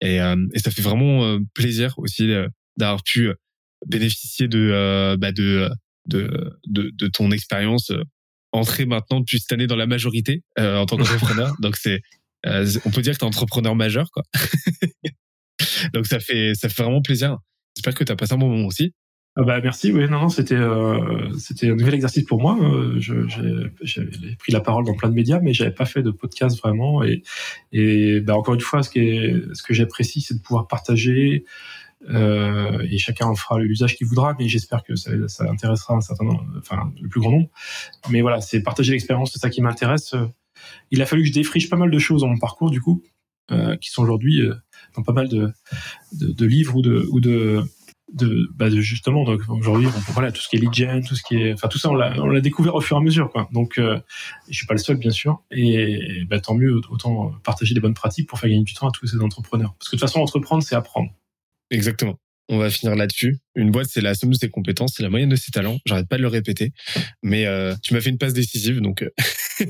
Et, 0.00 0.20
euh, 0.20 0.36
et 0.54 0.58
ça 0.58 0.70
fait 0.70 0.82
vraiment 0.82 1.24
euh, 1.24 1.38
plaisir 1.54 1.94
aussi 1.98 2.30
euh, 2.30 2.48
d'avoir 2.76 3.02
pu 3.02 3.32
bénéficier 3.86 4.48
de, 4.48 5.16
bah 5.18 5.32
de, 5.32 5.68
de, 6.06 6.58
de, 6.66 6.90
de 6.92 7.06
ton 7.08 7.30
expérience 7.30 7.92
entrer 8.52 8.86
maintenant 8.86 9.20
depuis 9.20 9.38
cette 9.40 9.52
année 9.52 9.66
dans 9.66 9.76
la 9.76 9.86
majorité 9.86 10.42
en 10.58 10.84
tant 10.86 10.96
qu'entrepreneur. 10.96 11.54
Donc 11.60 11.76
c'est, 11.76 12.00
on 12.44 12.90
peut 12.90 13.02
dire 13.02 13.14
que 13.14 13.18
tu 13.18 13.24
es 13.24 13.28
entrepreneur 13.28 13.74
majeur, 13.76 14.10
quoi. 14.10 14.22
Donc 15.94 16.06
ça 16.06 16.20
fait 16.20 16.54
ça 16.54 16.68
fait 16.68 16.82
vraiment 16.82 17.02
plaisir. 17.02 17.38
J'espère 17.76 17.94
que 17.94 18.04
tu 18.04 18.12
as 18.12 18.16
passé 18.16 18.34
un 18.34 18.38
bon 18.38 18.48
moment 18.48 18.66
aussi. 18.66 18.92
Ah 19.40 19.44
bah 19.44 19.60
merci, 19.62 19.92
oui, 19.92 20.08
non, 20.08 20.22
non, 20.22 20.28
c'était 20.30 20.56
euh, 20.56 21.32
c'était 21.38 21.70
un 21.70 21.76
nouvel 21.76 21.94
exercice 21.94 22.24
pour 22.24 22.40
moi. 22.40 22.58
Euh, 22.60 22.98
J'avais 22.98 24.34
pris 24.36 24.50
la 24.50 24.60
parole 24.60 24.84
dans 24.84 24.94
plein 24.94 25.08
de 25.08 25.14
médias, 25.14 25.38
mais 25.40 25.52
j'avais 25.52 25.70
pas 25.70 25.84
fait 25.84 26.02
de 26.02 26.10
podcast 26.10 26.58
vraiment. 26.58 27.04
Et, 27.04 27.22
et 27.70 28.20
bah, 28.20 28.36
encore 28.36 28.54
une 28.54 28.60
fois, 28.60 28.82
ce, 28.82 28.90
qui 28.90 29.00
ce 29.52 29.62
que 29.62 29.74
j'apprécie, 29.74 30.22
c'est 30.22 30.34
de 30.34 30.40
pouvoir 30.40 30.66
partager. 30.66 31.44
Euh, 32.10 32.84
et 32.90 32.98
chacun 32.98 33.26
en 33.26 33.34
fera 33.34 33.60
l'usage 33.60 33.96
qu'il 33.96 34.08
voudra, 34.08 34.34
mais 34.38 34.48
j'espère 34.48 34.82
que 34.82 34.96
ça, 34.96 35.12
intéressera 35.48 35.94
un 35.94 36.00
certain 36.00 36.26
enfin 36.58 36.92
le 37.00 37.08
plus 37.08 37.20
grand 37.20 37.30
nombre. 37.30 37.48
Mais 38.10 38.22
voilà, 38.22 38.40
c'est 38.40 38.60
partager 38.62 38.92
l'expérience, 38.92 39.32
c'est 39.32 39.38
ça 39.38 39.50
qui 39.50 39.62
m'intéresse. 39.62 40.14
Il 40.90 41.00
a 41.00 41.06
fallu 41.06 41.22
que 41.22 41.28
je 41.28 41.32
défriche 41.32 41.68
pas 41.68 41.76
mal 41.76 41.90
de 41.90 41.98
choses 41.98 42.22
dans 42.22 42.28
mon 42.28 42.38
parcours, 42.38 42.70
du 42.70 42.80
coup, 42.80 43.02
euh, 43.52 43.76
qui 43.76 43.90
sont 43.90 44.02
aujourd'hui 44.02 44.42
dans 44.98 45.04
pas 45.04 45.12
mal 45.12 45.28
de, 45.28 45.52
de, 46.12 46.32
de 46.32 46.46
livres 46.46 46.76
ou 46.76 46.82
de, 46.82 47.06
ou 47.10 47.20
de 47.20 47.62
de, 48.12 48.48
bah 48.54 48.70
de 48.70 48.80
justement 48.80 49.24
donc 49.24 49.42
aujourd'hui 49.48 49.88
voilà 50.14 50.32
tout 50.32 50.40
ce 50.40 50.48
qui 50.48 50.56
est 50.56 50.60
lead 50.60 50.72
gen 50.72 51.04
tout 51.04 51.14
ce 51.14 51.22
qui 51.22 51.36
est 51.36 51.52
enfin 51.52 51.68
tout 51.68 51.78
ça 51.78 51.90
on 51.90 51.94
l'a 51.94 52.14
on 52.22 52.28
l'a 52.28 52.40
découvert 52.40 52.74
au 52.74 52.80
fur 52.80 52.96
et 52.96 53.00
à 53.00 53.02
mesure 53.02 53.30
quoi 53.30 53.48
donc 53.52 53.76
euh, 53.76 53.98
je 54.48 54.56
suis 54.56 54.66
pas 54.66 54.72
le 54.72 54.78
seul 54.78 54.96
bien 54.96 55.10
sûr 55.10 55.42
et, 55.50 56.24
bah, 56.24 56.40
tant 56.40 56.54
mieux 56.54 56.80
autant 56.88 57.32
partager 57.44 57.74
les 57.74 57.80
bonnes 57.80 57.92
pratiques 57.92 58.26
pour 58.26 58.38
faire 58.38 58.48
gagner 58.48 58.64
du 58.64 58.72
temps 58.72 58.88
à 58.88 58.92
tous 58.92 59.06
ces 59.06 59.20
entrepreneurs 59.20 59.74
parce 59.78 59.90
que 59.90 59.96
de 59.96 60.00
toute 60.00 60.08
façon 60.08 60.20
entreprendre 60.20 60.62
c'est 60.62 60.74
apprendre 60.74 61.10
exactement 61.70 62.18
on 62.50 62.58
va 62.58 62.70
finir 62.70 62.94
là-dessus. 62.96 63.38
Une 63.54 63.70
boîte, 63.70 63.88
c'est 63.90 64.00
la 64.00 64.14
somme 64.14 64.30
de 64.30 64.36
ses 64.36 64.48
compétences, 64.48 64.94
c'est 64.96 65.02
la 65.02 65.10
moyenne 65.10 65.28
de 65.28 65.36
ses 65.36 65.50
talents. 65.50 65.78
J'arrête 65.84 66.08
pas 66.08 66.16
de 66.16 66.22
le 66.22 66.28
répéter, 66.28 66.72
mais 67.22 67.46
euh, 67.46 67.74
tu 67.82 67.92
m'as 67.92 68.00
fait 68.00 68.10
une 68.10 68.18
passe 68.18 68.32
décisive, 68.32 68.80
donc. 68.80 69.02
Euh. 69.02 69.10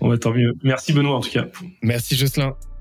bon, 0.00 0.08
bah, 0.08 0.18
tant 0.18 0.32
mieux. 0.32 0.54
Merci 0.62 0.92
Benoît 0.94 1.16
en 1.16 1.20
tout 1.20 1.30
cas. 1.30 1.46
Merci 1.82 2.16
Jocelyn. 2.16 2.56